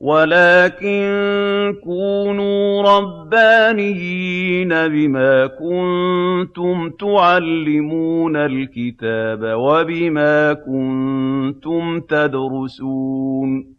وَلَٰكِن 0.00 1.74
كُونُوا 1.84 2.82
رَبَّانِيِّينَ 2.82 4.68
بِمَا 4.68 5.46
كُنتُمْ 5.46 6.90
تُعَلِّمُونَ 7.00 8.36
الْكِتَابَ 8.36 9.40
وَبِمَا 9.58 10.52
كُنتُمْ 10.52 12.00
تَدْرُسُونَ. 12.00 13.76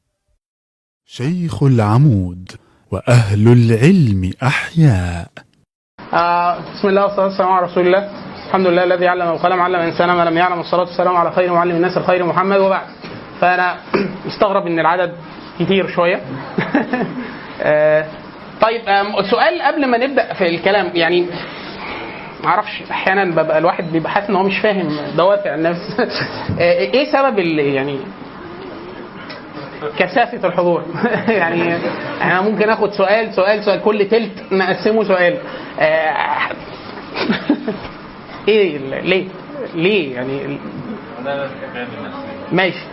شيخ 1.06 1.64
العمود 1.64 2.52
وأهل 2.92 3.48
العلم 3.48 4.32
أحياء. 4.44 5.28
آه 6.14 6.58
بسم 6.60 6.88
الله 6.88 7.04
والصلاة 7.04 7.26
والسلام 7.26 7.52
على 7.52 7.66
رسول 7.66 7.88
الله. 7.88 8.10
الحمد 8.48 8.68
لله 8.68 8.84
الذي 8.84 9.08
علم 9.08 9.30
القلم 9.30 9.62
علم 9.62 9.76
الإنسان 9.76 10.12
ما 10.12 10.26
لم 10.26 10.38
يعلم 10.38 10.58
والصلاة 10.58 10.82
والسلام 10.82 11.16
على 11.16 11.32
خير 11.32 11.54
معلم 11.54 11.76
الناس 11.76 11.98
الخير 11.98 12.26
محمد. 12.26 12.60
وبعد 12.60 12.88
فأنا 13.42 13.78
مستغرب 14.28 14.68
إن 14.68 14.80
العدد 14.80 15.16
كتير 15.60 15.88
شوية. 15.88 16.22
آه 17.62 18.06
طيب 18.62 18.82
آم، 18.90 19.22
سؤال 19.32 19.62
قبل 19.62 19.86
ما 19.88 19.98
نبدأ 19.98 20.34
في 20.34 20.50
الكلام 20.50 20.92
يعني 20.94 21.22
ما 22.44 22.48
أعرفش 22.50 22.84
أحيانا 22.92 23.26
ببقى 23.44 23.58
الواحد 23.58 23.92
بيبقى 23.92 24.12
حاسس 24.12 24.30
إن 24.30 24.36
هو 24.36 24.44
مش 24.44 24.60
فاهم 24.60 24.88
دوافع 25.18 25.56
الناس. 25.56 25.78
آه، 26.60 26.80
إيه 26.80 27.12
سبب 27.12 27.40
يعني 27.40 28.00
كثافة 30.00 30.48
الحضور؟ 30.48 30.84
يعني 31.28 31.76
أنا 32.22 32.42
ممكن 32.42 32.70
آخد 32.70 32.92
سؤال 32.92 33.34
سؤال 33.34 33.64
سؤال 33.64 33.82
كل 33.82 34.08
تلت 34.10 34.44
نقسمه 34.54 35.04
سؤال. 35.04 35.38
آه، 35.80 36.14
إيه 38.48 38.78
ليه؟ 39.02 39.28
ليه 39.76 40.16
يعني 40.16 40.58
ماشي. 42.52 42.84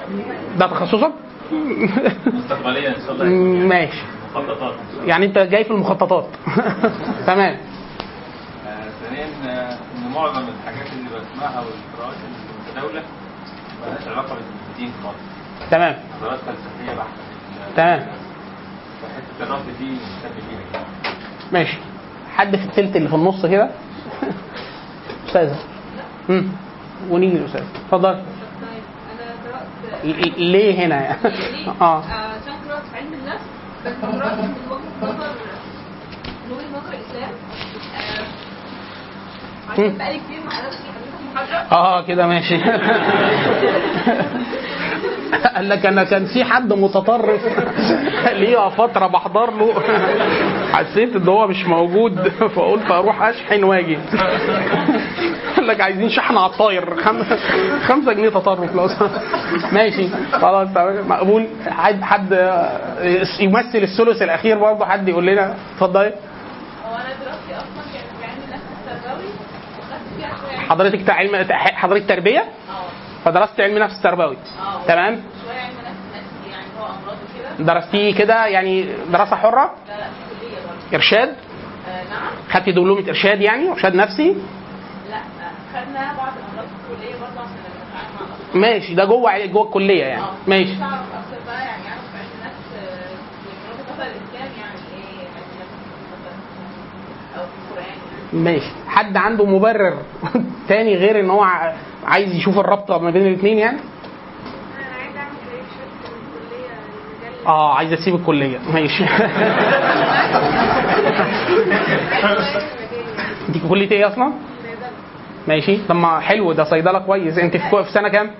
ده 0.58 0.66
تخصصك؟ 0.66 1.12
مستقبليا 1.52 2.88
إن 2.96 3.00
شاء 3.06 3.12
الله. 3.12 3.24
ماشي. 3.68 4.02
مخططات. 4.34 4.74
يعني 5.06 5.26
أنت 5.26 5.38
جاي 5.38 5.64
في 5.64 5.70
المخططات. 5.70 6.26
تمام. 7.26 7.56
آه، 8.66 8.88
ثانيا 9.04 9.26
آه، 9.46 9.72
إن 9.72 10.12
معظم 10.14 10.42
الحاجات 10.48 10.92
اللي 10.92 11.08
بسمعها 11.08 11.60
والقراءات 11.60 12.16
المتداوله 12.24 13.02
مالهاش 13.82 14.08
علاقة 14.08 14.36
بالدين 14.68 14.92
خالص. 15.02 15.16
تمام. 15.70 15.96
نظريات 16.20 16.38
فلسفية 16.40 16.94
بحتة. 16.96 17.74
تمام. 17.76 18.06
فحته 19.02 19.50
الرفض 19.50 19.66
دي 19.78 19.84
مهتم 19.84 20.48
بيها. 20.48 20.84
ماشي. 21.52 21.78
حد 22.36 22.56
في 22.56 22.64
التلت 22.64 22.96
اللي 22.96 23.08
في 23.08 23.14
النص 23.14 23.46
كده؟ 23.46 23.70
استاذه 25.26 25.56
امم 26.30 26.48
ونيجي 27.10 27.36
الاستاذ 27.36 27.62
اتفضل 27.86 28.12
طيب 28.14 28.22
أنا 29.12 29.30
قرات 29.44 29.66
ل- 29.83 29.83
ليه 30.36 30.86
هنا 30.86 31.02
يعني؟ 31.02 31.18
ليه؟ 31.24 31.70
آه. 31.80 32.02
عشان 32.04 32.54
قرات 32.68 32.82
في 32.90 32.96
علم 32.96 33.12
النفس. 33.14 33.44
بس 33.86 33.92
قرات 34.02 34.38
من 34.38 34.54
وجهه 34.70 34.80
نظر 35.02 35.30
من 36.46 36.52
وجهه 36.52 36.68
نظر 36.70 36.92
الإسلام. 36.92 37.32
آه،. 39.68 39.72
عشان 39.72 39.96
بقالي 39.98 40.18
كتير 40.18 40.40
ما 40.44 40.50
حضرتش 40.50 40.76
آه 41.72 42.02
كده 42.02 42.26
ماشي. 42.26 42.56
قال 45.56 45.68
لك 45.68 45.86
أنا 45.86 46.04
كان 46.04 46.24
في 46.26 46.44
حد 46.44 46.72
متطرف. 46.72 47.40
ليه 48.40 48.68
فترة 48.68 49.06
بحضر 49.06 49.50
له. 49.50 49.74
حسيت 50.74 51.16
إن 51.16 51.28
هو 51.28 51.46
مش 51.46 51.66
موجود. 51.66 52.28
فقلت 52.28 52.90
أروح 52.90 53.22
أشحن 53.22 53.64
وأجي. 53.64 53.98
قال 55.56 55.66
لك 55.66 55.80
عايزين 55.80 56.08
شحن 56.10 56.36
على 56.36 56.52
الطاير. 56.52 56.96
خم- 57.02 57.22
خمسة 57.88 58.12
جنيه 58.12 58.28
تطرف 58.28 58.74
لو. 58.76 58.88
ماشي. 59.72 60.08
خلاص 60.32 60.68
مقبول. 61.08 61.46
حد 61.68 62.02
حد 62.02 62.32
يمثل 63.40 63.78
الثلث 63.78 64.22
الأخير 64.22 64.58
برضه. 64.58 64.84
حد 64.86 65.08
يقول 65.08 65.26
لنا؟ 65.26 65.54
اتفضلي. 65.74 66.12
حضرتك 70.68 71.10
علم 71.10 71.46
حضرتك 71.74 72.08
تربية؟ 72.08 72.38
آه. 72.40 72.44
فدرست 73.24 73.60
علم 73.60 73.78
نفس 73.78 74.02
تربوي 74.02 74.36
تمام؟ 74.88 75.20
يعني 75.48 75.74
درستيه 77.58 78.14
كده 78.14 78.46
يعني 78.46 78.88
دراسة 79.12 79.36
حرة؟ 79.36 79.74
إرشاد؟ 80.94 81.28
آه، 81.28 82.02
نعم. 82.10 82.30
خدتي 82.50 82.72
دبلومة 82.72 83.08
إرشاد 83.08 83.40
يعني 83.40 83.70
ارشاد 83.70 83.94
نفسي؟ 83.94 84.36
لا 85.10 85.16
آه، 85.16 85.20
خدنا 85.74 86.12
بعض 86.16 86.32
الأمراض 86.38 86.66
في 86.68 86.92
الكلية 86.92 87.14
برضه 87.20 87.40
عشان 87.40 87.56
نتعامل 87.60 87.94
مع 87.94 88.00
الاطفال 88.26 88.60
ماشي 88.60 88.94
ده 88.94 89.04
جوه 89.04 89.46
جوه 89.46 89.66
الكلية 89.66 90.04
يعني. 90.04 90.22
آه. 90.22 90.30
ماشي. 90.46 90.78
تعرف 90.78 90.92
أكتر 91.14 91.44
بقى 91.46 91.60
يعني 91.64 91.82
أعرف 91.88 92.08
علم 92.18 92.30
النفس 92.40 92.66
آه، 92.78 93.14
من 93.44 93.56
وجهه 93.70 93.94
نظر 93.94 94.02
الاسلام 94.02 94.50
يعني 94.60 94.80
إيه 94.96 95.26
علم 95.36 95.48
النفس 95.54 95.74
مثلا 96.12 96.36
أو 97.36 97.46
في 97.46 97.56
القران 97.70 97.86
يعني 97.86 98.23
ماشي. 98.34 98.70
حد 98.88 99.16
عنده 99.16 99.44
مبرر 99.46 99.94
تاني 100.68 100.96
غير 100.96 101.20
إن 101.20 101.30
هو 101.30 101.46
عايز 102.06 102.34
يشوف 102.34 102.58
الرابطة 102.58 102.98
ما 102.98 103.10
بين 103.10 103.26
الاثنين 103.26 103.58
يعني؟ 103.58 103.78
آه 107.46 107.74
عايز 107.74 107.92
أسيب 107.92 108.14
الكلية. 108.14 108.58
ماشي. 108.72 109.06
في 113.52 113.68
كلية 113.68 113.90
إيه 113.90 114.08
أصلا؟ 114.08 114.32
ماشي. 115.48 115.76
طب 115.88 115.96
ما 115.96 116.20
حلو 116.20 116.52
ده 116.52 116.64
صيدلة 116.64 116.98
كويس. 116.98 117.38
أنت 117.38 117.56
في 117.56 117.92
سنة 117.92 118.08
كام؟ 118.08 118.30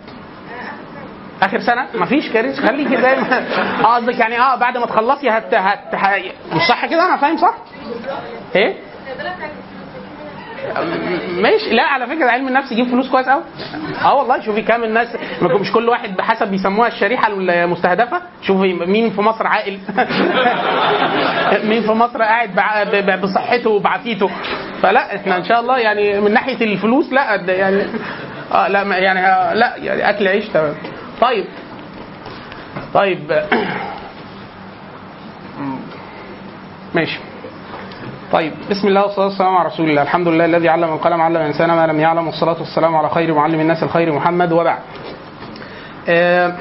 آخر 1.43 1.61
سنة؟ 1.61 1.87
مفيش 1.95 2.31
كارثة. 2.33 2.67
خليكي 2.67 2.97
زي 2.97 3.17
ما 3.17 3.39
آه 3.85 3.95
قصدك 3.97 4.19
يعني 4.19 4.41
آه 4.41 4.57
بعد 4.57 4.77
ما 4.79 4.87
تخلصي 4.87 5.31
هت... 5.31 5.55
هت... 5.55 5.95
مش 6.53 6.63
صح 6.69 6.87
كده؟ 6.87 7.07
أنا 7.07 7.17
فاهم 7.17 7.37
صح؟ 7.37 7.55
إيه؟ 8.57 8.75
ماشي. 11.43 11.71
لا 11.71 11.83
على 11.83 12.07
فكرة 12.07 12.31
علم 12.31 12.49
النفس 12.49 12.73
يجيب 12.73 12.87
فلوس 12.87 13.11
كويس 13.11 13.29
قوي 13.29 13.43
آه 14.05 14.15
والله 14.15 14.41
شوفي 14.41 14.63
كام 14.63 14.85
الناس 14.85 15.09
مش 15.43 15.73
كل 15.73 15.89
واحد 15.89 16.17
بحسب 16.17 16.49
بيسموها 16.49 16.89
الشريحة 16.89 17.29
المستهدفة. 17.33 18.23
شوفي 18.43 18.73
مين 18.73 19.11
في 19.11 19.21
مصر 19.21 19.47
عاقل. 19.47 19.79
مين 21.71 21.83
في 21.83 21.93
مصر 21.93 22.23
قاعد 22.23 23.21
بصحته 23.23 23.71
وبعافيته. 23.71 24.31
فلا 24.83 25.17
إحنا 25.17 25.37
إن 25.37 25.45
شاء 25.45 25.61
الله 25.61 25.79
يعني 25.79 26.21
من 26.21 26.33
ناحية 26.33 26.65
الفلوس 26.65 27.13
لا 27.13 27.35
يعني 27.53 27.87
آه 28.53 28.69
لا 28.69 28.83
يعني 28.99 29.27
آه، 29.27 29.55
لا 29.55 29.77
يعني 29.77 30.11
أكل 30.11 30.29
عيش 30.29 30.49
تمام. 30.49 30.75
طيب. 31.21 31.45
طيب. 32.95 33.33
ماشي. 36.95 37.19
طيب 38.35 38.53
بسم 38.71 38.89
الله 38.89 39.03
والصلاة 39.03 39.27
والسلام 39.27 39.57
على 39.57 39.69
رسول 39.69 39.91
الله. 39.91 40.03
الحمد 40.03 40.29
لله 40.29 40.45
الذي 40.45 40.69
علم 40.69 40.93
القلم 40.93 41.21
علم 41.21 41.37
الإنسان 41.37 41.71
ما 41.71 41.87
لم 41.87 42.01
يعلم. 42.01 42.27
والصلاة 42.27 42.57
والسلام 42.59 42.97
على 42.97 43.09
خير 43.09 43.35
معلم 43.35 43.61
الناس 43.61 43.83
الخير 43.83 44.13
محمد. 44.13 44.53
وبعد. 44.53 44.79
آه، 46.09 46.53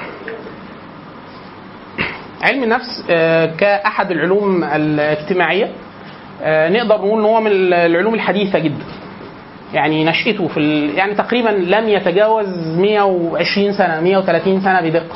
علم 2.42 2.64
النفس 2.64 3.06
آه، 3.10 3.46
كأحد 3.46 4.12
العلوم 4.12 4.64
الاجتماعية. 4.64 5.72
آه، 6.44 6.70
نقدر 6.70 6.96
نقول 6.96 7.20
إن 7.20 7.26
هو 7.26 7.42
من 7.42 7.52
العلوم 7.74 8.14
الحديثة 8.14 8.60
جدا. 8.60 8.86
يعني 9.74 10.06
نشأته 10.06 10.48
في. 10.48 10.88
يعني 10.96 11.16
تقريبا 11.16 11.50
لم 11.50 11.90
يتجاوز 11.90 12.78
120 12.78 13.74
سنة 13.74 14.00
130 14.00 14.62
سنة 14.62 14.82
بدقة. 14.82 15.16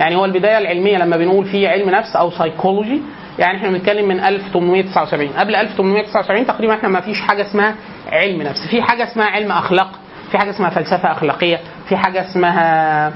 يعني 0.00 0.16
هو 0.16 0.24
البداية 0.24 0.58
العلمية 0.58 0.98
لما 0.98 1.16
بنقول 1.16 1.44
في 1.44 1.66
علم 1.68 1.90
نفس 1.90 2.16
أو 2.16 2.30
سايكولوجي 2.30 3.00
يعني 3.38 3.56
إحنا 3.58 3.68
بنتكلم 3.70 4.08
من 4.08 4.20
1879 4.20 5.28
قبل 5.28 5.54
1879 5.54 6.46
تقريبا 6.46 6.74
إحنا 6.74 6.88
ما 6.88 7.00
فيش 7.00 7.20
حاجة 7.20 7.42
اسمها 7.42 7.74
علم 8.12 8.42
نفس. 8.42 8.66
في 8.70 8.82
حاجة 8.82 9.04
اسمها 9.04 9.26
علم 9.26 9.52
أخلاق 9.52 9.90
في 10.30 10.38
حاجة 10.38 10.50
اسمها 10.50 10.70
فلسفة 10.70 11.12
أخلاقية 11.12 11.60
في 11.88 11.96
حاجة 11.96 12.20
اسمها 12.30 13.12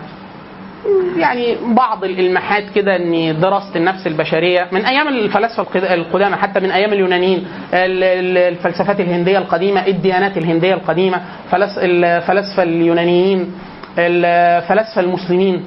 يعني 1.19 1.57
بعض 1.75 2.05
الإلماحات 2.05 2.65
كده 2.75 2.97
إن 2.97 3.41
دراسة 3.41 3.77
النفس 3.77 4.07
البشرية 4.07 4.69
من 4.73 4.85
أيام 4.87 5.09
الفلاسفة 5.09 5.63
القد- 5.63 5.85
القدامى 5.85 6.37
حتى 6.37 6.61
من 6.61 6.71
أيام 6.71 6.93
اليونانيين 6.93 7.39
ال- 7.75 8.05
ال- 8.05 8.39
الفلسفات 8.39 9.01
الهندية 9.01 9.39
القديمة 9.39 9.87
الديانات 9.87 10.37
الهندية 10.39 10.75
القديمة 10.75 11.21
الفلاسفة 11.55 12.63
اليونانيين 12.63 13.53
الفلاسفه 13.99 15.01
المسلمين 15.01 15.65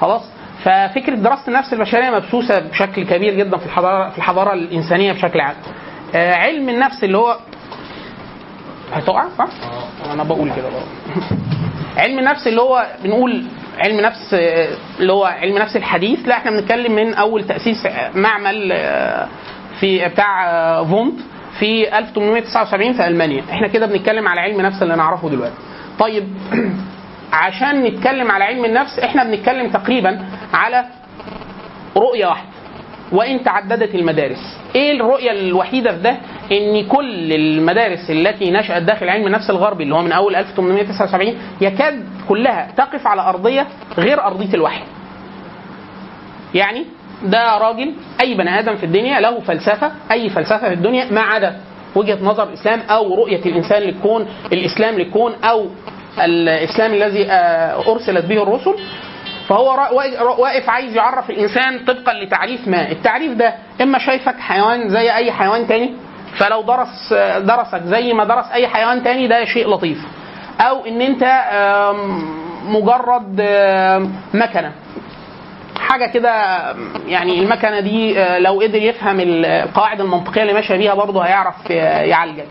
خلاص؟ 0.00 0.22
ففكرة 0.66 1.14
دراسة 1.14 1.48
النفس 1.48 1.72
البشرية 1.72 2.10
مبثوثه 2.10 2.58
بشكل 2.58 3.04
كبير 3.04 3.34
جدا 3.34 3.56
في 3.56 3.66
الحضاره 3.66 4.10
في 4.10 4.18
الحضارة 4.18 4.52
الإنسانية 4.52 5.12
بشكل 5.12 5.40
عام. 5.40 5.54
آه، 6.14 6.34
علم 6.34 6.68
النفس 6.68 7.04
اللي 7.04 7.18
هو 7.18 7.38
هتقع؟ 8.92 9.24
صح؟ 9.38 9.48
أنا 10.12 10.24
بقول 10.24 10.52
كده 10.56 10.68
بقى. 10.68 10.82
علم 12.02 12.18
النفس 12.18 12.46
اللي 12.46 12.60
هو 12.60 12.86
بنقول 13.04 13.44
علم 13.78 14.00
نفس 14.00 14.34
آه، 14.34 14.68
اللي 15.00 15.12
هو 15.12 15.24
علم 15.24 15.58
نفس 15.58 15.76
الحديث. 15.76 16.28
لا 16.28 16.36
إحنا 16.36 16.50
بنتكلم 16.50 16.92
من 16.92 17.14
أول 17.14 17.44
تأسيس 17.44 17.86
آه، 17.86 18.10
معمل 18.14 18.72
آه، 18.72 19.28
في 19.80 20.08
بتاع 20.08 20.50
آه، 20.50 20.84
فونت 20.84 21.20
في 21.58 21.98
1879 21.98 22.92
في 22.92 23.06
ألمانيا. 23.06 23.42
إحنا 23.50 23.68
كده 23.68 23.86
بنتكلم 23.86 24.28
على 24.28 24.40
علم 24.40 24.60
نفس 24.60 24.82
اللي 24.82 24.96
نعرفه 24.96 25.28
دلوقتي. 25.28 25.56
طيب 25.98 26.24
عشان 27.32 27.82
نتكلم 27.84 28.30
على 28.30 28.44
علم 28.44 28.64
النفس 28.64 28.98
إحنا 28.98 29.24
بنتكلم 29.24 29.70
تقريبا 29.70 30.24
على 30.52 30.84
رؤية 31.96 32.26
واحدة. 32.26 32.48
وإن 33.12 33.44
تعددت 33.44 33.94
المدارس. 33.94 34.58
إيه 34.74 34.92
الرؤية 34.92 35.30
الوحيدة 35.30 35.92
في 35.92 36.02
ده؟ 36.02 36.16
إن 36.52 36.84
كل 36.88 37.32
المدارس 37.32 38.10
التي 38.10 38.50
نشأت 38.50 38.82
داخل 38.82 39.08
علم 39.08 39.26
النفس 39.26 39.50
الغربي 39.50 39.84
اللي 39.84 39.94
هو 39.94 40.02
من 40.02 40.12
أول 40.12 40.36
1879 40.36 41.34
يكاد 41.60 42.04
كلها 42.28 42.68
تقف 42.76 43.06
على 43.06 43.22
أرضية 43.22 43.66
غير 43.98 44.24
أرضية 44.24 44.54
الوحي. 44.54 44.82
يعني 46.54 46.84
ده 47.24 47.58
راجل 47.58 47.92
أي 48.20 48.34
بني 48.34 48.58
آدم 48.58 48.76
في 48.76 48.86
الدنيا 48.86 49.20
له 49.20 49.40
فلسفة 49.40 49.92
أي 50.10 50.28
فلسفة 50.30 50.68
في 50.68 50.74
الدنيا 50.74 51.12
ما 51.12 51.20
عدا 51.20 51.56
وجهة 51.94 52.18
نظر 52.22 52.42
الاسلام 52.48 52.80
أو 52.90 53.14
رؤية 53.14 53.40
الإنسان 53.46 53.82
للكون 53.82 54.26
الإسلام 54.52 54.94
للكون 54.94 55.32
أو 55.44 55.66
الإسلام 56.24 56.94
الذي 56.94 57.30
آه، 57.30 57.92
أرسلت 57.92 58.24
به 58.24 58.42
الرسل 58.42 58.74
فهو 59.48 59.66
واقف 60.38 60.70
عايز 60.70 60.96
يعرف 60.96 61.30
الإنسان 61.30 61.78
طبقا 61.84 62.12
لتعريف 62.14 62.68
ما. 62.68 62.90
التعريف 62.90 63.32
ده 63.32 63.54
إما 63.82 63.98
شايفك 63.98 64.38
حيوان 64.40 64.88
زي 64.88 65.14
أي 65.14 65.32
حيوان 65.32 65.66
تاني 65.66 65.94
فلو 66.38 66.62
درس 66.62 67.12
درسك 67.38 67.82
زي 67.84 68.12
ما 68.12 68.24
درس 68.24 68.44
أي 68.52 68.68
حيوان 68.68 69.02
تاني 69.02 69.26
ده 69.28 69.44
شيء 69.44 69.68
لطيف. 69.68 69.98
أو 70.60 70.86
إن 70.86 71.00
أنت 71.00 71.24
مجرد 72.64 73.40
مكنة. 74.34 74.72
حاجة 75.80 76.06
كده 76.06 76.30
يعني 77.06 77.40
المكنة 77.42 77.80
دي 77.80 78.20
آه، 78.20 78.38
لو 78.38 78.60
قدر 78.60 78.82
يفهم 78.82 79.20
القواعد 79.20 80.00
المنطقية 80.00 80.42
اللي 80.42 80.52
ماشية 80.52 80.76
بيها 80.76 80.94
برضه 80.94 81.20
هيعرف 81.22 81.54
آه، 81.70 82.00
يعالجك. 82.02 82.46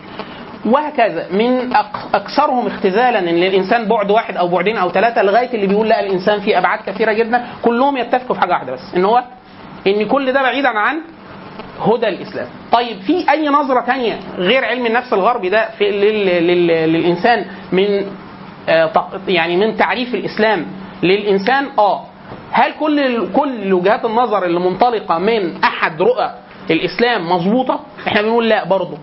وهكذا 0.66 1.26
من 1.30 1.72
أكثرهم 2.14 2.66
اختزالا 2.66 3.18
إن 3.18 3.28
الإنسان 3.28 3.88
بعد 3.88 4.10
واحد 4.10 4.36
أو 4.36 4.48
بعدين 4.48 4.76
أو 4.76 4.90
ثلاثة 4.90 5.22
لغاية 5.22 5.54
اللي 5.54 5.66
بيقول 5.66 5.88
لا 5.88 6.00
الإنسان 6.00 6.40
فيه 6.40 6.58
أبعاد 6.58 6.78
كثيرة 6.86 7.12
جدا 7.12 7.46
كلهم 7.62 7.96
يتفقوا 7.96 8.34
في 8.34 8.40
حاجة 8.40 8.50
واحدة 8.52 8.72
بس 8.72 8.94
إن 8.96 9.04
هو 9.04 9.22
إن 9.86 10.06
كل 10.08 10.32
ده 10.32 10.42
بعيدا 10.42 10.68
عن 10.68 10.96
هدى 11.80 12.08
الإسلام. 12.08 12.46
طيب 12.72 13.00
في 13.00 13.30
أي 13.30 13.48
نظرة 13.48 13.80
تانية 13.80 14.18
غير 14.38 14.64
علم 14.64 14.86
النفس 14.86 15.12
الغربي 15.12 15.48
ده 15.48 15.68
في 15.78 15.90
لل 15.90 16.26
لل 16.46 16.66
للإنسان 16.92 17.44
من 17.72 18.06
آه، 18.68 18.90
يعني 19.28 19.56
من 19.56 19.76
تعريف 19.76 20.14
الإسلام 20.14 20.66
للإنسان 21.02 21.66
آه 21.78 22.04
هل 22.50 22.72
كل 22.80 23.26
كل 23.32 23.72
وجهات 23.72 24.04
النظر 24.04 24.44
اللي 24.44 24.60
منطلقة 24.60 25.18
من 25.18 25.62
أحد 25.64 26.02
رؤى 26.02 26.30
الإسلام 26.70 27.32
مظبوطة؟ 27.32 27.80
إحنا 28.06 28.22
بنقول 28.22 28.48
لا 28.48 28.64
برضه. 28.64 28.98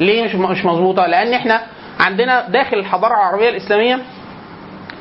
ليه 0.00 0.24
مش 0.24 0.64
مظبوطة؟ 0.64 1.06
لأن 1.06 1.32
إحنا 1.34 1.62
عندنا 2.00 2.48
داخل 2.48 2.78
الحضارة 2.78 3.12
العربية 3.14 3.48
الإسلامية 3.48 3.98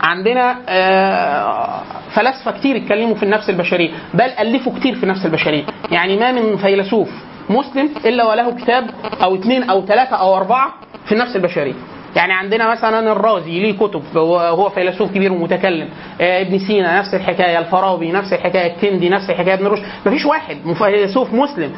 عندنا 0.01 0.57
آه، 0.69 1.81
فلاسفة 2.15 2.51
كتير 2.51 2.77
اتكلموا 2.77 3.15
في 3.15 3.23
النفس 3.23 3.49
البشرية 3.49 3.89
بل 4.13 4.21
ألفوا 4.39 4.79
كتير 4.79 4.95
في 4.95 5.03
النفس 5.03 5.25
البشرية 5.25 5.63
يعني 5.91 6.17
ما 6.17 6.31
من 6.31 6.57
فيلسوف 6.57 7.09
مسلم 7.49 7.89
إلا 8.05 8.23
وله 8.23 8.51
كتاب 8.55 8.89
أو 9.23 9.35
اثنين 9.35 9.69
أو 9.69 9.85
ثلاثة 9.85 10.15
أو 10.15 10.37
أربعة 10.37 10.73
في 11.05 11.11
النفس 11.11 11.35
البشرية 11.35 11.73
يعني 12.15 12.33
عندنا 12.33 12.71
مثلا 12.71 13.11
الرازي 13.11 13.59
ليه 13.59 13.77
كتب 13.77 14.17
هو 14.17 14.69
فيلسوف 14.69 15.11
كبير 15.11 15.31
ومتكلم. 15.33 15.89
آه، 16.21 16.41
ابن 16.41 16.59
سينا 16.59 16.99
نفس 16.99 17.13
الحكاية 17.13 17.59
الفارابي 17.59 18.11
نفس 18.11 18.33
الحكاية 18.33 18.75
الكندي 18.75 19.09
نفس 19.09 19.29
الحكاية 19.29 19.53
ابن 19.53 19.67
رشد. 19.67 19.83
مفيش 20.05 20.25
واحد 20.25 20.57
فيلسوف 20.77 21.33
مسلم 21.33 21.71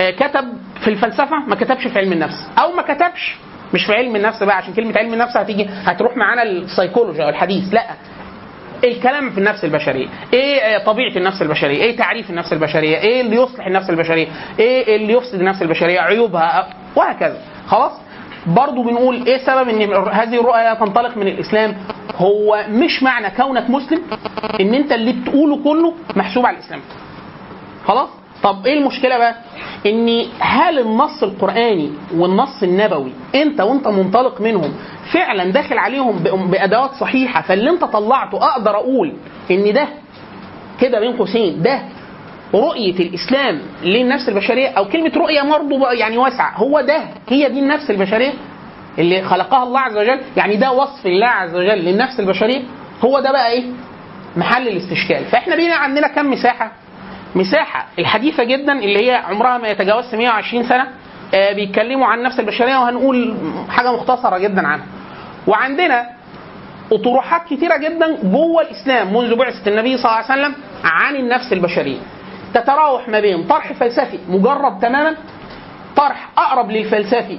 آه، 0.00 0.10
كتب 0.10 0.44
في 0.80 0.88
الفلسفة 0.90 1.36
ما 1.48 1.54
كتبش 1.54 1.86
في 1.86 1.98
علم 1.98 2.12
النفس. 2.12 2.50
أو 2.58 2.72
ما 2.72 2.82
كتبش 2.82 3.36
مش 3.74 3.84
في 3.86 3.92
علم 3.94 4.16
النفس 4.16 4.42
بقى 4.42 4.56
عشان 4.56 4.74
كلمة 4.74 4.98
علم 4.98 5.12
النفس 5.12 5.36
هتيجي 5.36 5.66
هتروح 5.84 6.16
معانا 6.16 6.42
السيكولوجي 6.42 7.24
أو 7.24 7.28
الحديث. 7.28 7.74
لا. 7.74 7.84
الكلام 8.84 9.30
في 9.30 9.38
النفس 9.38 9.64
البشرية. 9.64 10.06
إيه 10.32 10.60
آه، 10.60 10.84
طبيعة 10.84 11.16
النفس 11.16 11.42
البشرية؟ 11.42 11.82
إيه 11.82 11.96
تعريف 11.96 12.30
النفس 12.30 12.52
البشرية؟ 12.52 12.96
إيه 12.96 13.20
اللي 13.20 13.36
يصلح 13.36 13.66
النفس 13.66 13.90
البشرية؟ 13.90 14.26
إيه 14.58 14.96
اللي 14.96 15.12
يفسد 15.12 15.34
النفس 15.40 15.62
البشرية؟ 15.62 16.00
عيوبها؟ 16.00 16.68
وهكذا. 16.96 17.38
خلاص؟ 17.68 17.92
برضو 18.46 18.82
بنقول 18.82 19.26
إيه 19.26 19.38
سبب 19.38 19.68
إن 19.68 19.82
هذه 20.12 20.40
الرؤيه 20.40 20.74
تنطلق 20.74 21.16
من 21.16 21.26
الإسلام؟ 21.28 21.74
هو 22.16 22.64
مش 22.68 23.02
معنى 23.02 23.30
كونك 23.30 23.70
مسلم 23.70 24.02
إن 24.60 24.74
أنت 24.74 24.92
اللي 24.92 25.12
بتقوله 25.12 25.56
كله 25.64 25.94
محسوب 26.16 26.46
على 26.46 26.56
الإسلام. 26.56 26.80
خلاص؟ 27.86 28.08
طب 28.42 28.66
إيه 28.66 28.78
المشكلة 28.78 29.18
بقى؟ 29.18 29.34
إن 29.86 30.24
هل 30.40 30.78
النص 30.78 31.22
القرآني 31.22 31.90
والنص 32.16 32.62
النبوي 32.62 33.12
أنت 33.34 33.60
وأنت 33.60 33.88
منطلق 33.88 34.40
منهم 34.40 34.72
فعلا 35.12 35.44
داخل 35.52 35.78
عليهم 35.78 36.16
بأدوات 36.50 36.90
صحيحة 36.92 37.42
فاللي 37.42 37.70
أنت 37.70 37.84
طلعته 37.84 38.36
أقدر 38.48 38.76
أقول 38.76 39.12
إن 39.50 39.72
ده 39.72 39.88
كده 40.80 41.00
بين 41.00 41.16
قوسين 41.16 41.62
ده 41.62 41.80
رؤية 42.54 42.94
الإسلام 43.00 43.60
للنفس 43.82 44.28
البشرية 44.28 44.68
أو 44.68 44.84
كلمة 44.84 45.12
رؤية 45.16 45.42
برضه 45.42 45.90
يعني 45.92 46.18
واسعة. 46.18 46.56
هو 46.56 46.80
ده. 46.80 47.00
هي 47.28 47.48
دي 47.48 47.58
النفس 47.58 47.90
البشرية 47.90 48.32
اللي 48.98 49.22
خلقها 49.22 49.62
الله 49.62 49.80
عز 49.80 49.96
وجل. 49.96 50.20
يعني 50.36 50.56
ده 50.56 50.72
وصف 50.72 51.06
الله 51.06 51.26
عز 51.26 51.54
وجل 51.54 51.78
للنفس 51.78 52.20
البشرية. 52.20 52.62
هو 53.04 53.20
ده 53.20 53.32
بقى 53.32 53.52
إيه؟ 53.52 53.64
محل 54.36 54.68
الاستشكال. 54.68 55.24
فإحنا 55.24 55.56
بينا 55.56 55.74
عندنا 55.74 56.08
كم 56.08 56.30
مساحة؟ 56.30 56.72
مساحة 57.34 57.86
الحديثة 57.98 58.44
جدا 58.44 58.72
اللي 58.72 59.06
هي 59.10 59.14
عمرها 59.14 59.58
ما 59.58 59.68
يتجاوز 59.68 60.14
120 60.14 60.64
سنة 60.64 60.86
آه، 61.34 61.52
بيتكلموا 61.52 62.06
عن 62.06 62.18
النفس 62.18 62.40
البشرية 62.40 62.76
وهنقول 62.76 63.34
حاجة 63.70 63.92
مختصرة 63.92 64.38
جدا 64.38 64.66
عنها. 64.66 64.86
وعندنا 65.46 66.06
أطروحات 66.92 67.42
كتيرة 67.50 67.76
جدا 67.76 68.16
جوه 68.22 68.62
الإسلام 68.62 69.16
منذ 69.16 69.34
بعثة 69.36 69.70
النبي 69.70 69.96
صلى 69.96 70.04
الله 70.12 70.24
عليه 70.30 70.40
وسلم 70.42 70.54
عن 70.84 71.16
النفس 71.16 71.52
البشرية. 71.52 71.98
تتراوح 72.54 73.08
ما 73.08 73.20
بين 73.20 73.44
طرح 73.44 73.72
فلسفي 73.72 74.18
مجرد 74.28 74.80
تماما 74.80 75.16
طرح 75.96 76.28
أقرب 76.38 76.70
للفلسفي 76.70 77.38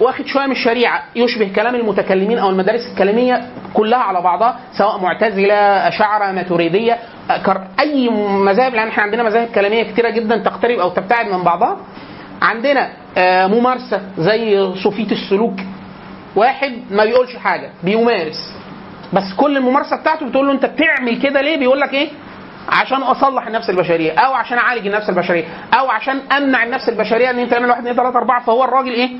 واخد 0.00 0.26
شوية 0.26 0.46
من 0.46 0.52
الشريعة 0.52 1.02
يشبه 1.16 1.52
كلام 1.56 1.74
المتكلمين 1.74 2.38
أو 2.38 2.50
المدارس 2.50 2.80
الكلامية 2.92 3.48
كلها 3.74 3.98
على 3.98 4.20
بعضها 4.20 4.58
سواء 4.78 4.98
معتزلة 5.00 5.54
اشاعره 5.88 6.32
ماتريدية 6.32 6.98
أي 7.80 8.08
مذاهب 8.28 8.74
لأن 8.74 8.88
إحنا 8.88 9.02
عندنا 9.02 9.22
مذاهب 9.22 9.48
كلامية 9.54 9.82
كتيرة 9.82 10.10
جدا 10.10 10.36
تقترب 10.36 10.78
أو 10.78 10.88
تبتعد 10.90 11.26
من 11.26 11.42
بعضها. 11.42 11.76
عندنا 12.42 12.90
آه، 13.18 13.46
ممارسة 13.46 14.00
زي 14.18 14.72
صوفية 14.82 15.12
السلوك. 15.12 15.54
واحد 16.36 16.72
ما 16.90 17.04
بيقولش 17.04 17.36
حاجة 17.36 17.70
بيمارس. 17.82 18.54
بس 19.12 19.34
كل 19.36 19.56
الممارسة 19.56 19.96
بتاعته 19.96 20.26
بتقول 20.28 20.46
له 20.46 20.52
أنت 20.52 20.66
بتعمل 20.66 21.20
كده 21.22 21.40
ليه؟ 21.40 21.56
بيقول 21.56 21.80
لك 21.80 21.94
إيه؟ 21.94 22.08
عشان 22.68 23.02
أصلح 23.02 23.46
النفس 23.46 23.70
البشرية 23.70 24.12
أو 24.12 24.32
عشان 24.34 24.58
أعالج 24.58 24.86
النفس 24.86 25.08
البشرية 25.08 25.44
أو 25.74 25.90
عشان 25.90 26.20
أمنع 26.36 26.62
النفس 26.64 26.88
البشرية 26.88 27.30
إن 27.30 27.38
أنت 27.38 27.50
تعمل 27.50 27.68
واحد 27.68 27.80
اثنين 27.80 27.94
ثلاثة 27.96 28.18
أربعة 28.18 28.44
فهو 28.44 28.64
الراجل 28.64 28.92
إيه؟ 28.92 29.10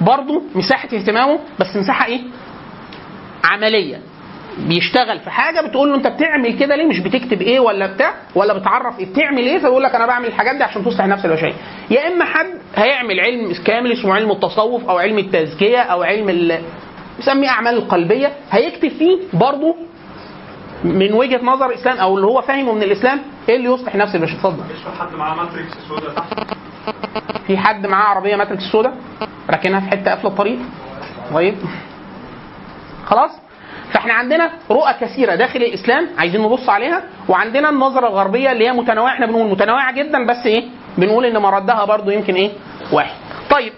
برضه 0.00 0.42
مساحة 0.54 0.88
اهتمامه 0.92 1.38
بس 1.60 1.76
مساحة 1.76 2.06
إيه؟ 2.06 2.20
عملية. 3.44 4.00
بيشتغل 4.58 5.20
في 5.20 5.30
حاجة 5.30 5.60
بتقول 5.60 5.88
له 5.88 5.94
أنت 5.96 6.06
بتعمل 6.06 6.58
كده 6.58 6.76
ليه؟ 6.76 6.86
مش 6.86 6.98
بتكتب 6.98 7.42
إيه 7.42 7.60
ولا 7.60 7.86
بتاع 7.94 8.14
ولا 8.34 8.58
بتعرف 8.58 8.98
إيه؟ 8.98 9.06
بتعمل 9.06 9.38
إيه؟ 9.38 9.58
فيقول 9.58 9.82
لك 9.82 9.94
أنا 9.94 10.06
بعمل 10.06 10.26
الحاجات 10.26 10.56
دي 10.56 10.64
عشان 10.64 10.84
تصلح 10.84 11.04
النفس 11.04 11.24
البشرية. 11.24 11.54
يا 11.90 12.08
إما 12.08 12.24
حد 12.24 12.46
هيعمل 12.76 13.20
علم 13.20 13.52
كامل 13.64 13.92
اسمه 13.92 14.14
علم 14.14 14.30
التصوف 14.30 14.88
أو 14.88 14.98
علم 14.98 15.18
التزكية 15.18 15.78
أو 15.78 16.02
علم 16.02 16.28
ال 16.28 16.58
بيسميه 17.16 17.48
أعمال 17.48 17.74
القلبيه 17.74 18.32
هيكتب 18.50 18.88
فيه 18.88 19.18
برضه 19.32 19.76
من 20.84 21.12
وجهة 21.12 21.40
نظر 21.44 21.66
الإسلام 21.70 21.96
أو 21.98 22.16
اللي 22.16 22.26
هو 22.26 22.42
فاهمه 22.42 22.72
من 22.72 22.82
الإسلام 22.82 23.20
إيه 23.48 23.56
اللي 23.56 23.68
يصلح 23.74 23.94
النفس 23.94 24.14
البشريه 24.14 24.36
اتفضل. 24.36 24.64
حد 25.00 25.14
معاه 25.14 25.34
ماتريكس 25.34 25.72
سودا؟ 25.88 26.12
تحت 26.12 26.56
في 27.46 27.56
حد 27.58 27.86
معاه 27.86 28.04
عربية 28.08 28.36
ماتريكس 28.36 28.62
سودا؟ 28.62 28.94
راكنها 29.50 29.80
في 29.80 29.86
حتة 29.86 30.10
قافلة 30.10 30.30
الطريق؟ 30.30 30.58
طيب. 31.34 31.54
خلاص؟ 33.06 33.30
فإحنا 33.92 34.12
عندنا 34.14 34.50
رؤى 34.70 34.92
كثيرة 35.00 35.34
داخل 35.34 35.58
الإسلام 35.62 36.08
عايزين 36.18 36.42
نبص 36.42 36.68
عليها 36.68 37.02
وعندنا 37.28 37.68
النظرة 37.70 38.08
الغربية 38.08 38.52
اللي 38.52 38.66
هي 38.68 38.72
متنوعة 38.72 39.12
إحنا 39.12 39.26
بنقول 39.26 39.50
متنوعة 39.50 39.92
جدا 39.92 40.26
بس 40.26 40.46
إيه؟ 40.46 40.64
بنقول 40.98 41.24
إن 41.24 41.38
مردها 41.38 41.84
برضو 41.84 42.10
يمكن 42.10 42.34
إيه؟ 42.34 42.50
واحد. 42.92 43.14
طيب. 43.50 43.72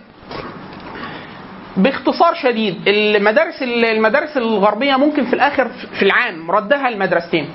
باختصار 1.77 2.35
شديد 2.35 2.89
المدارس 2.89 3.63
المدارس 3.63 4.37
الغربية 4.37 4.97
ممكن 4.97 5.25
في 5.25 5.33
الآخر 5.33 5.69
في 5.99 6.03
العام 6.03 6.51
ردها 6.51 6.89
المدرستين 6.89 7.49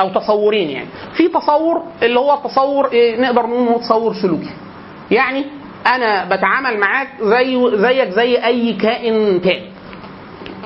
أو 0.00 0.08
تصورين 0.08 0.70
يعني. 0.70 0.88
في 1.16 1.28
تصور 1.28 1.82
اللي 2.02 2.18
هو 2.20 2.36
تصور 2.44 2.92
إيه 2.92 3.20
نقدر 3.20 3.46
نقول 3.46 3.80
تصور 3.80 4.14
سلوكي. 4.22 4.50
يعني 5.10 5.44
أنا 5.86 6.24
بتعامل 6.24 6.78
معاك 6.78 7.08
زي 7.22 7.70
زيك 7.76 8.08
زي 8.08 8.44
أي 8.44 8.72
كائن 8.72 9.40
تاني. 9.42 9.75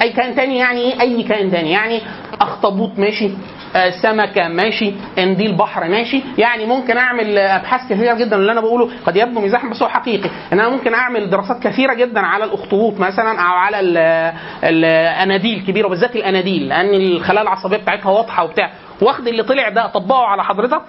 أي 0.03 0.13
كائن 0.13 0.35
تاني 0.37 0.59
يعني؟ 0.59 0.81
إيه 0.81 1.01
أي 1.01 1.23
كائن 1.23 1.51
تاني 1.51 1.71
يعني؟ 1.71 2.01
أخطبوط 2.41 2.99
ماشي 2.99 3.31
آه، 3.77 3.91
سمكة 3.91 4.49
ماشي 4.49 4.93
قنديل 5.19 5.53
بحر 5.57 5.89
ماشي. 5.89 6.23
يعني 6.39 6.67
ممكن 6.67 6.97
أعمل 6.97 7.39
آه، 7.39 7.57
أبحاث 7.57 7.93
كثيرة 7.93 8.15
جدا 8.15 8.37
اللي 8.37 8.53
أنا 8.53 8.61
بقوله. 8.61 8.91
قد 9.07 9.17
يبدو 9.17 9.41
مزاحا 9.41 9.69
بس 9.69 9.83
هو 9.83 9.89
حقيقي. 9.89 10.31
إن 10.53 10.61
أنا 10.61 10.69
ممكن 10.69 10.95
أعمل 10.95 11.31
دراسات 11.31 11.63
كثيرة 11.63 11.95
جدا 11.95 12.21
على 12.21 12.45
الأخطبوط 12.45 13.01
مثلا 13.01 13.31
أو 13.41 13.53
على 13.55 13.81
ال- 13.81 14.33
الاناديل 14.65 15.59
الكبيره 15.59 15.87
وبالذات 15.87 16.17
الأناديل 16.17 16.69
لأن 16.69 16.95
الخلايا 16.95 17.43
العصبية 17.43 17.77
بتاعتها 17.77 18.11
واضحة 18.11 18.45
وبتاع. 18.45 18.71
واخد 19.03 19.29
اللي 19.29 19.43
طلع 19.43 19.69
ده 19.69 19.85
أطبقه 19.85 20.25
على 20.27 20.45
حضرتك؟ 20.45 20.83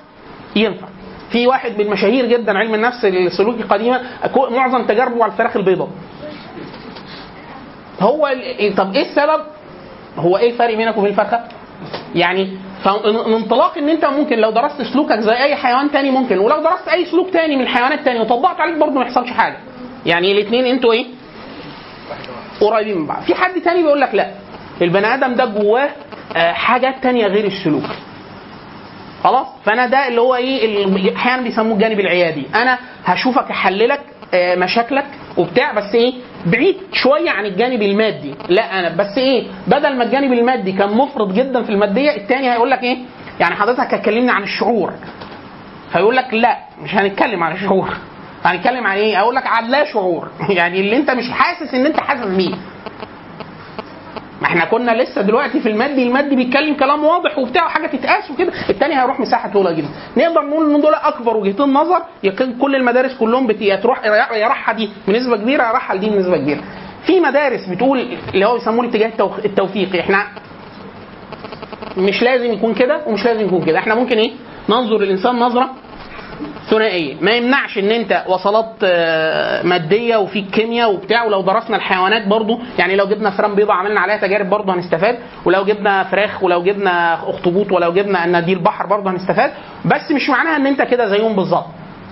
ينفع. 0.55 0.87
في 1.31 1.47
واحد 1.47 1.71
من 1.77 1.81
المشاهير 1.85 2.25
جدا 2.25 2.57
علم 2.57 2.75
النفس 2.75 3.05
السلوكي 3.05 3.63
قديما 3.63 4.01
معظم 4.51 4.83
تجاربه 4.85 5.23
على 5.23 5.31
الفراخ 5.31 5.57
البيضاء. 5.57 5.89
هو 8.01 8.27
ال- 8.27 8.75
طب 8.75 8.95
إيه 8.95 9.01
السبب؟ 9.01 9.41
هو 10.17 10.37
إيه 10.37 10.51
الفرق 10.51 10.75
بينك 10.75 10.97
وبين 10.97 11.09
الفرخة؟ 11.11 11.39
يعني 12.15 12.57
فانطلاق 12.83 13.77
ان 13.77 13.89
أنت 13.89 14.05
ممكن 14.05 14.37
لو 14.39 14.51
درست 14.51 14.81
سلوكك 14.81 15.19
زي 15.19 15.33
أي 15.33 15.55
حيوان 15.55 15.91
تاني 15.91 16.11
ممكن 16.11 16.37
ولو 16.39 16.61
درست 16.63 16.87
أي 16.87 17.05
سلوك 17.05 17.29
تاني 17.29 17.55
من 17.55 17.61
الحيوانات 17.61 17.99
التانية 17.99 18.19
وطبقت 18.21 18.59
عليك 18.59 18.77
برضه 18.77 18.91
ما 18.93 19.01
يحصلش 19.01 19.29
حاجة. 19.31 19.57
يعني 20.05 20.31
الاثنين 20.31 20.65
أنتوا 20.65 20.93
إيه؟ 20.93 21.05
قريبين 22.61 22.97
من 22.97 23.07
بعض. 23.07 23.21
في 23.23 23.35
حد 23.35 23.61
تاني 23.61 23.81
بيقول 23.83 24.01
لك 24.01 24.15
لا 24.15 24.31
البني 24.81 25.13
آدم 25.13 25.33
ده 25.35 25.45
جواه 25.45 25.89
آه، 26.35 26.51
حاجات 26.51 26.95
تانية 27.03 27.27
غير 27.27 27.45
السلوك. 27.45 27.83
خلاص؟ 29.23 29.47
فأنا 29.65 29.85
ده 29.87 30.07
اللي 30.07 30.21
هو 30.21 30.35
إيه 30.35 31.15
أحيانا 31.15 31.41
بيسموه 31.41 31.73
الجانب 31.75 31.99
العيادي. 31.99 32.43
أنا 32.55 32.77
هشوفك 33.05 33.51
أحللك 33.51 34.01
آه، 34.33 34.55
مشاكلك 34.55 35.05
وبتاع 35.37 35.73
بس 35.73 35.95
إيه؟ 35.95 36.13
بعيد 36.45 36.77
شوية 36.93 37.29
عن 37.29 37.45
الجانب 37.45 37.81
المادي. 37.81 38.35
لا 38.49 38.79
أنا 38.79 38.89
بس 38.89 39.17
إيه 39.17 39.47
بدل 39.67 39.97
ما 39.97 40.03
الجانب 40.03 40.33
المادي 40.33 40.71
كان 40.71 40.89
مفرط 40.97 41.31
جدا 41.33 41.63
في 41.63 41.69
المادية 41.69 42.15
التاني 42.15 42.51
هيقول 42.51 42.71
لك 42.71 42.83
إيه 42.83 42.97
يعني 43.39 43.55
حضرتك 43.55 43.93
هتكلمني 43.93 44.31
عن 44.31 44.43
الشعور. 44.43 44.93
فيقول 45.91 46.15
لك 46.15 46.33
لا 46.33 46.57
مش 46.83 46.95
هنتكلم 46.95 47.43
عن 47.43 47.51
الشعور. 47.51 47.89
هنتكلم 48.45 48.87
عن 48.87 48.97
إيه؟ 48.97 49.19
أقول 49.19 49.35
لك 49.35 49.47
عن 49.47 49.65
لا 49.69 49.85
شعور. 49.93 50.31
يعني 50.49 50.79
اللي 50.79 50.97
أنت 50.97 51.11
مش 51.11 51.31
حاسس 51.31 51.73
إن 51.73 51.85
أنت 51.85 51.99
حاسس 51.99 52.25
بيه. 52.27 52.55
ما 54.41 54.47
إحنا 54.47 54.65
كنا 54.65 54.91
لسه 54.91 55.21
دلوقتي 55.21 55.59
في 55.59 55.69
المادي 55.69 56.03
المادي 56.03 56.35
بيتكلم 56.35 56.73
كلام 56.75 57.03
واضح 57.03 57.37
وبتاع 57.37 57.65
وحاجة 57.65 57.87
تتقاس 57.87 58.31
وكده 58.31 58.51
التاني 58.69 59.01
هيروح 59.01 59.19
مساحة 59.19 59.49
طويلة 59.49 59.71
جدا. 59.71 59.87
نقدر 60.17 60.41
نقول 60.41 60.75
إن 60.75 60.81
دول 60.81 60.93
أكبر 60.93 61.37
وجهتين 61.37 61.73
نظر 61.73 62.01
يكون 62.23 62.53
كل 62.57 62.75
المدارس 62.75 63.13
كلهم 63.17 63.47
بت... 63.47 63.61
يا 63.61 63.75
تروح 63.75 64.05
يا 64.33 64.47
راحة 64.47 64.73
دي 64.73 64.89
بنسبة 65.07 65.37
كبيرة 65.37 65.63
يا 65.63 65.71
راحة 65.71 65.95
دي 65.95 66.09
بنسبة 66.09 66.37
كبيرة. 66.37 66.61
في 67.05 67.19
مدارس 67.19 67.65
بتقول 67.69 68.07
اللي 68.33 68.45
هو 68.45 68.53
بيسموه 68.57 68.85
الاتجاه 68.85 69.11
التوفيقي. 69.45 69.99
إحنا 69.99 70.27
مش 71.97 72.21
لازم 72.23 72.53
يكون 72.53 72.73
كده 72.73 73.01
ومش 73.07 73.25
لازم 73.25 73.45
يكون 73.45 73.65
كده. 73.65 73.79
إحنا 73.79 73.95
ممكن 73.95 74.17
إيه؟ 74.17 74.31
ننظر 74.69 74.97
للانسان 74.97 75.35
نظرة 75.39 75.69
ثنائية. 76.69 77.15
ما 77.21 77.31
يمنعش 77.31 77.77
إن 77.77 77.91
أنت 77.91 78.23
وصلات 78.27 78.69
آه، 78.83 79.63
مادية 79.63 80.17
وفي 80.17 80.41
كيمياء 80.41 80.93
وبتاع 80.93 81.23
ولو 81.23 81.41
درسنا 81.41 81.75
الحيوانات 81.77 82.27
برضو 82.27 82.59
يعني 82.79 82.95
لو 82.95 83.05
جبنا 83.07 83.29
فران 83.29 83.55
بيضاء 83.55 83.75
عملنا 83.75 83.99
عليها 83.99 84.17
تجارب 84.17 84.49
برضو 84.49 84.71
هنستفاد 84.71 85.19
ولو 85.45 85.63
جبنا 85.65 86.03
فراخ 86.03 86.43
ولو 86.43 86.63
جبنا 86.63 87.13
أخطبوط 87.29 87.71
ولو 87.71 87.93
جبنا 87.93 88.23
اناديل 88.23 88.59
بحر 88.59 88.85
برضو 88.85 89.09
هنستفاد 89.09 89.51
بس 89.85 90.11
مش 90.11 90.29
معناها 90.29 90.55
إن 90.55 90.67
أنت 90.67 90.81
كده 90.81 91.05
زيهم 91.09 91.35
بالظبط. 91.35 91.65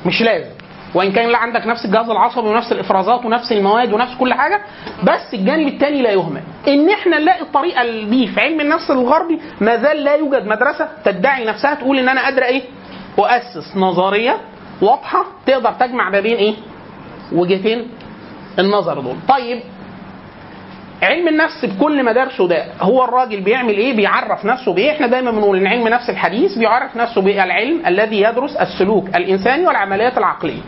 مش 0.05 0.21
لازم. 0.21 0.50
وإن 0.95 1.12
كان 1.12 1.29
لا 1.29 1.38
عندك 1.38 1.67
نفس 1.67 1.86
الجهاز 1.86 2.09
العصبي 2.09 2.48
ونفس 2.48 2.71
الإفرازات 2.71 3.25
ونفس 3.25 3.51
المواد 3.51 3.93
ونفس 3.93 4.15
كل 4.15 4.33
حاجة 4.33 4.62
بس 5.03 5.33
الجانب 5.33 5.67
الثاني 5.67 6.01
لا 6.01 6.12
يهمل. 6.12 6.41
إن 6.67 6.89
إحنا 6.89 7.19
نلاقي 7.19 7.41
الطريقة 7.41 7.83
دي 8.09 8.27
في 8.27 8.41
علم 8.41 8.62
النفس 8.62 8.91
الغربي 8.91 9.39
ما 9.62 9.77
زال 9.77 10.03
لا 10.03 10.15
يوجد 10.15 10.45
مدرسة 10.48 10.88
تدعي 11.05 11.45
نفسها 11.45 11.74
تقول 11.74 12.00
إن 12.00 12.09
أنا 12.09 12.24
قادرة 12.24 12.45
إيه؟ 12.45 12.62
واسس 13.18 13.78
نظرية 13.78 14.38
واضحة 14.82 15.25
تقدر 15.46 15.72
تجمع 15.72 16.10
ما 16.10 16.20
بين 16.20 16.36
إيه؟ 16.38 16.54
وجهتين 17.32 17.88
النظر 18.60 19.00
دول. 19.00 19.16
طيب 19.30 19.60
علم 21.04 21.28
النفس 21.28 21.66
بكل 21.66 22.06
مدارسه 22.06 22.48
ده 22.48 22.66
هو 22.82 23.04
الراجل 23.04 23.42
بيعمل 23.42 23.74
إيه؟ 23.78 23.96
بيعرف 23.96 24.46
نفسه 24.46 24.74
بإيه؟ 24.74 24.92
إحنا 24.92 25.08
دايما 25.08 25.32
بنقول 25.32 25.58
إن 25.58 25.68
علم 25.68 25.88
النفس 25.88 26.10
الحديث 26.10 26.58
بيعرف 26.58 26.96
نفسه 26.96 27.22
بالعلم 27.22 27.86
الذي 27.88 28.22
يدرس 28.22 28.56
السلوك 28.56 29.08
الإنساني 29.16 29.68
والعمليات 29.68 30.18
العقلية. 30.18 30.62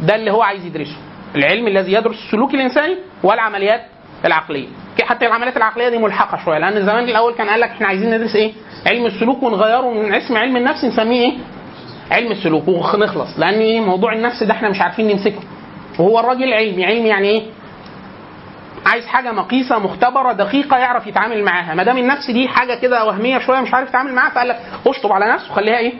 ده 0.00 0.14
اللي 0.14 0.30
هو 0.30 0.42
عايز 0.42 0.66
يدرسه. 0.66 0.96
العلم 1.36 1.66
الذي 1.66 1.92
يدرس 1.92 2.16
السلوك 2.26 2.54
الإنساني 2.54 2.96
والعمليات 3.22 3.80
العقلية. 4.24 4.66
حتى 5.02 5.26
العمليات 5.26 5.56
العقلية 5.56 5.88
دي 5.88 5.98
ملحقة 5.98 6.44
شوية 6.44 6.58
لأن 6.58 6.86
زمان 6.86 7.04
الأول 7.04 7.34
كان 7.34 7.48
قال 7.48 7.60
لك 7.60 7.68
إحنا 7.70 7.86
عايزين 7.86 8.14
ندرس 8.14 8.36
إيه؟ 8.36 8.52
علم 8.86 9.06
السلوك 9.06 9.42
ونغيره 9.42 9.90
من 9.90 10.14
اسم 10.14 10.36
علم 10.36 10.56
النفس 10.56 10.84
نسميه 10.84 11.20
إيه؟ 11.20 11.32
علم 12.12 12.32
السلوك 12.32 12.68
ونخلص 12.68 13.38
لأن 13.38 13.54
إيه 13.58 13.80
موضوع 13.80 14.12
النفس 14.12 14.42
ده 14.42 14.52
إحنا 14.54 14.68
مش 14.68 14.80
عارفين 14.80 15.08
نمسكه 15.08 15.40
وهو 15.98 16.20
الراجل 16.20 16.52
علمي 16.52 16.84
علمي 16.86 17.08
يعني 17.08 17.28
إيه 17.28 17.42
عايز 18.86 19.06
حاجة 19.06 19.32
مقيسه 19.32 19.78
مختبرة 19.78 20.32
دقيقة 20.32 20.76
يعرف 20.78 21.06
يتعامل 21.06 21.44
معاها 21.44 21.74
ما 21.74 21.82
دام 21.82 21.98
النفس 21.98 22.30
دي 22.30 22.48
حاجة 22.48 22.74
كده 22.74 23.04
وهمية 23.04 23.38
شوية 23.38 23.60
مش 23.60 23.74
عارف 23.74 23.88
يتعامل 23.88 24.12
معاها 24.14 24.30
فقال 24.30 24.48
لك 24.48 24.60
أشطب 24.86 25.12
على 25.12 25.32
نفسه 25.32 25.54
خليها 25.54 25.78
إيه 25.78 25.92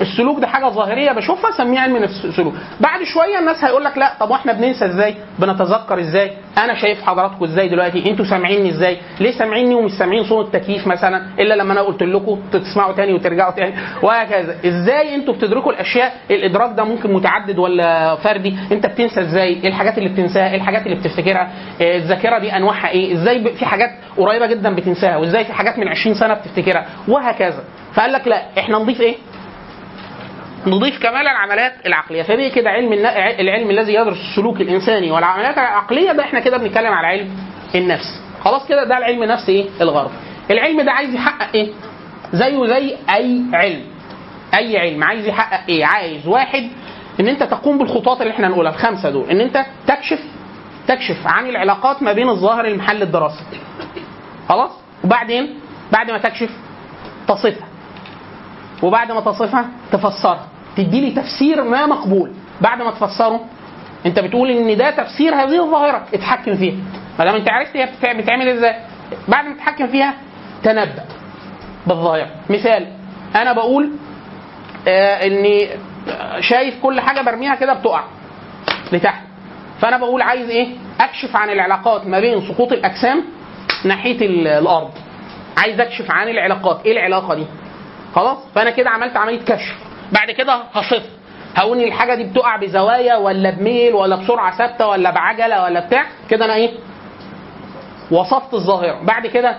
السلوك 0.00 0.40
ده 0.40 0.46
حاجة 0.46 0.68
ظاهرية 0.68 1.12
بشوفها 1.12 1.50
سميها 1.50 1.80
علم 1.80 1.96
نفس 1.96 2.24
السلوك. 2.24 2.54
بعد 2.80 3.02
شوية 3.02 3.38
الناس 3.38 3.64
هيقول 3.64 3.84
لك 3.84 3.98
لا 3.98 4.12
طب 4.20 4.30
وإحنا 4.30 4.52
بننسى 4.52 4.86
إزاي؟ 4.86 5.14
بنتذكر 5.38 6.00
إزاي؟ 6.00 6.30
أنا 6.58 6.74
شايف 6.74 7.02
حضراتكم 7.02 7.44
إزاي 7.44 7.68
دلوقتي؟ 7.68 8.10
أنتوا 8.10 8.24
سامعيني 8.24 8.70
إزاي؟ 8.70 8.96
ليه 9.20 9.30
سامعيني 9.30 9.74
ومش 9.74 9.90
سامعين 9.90 10.24
صوت 10.24 10.54
التكييف 10.54 10.86
مثلا؟ 10.86 11.22
إلا 11.38 11.54
لما 11.54 11.72
أنا 11.72 11.80
قلت 11.82 12.02
لكم 12.02 12.40
تسمعوا 12.52 12.92
تاني 12.92 13.12
وترجعوا 13.12 13.52
تاني. 13.52 13.74
وهكذا. 14.02 14.56
إزاي 14.66 15.14
أنتوا 15.14 15.34
بتدركوا 15.34 15.72
الأشياء 15.72 16.14
الإدراك 16.30 16.76
ده 16.76 16.84
ممكن 16.84 17.12
متعدد 17.12 17.58
ولا 17.58 18.16
فردي؟ 18.16 18.56
انت 18.72 18.86
بتنسى 18.86 19.20
إزاي؟ 19.20 19.48
إيه 19.48 19.68
الحاجات 19.68 19.98
اللي 19.98 20.08
بتنساها؟ 20.08 20.50
إيه 20.50 20.56
الحاجات 20.56 20.86
اللي 20.86 20.96
بتفتكرها؟ 20.96 21.50
إيه 21.80 21.96
الذاكرة 21.96 22.38
دي 22.38 22.56
أنواعها 22.56 22.88
إيه؟ 22.88 23.14
إزاي 23.14 23.54
في 23.54 23.66
حاجات 23.66 23.90
قريبة 24.16 24.46
جدا 24.46 24.74
بتنساها 24.74 25.16
وازاي 25.16 25.44
في 25.44 25.52
حاجات 25.52 25.78
من 25.78 25.88
20 25.88 26.14
سنة 26.14 26.34
بتفتكرها؟ 26.34 26.86
وهكذا. 27.08 27.64
فقال 27.94 28.12
لك 28.12 28.28
لا 28.28 28.42
إحنا 28.58 28.78
نضيف 28.78 29.00
إيه؟ 29.00 29.14
نضيف 30.66 31.02
كمان 31.02 31.20
العمليات 31.20 31.72
العقلية. 31.86 32.22
فبقي 32.22 32.50
كده 32.50 32.70
علم 32.70 32.92
العلم 33.40 33.70
الذي 33.70 33.94
يدرس 33.94 34.16
السلوك 34.30 34.60
الإنساني 34.60 35.10
والعمليات 35.10 35.58
العقلية 35.58 36.12
ده 36.12 36.22
إحنا 36.22 36.40
كده 36.40 36.56
بنتكلم 36.56 36.92
على 36.92 37.06
علم 37.06 37.30
النفس. 37.74 38.20
خلاص 38.44 38.68
كده 38.68 38.84
ده 38.84 38.98
العلم 38.98 39.22
النفسي 39.22 39.52
إيه؟ 39.52 39.66
الغرب. 39.80 40.10
العلم 40.50 40.80
ده 40.80 40.92
عايز 40.92 41.14
يحقق 41.14 41.48
إيه؟ 41.54 41.72
زيه 42.32 42.66
زي 42.66 42.96
أي 43.10 43.42
علم. 43.52 43.82
أي 44.54 44.78
علم. 44.78 45.04
عايز 45.04 45.26
يحقق 45.26 45.60
إيه؟ 45.68 45.84
عايز 45.86 46.26
واحد 46.26 46.68
إن 47.20 47.28
أنت 47.28 47.42
تقوم 47.42 47.78
بالخطوات 47.78 48.20
اللي 48.20 48.32
إحنا 48.32 48.48
نقولها 48.48 48.72
الخمسة 48.72 49.10
دول. 49.10 49.30
إن 49.30 49.40
أنت 49.40 49.64
تكشف 49.86 50.20
تكشف 50.88 51.26
عن 51.26 51.46
العلاقات 51.48 52.02
ما 52.02 52.12
بين 52.12 52.28
الظاهر 52.28 52.64
المحل 52.66 53.02
الدراسي. 53.02 53.44
خلاص؟ 54.48 54.70
وبعدين 55.04 55.54
بعد 55.92 56.10
ما 56.10 56.18
تكشف 56.18 56.50
تصفها. 57.28 57.68
وبعد 58.82 59.12
ما 59.12 59.20
تصفها 59.20 59.68
تفسرها. 59.92 60.46
تدي 60.76 61.00
لي 61.00 61.10
تفسير 61.22 61.62
ما 61.64 61.86
مقبول. 61.86 62.32
بعد 62.60 62.82
ما 62.82 62.90
تفسره 62.90 63.40
انت 64.06 64.18
بتقول 64.18 64.50
ان 64.50 64.76
ده 64.76 64.90
تفسير 64.90 65.34
هذه 65.34 65.64
الظاهرة. 65.64 66.06
اتحكم 66.14 66.56
فيها. 66.56 66.74
ما 67.18 67.24
دام 67.24 67.34
انت 67.34 67.48
عرفت 67.50 67.76
هي 67.76 67.86
بتتع- 67.86 68.12
بتعمل 68.12 68.48
إزاي. 68.48 68.74
بعد 69.28 69.44
ما 69.44 69.54
تتحكم 69.54 69.86
فيها 69.86 70.14
تنبأ 70.62 71.04
بالظاهرة. 71.86 72.30
مثال 72.50 72.86
أنا 73.36 73.52
بقول 73.52 73.90
آه 74.88 75.26
اني 75.26 75.68
شايف 76.40 76.82
كل 76.82 77.00
حاجة 77.00 77.20
برميها 77.20 77.54
كده 77.54 77.72
بتقع 77.74 78.04
لتحت. 78.92 79.22
فانا 79.80 79.96
بقول 79.98 80.22
عايز 80.22 80.50
إيه؟ 80.50 80.68
اكشف 81.00 81.36
عن 81.36 81.50
العلاقات 81.50 82.06
ما 82.06 82.20
بين 82.20 82.40
سقوط 82.48 82.72
الأجسام 82.72 83.24
ناحية 83.84 84.26
ال- 84.26 84.46
الأرض. 84.48 84.90
عايز 85.56 85.80
اكشف 85.80 86.10
عن 86.10 86.28
العلاقات. 86.28 86.86
إيه 86.86 86.92
العلاقة 86.92 87.34
دي؟ 87.34 87.44
خلاص؟ 88.14 88.38
فانا 88.54 88.70
كده 88.70 88.90
عملت 88.90 89.16
عملية 89.16 89.40
كشف. 89.44 89.85
بعد 90.12 90.30
كده 90.30 90.52
هصف 90.74 91.02
هقول 91.56 91.82
الحاجة 91.82 92.14
دي 92.14 92.24
بتقع 92.24 92.56
بزوايا 92.56 93.16
ولا 93.16 93.50
بميل 93.50 93.94
ولا 93.94 94.16
بسرعة 94.16 94.58
ثابتة 94.58 94.86
ولا 94.86 95.10
بعجلة 95.10 95.62
ولا 95.62 95.80
بتاع. 95.86 96.06
كده 96.30 96.44
أنا 96.44 96.54
إيه؟ 96.54 96.70
وصفت 98.10 98.54
الظاهرة. 98.54 99.00
بعد 99.04 99.26
كده 99.26 99.56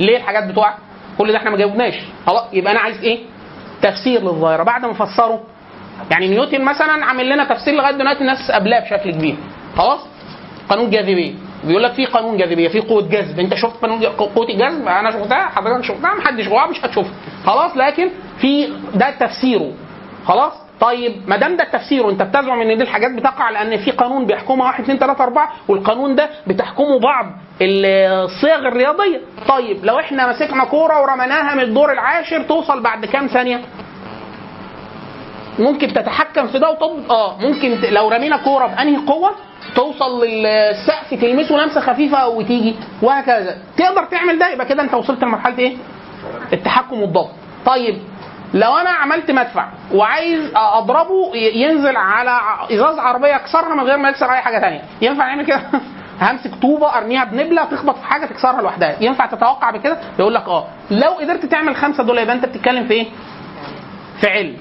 ليه 0.00 0.16
الحاجات 0.16 0.44
بتقع؟ 0.44 0.74
كل 1.18 1.32
ده 1.32 1.38
إحنا 1.38 1.50
ما 1.50 1.56
جاوبناش. 1.56 1.94
خلاص 2.26 2.44
يبقى 2.52 2.72
أنا 2.72 2.80
عايز 2.80 3.00
إيه؟ 3.02 3.18
تفسير 3.82 4.20
للظاهرة. 4.22 4.62
بعد 4.62 4.84
ما 4.84 4.90
افسره 4.92 5.42
يعني 6.10 6.28
نيوتن 6.28 6.64
مثلا 6.64 7.04
عامل 7.04 7.28
لنا 7.28 7.44
تفسير 7.44 7.74
لغاية 7.74 7.94
دلوقتي 7.94 8.20
الناس 8.20 8.50
قبلها 8.50 8.80
بشكل 8.80 9.10
كبير. 9.12 9.36
خلاص؟ 9.76 10.00
قانون 10.68 10.90
جاذبية. 10.90 11.34
بيقول 11.66 11.82
لك 11.82 11.92
في 11.92 12.06
قانون 12.06 12.36
جاذبية 12.36 12.68
في 12.68 12.80
قوة 12.80 13.02
جذب. 13.02 13.40
انت 13.40 13.54
شفت 13.54 13.82
قانون 13.82 14.04
قوة 14.06 14.48
الجذب؟ 14.48 14.88
أنا 14.88 15.10
شفتها 15.10 15.48
حضرتك 15.48 15.84
شفتها 15.84 16.14
محدش 16.14 16.48
جواها 16.48 16.66
مش 16.66 16.84
هتشوفها. 16.84 17.12
خلاص 17.46 17.76
لكن 17.76 18.08
في 18.40 18.72
ده 18.94 19.10
تفسيره. 19.10 19.72
خلاص؟ 20.26 20.52
طيب 20.80 21.12
ما 21.28 21.36
دام 21.36 21.56
ده 21.56 21.64
التفسير 21.64 22.06
وانت 22.06 22.22
بتزعم 22.22 22.60
ان 22.60 22.76
دي 22.76 22.82
الحاجات 22.82 23.10
بتقع 23.10 23.50
لأن 23.50 23.76
في 23.76 23.90
قانون 23.90 24.26
بيحكمها 24.26 24.66
1 24.66 24.82
2 24.84 24.98
3 24.98 25.24
4 25.24 25.52
والقانون 25.68 26.14
ده 26.14 26.30
بتحكمه 26.46 26.98
بعض 27.00 27.26
الصيغ 27.62 28.58
الرياضية. 28.68 29.20
طيب 29.48 29.84
لو 29.84 29.98
إحنا 30.00 30.30
مسكنا 30.30 30.64
كورة 30.64 31.02
ورميناها 31.02 31.54
من 31.54 31.60
الدور 31.60 31.92
العاشر 31.92 32.42
توصل 32.42 32.82
بعد 32.82 33.04
كام 33.04 33.26
ثانية؟ 33.26 33.60
ممكن 35.58 35.88
تتحكم 35.92 36.46
في 36.46 36.58
ده 36.58 36.70
وتضبط 36.70 37.10
آه 37.10 37.38
ممكن 37.40 37.78
لو 37.90 38.08
رمينا 38.08 38.36
كورة 38.36 38.66
بأنهي 38.66 38.96
قوة؟ 39.06 39.30
توصل 39.76 40.24
للسقف 40.24 41.14
تلمسه 41.20 41.56
لمسة 41.56 41.80
خفيفة 41.80 42.28
وتيجي 42.28 42.74
وهكذا. 43.02 43.56
تقدر 43.76 44.04
تعمل 44.04 44.38
ده 44.38 44.52
يبقى 44.52 44.66
كده 44.66 44.82
انت 44.82 44.94
وصلت 44.94 45.22
لمرحلة 45.24 45.58
إيه؟ 45.58 45.76
التحكم 46.52 47.00
والضبط. 47.00 47.30
طيب 47.66 47.98
لو 48.54 48.76
أنا 48.76 48.90
عملت 48.90 49.30
مدفع 49.30 49.68
وعايز 49.94 50.50
أضربه 50.56 51.36
ينزل 51.36 51.96
على 51.96 52.38
إزاز 52.72 52.98
عربية 52.98 53.34
يكسرها 53.34 53.74
من 53.74 53.80
غير 53.80 53.96
ما 53.96 54.08
يكسر 54.08 54.32
أي 54.32 54.40
حاجة 54.40 54.58
تانية. 54.58 54.82
ينفع 55.02 55.26
نعمل 55.26 55.46
كده؟ 55.46 55.60
همسك 56.22 56.54
طوبة 56.62 56.98
أرميها 56.98 57.24
بنبلة 57.24 57.64
تخبط 57.64 57.96
في 57.98 58.04
حاجة 58.04 58.26
تكسرها 58.26 58.62
لوحدها. 58.62 58.96
ينفع 59.00 59.26
تتوقع 59.26 59.70
بكده؟ 59.70 59.98
يقول 60.18 60.34
لك 60.34 60.48
آه. 60.48 60.64
لو 60.90 61.10
قدرت 61.10 61.46
تعمل 61.46 61.76
خمسة 61.76 62.04
دول 62.04 62.18
يبقى 62.18 62.34
أنت 62.34 62.44
بتتكلم 62.46 62.86
في 62.86 62.92
إيه؟ 62.94 63.06
في 64.20 64.26
علم. 64.30 64.56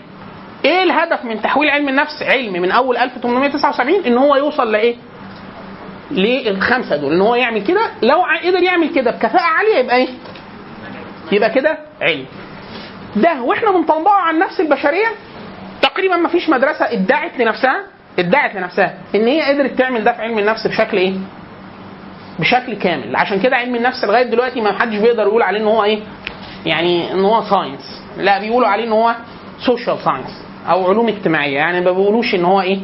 إيه 0.65 0.83
الهدف 0.83 1.25
من 1.25 1.41
تحويل 1.41 1.69
علم 1.69 1.89
النفس؟ 1.89 2.23
علم. 2.23 2.53
من 2.53 2.71
أول 2.71 2.97
1879 2.97 4.05
إن 4.05 4.17
هو 4.17 4.35
يوصل 4.35 4.71
لإيه؟ 4.71 4.95
للخمسة 6.11 6.95
دول. 6.95 7.13
إن 7.13 7.21
هو 7.21 7.35
يعمل 7.35 7.63
كده 7.63 7.81
لو 8.01 8.23
قدر 8.45 8.63
يعمل 8.63 8.89
كده 8.95 9.11
بكفاءة 9.11 9.43
عالية 9.43 9.75
يبقى 9.75 9.95
إيه؟ 9.95 10.07
يبقى 11.31 11.49
كده 11.49 11.77
علم. 12.01 12.25
ده 13.15 13.41
وإحنا 13.41 13.71
بنطبقه 13.71 14.13
على 14.15 14.35
النفس 14.35 14.59
البشرية. 14.59 15.07
تقريبا 15.81 16.15
ما 16.15 16.29
فيش 16.29 16.49
مدرسة 16.49 16.85
ادعت 16.93 17.39
لنفسها 17.39 17.83
ادعت 18.19 18.55
لنفسها 18.55 18.97
إن 19.15 19.27
هي 19.27 19.41
قدرت 19.41 19.71
تعمل 19.77 20.03
ده 20.03 20.11
في 20.13 20.21
علم 20.21 20.39
النفس 20.39 20.67
بشكل 20.67 20.97
إيه؟ 20.97 21.13
بشكل 22.39 22.73
كامل. 22.75 23.15
عشان 23.15 23.39
كده 23.39 23.55
علم 23.55 23.75
النفس 23.75 24.03
لغاية 24.03 24.23
دلوقتي 24.23 24.61
ما 24.61 24.79
حدش 24.79 24.97
بيقدر 24.97 25.23
يقول 25.23 25.41
عليه 25.41 25.59
إن 25.59 25.67
هو 25.67 25.83
إيه؟ 25.83 25.99
يعني 26.65 27.11
إن 27.13 27.19
هو 27.25 27.41
science 27.43 28.01
لا 28.17 28.39
بيقولوا 28.39 28.67
عليه 28.67 28.83
إن 28.83 28.91
هو 28.91 29.15
social 29.65 29.97
science 29.99 30.45
أو 30.69 30.89
علوم 30.89 31.07
اجتماعية 31.07 31.55
يعني 31.57 31.81
ما 31.81 31.91
بيقولوش 31.91 32.35
إن 32.35 32.45
هو 32.45 32.61
إيه؟ 32.61 32.79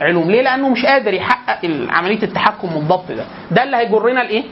علوم 0.00 0.30
ليه؟ 0.30 0.42
لأنه 0.42 0.68
مش 0.68 0.86
قادر 0.86 1.14
يحقق 1.14 1.58
عملية 1.90 2.22
التحكم 2.22 2.76
والضبط 2.76 3.12
ده 3.12 3.24
ده 3.50 3.62
اللي 3.62 3.76
هيجرنا 3.76 4.20
لإيه؟ 4.20 4.42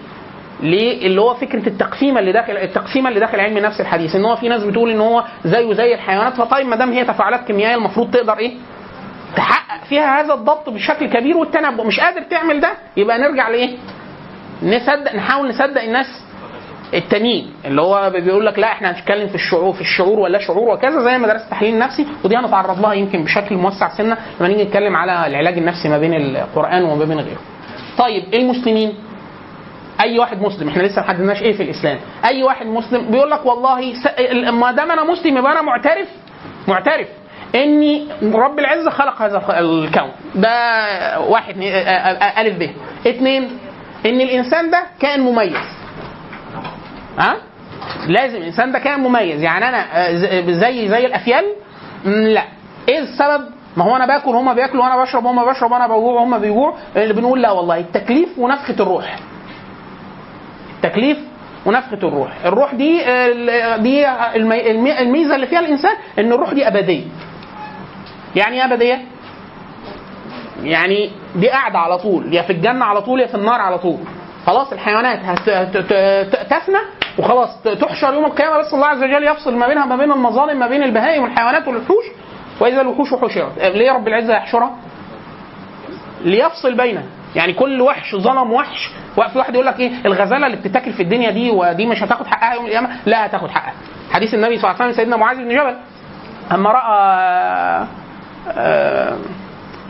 ليه 0.62 1.06
اللي 1.06 1.20
هو 1.20 1.34
فكرة 1.34 1.68
التقسيمه 1.68 2.20
اللي 2.20 2.32
داخل 2.32 2.52
التقسيمه 2.56 3.08
اللي 3.08 3.20
داخل 3.20 3.40
علم 3.40 3.56
النفس 3.56 3.80
الحديث 3.80 4.16
إن 4.16 4.24
هو 4.24 4.36
في 4.36 4.48
ناس 4.48 4.62
بتقول 4.64 4.90
إن 4.90 5.00
هو 5.00 5.24
زيه 5.44 5.72
زي 5.74 5.94
الحيوانات 5.94 6.34
فطيب 6.34 6.66
ما 6.66 6.76
دام 6.76 6.92
هي 6.92 7.04
تفاعلات 7.04 7.46
كيميائية 7.46 7.74
المفروض 7.74 8.10
تقدر 8.10 8.38
إيه؟ 8.38 8.52
تحقق 9.36 9.84
فيها 9.84 10.20
هذا 10.20 10.34
الضبط 10.34 10.68
بشكل 10.68 11.06
كبير 11.06 11.36
والتنبؤ 11.36 11.86
مش 11.86 12.00
قادر 12.00 12.22
تعمل 12.22 12.60
ده 12.60 12.70
يبقى 12.96 13.18
نرجع 13.18 13.48
لإيه؟ 13.48 13.76
نصدق 14.62 15.14
نحاول 15.14 15.48
نصدق 15.48 15.82
الناس 15.82 16.06
التانيين 16.94 17.52
اللي 17.64 17.82
هو 17.82 18.10
بيقول 18.10 18.46
لك 18.46 18.58
لا 18.58 18.66
إحنا 18.72 18.90
هنتكلم 18.90 19.28
في 19.28 19.34
الشعور 19.34 19.72
في 19.72 19.80
الشعور 19.80 20.18
ولا 20.18 20.38
شعور 20.38 20.68
وكذا 20.74 21.00
زي 21.04 21.18
مدرسه 21.18 21.44
التحليل 21.44 21.74
النفسي 21.74 22.06
ودي 22.24 22.36
هنتعرض 22.36 22.80
لها 22.80 22.92
يمكن 22.94 23.24
بشكل 23.24 23.54
موسع 23.54 23.88
سنه 23.96 24.16
لما 24.40 24.48
نيجي 24.48 24.64
نتكلم 24.64 24.96
على 24.96 25.26
العلاج 25.26 25.58
النفسي 25.58 25.88
ما 25.88 25.98
بين 25.98 26.14
القران 26.14 26.82
وما 26.84 27.04
بين 27.04 27.20
غيره. 27.20 27.40
طيب 27.98 28.34
المسلمين 28.34 28.94
اي 30.00 30.18
واحد 30.18 30.42
مسلم 30.42 30.68
إحنا 30.68 30.82
لسه 30.82 31.00
ما 31.02 31.08
حددناش 31.08 31.42
إيه 31.42 31.52
في 31.52 31.62
الاسلام 31.62 31.98
اي 32.24 32.42
واحد 32.42 32.66
مسلم 32.66 33.10
بيقول 33.10 33.30
لك 33.30 33.46
والله. 33.46 33.94
ما 34.50 34.72
دام 34.72 34.90
أنا 34.90 35.04
مسلم 35.04 35.36
يبقى 35.38 35.52
أنا 35.52 35.62
معترف 35.62 36.08
معترف 36.68 37.08
اني 37.54 38.06
رب 38.34 38.58
العزه 38.58 38.90
خلق 38.90 39.22
هذا 39.22 39.58
الكون 39.60 40.10
ده 40.34 40.50
واحد 41.20 41.54
الف 42.38 42.58
ب 42.58 42.70
اثنين 43.08 43.42
ان 44.06 44.20
الانسان 44.20 44.70
ده 44.70 44.82
كائن 45.00 45.20
مميز 45.20 45.56
ها؟ 47.18 47.36
لازم 48.08 48.36
الإنسان 48.36 48.72
ده 48.72 48.78
كائن 48.78 49.00
مميز. 49.00 49.42
يعني 49.42 49.68
أنا 49.68 50.08
آه، 50.08 50.14
زي 50.50 50.88
زي 50.88 51.06
الأفيال؟ 51.06 51.44
لا. 52.04 52.44
إيه 52.88 52.98
السبب؟ 52.98 53.44
ما 53.76 53.84
هو 53.84 53.96
أنا 53.96 54.06
باكل 54.06 54.30
هما 54.30 54.52
بياكلوا 54.52 54.84
وأنا 54.84 55.02
بشرب 55.02 55.26
هما 55.26 55.44
بشرب 55.44 55.72
وأنا 55.72 55.86
بجوع 55.86 56.12
وهما 56.20 56.38
بيجوعوا 56.38 56.74
اللي 56.96 57.14
بنقول 57.14 57.42
لا 57.42 57.50
والله 57.50 57.78
التكليف 57.78 58.38
ونفخة 58.38 58.74
الروح. 58.80 59.16
التكليف 60.76 61.18
ونفخة 61.66 61.98
الروح. 62.08 62.30
الروح 62.44 62.74
دي 62.74 63.04
آه، 63.06 63.76
دي 63.76 64.08
المي- 64.08 64.70
المي- 64.70 65.00
الميزة 65.00 65.34
اللي 65.34 65.46
فيها 65.46 65.60
الإنسان 65.60 65.96
إن 66.18 66.32
الروح 66.32 66.52
دي 66.52 66.68
أبدية. 66.68 67.04
يعني 68.36 68.56
إيه 68.56 68.64
أبدية؟ 68.72 69.02
يعني 70.62 71.10
دي 71.36 71.48
قاعدة 71.48 71.78
على 71.78 71.98
طول. 71.98 72.34
يا 72.34 72.42
في 72.42 72.52
الجنة 72.52 72.84
على 72.84 73.00
طول 73.02 73.20
يا 73.20 73.26
في 73.26 73.34
النار 73.34 73.60
على 73.60 73.78
طول. 73.78 73.98
خلاص 74.46 74.72
الحيوانات 74.72 75.18
تفنى 76.50 76.78
وخلاص 77.18 77.62
تحشر 77.62 78.14
يوم 78.14 78.24
القيامة 78.24 78.58
بس 78.58 78.74
الله 78.74 78.86
عز 78.86 79.02
وجل 79.02 79.24
يفصل 79.24 79.54
ما 79.56 79.68
بينها 79.68 79.86
ما 79.86 79.96
بين 79.96 80.12
المظالم 80.12 80.58
ما 80.58 80.66
بين 80.66 80.82
البهائم 80.82 81.22
والحيوانات 81.22 81.68
والوحوش. 81.68 82.04
وإذا 82.60 82.80
الوحوش 82.80 83.14
حشرت. 83.14 83.58
ليه 83.58 83.92
رب 83.92 84.08
العزة 84.08 84.34
يحشرها؟ 84.36 84.70
ليفصل 86.24 86.74
بينها. 86.74 87.02
يعني 87.36 87.52
كل 87.52 87.80
وحش 87.80 88.16
ظلم 88.16 88.52
وحش. 88.52 88.90
في 89.14 89.38
واحد 89.38 89.54
يقول 89.54 89.66
لك 89.66 89.80
إيه؟ 89.80 89.92
الغزالة 90.06 90.46
اللي 90.46 90.56
بتتاكل 90.56 90.92
في 90.92 91.02
الدنيا 91.02 91.30
دي 91.30 91.50
ودي 91.50 91.86
مش 91.86 92.02
هتاخد 92.02 92.26
حقها 92.26 92.54
يوم 92.54 92.64
القيامة؟ 92.66 92.90
لا 93.06 93.26
هتاخد 93.26 93.50
حقها. 93.50 93.72
حديث 94.12 94.34
النبي 94.34 94.58
صلى 94.58 94.70
الله 94.70 94.82
عليه 94.82 94.92
وسلم 94.92 95.04
سيدنا 95.04 95.16
معاذ 95.16 95.36
بن 95.36 95.48
جبل 95.48 95.76
أما 96.52 96.70
رأى 96.70 97.86
آه، 98.56 99.16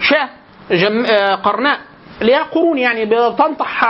شاة 0.00 0.28
جم... 0.70 1.04
آه، 1.06 1.34
قرناء. 1.34 1.78
ليها 2.20 2.42
قرون 2.42 2.78
يعني 2.78 3.04
بتنطح 3.04 3.80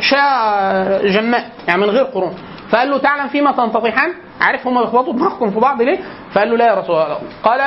شاة 0.00 1.02
جماء. 1.02 1.50
يعني 1.68 1.80
من 1.82 1.90
غير 1.90 2.04
قرون. 2.04 2.34
فقال 2.74 2.90
له 2.90 2.98
تعلم 2.98 3.28
فيما 3.28 3.52
تنتطحان 3.52 4.12
عارف 4.40 4.66
هم 4.66 4.80
بيخبطوا 4.80 5.12
دماغكم 5.12 5.50
في 5.50 5.60
بعض 5.60 5.82
ليه؟ 5.82 5.98
فقال 6.32 6.50
له 6.50 6.56
لا 6.56 6.66
يا 6.66 6.74
رسول 6.74 6.96
الله. 6.96 7.18
قال 7.42 7.60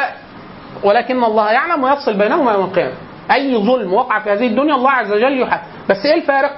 ولكن 0.84 1.24
الله 1.24 1.52
يعلم 1.52 1.84
ويفصل 1.84 2.14
بينهما 2.14 2.52
يوم 2.52 2.66
القيامة. 2.66 2.94
أي 3.32 3.58
ظلم 3.58 3.94
وقع 3.94 4.20
في 4.20 4.30
هذه 4.32 4.48
الدنيا 4.48 4.76
الله 4.76 4.92
عز 4.92 5.12
وجل 5.12 5.42
يحاسب. 5.42 5.64
بس 5.90 6.06
إيه 6.06 6.14
الفارق؟ 6.14 6.52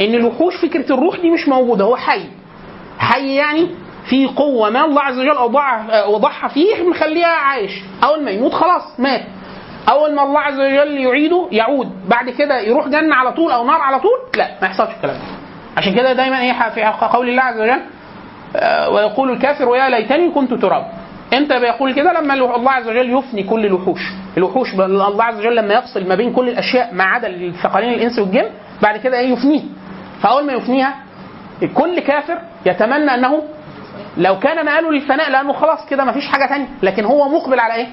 إن 0.00 0.14
الوحوش 0.14 0.56
فكرة 0.56 0.94
الروح 0.94 1.16
دي 1.16 1.30
مش 1.30 1.48
موجودة 1.48 1.84
هو 1.84 1.96
حي. 1.96 2.26
حي 2.98 3.34
يعني 3.34 3.68
في 4.10 4.26
قوة 4.26 4.70
ما 4.70 4.84
الله 4.84 5.02
عز 5.02 5.18
وجل 5.18 5.38
وضعها 6.08 6.48
فيه 6.48 6.88
مخليها 6.88 7.36
عايش. 7.36 7.72
أول 8.04 8.24
ما 8.24 8.30
يموت 8.30 8.52
خلاص 8.52 9.00
مات. 9.00 9.22
أول 9.88 10.14
ما 10.14 10.22
الله 10.22 10.40
عز 10.40 10.60
وجل 10.60 10.98
يعيده 10.98 11.48
يعود. 11.52 12.08
بعد 12.08 12.30
كده 12.30 12.60
يروح 12.60 12.88
جنة 12.88 13.14
على 13.14 13.32
طول 13.32 13.52
أو 13.52 13.64
نار 13.64 13.80
على 13.80 14.00
طول؟ 14.00 14.18
لا 14.36 14.48
ما 14.62 14.66
يحصلش 14.66 14.90
الكلام 14.96 15.16
ده. 15.16 15.39
عشان 15.80 15.94
كده 15.94 16.12
دايما 16.12 16.40
إيه 16.40 16.70
في 16.70 16.82
قول 17.06 17.28
الله 17.28 17.42
عز 17.42 17.60
وجل 17.60 17.80
آه، 18.56 18.90
ويقول 18.90 19.30
الكافر 19.30 19.68
ويا 19.68 19.88
ليتني 19.88 20.30
كنت 20.30 20.54
تراب. 20.54 20.86
إمتى 21.34 21.60
بيقول 21.60 21.94
كده؟ 21.94 22.12
لما 22.20 22.34
الله 22.34 22.70
عز 22.70 22.88
وجل 22.88 23.18
يفني 23.18 23.42
كل 23.42 23.66
الوحوش. 23.66 24.00
الوحوش 24.36 24.74
الله 24.74 25.24
عز 25.24 25.38
وجل 25.38 25.56
لما 25.56 25.74
يفصل 25.74 26.08
ما 26.08 26.14
بين 26.14 26.32
كل 26.32 26.48
الأشياء 26.48 26.94
ما 26.94 27.04
عدا 27.04 27.28
الثقلين 27.28 27.94
الإنس 27.94 28.18
والجن 28.18 28.46
بعد 28.82 28.96
كده 28.96 29.18
إيه 29.18 29.32
يفنيه. 29.32 29.62
فأول 30.22 30.46
ما 30.46 30.52
يفنيها 30.52 30.94
كل 31.74 32.00
كافر 32.00 32.38
يتمنى 32.66 33.14
أنه 33.14 33.42
لو 34.16 34.38
كان 34.38 34.66
مآله 34.66 34.90
للفناء 34.92 35.30
لأنه 35.30 35.52
خلاص 35.52 35.86
كده 35.90 36.04
ما 36.04 36.12
فيش 36.12 36.26
حاجة 36.26 36.46
ثانية 36.46 36.66
لكن 36.82 37.04
هو 37.04 37.28
مقبل 37.28 37.60
على 37.60 37.74
إيه؟ 37.74 37.86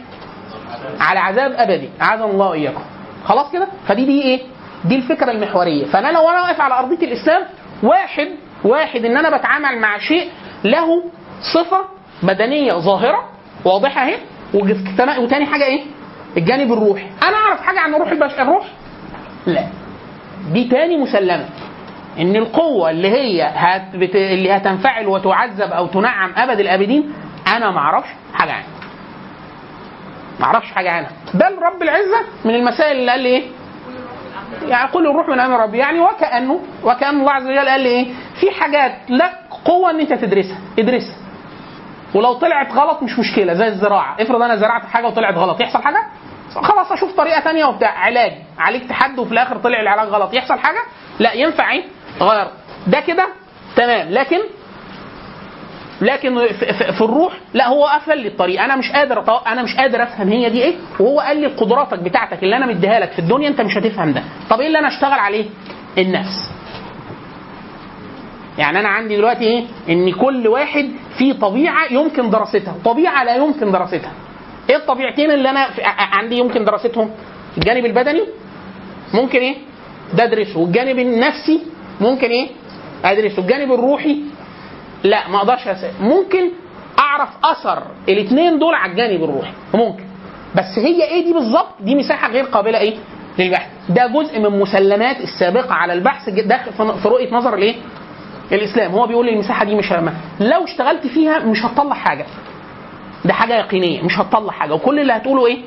على 1.00 1.19
عذاب 1.19 1.52
أبدي. 1.52 1.89
اعاذنا 2.02 2.26
الله 2.26 2.50
واياكم 2.50 2.82
خلاص 3.26 3.52
كده؟ 3.52 3.67
فدي 3.88 4.06
دي 4.06 4.21
إيه؟ 4.21 4.39
دي 4.86 4.95
الفكرة 4.95 5.32
المحورية. 5.32 5.86
فأنا 5.86 6.12
لو 6.12 6.30
أنا 6.30 6.41
واقف 6.41 6.62
على 6.62 6.73
أرضية 6.73 7.08
الإسلام 7.08 7.43
واحد 7.84 8.28
واحد 8.63 9.06
إن 9.06 9.18
أنا 9.18 9.38
بتعامل 9.38 9.80
مع 9.80 9.98
شيء 9.98 10.30
له 10.63 11.04
صفة 11.54 11.86
بدنية 12.24 12.74
ظاهرة 12.74 13.30
واضحة 13.66 14.02
أهي 14.08 14.18
وتاني 15.20 15.46
حاجة 15.46 15.63
إيه؟ 15.63 15.84
الجانب 16.38 16.74
الروحي. 16.74 17.06
أنا 17.24 17.36
أعرف 17.38 17.62
حاجة 17.62 17.80
عن 17.80 17.96
الروح 17.96 18.12
البشري 18.12 18.42
الروح؟ 18.42 18.66
لا. 19.46 19.63
دي 20.54 20.63
تاني 20.63 20.98
مسلمة. 20.98 21.46
إن 22.20 22.36
القوة 22.36 22.90
اللي 22.90 23.08
هي 23.12 23.52
هت 23.56 23.96
بت... 23.96 24.16
اللي 24.16 24.52
هتنفعل 24.52 25.08
وتعذب 25.08 25.72
أو 25.72 25.88
تنعم 25.88 26.32
أبد 26.38 26.60
الأبدين 26.60 27.13
أنا 27.48 27.72
ما 27.72 27.78
أعرفش 27.80 28.10
حاجة 28.34 28.52
عنها. 28.52 28.68
ما 30.40 30.46
أعرفش 30.46 30.72
حاجة 30.72 30.92
عنها. 30.92 31.12
بل 31.34 31.58
رب 31.63 31.82
العزة 31.82 32.20
من 32.46 32.56
المسائل 32.56 32.98
اللي 32.98 33.12
قال 33.12 33.20
لي 33.20 33.30
إيه؟ 33.30 33.44
يعني 34.69 34.89
قل 34.91 35.08
الروح 35.08 35.27
من 35.30 35.39
أمر 35.39 35.60
ربي. 35.63 35.77
يعني 35.77 35.99
وكانه 35.99 36.60
وكأن 36.84 37.19
الله 37.19 37.32
عز 37.32 37.45
وجل 37.45 37.69
قال 37.69 37.82
لي 37.82 37.89
إيه؟ 37.89 38.13
في 38.39 38.51
حاجات 38.51 38.91
لك 39.10 39.32
قوة 39.65 39.89
إن 39.91 39.99
أنت 39.99 40.13
تدرسها. 40.13 40.58
ادرسها. 40.80 41.15
ولو 42.15 42.34
طلعت 42.34 42.71
غلط 42.73 43.03
مش 43.03 43.19
مشكلة 43.19 43.53
زي 43.53 43.67
الزراعة. 43.67 44.15
افرض 44.19 44.41
أنا 44.41 44.56
زرعت 44.56 44.86
حاجة 44.86 45.08
وطلعت 45.08 45.34
غلط 45.36 45.62
يحصل 45.62 45.82
حاجة؟ 45.82 46.03
خلاص 46.56 46.91
أشوف 46.91 47.15
طريقة 47.17 47.39
تانية 47.39 47.65
وبتاع. 47.65 47.89
علاج. 47.99 48.32
عالجت 48.60 48.91
حد 48.91 49.19
وفي 49.19 49.32
الآخر 49.32 49.58
طلع 49.58 49.80
العلاج 49.80 50.08
غلط 50.08 50.34
يحصل 50.34 50.60
حاجة؟ 50.60 50.80
لا 51.19 51.34
ينفع 51.34 51.71
إيه 51.71 51.84
غير. 52.21 52.47
ده 52.88 52.99
كده 52.99 53.27
تمام. 53.75 54.10
لكن 54.10 54.39
لكن 56.02 56.48
في, 56.48 57.02
الروح 57.02 57.34
لا 57.54 57.68
هو 57.68 57.86
قفل 57.86 58.18
لي 58.18 58.28
الطريق. 58.28 58.62
أنا 58.62 58.76
مش 58.76 58.92
قادر. 58.92 59.42
أنا 59.48 59.64
مش 59.64 59.76
قادر 59.76 60.04
أفهم 60.04 60.30
هي 60.30 60.50
دي 60.50 60.64
إيه 60.64 60.76
وهو 61.00 61.20
قال 61.20 61.38
لي 61.42 61.48
قدراتك 61.48 62.00
بتاعتك 62.00 62.44
اللي 62.44 62.58
أنا 62.58 62.66
مديها 62.66 63.00
لك 63.00 63.12
في 63.12 63.20
الدنيا 63.20 63.48
أنت 63.50 63.62
مش 63.62 63.78
هتفهم 63.78 64.12
ده. 64.12 64.24
طب 64.50 64.62
إيه 64.62 64.68
اللي 64.68 64.80
أنا 64.80 64.88
أشتغل 64.88 65.20
عليه؟ 65.20 65.46
النفس. 65.98 66.52
يعني 68.58 68.80
أنا 68.80 68.90
عندي 68.90 69.18
دلوقتي 69.18 69.44
إيه؟ 69.44 69.66
إن 69.90 70.12
كل 70.12 70.48
واحد 70.48 70.90
فيه 71.18 71.34
طبيعة 71.34 71.86
يمكن 71.94 72.30
دراستها 72.30 72.76
طبيعة 72.86 73.24
لا 73.24 73.36
يمكن 73.36 73.72
دراستها 73.72 74.12
إيه 74.70 74.76
الطبيعتين 74.76 75.32
اللي 75.32 75.50
أنا 75.50 75.68
عندي 76.12 76.38
يمكن 76.38 76.66
دراستهم؟ 76.66 77.12
الجانب 77.58 77.86
البدني 77.86 78.22
ممكن 79.14 79.40
إيه؟ 79.40 79.56
ده 80.14 80.24
ادرسه 80.24 80.60
والجانب 80.60 81.00
النفسي 81.00 81.62
ممكن 82.02 82.28
إيه؟ 82.28 82.48
أدرسه. 83.06 83.40
الجانب 83.42 83.72
الروحي 83.72 84.18
لا 85.04 85.28
ما 85.30 85.38
أقدرش. 85.38 85.68
ممكن 86.00 86.50
أعرف 87.00 87.30
أثر 87.44 87.84
الاثنين 88.10 88.60
دول 88.60 88.74
على 88.74 88.92
الجانب 88.92 89.24
الروحي 89.24 89.52
ممكن. 89.74 90.04
بس 90.56 90.80
هي 90.80 91.04
إيه 91.04 91.26
دي 91.26 91.34
بالظبط؟ 91.34 91.76
دي 91.80 91.96
مساحة 91.96 92.32
غير 92.32 92.44
قابلة 92.46 92.80
إيه؟ 92.80 92.96
للبحث. 93.40 93.70
ده 93.90 94.08
جزء 94.08 94.40
من 94.40 94.60
مسلمات 94.60 95.18
السابقة 95.22 95.74
على 95.74 95.94
البحث 95.94 96.30
داخل 96.30 96.72
في- 96.74 97.08
رؤية 97.08 97.34
نظر 97.34 97.54
الايه 97.56 97.76
الإسلام. 98.52 98.92
هو 98.92 99.08
بيقول 99.08 99.30
المساحة 99.30 99.66
دي 99.66 99.76
مش 99.76 99.92
هامة. 99.92 100.14
لو 100.40 100.64
اشتغلت 100.64 101.08
فيها 101.08 101.40
مش 101.40 101.66
هتطلع 101.66 101.94
حاجة. 101.96 102.26
ده 103.26 103.34
حاجة 103.34 103.56
يقينية 103.60 104.02
مش 104.02 104.20
هتطلع 104.20 104.52
حاجة. 104.52 104.74
وكل 104.74 105.00
اللي 105.00 105.14
هتقوله 105.14 105.48
إيه؟ 105.48 105.58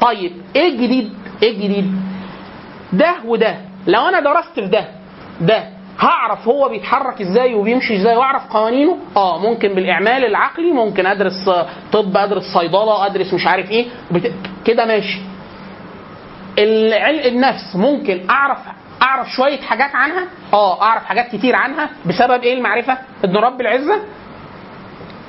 طيب 0.00 0.32
إيه 0.56 0.68
الجديد؟ 0.68 1.12
إيه 1.42 1.50
الجديد؟ 1.50 1.94
ده 2.92 3.14
وده. 3.24 3.56
لو 3.86 4.08
أنا 4.08 4.20
درست 4.20 4.54
في 4.54 4.66
ده 4.66 4.84
ده. 5.40 5.64
هعرف 6.00 6.48
هو 6.48 6.68
بيتحرك 6.68 7.20
إزاي 7.20 7.54
وبيمشي 7.54 7.96
إزاي 7.96 8.16
وأعرف 8.16 8.42
قوانينه؟ 8.52 8.98
آه 9.16 9.38
ممكن 9.38 9.68
بالإعمال 9.74 10.24
العقلي 10.24 10.72
ممكن 10.72 11.06
أدرس 11.06 11.48
آه، 11.48 11.66
طب 11.92 12.16
أدرس 12.16 12.42
صيدلة 12.54 13.06
أدرس 13.06 13.34
مش 13.34 13.46
عارف 13.46 13.70
إيه. 13.70 13.86
بت... 14.10 14.32
كده 14.64 14.86
ماشي. 14.86 15.20
العلم 16.58 17.20
النفس 17.34 17.76
ممكن 17.76 18.30
أعرف 18.30 18.58
أعرف 19.02 19.28
شوية 19.30 19.60
حاجات 19.60 19.94
عنها؟ 19.94 20.24
آه 20.52 20.82
أعرف 20.82 21.04
حاجات 21.04 21.28
كتير 21.36 21.54
عنها. 21.56 21.90
بسبب 22.06 22.42
إيه 22.42 22.54
المعرفة؟ 22.54 22.98
إن 23.24 23.36
رب 23.36 23.60
العزة 23.60 24.00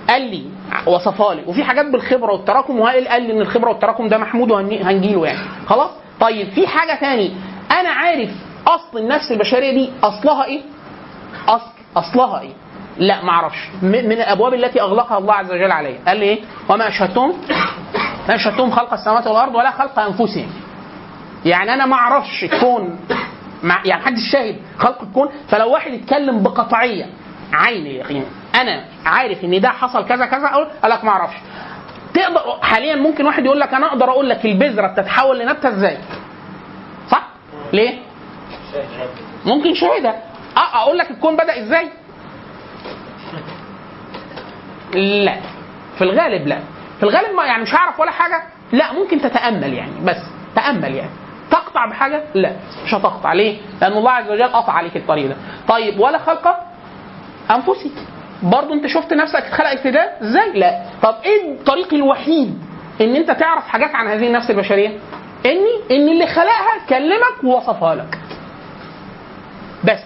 قال 0.09 0.21
لي 0.21 0.43
وصفها 0.87 1.35
لي. 1.35 1.43
وفي 1.47 1.63
حاجات 1.63 1.85
بالخبرة 1.85 2.31
والتراكم 2.31 2.79
وهائل 2.79 3.07
قال 3.07 3.21
لي 3.23 3.33
إن 3.33 3.41
الخبرة 3.41 3.69
والتراكم 3.69 4.07
ده 4.07 4.17
محمود 4.17 4.51
وهنجيله 4.51 5.25
يعني. 5.25 5.39
خلاص؟ 5.67 5.89
طيب 6.19 6.49
في 6.49 6.67
حاجة 6.67 6.99
تاني. 6.99 7.31
أنا 7.79 7.89
عارف 7.89 8.29
أصل 8.75 8.97
النفس 8.97 9.31
البشرية 9.31 9.71
دي 9.71 9.89
أصلها 10.03 10.45
إيه؟ 10.45 10.61
اصل 11.47 11.71
أصلها 11.97 12.39
إيه؟ 12.39 12.53
لا 12.97 13.23
ما 13.23 13.29
أعرفش. 13.31 13.57
من 13.81 14.11
الأبواب 14.11 14.53
التي 14.53 14.81
أغلقها 14.81 15.17
الله 15.17 15.33
عز 15.33 15.51
وجل 15.51 15.71
عليا 15.71 15.99
قال 16.07 16.17
لي 16.17 16.25
إيه؟ 16.25 16.39
وما 16.69 16.87
اشهدتهم 16.87 17.33
ما 18.29 18.35
اشهدتهم 18.35 18.71
خلق 18.71 18.93
السماوات 18.93 19.27
والأرض 19.27 19.55
ولا 19.55 19.71
خلق 19.71 19.99
أنفسهم. 19.99 20.49
يعني 21.45 21.73
أنا 21.73 21.85
ما 21.85 21.95
أعرفش 21.95 22.43
الكون. 22.43 22.99
مع 23.63 23.81
يعني 23.85 24.01
محدش 24.01 24.31
شاهد 24.31 24.55
خلق 24.79 25.01
الكون. 25.01 25.29
فلو 25.49 25.71
واحد 25.73 25.91
اتكلم 25.93 26.43
بقطعية 26.43 27.05
عين 27.53 27.85
اليقين 27.85 28.25
أنا 28.55 28.85
عارف 29.05 29.43
إن 29.43 29.61
ده 29.61 29.69
حصل 29.69 30.05
كذا 30.05 30.25
كذا 30.25 30.47
أقول 30.47 30.67
لك 30.83 31.03
ما 31.03 31.09
أعرفش. 31.09 31.35
تقدر 32.13 32.39
حاليا 32.61 32.95
ممكن 32.95 33.25
واحد 33.25 33.45
يقول 33.45 33.59
لك 33.59 33.73
أنا 33.73 33.87
أقدر 33.87 34.09
أقول 34.09 34.29
لك 34.29 34.45
البذرة 34.45 34.87
بتتحول 34.87 35.39
لنبتة 35.39 35.69
إزاي؟ 35.69 35.97
صح؟ 37.11 37.23
ليه؟ 37.73 37.99
ممكن 39.45 39.73
شاهدها 39.73 40.23
أه 40.57 40.81
أقول 40.83 40.97
لك 40.97 41.11
الكون 41.11 41.35
بدأ 41.35 41.59
إزاي؟ 41.63 41.89
لا. 44.93 45.37
في 45.97 46.03
الغالب 46.03 46.47
لا. 46.47 46.59
في 46.97 47.03
الغالب 47.03 47.35
ما 47.35 47.45
يعني 47.45 47.61
مش 47.63 47.73
هعرف 47.75 47.99
ولا 47.99 48.11
حاجة. 48.11 48.43
لا 48.71 48.93
ممكن 48.93 49.21
تتأمل 49.21 49.73
يعني 49.73 49.91
بس 50.03 50.17
تأمل 50.55 50.95
يعني. 50.95 51.09
تقطع 51.51 51.85
بحاجة؟ 51.85 52.23
لا. 52.33 52.51
مش 52.85 52.93
هتقطع. 52.93 53.33
ليه؟ 53.33 53.57
لأن 53.81 53.91
الله 53.93 54.11
عز 54.11 54.31
وجل 54.31 54.47
قطع 54.47 54.73
عليك 54.73 54.97
الطريق 54.97 55.27
ده. 55.27 55.35
طيب 55.67 55.99
ولا 55.99 56.17
خلق 56.17 56.55
انفسي 57.51 57.91
برضه 58.43 58.73
أنت 58.73 58.87
شفت 58.87 59.13
نفسك 59.13 59.35
اتخلقت 59.35 59.87
ده؟ 59.87 60.11
إزاي؟ 60.21 60.51
لا. 60.59 60.81
طب 61.01 61.15
إيه 61.25 61.51
الطريق 61.51 61.93
الوحيد 61.93 62.59
إن 63.01 63.15
أنت 63.15 63.31
تعرف 63.31 63.67
حاجات 63.67 63.95
عن 63.95 64.07
هذه 64.07 64.27
النفس 64.27 64.49
البشرية؟ 64.51 64.87
اني 65.45 65.81
إن 65.91 66.09
اللي 66.09 66.27
خلقها 66.27 66.85
كلمك 66.89 67.43
ووصفها 67.43 67.95
لك 67.95 68.17
بس 69.83 69.99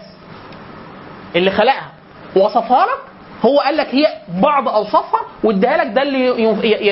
اللي 1.36 1.52
خلقها. 1.52 1.92
وصفها 2.36 2.86
لك 2.86 3.00
هو 3.46 3.60
قال 3.60 3.78
لك 3.78 3.88
هي 3.96 4.06
بعض 4.42 4.70
أوصافها 4.70 5.20
واداها 5.44 5.78
لك 5.78 5.88
ده 5.94 6.02
اللي 6.02 6.44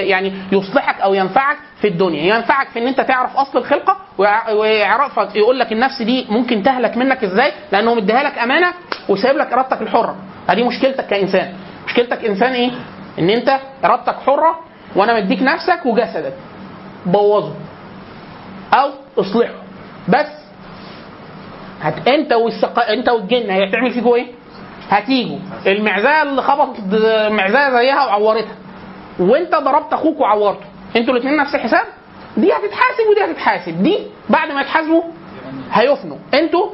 يعني 0.09 0.33
يصلحك 0.51 1.01
أو 1.01 1.13
ينفعك 1.13 1.57
في 1.81 1.87
الدنيا. 1.87 2.35
ينفعك 2.35 2.67
في 2.69 2.79
إن 2.79 2.87
أنت 2.87 3.01
تعرف 3.01 3.37
أصل 3.37 3.57
الخلقة 3.57 3.97
ويع- 4.17 4.49
ويعرفك 4.49 5.35
يقول 5.35 5.59
لك 5.59 5.71
النفس 5.71 6.01
دي 6.01 6.25
ممكن 6.29 6.63
تهلك 6.63 6.97
منك 6.97 7.23
إزاي؟ 7.23 7.51
لأنه 7.71 7.93
مديها 7.93 8.23
لك 8.23 8.37
أمانة 8.37 8.73
وسايب 9.09 9.37
لك 9.37 9.53
إرادتك 9.53 9.81
الحرة. 9.81 10.15
ادي 10.49 10.63
مشكلتك 10.63 11.07
كإنسان. 11.07 11.53
مشكلتك 11.87 12.25
إنسان 12.25 12.51
إيه؟ 12.53 12.71
إن 13.19 13.29
أنت 13.29 13.59
إرادتك 13.85 14.15
حرة 14.25 14.59
وأنا 14.95 15.13
مديك 15.13 15.41
نفسك 15.41 15.85
وجسدك. 15.85 16.33
بوظه. 17.05 17.53
أو 18.73 18.89
اصلحه. 19.17 19.53
بس 20.07 20.27
هت 21.83 22.07
انت 22.07 22.33
والسق... 22.33 22.79
انت 22.79 23.09
والجن. 23.09 23.51
هتعمل 23.51 23.91
فيكوا 23.93 24.15
إيه؟ 24.15 24.25
هتيجوا. 24.89 25.37
المعزاه 25.67 26.23
اللي 26.23 26.41
خبطت 26.41 26.79
د- 26.79 27.31
معزاه 27.31 27.69
زيها 27.69 28.05
وعورتها. 28.05 28.55
وانت 29.19 29.55
ضربت 29.55 29.93
أخوك 29.93 30.19
وعورته. 30.19 30.65
أنتوا 30.95 31.13
الاثنين 31.13 31.37
نفس 31.37 31.55
الحساب؟ 31.55 31.85
دي 32.37 32.53
هتتحاسب 32.53 33.03
ودي 33.11 33.31
هتتحاسب. 33.31 33.83
دي 33.83 33.99
بعد 34.29 34.51
ما 34.51 34.61
يتحاسبوا 34.61 35.03
هيفنوا. 35.71 36.17
أنتوا؟ 36.33 36.69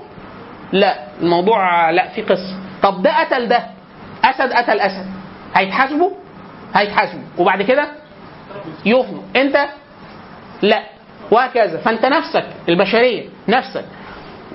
لا. 0.72 0.96
الموضوع 1.22 1.90
لا 1.90 2.08
في 2.08 2.22
قصة. 2.22 2.56
طب 2.84 3.02
ده 3.04 3.20
قتل 3.20 3.48
ده. 3.48 3.64
أسد 4.26 4.54
قتل 4.54 4.80
أسد. 4.80 5.06
هيتحاسبوا؟ 5.56 6.12
هيتحاسبوا. 6.76 7.24
وبعد 7.38 7.62
كده؟ 7.62 7.88
يفنوا. 8.86 9.22
انت؟ 9.36 9.66
لا. 10.62 10.80
وهكذا. 11.32 11.78
فانت 11.78 12.06
نفسك 12.06 12.46
البشرية 12.70 13.26
نفسك 13.48 13.86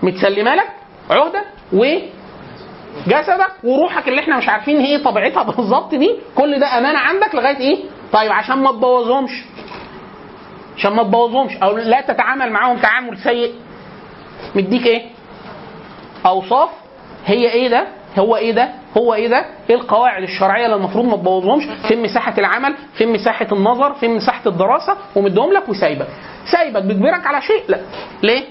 متسلمة 0.04 0.54
لك 0.54 0.68
عهده 1.10 1.44
وجسدك 1.72 3.50
وروحك 3.64 4.08
اللي 4.08 4.20
إحنا 4.20 4.36
مش 4.36 4.48
عارفين 4.48 4.76
هي 4.80 4.98
طبيعتها 4.98 5.42
بالظبط 5.42 5.94
دي 5.94 6.10
كل 6.34 6.60
ده 6.60 6.78
أمانة 6.78 6.98
عندك 6.98 7.34
لغاية 7.34 7.56
إيه؟ 7.58 7.78
طيب 8.12 8.32
عشان 8.32 8.58
ما 8.58 8.72
تبوظهمش 8.72 9.44
عشان 10.76 10.92
ما 10.92 11.02
تبوظهمش 11.02 11.56
أو 11.62 11.76
لا 11.76 12.00
تتعامل 12.00 12.52
معاهم 12.52 12.76
تعامل 12.78 13.18
سيء 13.18 13.52
مديك 14.54 14.86
إيه؟ 14.86 15.02
أوصاف 16.26 16.68
هي 17.26 17.50
إيه 17.52 17.68
ده؟ 17.68 17.86
هو 18.18 18.36
إيه 18.36 18.52
ده؟ 18.52 18.68
هو 18.98 19.14
إيه 19.14 19.28
ده؟ 19.28 19.44
إيه 19.70 19.76
القواعد 19.76 20.22
الشرعية 20.22 20.64
اللي 20.64 20.76
المفروض 20.76 21.04
ما 21.04 21.16
تبوظهمش؟ 21.16 21.64
فين 21.88 22.02
مساحة 22.02 22.34
العمل؟ 22.38 22.74
فين 22.98 23.12
مساحة 23.12 23.46
النظر؟ 23.52 23.94
فين 23.94 24.16
مساحة 24.16 24.40
الدراسة؟ 24.46 24.96
ومديهم 25.16 25.52
لك 25.52 25.68
وسايبك. 25.68 26.06
سايبك 26.52 26.82
بيجبرك 26.82 27.26
على 27.26 27.42
شيء؟ 27.42 27.62
لا. 27.68 27.80
ليه؟ 28.22 28.44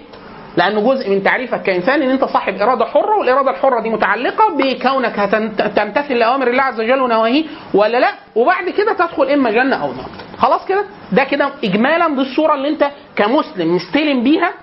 لأنه 0.57 0.93
جزء 0.93 1.09
من 1.09 1.23
تعريفك 1.23 1.61
كإنسان 1.61 2.01
إن 2.01 2.09
أنت 2.09 2.23
صاحب 2.25 2.55
إرادة 2.61 2.85
حرة 2.85 3.17
والإرادة 3.19 3.51
الحرة 3.51 3.79
دي 3.81 3.89
متعلقة 3.89 4.43
بكونك 4.57 5.19
هتمتثل 5.19 6.13
لأوامر 6.13 6.47
الله 6.47 6.63
عز 6.63 6.79
وجل 6.81 7.01
ونواهيه 7.01 7.45
ولا 7.73 7.97
لأ؟ 7.99 8.11
وبعد 8.35 8.69
كده 8.69 8.93
تدخل 8.93 9.29
إما 9.29 9.51
جنة 9.51 9.75
أو 9.75 9.93
نار. 9.93 10.09
خلاص 10.37 10.65
كده؟ 10.65 10.85
ده 11.11 11.23
كده 11.23 11.49
اجمالا 11.63 12.07
دي 12.15 12.21
الصورة 12.21 12.53
اللي 12.53 12.69
أنت 12.69 12.91
كمسلم 13.15 13.75
مستلم 13.75 14.23
بيها 14.23 14.53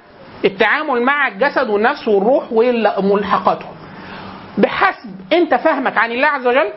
التعامل 0.45 1.03
مع 1.03 1.29
الجسد 1.29 1.69
والنفس 1.71 2.09
والروح 2.09 2.45
وملحقاتهم 2.53 3.73
بحسب 4.59 5.11
أنت 5.33 5.55
فهمك 5.55 5.97
عن 5.97 6.13
الله 6.13 6.27
عز 6.29 6.47
وجل؟ 6.47 6.71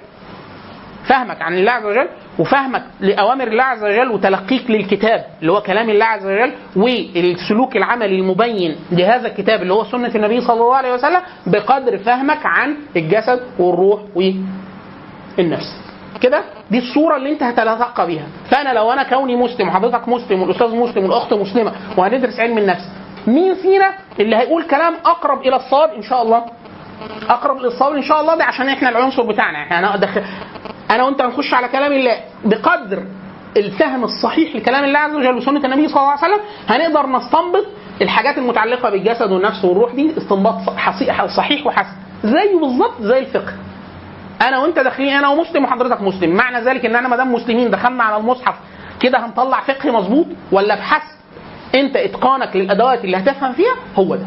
فهمك 1.06 1.42
عن 1.42 1.54
الله 1.54 1.72
عز 1.72 1.86
وجل؟ 1.86 2.08
وفهمك 2.40 2.84
لأوامر 3.00 3.48
الله 3.48 3.64
عز 3.64 3.84
وجل 3.84 4.12
وتلقيك 4.12 4.72
للكتاب 4.72 5.26
اللي 5.42 5.52
هو 5.52 5.62
كلام 5.62 5.90
الله 5.90 6.06
عز 6.06 6.26
وجل 6.26 6.52
والسلوك 6.76 7.76
العملي 7.78 8.16
المبين 8.20 8.76
لهذا 8.92 9.28
الكتاب 9.28 9.62
اللي 9.62 9.74
هو 9.74 9.84
سنة 9.84 10.12
النبي 10.16 10.42
صلى 10.42 10.62
الله 10.62 10.76
عليه 10.76 10.94
وسلم 10.94 11.22
بقدر 11.48 11.98
فهمك 11.98 12.46
عن 12.46 12.76
الجسد 12.96 13.40
والروح 13.60 14.00
والنفس. 14.16 15.84
كده؟ 16.22 16.42
دي 16.72 16.78
الصورة 16.78 17.16
اللي 17.18 17.32
انت 17.32 17.44
هتتلقى 17.44 18.08
بيها. 18.08 18.28
فأنا 18.52 18.74
لو 18.74 18.92
أنا 18.94 19.04
كوني 19.04 19.36
مسلم 19.36 19.68
وحضرتك 19.68 20.08
مسلم 20.10 20.42
والأستاذ 20.42 20.76
مسلم 20.76 21.04
والأخت 21.04 21.34
مسلمة 21.34 21.72
وهندرس 21.98 22.40
علم 22.40 22.58
النفس 22.58 22.84
مين 23.28 23.56
فينا 23.56 23.94
اللي 24.20 24.36
هيقول 24.36 24.64
كلام 24.64 24.94
أقرب 25.06 25.42
إلى 25.42 25.56
الصواب 25.56 25.90
إن 25.90 26.02
شاء 26.02 26.22
الله؟ 26.24 26.46
أقرب 27.30 27.58
للصواب 27.58 27.96
إن 27.96 28.02
شاء 28.04 28.22
الله 28.22 28.36
ده 28.38 28.44
عشان 28.44 28.70
إحنا 28.70 28.90
العنصر 28.90 29.24
بتاعنا. 29.24 29.64
إحنا 29.64 29.80
هنقدر 29.80 30.10
أنا 30.94 31.04
وأنت 31.04 31.22
هنخش 31.22 31.54
على 31.54 31.68
كلام 31.68 31.92
الله 31.92 32.20
بقدر 32.46 33.04
الفهم 33.58 34.04
الصحيح 34.04 34.56
لكلام 34.56 34.84
الله 34.84 35.00
عز 35.00 35.16
وجل 35.16 35.38
وسنة 35.38 35.66
النبي 35.66 35.88
صلى 35.88 35.98
الله 36.02 36.10
عليه 36.10 36.20
وسلم 36.34 36.40
هنقدر 36.70 37.10
نستنبط 37.10 37.66
الحاجات 38.02 38.38
المتعلقة 38.38 38.90
بالجسد 38.90 39.32
والنفس 39.32 39.66
والروح 39.66 39.94
دي 39.96 40.18
استنباط 40.18 40.56
صحيح 41.38 41.66
وحسن. 41.68 41.96
زيه 42.24 42.60
بالظبط 42.60 43.02
زي 43.02 43.20
الفقه. 43.20 43.54
أنا 44.42 44.60
وأنت 44.60 44.80
داخلين 44.80 45.10
أنا 45.14 45.28
ومسلم 45.30 45.64
وحضرتك 45.64 46.02
مسلم 46.02 46.36
معنى 46.36 46.60
ذلك 46.66 46.86
إن 46.86 46.96
أنا 46.96 47.08
ما 47.08 47.16
دام 47.16 47.34
مسلمين 47.34 47.72
دخلنا 47.72 48.04
على 48.04 48.18
المصحف 48.18 48.56
كده 49.00 49.26
هنطلع 49.26 49.62
فقه 49.62 49.92
مظبوط 49.92 50.26
ولا 50.52 50.76
بحسب 50.76 51.14
أنت 51.76 51.96
إتقانك 51.96 52.56
للأدوات 52.56 53.06
اللي 53.06 53.18
هتفهم 53.18 53.54
فيها 53.54 53.74
هو 53.96 54.16
ده. 54.16 54.26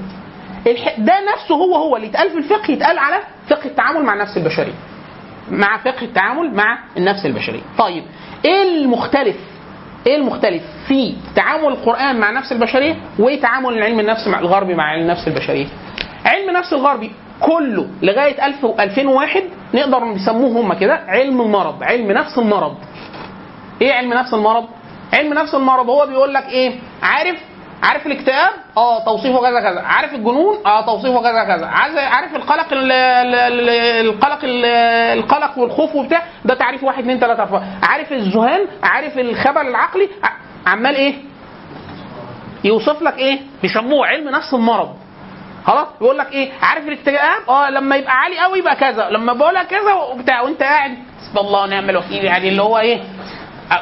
ده 0.98 1.14
نفسه 1.34 1.54
هو 1.54 1.74
هو 1.76 1.96
اللي 1.96 2.06
يتقال 2.08 2.30
في 2.30 2.38
الفقه 2.38 2.70
يتقال 2.70 2.98
على 2.98 3.16
فقه 3.50 3.64
التعامل 3.66 4.02
مع 4.02 4.14
النفس 4.14 4.36
البشرية. 4.36 4.72
مع 5.50 5.76
فقه 5.78 6.02
التعامل 6.02 6.54
مع 6.54 6.78
النفس 6.96 7.26
البشرية. 7.26 7.62
طيب 7.78 8.04
إيه 8.44 8.62
المختلف؟ 8.62 9.36
إيه 10.06 10.16
المختلف 10.16 10.62
في 10.88 11.14
تعامل 11.36 11.68
القرآن 11.68 12.20
مع 12.20 12.30
النفس 12.30 12.52
البشرية 12.52 12.96
وتعامل 13.18 13.78
العلم 13.78 14.00
النفس 14.00 14.26
الغربي 14.26 14.74
مع 14.74 14.94
النفس 14.94 15.28
البشرية؟ 15.28 15.66
علم 16.24 16.48
النفس 16.48 16.72
الغربي 16.72 17.10
كله 17.40 17.88
لغاية 18.02 18.46
1000 18.46 18.64
و 18.64 18.74
2001 18.80 19.42
نقدر 19.74 20.04
نسموه 20.04 20.60
هم 20.60 20.72
كده 20.74 20.94
علم 21.08 21.40
المرض 21.40 21.82
علم 21.82 22.12
نفس 22.12 22.38
المرض 22.38 22.76
إيه 23.82 23.92
علم 23.92 24.12
نفس 24.14 24.34
المرض؟ 24.34 24.64
علم 25.14 25.32
نفس 25.34 25.54
المرض 25.54 25.88
هو 25.90 26.06
بيقول 26.06 26.34
لك 26.34 26.44
إيه؟ 26.48 26.72
عارف 27.02 27.36
عارف 27.82 28.06
الاكتئاب 28.06 28.50
آه 28.76 29.04
توصيفه 29.04 29.40
كذا 29.40 29.60
كذا. 29.60 29.80
عارف 29.80 30.14
الجنون؟ 30.14 30.66
آه 30.66 30.86
توصيفه 30.86 31.22
كذا 31.22 31.44
كذا. 31.44 31.66
عارف 31.66 32.36
القلق 32.36 32.72
ال- 32.72 32.92
ال- 32.92 33.34
ال- 33.34 34.06
القلق 34.06 34.38
ال- 34.44 34.64
القلق 35.18 35.58
والخوف 35.58 35.94
وبتاع؟ 35.94 36.22
ده 36.44 36.54
تعريف 36.54 36.84
واحد 36.84 36.98
اثنين 36.98 37.18
ثلاثة 37.18 37.42
أربعة. 37.42 37.64
عارف 37.82 38.12
الذهان 38.12 38.66
عارف 38.82 39.18
الخبل 39.18 39.60
العقلي؟ 39.68 40.08
عمال 40.66 40.94
إيه؟ 40.96 41.14
يوصف 42.64 43.02
لك 43.02 43.18
إيه؟ 43.18 43.38
بيسموه 43.62 44.06
علم 44.06 44.28
نفس 44.28 44.54
المرض. 44.54 44.94
خلاص؟ 45.66 45.86
يقول 46.00 46.18
لك 46.18 46.32
إيه؟ 46.32 46.52
عارف 46.62 46.88
الاكتئاب؟ 46.88 47.42
آه 47.48 47.70
لما 47.70 47.96
يبقى 47.96 48.12
عالي 48.12 48.38
قوي 48.38 48.58
يبقى 48.58 48.76
كذا. 48.76 49.08
لما 49.10 49.32
بقولها 49.32 49.62
كذا 49.62 49.92
وبتاع 49.94 50.40
وأنت 50.42 50.62
قاعد 50.62 50.90
حسب 51.20 51.38
الله 51.38 51.62
ونعم 51.62 51.90
الوكيل 51.90 52.24
يعني 52.24 52.48
اللي 52.48 52.62
هو 52.62 52.78
إيه؟ 52.78 53.00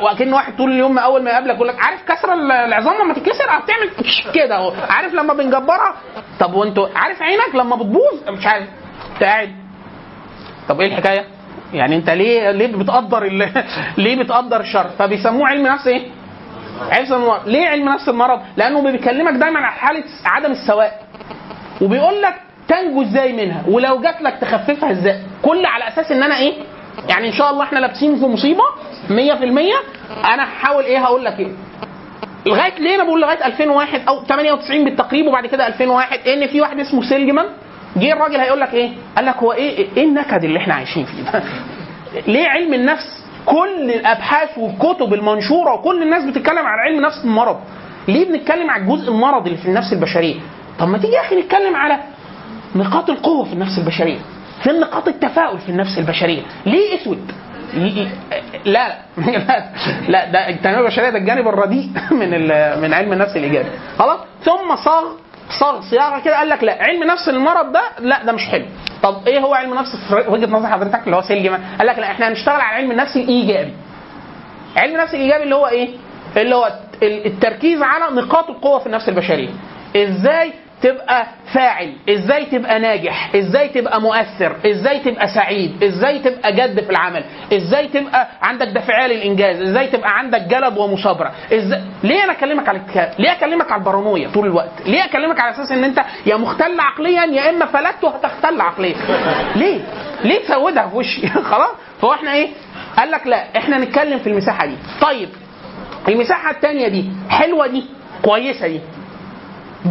وكان 0.02 0.32
واحد 0.32 0.56
طول 0.56 0.70
اليوم 0.72 0.98
أول 0.98 1.22
ما 1.22 1.30
يقابلك 1.30 1.54
يقول 1.54 1.68
لك 1.68 1.84
عارف 1.84 2.02
كسر 2.08 2.32
العظام 2.32 2.94
لما 3.04 3.14
تتكسر؟ 3.14 3.50
آه 3.50 3.58
بتعمل 3.60 3.90
كده 4.34 4.56
أهو. 4.56 4.72
عارف 4.90 5.14
لما 5.14 5.34
بنجبرها؟ 5.34 5.94
طب 6.40 6.54
وأنتوا 6.54 6.88
عارف 6.96 7.22
عينك 7.22 7.54
لما 7.54 7.76
بتبوظ؟ 7.76 8.28
مش 8.28 8.46
عارف. 8.46 8.68
قاعد. 9.22 9.52
طب 10.68 10.80
إيه 10.80 10.86
الحكاية؟ 10.88 11.24
يعني 11.72 11.96
أنت 11.96 12.10
ليه 12.10 12.50
ليه 12.50 12.66
بتقدر 12.76 13.24
ليه 13.98 14.22
بتقدر 14.22 14.60
الشر؟ 14.60 14.88
فبيسموه 14.98 15.48
علم 15.48 15.66
نفس 15.66 15.86
إيه؟ 15.86 16.06
علم 16.90 17.12
المرض، 17.14 17.48
ليه 17.48 17.68
علم 17.68 17.88
نفس 17.88 18.08
المرض؟ 18.08 18.40
لأنه 18.56 18.82
بيكلمك 18.82 19.32
دايما 19.32 19.58
عن 19.60 19.72
حالة 19.72 20.04
عدم 20.24 20.50
السواء. 20.52 21.02
وبيقول 21.80 22.22
لك 22.22 22.34
تنجو 22.68 23.02
إزاي 23.02 23.32
منها؟ 23.32 23.62
ولو 23.68 24.00
جات 24.00 24.22
لك 24.22 24.34
تخففها 24.40 24.90
إزاي؟ 24.90 25.20
كل 25.42 25.66
على 25.66 25.88
أساس 25.88 26.12
إن 26.12 26.22
أنا 26.22 26.36
إيه؟ 26.38 26.54
يعني 27.08 27.28
إن 27.28 27.32
شاء 27.32 27.50
الله 27.50 27.64
إحنا 27.64 27.78
لابسين 27.78 28.16
في 28.16 28.26
مصيبة 28.26 28.62
100% 29.08 29.12
أنا 30.24 30.44
هحاول 30.44 30.84
إيه 30.84 30.98
هقول 30.98 31.24
لك 31.24 31.40
إيه. 31.40 31.52
لغاية 32.46 32.78
ليه 32.78 32.94
أنا 32.94 33.04
بقول 33.04 33.20
لغاية 33.20 33.46
2001 33.46 34.00
أو 34.08 34.24
98 34.24 34.84
بالتقريب 34.84 35.26
وبعد 35.26 35.46
كده 35.46 35.66
2001 35.66 36.28
إن 36.28 36.46
في 36.46 36.60
واحد 36.60 36.80
اسمه 36.80 37.02
سيلجمان. 37.02 37.46
جه 37.96 38.12
الراجل 38.12 38.40
هيقول 38.40 38.60
لك 38.60 38.74
إيه؟ 38.74 38.90
قال 39.16 39.26
لك 39.26 39.36
هو 39.36 39.52
إيه 39.52 39.88
إيه 39.96 40.04
النكد 40.04 40.44
اللي 40.44 40.58
إحنا 40.58 40.74
عايشين 40.74 41.04
فيه 41.04 41.22
ده؟ 41.22 41.42
ليه 42.32 42.48
علم 42.48 42.74
النفس؟ 42.74 43.24
كل 43.46 43.90
الأبحاث 43.90 44.58
والكتب 44.58 45.14
المنشورة 45.14 45.74
وكل 45.74 46.02
الناس 46.02 46.24
بتتكلم 46.24 46.66
عن 46.66 46.78
علم 46.78 47.00
نفس 47.00 47.24
المرض. 47.24 47.60
ليه 48.08 48.24
بنتكلم 48.24 48.70
على 48.70 48.82
الجزء 48.82 49.10
المرضي 49.10 49.50
اللي 49.50 49.62
في 49.62 49.68
النفس 49.68 49.92
البشرية؟ 49.92 50.34
طب 50.78 50.88
ما 50.88 50.98
تيجي 50.98 51.12
يا 51.12 51.20
أخي 51.20 51.36
نتكلم 51.36 51.76
على 51.76 51.98
نقاط 52.76 53.10
القوة 53.10 53.44
في 53.44 53.52
النفس 53.52 53.78
البشرية. 53.78 54.18
فين 54.64 54.80
نقاط 54.80 55.08
التفاؤل 55.08 55.58
في 55.58 55.68
النفس 55.68 55.98
البشرية. 55.98 56.42
ليه 56.66 56.96
أسود؟ 57.02 57.32
لا 58.64 58.88
لا. 59.18 59.64
لا 60.08 60.30
ده 60.30 60.48
التنميه 60.48 60.78
البشرية 60.80 61.10
ده 61.10 61.18
الجانب 61.18 61.48
الرديء 61.48 61.88
من 62.20 62.30
من 62.80 62.94
علم 62.94 63.12
النفس 63.12 63.36
الإيجابي. 63.36 63.68
خلاص؟ 63.98 64.20
ثم 64.44 64.76
صاغ 64.84 65.04
صاغ 65.60 65.80
صياغة 65.80 66.18
كده 66.20 66.36
قال 66.38 66.48
لك 66.48 66.64
لا 66.64 66.82
علم 66.82 67.04
نفس 67.04 67.28
المرض 67.28 67.72
ده 67.72 67.80
لا 67.98 68.24
ده 68.24 68.32
مش 68.32 68.42
حلو. 68.48 68.64
طب 69.02 69.16
إيه 69.28 69.38
هو 69.40 69.54
علم 69.54 69.74
نفس؟ 69.74 69.96
في 70.08 70.24
وجهة 70.30 70.46
نظر 70.50 70.68
حضرتك 70.68 71.00
اللي 71.04 71.16
هو 71.16 71.22
سيلجمان 71.22 71.60
قال 71.78 71.86
لك 71.86 71.98
لا 71.98 72.10
إحنا 72.10 72.28
هنشتغل 72.28 72.60
على 72.60 72.76
علم 72.76 72.90
النفس 72.90 73.16
الإيجابي. 73.16 73.72
علم 74.76 74.94
النفس 74.94 75.14
الإيجابي 75.14 75.44
اللي 75.44 75.54
هو 75.54 75.66
إيه؟ 75.66 75.88
اللي 76.36 76.54
هو 76.54 76.72
ال- 77.02 77.26
التركيز 77.26 77.82
على 77.82 78.14
نقاط 78.14 78.50
القوة 78.50 78.78
في 78.78 78.86
النفس 78.86 79.08
البشرية. 79.08 79.48
إزاي 79.96 80.52
تبقى 80.84 81.26
فاعل. 81.52 81.92
إزاي 82.08 82.44
تبقى 82.44 82.78
ناجح؟ 82.78 83.34
إزاي 83.36 83.68
تبقى 83.68 84.00
مؤثر؟ 84.00 84.56
إزاي 84.66 84.98
تبقى 84.98 85.28
سعيد؟ 85.28 85.82
إزاي 85.84 86.18
تبقى 86.18 86.52
جد 86.52 86.80
في 86.84 86.90
العمل؟ 86.90 87.24
إزاي 87.52 87.88
تبقى 87.88 88.28
عندك 88.42 88.66
دافعيه 88.66 89.06
للإنجاز؟ 89.06 89.60
إزاي 89.62 89.86
تبقى 89.86 90.18
عندك 90.18 90.40
جلد 90.42 90.78
ومثابره 90.78 91.32
إزاي؟ 91.52 91.80
ليه 92.04 92.24
أنا 92.24 92.32
أكلمك 92.32 92.68
على 92.68 92.78
الاكتئاب 92.78 93.10
ليه 93.18 93.32
أكلمك 93.32 93.72
على 93.72 93.80
البارانويا 93.80 94.28
طول 94.28 94.46
الوقت؟ 94.46 94.70
ليه 94.86 95.04
أكلمك 95.04 95.40
على 95.40 95.50
أساس 95.54 95.72
إن 95.72 95.84
أنت 95.84 96.04
يا 96.26 96.36
مختل 96.36 96.80
عقليا 96.80 97.24
يا 97.24 97.50
إما 97.50 97.66
فلت 97.66 98.04
وهتختل 98.04 98.60
عقليا. 98.60 98.94
ليه؟ 99.56 99.80
ليه 100.24 100.38
تسودها 100.44 100.88
في 100.88 100.96
وشي؟ 100.96 101.26
خلاص. 101.52 101.70
فهو 102.00 102.12
إحنا 102.12 102.32
إيه؟ 102.32 102.48
قال 102.98 103.10
لك 103.10 103.26
لا 103.26 103.44
إحنا 103.56 103.78
نتكلم 103.78 104.18
في 104.18 104.26
المساحة 104.26 104.66
دي. 104.66 104.76
طيب 105.00 105.28
المساحة 106.08 106.50
الثانية 106.50 106.88
دي 106.88 107.04
حلوة 107.30 107.66
دي؟ 107.66 107.84
كويسة 108.22 108.66
دي. 108.68 108.80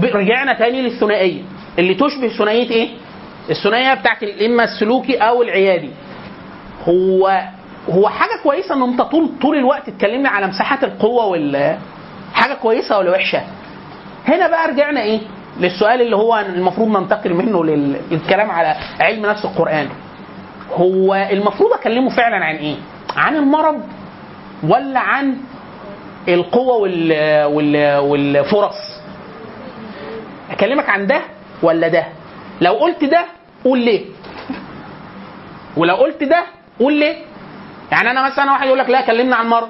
رجعنا 0.03 0.53
تاني 0.53 0.82
للثنائية 0.82 1.41
اللي 1.79 1.93
تشبه 1.93 2.27
ثنائية 2.38 2.69
إيه؟ 2.71 2.89
الثنائية 3.49 3.93
بتاعت 3.93 4.23
إما 4.23 4.63
السلوكي 4.63 5.17
أو 5.17 5.41
العيادي. 5.43 5.89
هو 6.88 7.41
هو 7.89 8.10
حاجة 8.10 8.41
كويسة 8.43 8.75
إن 8.75 8.82
أنت 8.82 9.01
طول 9.01 9.29
طول 9.41 9.58
الوقت 9.58 9.88
اتكلمنا 9.88 10.29
على 10.29 10.47
مساحات 10.47 10.84
القوة 10.84 11.25
وال 11.25 11.77
حاجة 12.34 12.53
كويسة 12.53 12.97
ولا 12.97 13.12
وحشة؟ 13.12 13.41
هنا 14.27 14.47
بقى 14.47 14.67
رجعنا 14.67 15.01
إيه؟ 15.01 15.19
للسؤال 15.60 16.01
اللي 16.01 16.15
هو 16.15 16.39
المفروض 16.39 16.97
ننتقل 16.97 17.34
منه 17.34 17.65
لل- 17.65 17.95
للكلام 18.12 18.51
على 18.51 18.75
علم 18.99 19.25
نفس 19.25 19.45
القرآن. 19.45 19.88
هو 20.73 21.15
المفروض 21.32 21.73
أكلمه 21.73 22.10
فعلا 22.10 22.45
عن 22.45 22.56
إيه؟ 22.56 22.75
عن 23.15 23.36
المرض 23.36 23.82
ولا 24.63 24.99
عن 24.99 25.36
القوة 26.27 26.75
وال 26.77 27.12
وال 27.45 27.97
والفرص؟ 27.97 28.75
أكلمك 30.51 30.89
عن 30.89 31.08
ده 31.08 31.21
ولا 31.63 31.88
ده؟ 31.88 32.06
لو 32.62 32.73
قلت 32.73 33.03
ده 33.03 33.25
قول 33.65 33.79
ليه؟ 33.79 34.06
ولو 35.77 35.95
قلت 35.95 36.23
ده 36.23 36.43
قول 36.79 36.93
ليه؟ 36.93 37.15
يعني 37.91 38.12
أنا 38.12 38.25
مثلا 38.25 38.51
واحد 38.51 38.67
يقول 38.67 38.79
لك 38.79 38.89
لا 38.89 39.01
كلمنا 39.01 39.36
عن 39.36 39.47
مرض. 39.47 39.69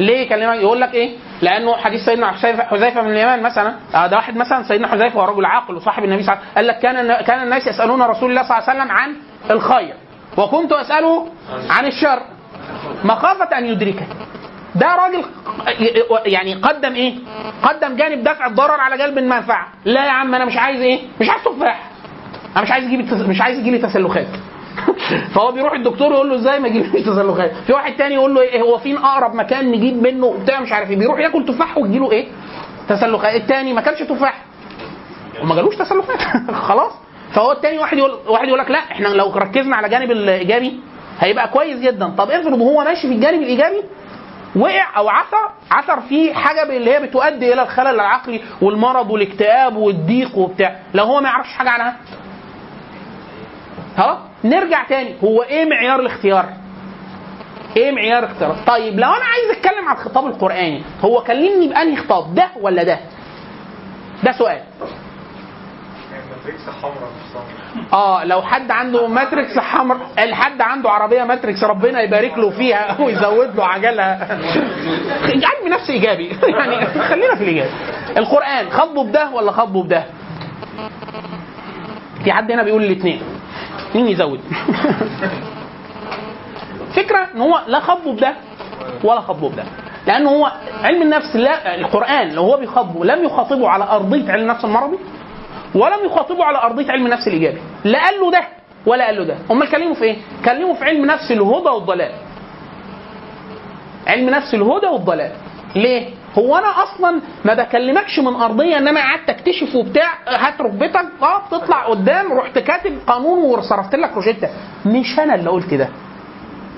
ليه 0.00 0.28
كلمك 0.28 0.56
يقول 0.56 0.80
لك 0.80 0.94
إيه؟ 0.94 1.16
لأنه 1.42 1.76
حديث 1.76 2.04
سيدنا 2.04 2.32
حذيفة 2.62 3.00
بن 3.02 3.10
اليمان 3.10 3.42
مثلا. 3.42 3.74
آه 3.94 4.06
ده 4.06 4.16
واحد 4.16 4.36
مثلا 4.36 4.62
سيدنا 4.62 4.88
حذيفة 4.88 5.20
هو 5.20 5.24
رجل 5.24 5.44
عاقل 5.44 5.74
وصاحب 5.74 6.04
النبي 6.04 6.22
صلى 6.22 6.32
الله 6.32 6.44
عليه 6.44 6.52
وسلم. 6.52 6.56
قال 6.56 6.66
لك 6.66 6.78
كان 6.78 7.24
كان 7.26 7.42
الناس 7.42 7.66
يسألون 7.66 8.02
رسول 8.02 8.30
الله 8.30 8.42
صلى 8.42 8.58
الله 8.58 8.70
عليه 8.70 8.80
وسلم 8.80 8.90
عن 8.96 9.16
الخير. 9.50 9.94
وكنت 10.36 10.72
أسأله 10.72 11.28
عن 11.70 11.86
الشر. 11.86 12.22
مخافة 13.04 13.58
أن 13.58 13.66
يدركه 13.66 14.06
ده 14.74 14.86
راجل 14.86 15.24
يعني 16.26 16.54
قدم 16.54 16.92
إيه؟ 16.94 17.14
قدم 17.62 17.96
جانب 17.96 18.24
دفع 18.24 18.46
الضرر 18.46 18.80
على 18.80 18.98
جلب 18.98 19.18
المنفعة، 19.18 19.68
لا 19.84 20.04
يا 20.04 20.10
عم 20.10 20.34
أنا 20.34 20.44
مش 20.44 20.56
عايز 20.56 20.80
إيه؟ 20.80 21.00
مش 21.20 21.28
عايز 21.30 21.42
تفاح. 21.44 21.90
أنا 22.56 22.62
مش 22.64 22.70
عايز 22.70 22.84
التس... 22.84 23.12
مش 23.28 23.40
عايز 23.40 23.58
يجي 23.58 23.70
لي 23.70 23.78
تسلخات. 23.78 24.26
فهو 25.34 25.52
بيروح 25.52 25.72
الدكتور 25.72 26.12
يقول 26.12 26.28
له 26.30 26.34
إزاي 26.34 26.60
ما 26.60 26.68
يجيليش 26.68 26.92
تسلخات؟ 27.06 27.52
في 27.66 27.72
واحد 27.72 27.96
تاني 27.96 28.14
يقول 28.14 28.34
له 28.34 28.40
إيه 28.40 28.62
هو 28.62 28.78
فين 28.78 28.96
أقرب 28.96 29.34
مكان 29.34 29.70
نجيب 29.70 30.02
منه 30.02 30.38
بتاع 30.42 30.60
مش 30.60 30.72
عارف 30.72 30.90
إيه، 30.90 30.96
بيروح 30.98 31.18
ياكل 31.20 31.44
تفاح 31.46 31.78
وتجيله 31.78 32.12
إيه؟ 32.12 32.26
تسلخات، 32.88 33.34
التاني 33.34 33.72
ما 33.72 33.80
كانش 33.80 33.98
تفاح. 34.02 34.42
وما 35.42 35.54
جالوش 35.54 35.76
تسلخات 35.76 36.18
خلاص؟ 36.68 36.92
فهو 37.32 37.52
التاني 37.52 37.78
واحد 37.78 37.98
يقول 37.98 38.18
واحد 38.26 38.48
يقول 38.48 38.58
لك 38.58 38.70
لا 38.70 38.78
إحنا 38.78 39.08
لو 39.08 39.30
ركزنا 39.36 39.76
على 39.76 39.86
الجانب 39.86 40.10
الإيجابي 40.10 40.80
هيبقى 41.20 41.48
كويس 41.48 41.78
جدا، 41.80 42.08
طب 42.18 42.30
افرض 42.30 42.60
وهو 42.60 42.84
ماشي 42.84 43.08
في 43.08 43.14
الجانب 43.14 43.42
الإيجابي 43.42 43.82
وقع 44.56 44.96
أو 44.96 45.08
عثر 45.08 45.50
عثر 45.70 46.00
فيه 46.00 46.34
حاجة 46.34 46.62
اللي 46.62 46.94
هي 46.94 47.00
بتؤدي 47.06 47.52
إلى 47.52 47.62
الخلل 47.62 47.86
العقلي 47.88 48.40
والمرض 48.62 49.10
والاكتئاب 49.10 49.76
والضيق 49.76 50.38
وبتاع. 50.38 50.76
لو 50.94 51.04
هو 51.04 51.20
ما 51.20 51.28
يعرفش 51.28 51.52
حاجة 51.52 51.70
عنها. 51.70 51.96
ها؟ 53.96 54.18
نرجع 54.44 54.84
تاني. 54.84 55.14
هو 55.24 55.42
إيه 55.42 55.64
معيار 55.64 56.00
الاختيار؟ 56.00 56.46
إيه 57.76 57.92
معيار 57.92 58.18
الاختيار؟ 58.18 58.56
طيب 58.66 58.98
لو 59.00 59.08
أنا 59.08 59.24
عايز 59.24 59.50
أتكلم 59.58 59.88
عن 59.88 59.94
الخطاب 59.96 60.26
القرآني 60.26 60.82
هو 61.00 61.20
كلمني 61.22 61.68
بأنهي 61.68 61.96
خطاب؟ 61.96 62.34
ده 62.34 62.48
ولا 62.60 62.82
ده؟ 62.82 62.98
ده 64.24 64.32
سؤال. 64.32 64.60
ماتريكس 66.44 66.68
حمراء 66.82 67.10
آه 67.92 68.24
لو 68.24 68.42
حد 68.42 68.70
عنده 68.70 69.06
ماتريكس 69.06 69.58
حمرا 69.58 69.96
حد 70.18 70.60
عنده 70.60 70.90
عربية 70.90 71.24
ماتريكس 71.24 71.64
ربنا 71.64 72.00
يبارك 72.00 72.38
له 72.38 72.50
فيها 72.50 72.96
ويزود 73.04 73.56
له 73.56 73.64
عجلها 73.64 74.38
علم 75.24 75.72
نفس 75.72 75.90
إيجابي. 75.90 76.26
يعني 76.58 76.86
خلينا 76.86 77.34
في 77.34 77.42
الإيجابي. 77.44 77.70
القرآن 78.16 78.70
خاطبه 78.70 79.04
بده 79.04 79.30
ولا 79.30 79.52
خاطبه 79.52 79.82
بده؟ 79.82 80.04
في 82.24 82.32
حد 82.32 82.52
هنا 82.52 82.62
بيقول 82.62 82.84
الاثنين 82.84 83.22
مين 83.94 84.08
يزود؟ 84.08 84.40
فكرة 86.96 87.28
إن 87.34 87.40
هو 87.40 87.60
لا 87.66 87.80
خاطبه 87.80 88.12
بده 88.12 88.34
ولا 89.04 89.20
خاطبه 89.20 89.48
بده. 89.48 89.64
لأنه 90.06 90.30
هو 90.30 90.52
علم 90.82 91.02
النفس 91.02 91.36
لا 91.36 91.74
القرآن 91.74 92.28
لو 92.28 92.42
هو 92.42 92.56
بيخاطبه 92.56 93.04
لم 93.04 93.24
يخاطبه 93.24 93.68
على 93.68 93.84
أرضية 93.84 94.32
علم 94.32 94.42
النفس 94.42 94.64
المرضي؟ 94.64 94.98
ولم 95.74 96.04
يخاطبه 96.06 96.44
على 96.44 96.58
أرضية 96.58 96.92
علم 96.92 97.06
النفس 97.06 97.28
الإيجابي. 97.28 97.58
لا 97.84 98.04
قال 98.04 98.20
له 98.20 98.30
ده 98.30 98.40
ولا 98.86 99.04
قال 99.06 99.16
له 99.16 99.24
ده. 99.24 99.36
أمال 99.50 99.70
كلمه 99.70 99.94
في 99.94 100.04
إيه؟ 100.04 100.16
كلمه 100.44 100.74
في 100.74 100.84
علم 100.84 101.04
نفس 101.04 101.32
الهدى 101.32 101.68
والضلال. 101.68 102.12
علم 104.06 104.30
نفس 104.30 104.54
الهدى 104.54 104.86
والضلال. 104.86 105.30
ليه؟ 105.76 106.08
هو 106.38 106.56
أنا 106.56 106.82
أصلا 106.82 107.20
ما 107.44 107.54
بكلمكش 107.54 108.18
من 108.18 108.34
أرضية 108.34 108.78
إنما 108.78 109.00
قعدت 109.00 109.28
تكتشف 109.30 109.74
وبتاع 109.74 110.08
هات 110.28 110.60
ركبتك 110.60 111.06
آه 111.22 111.42
بتطلع 111.48 111.84
قدام 111.86 112.32
رحت 112.32 112.58
كاتب 112.58 112.98
قانون 113.06 113.38
وصرفت 113.38 113.94
لك 113.94 114.12
روجيتا 114.14 114.48
مش 114.86 115.18
أنا 115.18 115.34
اللي 115.34 115.50
قلت 115.50 115.74
ده. 115.74 115.88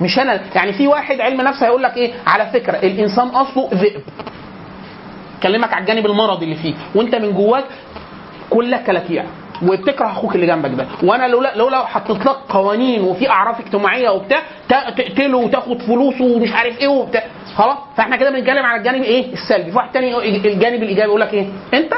مش 0.01 0.19
أنا 0.19 0.39
يعني 0.55 0.73
في 0.73 0.87
واحد 0.87 1.21
علم 1.21 1.41
نفس 1.41 1.63
هيقول 1.63 1.83
لك 1.83 1.97
إيه؟ 1.97 2.13
على 2.27 2.45
فكرة 2.45 2.77
الإنسان 2.77 3.27
أصله 3.27 3.69
ذئب. 3.73 4.01
كلمك 5.43 5.73
على 5.73 5.81
الجانب 5.81 6.05
المرضي 6.05 6.45
اللي 6.45 6.55
فيه 6.55 6.73
وأنت 6.95 7.15
من 7.15 7.31
جواك 7.31 7.63
كلك 8.49 8.83
كلاكيع. 8.83 9.23
وبتكره 9.63 10.05
أخوك 10.05 10.35
اللي 10.35 10.47
جنبك 10.47 10.69
ده. 10.69 10.87
وأنا 11.03 11.27
لولا 11.27 11.55
لولا 11.55 11.85
حطيت 11.85 12.25
لك 12.25 12.35
قوانين 12.49 13.01
وفي 13.01 13.29
أعراف 13.29 13.59
اجتماعية 13.59 14.09
وبتاع 14.09 14.39
تا- 14.69 14.89
تقتله 14.89 15.37
وتاخد 15.37 15.81
فلوسه 15.81 16.25
ومش 16.25 16.53
عارف 16.53 16.79
إيه 16.81 16.87
وبتاع. 16.87 17.23
خلاص؟ 17.55 17.77
فإحنا 17.97 18.15
كده 18.15 18.29
بنتكلم 18.29 18.65
على 18.65 18.77
الجانب 18.79 19.03
إيه؟ 19.03 19.33
السلبي. 19.33 19.71
في 19.71 19.77
واحد 19.77 19.91
تاني 19.91 20.17
الجانب 20.35 20.83
الإيجابي 20.83 21.07
يقول 21.09 21.21
لك 21.21 21.33
إيه؟ 21.33 21.47
أنت 21.73 21.93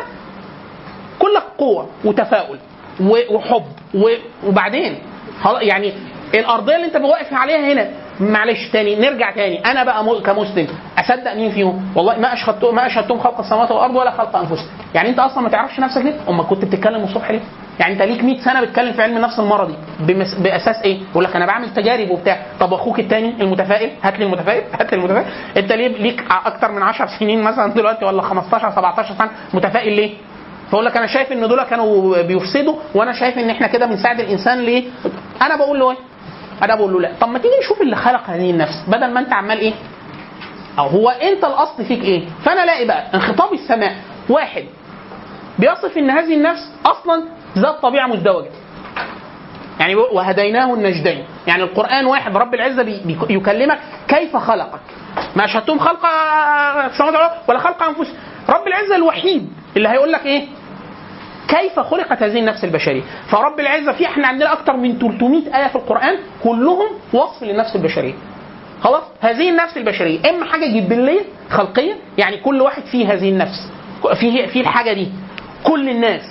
كلك 1.20 1.44
قوة 1.58 1.90
وتفاؤل 2.06 2.58
وحب 3.30 3.64
وبعدين 4.48 4.96
يعني 5.62 5.94
الأرضية 6.34 6.76
اللي 6.76 6.86
أنت 6.88 6.96
واقف 6.96 7.34
عليها 7.34 7.74
هنا 7.74 7.90
معلش 8.20 8.68
تاني 8.74 8.96
نرجع 8.96 9.32
تاني. 9.32 9.66
أنا 9.66 9.84
بقى 9.84 10.22
كمسلم 10.22 10.68
أصدق 10.98 11.34
مين 11.34 11.52
فيهم؟ 11.52 11.92
والله 11.96 12.18
ما 12.18 12.34
اشهدتهم 12.34 12.76
ما 12.76 12.88
أشهدتهم 12.88 13.20
خلق 13.20 13.40
السماوات 13.40 13.72
والأرض 13.72 13.96
ولا 13.96 14.12
خلق 14.12 14.36
أنفسهم. 14.36 14.68
يعني 14.96 15.10
أنت 15.10 15.20
أصلا 15.20 15.44
ما 15.44 15.50
تعرفش 15.50 15.80
نفسك 15.80 16.02
ليه؟ 16.02 16.14
أمال 16.30 16.48
كنت 16.48 16.66
بتتكلم 16.66 17.04
الصبح 17.04 17.32
ليه؟ 17.32 17.40
يعني 17.80 17.94
أنت 17.94 18.02
ليك 18.02 18.24
100 18.24 18.42
سنة 18.42 18.62
بتتكلم 18.62 18.94
في 18.94 19.02
علم 19.02 19.18
النفس 19.18 19.40
المرضي 19.40 19.76
بمس... 20.00 20.34
بأساس 20.34 20.76
إيه؟ 20.86 21.00
يقول 21.12 21.24
لك 21.24 21.36
أنا 21.36 21.46
بعمل 21.46 21.74
تجارب 21.74 22.10
وبتاع. 22.10 22.38
طب 22.60 22.74
أخوك 22.74 23.00
التاني 23.00 23.42
المتفائل؟ 23.42 23.90
هات 24.04 24.20
لي 24.20 24.26
المتفائل 24.26 24.64
هات 24.80 24.92
لي 24.94 24.98
المتفائل. 24.98 25.26
أنت 25.58 25.72
ليه 25.72 25.88
ليك 25.88 26.24
أكتر 26.46 26.72
من 26.72 26.84
10 26.84 27.08
سنين 27.20 27.42
مثلا 27.42 27.74
دلوقتي 27.74 28.06
ولا 28.06 28.22
15 28.22 28.72
17 28.72 29.16
سنة 29.18 29.30
متفائل 29.54 29.94
ليه؟ 29.94 30.14
فأقول 30.72 30.86
لك 30.86 30.98
أنا 30.98 31.08
شايف 31.08 31.32
إن 31.32 31.48
دول 31.48 31.64
كانوا 31.64 32.22
بيفسدوا 32.22 32.76
وأنا 32.96 33.14
شايف 33.14 33.38
إن 33.38 33.50
إحنا 33.50 33.68
كده 33.68 33.86
بنساعد 33.86 34.20
الإنسان 34.20 34.60
ليه؟ 34.60 34.84
أنا 35.42 35.56
بقول 35.58 35.80
له 35.80 35.92
إيه؟ 35.92 35.98
أنا 36.64 36.76
بقول 36.76 36.94
له 36.94 37.00
لا، 37.00 37.12
طب 37.22 37.28
ما 37.30 37.40
تيجي 37.40 37.54
نشوف 37.66 37.82
اللي 37.82 37.96
خلق 37.96 38.30
هذه 38.30 38.52
النفس 38.52 38.84
بدل 38.88 39.12
ما 39.14 39.20
انت 39.20 39.34
عمال 39.34 39.60
إيه؟ 39.60 39.74
أو 40.80 40.88
هو 40.88 41.10
انت 41.10 41.44
الأصل 41.44 41.86
فيك 41.86 42.04
إيه؟ 42.04 42.26
فأنا 42.46 42.64
الاقي 42.64 42.86
بقى 42.86 43.04
انخطاب 43.14 43.54
السماء 43.54 43.96
واحد 44.30 44.66
بيصف 45.60 45.98
إن 45.98 46.10
هذه 46.10 46.34
النفس 46.36 46.72
أصلا 46.86 47.24
ذات 47.58 47.76
طبيعة 47.82 48.08
مزدوجة. 48.08 48.50
يعني 49.80 49.96
وهديناه 49.96 50.74
النجدين 50.74 51.24
يعني 51.48 51.64
القرآن 51.64 52.06
واحد 52.06 52.38
رب 52.38 52.54
العزة 52.54 52.84
بي 52.84 53.02
بي 53.06 53.18
يكلمك 53.36 53.80
كيف 54.08 54.38
خلقك 54.38 54.80
ما 55.36 55.46
اشهدتم 55.46 55.80
خلق 55.80 56.06
السماوات 56.86 57.14
والأرض 57.16 57.32
ولا 57.50 57.60
خلق 57.60 57.84
أنفسهم 57.84 58.16
رب 58.50 58.68
العزة 58.68 58.96
الوحيد 58.96 59.50
اللي 59.78 59.90
هيقول 59.90 60.12
لك 60.12 60.26
إيه 60.26 60.48
كيف 61.50 61.80
خلقت 61.80 62.24
هذه 62.24 62.40
النفس 62.40 62.64
البشرية؟ 62.64 63.02
فرب 63.32 63.60
العزة 63.60 63.92
في 63.92 64.06
إحنا 64.06 64.28
عندنا 64.28 64.54
أكثر 64.54 64.78
من 64.78 65.00
300 65.00 65.58
آية 65.58 65.68
في 65.68 65.76
القرآن 65.76 66.18
كلهم 66.44 66.88
وصف 67.14 67.44
للنفس 67.44 67.76
البشرية. 67.76 68.14
خلاص؟ 68.82 69.04
هذه 69.22 69.50
النفس 69.50 69.78
البشرية. 69.78 70.30
إما 70.30 70.46
حاجة 70.46 70.66
جبليه 70.66 71.22
خلقية 71.50 71.94
يعني 72.18 72.38
كل 72.38 72.62
واحد 72.62 72.84
فيه 72.84 73.14
هذه 73.14 73.30
النفس. 73.30 73.72
فيه 74.20 74.46
فيه 74.46 74.62
الحاجة 74.62 74.94
دي. 74.94 75.08
كل 75.64 75.90
الناس 75.90 76.22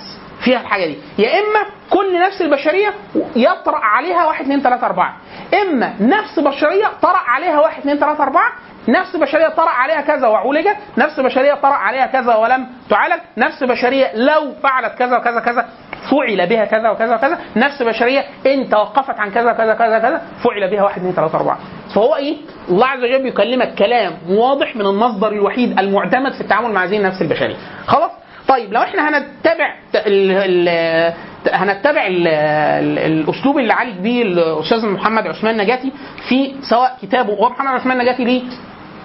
فيها 0.41 0.61
الحاجة 0.61 0.85
دي. 0.85 0.97
يا 1.17 1.29
إما 1.39 1.65
كل 1.89 2.19
نفس 2.19 2.41
البشرية 2.41 2.93
يطرأ 3.35 3.77
عليها 3.77 4.25
واحد 4.25 4.43
اثنين 4.43 4.61
ثلاثة 4.61 4.85
أربعة. 4.85 5.17
إما 5.61 5.93
نفس 5.99 6.39
بشرية 6.39 6.87
طرأ 7.01 7.17
عليها 7.27 7.59
واحد 7.59 7.79
اثنين 7.79 7.97
ثلاثة 7.99 8.23
أربعة 8.23 8.51
نفس 8.89 9.15
بشرية 9.15 9.47
طرأ 9.47 9.69
عليها 9.69 10.01
كذا 10.01 10.27
وعولجت 10.27 10.77
نفس 10.97 11.19
بشرية 11.19 11.53
طرأ 11.53 11.73
عليها 11.73 12.05
كذا 12.05 12.35
ولم 12.35 12.67
تعالج 12.89 13.21
نفس 13.37 13.63
بشرية 13.63 14.11
لو 14.15 14.53
فعلت 14.63 14.93
كذا 14.97 15.17
وكذا 15.17 15.39
كذا 15.39 15.65
فعل 16.11 16.47
بها 16.47 16.65
كذا 16.65 16.89
وكذا 16.89 17.15
وكذا 17.15 17.37
نفس 17.55 17.81
بشرية 17.81 18.25
إن 18.45 18.69
توقفت 18.69 19.19
عن 19.19 19.31
كذا 19.31 19.51
وكذا 19.51 19.73
كذا 19.73 19.99
كذا 19.99 20.21
فعل 20.43 20.71
بها 20.71 20.83
واحد 20.83 20.97
اثنين 20.97 21.13
ثلاثة 21.13 21.37
أربعة. 21.37 21.59
فهو 21.95 22.15
إيه؟ 22.15 22.37
الله 22.69 22.87
عز 22.87 23.03
وجل 23.03 23.23
بيكلمك 23.23 23.75
كلام 23.75 24.13
واضح 24.29 24.75
من 24.75 24.85
المصدر 24.85 25.31
الوحيد 25.31 25.79
المعتمد 25.79 26.33
في 26.33 26.41
التعامل 26.41 26.71
مع 26.73 26.83
هذه 26.83 26.97
النفس 26.97 27.21
البشرية. 27.21 27.55
خلاص؟ 27.87 28.11
طيب 28.47 28.73
لو 28.73 28.81
إحنا 28.81 29.09
هنتبع 29.09 29.73
ال 29.95 30.31
ال 30.31 31.13
هنتبع 31.51 32.07
ال 32.07 32.27
ال 32.27 32.99
الأسلوب 32.99 33.57
اللي 33.57 33.73
عالج 33.73 33.99
بيه 33.99 34.23
الأستاذ 34.23 34.85
محمد 34.85 35.27
عثمان 35.27 35.57
نجاتي 35.57 35.91
في 36.29 36.55
سواء 36.69 36.97
كتابه 37.01 37.33
هو 37.33 37.49
محمد 37.49 37.67
عثمان 37.79 37.97
نجاتي 37.97 38.23
ليه؟ 38.23 38.41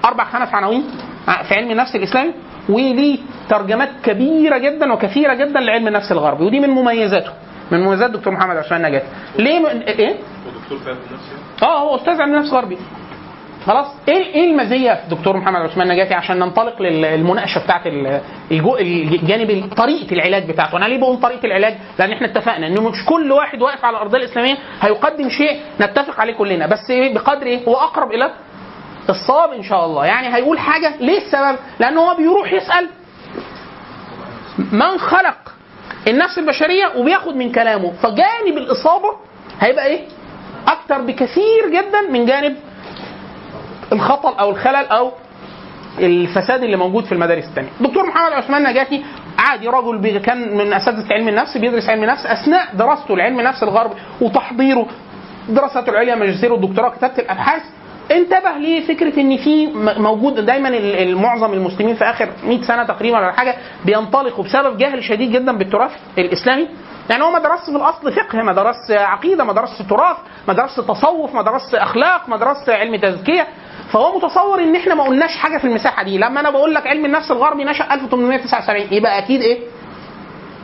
أربع 0.04 0.24
خمس 0.24 0.48
عناوين 0.54 0.84
في 1.48 1.54
علم 1.54 1.70
النفس 1.70 1.96
الإسلامي 1.96 2.32
وليه 2.68 3.18
ترجمات 3.48 3.88
كبيرة 4.04 4.58
جدا 4.58 4.92
وكثيرة 4.92 5.34
جدا 5.34 5.60
لعلم 5.60 5.88
النفس 5.88 6.12
الغربي 6.12 6.44
ودي 6.44 6.60
من 6.60 6.70
مميزاته 6.70 7.30
من 7.70 7.80
مميزات 7.80 8.10
دكتور 8.10 8.32
محمد 8.32 8.56
عثمان 8.56 8.82
نجاتي 8.82 9.06
ليه 9.38 9.58
م... 9.58 9.66
إيه؟ 9.66 10.14
في 10.68 10.74
علم 10.90 10.98
النفس 11.10 11.28
يعني؟ 11.28 11.72
آه 11.72 11.78
هو 11.78 11.96
أستاذ 11.96 12.20
علم 12.20 12.34
نفس 12.34 12.52
غربي. 12.52 12.78
خلاص 13.66 13.86
إيه 14.08 14.24
إيه 14.34 14.50
المزية 14.50 14.92
في 14.94 15.14
دكتور 15.14 15.36
محمد 15.36 15.60
عثمان 15.60 15.88
نجاتي 15.88 16.14
عشان 16.14 16.38
ننطلق 16.38 16.82
للمناقشة 16.82 17.58
بتاعت 17.64 17.86
الجانب 18.50 19.74
طريقة 19.76 20.12
العلاج 20.12 20.48
بتاعته؟ 20.50 20.76
أنا 20.76 20.84
ليه 20.84 20.98
بقول 20.98 21.20
طريقة 21.20 21.46
العلاج؟ 21.46 21.74
لأن 21.98 22.12
إحنا 22.12 22.26
اتفقنا 22.26 22.66
إنه 22.66 22.80
مش 22.88 23.04
كل 23.06 23.32
واحد 23.32 23.62
واقف 23.62 23.84
على 23.84 23.96
الأرضية 23.96 24.18
الإسلامية 24.18 24.54
هيقدم 24.80 25.28
شيء 25.28 25.60
نتفق 25.80 26.20
عليه 26.20 26.34
كلنا 26.34 26.66
بس 26.66 26.90
إيه 26.90 27.14
بقدر 27.14 27.46
إيه؟ 27.46 27.68
هو 27.68 27.74
أقرب 27.76 28.10
إلى 28.12 28.30
الصواب 29.08 29.52
إن 29.52 29.62
شاء 29.62 29.84
الله. 29.84 30.06
يعني 30.06 30.34
هيقول 30.36 30.58
حاجة 30.58 30.96
ليه 31.00 31.18
السبب؟ 31.18 31.58
لأن 31.78 31.96
هو 31.98 32.14
بيروح 32.14 32.52
يسأل 32.52 32.88
من 34.72 34.98
خلق 34.98 35.36
النفس 36.08 36.38
البشرية 36.38 36.92
وبياخد 36.96 37.36
من 37.36 37.52
كلامه. 37.52 37.92
فجانب 38.02 38.56
الإصابة 38.58 39.14
هيبقى 39.60 39.86
إيه؟ 39.86 40.04
أكتر 40.68 41.00
بكثير 41.00 41.68
جدا 41.68 42.00
من 42.10 42.26
جانب 42.26 42.56
الخطل 43.92 44.38
أو 44.38 44.50
الخلل 44.50 44.86
أو 44.86 45.12
الفساد 45.98 46.62
اللي 46.62 46.76
موجود 46.76 47.04
في 47.04 47.12
المدارس 47.12 47.44
الثانية. 47.44 47.70
دكتور 47.80 48.06
محمد 48.06 48.32
عثمان 48.32 48.62
نجاتي 48.62 49.04
عادي 49.38 49.68
رجل 49.68 50.18
كان 50.18 50.56
من 50.56 50.72
أساتذة 50.72 51.12
علم 51.14 51.28
النفس 51.28 51.56
بيدرس 51.56 51.88
علم 51.88 52.02
النفس 52.02 52.26
أثناء 52.26 52.74
دراسته 52.74 53.16
لعلم 53.16 53.40
النفس 53.40 53.62
الغربي 53.62 53.94
وتحضيره 54.20 54.86
دراساته 55.48 55.90
العليا 55.90 56.14
ماجستير 56.14 56.52
والدكتوراه 56.52 56.88
كتابه 56.90 57.18
الأبحاث 57.18 57.62
انتبه 58.12 58.50
لفكره 58.58 59.20
إن 59.20 59.36
في 59.36 59.66
موجود 60.00 60.34
دايما 60.46 60.70
معظم 61.14 61.52
المسلمين 61.52 61.94
في 61.94 62.04
آخر 62.04 62.28
100 62.44 62.62
سنة 62.62 62.84
تقريبا 62.84 63.18
ولا 63.18 63.32
حاجة 63.32 63.54
بينطلقوا 63.84 64.44
بسبب 64.44 64.78
جهل 64.78 65.04
شديد 65.04 65.32
جدا 65.32 65.58
بالتراث 65.58 65.90
الإسلامي. 66.18 66.68
يعني 67.10 67.22
هو 67.24 67.30
ما 67.30 67.38
درسش 67.38 67.64
في 67.70 67.76
الأصل 67.76 68.12
فقه 68.12 68.42
ما 68.42 68.52
درسش 68.52 68.90
عقيدة 68.90 69.44
ما 69.44 69.52
درسش 69.52 69.78
تراث 69.90 70.16
ما 70.48 70.54
درسش 70.54 70.76
تصوف 70.76 71.34
ما 71.34 71.42
درسش 71.42 71.74
أخلاق 71.74 72.28
ما 72.28 72.36
درسش 72.36 72.68
علم 72.68 72.96
تزكية. 72.96 73.46
فهو 73.92 74.16
متصور 74.18 74.62
إن 74.62 74.76
إحنا 74.76 74.94
ما 74.94 75.04
قلناش 75.04 75.36
حاجة 75.36 75.58
في 75.58 75.64
المساحة 75.64 76.02
دي. 76.02 76.18
لما 76.18 76.40
أنا 76.40 76.50
بقول 76.50 76.74
لك 76.74 76.86
علم 76.86 77.04
النفس 77.04 77.30
الغربي 77.30 77.64
نشأ 77.64 77.84
1879 77.94 78.92
يبقى 78.92 79.18
أكيد 79.18 79.40
إيه؟ 79.40 79.58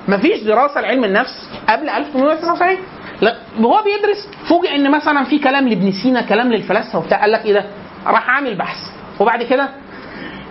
مفيش 0.08 0.42
دراسة 0.42 0.80
لعلم 0.80 1.04
النفس 1.04 1.48
قبل 1.68 1.88
1879 1.88 2.76
لا 3.20 3.34
هو 3.60 3.82
بيدرس. 3.84 4.28
فوجئ 4.48 4.74
إن 4.76 4.90
مثلا 4.90 5.24
في 5.24 5.38
كلام 5.38 5.68
لابن 5.68 5.92
سينا 5.92 6.22
كلام 6.22 6.52
للفلاسفة 6.52 6.98
وبتاع 6.98 7.20
قال 7.20 7.32
لك 7.32 7.44
إيه 7.44 7.52
ده؟ 7.52 7.64
راح 8.06 8.30
عامل 8.30 8.54
بحث. 8.54 8.78
وبعد 9.20 9.42
كده 9.42 9.68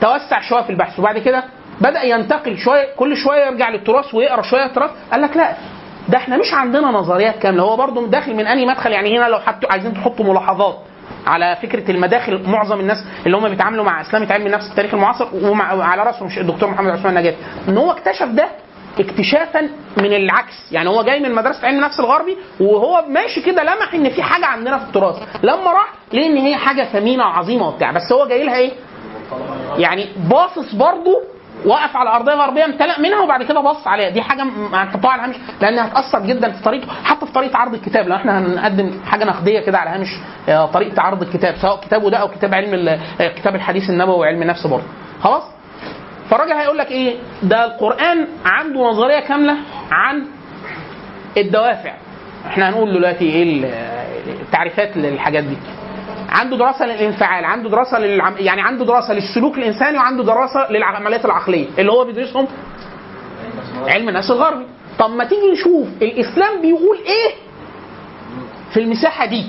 توسع 0.02 0.42
شوية 0.42 0.62
في 0.62 0.70
البحث. 0.70 1.00
وبعد 1.00 1.18
كده 1.18 1.44
بدأ 1.82 2.04
ينتقل 2.04 2.58
شوية 2.58 2.88
كل 2.98 3.18
شوية 3.18 3.46
يرجع 3.46 3.70
للتراث 3.70 4.14
ويقرأ 4.16 4.42
شوية 4.42 4.68
تراث. 4.68 4.92
قال 5.12 5.22
لك 5.22 5.38
لا 5.38 5.54
ده 6.10 6.18
إحنا 6.18 6.38
مش 6.38 6.54
عندنا 6.54 6.88
نظريات 6.88 7.40
كاملة. 7.40 7.64
هو 7.64 7.76
برضه 7.78 8.08
داخل 8.08 8.36
من 8.36 8.48
أنهي 8.48 8.66
مدخل؟ 8.66 8.92
يعني 8.92 9.18
هنا 9.18 9.26
لو 9.26 9.40
حطوا 9.40 9.72
عايزين 9.72 9.94
تحطوا 9.94 10.26
ملاحظات 10.26 10.78
على 11.28 11.58
فكرة 11.62 11.92
المداخل 11.92 12.50
معظم 12.50 12.80
الناس 12.80 12.98
اللي 13.26 13.38
هم 13.38 13.50
بيتعاملوا 13.50 13.86
مع 13.86 14.02
اسلامه 14.02 14.34
علم 14.34 14.46
النفس 14.46 14.70
التاريخ 14.72 14.94
المعاصر 14.94 15.28
وعلى 15.76 16.04
رأسهم 16.04 16.30
الدكتور 16.38 16.70
محمد 16.70 16.90
عثمان 16.90 17.14
نجاتي 17.14 17.38
إن 17.68 17.78
هو 17.78 17.92
اكتشف 17.92 18.26
ده 18.28 18.48
اكتشافا 19.00 19.62
من 19.98 20.14
العكس. 20.14 20.72
يعني 20.72 20.90
هو 20.90 21.04
جاي 21.04 21.20
من 21.20 21.36
مدرسة 21.36 21.68
علم 21.68 21.78
النفس 21.78 22.00
الغربي 22.00 22.38
وهو 22.60 23.06
ماشي 23.08 23.42
كده 23.42 23.64
لمح 23.64 23.94
إن 23.94 24.10
في 24.10 24.24
حاجة 24.24 24.46
عندنا 24.46 24.78
في 24.78 24.84
التراث. 24.86 25.16
لما 25.44 25.72
راح 25.72 25.94
ليه 26.14 26.26
إن 26.26 26.38
هي 26.38 26.56
حاجة 26.56 26.84
ثمينة 26.84 27.24
وعظيمة 27.24 27.68
وبتاع. 27.68 27.92
بس 27.92 28.12
هو 28.12 28.28
جاي 28.28 28.44
لها 28.44 28.56
إيه؟ 28.58 28.72
يعني 29.78 30.08
باصص 30.30 30.76
برضه 30.76 31.22
وقف 31.66 31.96
على 31.96 32.10
أرضية 32.10 32.34
غربية 32.34 32.66
امتلأ 32.66 33.00
منها 33.00 33.20
وبعد 33.22 33.44
كده 33.44 33.60
بص 33.62 33.88
عليها. 33.88 34.10
دي 34.10 34.22
حاجة 34.22 34.44
هنحطها 34.74 35.12
على 35.12 35.20
الهامش 35.22 35.36
لأنها 35.62 35.88
هتأثر 35.88 36.20
جدا 36.26 36.52
في 36.52 36.64
طريقته 36.64 36.88
حتى 37.04 37.26
في 37.26 37.32
طريقة 37.32 37.58
عرض 37.58 37.74
الكتاب. 37.74 38.08
لو 38.08 38.16
إحنا 38.16 38.40
هنقدم 38.40 38.92
حاجة 39.06 39.26
نقدية 39.26 39.60
كده 39.60 39.78
على 39.78 39.90
هامش 39.90 40.08
آه، 40.50 40.66
طريقة 40.66 41.02
عرض 41.02 41.22
الكتاب 41.22 41.56
سواء 41.62 41.80
كتابه 41.82 42.10
ده 42.10 42.18
أو 42.18 42.28
كتاب 42.28 42.54
علم 42.54 42.88
آه، 43.22 43.28
كتاب 43.28 43.56
الحديث 43.56 43.90
النبوي 43.90 44.16
وعلم 44.20 44.42
النفس 44.42 44.68
برضه 44.68 44.84
خلاص؟ 45.22 45.44
فالراجل 46.30 46.52
هيقول 46.54 46.78
لك 46.78 46.92
إيه؟ 46.92 47.16
ده 47.44 47.66
القرآن 47.66 48.28
عنده 48.46 48.80
نظرية 48.80 49.20
كاملة 49.20 49.56
عن 49.92 50.26
الدوافع. 51.38 51.94
إحنا 52.46 52.70
هنقول 52.70 52.94
دلوقتي 52.94 53.26
إيه 53.26 53.44
ال- 53.44 53.66
التعريفات 54.42 54.98
للحاجات 54.98 55.44
دي. 55.44 55.58
عنده 56.30 56.58
دراسة 56.58 56.86
للإنفعال 56.86 57.46
عنده 57.46 57.70
دراسة 57.70 58.00
للعم... 58.00 58.34
يعني 58.38 58.62
عنده 58.62 58.86
دراسة 58.86 59.14
للسلوك 59.14 59.58
الإنساني 59.58 59.98
وعنده 59.98 60.24
دراسة 60.24 60.72
للعمليات 60.72 61.26
العقلية. 61.26 61.68
اللي 61.80 61.92
هو 61.92 62.06
بيدرسهم 62.06 62.48
علم 63.88 64.10
النفس 64.10 64.32
الغربي. 64.32 64.66
طب 65.00 65.10
ما 65.12 65.24
تيجي 65.24 65.52
نشوف 65.52 65.88
الإسلام 66.02 66.62
بيقول 66.62 66.98
إيه 66.98 67.36
في 68.74 68.80
المساحة 68.80 69.26
دي؟ 69.26 69.46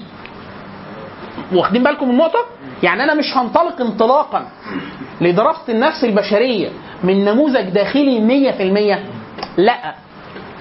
واخدين 1.53 1.83
بالكم 1.83 2.05
من 2.09 2.13
النقطة؟ 2.13 2.47
يعني 2.83 3.05
أنا 3.05 3.15
مش 3.15 3.37
هنطلق 3.37 3.81
انطلاقا 3.81 4.47
لدراسة 5.21 5.73
النفس 5.73 6.05
البشرية 6.05 6.69
من 7.05 7.25
نموذج 7.25 7.69
داخلي 7.69 8.21
100% 8.99 9.59
لا 9.59 9.95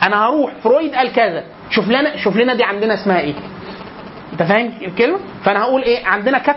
أنا 0.04 0.26
هروح. 0.26 0.52
فرويد 0.64 0.96
قال 0.96 1.14
كذا. 1.14 1.44
شوف 1.70 1.88
لنا 1.90 2.18
شوف 2.18 2.38
لنا 2.38 2.54
دي 2.54 2.64
عندنا 2.64 2.94
اسمها 2.94 3.20
إيه. 3.20 3.34
أنت 4.34 4.44
فاهم 4.44 4.72
الكلمة؟ 4.82 5.20
فأنا 5.44 5.62
هقول 5.62 5.82
إيه؟ 5.84 6.06
عندنا 6.06 6.38
كبت. 6.38 6.56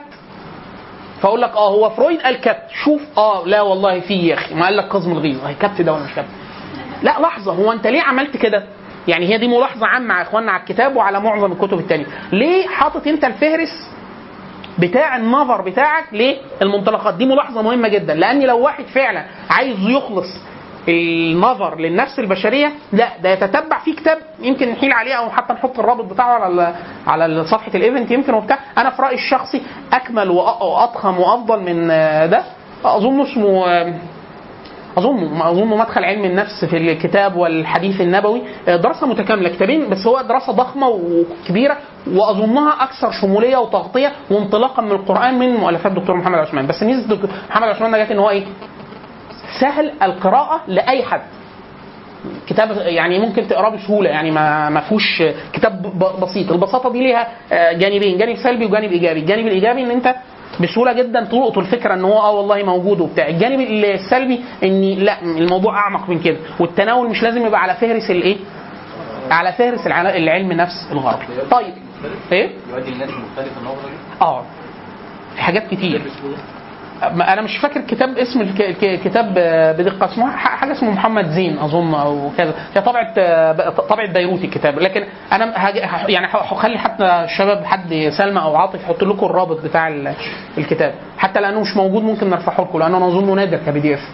فأقول 1.23 1.43
لك 1.43 1.51
آه 1.57 1.71
هو 1.71 1.91
فرويد 1.91 2.21
قال 2.21 2.41
كبت. 2.41 2.59
شوف 2.85 3.01
آه 3.19 3.43
لا 3.47 3.63
والله 3.63 4.01
في 4.01 4.15
يا 4.15 4.35
أخي. 4.35 4.55
ما 4.55 4.65
قال 4.65 4.77
لك 4.77 4.85
كظم 4.85 5.13
الغيظ. 5.13 5.45
هي 5.45 5.55
كبت 5.55 5.81
ده 5.83 5.93
ولا 5.93 6.03
مش 6.05 6.13
كبت. 6.17 6.25
لا 7.03 7.21
لحظة. 7.21 7.53
هو 7.53 7.73
أنت 7.73 7.87
ليه 7.87 8.03
عملت 8.03 8.37
كده؟ 8.37 8.67
يعني 9.09 9.29
هي 9.35 9.39
دي 9.39 9.49
ملاحظة 9.49 9.87
عامة 9.87 10.15
على 10.15 10.23
إخواننا 10.23 10.53
على 10.53 10.61
الكتاب 10.61 10.97
وعلى 10.97 11.21
معظم 11.21 11.53
الكتب 11.53 11.79
التانية. 11.79 12.07
ليه 12.33 12.67
حاطط 12.67 13.07
أنت 13.07 13.25
الفهرس 13.25 13.91
بتاع 14.79 15.17
النظر 15.17 15.61
بتاعك 15.61 16.05
للمنطلقات. 16.61 17.15
دي 17.15 17.25
ملاحظة 17.27 17.63
مهمة 17.63 17.89
جدا 17.89 18.15
لأن 18.15 18.43
لو 18.43 18.59
واحد 18.59 18.85
فعلا 18.85 19.25
عايز 19.51 19.77
يخلص 19.89 20.27
النظر 20.89 21.79
للنفس 21.79 22.19
البشرية 22.19 22.73
لا 22.93 23.09
ده 23.23 23.31
يتتبع 23.31 23.79
في 23.79 23.93
كتاب 23.93 24.19
يمكن 24.41 24.69
نحيل 24.69 24.93
عليه 24.93 25.15
أو 25.15 25.31
حتى 25.31 25.53
نحط 25.53 25.79
الرابط 25.79 26.05
بتاعه 26.05 26.39
على 26.39 26.75
على 27.07 27.45
صفحة 27.45 27.71
ال 27.75 27.81
event 27.81 28.11
يمكن 28.11 28.35
وبتاع. 28.35 28.59
أنا 28.79 28.91
في 28.91 29.03
رأيي 29.03 29.15
الشخصي 29.15 29.63
أكمل 29.93 30.31
وأضخم 30.31 31.19
وأفضل 31.21 31.61
من 31.63 31.91
آه، 31.91 32.27
ده. 32.27 32.43
أظن 32.85 33.21
اسمه 33.21 33.67
آه، 33.71 33.95
أظن 34.97 35.41
أظن 35.43 35.67
مدخل 35.67 36.05
علم 36.05 36.25
النفس 36.25 36.65
في 36.65 36.77
الكتاب 36.77 37.37
والحديث 37.37 38.01
النبوي 38.01 38.43
آه، 38.69 38.77
دراسة 38.77 39.07
متكاملة 39.07 39.49
كتابين 39.49 39.91
بس 39.91 40.07
هو 40.07 40.21
دراسة 40.23 40.53
ضخمة 40.53 40.89
وكبيرة 40.89 41.77
وأظنها 42.13 42.83
أكثر 42.83 43.11
شمولية 43.11 43.57
وتغطية 43.57 44.13
وانطلاقا 44.31 44.83
من 44.83 44.91
القرآن 44.93 45.39
من 45.39 45.55
مؤلفات 45.55 45.93
دكتور 45.93 46.17
محمد 46.17 46.39
عثمان. 46.39 46.67
بس 46.67 46.83
ميزة 46.83 47.19
محمد 47.51 47.69
عثمان 47.69 48.05
جت 48.05 48.11
إن 48.11 48.19
هو 48.19 48.31
إيه؟ 48.31 48.45
سهل 49.61 49.93
القراءة 50.03 50.61
لأي 50.69 51.03
حد. 51.03 51.21
كتاب 52.49 52.71
يعني 52.77 53.19
ممكن 53.19 53.49
تقراه 53.49 53.69
بسهولة 53.77 54.11
يعني 54.11 54.31
ما 54.31 54.69
ما 54.69 54.81
فيهوش 54.81 55.23
كتاب 55.53 55.93
بسيط. 56.23 56.53
البساطة 56.53 56.93
دي 56.93 56.99
ليها 56.99 57.29
آه، 57.53 57.73
جانبين 57.73 58.19
جانب 58.19 58.37
سلبي 58.37 58.67
وجانب 58.67 58.93
إيجابي. 58.93 59.21
الجانب 59.21 59.47
الإيجابي 59.47 59.83
إن 59.83 59.91
أنت 59.91 60.15
بسهولة 60.61 60.93
جدا 60.93 61.25
تلقط 61.25 61.59
الفكرة 61.59 61.95
إن 61.95 62.05
هو 62.05 62.19
آه 62.19 62.31
والله 62.33 62.63
موجود 62.63 63.01
وبتاع. 63.01 63.29
الجانب 63.29 63.61
السلبي 63.61 64.41
إن 64.65 64.81
لأ 64.83 65.23
الموضوع 65.23 65.79
أعمق 65.79 66.09
من 66.09 66.19
كده. 66.21 66.37
والتناول 66.61 67.09
مش 67.11 67.23
لازم 67.23 67.47
يبقى 67.47 67.61
على 67.63 67.75
فهرس 67.75 68.11
الايه 68.11 68.37
على 69.31 69.53
فهرس 69.53 69.87
الع- 69.87 70.17
العلم 70.17 70.51
النفس 70.51 70.89
الغربي 70.93 71.25
طيب 71.51 71.75
إيه؟ 72.33 72.51
يؤدي 72.73 72.93
الناس 72.93 73.11
مختلفة 73.11 73.61
النظره 73.61 73.87
دي؟ 73.89 74.23
آه 74.23 74.43
في 75.35 75.43
حاجات 75.43 75.67
كتير. 75.71 76.03
أنا 77.03 77.43
مش 77.43 77.57
فاكر 77.59 77.81
كتاب 77.81 78.19
اسم 78.19 78.41
الك- 78.41 78.61
الك- 78.61 78.85
الكتاب 78.85 79.35
آه، 79.39 79.73
بدقة 79.73 80.07
اسمه 80.13 80.31
حاجة 80.37 80.73
اسمه 80.73 80.91
محمد 80.91 81.27
زين 81.27 81.59
أظن 81.59 81.95
أو 81.95 82.31
كذا. 82.39 82.55
هي 82.75 82.81
طبعه 82.83 83.15
آه، 83.19 83.69
طبعه 83.71 84.13
بيروت 84.13 84.45
الكتاب. 84.45 84.79
لكن 84.79 85.05
أنا 85.33 85.53
يعني 86.09 86.27
هخلي 86.31 86.79
حتى 86.79 87.05
الشباب 87.05 87.65
حد 87.65 88.11
سلمى 88.19 88.41
أو 88.41 88.57
عاطف 88.57 88.83
يحط 88.83 89.03
لكم 89.05 89.27
الرابط 89.27 89.61
بتاع 89.65 89.89
ال- 89.89 90.15
الكتاب. 90.59 90.95
حتى 91.19 91.41
لأنه 91.41 91.61
مش 91.61 91.77
موجود 91.77 92.03
ممكن 92.03 92.31
نرفعه 92.31 92.61
لكم 92.65 92.79
لأنه 92.79 92.97
أنا 92.97 93.09
اظنه 93.09 93.33
نادر 93.35 93.57
ك 93.67 93.81
PDF. 93.81 94.09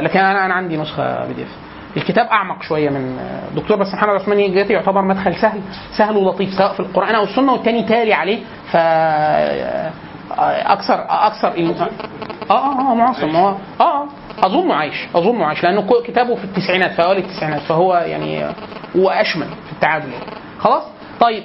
لكن 0.00 0.18
أنا 0.20 0.46
أنا 0.46 0.54
عندي 0.54 0.76
نسخة 0.76 1.26
PDF. 1.26 1.48
الكتاب 1.96 2.26
أعمق 2.26 2.62
شوية 2.62 2.90
من 2.90 3.18
آه، 3.18 3.56
دكتور 3.56 3.76
بس 3.76 3.94
محمد 3.94 4.14
عثمان 4.14 4.48
نجاتي 4.48 4.72
يعتبر 4.72 5.02
مدخل 5.02 5.34
سهل 5.34 5.60
سهل 5.98 6.16
ولطيف 6.16 6.50
سواء 6.54 6.72
في 6.72 6.80
القرآن 6.80 7.14
أو 7.14 7.24
السنة 7.24 7.52
والتاني 7.52 7.82
تالي 7.82 8.12
عليه. 8.14 8.38
ف 8.72 8.76
آه، 8.76 9.90
أكثر 10.72 11.06
أكثر 11.08 11.48
آه 11.48 11.88
آه 12.50 12.90
آه 12.90 12.94
معاصر 12.94 13.26
ما 13.26 13.38
هو. 13.38 13.48
آه 13.80 14.02
آه 14.02 14.08
اظنه 14.42 14.74
عايش 14.74 15.06
اظنه 15.14 15.44
عايش 15.46 15.62
لأنه 15.62 15.88
كتابه 16.06 16.34
في 16.34 16.44
التسعينات 16.44 16.90
في 16.92 17.02
أوائل 17.02 17.18
التسعينات 17.24 17.60
فهو 17.60 17.94
يعني 17.94 18.44
آه، 18.44 18.54
هو 18.96 19.10
أشمل 19.10 19.46
في 19.46 19.72
التعامل 19.72 20.12
يعني 20.12 20.24
خلاص؟ 20.58 20.82
طيب. 21.20 21.42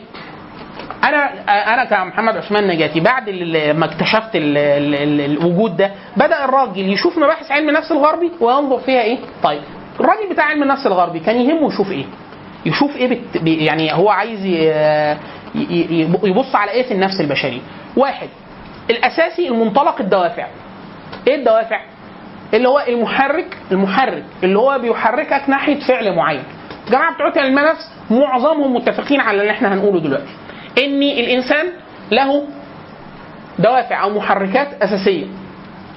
أنا 1.04 1.30
أنا 1.74 1.86
كمحمد 1.86 2.38
عثمان 2.38 2.68
نجاتي 2.68 3.00
بعد 3.00 3.30
ما 3.76 3.86
اكتشفت 3.86 4.36
ال 4.36 4.58
ال 4.58 4.96
ال 4.96 5.22
الوجود 5.32 5.78
ده 5.78 5.92
بدأ 6.18 6.46
الراجل 6.46 6.94
يشوف 6.94 7.18
مباحث 7.18 7.52
علم 7.52 7.70
النفس 7.70 7.92
الغربي 7.92 8.32
وينظر 8.42 8.80
فيها 8.80 9.02
إيه؟ 9.02 9.18
طيب. 9.44 9.62
الراجل 10.00 10.30
بتاع 10.32 10.46
علم 10.46 10.64
النفس 10.64 10.88
الغربي 10.88 11.20
كان 11.20 11.36
يهمه 11.42 11.68
يشوف 11.74 11.92
إيه؟ 11.92 12.06
يشوف 12.66 12.96
إيه 12.96 13.08
بت... 13.08 13.42
يعني 13.48 13.94
هو 13.94 14.10
عايز 14.10 14.46
ي- 14.46 16.10
يبص 16.24 16.56
على 16.56 16.72
إيه 16.72 16.84
في 16.84 16.94
النفس 16.94 17.22
البشري؟ 17.22 17.62
واحد 17.98 18.28
الأساسي 18.90 19.48
المنطلق 19.48 20.02
الدوافع. 20.02 20.48
إيه 21.28 21.36
الدوافع؟ 21.36 21.82
اللي 22.54 22.68
هو 22.70 22.84
المحرك 22.88 23.58
المحرك 23.72 24.24
اللي 24.44 24.60
هو 24.60 24.80
بيحركك 24.80 25.50
ناحية 25.50 25.80
فعل 25.80 26.16
معين. 26.16 26.44
الجماعه 26.88 27.14
بتوع 27.16 27.44
علم 27.44 27.60
النفس 27.60 27.92
معظمهم 28.12 28.74
متفقين 28.74 29.20
على 29.20 29.42
اللي 29.42 29.52
إحنا 29.52 29.74
هنقوله 29.74 30.00
دلوقتي. 30.00 30.32
ان 30.78 31.04
الإنسان 31.04 31.66
له 32.12 32.48
دوافع 33.60 34.04
أو 34.04 34.10
محركات 34.10 34.74
أساسية. 34.84 35.26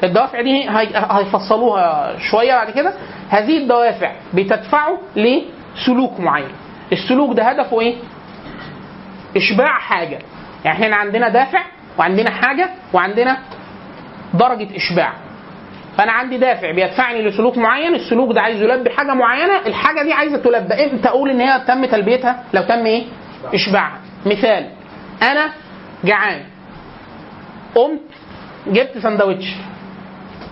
الدوافع 0.04 0.40
دي 0.40 0.70
هي- 0.70 1.06
هيفصلوها 1.10 2.14
شوية 2.18 2.52
بعد 2.54 2.70
كده. 2.70 2.92
هذه 3.30 3.58
الدوافع 3.58 4.12
بتدفعه 4.34 4.98
لسلوك 5.16 6.20
معين. 6.20 6.52
السلوك 6.92 7.36
ده 7.36 7.42
هدفه 7.42 7.80
إيه؟ 7.80 7.94
إشباع 9.36 9.78
حاجة. 9.78 10.18
يعني 10.64 10.84
إحنا 10.84 10.96
عندنا 10.96 11.28
دافع 11.28 11.62
وعندنا 11.98 12.30
حاجة 12.30 12.70
وعندنا 12.92 13.38
درجة 14.34 14.76
إشباع. 14.76 15.12
فأنا 15.98 16.12
عندي 16.12 16.38
دافع 16.38 16.70
بيدفعني 16.70 17.22
لسلوك 17.22 17.58
معين 17.58 17.94
السلوك 17.94 18.32
ده 18.32 18.40
عايز 18.40 18.62
يلبي 18.62 18.90
حاجة 18.90 19.14
معينة 19.14 19.58
الحاجة 19.66 20.02
دي 20.02 20.12
عايزة 20.12 20.36
تلبى 20.36 20.74
إمتى 20.84 21.08
أقول 21.08 21.30
إن 21.30 21.40
هي 21.40 21.60
تم 21.66 21.84
تلبيتها 21.84 22.44
لو 22.54 22.62
تم 22.62 22.86
إيه؟ 22.86 23.04
إشباعها. 23.54 23.98
مثال 24.26 24.70
أنا 25.22 25.50
جعان. 26.04 26.42
قمت 27.74 28.00
جبت 28.66 28.98
سندوتش. 28.98 29.54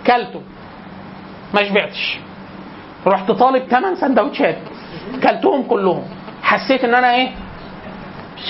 كلته. 0.06 0.42
ما 1.54 1.64
شبعتش. 1.64 2.18
رحت 3.06 3.30
طالب 3.30 3.62
ثمان 3.62 3.96
سندوتشات. 3.96 4.56
كلتهم 5.22 5.62
كلهم. 5.62 6.04
حسيت 6.42 6.84
إن 6.84 6.94
أنا 6.94 7.14
إيه؟ 7.14 7.28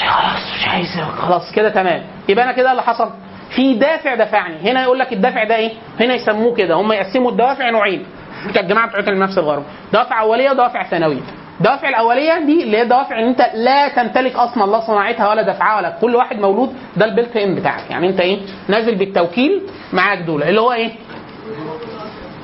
خلاص 0.01 0.55
مش 0.59 0.69
عايز. 0.69 1.01
خلاص 1.19 1.53
كده 1.53 1.69
تمام. 1.71 2.03
يبقى 2.29 2.45
أنا 2.45 2.53
كده 2.53 2.71
اللي 2.71 2.83
حصل. 2.83 3.11
في 3.57 3.75
دافع 3.75 4.15
دفعني 4.15 4.71
هنا 4.71 4.83
يقول 4.83 4.99
لك 4.99 5.13
الدافع 5.13 5.45
ده 5.45 5.57
إيه؟ 5.57 5.73
هنا 6.01 6.15
يسموه 6.15 6.55
كده. 6.55 6.75
هم 6.75 6.93
يقسموا 6.93 7.31
الدوافع 7.31 7.71
نوعين. 7.71 8.07
بتوع 8.49 8.63
الجماعه 8.63 8.87
بتوع 8.89 9.01
علم 9.01 9.09
النفس 9.23 9.39
الغربي 9.39 9.65
دوافع 9.93 10.21
أولية 10.21 10.51
ودوافع 10.51 10.83
ثانوية. 10.83 11.21
الدوافع 11.59 11.89
الأولية 11.89 12.39
دي 12.39 12.63
اللي 12.63 12.77
هي 12.79 12.85
دوافع 12.85 13.19
إن 13.19 13.25
أنت 13.29 13.51
لا 13.55 13.89
تمتلك 13.89 14.35
أصلا 14.37 14.71
لا 14.71 14.81
صناعتها 14.81 15.29
ولا 15.31 15.43
دفعها 15.43 15.77
ولا 15.77 15.91
كل 16.01 16.17
واحد 16.17 16.39
مولود. 16.41 16.75
ده 16.97 17.05
البيلت 17.05 17.37
إن 17.37 17.55
بتاعك. 17.55 17.91
يعني 17.91 18.09
أنت 18.09 18.21
إيه؟ 18.21 18.39
نازل 18.69 18.95
بالتوكيل 18.95 19.63
معاك 19.93 20.19
دول. 20.19 20.43
اللي 20.43 20.61
هو 20.61 20.73
إيه؟ 20.73 20.91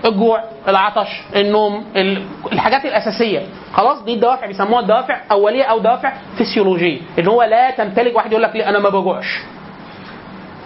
الجوع 0.05 0.45
العطش 0.69 1.21
النوم 1.37 1.85
ال- 1.97 2.23
الحاجات 2.53 2.85
الأساسية. 2.85 3.41
خلاص 3.73 4.03
دي 4.03 4.15
الدوافع. 4.15 4.47
بيسموها 4.47 4.81
الدوافع 4.81 5.21
أولية 5.31 5.65
أو 5.65 5.79
دوافع 5.79 6.13
فسيولوجية. 6.39 7.01
اللي 7.19 7.31
هو 7.31 7.43
لا 7.43 7.71
تمتلك 7.71 8.17
واحد 8.17 8.31
يقول 8.33 8.43
لك 8.43 8.57
ليه؟ 8.57 8.69
أنا 8.69 8.79
ما 8.79 8.89
بجوعش. 8.89 9.43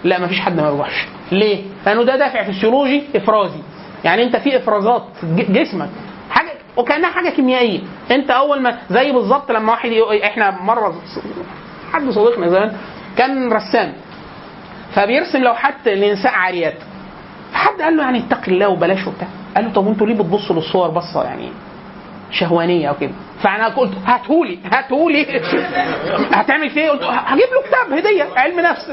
لا 0.03 0.19
ما 0.19 0.27
فيش 0.27 0.39
حد 0.39 0.55
ما 0.57 0.71
بيجوعش 0.71 1.07
ليه؟ 1.31 1.63
لأنه 1.85 2.03
ده 2.03 2.15
دافع 2.15 2.43
فسيولوجي 2.43 3.03
إفرازي. 3.15 3.59
يعني 4.03 4.23
أنت 4.23 4.35
في 4.35 4.57
إفرازات 4.57 5.03
جسمك. 5.33 5.89
حاجة 6.29 6.49
وكأنها 6.77 7.09
حاجة 7.09 7.29
كيميائية. 7.29 7.79
أنت 8.11 8.31
أول 8.31 8.61
ما 8.61 8.77
زي 8.89 9.11
بالظبط 9.11 9.51
لما 9.51 9.71
واحد 9.71 9.89
إحنا 10.23 10.51
مرة 10.61 10.95
حد 11.93 12.09
صديقنا 12.09 12.49
زمان 12.49 12.77
كان 13.17 13.53
رسام. 13.53 13.93
فبيرسم 14.93 15.39
لوحات 15.43 15.87
لنساء 15.87 16.31
عاريات. 16.33 16.77
فحد 17.53 17.81
قال 17.81 17.97
له 17.97 18.03
يعني 18.03 18.19
اتق 18.19 18.41
الله 18.47 18.67
وبلاش 18.67 19.07
وبتاع. 19.07 19.27
قال 19.55 19.65
له 19.65 19.71
طب 19.71 19.87
أنتوا 19.87 20.07
ليه 20.07 20.15
بتبصوا 20.15 20.55
للصور 20.55 20.89
بصة 20.89 21.23
يعني؟ 21.23 21.49
شهوانية 22.31 22.89
أو 22.89 22.95
كده 23.01 23.11
فأنا 23.43 23.67
قلت 23.67 23.91
هاتهولي 24.05 24.59
هاتهولي. 24.73 25.25
هتعمل 26.37 26.69
فيه 26.69 26.81
إيه؟ 26.81 26.89
قلت 26.89 27.03
هجيب 27.03 27.45
له 27.53 27.61
كتاب 27.67 27.97
هدية 27.97 28.27
علم 28.37 28.59
نفس. 28.59 28.91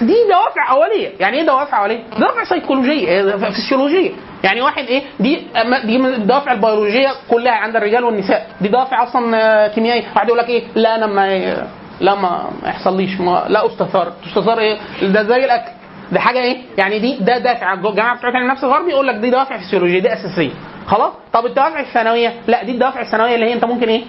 دي 0.00 0.14
دوافع 0.28 0.70
أولية. 0.70 1.08
يعني 1.20 1.36
إيه 1.38 1.46
دوافع 1.46 1.82
أولية؟ 1.82 2.02
دوافع 2.18 2.44
سيكولوجية 2.44 3.08
إيه، 3.08 3.36
فسيولوجية. 3.36 4.10
يعني 4.44 4.60
واحد 4.62 4.84
إيه؟ 4.84 5.02
دي 5.20 5.46
دي 5.84 5.98
من 5.98 6.14
الدوافع 6.14 6.52
البيولوجية 6.52 7.08
كلها 7.30 7.52
عند 7.52 7.76
الرجال 7.76 8.04
والنساء. 8.04 8.46
دي 8.60 8.68
دوافع 8.68 9.02
أصلا 9.02 9.36
آه، 9.36 9.68
كيميائية. 9.68 10.04
واحد 10.16 10.26
يقول 10.28 10.38
لك 10.38 10.48
إيه؟ 10.48 10.62
لا 10.74 10.94
أنا 10.94 11.06
ما 11.06 11.54
لا 12.00 12.14
ما 12.14 12.50
ما 12.62 12.68
يحصليش 12.68 13.20
ما 13.20 13.44
لا 13.48 13.66
أستثار. 13.66 14.12
تستثار 14.24 14.58
إيه؟ 14.58 14.78
ده 15.02 15.22
زي 15.22 15.44
الأكل. 15.44 15.70
ده 16.12 16.20
حاجة 16.20 16.38
إيه؟ 16.38 16.58
يعني 16.78 16.98
دي 16.98 17.16
ده 17.20 17.38
دافع 17.38 17.72
الجماعه 17.72 18.16
بتوع 18.18 18.30
علم 18.30 18.42
النفس 18.42 18.64
الغربي 18.64 18.90
يقول 18.90 19.06
لك 19.06 19.14
دي 19.14 19.30
دوافع 19.30 19.58
فسيولوجيه 19.58 19.98
دي 19.98 20.12
أساسية. 20.12 20.50
خلاص؟ 20.86 21.12
طب 21.32 21.46
الدوافع 21.46 21.80
الثانوية؟ 21.80 22.34
لا 22.46 22.64
دي 22.64 22.72
الدوافع 22.72 23.00
الثانوية 23.00 23.34
اللي 23.34 23.46
هي 23.46 23.52
أنت 23.52 23.64
ممكن 23.64 23.88
إيه؟ 23.88 24.02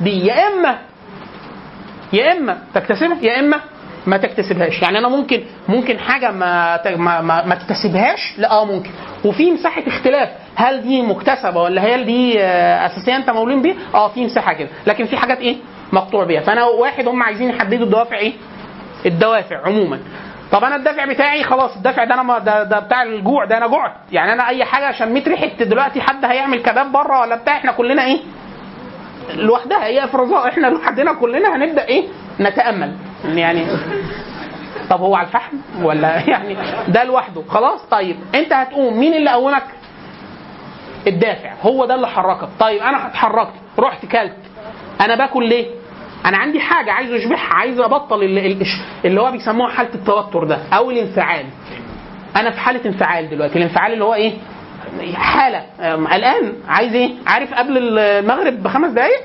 دي 0.00 0.26
يا 0.26 0.48
إما 0.48 0.78
يا 2.12 2.32
إما 2.32 2.58
تكتسبها 2.74 3.18
يا 3.22 3.40
إما 3.40 3.60
ما 4.06 4.16
تكتسبهاش. 4.16 4.82
يعني 4.82 4.98
أنا 4.98 5.08
ممكن 5.08 5.42
ممكن 5.68 5.98
حاجة 5.98 6.30
ما 6.30 6.80
ما 6.96 7.20
ما, 7.20 7.44
ما 7.46 7.54
تكتسبهاش؟ 7.54 8.34
لا 8.38 8.50
آه 8.50 8.64
ممكن. 8.64 8.90
وفي 9.24 9.50
مساحة 9.50 9.82
اختلاف. 9.86 10.28
هل 10.56 10.82
دي 10.82 11.02
مكتسبة 11.02 11.62
ولا 11.62 11.80
هل 11.94 12.04
دي 12.04 12.42
آه، 12.42 12.86
أساسية 12.86 13.16
أنت 13.16 13.30
مولود 13.30 13.62
بيها؟ 13.62 13.74
آه 13.94 14.08
في 14.08 14.24
مساحة 14.24 14.52
كده. 14.52 14.68
لكن 14.86 15.04
في 15.04 15.16
حاجات 15.16 15.38
إيه؟ 15.38 15.56
مقطوع 15.92 16.24
بيها. 16.24 16.40
فأنا 16.40 16.64
واحد 16.64 17.08
هم 17.08 17.22
عايزين 17.22 17.50
يحددوا 17.50 17.86
الدوافع 17.86 18.16
إيه؟ 18.16 18.32
الدوافع 19.06 19.66
عموما. 19.66 19.98
طب 20.52 20.64
أنا 20.64 20.76
الدافع 20.76 21.04
بتاعي 21.04 21.42
خلاص 21.44 21.76
الدافع 21.76 22.04
ده 22.04 22.14
أنا 22.14 22.38
ده, 22.38 22.62
ده 22.62 22.78
بتاع 22.80 23.02
الجوع 23.02 23.44
ده 23.44 23.56
أنا 23.56 23.66
جوعت. 23.66 23.92
يعني 24.12 24.32
أنا 24.32 24.48
أي 24.48 24.64
حاجة 24.64 24.92
شميت 24.92 25.28
ريحه 25.28 25.46
دلوقتي 25.46 26.00
حد 26.00 26.24
هيعمل 26.24 26.62
كباب 26.62 26.92
بره 26.92 27.20
ولا 27.20 27.36
بتاع 27.36 27.56
إحنا 27.56 27.72
كلنا 27.72 28.04
إيه؟ 28.04 28.18
لوحدها 29.34 29.84
هي 29.84 30.04
إفرازات. 30.04 30.46
إحنا 30.46 30.66
لوحدنا 30.66 31.12
كلنا 31.12 31.56
هنبدأ 31.56 31.84
إيه؟ 31.84 32.04
نتأمل. 32.40 32.96
يعني 33.24 33.66
طب 34.90 35.00
هو 35.00 35.14
على 35.16 35.26
الفحم 35.26 35.56
ولا 35.82 36.08
يعني 36.30 36.56
ده 36.88 37.04
لوحده؟ 37.04 37.42
خلاص 37.48 37.82
طيب. 37.90 38.16
أنت 38.34 38.52
هتقوم. 38.52 38.98
مين 38.98 39.14
اللي 39.14 39.30
قومك؟ 39.30 39.64
الدافع. 41.06 41.50
هو 41.62 41.84
ده 41.84 41.94
اللي 41.94 42.08
حركك. 42.08 42.48
طيب 42.60 42.82
أنا 42.82 43.06
اتحركت 43.06 43.52
رحت 43.78 44.06
كلت. 44.06 44.36
أنا 45.00 45.14
باكل 45.14 45.48
ليه؟ 45.48 45.66
أنا 46.26 46.36
عندي 46.38 46.60
حاجة 46.60 46.92
عايز 46.92 47.12
اشبعها 47.12 47.54
عايز 47.54 47.80
ابطل 47.80 48.22
اللي, 48.22 48.66
اللي 49.04 49.20
هو 49.20 49.30
بيسموها 49.32 49.70
حالة 49.72 49.94
التوتر 49.94 50.44
ده 50.44 50.58
أو 50.72 50.90
الانفعال. 50.90 51.46
أنا 52.36 52.50
في 52.50 52.60
حالة 52.60 52.80
انفعال 52.86 53.30
دلوقتي 53.30 53.58
الانفعال 53.58 53.92
اللي 53.92 54.04
هو 54.04 54.14
إيه؟ 54.14 54.32
حالة. 55.14 55.62
قلقان 55.94 56.52
عايز 56.68 56.94
إيه؟ 56.94 57.10
عارف 57.26 57.54
قبل 57.54 57.98
المغرب 57.98 58.62
بخمس 58.62 58.90
دقايق؟ 58.90 59.20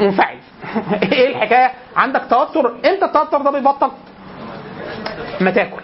منفعل 0.00 0.36
إيه 1.12 1.28
الحكاية؟ 1.28 1.70
عندك 1.96 2.22
توتر؟ 2.30 2.66
إمتى 2.68 3.04
التوتر 3.04 3.38
ده 3.42 3.50
بيبطل. 3.50 3.90
ما 5.40 5.50
تاكل. 5.50 5.82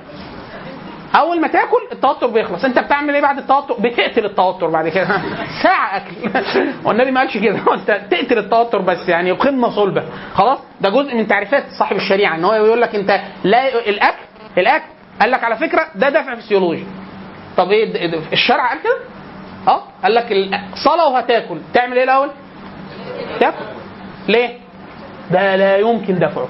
أول 1.14 1.40
ما 1.40 1.48
تاكل 1.48 1.76
التوتر 1.92 2.26
بيخلص. 2.26 2.64
أنت 2.64 2.78
بتعمل 2.78 3.14
إيه 3.14 3.22
بعد 3.22 3.38
التوتر؟ 3.38 3.74
بتقتل 3.74 4.24
التوتر 4.24 4.66
بعد 4.70 4.88
كده. 4.88 5.06
ساعة 5.62 5.96
أكل. 5.96 6.44
والنبي 6.86 7.10
ما 7.10 7.20
قالش 7.20 7.36
كده. 7.38 7.58
أنت 7.74 7.90
تقتل 8.10 8.38
التوتر 8.38 8.78
بس 8.78 9.08
يعني 9.08 9.30
قمة 9.32 9.70
صلبة. 9.70 10.02
خلاص؟ 10.34 10.58
ده 10.80 10.88
جزء 10.90 11.14
من 11.14 11.26
تعريفات 11.26 11.64
صاحب 11.78 11.96
الشريعة. 11.96 12.34
إن 12.34 12.44
هو 12.44 12.52
يقول 12.54 12.80
لك 12.80 12.94
أنت 12.94 13.20
لا 13.44 13.88
الأكل 13.88 14.18
الأكل. 14.58 14.84
قال 15.20 15.30
لك 15.30 15.44
على 15.44 15.56
فكرة 15.56 15.86
ده 15.94 16.08
دافع 16.08 16.34
فسيولوجي. 16.34 16.84
طب 17.56 17.70
إيه 17.70 18.14
الشرع 18.32 18.68
قال 18.68 18.78
كده؟ 18.82 18.98
أه؟ 19.68 19.82
قال 20.02 20.14
لك 20.14 20.32
ال- 20.32 20.60
صلاة 20.74 21.08
وهتاكل. 21.08 21.58
تعمل 21.74 21.96
إيه 21.96 22.04
الأول؟ 22.04 22.30
تاكل. 23.40 23.64
ليه؟ 24.28 24.58
ده 25.30 25.56
لا 25.56 25.76
يمكن 25.76 26.18
دفعه. 26.18 26.48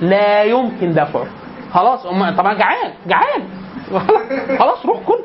لا 0.00 0.42
يمكن 0.44 0.92
دفعه. 0.94 1.26
خلاص 1.74 2.06
أم- 2.06 2.36
طبعا 2.38 2.54
جعان 2.54 2.92
جعان. 3.06 3.42
خلاص 4.60 4.86
روح 4.86 4.98
كل. 5.06 5.18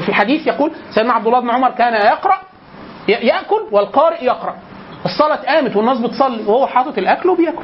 في 0.00 0.08
الحديث 0.08 0.46
يقول 0.46 0.72
سيدنا 0.94 1.12
عبد 1.12 1.26
الله 1.26 1.40
بن 1.40 1.50
عمر 1.50 1.70
كان 1.70 1.94
يقرأ 1.94 2.38
يأكل 3.08 3.62
والقارئ 3.72 4.24
يقرأ. 4.24 4.54
الصلاة 5.04 5.36
قامت 5.36 5.76
والناس 5.76 5.98
بتصلي 5.98 6.42
وهو 6.46 6.66
حاطط 6.66 6.98
الأكل 6.98 7.28
وبيأكل. 7.28 7.62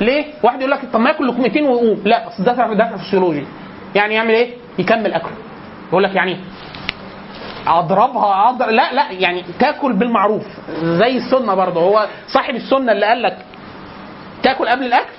ليه؟ 0.00 0.24
واحد 0.42 0.58
يقول 0.60 0.70
لك 0.70 0.80
طب 0.92 1.00
ما 1.00 1.10
يأكل 1.10 1.26
لقمتين 1.28 1.64
ويقوم. 1.68 2.02
لا 2.04 2.28
أصل 2.28 2.44
ده 2.44 2.52
دافع 2.52 2.96
فسيولوجي 2.96 3.46
يعني 3.94 4.14
يعمل 4.14 4.30
إيه؟ 4.30 4.54
يكمل 4.78 5.12
أكله. 5.14 5.30
يقول 5.88 6.04
لك 6.04 6.14
يعني 6.14 6.30
إيه؟ 6.32 6.38
أضربها 7.66 8.48
أضرب 8.50 8.68
لا 8.68 8.92
لا 8.92 9.10
يعني 9.10 9.44
تأكل 9.58 9.92
بالمعروف. 9.92 10.44
زي 10.82 11.16
السنة 11.16 11.54
برضه. 11.54 11.80
هو 11.80 12.06
صاحب 12.28 12.54
السنة 12.54 12.92
اللي 12.92 13.06
قال 13.06 13.22
لك 13.22 13.36
تأكل 14.42 14.68
قبل 14.68 14.84
الأكل؟ 14.84 15.12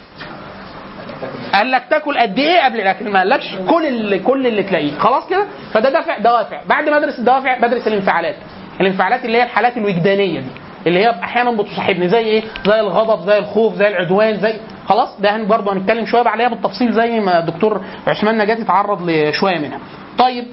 قال 1.54 1.72
لك 1.72 1.84
تاكل 1.90 2.18
قد 2.18 2.40
إيه 2.40 2.66
قبل 2.66 2.80
الاكل 2.80 3.10
ما 3.12 3.20
قالكش 3.20 3.56
كل 3.70 3.86
اللي 3.86 4.20
كل 4.20 4.48
اللي 4.48 4.64
تلاقيه. 4.64 4.98
خلاص 4.98 5.30
كده؟ 5.30 5.46
فده 5.74 5.90
دافع 5.90 6.18
دوافع. 6.18 6.62
بعد 6.66 6.90
ما 6.90 6.98
ادرس 6.98 7.20
الدوافع 7.20 7.58
بدرس 7.58 7.88
الانفعالات. 7.88 8.36
الانفعالات 8.82 9.26
اللي 9.26 9.38
هي 9.38 9.44
الحالات 9.44 9.78
الوجدانية 9.78 10.40
دي 10.40 10.48
اللي 10.88 11.00
هي 11.00 11.10
أحيانا 11.10 11.52
بتصاحبني 11.52 12.10
زي 12.10 12.18
إيه؟ 12.20 12.44
زي 12.66 12.80
الغضب 12.80 13.26
زي 13.26 13.38
الخوف 13.38 13.76
زي 13.76 13.88
العدوان 13.88 14.38
زي 14.40 14.54
خلاص؟ 14.88 15.22
ده 15.22 15.44
برضه 15.44 15.74
هنتكلم 15.74 16.06
شوية 16.06 16.28
عليها 16.28 16.48
بالتفصيل 16.48 16.92
زي 16.94 17.20
ما 17.20 17.40
الدكتور 17.40 17.82
عثمان 18.08 18.38
نجاتي 18.38 18.62
اتعرض 18.62 19.10
لشوية 19.10 19.58
منها. 19.58 19.80
طيب 20.18 20.46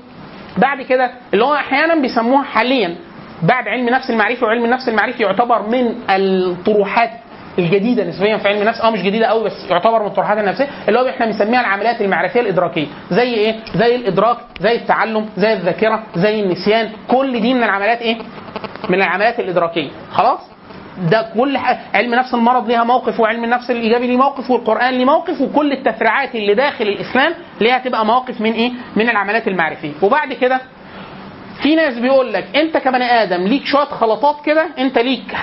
بعد 0.57 0.83
كده 0.83 1.11
اللي 1.33 1.45
هو 1.45 1.55
أحيانا 1.55 1.95
بيسموها 1.95 2.43
حاليا 2.43 2.97
بعد 3.43 3.69
علم 3.69 3.89
النفس 3.89 4.11
المعرفي 4.11 4.45
وعلم 4.45 4.65
النفس 4.65 4.89
المعرفي 4.89 5.23
يعتبر 5.23 5.63
من 5.69 5.95
الطروحات 6.11 7.11
الجديده 7.59 8.05
نسبيا 8.05 8.37
في 8.37 8.49
علم 8.49 8.61
النفس 8.63 8.81
آه 8.81 8.91
مش 8.91 9.03
جديدة 9.03 9.27
قوي 9.27 9.45
بس 9.45 9.71
يعتبر 9.71 10.01
من 10.03 10.07
الطروحات 10.07 10.39
النفسية 10.39 10.69
اللي 10.89 11.01
هو 11.01 11.09
إحنا 11.09 11.27
بنسميها 11.27 11.61
العمليات 11.61 12.01
المعرفية 12.01 12.41
الإدراكية. 12.41 12.87
زي 13.11 13.35
إيه؟ 13.35 13.55
زي 13.75 13.95
الإدراك 13.97 14.37
زي 14.61 14.77
التعلم 14.77 15.29
زي 15.37 15.53
الذاكرة 15.53 16.03
زي 16.17 16.41
النسيان. 16.41 16.91
كل 17.09 17.41
دي 17.41 17.55
من 17.55 17.63
العمليات 17.65 17.99
إيه؟ 18.03 18.17
من 18.89 18.95
العمليات 18.95 19.41
الإدراكية. 19.41 19.89
خلاص؟ 20.13 20.39
ده 21.11 21.27
كل 21.39 21.59
ح... 21.59 21.79
علم 21.95 22.15
نفس 22.15 22.35
المرض 22.35 22.69
ليها 22.69 22.85
موقف 22.85 23.21
وعلم 23.21 23.45
النفس 23.45 23.71
الإيجابي 23.71 24.07
ليه 24.07 24.17
موقف 24.17 24.51
والقرآن 24.51 24.95
ليه 24.95 25.05
موقف 25.05 25.41
وكل 25.41 25.73
التفريعات 25.73 26.35
اللي 26.35 26.55
داخل 26.55 26.85
الإسلام 26.89 27.35
ليها 27.61 27.79
تبقى 27.79 28.07
مواقف 28.07 28.41
من 28.41 28.53
إيه؟ 28.53 28.73
من 28.97 29.09
العمليات 29.11 29.49
المعرفية. 29.49 29.93
وبعد 30.03 30.33
كده 30.33 30.61
في 31.63 31.75
ناس 31.77 31.99
بيقول 31.99 32.33
لك 32.33 32.57
انت 32.57 32.77
كبني 32.77 33.05
آدم 33.23 33.47
ليك 33.47 33.65
شوية 33.67 33.85
خلطات 33.85 34.37
كده 34.45 34.67
انت 34.79 34.99
ليك 34.99 35.35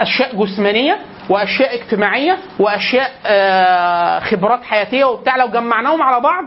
أشياء 0.00 0.36
جسمانية 0.44 0.98
وأشياء 1.28 1.74
اجتماعية 1.74 2.38
وأشياء 2.58 3.10
آه، 3.26 4.18
خبرات 4.20 4.64
حياتية 4.64 5.04
وبتاع 5.04 5.36
لو 5.36 5.46
جمعناهم 5.48 6.02
على 6.02 6.20
بعض 6.22 6.44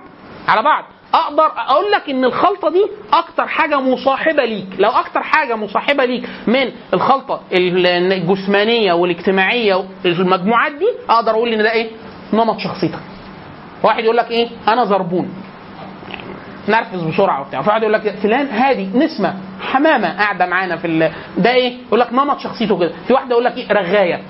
على 0.48 0.62
بعض. 0.64 0.84
أقدر 1.14 1.52
أقول 1.58 1.92
لك 1.92 2.10
إن 2.10 2.26
الخلطة 2.26 2.70
دي 2.70 2.86
أكتر 3.14 3.48
حاجة 3.48 3.80
مصاحبة 3.80 4.46
ليك. 4.46 4.66
لو 4.80 4.90
أكتر 4.90 5.24
حاجة 5.24 5.56
مصاحبة 5.56 6.06
ليك 6.06 6.30
من 6.48 6.72
الخلطة 6.94 7.42
ال- 7.54 7.88
الجسمانية 8.14 8.94
والاجتماعية 8.94 9.84
المجموعات 10.06 10.72
دي 10.72 10.88
أقدر 11.10 11.32
أقول 11.32 11.50
إن 11.54 11.64
ده 11.64 11.72
إيه؟ 11.72 11.90
نمط 12.34 12.60
شخصيتك. 12.60 13.00
واحد 13.84 14.04
يقول 14.04 14.18
لك 14.18 14.32
إيه؟ 14.32 14.48
أنا 14.68 14.86
زربون. 14.86 15.34
نرفز 16.68 17.02
بسرعة 17.04 17.42
وبتاع. 17.42 17.62
في 17.62 17.70
واحد 17.70 17.82
يقول 17.82 17.94
لك 17.94 18.16
فلان 18.16 18.48
هادي 18.48 18.90
نسمة 18.96 19.34
حمامة 19.62 20.18
قاعدة 20.18 20.46
معانا 20.46 20.76
في 20.76 20.88
ال... 20.88 21.12
ده 21.38 21.52
إيه؟ 21.54 21.78
يقول 21.88 22.00
لك 22.00 22.14
نمط 22.14 22.40
شخصيته 22.40 22.80
كده. 22.80 22.92
في 23.08 23.14
واحد 23.14 23.32
يقول 23.32 23.44
لك 23.46 23.58
إيه؟ 23.58 23.72
رغاية. 23.72 24.22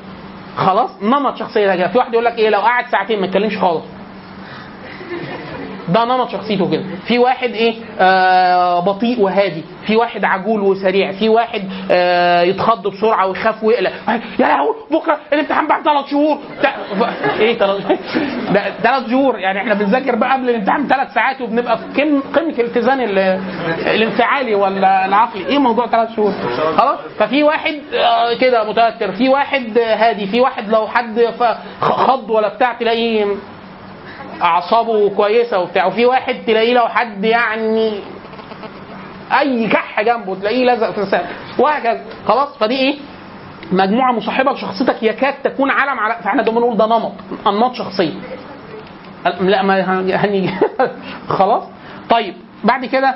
خلاص؟ 0.57 0.89
نمط 1.03 1.35
شخصية 1.37 1.75
كده 1.75 1.87
في 1.87 1.97
واحد 1.97 2.13
يقول 2.13 2.25
لك 2.25 2.37
إيه؟ 2.37 2.49
لو 2.49 2.59
قعد 2.59 2.85
ساعتين 2.91 3.19
ما 3.19 3.25
يتكلمش 3.25 3.57
خالص. 3.57 3.83
ده 5.93 6.05
نمط 6.05 6.29
شخصيته 6.29 6.71
كده. 6.71 6.83
في 7.07 7.19
واحد 7.19 7.49
إيه؟ 7.49 7.75
آه 7.99 8.79
بطيء 8.79 9.21
وهادي. 9.21 9.63
في 9.87 9.95
واحد 9.95 10.25
عجول 10.25 10.61
وسريع. 10.61 11.11
في 11.11 11.29
واحد 11.29 11.69
آه 11.91 12.41
يتخض 12.41 12.87
بسرعة 12.87 13.27
ويخاف 13.27 13.63
ويقلق. 13.63 13.91
يا 14.39 14.47
لهوي 14.47 14.75
بكرة 14.91 15.17
الامتحان 15.33 15.67
بعد 15.67 15.83
ثلاث 15.83 16.05
شهور. 16.11 16.37
إيه 17.39 17.57
ثلاث 18.83 19.09
شهور؟ 19.11 19.39
يعني 19.39 19.59
إحنا 19.59 19.73
بنذاكر 19.73 20.15
بقى 20.15 20.33
قبل 20.33 20.49
الامتحان 20.49 20.87
ثلاث 20.87 21.13
ساعات 21.13 21.41
وبنبقى 21.41 21.77
في 21.77 22.01
قم- 22.01 22.21
قمة 22.35 22.49
الاتزان 22.59 23.01
ال- 23.01 23.19
الانفعالي 23.87 24.55
ولا 24.55 25.05
العقلي. 25.05 25.45
إيه 25.47 25.57
موضوع 25.57 25.87
ثلاث 25.87 26.15
شهور؟ 26.15 26.31
خلاص؟ 26.77 26.99
ففي 27.19 27.43
واحد 27.43 27.75
آه، 27.93 28.33
كده 28.33 28.63
متوتر. 28.69 29.11
في 29.11 29.29
واحد 29.29 29.77
هادي. 29.77 30.27
في 30.27 30.41
واحد 30.41 30.69
لو 30.69 30.87
حد 30.87 31.25
خض 31.81 32.29
ولا 32.29 32.47
بتاع 32.55 32.73
تلاقيه 32.73 33.25
أعصابه 34.41 35.09
كويسة 35.09 35.59
وبتاع. 35.59 35.85
وفي 35.85 36.05
واحد 36.05 36.35
تلاقيه 36.47 36.73
لو 36.73 36.87
حد 36.87 37.23
يعني 37.25 37.99
أي 39.39 39.67
كح 39.67 40.01
جنبه 40.01 40.35
تلاقيه 40.35 40.65
لزق 40.73 40.91
في 40.91 41.01
لسانه 41.01 41.27
وهكذا. 41.59 42.01
خلاص؟ 42.27 42.57
فدي 42.57 42.75
إيه؟ 42.77 42.95
مجموعة 43.71 44.11
مصاحبة 44.11 44.51
لشخصيتك 44.51 45.03
يكاد 45.03 45.33
تكون 45.43 45.71
علم 45.71 45.99
على 45.99 46.15
فإحنا 46.23 46.43
ده 46.43 46.51
بنقول 46.51 46.77
ده 46.77 46.85
نمط 46.85 47.11
أنماط 47.47 47.73
شخصية. 47.75 48.13
لا 49.41 49.61
ما 49.63 49.81
هن- 49.81 50.11
هنيجي 50.11 50.53
خلاص؟ 51.39 51.63
طيب 52.09 52.33
بعد 52.63 52.85
كده. 52.85 53.15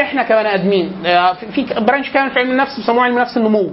إحنا 0.00 0.22
كبني 0.22 0.54
آدمين 0.54 0.92
آه، 1.06 1.32
في 1.32 1.66
برانش 1.80 2.10
كامل 2.12 2.30
في 2.30 2.38
علم 2.38 2.50
النفس 2.50 2.76
بيسموه 2.76 3.04
علم 3.04 3.18
نفس 3.18 3.36
النمو. 3.36 3.70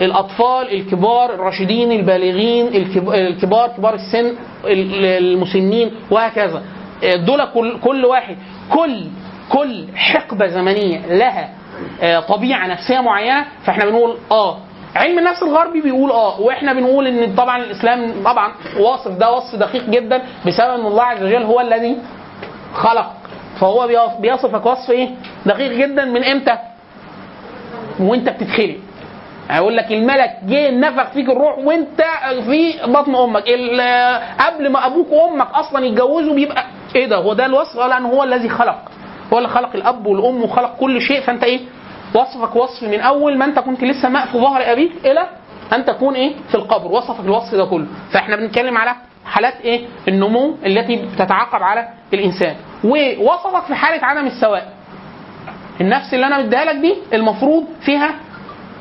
الأطفال 0.00 0.72
الكبار 0.74 1.34
الراشدين 1.34 1.92
البالغين 1.92 2.66
الكب- 2.68 3.10
الكبار 3.10 3.68
كبار 3.68 3.94
السن 3.94 4.26
ال- 4.64 5.04
المسنين 5.04 5.90
وهكذا 6.10 6.62
دول 7.16 7.44
كل 7.54 7.80
كل 7.80 8.04
واحد 8.04 8.36
كل 8.70 9.04
كل 9.48 9.84
حقبة 9.96 10.46
زمنية 10.46 11.06
لها 11.06 11.48
آه، 12.02 12.20
طبيعة 12.20 12.66
نفسية 12.66 13.00
معينة 13.00 13.44
فإحنا 13.64 13.84
بنقول 13.84 14.16
آه 14.30 14.58
علم 14.96 15.18
النفس 15.18 15.42
الغربي 15.42 15.80
بيقول 15.80 16.10
آه 16.10 16.40
وإحنا 16.40 16.72
بنقول 16.72 17.06
إن 17.06 17.34
طبعا 17.34 17.58
الإسلام 17.58 18.12
طبعا 18.24 18.52
واصف 18.80 19.10
ده 19.10 19.32
وصف 19.32 19.56
دقيق 19.58 19.90
جدا 19.90 20.22
بسبب 20.46 20.74
إن 20.80 20.86
الله 20.86 21.02
عز 21.02 21.22
وجل 21.22 21.42
هو 21.42 21.60
الذي 21.60 21.96
خلق 22.74 23.12
فهو 23.60 23.86
بيص- 23.86 24.20
بيصفك 24.20 24.66
وصف 24.66 24.90
إيه؟ 24.90 25.08
دقيق 25.46 25.72
جدا 25.72 26.04
من 26.04 26.24
إمتى؟ 26.24 26.58
وإنت 28.00 28.28
بتتخلق 28.28 28.76
هيقول 29.50 29.76
لك 29.76 29.92
الملك 29.92 30.30
جه 30.46 30.70
نفخ 30.70 31.10
فيك 31.10 31.28
الروح 31.28 31.58
وانت 31.58 32.02
في 32.46 32.74
بطن 32.86 33.14
أمك. 33.14 33.42
قبل 34.40 34.70
ما 34.72 34.86
أبوك 34.86 35.12
وأمك 35.12 35.46
أصلا 35.54 35.86
يتجوزوا 35.86 36.34
بيبقى 36.34 36.64
إيه 36.96 37.06
ده؟ 37.06 37.16
هو 37.16 37.32
ده 37.32 37.46
الوصف؟ 37.46 37.76
ولا 37.76 37.98
ان 37.98 38.04
هو 38.04 38.22
الذي 38.24 38.48
خلق. 38.48 38.78
هو 39.32 39.38
اللي 39.38 39.48
خلق 39.48 39.70
الأب 39.74 40.06
والأم 40.06 40.42
وخلق 40.42 40.76
كل 40.80 41.00
شيء. 41.00 41.20
فأنت 41.20 41.44
إيه؟ 41.44 41.60
وصفك 42.14 42.56
وصف 42.56 42.82
من 42.82 43.00
أول 43.00 43.38
ما 43.38 43.44
أنت 43.44 43.58
كنت 43.58 43.84
لسه 43.84 44.08
ماء 44.08 44.26
في 44.26 44.38
ظهر 44.38 44.72
أبيك 44.72 44.92
إلى 45.04 45.26
أن 45.72 45.84
تكون 45.84 46.14
إيه؟ 46.14 46.32
في 46.48 46.54
القبر. 46.54 46.92
وصفك 46.92 47.24
الوصف 47.24 47.54
ده 47.54 47.64
كله. 47.64 47.86
فإحنا 48.12 48.36
بنتكلم 48.36 48.78
على 48.78 48.94
حالات 49.24 49.60
إيه؟ 49.60 49.86
النمو 50.08 50.54
التي 50.66 50.96
بتتعاقب 50.96 51.62
على 51.62 51.88
الإنسان. 52.14 52.54
ووصفك 52.84 53.62
في 53.66 53.74
حالة 53.74 54.04
عدم 54.06 54.26
السواء. 54.26 54.68
النفس 55.80 56.14
اللي 56.14 56.26
أنا 56.26 56.38
مديها 56.38 56.64
لك 56.64 56.76
دي 56.76 56.94
المفروض 57.12 57.64
فيها 57.80 58.14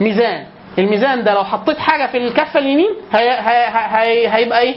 ميزان. 0.02 0.46
الميزان 0.80 1.24
ده 1.24 1.34
لو 1.34 1.44
حطيت 1.44 1.78
حاجة 1.78 2.06
في 2.12 2.18
الكفة 2.18 2.60
اليمين 2.60 2.90
هي 3.14 3.30
هي 3.30 3.68
هي 3.74 4.28
هيبقى 4.36 4.60
إيه؟ 4.60 4.76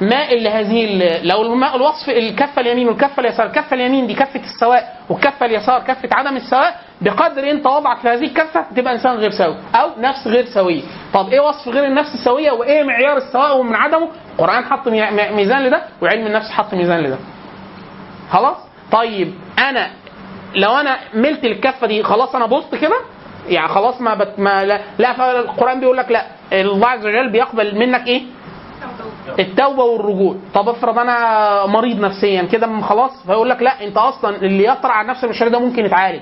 ماء 0.00 0.38
لهذه 0.38 1.02
لو 1.22 1.42
الوصف 1.74 2.08
الكفة 2.08 2.60
اليمين 2.60 2.88
والكفة 2.88 3.20
اليسار. 3.20 3.46
الكفه 3.46 3.74
اليمين 3.74 4.06
دي 4.06 4.14
كفة 4.14 4.40
السواء 4.40 4.96
والكفة 5.10 5.46
اليسار 5.46 5.80
كفة 5.80 6.08
عدم 6.12 6.36
السواء. 6.36 6.80
بقدر 7.00 7.50
أنت 7.50 7.66
وضعك 7.66 7.98
في 7.98 8.08
هذه 8.08 8.24
الكفة 8.24 8.64
تبقى 8.76 8.92
إنسان 8.94 9.16
غير 9.16 9.30
سوي 9.30 9.56
أو 9.74 9.90
نفس 9.98 10.26
غير 10.26 10.44
سويه 10.44 10.82
طب 11.14 11.28
إيه 11.28 11.40
وصف 11.40 11.68
غير 11.68 11.84
النفس 11.84 12.14
السوية؟ 12.14 12.50
وإيه 12.52 12.82
معيار 12.82 13.16
السواء 13.16 13.58
ومن 13.58 13.74
عدمه؟ 13.74 14.08
القرآن 14.32 14.64
حط 14.64 14.88
مي- 14.88 15.10
مي- 15.10 15.30
ميزان 15.30 15.62
لده 15.62 15.82
وعلم 16.02 16.26
النفس 16.26 16.50
حط 16.50 16.74
ميزان 16.74 17.00
لده. 17.00 17.18
خلاص؟ 18.30 18.56
طيب 18.92 19.34
أنا 19.58 19.90
لو 20.54 20.76
أنا 20.76 20.98
ملت 21.14 21.44
الكفة 21.44 21.86
دي 21.86 22.02
خلاص 22.02 22.34
أنا 22.34 22.46
بوظت 22.46 22.74
كده؟ 22.74 22.96
يعني 23.48 23.68
خلاص 23.68 24.00
ما, 24.00 24.14
بت 24.14 24.38
ما 24.38 24.64
لا, 24.64 24.80
لا 24.98 25.12
فالقرآن 25.12 25.80
بيقول 25.80 25.96
لك 25.96 26.10
لا. 26.10 26.22
الله 26.52 26.86
عز 26.88 27.06
وجل 27.06 27.28
بيقبل 27.30 27.78
منك 27.78 28.06
إيه؟ 28.06 28.22
التوبة 29.38 29.82
والرجوع. 29.84 30.36
طب 30.54 30.68
افرض 30.68 30.98
أنا 30.98 31.66
مريض 31.66 32.00
نفسيا 32.00 32.42
كده 32.42 32.80
خلاص 32.80 33.26
فيقول 33.26 33.48
لك 33.50 33.62
لا 33.62 33.84
أنت 33.84 33.96
أصلا 33.96 34.36
اللي 34.36 34.64
يطرأ 34.64 34.92
على 34.92 35.04
النفس 35.04 35.24
البشريه 35.24 35.48
ده 35.50 35.58
ممكن 35.58 35.84
يتعالج. 35.84 36.20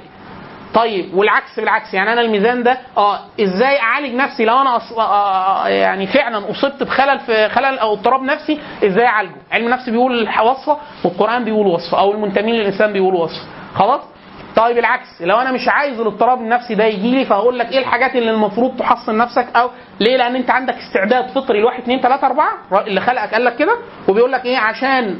طيب 0.75 1.15
والعكس 1.15 1.61
بالعكس. 1.61 1.95
يعني 1.95 2.13
أنا 2.13 2.21
الميزان 2.21 2.63
ده 2.63 2.79
آه 2.97 3.19
إزاي 3.41 3.81
أعالج 3.81 4.15
نفسي؟ 4.15 4.45
لو 4.45 4.61
أنا 4.61 4.77
أص... 4.77 4.93
آه 4.99 5.69
يعني 5.69 6.07
فعلا 6.07 6.51
أصبت 6.51 6.83
بخلل 6.83 7.21
في 7.21 7.49
خلل 7.49 7.79
أو 7.79 7.93
اضطراب 7.93 8.23
نفسي 8.23 8.59
إزاي 8.85 9.07
أعالجه؟ 9.07 9.37
علم 9.53 9.67
النفس 9.67 9.89
بيقول 9.89 10.29
وصفه 10.43 10.77
والقرآن 11.05 11.45
بيقول 11.45 11.67
وصفة 11.67 11.99
أو 11.99 12.13
المنتمين 12.13 12.55
للإنسان 12.55 12.93
بيقولوا 12.93 13.25
وصفة. 13.25 13.47
خلاص؟ 13.75 14.01
طيب 14.57 14.79
العكس 14.79 15.07
لو 15.23 15.37
أنا 15.37 15.53
مش 15.53 15.69
عايز 15.69 16.01
الاضطراب 16.01 16.39
النفسي 16.41 16.75
ده 16.75 16.85
يجي 16.85 17.11
لي 17.11 17.25
فهقول 17.25 17.59
لك 17.59 17.73
إيه 17.73 17.79
الحاجات 17.79 18.17
اللي 18.17 18.31
المفروض 18.31 18.77
تحصن 18.79 19.17
نفسك 19.19 19.47
أو 19.57 19.71
ليه؟ 20.01 20.17
لأن 20.17 20.37
أنت 20.37 20.51
عندك 20.51 20.75
استعداد 20.75 21.29
فطري 21.29 21.61
لواحد 21.61 21.83
اثنين 21.83 22.01
ثلاثة 22.01 22.27
أربعة 22.27 22.53
اللي 22.87 23.01
خلقك 23.01 23.33
قال 23.35 23.45
لك 23.45 23.57
كده 23.57 23.77
وبيقول 24.09 24.33
لك 24.33 24.45
إيه؟ 24.45 24.59
عشان 24.59 25.17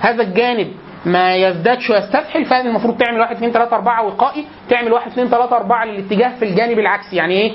هذا 0.00 0.22
الجانب 0.22 0.72
ما 1.06 1.34
يزدادش 1.36 1.90
ويستفحل 1.90 2.44
فان 2.44 2.66
المفروض 2.66 2.96
تعمل 2.98 3.20
واحد 3.20 3.36
اثنين 3.36 3.52
ثلاثة 3.52 3.76
أربعة 3.76 4.06
وقائي 4.06 4.44
تعمل 4.70 4.92
واحد 4.92 5.10
اثنين 5.10 5.28
ثلاثة 5.28 5.56
أربعة 5.56 5.84
للاتجاه 5.84 6.28
في 6.38 6.44
الجانب 6.44 6.78
العكسي. 6.78 7.16
يعني 7.16 7.34
إيه؟ 7.34 7.52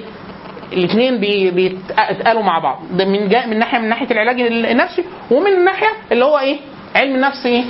الاثنين 0.73 1.19
بي- 1.19 1.51
بيتقالوا 1.51 2.43
مع 2.43 2.59
بعض. 2.59 2.79
ده 2.91 3.05
من 3.05 3.29
جا 3.29 3.45
من 3.45 3.59
ناحية 3.59 3.77
من 3.77 3.89
ناحية 3.89 4.11
العلاج 4.11 4.41
النفسي 4.41 5.03
ومن 5.31 5.47
الناحيه 5.53 5.87
اللي 6.11 6.25
هو 6.25 6.39
إيه؟ 6.39 6.57
علم 6.95 7.15
النفس 7.15 7.45
إيه؟ 7.45 7.63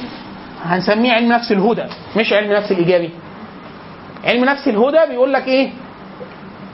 هنسميه 0.63 1.13
علم 1.13 1.31
نفس 1.31 1.51
الهدى 1.51 1.83
مش 2.17 2.33
علم 2.33 2.51
نفس 2.53 2.71
الإيجابي. 2.71 3.09
علم 4.25 4.45
نفس 4.45 4.67
الهدى 4.67 5.09
بيقول 5.09 5.33
لك 5.33 5.47
إيه؟ 5.47 5.69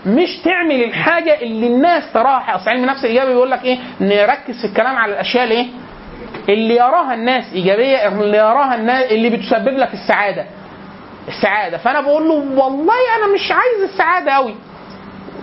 مش 0.05 0.37
تعمل 0.43 0.83
الحاجة 0.83 1.41
اللي 1.41 1.67
الناس 1.67 2.13
تراها. 2.13 2.55
أصل 2.55 2.69
علم 2.69 2.83
النفس 2.83 3.05
الايجابي 3.05 3.33
بيقول 3.33 3.51
لك 3.51 3.63
إيه؟ 3.63 3.77
نركز 4.01 4.61
في 4.61 4.67
الكلام 4.67 4.95
على 4.95 5.13
الأشياء 5.13 5.43
الإيه؟ 5.43 5.67
اللي 6.49 6.75
يراها 6.75 7.13
الناس 7.13 7.53
إيجابية 7.53 8.07
اللي 8.07 8.37
يراها 8.37 8.75
الناس 8.75 9.11
اللي 9.11 9.29
بتسبب 9.29 9.77
لك 9.77 9.93
السعادة. 9.93 10.45
السعادة. 11.27 11.77
فأنا 11.77 12.01
بقول 12.01 12.27
له 12.27 12.33
والله 12.33 12.93
أنا 13.17 13.33
مش 13.33 13.51
عايز 13.51 13.91
السعادة 13.91 14.31
قوي 14.31 14.55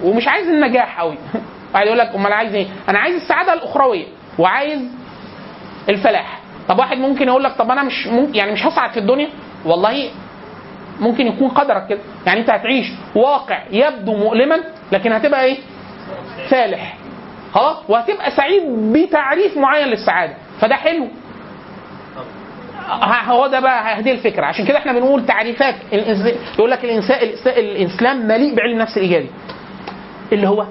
ومش 0.03 0.29
عايز 0.29 0.49
النجاح 0.49 1.01
قوي 1.01 1.19
واحد 1.75 1.87
يقول 1.87 1.99
لك 1.99 2.15
أمال 2.15 2.33
عايز 2.33 2.55
إيه؟ 2.55 2.67
أنا 2.89 2.99
عايز 2.99 3.15
السعادة 3.17 3.53
الأخروية 3.53 4.07
وعايز 4.39 4.81
الفلاح. 5.89 6.39
طب 6.69 6.79
واحد 6.79 6.97
ممكن 6.97 7.29
يقول 7.29 7.45
لك 7.45 7.53
طب 7.53 7.71
أنا 7.71 7.83
مش 7.83 8.07
ممكن 8.07 8.35
يعني 8.35 8.53
مش 8.53 8.67
هسعد 8.67 8.91
في 8.91 8.99
الدنيا؟ 8.99 9.29
والله 9.65 10.11
ممكن 11.01 11.27
يكون 11.27 11.49
قدرك 11.49 11.87
كده. 11.89 11.99
يعني 12.27 12.41
انت 12.41 12.51
هتعيش 12.51 12.87
واقع 13.15 13.59
يبدو 13.71 14.17
مؤلما 14.17 14.61
لكن 14.93 15.13
هتبقى 15.13 15.45
إيه؟ 15.45 15.59
فالح. 16.49 16.97
خلاص؟ 17.55 17.77
وهتبقى 17.89 18.31
سعيد 18.31 18.63
بتعريف 18.93 19.57
معين 19.57 19.89
للسعادة. 19.89 20.35
فده 20.61 20.75
حلو. 20.75 21.09
هو 23.29 23.47
ده 23.47 23.61
بقى 23.61 23.99
هذه 23.99 24.11
الفكرة. 24.13 24.45
عشان 24.47 24.67
كده 24.67 24.79
إحنا 24.79 24.93
بنقول 24.93 25.27
تعريفات 25.27 25.75
يقول 26.59 26.71
لك 26.71 26.85
الانسان 26.85 27.19
الإسلام 27.47 28.27
مليء 28.29 28.55
بعلم 28.55 28.73
النفس 28.73 28.97
الإيجابي. 28.97 29.31
اللي 30.33 30.49
هو 30.49 30.67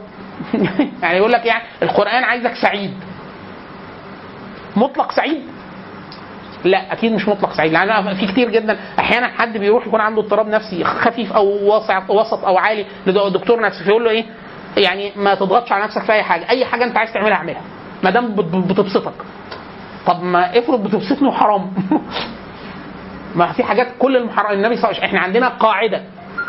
يعني 1.04 1.18
يقول 1.18 1.32
لك 1.32 1.46
يعني 1.46 1.64
القرآن 1.84 2.24
عايزك 2.24 2.54
سعيد. 2.56 2.94
مطلق 4.76 5.12
سعيد. 5.12 5.42
لا 6.64 6.94
أكيد 6.94 7.12
مش 7.14 7.28
مطلق 7.28 7.54
سعيد 7.54 7.72
لأن 7.72 8.14
في 8.16 8.28
كتير 8.28 8.50
جدا 8.50 8.78
أحيانا 9.00 9.28
حد 9.28 9.58
بيروح 9.58 9.88
يكون 9.88 10.02
عنده 10.02 10.22
اضطراب 10.22 10.48
نفسي 10.48 10.84
خفيف 10.84 11.34
أو 11.34 11.76
وسط 11.76 12.10
وسط 12.10 12.46
أو 12.46 12.58
عالي 12.58 12.86
لدكتور 13.08 13.62
نفسي 13.62 13.84
فيقول 13.84 14.04
له 14.04 14.10
إيه؟ 14.10 14.26
يعني 14.78 15.12
ما 15.16 15.36
تضغطش 15.36 15.72
على 15.72 15.84
نفسك 15.84 16.02
في 16.02 16.12
أي 16.14 16.24
حاجة. 16.24 16.50
أي 16.50 16.66
حاجة 16.66 16.84
أنت 16.84 16.98
عايز 16.98 17.14
تعملها 17.14 17.36
اعملها. 17.38 17.62
ما 18.04 18.10
دام 18.10 18.36
بت- 18.36 18.56
بتبسطك. 18.72 19.14
طب 20.08 20.24
ما 20.24 20.58
افرض 20.60 20.84
بتبسطني 20.84 21.28
وحرام. 21.28 21.72
ما 23.36 23.52
في 23.52 23.64
حاجات 23.64 23.88
كل 24.00 24.18
المحرم 24.18 24.52
النبي 24.52 24.76
صلى 24.76 24.84
الله 24.84 24.88
عليه 24.88 24.98
وسلم 24.98 25.06
إحنا 25.06 25.20
عندنا 25.20 25.48
قاعدة 25.48 26.02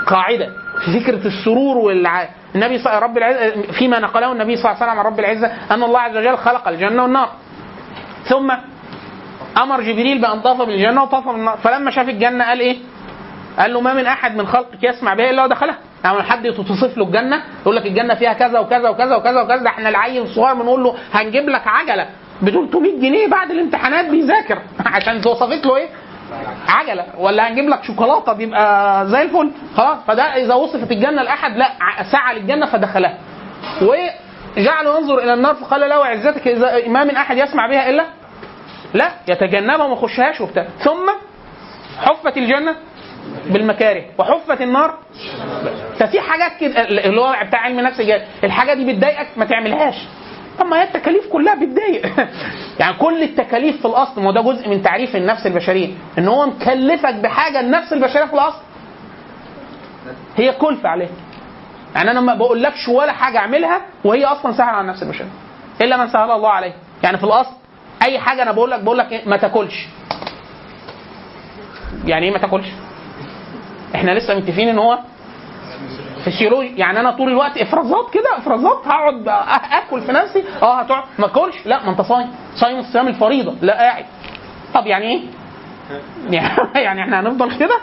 قاعدة 0.07 0.49
في 0.85 1.01
فكرة 1.01 1.27
السرور 1.27 1.77
والع... 1.79 2.29
النبي 2.55 2.79
صلى 2.79 2.99
رب 2.99 3.19
العزه 3.19 3.63
فيما 3.73 3.99
نقله 3.99 4.33
النبي 4.33 4.57
صلى 4.57 4.65
الله 4.73 4.83
عليه 4.83 4.93
وسلم 4.93 4.99
عن 5.01 5.07
رب 5.13 5.19
العزة 5.21 5.53
أن 5.71 5.83
الله 5.83 6.01
عز 6.01 6.17
وجل 6.17 6.37
خلق 6.37 6.69
الجنة 6.69 7.03
والنار. 7.03 7.29
ثم 8.25 8.53
أمر 9.59 9.81
جبريل 9.81 10.21
بأن 10.21 10.41
طاف 10.41 10.63
بالجنه 10.63 11.03
وطاف 11.03 11.29
بالنار 11.29 11.57
فلما 11.57 11.91
شاف 11.91 12.09
الجنة 12.09 12.45
قال 12.45 12.61
إيه؟ 12.61 12.77
قال 13.59 13.73
له 13.73 13.81
ما 13.81 13.95
من 13.95 14.07
أحد 14.07 14.37
من 14.37 14.47
خلقك 14.47 14.83
يسمع 14.83 15.15
بها 15.15 15.31
إلا 15.31 15.45
ودخلها 15.45 15.79
يعني 16.05 16.23
حد 16.23 16.53
توصف 16.53 16.99
له 16.99 17.05
الجنة 17.05 17.43
يقول 17.63 17.77
لك 17.77 17.87
الجنة 17.87 18.15
فيها 18.15 18.33
كذا 18.33 18.59
وكذا 18.59 18.89
وكذا 18.89 19.17
وكذا 19.17 19.41
وكذا 19.43 19.67
إحنا 19.67 19.89
العيل 19.89 20.23
الصغير 20.23 20.55
بنقول 20.55 20.85
له 20.85 20.95
هنجيب 21.13 21.49
لك 21.49 21.63
عجلة. 21.67 22.07
ب 22.43 22.51
300 22.51 23.01
جنيه 23.01 23.27
بعد 23.27 23.51
الامتحانات 23.51 24.11
بيذاكر. 24.11 24.59
عشان 24.95 25.17
وصفت 25.17 25.67
له 25.67 25.77
إيه؟ 25.77 25.89
عجلة. 26.69 27.05
ولا 27.19 27.49
هنجيب 27.49 27.69
لك 27.69 27.85
شوكولاتة 27.85 28.33
بيبقى 28.33 29.07
زي 29.07 29.23
الفل. 29.23 29.51
خلاص. 29.77 29.99
فده 30.07 30.23
إذا 30.23 30.55
وصفت 30.55 30.91
الجنة 30.91 31.23
لأحد 31.23 31.57
لا 31.57 31.69
سعى 32.13 32.39
للجنة 32.39 32.67
فدخلها. 32.67 33.19
وجعل 33.83 34.87
ينظر 34.87 35.19
إلى 35.19 35.35
النار 35.35 35.55
فقال 35.55 35.81
له 35.81 36.07
عزتك 36.07 36.49
إذا 36.49 36.89
ما 36.89 37.05
من 37.05 37.17
أحد 37.17 37.37
يسمع 37.37 37.67
بها 37.67 37.91
إلا 37.91 38.05
لا 38.95 39.13
يتجنبها 39.29 39.85
وما 39.85 39.95
يخشهاش 39.95 40.41
وبتاع. 40.41 40.67
ثم 40.85 41.11
حفت 41.99 42.37
الجنة 42.37 42.77
بالمكاره 43.47 44.05
وحفت 44.19 44.61
النار. 44.61 44.99
ففي 45.99 46.21
حاجات 46.21 46.61
كده 46.61 46.89
اللي 46.89 47.21
هو 47.21 47.37
بتاع 47.49 47.61
علم 47.61 47.79
النفس 47.79 48.01
الحاجة 48.45 48.75
دي 48.75 48.93
بتضايقك 48.93 49.29
ما 49.37 49.45
تعملهاش. 49.45 49.95
طب 50.59 50.67
ما 50.67 50.81
هي 50.81 50.83
التكاليف 50.83 51.27
كلها 51.27 51.55
بتضايق. 51.55 52.07
يعني 52.81 52.97
كل 52.99 53.23
التكاليف 53.23 53.81
في 53.81 53.85
الأصل 53.85 54.23
ما 54.23 54.33
ده 54.33 54.41
جزء 54.41 54.69
من 54.69 54.83
تعريف 54.83 55.17
النفس 55.17 55.47
البشرية. 55.47 55.95
إن 56.19 56.29
هو 56.29 56.47
مكلفك 56.47 57.15
بحاجة 57.15 57.61
النفس 57.61 57.93
البشرية 57.93 58.25
في 58.25 58.35
الأصل. 58.35 58.61
هي 60.37 60.53
كلفة 60.53 60.89
عليها 60.89 61.09
يعني 61.95 62.11
أنا 62.11 62.21
ما 62.21 62.35
بقولكش 62.35 62.89
ولا 62.89 63.13
حاجة 63.13 63.39
أعملها 63.39 63.81
وهي 64.05 64.25
أصلا 64.25 64.53
سهلة 64.53 64.71
على 64.71 64.81
النفس 64.81 65.03
البشرية. 65.03 65.31
إلا 65.81 65.97
من 65.97 66.09
سهل 66.09 66.31
الله 66.31 66.51
عليه. 66.51 66.73
يعني 67.03 67.19
في 67.19 67.25
الأصل 67.25 67.62
أي 68.05 68.19
حاجة 68.19 68.43
أنا 68.43 68.53
بقول 68.53 68.71
لك 68.71 68.81
بقول 68.81 68.99
لك 68.99 69.13
إيه؟ 69.13 69.29
ما 69.29 69.37
تاكلش. 69.37 69.87
يعني 72.05 72.27
إيه 72.27 72.33
ما 72.33 72.39
تاكلش؟ 72.39 72.67
إحنا 73.95 74.11
لسه 74.19 74.35
متفقين 74.35 74.69
إن 74.69 74.79
هو 74.79 74.99
فسيولوجي 76.25 76.77
يعني 76.77 77.01
أنا 77.01 77.11
طول 77.11 77.29
الوقت 77.29 77.59
إفرازات 77.59 78.11
كده 78.15 78.39
إفرازات. 78.39 78.87
هقعد 78.87 79.29
آكل 79.73 80.01
في 80.01 80.13
نفسي. 80.13 80.45
آه 80.63 80.81
هتقعد. 80.81 81.05
ما 81.19 81.27
اكلش 81.27 81.57
لا 81.67 81.85
ما 81.85 81.91
أنت 81.91 82.01
صايم. 82.01 82.29
صايم 82.57 82.79
الصيام 82.79 83.09
الفريضة. 83.09 83.55
لا 83.63 83.75
قاعد. 83.75 84.05
طب 84.75 84.87
يعني 84.87 85.05
إيه؟ 85.05 85.21
يعني 86.85 87.03
إحنا 87.03 87.21
هنفضل 87.21 87.57
كده 87.59 87.79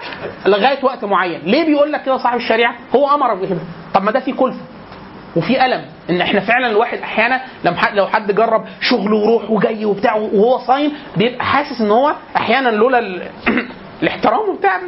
لغاية 0.45 0.85
وقت 0.85 1.05
معين. 1.05 1.41
ليه 1.41 1.65
بيقول 1.65 1.91
لك 1.91 2.03
كده 2.03 2.17
صاحب 2.17 2.37
الشريعة؟ 2.37 2.75
هو 2.95 3.15
أمر 3.15 3.33
بكده 3.35 3.59
طب 3.93 4.03
ما 4.03 4.11
ده 4.11 4.19
في 4.19 4.31
كلفة. 4.31 4.59
وفي 5.35 5.65
ألم 5.65 5.81
إن 6.09 6.21
إحنا 6.21 6.39
فعلا 6.39 6.67
الواحد 6.67 6.97
أحيانا 6.97 7.41
لما 7.63 7.77
حد 7.77 7.95
لو 7.95 8.07
حد 8.07 8.31
جرب 8.35 8.65
شغل 8.81 9.13
وروح 9.13 9.49
وجاي 9.51 9.85
وبتاع 9.85 10.15
وهو 10.15 10.57
صايم 10.57 10.91
بيبقى 11.17 11.45
حاسس 11.45 11.81
إن 11.81 11.91
هو 11.91 12.15
أحيانا 12.37 12.69
لولا 12.69 12.99
ال... 12.99 13.23
الاحترام 14.03 14.49
وبتاع 14.49 14.79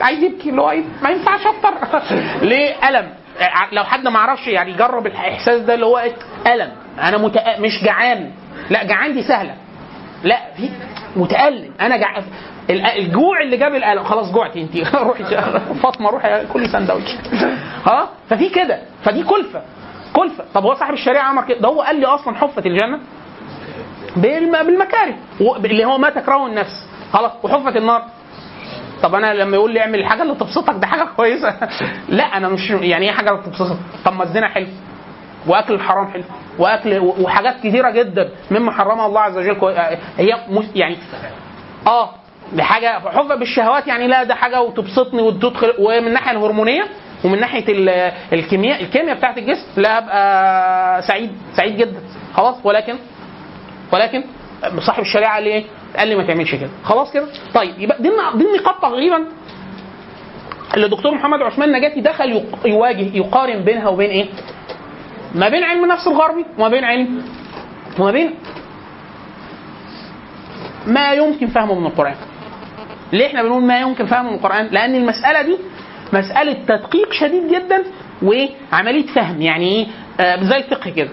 عايز 0.00 0.22
يبكي 0.22 0.50
اللي 0.50 0.60
هو 0.62 0.70
إيه 0.70 0.82
ما 1.02 1.10
ينفعش 1.10 1.40
أفطر. 1.46 1.74
ليه 2.48 2.88
ألم؟ 2.88 3.08
لو 3.72 3.84
حد 3.84 4.08
ما 4.08 4.18
عرفش 4.18 4.46
يعني 4.46 4.70
يجرب 4.70 5.06
الإحساس 5.06 5.60
ده 5.60 5.74
اللي 5.74 5.86
هو 5.86 5.98
إيه؟ 5.98 6.12
ألم 6.54 6.72
أنا 7.02 7.18
متأ... 7.18 7.60
مش 7.60 7.84
جعان. 7.84 8.30
لا 8.70 8.84
جعان 8.84 9.12
دي 9.14 9.22
سهلة. 9.22 9.54
لا 10.24 10.38
في 10.56 10.70
متألم. 11.16 11.72
أنا 11.80 11.96
جع... 11.96 12.18
ال- 12.70 12.86
الجوع 12.86 13.40
اللي 13.42 13.56
جاب 13.56 13.74
الألم 13.74 14.04
خلاص 14.04 14.32
جوعت 14.32 14.56
انت 14.56 14.76
روحي 14.94 15.24
فاطمة 15.82 16.10
روحي 16.10 16.46
كلي 16.52 16.68
سندوتش. 16.68 17.10
ها؟ 17.86 18.08
ففي 18.30 18.48
كده. 18.48 18.78
فدي 19.04 19.22
كلفة. 19.22 19.62
كلفه 20.12 20.44
طب 20.54 20.62
هو 20.64 20.74
صاحب 20.74 20.94
الشريعة 20.94 21.22
عمل 21.22 21.44
كده؟ 21.44 21.58
ده 21.58 21.68
هو 21.68 21.82
قال 21.82 22.00
لي 22.00 22.06
أصلا 22.06 22.34
حفت 22.36 22.66
الجنة 22.66 23.00
بالم... 24.16 24.52
بالمكاره 24.52 25.14
اللي 25.40 25.84
هو 25.84 25.98
ما 25.98 26.10
تكرهه 26.10 26.46
النفس. 26.46 26.86
خلاص 27.12 27.32
وحفت 27.42 27.76
النار. 27.76 28.02
طب 29.02 29.14
أنا 29.14 29.34
لما 29.34 29.56
يقول 29.56 29.72
لي 29.72 29.80
اعمل 29.80 29.98
الحاجة 29.98 30.22
اللي 30.22 30.34
تبسطك 30.34 30.74
ده 30.74 30.86
حاجة 30.86 31.08
كويسة. 31.16 31.54
لا 32.08 32.24
أنا 32.24 32.48
مش 32.48 32.70
يعني 32.70 33.06
إيه 33.06 33.12
حاجة 33.12 33.30
اللي 33.30 33.42
تبسطك؟ 33.42 33.76
طب 34.04 34.12
ما 34.16 34.22
الزنا 34.24 34.48
حلو 34.48 34.66
وأكل 35.46 35.74
الحرام 35.74 36.06
حلو 36.08 36.22
وأكل 36.58 36.98
وحاجات 36.98 37.56
كثيره 37.56 37.90
جدا 37.90 38.30
مما 38.50 38.72
حرمها 38.72 39.06
الله 39.06 39.20
عز 39.20 39.38
وجل. 39.38 39.54
كوي- 39.54 39.74
هي 40.18 40.36
يعني 40.74 40.96
آه 41.86 42.10
دي 42.52 42.62
حاجة 42.62 42.98
حفة 42.98 43.34
بالشهوات 43.34 43.86
يعني 43.86 44.06
لا 44.06 44.22
ده 44.24 44.34
حاجة 44.34 44.60
وتبسطني 44.62 45.22
وتدخل 45.22 45.74
ومن 45.78 46.06
الناحية 46.06 46.30
الهرمونية 46.32 46.82
ومن 47.24 47.40
ناحية 47.40 47.64
ال- 47.68 48.12
الكيمياء 48.32 48.82
الكيمياء 48.82 49.16
بتاعت 49.16 49.38
الجسم 49.38 49.66
لا 49.76 49.98
ابقى 49.98 51.02
سعيد 51.02 51.30
سعيد 51.56 51.76
جدا 51.76 52.00
خلاص 52.34 52.56
ولكن 52.64 52.94
ولكن 53.92 54.24
صاحب 54.78 55.02
الشريعة 55.02 55.34
قال 55.34 55.44
لي 55.44 55.50
إيه؟ 55.50 55.64
قال 55.96 56.08
لي 56.08 56.14
ما 56.14 56.22
تعملش 56.26 56.54
كده 56.54 56.70
خلاص 56.84 57.12
كده 57.12 57.26
طيب 57.54 57.74
يبقى 57.78 58.02
دي 58.02 58.08
دي 58.34 58.44
النقاط 58.44 58.82
تقريبا 58.82 59.24
اللي 60.74 60.86
الدكتور 60.86 61.14
محمد 61.14 61.42
عثمان 61.42 61.72
نجاتي 61.72 62.00
دخل 62.00 62.44
يواجه 62.64 63.16
يقارن 63.16 63.58
بينها 63.64 63.88
وبين 63.88 64.10
إيه؟ 64.10 64.26
ما 65.34 65.48
بين 65.48 65.64
علم 65.64 65.84
النفس 65.84 66.06
الغربي 66.06 66.44
وما 66.58 66.68
بين 66.68 66.84
علم 66.84 67.22
وما 67.98 68.10
بين 68.10 68.34
ما 70.86 71.12
يمكن 71.12 71.46
فهمه 71.46 71.74
من 71.80 71.86
القرآن. 71.86 72.14
ليه 73.12 73.26
إحنا 73.26 73.42
بنقول 73.42 73.62
ما 73.62 73.80
يمكن 73.80 74.06
فهمه 74.06 74.28
من 74.30 74.34
القرآن؟ 74.36 74.66
لأن 74.72 74.94
المسألة 74.94 75.42
دي 75.42 75.58
مسألة 76.12 76.52
تدقيق 76.52 77.12
شديد 77.12 77.52
جدا 77.52 77.82
وعملية 78.22 79.06
فهم 79.06 79.42
يعني 79.42 79.64
إيه؟ 79.68 79.86
آه 80.20 80.42
زي 80.44 80.56
الفقه 80.56 80.90
كده. 80.90 81.08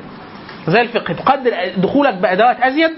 زي 0.67 0.81
الفقه 0.81 1.13
بقدر 1.13 1.51
دخولك 1.77 2.13
بأدوات 2.13 2.57
أزيد 2.61 2.91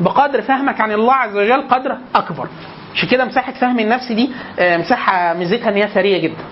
بقدر 0.00 0.42
فهمك 0.42 0.80
عن 0.80 0.92
الله 0.92 1.12
عز 1.14 1.36
وجل 1.36 1.62
قدر 1.68 1.98
أكبر. 2.14 2.48
عشان 2.94 3.08
كده 3.08 3.24
مساحة 3.24 3.52
فهم 3.52 3.78
النفس 3.78 4.12
دي 4.12 4.30
آه، 4.58 4.76
مساحة 4.76 5.34
ميزتها 5.34 5.68
إن 5.68 5.74
هي 5.74 5.88
ثرية 5.88 6.18
جدا. 6.18 6.44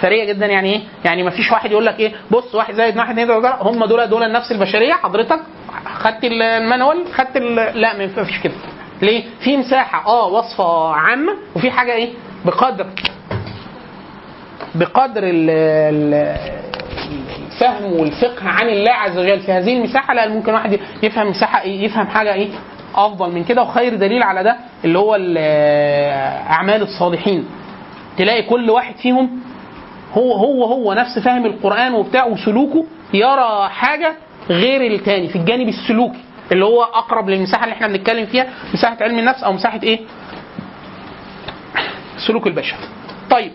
ثريه 0.00 0.24
جدا 0.32 0.46
يعني 0.46 0.72
إيه؟ 0.74 0.80
يعني 1.04 1.22
ما 1.22 1.30
فيش 1.30 1.50
واحد 1.52 1.70
يقول 1.70 1.86
لك 1.86 2.00
إيه 2.00 2.12
بص 2.30 2.54
واحد 2.54 2.74
زائد 2.74 2.96
واحد 2.96 3.14
تلاته 3.16 3.34
أربعة، 3.34 3.62
هم 3.62 3.84
دول 3.84 4.06
دول 4.06 4.22
النفس 4.22 4.52
البشرية 4.52 4.92
حضرتك 4.92 5.40
خدت 5.98 6.24
المانوال 6.24 7.04
خدت 7.14 7.36
لا 7.74 7.96
ما 7.96 8.24
فيش 8.24 8.38
كده 8.40 8.52
ليه؟ 9.02 9.24
في 9.40 9.56
مساحة 9.56 10.06
آه 10.06 10.26
وصفة 10.26 10.92
عامة 10.94 11.32
وفي 11.56 11.70
حاجة 11.70 11.92
إيه؟ 11.92 12.10
بقدر 12.44 12.86
بقدر 14.74 15.22
ال- 15.24 15.50
ال- 15.50 16.36
الفهم 17.46 17.92
والفقه 17.92 18.48
عن 18.48 18.68
الله 18.68 18.92
عز 18.92 19.18
وجل 19.18 19.40
في 19.40 19.52
هذه 19.52 19.76
المساحة 19.76 20.14
لا 20.14 20.28
ممكن 20.28 20.52
واحد 20.54 20.80
يفهم 21.02 21.26
مساحة 21.30 21.62
يفهم 21.64 22.06
حاجة 22.06 22.34
إيه؟ 22.34 22.48
أفضل 22.94 23.32
من 23.32 23.44
كده 23.44 23.62
وخير 23.62 23.94
دليل 23.96 24.22
على 24.22 24.42
ده 24.42 24.56
اللي 24.84 24.98
هو 24.98 25.14
ال- 25.14 25.38
أعمال 26.50 26.82
الصالحين 26.82 27.44
تلاقي 28.18 28.42
كل 28.42 28.70
واحد 28.70 28.96
فيهم 28.96 29.40
هو 30.14 30.32
هو 30.32 30.64
هو 30.64 30.92
نفس 30.92 31.18
فاهم 31.18 31.46
القرآن 31.46 31.94
وبتاع 31.94 32.26
وسلوكه 32.26 32.84
يرى 33.14 33.68
حاجة 33.68 34.14
غير 34.50 34.92
التاني 34.94 35.28
في 35.28 35.36
الجانب 35.36 35.68
السلوكي 35.68 36.18
اللي 36.52 36.64
هو 36.64 36.82
أقرب 36.82 37.28
للمساحة 37.30 37.64
اللي 37.64 37.74
إحنا 37.74 37.86
بنتكلم 37.86 38.26
فيها 38.26 38.46
مساحة 38.74 38.96
علم 39.00 39.18
النفس 39.18 39.42
أو 39.42 39.52
مساحة 39.52 39.80
إيه؟ 39.82 40.00
سلوك 42.26 42.46
البشر. 42.46 42.76
طيب 43.30 43.52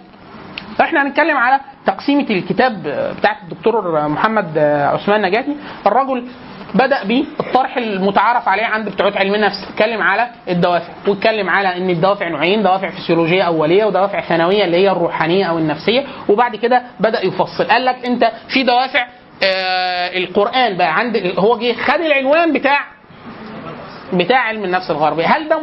إحنا 0.81 1.03
هنتكلم 1.03 1.37
على 1.37 1.59
تقسيمة 1.85 2.25
الكتاب 2.29 2.73
بتاعت 3.19 3.37
الدكتور 3.43 4.07
محمد 4.07 4.57
عثمان 4.93 5.21
نجاتي. 5.21 5.55
الرجل 5.87 6.27
بدأ 6.73 7.03
بالطرح 7.03 7.77
المتعارف 7.77 8.47
عليه 8.49 8.65
عند 8.65 8.89
بتوع 8.89 9.11
علم 9.15 9.35
النفس 9.35 9.67
اتكلم 9.73 10.01
على 10.01 10.27
الدوافع 10.49 10.93
واتكلم 11.07 11.49
على 11.49 11.77
إن 11.77 11.89
الدوافع 11.89 12.27
نوعين 12.27 12.63
دوافع 12.63 12.89
فسيولوجية 12.89 13.43
أولية 13.43 13.85
ودوافع 13.85 14.21
ثانوية 14.21 14.65
اللي 14.65 14.77
هي 14.77 14.91
الروحانية 14.91 15.45
أو 15.45 15.57
النفسية 15.57 16.03
وبعد 16.29 16.55
كده 16.55 16.81
بدأ 16.99 17.25
يفصل. 17.25 17.63
قال 17.63 17.85
لك 17.85 18.05
أنت 18.05 18.31
في 18.53 18.63
دوافع 18.63 19.07
آه 19.43 20.17
القرآن 20.17 20.77
بقى 20.77 20.97
عند 20.99 21.33
هو 21.39 21.57
جه 21.57 21.73
خد 21.73 21.99
العنوان 22.01 22.53
بتاع 22.53 22.79
بتاع 24.17 24.39
علم 24.39 24.63
النفس 24.63 24.91
الغربي 24.91 25.23
هل 25.25 25.49
ده 25.49 25.57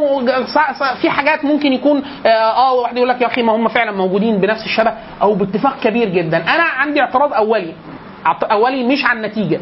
في 1.01 1.11
حاجات 1.11 1.45
ممكن 1.45 1.73
يكون 1.73 2.03
آه 2.27 2.29
آه، 2.29 2.73
واحد 2.75 2.97
يقول 2.97 3.09
لك 3.09 3.21
يا 3.21 3.27
أخي 3.27 3.43
ما 3.43 3.57
هم 3.57 3.69
فعلا 3.69 3.93
موجودين 3.93 4.39
بنفس 4.41 4.65
الشبه 4.65 4.93
أو 5.23 5.35
باتفاق 5.35 5.81
كبير 5.81 6.09
جدا. 6.09 6.37
أنا 6.37 6.63
عندي 6.63 7.01
اعتراض 7.01 7.33
أولي. 7.33 7.73
أولي 8.51 8.85
مش 8.85 9.05
على 9.05 9.17
النتيجة. 9.17 9.61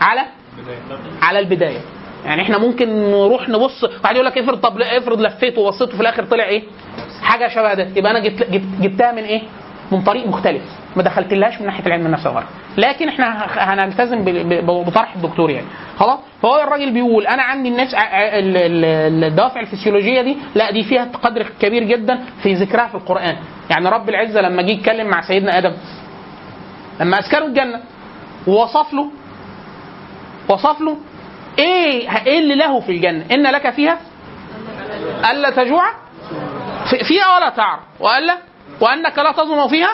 على؟ 0.00 0.20
على 1.22 1.38
البداية. 1.38 1.80
يعني 2.24 2.42
إحنا 2.42 2.58
ممكن 2.58 2.88
نروح 3.10 3.48
نبص. 3.48 3.84
واحد 3.84 4.14
يقول 4.14 4.26
لك 4.26 4.38
افرض 4.38 4.60
طب 4.60 4.80
افرض 4.80 5.20
لفيت 5.20 5.58
وبصيت 5.58 5.88
وفي 5.94 6.00
الآخر 6.00 6.24
طلع 6.24 6.44
إيه؟ 6.44 6.62
حاجة 7.22 7.48
شبه 7.48 7.74
ده. 7.74 7.88
يبقى 7.96 8.10
أنا 8.10 8.18
جبت 8.18 8.50
جبتها 8.80 9.12
من 9.12 9.22
إيه؟ 9.24 9.42
من 9.92 10.02
طريق 10.02 10.26
مختلف. 10.26 10.62
ما 10.96 11.02
دخلتلهاش 11.02 11.60
من 11.60 11.66
ناحية 11.66 11.86
العلم 11.86 12.06
النفس 12.06 12.26
الغربي 12.26 12.46
لكن 12.78 13.08
إحنا 13.08 13.46
هنلتزم 13.74 14.24
بطرح 14.84 15.14
الدكتور 15.16 15.50
يعني. 15.50 15.66
خلاص؟ 15.98 16.18
فهو 16.42 16.62
الراجل 16.62 16.90
بيقول 16.92 17.26
أنا 17.26 17.42
عندي 17.42 17.68
النفس 17.68 17.94
ع- 17.94 17.98
ع- 17.98 18.38
ال- 18.38 18.56
ال- 18.56 19.24
الدوافع 19.24 19.60
الفسيولوجية 19.60 20.22
دي 20.22 20.36
لا 20.54 20.70
دي 20.70 20.82
فيها 20.84 21.08
قدر 21.22 21.46
كبير 21.60 21.84
جدا 21.84 22.18
في 22.42 22.54
ذكرها 22.54 22.86
في 22.88 22.94
القرآن. 22.94 23.36
يعني 23.70 23.88
رب 23.88 24.08
العزة 24.08 24.40
لما 24.40 24.62
جه 24.62 24.70
يتكلم 24.70 25.06
مع 25.06 25.20
سيدنا 25.20 25.58
آدم 25.58 25.72
لما 27.00 27.18
أسكنوا 27.18 27.46
الجنة 27.48 27.80
ووصف 28.46 28.92
له 28.94 29.10
وصف 30.48 30.80
له 30.80 30.96
إيه 31.58 32.08
إيه 32.26 32.38
اللي 32.38 32.54
له 32.54 32.80
في 32.80 32.92
الجنة؟ 32.92 33.24
إن 33.32 33.42
لك 33.42 33.70
فيها 33.70 33.98
ألا 35.30 35.50
تجوع؟ 35.50 35.82
في- 36.90 37.04
فيها 37.04 37.36
ولا 37.36 37.48
تعر؟ 37.48 37.78
وألا 38.00 38.36
وأنك 38.80 39.18
لا 39.18 39.32
تظلم 39.32 39.68
فيها 39.68 39.90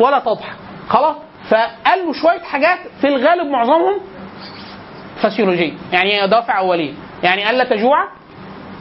ولا 0.00 0.18
تضحك 0.18 0.54
خلاص؟ 0.88 1.16
فقال 1.50 2.06
له 2.06 2.12
شوية 2.12 2.40
حاجات 2.40 2.78
في 3.00 3.08
الغالب 3.08 3.46
معظمهم 3.46 4.00
فسيولوجية. 5.22 5.72
يعني 5.92 6.26
دوافع 6.26 6.58
اوليه 6.58 6.92
يعني 7.22 7.50
ألا 7.50 7.64
تجوع 7.64 8.08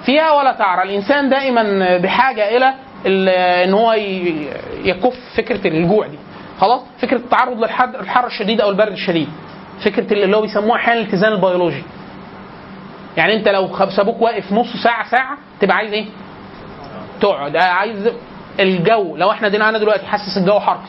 فيها 0.06 0.32
ولا 0.32 0.52
تعرى. 0.52 0.84
الإنسان 0.84 1.30
دائما 1.30 1.98
بحاجة 1.98 2.58
إلى 2.58 2.74
ال- 3.06 3.30
إن 3.68 3.74
هو 3.74 3.94
يكف 4.84 5.16
فكرة 5.38 5.68
الجوع 5.68 6.08
دي. 6.08 6.18
خلاص؟ 6.62 6.82
فكرة 7.02 7.18
التعرض 7.18 7.58
للحر 7.60 8.26
الشديد 8.28 8.62
أو 8.62 8.70
البرد 8.70 8.92
الشديد. 8.92 9.30
فكرة 9.86 10.14
اللي 10.14 10.38
هو 10.38 10.42
بيسموها 10.42 10.76
أحيانا 10.76 11.02
الاتزان 11.02 11.32
البيولوجي. 11.34 11.84
يعني 13.18 13.36
أنت 13.36 13.48
لو 13.48 13.90
سابوك 13.90 14.22
واقف 14.22 14.52
نص 14.52 14.84
ساعه 14.84 15.10
ساعة 15.12 15.38
تبقى 15.60 15.76
عايز 15.78 15.94
إيه؟ 15.94 16.06
تقعد. 17.22 17.56
عايز 17.56 18.10
الجو. 18.60 19.18
لو 19.18 19.32
إحنا 19.32 19.48
دينا 19.48 19.78
دلوقتي 19.78 20.06
حاسس 20.06 20.38
الجو 20.38 20.60
حر. 20.60 20.80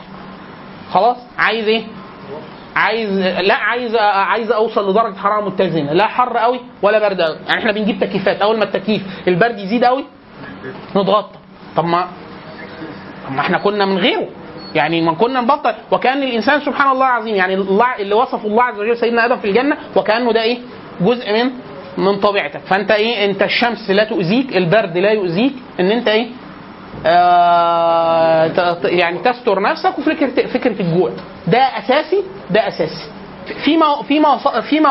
خلاص؟ 0.93 1.17
عايز 1.37 1.67
إيه؟ 1.67 1.83
عايز 2.75 3.19
لا 3.19 3.55
عايز 3.55 3.95
عايز 3.95 4.51
اوصل 4.51 4.89
لدرجة 4.89 5.15
حرارة 5.15 5.45
متزنة. 5.45 5.93
لا 5.93 6.07
حر 6.07 6.37
قوي 6.37 6.59
ولا 6.81 6.99
برد 6.99 7.21
قوي. 7.21 7.37
يعني 7.47 7.59
إحنا 7.59 7.71
بنجيب 7.71 7.99
تكييفات. 7.99 8.41
اول 8.41 8.57
ما 8.57 8.63
التكييف 8.63 9.01
البرد 9.27 9.59
يزيد 9.59 9.83
قوي 9.83 10.05
نتغطى. 10.91 11.37
طب 11.75 11.85
ما 11.85 12.07
طب 13.27 13.33
ما 13.33 13.41
إحنا 13.41 13.57
كنا 13.57 13.85
من 13.85 13.97
غيره. 13.97 14.27
يعني 14.75 15.01
ما 15.01 15.13
كنا 15.13 15.41
نبطل. 15.41 15.73
وكأن 15.91 16.23
الإنسان 16.23 16.61
سبحان 16.61 16.91
الله 16.91 17.05
العظيم 17.05 17.35
يعني 17.35 17.53
الله 17.53 17.95
اللي 17.99 18.15
وصفه 18.15 18.47
الله 18.47 18.63
عز 18.63 18.79
وجل 18.79 18.97
سيدنا 18.97 19.25
آدم 19.25 19.37
في 19.37 19.47
الجنة 19.47 19.77
وكأنه 19.95 20.31
ده 20.33 20.41
إيه؟ 20.41 20.57
جزء 21.01 21.33
من 21.33 21.51
من 21.97 22.19
طبيعتك. 22.19 22.59
فأنت 22.59 22.91
إيه؟ 22.91 23.25
أنت 23.25 23.43
الشمس 23.43 23.89
لا 23.89 24.03
تؤذيك 24.03 24.57
البرد 24.57 24.97
لا 24.97 25.11
يؤذيك 25.11 25.53
إن 25.79 25.91
أنت 25.91 26.07
إيه؟ 26.07 26.27
يعني 28.85 29.19
تستر 29.19 29.61
نفسك 29.61 29.99
وفكرة 29.99 30.47
فكرة 30.47 30.81
الجوع. 30.81 31.11
ده 31.47 31.57
أساسي 31.59 32.23
ده 32.49 32.67
أساسي. 32.67 33.09
فيما 33.65 34.01
فيما 34.07 34.37
فيما 34.69 34.89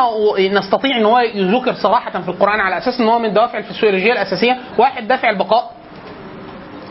نستطيع 0.59 0.97
إن 0.97 1.05
هو 1.05 1.19
يذكر 1.19 1.73
صراحة 1.73 2.21
في 2.21 2.29
القرآن 2.29 2.59
على 2.59 2.77
أساس 2.77 2.99
إن 2.99 3.07
هو 3.07 3.19
من 3.19 3.25
الدوافع 3.25 3.57
الفسيولوجية 3.57 4.11
الأساسية. 4.11 4.57
واحد 4.77 5.07
دافع 5.07 5.29
البقاء. 5.29 5.71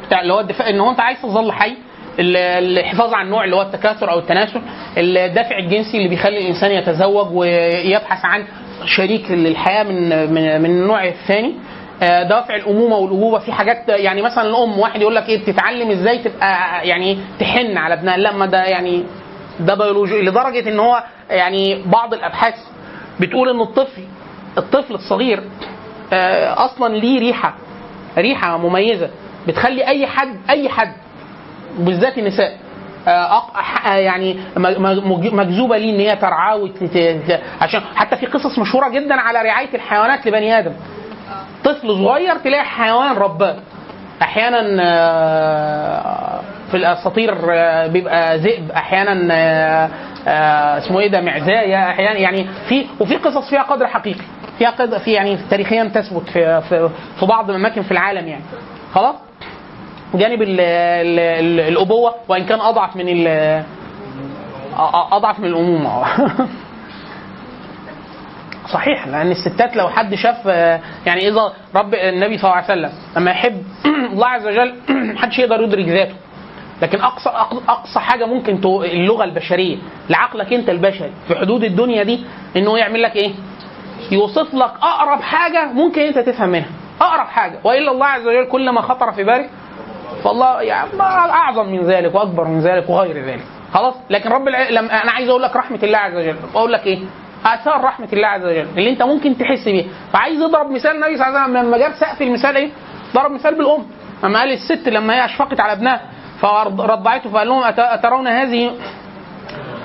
بتاع 0.07 0.21
اللي 0.21 0.33
هو 0.33 0.41
الدفاع 0.41 0.69
إن 0.71 0.81
هو 0.81 0.91
أنت 0.91 1.01
عايز 1.01 1.23
تظل 1.23 1.53
حي. 1.53 1.75
ال- 2.19 2.37
الحفاظ 2.79 3.15
على 3.15 3.25
النوع 3.27 3.45
اللي 3.45 3.57
هو 3.57 3.62
التكاثر 3.62 4.11
أو 4.11 4.19
التناسل. 4.19 4.61
الدافع 4.99 5.59
الجنسي 5.59 5.97
اللي 5.97 6.09
بيخلي 6.09 6.39
الإنسان 6.39 6.71
يتزوج 6.71 7.29
ويبحث 7.33 8.25
عن 8.25 8.45
شريك 8.85 9.31
للحياة 9.31 9.83
من 9.83 10.09
من, 10.35 10.61
من 10.62 10.71
النوع 10.71 11.05
الثاني. 11.05 11.49
آه، 11.49 11.55
دوافع 12.01 12.55
الأمومة 12.57 12.97
والأبوة. 12.97 13.38
في 13.38 13.53
حاجات 13.53 13.88
يعني 13.88 14.22
مثلا 14.22 14.45
الأم 14.45 14.78
واحد 14.78 15.01
يقول 15.01 15.14
لك 15.14 15.28
إيه 15.28 15.42
بتتعلم 15.42 15.90
إزاي 15.90 16.18
تبقى 16.18 16.88
يعني 16.88 17.18
تحن 17.40 17.76
على 17.76 17.95
ابنها. 17.95 18.16
لا 18.16 18.32
ما 18.32 18.47
ده 18.47 18.64
يعني 18.64 19.05
ده 19.61 19.74
بيولوجي 19.74 20.22
لدرجة 20.22 20.68
إن 20.68 20.78
هو 20.78 21.03
يعني 21.30 21.82
بعض 21.86 22.14
الأبحاث 22.14 22.55
بتقول 23.20 23.49
إن 23.49 23.61
الطفل 23.61 24.03
الطفل 24.59 24.95
الصغير 24.95 25.42
آه، 26.12 26.64
أصلا 26.64 26.95
ليه 26.97 27.18
ريحة 27.20 27.55
ريحة 28.18 28.57
مميزة 28.59 29.11
بتخلي 29.49 29.86
أي 29.86 30.07
حد 30.07 30.36
أي 30.51 30.68
حد 30.68 30.92
بالذات 31.78 32.18
النساء 32.18 32.57
آه، 33.09 33.42
آه، 33.86 33.97
يعني 33.97 34.36
مجذوبة 35.32 35.76
ليه 35.78 35.95
إن 35.95 36.01
هي 36.01 36.16
ترعاه 36.16 36.68
عشان 37.61 37.80
حتى 37.95 38.16
في 38.16 38.26
قصص 38.26 38.59
مشهورة 38.59 38.88
جدا 38.88 39.14
على 39.14 39.42
رعاية 39.42 39.74
الحيوانات 39.74 40.26
لبني 40.26 40.59
آدم. 40.59 40.72
طفل 41.64 41.89
صغير 41.89 42.37
تلاقي 42.37 42.64
حيوان 42.64 43.16
رباه 43.16 43.57
أحيانا 44.22 44.83
آه، 44.83 46.41
في 46.70 46.77
الأساطير 46.77 47.37
آه، 47.53 47.87
بيبقى 47.87 48.39
ذئب. 48.39 48.70
أحيانا 48.70 49.35
آه، 49.35 49.91
آه، 50.29 50.79
اسمه 50.79 51.01
إيه 51.01 51.09
ده 51.11 51.20
معزاية. 51.20 51.89
أحيانا 51.89 52.18
يعني 52.18 52.47
في 52.68 52.87
وفي 53.01 53.16
قصص 53.16 53.51
فيها 53.51 53.62
قدر 53.62 53.87
حقيقي. 53.87 54.25
فيها 54.59 54.70
قدر 54.70 54.99
في 54.99 55.12
يعني 55.12 55.39
تاريخيا 55.51 55.85
تثبت 55.85 56.29
في 56.29 56.62
في, 57.18 57.27
بعض 57.27 57.51
الأماكن 57.51 57.83
في 57.83 57.91
العالم 57.93 58.29
يعني. 58.29 58.43
خلاص؟ 58.95 59.14
جانب 60.14 60.43
ال 60.43 60.61
ال 60.61 61.18
ال 61.18 61.61
الأبوة 61.61 62.14
وإن 62.29 62.45
كان 62.45 62.61
أضعف 62.61 62.97
من 62.97 63.27
أضعف 65.12 65.41
من 65.41 65.47
الأمومة. 65.47 66.05
صحيح 68.73 69.07
لأن 69.07 69.31
الستات 69.31 69.77
لو 69.77 69.89
حد 69.89 70.15
شاف 70.15 70.37
آه، 70.49 70.81
يعني 71.07 71.29
إذا 71.29 71.53
رب 71.75 71.95
النبي 71.95 72.39
صلى 72.39 72.45
الله 72.51 72.62
عليه 72.62 72.65
وسلم 72.65 72.91
لما 73.17 73.31
يحب 73.31 73.62
الله 74.12 74.27
عز 74.27 74.47
وجل 74.47 74.75
محدش 75.15 75.39
يقدر 75.39 75.61
يدرك 75.62 75.89
ذاته. 75.89 76.15
لكن 76.83 77.01
أقصى 77.01 77.29
أقصى 77.69 78.01
حاجة 78.01 78.27
ممكن 78.27 78.61
اللغة 78.85 79.25
البشرية 79.25 79.77
لعقلك 80.11 80.53
أنت 80.53 80.69
البشري 80.71 81.12
في 81.29 81.35
حدود 81.35 81.65
الدنيا 81.65 82.03
دي 82.03 82.25
إنه 82.57 82.79
يعمل 82.79 83.03
لك 83.03 83.17
إيه؟ 83.17 83.33
يوصف 84.11 84.55
لك 84.55 84.71
أقرب 84.83 85.21
حاجة 85.23 85.73
ممكن 85.73 86.03
أنت 86.03 86.19
تفهم 86.19 86.49
منها. 86.49 86.69
أقرب 87.01 87.27
حاجة. 87.27 87.59
وإلا 87.65 87.91
الله 87.91 88.07
عز 88.07 88.27
وجل 88.27 88.49
كل 88.49 88.71
ما 88.71 88.81
خطر 88.81 89.12
في 89.12 89.25
بالك 89.25 89.51
فالله 90.25 90.62
يعني 90.62 90.89
أعظم 91.01 91.67
من 91.69 91.81
ذلك 91.81 92.15
وأكبر 92.15 92.45
من 92.49 92.61
ذلك 92.61 92.91
وغير 92.91 93.25
ذلك. 93.25 93.45
خلاص؟ 93.75 93.95
لكن 94.11 94.31
رب 94.31 94.49
الع... 94.49 94.69
لما 94.71 95.03
أنا 95.03 95.12
عايز 95.12 95.29
أقول 95.29 95.43
لك 95.43 95.57
رحمة 95.57 95.79
الله 95.83 95.99
عز 95.99 96.15
وجل. 96.17 96.37
أقول 96.55 96.73
لك 96.73 96.87
إيه؟ 96.87 96.99
آثار 97.47 97.84
رحمة 97.84 98.09
الله 98.12 98.28
عز 98.28 98.45
وجل 98.45 98.66
اللي 98.78 98.90
انت 98.90 99.03
ممكن 99.03 99.38
تحس 99.38 99.64
بيه. 99.64 99.84
فعايز 100.12 100.40
يضرب 100.40 100.70
مثال 100.70 100.90
النبي 100.97 101.16
صلى 101.16 101.28
الله 101.28 101.38
عليه 101.40 101.51
وسلم 101.53 101.66
لما 101.66 101.78
جاب 101.78 101.92
سقف 101.92 102.22
المثال 102.22 102.57
إيه؟ 102.57 102.70
ضرب 103.14 103.30
مثال 103.30 103.55
بالأم. 103.55 103.84
اما 104.24 104.38
قال 104.38 104.53
الست 104.53 104.88
لما 104.88 105.14
هي 105.14 105.24
أشفقت 105.24 105.61
على 105.61 105.72
ابنها 105.72 106.01
فرضعته 106.40 107.30
فقال 107.30 107.49
لهم 107.49 107.62
أترون 107.78 108.26
هذه 108.28 108.70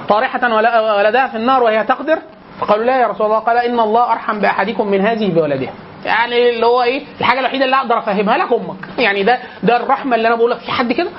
طارحة 0.10 0.56
ول- 0.56 0.98
ولدها 0.98 1.28
في 1.28 1.38
النار 1.38 1.64
وهي 1.64 1.84
تقدر؟ 1.84 2.20
فقالوا 2.60 2.86
لا 2.86 3.00
يا 3.02 3.08
رسول 3.08 3.26
الله. 3.26 3.40
قال 3.40 3.58
إن 3.58 3.80
الله 3.80 4.12
أرحم 4.12 4.40
بأحدكم 4.40 4.88
من 4.88 5.02
هذه 5.02 5.34
بولدها 5.34 5.74
يعني 6.06 6.50
اللي 6.50 6.66
هو 6.66 6.84
إيه؟ 6.84 7.04
الحاجة 7.20 7.40
الوحيدة 7.40 7.66
اللي 7.66 7.76
أقدر 7.76 8.00
أفهمها 8.00 8.38
لك 8.38 8.54
أمك. 8.54 8.76
يعني 9.00 9.24
ده 9.24 9.40
ده 9.64 9.78
الرحمة 9.78 10.16
اللي 10.16 10.28
أنا 10.28 10.36
بقول 10.36 10.52
لك 10.52 10.58
في 10.58 10.72
حد 10.72 10.92
كده؟ 10.94 11.10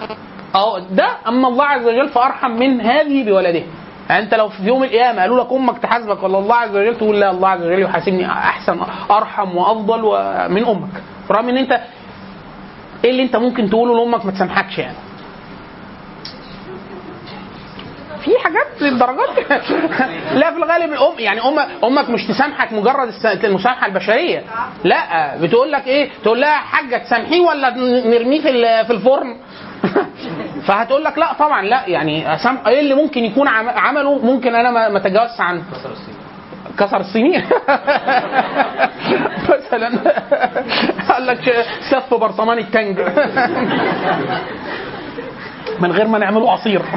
آه 0.54 0.78
ده 0.78 1.08
أما 1.28 1.48
الله 1.48 1.64
عز 1.64 1.86
وجل 1.86 2.08
فأرحم 2.08 2.50
من 2.50 2.80
هذه 2.80 3.24
بولدها 3.24 3.50
يعني 3.52 3.66
انت 4.18 4.34
لو 4.34 4.48
في 4.48 4.62
يوم 4.62 4.82
القيامة 4.84 5.20
قالوا 5.20 5.44
لك 5.44 5.52
أمك 5.52 5.78
تحاسبك 5.78 6.22
ولا 6.22 6.38
الله 6.38 6.54
عز 6.56 6.76
وجل 6.76 6.96
تقول 6.96 7.20
لا 7.20 7.30
الله 7.30 7.48
عز 7.48 7.62
وجل 7.62 7.82
يحاسبني 7.82 8.26
أحسن 8.30 8.80
أرحم 9.10 9.56
وأفضل 9.56 10.02
من 10.50 10.64
أمك. 10.64 11.02
رغم 11.30 11.48
إن 11.48 11.56
أنت 11.56 11.80
إيه 13.04 13.10
اللي 13.10 13.22
أنت 13.22 13.36
ممكن 13.36 13.70
تقوله 13.70 13.94
لأمك 13.96 14.24
ما 14.26 14.32
تسامحكش 14.32 14.78
يعني؟ 14.78 14.96
في 18.24 18.30
حاجات 18.44 18.66
للدرجات 18.82 19.28
لا 20.40 20.50
في 20.50 20.56
الغالب 20.56 20.92
الام 20.92 21.12
يعني 21.18 21.40
ام 21.40 21.58
أمك 21.84 22.10
مش 22.10 22.26
تسامحك 22.26 22.72
مجرد 22.72 23.12
المسامحة 23.44 23.86
البشرية. 23.86 24.42
لا 24.84 25.36
بتقول 25.36 25.72
لك 25.72 25.86
إيه؟ 25.86 26.10
تقول 26.22 26.40
لها 26.40 26.56
حاجة 26.56 26.96
تسامحيه 26.96 27.40
ولا 27.40 27.70
نرميه 28.04 28.40
في 28.40 28.84
في 28.84 28.92
الفرن؟ 28.92 29.36
فهتقول 30.66 31.04
لك 31.04 31.18
لا 31.18 31.32
طبعا 31.32 31.62
لا. 31.62 31.82
يعني 31.86 32.34
أسامح 32.34 32.66
إيه 32.66 32.80
اللي 32.80 32.94
ممكن 32.94 33.24
يكون 33.24 33.48
عم- 33.48 33.68
عمله؟ 33.68 34.18
ممكن 34.18 34.54
أنا 34.54 34.70
ما- 34.70 34.88
اتجاوزش 34.98 35.40
عنه 35.40 35.62
كسر 36.78 37.00
السنين. 37.00 37.44
مثلا. 39.48 39.90
قال 41.08 41.26
لك 41.26 41.66
سف 41.90 42.14
برطمان 42.14 42.58
ال 42.58 42.66
Tang 42.66 42.98
من 45.80 45.92
غير 45.92 46.06
ما 46.08 46.18
نعمله 46.18 46.52
عصير 46.52 46.82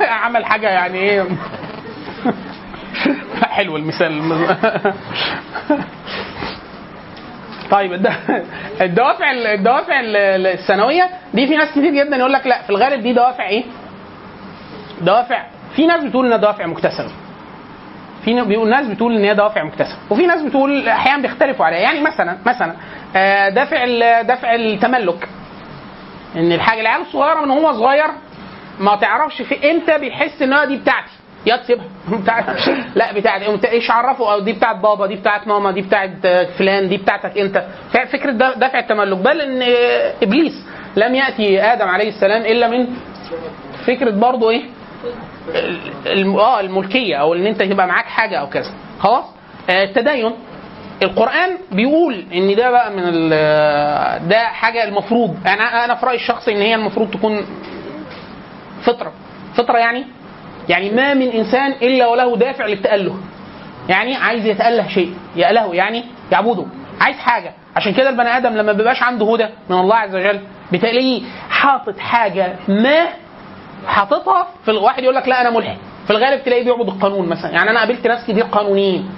عمل 0.00 0.44
حاجة 0.44 0.68
يعني 0.68 0.98
إيه؟ 0.98 1.24
حلو 3.42 3.76
المثال. 3.76 4.22
طيب 7.70 7.92
الد- 7.92 8.12
الدوافع 8.80 9.30
الدوافع 9.32 10.00
الثانوية 10.04 11.10
دي 11.34 11.46
في 11.46 11.56
ناس 11.56 11.70
كتير 11.70 11.94
جدا 12.04 12.16
يقول 12.16 12.32
لك 12.32 12.46
لا 12.46 12.62
في 12.62 12.70
الغالب 12.70 13.02
دي 13.02 13.12
دوافع 13.12 13.48
إيه؟ 13.48 13.64
دوافع. 15.00 15.42
في 15.76 15.86
ناس 15.86 16.04
بتقول 16.04 16.26
إنها 16.26 16.36
دوافع 16.36 16.66
مكتسبة. 16.66 17.10
في 18.24 18.42
بيقول 18.42 18.70
ناس 18.70 18.86
بتقول 18.86 19.16
إن 19.16 19.24
هي 19.24 19.34
دوافع 19.34 19.62
مكتسبة. 19.64 19.98
وفي 20.10 20.26
ناس 20.26 20.42
بتقول 20.42 20.88
أحيانا 20.88 21.22
بيختلفوا 21.22 21.66
عليها. 21.66 21.78
يعني 21.78 22.00
مثلا 22.00 22.38
مثلا 22.46 22.74
آه، 23.16 23.48
دافع 23.48 23.84
دافع 24.22 24.54
التملك. 24.54 25.28
إن 26.36 26.52
الحاجة 26.52 26.80
العيال 26.80 27.00
الصغيرة 27.00 27.40
من 27.44 27.50
هو 27.50 27.72
صغير 27.72 28.06
ما 28.80 28.96
تعرفش 28.96 29.42
في 29.42 29.70
إمتى 29.70 29.98
بيحس 29.98 30.42
إن 30.42 30.68
دي 30.68 30.76
بتاعتي. 30.76 31.10
يا 31.46 31.56
تسيبها 31.56 31.84
بتاعت 32.22 32.44
لا 32.96 33.12
بتاعتي 33.12 33.44
قمت 33.44 33.64
إيش 33.64 33.90
عرفه؟ 33.90 34.38
دي 34.38 34.52
بتاعت 34.52 34.76
بابا 34.76 35.06
دي 35.06 35.14
بتاعت 35.14 35.46
ماما 35.48 35.70
دي 35.70 35.82
بتاعت 35.82 36.26
فلان 36.58 36.88
دي 36.88 36.96
بتاعتك 36.96 37.38
أنت. 37.38 37.64
فكرة 38.12 38.30
دافع 38.32 38.78
التملك. 38.78 39.18
بل 39.18 39.40
إن 39.40 39.62
إبليس 40.22 40.66
لم 40.96 41.14
يأتي 41.14 41.60
آدم 41.62 41.88
عليه 41.88 42.08
السلام 42.08 42.42
إلا 42.42 42.68
من 42.68 42.86
فكرة 43.86 44.10
برضه 44.10 44.50
إيه؟ 44.50 44.62
آه 46.38 46.60
الملكية 46.60 47.16
أو 47.16 47.34
إن 47.34 47.46
أنت 47.46 47.60
يبقى 47.60 47.86
معاك 47.86 48.04
حاجة 48.04 48.36
أو 48.36 48.48
كذا. 48.48 48.70
خلاص؟ 49.00 49.24
آه، 49.70 49.84
التدين. 49.84 50.32
القرآن 51.02 51.58
بيقول 51.72 52.24
إن 52.34 52.54
ده 52.56 52.70
بقى 52.70 52.90
من 52.90 53.28
ده 54.28 54.38
حاجة 54.38 54.84
المفروض. 54.84 55.36
أنا 55.46 55.84
أنا 55.84 55.94
في 55.94 56.06
رأيي 56.06 56.16
الشخصي 56.16 56.52
إن 56.52 56.56
هي 56.60 56.74
المفروض 56.74 57.10
تكون 57.10 57.46
فطرة. 58.82 59.12
فطرة 59.54 59.78
يعني؟ 59.78 60.04
يعني 60.68 60.90
ما 60.90 61.14
من 61.14 61.28
إنسان 61.28 61.72
إلا 61.72 62.06
وله 62.06 62.36
دافع 62.36 62.66
للتأله. 62.66 63.16
يعني 63.88 64.16
عايز 64.16 64.46
يتأله 64.46 64.88
شيء 64.88 65.14
يأله 65.36 65.74
يعني 65.74 66.04
يعبده. 66.32 66.64
عايز 67.00 67.16
حاجة. 67.16 67.52
عشان 67.76 67.94
كده 67.94 68.10
البني 68.10 68.36
آدم 68.36 68.52
لما 68.56 68.72
بيبقاش 68.72 69.02
عنده 69.02 69.32
هدى 69.34 69.46
من 69.70 69.78
الله 69.78 69.96
عز 69.96 70.14
وجل 70.14 70.40
بتلاقيه 70.72 71.22
حاطط 71.50 71.98
حاجة 71.98 72.56
ما 72.68 73.06
حاططها 73.86 74.46
في 74.64 74.70
الواحد 74.70 75.02
يقول 75.02 75.14
لك 75.14 75.28
لا 75.28 75.40
أنا 75.40 75.50
ملحد. 75.50 75.76
في 76.06 76.10
الغالب 76.10 76.44
تلاقيه 76.44 76.64
بيعبد 76.64 76.88
القانون 76.88 77.28
مثلا. 77.28 77.50
يعني 77.50 77.70
أنا 77.70 77.78
قابلت 77.80 78.06
ناس 78.06 78.22
كتير 78.24 78.44
قانونيين. 78.44 79.10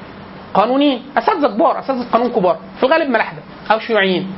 قانونيين 0.54 1.02
أساتذة 1.18 1.48
كبار 1.48 1.78
أساتذة 1.78 2.06
قانون 2.12 2.30
كبار 2.30 2.58
في 2.76 2.86
الغالب 2.86 3.10
ملاحدة 3.10 3.38
أو 3.70 3.78
شيوعيين. 3.78 4.32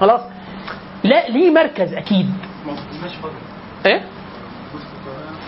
خلاص؟ 0.00 0.20
لا 1.04 1.28
ليه 1.28 1.50
مركز 1.50 1.94
أكيد. 1.94 2.30
إيه؟ 3.86 4.02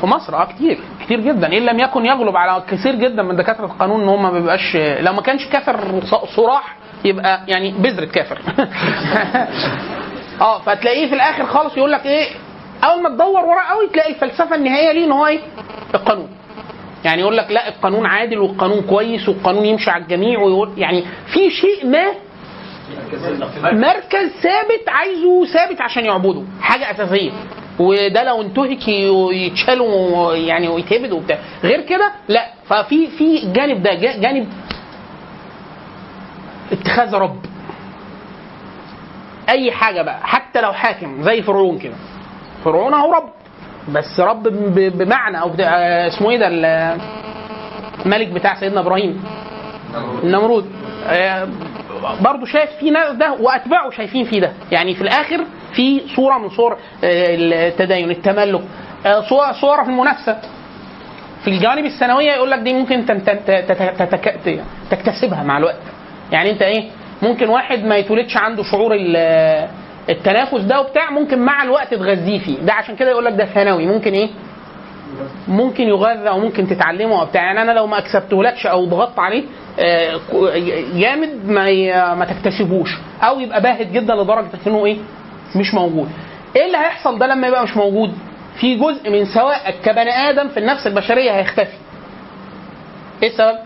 في 0.00 0.06
مصر 0.06 0.36
آه 0.36 0.44
كتير 0.44 0.80
كتير 1.04 1.20
جدا. 1.20 1.46
إن 1.46 1.62
لم 1.62 1.78
يكن 1.80 2.06
يغلب 2.06 2.36
على 2.36 2.62
كثير 2.68 2.94
جدا 2.94 3.22
من 3.22 3.36
دكاترة 3.36 3.64
القانون 3.64 4.02
إن 4.02 4.08
هم 4.08 4.22
ما 4.22 4.30
بيبقاش 4.30 4.76
لو 4.76 5.12
ما 5.12 5.22
كانش 5.22 5.46
كافر 5.48 6.00
صراح 6.36 6.76
يبقى 7.04 7.40
يعني 7.48 7.70
بذرة 7.72 8.04
كافر. 8.04 8.38
آه 10.40 10.58
فتلاقيه 10.58 11.08
في 11.08 11.14
الآخر 11.14 11.46
خالص 11.46 11.76
يقول 11.76 11.92
لك 11.92 12.06
إيه؟ 12.06 12.28
أول 12.84 13.02
ما 13.02 13.08
تدور 13.08 13.44
وراه 13.44 13.62
قوي 13.70 13.88
تلاقي 13.88 14.10
الفلسفة 14.10 14.54
النهائية 14.54 14.92
ليه 14.92 15.04
إن 15.04 15.12
هو 15.12 15.26
إيه؟ 15.26 15.40
القانون. 15.94 16.28
يعني 17.04 17.20
يقول 17.20 17.36
لك 17.36 17.50
لا 17.50 17.68
القانون 17.68 18.06
عادل 18.06 18.38
والقانون 18.38 18.82
كويس 18.82 19.28
والقانون 19.28 19.66
يمشي 19.66 19.90
على 19.90 20.02
الجميع 20.02 20.38
ويقول 20.40 20.70
يعني 20.76 21.04
في 21.26 21.50
شيء 21.50 21.86
ما 21.86 22.04
مركز 23.72 24.28
ثابت 24.42 24.88
عايزه 24.88 25.44
ثابت 25.44 25.80
عشان 25.80 26.04
يعبده 26.04 26.42
حاجة 26.60 26.90
أساسية. 26.90 27.30
وده 27.78 28.22
لو 28.24 28.42
انتهك 28.42 28.88
ي- 28.88 29.46
يتشال 29.46 29.80
و- 29.80 30.32
يعني 30.32 30.68
ويتهبد 30.68 31.12
وبتاع. 31.12 31.38
غير 31.64 31.80
كده 31.80 32.12
لا 32.28 32.46
ففي 32.68 33.06
في 33.06 33.42
الجانب 33.42 33.82
ده 33.82 33.94
جا- 33.94 34.20
جانب 34.20 34.48
اتخاذ 36.72 37.14
رب. 37.14 37.46
أي 39.48 39.72
حاجة 39.72 40.02
بقى 40.02 40.18
حتى 40.26 40.60
لو 40.60 40.72
حاكم 40.72 41.22
زي 41.22 41.42
فرعون 41.42 41.78
كده. 41.78 41.94
فرعون 42.64 42.94
أهو 42.94 43.12
رب. 43.12 43.28
بس 43.88 44.20
رب 44.20 44.42
بمعنى 44.98 45.40
أو 45.40 45.48
بتاع- 45.48 45.78
آه، 45.78 46.08
اسمه 46.08 46.30
إيه 46.30 46.38
ده 46.38 46.48
ال- 46.48 46.98
الملك 48.06 48.28
بتاع 48.28 48.54
سيدنا 48.60 48.80
إبراهيم. 48.80 49.24
النمرود 50.24 50.66
آه، 51.08 51.48
برضه 52.20 52.46
شايف 52.46 52.70
في 52.80 52.90
ناس 52.90 53.16
ده 53.16 53.32
وأتباعه 53.40 53.90
شايفين 53.90 54.24
في 54.24 54.40
ده. 54.40 54.52
يعني 54.72 54.94
في 54.94 55.00
الآخر 55.02 55.44
في 55.72 56.02
صورة 56.16 56.38
من 56.38 56.48
صور 56.48 56.72
آه، 56.72 56.78
التدين 57.68 58.10
التملك. 58.10 58.62
صور 59.28 59.52
صور 59.60 59.84
في 59.84 59.90
المنافسة. 59.90 60.38
في 61.44 61.50
الجوانب 61.50 61.84
الثانويه 61.84 62.32
يقول 62.32 62.50
لك 62.50 62.58
دي 62.58 62.72
ممكن 62.72 63.06
تكتسبها 64.90 65.42
مع 65.42 65.58
الوقت. 65.58 65.80
يعني 66.32 66.50
أنت 66.50 66.62
إيه 66.62 66.90
ممكن 67.22 67.48
واحد 67.48 67.84
ما 67.84 67.96
يتولدش 67.96 68.36
عنده 68.36 68.62
شعور 68.62 68.94
ال- 68.94 69.68
التنافس 70.10 70.60
ده 70.60 70.80
وبتاع 70.80 71.10
ممكن 71.10 71.38
مع 71.38 71.62
الوقت 71.62 71.94
تغذيه 71.94 72.38
فيه. 72.38 72.58
ده 72.58 72.72
عشان 72.72 72.96
كده 72.96 73.10
يقول 73.10 73.24
لك 73.24 73.32
ده 73.32 73.44
ثانوي. 73.44 73.86
ممكن 73.86 74.12
إيه؟ 74.12 74.28
ممكن 75.48 75.84
يغذى 75.88 76.28
أو 76.28 76.38
ممكن 76.40 76.66
تتعلمه 76.68 77.20
أو 77.20 77.26
بتاع 77.26 77.42
يعني 77.42 77.62
أنا 77.62 77.72
لو 77.72 77.86
ما 77.86 77.98
أكسبتهولكش 77.98 78.66
أو 78.66 78.84
ضغطت 78.84 79.18
عليه 79.18 79.44
آه، 79.78 80.20
جامد 80.94 81.48
ما 81.48 81.68
ي- 81.68 82.14
ما 82.14 82.24
تكتسبوش. 82.24 82.90
أو 83.22 83.40
يبقى 83.40 83.60
باهت 83.60 83.86
جدا 83.86 84.14
لدرجة 84.14 84.46
إنه 84.66 84.86
إيه؟ 84.86 84.96
مش 85.56 85.74
موجود. 85.74 86.08
إيه 86.56 86.66
اللي 86.66 86.76
هيحصل 86.78 87.18
ده 87.18 87.26
لما 87.26 87.48
يبقى 87.48 87.62
مش 87.64 87.76
موجود؟ 87.76 88.12
في 88.60 88.74
جزء 88.76 89.10
من 89.10 89.24
سواءك 89.24 89.74
كبني 89.84 90.10
آدم 90.30 90.48
في 90.48 90.56
النفس 90.60 90.86
البشرية 90.86 91.30
هيختفي. 91.32 91.76
إيه 93.22 93.28
السبب؟ 93.28 93.56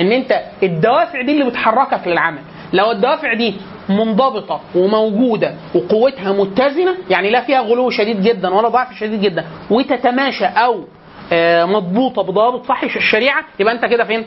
إن 0.00 0.12
أنت 0.12 0.40
الدوافع 0.62 1.22
دي 1.22 1.32
اللي 1.32 1.44
بتحركك 1.44 2.06
للعمل. 2.08 2.38
لو 2.72 2.90
الدوافع 2.90 3.34
دي 3.34 3.54
منضبطة 3.88 4.60
وموجودة 4.74 5.54
وقوتها 5.74 6.32
متزنة 6.32 6.94
يعني 7.10 7.30
لا 7.30 7.40
فيها 7.40 7.60
غلو 7.60 7.90
شديد 7.90 8.22
جدا 8.22 8.54
ولا 8.54 8.68
ضعف 8.68 8.94
شديد 8.94 9.20
جدا 9.20 9.44
وتتماشى 9.70 10.44
أو 10.44 10.84
آه، 11.32 11.64
مضبوطة 11.64 12.22
بضوابط 12.22 12.66
صحي 12.66 12.86
الشريعة 12.86 13.44
يبقى 13.60 13.74
أنت 13.74 13.84
كده 13.84 14.04
فين؟ 14.04 14.24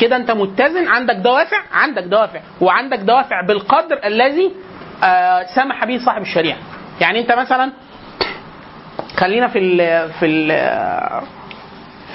كده 0.00 0.16
أنت 0.16 0.30
متزن 0.30 0.88
عندك 0.88 1.14
دوافع 1.14 1.56
عندك 1.72 2.02
دوافع 2.02 2.40
وعندك 2.60 2.98
دوافع 2.98 3.40
بالقدر 3.46 4.00
الذي 4.04 4.52
آه، 5.04 5.46
سمح 5.54 5.84
به 5.84 5.98
صاحب 6.06 6.22
الشريعة. 6.22 6.58
يعني 7.00 7.20
أنت 7.20 7.32
مثلا 7.32 7.72
خلينا 9.16 9.48
في 9.48 9.58
ال 9.58 9.78
في 10.12 10.26
ال 10.26 10.48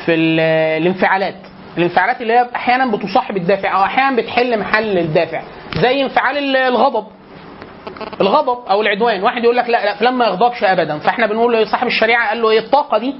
في 0.06 0.14
ال 0.16 0.40
الانفعالات. 0.82 1.36
الانفعالات 1.78 2.22
اللي 2.22 2.34
هي 2.34 2.50
أحيانا 2.56 2.92
بتصاحب 2.96 3.38
الدافع 3.38 3.78
أو 3.78 3.84
أحيانا 3.84 4.16
بتحل 4.16 4.60
محل 4.60 4.98
الدافع. 4.98 5.42
زي 5.82 6.04
انفعال 6.04 6.38
ال- 6.38 6.56
الغضب. 6.56 7.08
الغضب 8.22 8.68
أو 8.70 8.82
العدوان. 8.82 9.24
واحد 9.24 9.44
يقول 9.44 9.58
لك 9.58 9.70
لا 9.70 9.86
لا 9.86 9.96
فلان 9.96 10.14
ما 10.14 10.26
يغضبش 10.26 10.64
ابدا. 10.64 11.00
فإحنا 11.00 11.28
بنقول 11.28 11.68
صاحب 11.68 11.88
الشريعة 11.88 12.30
قال 12.30 12.42
له 12.42 12.50
إيه؟ 12.50 12.60
الطاقة 12.60 12.98
دي 12.98 13.16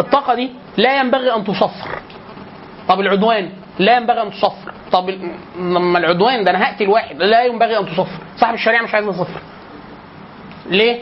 الطاقة 0.00 0.34
دي 0.34 0.50
لا 0.76 1.00
ينبغي 1.00 1.34
أن 1.36 1.44
تصفر. 1.44 1.90
طب 2.88 3.00
العدوان 3.00 3.50
لا 3.78 3.96
ينبغي 3.96 4.22
أن 4.22 4.30
تصفر. 4.30 4.72
طب 4.92 5.10
لما 5.58 5.98
العدوان 5.98 6.44
ده 6.44 6.50
أنا 6.50 6.64
هقتل 6.64 6.88
واحد 6.88 7.22
لا 7.22 7.44
ينبغي 7.44 7.78
أن 7.78 7.86
تصفر. 7.86 8.22
صاحب 8.36 8.54
الشريعة 8.54 8.82
مش 8.82 8.94
عايز 8.94 9.06
يصفر. 9.06 9.40
ليه؟ 10.66 11.00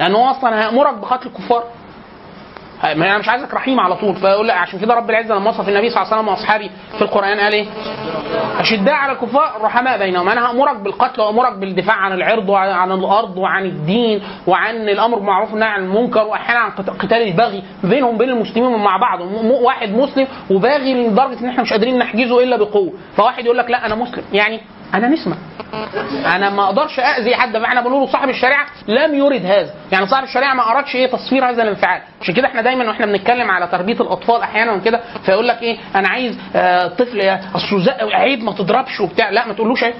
لأنه 0.00 0.18
هو 0.18 0.30
أصلا 0.30 0.62
هيأمرك 0.62 0.94
بقتل 0.94 1.26
الكفار. 1.28 1.64
ما 2.82 2.92
أنا 2.92 3.18
مش 3.18 3.28
عايزك 3.28 3.54
رحيم 3.54 3.80
على 3.80 3.96
طول. 3.96 4.14
فيقول 4.16 4.48
لك 4.48 4.54
عشان 4.54 4.78
كده 4.80 4.94
رب 4.94 5.10
العزة 5.10 5.34
لما 5.34 5.50
وصف 5.50 5.68
النبي 5.68 5.90
صلى 5.90 6.02
الله 6.02 6.12
عليه 6.12 6.22
وسلم 6.22 6.28
واصحابه 6.28 6.70
في 6.98 7.02
القرآن 7.02 7.40
قال 7.40 7.52
إيه؟ 7.52 7.66
أشداء 8.60 8.94
على 8.94 9.12
الكفار 9.12 9.52
رحماء 9.62 9.98
بينهم. 9.98 10.28
أنا 10.28 10.50
هأمرك 10.50 10.76
بالقتل 10.76 11.20
وأمرك 11.20 11.52
بالدفاع 11.52 11.94
عن 11.96 12.12
العرض 12.12 12.48
وعن 12.48 12.68
عن 12.70 12.92
الأرض 12.92 13.36
وعن 13.36 13.64
الدين 13.64 14.22
وعن 14.46 14.76
الأمر 14.76 15.18
بالمعروف 15.18 15.50
والنهي 15.52 15.68
عن 15.68 15.82
المنكر 15.84 16.24
وأحيانا 16.26 16.60
عن 16.60 16.70
قت- 16.70 16.90
قتال 16.90 17.22
البغي 17.22 17.62
بينهم 17.84 18.18
بين 18.18 18.30
المسلمين 18.30 18.78
مع 18.78 18.96
بعض. 18.96 19.20
واحد 19.62 19.90
مسلم 19.90 20.26
وباغي 20.50 20.94
لدرجة 21.08 21.40
إن 21.40 21.48
إحنا 21.48 21.62
مش 21.62 21.72
قادرين 21.72 21.98
نحجزه 21.98 22.42
إلا 22.42 22.56
بقوة. 22.56 22.92
فواحد 23.16 23.44
يقول 23.44 23.58
لك 23.58 23.70
لا 23.70 23.86
أنا 23.86 23.94
مسلم. 23.94 24.24
يعني 24.32 24.60
أنا 24.94 25.08
نسمه 25.08 25.36
أنا 26.36 26.50
ما 26.50 26.64
أقدرش 26.64 26.98
اذي 27.00 27.34
حد 27.36 27.58
فاحنا 27.58 27.80
بنقول 27.80 28.00
له 28.00 28.06
صاحب 28.06 28.28
الشريعة 28.28 28.66
لم 28.88 29.14
يرد 29.14 29.46
هذا. 29.46 29.74
يعني 29.92 30.06
صاحب 30.06 30.24
الشريعة 30.24 30.54
ما 30.54 30.70
ارادش 30.70 30.96
إيه 30.96 31.06
تصوير 31.06 31.50
هذا 31.50 31.62
الانفعال. 31.62 32.02
عشان 32.20 32.34
كده 32.34 32.46
إحنا 32.46 32.62
دايما 32.62 32.88
وإحنا 32.88 33.06
بنتكلم 33.06 33.50
على 33.50 33.66
تربية 33.66 34.00
الأطفال 34.00 34.40
أحيانا 34.40 34.72
وكده 34.72 35.00
فيقول 35.26 35.48
لك 35.48 35.62
إيه 35.62 35.78
أنا 35.94 36.08
عايز 36.08 36.38
آه 36.56 36.86
طفل 36.86 37.38
اصله 37.54 37.94
عيب 38.00 38.42
ما 38.42 38.52
تضربش 38.52 39.00
وبتاع. 39.00 39.30
لا 39.30 39.46
ما 39.46 39.52
تقولوش 39.52 39.84
عيب. 39.84 39.94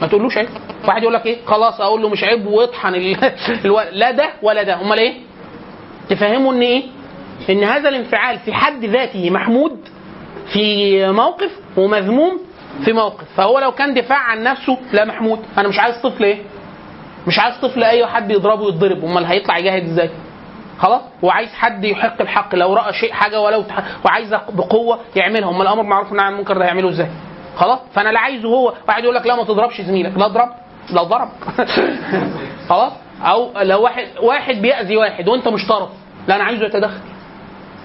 ما 0.00 0.06
تقولوش 0.06 0.38
عيب. 0.38 0.48
واحد 0.88 1.02
يقول 1.02 1.14
لك 1.14 1.26
إيه 1.26 1.36
خلاص 1.46 1.80
أقول 1.80 2.02
له 2.02 2.08
مش 2.08 2.24
عيب 2.24 2.46
واطحن. 2.46 2.92
لا 3.92 4.10
ده 4.10 4.30
ولا 4.42 4.62
ده. 4.62 4.80
أمال 4.80 4.98
إيه؟ 4.98 5.14
تفهموا 6.08 6.52
إن 6.52 6.62
إيه؟ 6.62 6.82
إن 7.50 7.64
هذا 7.64 7.88
الانفعال 7.88 8.38
في 8.38 8.52
حد 8.52 8.84
ذاته 8.84 9.30
محمود 9.30 9.78
في 10.52 11.12
موقف 11.12 11.50
ومذموم 11.76 12.40
في 12.84 12.92
موقف. 12.92 13.24
فهو 13.36 13.58
لو 13.58 13.72
كان 13.72 13.94
دفاع 13.94 14.18
عن 14.18 14.42
نفسه 14.42 14.78
لا 14.92 15.04
محمود 15.04 15.38
أنا 15.58 15.68
مش 15.68 15.78
عايز 15.78 15.96
طفل 16.02 16.24
إيه؟ 16.24 16.42
مش 17.26 17.38
عايز 17.38 17.54
طفل 17.56 17.84
أي 17.84 18.06
حد 18.06 18.30
يضربه 18.30 18.68
يتضرب 18.68 19.04
أمال 19.04 19.24
هيطلع 19.24 19.58
يجاهد 19.58 19.82
إزاي؟ 19.82 20.10
خلاص؟ 20.78 21.00
وعايز 21.22 21.54
حد 21.54 21.84
يحق 21.84 22.20
الحق. 22.20 22.54
لو 22.54 22.74
رأى 22.74 22.92
شيء 22.92 23.12
حاجة 23.12 23.40
ولو. 23.40 23.64
وعايز 24.04 24.34
بقوة 24.34 24.98
يعملها. 25.16 25.50
أمال 25.50 25.62
الأمر 25.62 25.82
معروف 25.82 26.12
عن 26.12 26.32
المنكر 26.32 26.58
ده 26.58 26.64
هيعمله 26.64 26.88
إزاي؟ 26.88 27.08
خلاص؟ 27.56 27.78
فأنا 27.94 28.08
لا 28.08 28.20
عايزه 28.20 28.48
هو. 28.48 28.72
واحد 28.88 29.02
يقول 29.04 29.14
لك 29.14 29.26
لا 29.26 29.36
ما 29.36 29.44
تضربش 29.44 29.80
زميلك. 29.80 30.18
لا 30.18 30.26
اضرب 30.26 30.48
لا 30.92 31.02
ضرب. 31.02 31.28
خلاص؟ 32.70 32.92
أو 33.22 33.50
لو 33.62 33.82
واحد 33.82 34.06
واحد 34.22 34.54
بيأذي 34.54 34.96
واحد 34.96 35.28
وأنت 35.28 35.48
مش 35.48 35.66
طرف 35.66 35.88
لا 36.28 36.36
أنا 36.36 36.44
عايزه 36.44 36.66
يتدخل. 36.66 37.00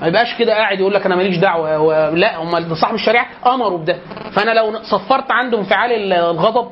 ما 0.01 0.07
يبقاش 0.07 0.35
كده 0.35 0.53
قاعد 0.53 0.79
يقول 0.79 0.93
لك 0.93 1.05
أنا 1.05 1.15
ماليش 1.15 1.37
دعوة 1.37 1.79
و... 1.79 2.11
لا 2.15 2.37
هم 2.37 2.75
صاحب 2.75 2.93
الشريعة 2.95 3.25
امروا 3.47 3.77
بده. 3.77 3.97
فأنا 4.31 4.51
لو 4.51 4.79
صفرت 4.83 5.31
عنده 5.31 5.57
انفعال 5.59 5.91
ال- 5.91 6.13
الغضب 6.13 6.71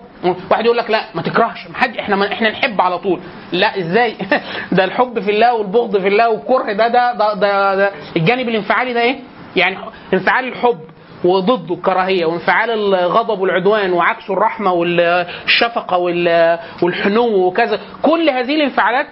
واحد 0.51 0.65
يقول 0.65 0.77
لك 0.77 0.89
لا 0.91 1.01
ما 1.15 1.21
تكرهش 1.21 1.67
ما 1.69 1.77
حد 1.77 1.97
إحنا 1.97 2.15
ما 2.15 2.33
إحنا 2.33 2.49
نحب 2.49 2.81
على 2.81 2.97
طول. 2.97 3.19
لا 3.51 3.79
إزاي؟ 3.79 4.15
ده 4.71 4.83
الحب 4.83 5.19
في 5.19 5.31
الله 5.31 5.53
والبغض 5.53 5.97
في 6.01 6.07
الله 6.07 6.29
والكره 6.29 6.73
ده 6.73 6.87
ده 6.87 7.13
ده, 7.13 7.33
ده, 7.33 7.75
ده. 7.75 7.91
الجانب 8.15 8.49
الانفعالي 8.49 8.93
ده 8.93 9.01
إيه؟ 9.01 9.19
يعني 9.55 9.77
انفعال 10.13 10.47
الحب 10.47 10.79
وضده 11.23 11.73
الكراهية 11.75 12.25
وانفعال 12.25 12.69
الغضب 12.71 13.39
والعدوان 13.39 13.93
وعكسه 13.93 14.33
الرحمة 14.33 14.71
والشفقة 14.73 15.97
وال- 15.97 16.59
والحنو 16.81 17.27
وكذا. 17.47 17.79
كل 18.01 18.29
هذه 18.29 18.55
الانفعالات 18.55 19.07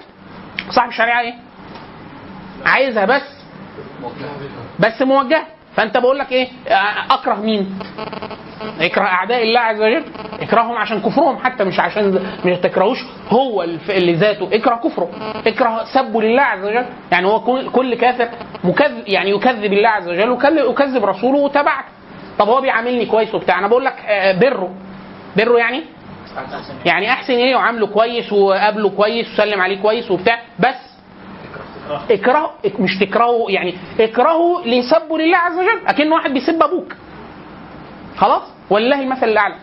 صاحب 0.69 0.89
الشريعة 0.89 1.21
إيه؟ 1.21 1.33
عايزها 2.65 3.05
بس. 3.05 3.40
بس 4.79 5.01
موجهه 5.01 5.45
فانت 5.75 5.97
بقول 5.97 6.19
لك 6.19 6.31
إيه؟ 6.31 6.47
اكره 7.11 7.35
مين؟ 7.35 7.79
اكره 8.81 9.03
اعداء 9.03 9.43
الله 9.43 9.59
عز 9.59 9.81
وجل. 9.81 10.03
اكرههم 10.41 10.77
عشان 10.77 11.01
كفرهم 11.01 11.37
حتى 11.37 11.63
مش 11.63 11.79
عشان 11.79 12.19
مش 12.45 12.57
تكرهوش. 12.57 12.97
هو 13.29 13.63
اللي 13.89 14.13
ذاته 14.13 14.49
اكره 14.55 14.75
كفره. 14.75 15.09
اكره 15.47 15.83
سبه 15.93 16.21
لله 16.21 16.41
عز 16.41 16.65
وجل. 16.65 16.85
يعني 17.11 17.27
هو 17.27 17.39
كل- 17.39 17.95
كافر 17.95 18.29
مكذب 18.63 19.03
يعني 19.07 19.29
يكذب 19.29 19.73
الله 19.73 19.89
عز 19.89 20.07
وجل 20.07 20.29
ويكذب 20.29 21.05
رسوله 21.05 21.37
وتبعك. 21.39 21.85
طب 22.39 22.49
هو 22.49 22.61
بيعاملني 22.61 23.05
كويس 23.05 23.35
وبتاع. 23.35 23.59
أنا 23.59 23.67
بقول 23.67 23.85
لك 23.85 23.95
آه، 24.07 24.39
بره. 24.39 24.69
بره 25.37 25.57
يعني؟ 25.57 25.83
يعني 26.85 27.09
أحسن 27.11 27.33
إيه؟ 27.33 27.55
وعامله 27.55 27.87
كويس 27.87 28.33
وقابله 28.33 28.89
كويس 28.89 29.33
وسلم 29.33 29.61
عليه 29.61 29.81
كويس 29.81 30.11
وبتاع. 30.11 30.39
بس 30.59 30.90
اكره 32.09 32.53
مش 32.79 32.97
تكرهه 32.99 33.45
يعني 33.49 33.75
اكرهه 33.99 34.61
لسبه 34.65 35.17
لله 35.17 35.37
عز 35.37 35.53
وجل 35.57 35.87
أكن 35.87 36.11
واحد 36.11 36.33
بيسب 36.33 36.63
أبوك. 36.63 36.95
خلاص؟ 38.17 38.41
ولله 38.69 39.01
المثل 39.01 39.29
الأعلى. 39.29 39.55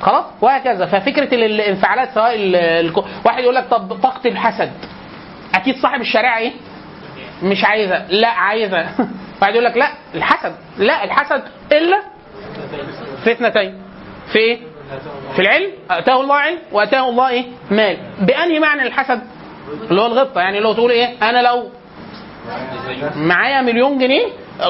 خلاص؟ 0.00 0.24
وهكذا. 0.40 0.86
ففكرة 0.86 1.34
ال- 1.34 1.44
الانفعالات 1.44 2.10
سواء 2.14 2.34
واحد 3.24 3.42
يقول 3.42 3.54
لك 3.54 3.66
طب 3.70 3.92
طاقة 4.02 4.28
الحسد. 4.30 4.72
أكيد 5.54 5.76
صاحب 5.76 6.00
الشريعة 6.00 6.38
إيه؟ 6.38 6.52
مش 7.42 7.64
عايزها. 7.64 8.06
لا 8.10 8.28
عايزها. 8.28 8.94
واحد 9.42 9.52
يقول 9.52 9.64
لك 9.64 9.76
لا 9.76 9.88
الحسد. 10.14 10.54
لا 10.78 11.04
الحسد 11.04 11.42
إلا 11.72 12.00
في 13.24 13.32
اثنتين. 13.32 13.74
في 14.32 14.38
إيه؟ 14.38 14.58
في 15.36 15.42
العلم. 15.42 15.70
أتاه 15.90 16.20
الله 16.20 16.34
علم 16.34 16.58
وأتاه 16.72 17.08
الله 17.08 17.28
إيه؟ 17.28 17.44
مال. 17.70 17.96
بأنهي 18.20 18.58
معنى 18.60 18.82
الحسد؟ 18.82 19.20
اللي 19.90 20.00
هو 20.00 20.06
الغبطة. 20.06 20.40
يعني 20.40 20.60
لو 20.60 20.72
تقول 20.72 20.90
إيه؟ 20.90 21.08
أنا 21.22 21.42
لو 21.42 21.68
معايا 23.16 23.62
مليون 23.62 23.98
جنيه 23.98 24.26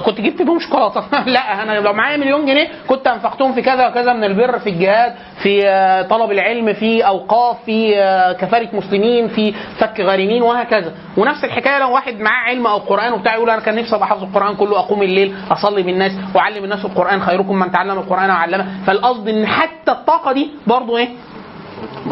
كنت 0.06 0.20
جبت 0.20 0.42
بيهم 0.42 0.58
شوكولاتة. 0.58 1.04
لا 1.34 1.62
أنا 1.62 1.80
لو 1.80 1.92
معايا 1.92 2.16
مليون 2.16 2.46
جنيه 2.46 2.68
كنت 2.88 3.06
أنفقتهم 3.06 3.52
في 3.52 3.62
كذا 3.62 3.88
وكذا 3.88 4.12
من 4.12 4.24
البر 4.24 4.58
في 4.58 4.70
الجهاد 4.70 5.14
في 5.42 5.68
آه، 5.68 6.02
طلب 6.02 6.32
العلم 6.32 6.72
في 6.72 7.06
أوقاف 7.06 7.56
في 7.66 7.98
آه، 7.98 8.32
كفاله 8.32 8.68
مسلمين 8.72 9.28
في 9.28 9.52
فك 9.52 10.00
غارمين 10.00 10.42
وهكذا. 10.42 10.92
ونفس 11.16 11.44
الحكاية 11.44 11.78
لو 11.78 11.92
واحد 11.92 12.20
معاه 12.20 12.48
علم 12.48 12.66
أو 12.66 12.78
قرآن 12.78 13.12
وبتاع 13.12 13.34
يقول 13.34 13.50
أنا 13.50 13.60
كان 13.60 13.74
نفسي 13.74 13.96
أبقى 13.96 14.08
حافظ 14.08 14.22
القرآن 14.22 14.56
كله 14.56 14.78
أقوم 14.78 15.02
الليل 15.02 15.34
أصلي 15.50 15.82
بالناس 15.82 16.12
وأعلم 16.34 16.64
الناس 16.64 16.84
القرآن 16.84 17.22
خيركم 17.22 17.58
من 17.58 17.72
تعلم 17.72 17.98
القرآن 17.98 18.30
وعلمه. 18.30 18.66
فالقصد 18.86 19.28
إن 19.28 19.46
حتى 19.46 19.92
الطاقة 19.92 20.32
دي 20.32 20.50
برضه 20.66 20.96
إيه؟ 20.98 21.08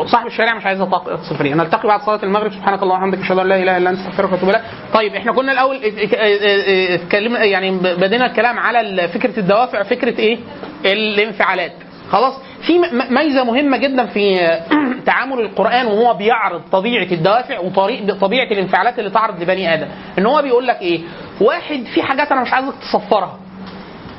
صاحب 0.07 0.27
الشارع 0.27 0.55
مش 0.55 0.67
عايز 0.67 0.81
يطاق- 0.81 1.15
صفريه 1.31 1.55
نلتقي 1.55 1.89
بعد 1.89 2.01
صلاة 2.01 2.23
المغرب. 2.23 2.53
سبحانك 2.53 2.83
اللهم 2.83 2.99
وبحمدك. 3.03 3.19
أشهد 3.19 3.39
أن 3.39 3.49
لا 3.49 3.57
إله 3.63 3.77
إلا 3.77 3.91
أنت. 3.91 3.99
أستغفرك 3.99 4.33
وأتوب 4.33 4.49
إليك. 4.51 4.63
طيب 4.95 5.15
إحنا 5.15 5.33
كنا 5.33 5.53
الأول 5.53 5.77
ات- 5.77 5.99
ات- 5.99 6.15
ات- 6.15 7.01
اتكلمنا 7.01 7.45
يعني 7.45 7.71
بدينا 7.79 8.27
الكلام 8.27 8.59
على 8.59 9.09
فكرة 9.09 9.39
الدوافع 9.41 9.83
فكرة 9.83 10.19
إيه؟ 10.19 10.39
الانفعالات. 10.85 11.73
خلاص؟ 12.11 12.35
في 12.67 12.79
ميزة 13.11 13.45
مهمة 13.45 13.77
جدا 13.77 14.07
في 14.07 14.39
تعامل 15.07 15.41
القرآن 15.41 15.87
وهو 15.87 16.15
بيعرض 16.15 16.63
طبيعة 16.73 17.13
الدوافع 17.13 17.59
وطريق 17.59 18.15
طبيعة 18.21 18.47
الانفعالات 18.53 18.99
اللي 18.99 19.11
تعرض 19.11 19.43
لبني 19.43 19.75
آدم. 19.75 19.87
إن 20.19 20.27
هو 20.27 20.43
بيقول 20.43 20.67
لك 20.67 20.83
إيه؟ 20.83 21.01
واحد 21.41 21.85
في 21.95 22.03
حاجات 22.03 22.33
أنا 22.33 22.41
مش 22.43 22.53
عايزك 22.53 22.75
تصفرها. 22.83 23.39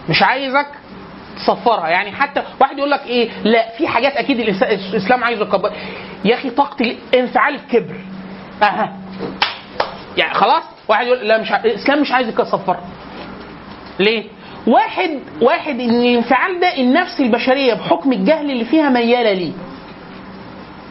مش 0.10 0.24
عايزك 0.24 0.68
تصفرها 1.46 1.88
يعني 1.90 2.12
حتى 2.12 2.44
واحد 2.62 2.78
يقول 2.78 2.92
لك 2.92 3.02
إيه 3.08 3.30
لا 3.44 3.70
في 3.78 3.88
حاجات 3.88 4.14
أكيد 4.14 4.40
الإسلام 4.40 5.24
عايزه 5.24 5.42
يكبر. 5.46 5.72
يا 6.26 6.36
أخي 6.36 6.50
طاقة 6.50 6.86
الانفعال 7.14 7.56
الكبر. 7.56 7.96
أها. 8.64 8.94
يعني 10.18 10.34
خلاص؟ 10.34 10.64
واحد 10.88 11.08
يقول 11.08 11.18
لا 11.28 11.38
مش 11.42 11.52
ع- 11.52 11.56
الإسلام 11.66 12.02
مش 12.02 12.12
عايز 12.12 12.28
يصفرها 12.28 12.84
ليه؟ 14.00 14.24
واحد 14.68 15.20
واحد 15.42 15.80
إن 15.80 15.90
الانفعال 16.02 16.60
ده 16.60 16.78
النفس 16.78 17.20
البشرية 17.20 17.74
بحكم 17.74 18.12
الجهل 18.14 18.52
اللي 18.52 18.66
فيها 18.66 18.90
ميالة 18.90 19.32
ليه. 19.34 19.52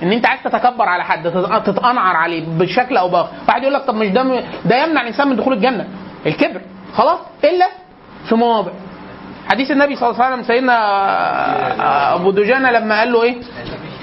إن 0.02 0.12
أنت 0.12 0.26
عايز 0.26 0.40
تتكبر 0.42 0.88
على 0.88 1.04
حد 1.04 1.22
تت- 1.30 1.62
تتقنعر 1.66 2.16
عليه 2.16 2.44
بشكل 2.58 2.96
أو 2.96 3.08
بآخر. 3.08 3.28
واحد 3.48 3.62
يقول 3.62 3.74
لك 3.74 3.82
طب 3.82 3.94
مش 3.94 4.08
ده 4.08 4.42
ده 4.64 4.82
يمنع 4.84 5.00
الإنسان 5.02 5.28
من 5.28 5.36
دخول 5.36 5.52
الجنة. 5.52 5.88
الكبر. 6.26 6.60
خلاص؟ 6.94 7.18
إلا 7.44 7.68
في 8.28 8.34
مواضع. 8.34 8.72
حديث 9.48 9.70
النبي 9.70 9.96
صلى 9.96 10.10
الله 10.10 10.24
عليه 10.24 10.34
وسلم 10.34 10.46
سيدنا 10.46 10.76
آه، 11.80 12.14
أبو 12.14 12.30
دجانه 12.30 12.70
لما 12.70 12.98
قال 12.98 13.12
له 13.12 13.22
إيه؟ 13.22 13.36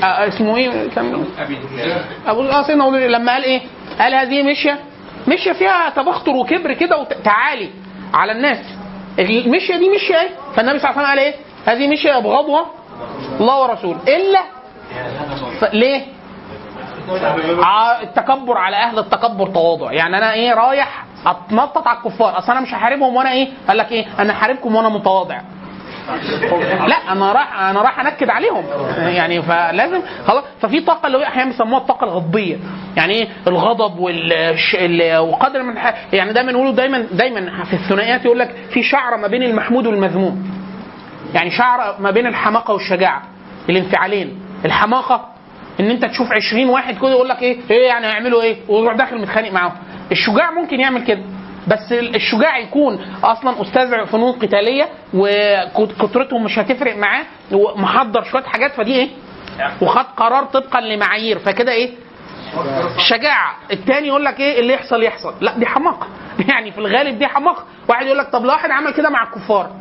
آه، 0.03 0.27
اسمه 0.27 0.57
إيه؟ 0.57 0.89
كان 0.89 1.25
أبو 2.27 2.41
آه 2.41 2.63
سيدنا 2.63 2.89
دجانة 2.89 3.07
لما 3.07 3.31
قال 3.33 3.43
إيه؟ 3.43 3.61
قال 3.99 4.15
هذه 4.15 4.43
مشية. 4.43 4.79
مشية 5.27 5.51
فيها 5.51 5.89
تبختر 5.89 6.31
وكبر 6.31 6.73
كده 6.73 6.97
وتعالي 6.97 7.69
على 8.13 8.31
الناس. 8.31 8.65
المشية 9.19 9.77
دي 9.77 9.89
مشية 9.89 10.15
إيه؟ 10.21 10.29
فالنبي 10.55 10.79
صلى 10.79 10.89
الله 10.89 11.01
عليه 11.01 11.01
وسلم 11.01 11.05
قال 11.05 11.19
إيه؟ 11.19 11.33
هذه 11.65 11.93
مشية 11.93 12.13
يبغضها 12.17 12.65
الله 13.39 13.61
ورسوله. 13.61 13.99
إلا. 14.07 14.39
ليه؟ 15.73 16.01
التكبر 18.03 18.57
على 18.57 18.75
أهل 18.75 18.99
التكبر 18.99 19.47
تواضع. 19.47 19.91
يعني 19.91 20.17
أنا 20.17 20.33
إيه؟ 20.33 20.53
رايح 20.53 21.05
اتنطط 21.25 21.87
على 21.87 21.97
الكفار. 21.97 22.37
أصل 22.37 22.51
أنا 22.51 22.61
مش 22.61 22.73
هحاربهم 22.73 23.15
وأنا 23.15 23.31
إيه؟ 23.31 23.47
قال 23.67 23.77
لك 23.77 23.91
إيه؟ 23.91 24.05
أنا 24.19 24.33
هحاربكم 24.33 24.75
وأنا 24.75 24.89
متواضع. 24.89 25.41
لا 26.87 26.95
أنا 27.11 27.31
راح 27.31 27.59
أنا 27.69 27.81
راح 27.81 27.99
أنكد 27.99 28.29
عليهم. 28.29 28.63
يعني 28.97 29.41
فلازم 29.41 30.01
خلاص. 30.27 30.43
ففي 30.61 30.79
طاقة 30.81 31.07
اللي 31.07 31.27
أحيانا 31.27 31.51
بيسموها 31.51 31.81
الطاقة 31.81 32.03
الغضبية. 32.05 32.57
يعني 32.97 33.13
إيه؟ 33.13 33.27
الغضب 33.47 33.99
والش... 33.99 34.75
ال- 34.79 35.17
وقدر 35.17 35.63
من 35.63 35.79
ح... 35.79 35.93
يعني 36.13 36.33
دايما 36.33 36.51
يقولوا 36.51 36.71
دايما 36.71 36.99
دايما 37.11 37.63
في 37.63 37.73
الثنائيات 37.73 38.25
يقول 38.25 38.39
لك 38.39 38.55
في 38.69 38.83
شعره 38.83 39.15
ما 39.15 39.27
بين 39.27 39.43
المحمود 39.43 39.87
والمذموم. 39.87 40.49
يعني 41.33 41.51
شعر 41.51 41.95
ما 41.99 42.11
بين 42.11 42.27
الحماقة 42.27 42.73
والشجاعة. 42.73 43.21
الانفعالين. 43.69 44.39
الحماقة 44.65 45.27
ان 45.79 45.89
انت 45.89 46.05
تشوف 46.05 46.31
20 46.31 46.69
واحد 46.69 46.97
كده 46.97 47.09
يقول 47.09 47.29
لك 47.29 47.41
إيه 47.41 47.57
إيه 47.71 47.87
يعني 47.87 48.07
هيعملوا 48.07 48.41
إيه؟ 48.41 48.57
ويروح 48.67 48.95
داخل 48.95 49.21
متخانق 49.21 49.51
معاهم. 49.51 49.73
الشجاع 50.11 50.51
ممكن 50.51 50.79
يعمل 50.79 51.03
كده 51.03 51.21
بس 51.67 51.91
الشجاع 51.91 52.57
يكون 52.57 53.05
أصلا 53.23 53.61
أستاذ 53.61 54.05
فنون 54.05 54.31
قتالية 54.31 54.89
وكترتهم 55.13 56.43
مش 56.43 56.59
هتفرق 56.59 56.97
معاه 56.97 57.23
ومحضر 57.51 58.23
شوية 58.23 58.43
حاجات 58.43 58.73
فدي 58.73 58.95
إيه؟ 58.95 59.09
وخد 59.81 60.05
قرار 60.17 60.43
طبقا 60.45 60.81
لمعايير 60.81 61.39
فكده 61.39 61.71
إيه؟ 61.71 61.91
شجاعة. 62.97 63.55
التاني 63.71 64.07
يقول 64.07 64.25
لك 64.25 64.39
إيه؟ 64.39 64.59
اللي 64.59 64.73
يحصل 64.73 65.03
يحصل. 65.03 65.33
لا 65.41 65.57
دي 65.57 65.65
حماقة. 65.65 66.07
يعني 66.49 66.71
في 66.71 66.77
الغالب 66.77 67.19
دي 67.19 67.27
حماقة. 67.27 67.63
واحد 67.89 68.05
يقول 68.05 68.17
لك 68.17 68.27
طب 68.29 68.43
لو 68.43 68.49
واحد 68.51 68.71
عمل 68.71 68.93
كده 68.93 69.09
مع 69.09 69.23
الكفار 69.23 69.71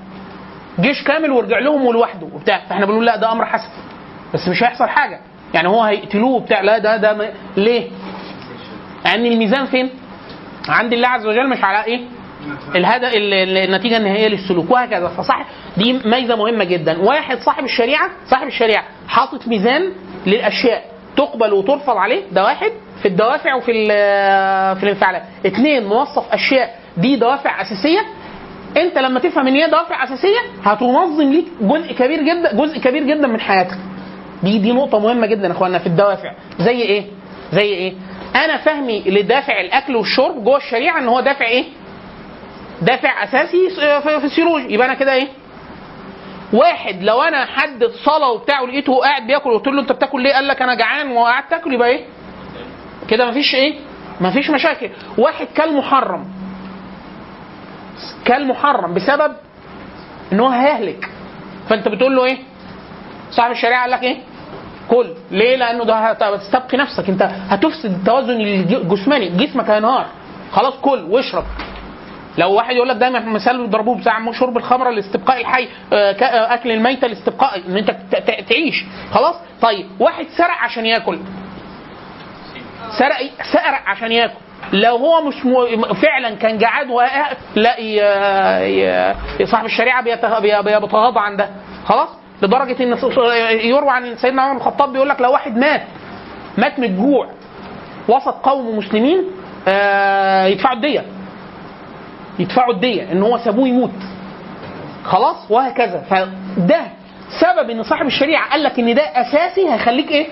جيش 0.81 1.03
كامل 1.05 1.31
ورجع 1.31 1.59
لهم 1.59 1.85
ولوحده 1.87 2.27
وبتاع 2.33 2.59
فاحنا 2.69 2.87
بنقول 2.87 3.07
لا 3.07 3.17
ده 3.17 3.33
أمر 3.33 3.45
حسن. 3.47 3.69
بس 4.35 4.49
مش 4.49 4.63
هيحصل 4.63 4.89
حاجة. 4.89 5.21
يعني 5.55 5.69
هو 5.69 5.83
هيقتلوه 5.83 6.31
وبتاع. 6.31 6.61
لا 6.61 6.79
ده 6.79 6.97
ده 6.97 7.33
ليه؟ 7.57 7.89
لأن 9.05 9.27
الميزان 9.27 9.67
فين؟ 9.67 9.91
عند 10.69 10.93
الله 10.93 11.09
عز 11.09 11.27
وجل 11.27 11.49
مش 11.51 11.65
على 11.65 11.85
إيه؟ 11.85 12.01
الهدف 12.77 13.15
ال- 13.15 13.35
ال- 13.35 13.57
النتيجة 13.59 13.97
النهائية 13.97 14.29
للسلوك 14.29 14.71
وهكذا. 14.71 15.09
فصح 15.09 15.47
دي 15.77 15.93
ميزة 16.05 16.37
مهمة 16.37 16.65
جدا. 16.65 16.99
واحد 17.03 17.39
صاحب 17.39 17.65
الشريعه 17.65 18.11
صاحب 18.31 18.47
الشريعة 18.47 18.85
حاطط 19.09 19.49
ميزان 19.49 19.93
للأشياء. 20.27 20.85
تقبل 21.17 21.53
وترفض 21.53 21.97
عليه 21.97 22.23
ده 22.33 22.45
واحد 22.45 22.73
في 23.03 23.09
الدوافع 23.09 23.55
وفي 23.55 23.73
في 24.77 24.83
الانفعالات. 24.83 25.23
اثنين 25.47 25.85
موصف 25.87 26.33
أشياء 26.33 26.75
دي 26.97 27.17
دوافع 27.17 27.63
أساسية. 27.63 28.01
انت 28.77 28.99
لما 28.99 29.21
تفهم 29.21 29.47
إن 29.47 29.55
هي 29.55 29.71
دوافع 29.71 30.05
أساسية 30.05 30.39
هتنظم 30.65 31.33
ليك 31.33 31.45
جزء 31.61 31.93
كبير 31.93 32.23
جدا 32.23 32.57
جزء 32.57 32.79
كبير 32.81 33.03
جدا 33.03 33.27
من 33.27 33.41
حياتك. 33.41 33.79
دي 34.45 34.59
دي 34.59 34.73
نقطة 34.73 34.99
مهمة 34.99 35.27
جدا 35.27 35.47
يا 35.47 35.53
اخوانا 35.53 35.79
في 35.79 35.87
الدوافع. 35.87 36.33
زي 36.59 36.83
إيه؟ 36.83 37.05
زي 37.53 37.63
إيه؟ 37.75 37.93
أنا 38.37 38.57
فهمي 38.57 39.01
لدافع 39.07 39.61
الأكل 39.61 39.97
والشرب 39.97 40.45
جوه 40.45 40.57
الشريعة 40.57 40.99
إن 40.99 41.09
هو 41.09 41.21
دافع 41.21 41.47
إيه؟ 41.47 41.65
دافع 42.83 43.25
أساسي 43.25 43.69
السيولوجي. 44.25 44.75
يبقى 44.75 44.87
أنا 44.87 44.95
كده 44.95 45.13
إيه؟ 45.13 45.29
واحد 46.53 47.03
لو 47.03 47.23
أنا 47.23 47.45
حد 47.45 47.85
صلاة 47.85 48.31
وبتاع 48.31 48.61
ولقيته 48.61 49.01
قاعد 49.01 49.27
بياكل 49.27 49.51
وقلت 49.51 49.67
له 49.67 49.81
أنت 49.81 49.93
بتاكل 49.93 50.23
ليه؟ 50.23 50.33
قال 50.33 50.49
لك 50.49 50.63
أنا 50.63 50.75
جعان 50.75 51.11
وقعدت 51.13 51.53
آكل 51.53 51.75
يبقى 51.75 51.89
إيه؟ 51.89 52.05
كده 53.09 53.31
مفيش 53.31 53.55
إيه؟ 53.55 53.75
مفيش 54.21 54.51
مشاكل. 54.51 54.91
واحد 55.19 55.47
كل 55.57 55.77
محرم. 55.77 56.25
كل 58.27 58.47
محرم 58.49 58.95
بسبب 58.95 59.33
إن 60.33 60.41
هو 60.41 60.49
هيهلك. 60.49 61.09
فأنت 61.69 61.89
بتقول 61.89 62.17
له 62.17 62.25
إيه؟ 62.25 62.39
صاحب 63.31 63.51
الشريعة 63.51 63.81
قال 63.83 63.91
لك 63.91 64.03
إيه؟ 64.03 64.17
كل 64.91 65.07
ليه؟ 65.31 65.57
لأنه 65.57 65.85
ده 65.85 65.95
هت- 65.95 66.23
هتستبقي 66.23 66.79
نفسك. 66.79 67.09
أنت 67.09 67.23
هتفسد 67.23 67.91
التوازن 67.91 68.31
الجسماني. 68.41 69.29
جسمك 69.29 69.71
هينهار. 69.71 70.07
خلاص 70.53 70.75
كل 70.75 71.03
واشرب. 71.11 71.45
لو 72.39 72.53
واحد 72.53 72.77
يقول 72.77 72.89
لك 72.89 72.97
دايما 72.97 73.21
مثال 73.21 73.61
بيضربوه 73.61 73.99
بتاع 74.01 74.33
شرب 74.33 74.57
الخمره 74.57 74.91
لاستبقاء 74.91 75.41
الحي 75.41 75.69
آه، 75.93 76.13
آه، 76.13 76.55
أكل 76.55 76.71
الميتة 76.71 77.07
لاستبقاء 77.07 77.59
إن 77.69 77.77
أنت 77.77 77.91
تعيش. 78.49 78.85
خلاص؟ 79.13 79.35
طيب 79.63 79.87
واحد 80.01 80.27
سرق 80.39 80.57
عشان 80.63 80.87
ياكل. 80.87 81.19
سرق 82.99 83.17
سرق 83.53 83.83
عشان 83.87 84.13
ياكل. 84.13 84.35
لو 84.73 84.97
هو 84.97 85.23
مش. 85.29 85.35
فعلا 86.03 86.35
كان 86.35 86.59
جعان. 86.59 86.89
لا. 87.55 87.77
صاحب 89.45 89.65
الشريعة 89.65 90.03
بيت... 90.03 90.25
بي- 90.27 90.63
بي- 90.63 90.81
بيتغاضى 90.81 91.21
عن 91.21 91.37
ده. 91.37 91.49
خلاص؟ 91.87 92.09
لدرجة 92.43 92.83
إن 92.83 92.99
يروى 93.69 93.91
عن 93.91 94.17
سيدنا 94.17 94.43
عمر 94.43 94.53
بن 94.53 94.57
الخطاب 94.59 94.93
بيقول 94.93 95.09
لك 95.09 95.21
لو 95.21 95.33
واحد 95.33 95.57
مات 95.57 95.83
مات 96.59 96.79
من 96.79 96.85
الجوع 96.85 97.29
وسط 98.09 98.35
قوم 98.35 98.79
مسلمين 98.79 99.25
آه 99.69 100.45
يدفعوا 100.47 100.77
الدية. 100.77 101.05
يدفعوا 102.39 102.73
الدية 102.73 103.13
إن 103.13 103.23
هو 103.23 103.39
سابوه 103.39 103.69
يموت. 103.69 103.91
خلاص؟ 105.05 105.51
وهكذا. 105.51 105.99
فده 106.11 106.81
سبب 107.41 107.71
إن 107.71 107.83
صاحب 107.83 108.07
الشريعة 108.07 108.51
قال 108.51 108.63
لك 108.63 108.79
إن 108.79 108.95
ده 108.95 109.03
أساسي 109.03 109.69
هيخليك 109.73 110.11
إيه؟ 110.11 110.27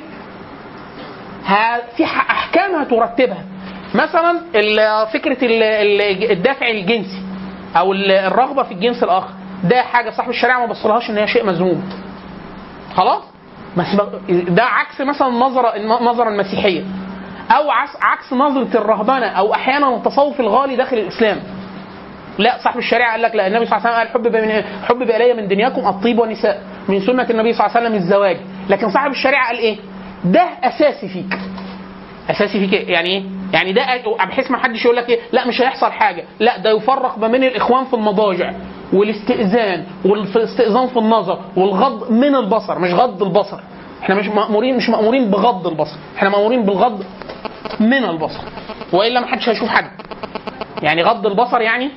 في 1.96 2.04
أحكام 2.04 2.74
هترتبها. 2.74 3.44
مثلا 3.94 4.40
فكرة 5.04 5.44
ال- 5.44 5.62
ال- 5.62 6.30
الدافع 6.30 6.70
الجنسي 6.70 7.22
أو 7.76 7.92
ال- 7.92 8.10
الرغبة 8.10 8.62
في 8.62 8.72
الجنس 8.74 9.02
الآخر. 9.02 9.28
ده 9.64 9.82
حاجة 9.82 10.10
صاحب 10.10 10.30
الشريعه 10.30 10.60
ما 10.60 10.66
بصلهاش 10.66 11.10
إن 11.10 11.18
هي 11.18 11.26
شيء 11.26 11.44
مذموم. 11.46 11.82
خلاص؟ 12.94 13.22
ده 14.48 14.64
عكس 14.64 15.00
مثلا 15.00 15.28
النظره 15.28 15.76
النظره 15.76 16.28
المسيحيه 16.28 16.84
أو 17.50 17.70
عكس 18.02 18.32
نظرة 18.32 18.78
الرهبنه 18.78 19.26
أو 19.26 19.54
أحيانا 19.54 19.96
التصوف 19.96 20.40
الغالي 20.40 20.76
داخل 20.76 20.98
الإسلام. 20.98 21.40
لا 22.38 22.58
صاحب 22.64 22.78
الشريعه 22.78 23.12
قال 23.12 23.22
لك 23.22 23.34
لا 23.34 23.46
النبي 23.46 23.66
صلى 23.66 23.76
الله 23.78 23.88
عليه 23.88 24.10
وسلم 24.10 24.22
قال 24.22 24.32
حبب 24.32 24.36
من 24.36 24.62
حبب 24.84 25.10
الي 25.10 25.34
من 25.34 25.48
دنياكم 25.48 25.88
الطيب 25.88 26.18
والنساء 26.18 26.62
من 26.88 27.00
سنة 27.00 27.26
النبي 27.30 27.52
صلى 27.52 27.66
الله 27.66 27.76
عليه 27.76 27.86
وسلم 27.86 27.94
الزواج. 28.02 28.36
لكن 28.68 28.90
صاحب 28.90 29.10
الشريعة 29.10 29.46
قال 29.46 29.58
إيه؟ 29.58 29.76
ده 30.24 30.42
أساسي 30.64 31.08
فيك. 31.08 31.38
أساسي 32.30 32.66
فيك؟ 32.66 32.88
يعني 32.88 33.08
إيه؟ 33.08 33.22
يعني 33.52 33.72
ده 33.72 33.82
بحيث 34.24 34.50
ما 34.50 34.58
حدش 34.58 34.84
يقول 34.84 34.96
لك 34.96 35.08
إيه؟ 35.08 35.20
لا 35.32 35.46
مش 35.46 35.60
هيحصل 35.60 35.92
حاجة. 35.92 36.24
لا 36.40 36.58
ده 36.58 36.70
يفرق 36.70 37.18
ما 37.18 37.28
بين 37.28 37.44
الإخوان 37.44 37.84
في 37.84 37.94
المضاجع. 37.94 38.52
والاستئذان 38.92 39.84
والاستئذان 40.04 40.86
في 40.86 40.98
النظر 40.98 41.38
والغض 41.56 42.10
من 42.10 42.34
البصر 42.34 42.78
مش 42.78 42.92
غض 42.92 43.22
البصر. 43.22 43.60
إحنا 44.02 44.14
مش 44.14 44.28
مأمورين 44.28 44.76
مش 44.76 44.88
مأمورين 44.88 45.30
بغض 45.30 45.66
البصر. 45.66 45.96
إحنا 46.16 46.28
مأمورين 46.28 46.62
بالغض 46.62 47.04
من 47.80 48.04
البصر. 48.04 48.40
وإلا 48.92 49.20
ما 49.20 49.26
حدش 49.26 49.48
هيشوف 49.48 49.68
حد. 49.68 49.90
يعني 50.82 51.02
غض 51.02 51.26
البصر 51.26 51.60
يعني؟ 51.60 51.90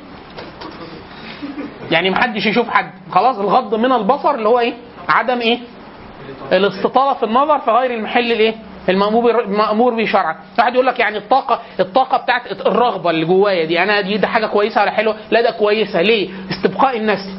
يعني 1.91 2.09
ما 2.09 2.21
حدش 2.21 2.45
يشوف 2.45 2.69
حد. 2.69 2.91
خلاص 3.11 3.37
الغض 3.39 3.75
من 3.75 3.91
البصر 3.91 4.35
اللي 4.35 4.49
هو 4.49 4.59
إيه؟ 4.59 4.73
عدم 5.09 5.39
إيه؟ 5.39 5.59
الاستطالة 6.51 7.13
في 7.13 7.23
النظر 7.23 7.59
في 7.59 7.71
غير 7.71 7.93
المحل 7.93 8.31
الإيه؟ 8.31 8.55
المأمور 8.89 9.39
المأمور 9.41 9.93
به 9.93 10.05
شرعا. 10.05 10.35
واحد 10.59 10.73
يقول 10.73 10.85
لك 10.85 10.99
يعني 10.99 11.17
الطاقه 11.17 11.61
الطاقة 11.79 12.17
بتاعت 12.17 12.51
الرغبة 12.51 13.09
اللي 13.09 13.25
جوايا 13.25 13.65
دي 13.65 13.83
أنا 13.83 14.01
دي 14.01 14.17
ده 14.17 14.27
حاجة 14.27 14.45
كويسة 14.45 14.81
ولا 14.81 14.91
حلوة؟ 14.91 15.15
لا 15.31 15.41
ده 15.41 15.51
كويسة. 15.51 16.01
ليه؟ 16.01 16.29
استبقاء 16.51 16.97
النفس. 16.97 17.29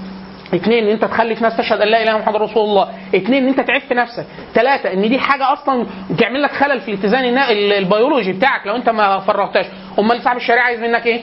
اثنين 0.55 0.85
إن 0.85 0.91
أنت 0.91 1.05
تخلف 1.05 1.43
ناس 1.43 1.57
تشهد 1.57 1.81
أن 1.81 1.89
لا 1.89 2.03
إله 2.03 2.11
إلا 2.11 2.19
محمد 2.19 2.37
رسول 2.37 2.65
الله. 2.65 2.89
اثنين 3.15 3.43
إن 3.43 3.49
أنت 3.49 3.61
تعف 3.61 3.93
نفسك. 3.93 4.27
ثلاثة 4.55 4.93
إن 4.93 5.09
دي 5.09 5.19
حاجة 5.19 5.53
أصلا 5.53 5.87
بتعمل 6.11 6.43
لك 6.43 6.51
خلل 6.53 6.81
في 6.81 6.91
الاتزان 6.91 7.39
البيولوجي 7.39 8.33
بتاعك 8.33 8.67
لو 8.67 8.77
أنت 8.77 8.89
ما 8.89 9.19
فرغتهاش. 9.19 9.67
أمال 9.99 10.23
صاحب 10.23 10.37
الشريعه 10.37 10.63
عايز 10.65 10.81
منك 10.81 11.07
إيه؟ 11.07 11.23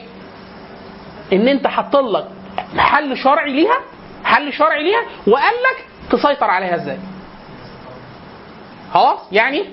إن 1.32 1.48
أنت 1.48 1.66
حط 1.66 1.96
لك 1.96 2.24
حل 2.78 3.16
شرعي 3.16 3.52
ليها 3.52 3.78
حل 4.24 4.52
شرعي 4.52 4.82
ليها 4.82 5.02
وقال 5.26 5.54
لك 5.54 5.84
تسيطر 6.10 6.50
عليها 6.50 6.74
إزاي. 6.74 6.98
خلاص؟ 8.94 9.18
يعني 9.32 9.64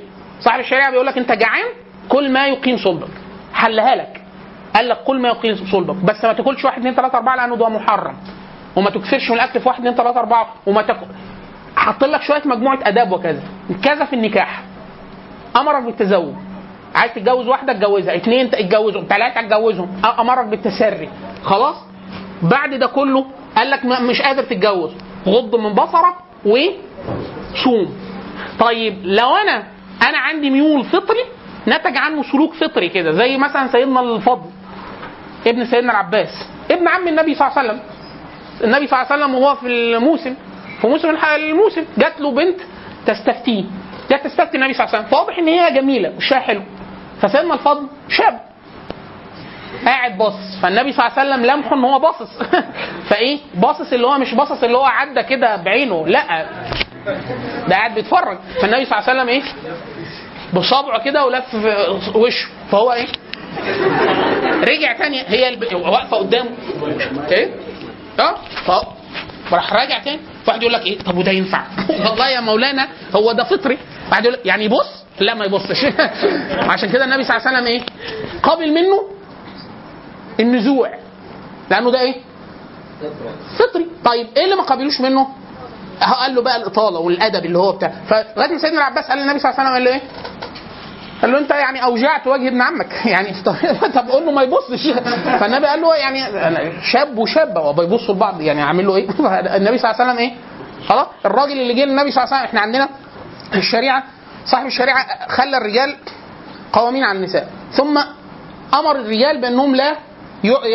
صاحب 0.41 0.59
الشريعة 0.59 0.91
بيقول 0.91 1.05
لك 1.05 1.17
انت 1.17 1.31
جعان 1.31 1.65
كل 2.09 2.31
ما 2.31 2.47
يقيم 2.47 2.77
صلبك. 2.77 3.11
حلها 3.53 3.95
لك. 3.95 4.21
قال 4.75 4.89
لك 4.89 5.03
كل 5.03 5.19
ما 5.19 5.29
يقيم 5.29 5.55
صلبك. 5.71 5.95
بس 5.95 6.25
ما 6.25 6.33
تاكلش 6.33 6.65
واحد 6.65 6.79
اثنين 6.79 6.93
ثلاثة 6.93 7.17
أربعة 7.17 7.35
لأنه 7.35 7.55
ده 7.55 7.69
محرم. 7.69 8.15
وما 8.75 8.89
تكثرش 8.89 9.29
من 9.29 9.35
الأكل 9.35 9.59
في 9.59 9.67
واحد 9.69 9.79
اثنين 9.79 9.95
ثلاثة 9.95 10.19
أربعة. 10.19 10.53
وما 10.65 10.81
تاكل. 10.81 11.05
حط 11.75 12.03
لك 12.03 12.21
شوية 12.21 12.41
مجموعة 12.45 12.79
آداب 12.83 13.11
وكذا. 13.11 13.43
كذا 13.83 14.05
في 14.05 14.13
النكاح. 14.13 14.61
أمرك 15.55 15.83
بالتزوج. 15.83 16.33
عايز 16.95 17.13
تتجوز 17.13 17.47
واحدة 17.47 17.71
اتجوزها. 17.71 18.15
اثنين 18.15 18.45
اتجوزهم. 18.53 19.05
ثلاثة 19.09 19.39
اتجوزهم. 19.39 20.01
أمرك 20.19 20.45
بالتسري. 20.45 21.09
خلاص؟ 21.43 21.75
بعد 22.41 22.73
ده 22.73 22.87
كله 22.87 23.25
قال 23.57 23.71
لك 23.71 23.85
مش 23.85 24.21
قادر 24.21 24.43
تتجوز. 24.43 24.91
غض 25.27 25.55
من 25.55 25.73
بصرك 25.73 26.15
وصوم. 26.45 27.93
طيب 28.59 29.01
لو 29.03 29.35
أنا 29.35 29.63
أنا 30.09 30.17
عندي 30.17 30.49
ميول 30.49 30.83
فطري 30.83 31.23
نتج 31.67 31.97
عنه 31.97 32.23
سلوك 32.23 32.53
فطري 32.53 32.89
كده 32.89 33.11
زي 33.11 33.37
مثلا 33.37 33.67
سيدنا 33.67 33.99
الفضل 33.99 34.49
ابن 35.47 35.65
سيدنا 35.65 35.91
العباس 35.91 36.49
ابن 36.71 36.87
عم 36.87 37.07
النبي 37.07 37.35
صلى 37.35 37.47
الله 37.47 37.57
عليه 37.59 37.69
وسلم. 37.69 37.81
النبي 38.63 38.87
صلى 38.87 39.01
الله 39.01 39.11
عليه 39.11 39.23
وسلم 39.23 39.35
وهو 39.35 39.55
في 39.55 39.67
الموسم 39.67 40.35
في 40.81 40.87
موسم 40.87 41.17
الموسم 41.35 41.85
جات 41.97 42.21
له 42.21 42.31
بنت 42.31 42.59
تستفتيه 43.05 43.63
جت 44.11 44.23
تستفتي 44.23 44.57
النبي 44.57 44.73
صلى 44.73 44.85
الله 44.85 44.95
عليه 44.95 45.05
وسلم. 45.07 45.17
فواضح 45.17 45.37
إن 45.37 45.47
هي 45.47 45.73
جميلة 45.73 46.13
وشها 46.17 46.39
حلو 46.39 46.61
فسيدنا 47.21 47.53
الفضل 47.53 47.87
شاب 48.09 48.39
قاعد 49.85 50.17
باصص. 50.17 50.59
فالنبي 50.61 50.91
صلى 50.93 51.07
الله 51.07 51.19
عليه 51.19 51.29
وسلم 51.31 51.45
لمحه 51.45 51.75
إن 51.75 51.83
هو 51.83 51.99
باصص. 51.99 52.29
فإيه؟ 53.09 53.39
باصص 53.55 53.93
اللي 53.93 54.07
هو 54.07 54.17
مش 54.17 54.33
باصص 54.33 54.63
اللي 54.63 54.77
هو 54.77 54.85
عدى 54.85 55.23
كده 55.23 55.55
بعينه 55.55 56.07
لأ 56.07 56.45
ده 57.67 57.75
قاعد 57.75 57.95
بيتفرج. 57.95 58.37
فالنبي 58.61 58.85
صلى 58.85 58.99
الله 58.99 59.09
عليه 59.09 59.21
وسلم 59.21 59.27
إيه؟ 59.29 59.43
بصابعه 60.53 61.03
كده 61.03 61.25
ولف 61.25 61.55
في 61.55 62.11
وشه. 62.15 62.47
فهو 62.71 62.93
إيه؟ 62.93 63.07
رجع 64.63 64.97
تاني. 64.97 65.21
هي. 65.27 65.57
واقفة 65.73 66.17
قدامه. 66.17 66.49
إيه؟ 67.31 67.55
آه. 68.19 68.35
ف 68.65 68.71
راح 69.53 69.73
راجع 69.73 69.99
تاني. 69.99 70.19
واحد 70.47 70.61
يقول 70.61 70.73
لك 70.73 70.85
إيه؟ 70.85 70.99
طب 70.99 71.17
وده 71.17 71.31
ينفع؟ 71.31 71.63
والله 71.89 72.29
يا 72.29 72.39
مولانا 72.39 72.87
هو 73.15 73.31
ده 73.31 73.43
فطري. 73.43 73.77
واحد 74.09 74.23
يقول 74.25 74.33
لك 74.33 74.45
يعني 74.45 74.65
يبص 74.65 75.01
لا 75.19 75.33
ما 75.33 75.45
يبصش. 75.45 75.85
عشان 76.73 76.89
كده 76.89 77.05
النبي 77.05 77.23
صلى 77.23 77.37
الله 77.37 77.47
عليه 77.47 77.57
وسلم 77.57 77.67
إيه؟ 77.67 77.81
قابل 78.43 78.71
منه 78.71 79.01
النزوع. 80.39 80.91
لأنه 81.71 81.91
ده 81.91 82.01
إيه؟ 82.01 82.15
فطري. 83.59 83.85
طيب 84.05 84.27
إيه 84.37 84.43
اللي 84.43 84.55
ما 84.55 84.63
قابلوش 84.63 85.01
منه؟ 85.01 85.27
قال 86.01 86.35
له 86.35 86.41
بقى 86.41 86.55
الإطالة 86.55 86.99
والأدب 86.99 87.45
اللي 87.45 87.57
هو 87.57 87.71
بتاع. 87.71 87.91
فلغايه 88.09 88.57
سيدنا 88.57 88.77
العباس 88.77 89.05
قال 89.05 89.17
للنبي 89.17 89.39
صلى 89.39 89.51
الله 89.51 89.61
عليه 89.61 89.71
وسلم 89.71 89.73
قال 89.73 89.83
له 89.83 89.91
إيه؟ 89.91 90.01
قال 91.21 91.31
له 91.31 91.37
أنت 91.39 91.51
يعني 91.51 91.83
أوجعت 91.83 92.27
وجه 92.27 92.47
ابن 92.47 92.61
عمك. 92.61 93.05
يعني 93.05 93.33
طب 93.95 94.09
قول 94.09 94.25
له 94.25 94.31
ما 94.31 94.41
يبصش. 94.41 94.87
فالنبي 95.39 95.65
قال 95.65 95.81
له 95.81 95.95
يعني 95.95 96.21
شاب 96.91 97.17
وشابه 97.17 97.61
وبيبصوا 97.61 98.15
لبعض 98.15 98.41
يعني 98.41 98.61
عامل 98.61 98.87
له 98.87 98.95
إيه؟ 98.95 99.09
النبي 99.55 99.77
صلى 99.77 99.91
الله 99.91 100.01
عليه 100.01 100.11
وسلم 100.11 100.17
إيه؟ 100.17 100.33
خلاص. 100.87 101.07
الراجل 101.25 101.61
اللي 101.61 101.73
جه 101.73 101.85
للنبي 101.85 102.11
صلى 102.11 102.23
الله 102.23 102.35
عليه 102.35 102.37
وسلم 102.37 102.47
إحنا 102.47 102.59
عندنا 102.61 102.89
الشريعة 103.55 104.03
صاحب 104.45 104.65
الشريعة 104.65 105.27
خلى 105.29 105.57
الرجال 105.57 105.95
قوامين 106.73 107.03
على 107.03 107.17
النساء 107.17 107.47
ثم 107.71 107.97
أمر 108.73 108.95
الرجال 108.95 109.41
بأنهم 109.41 109.75
لا 109.75 109.95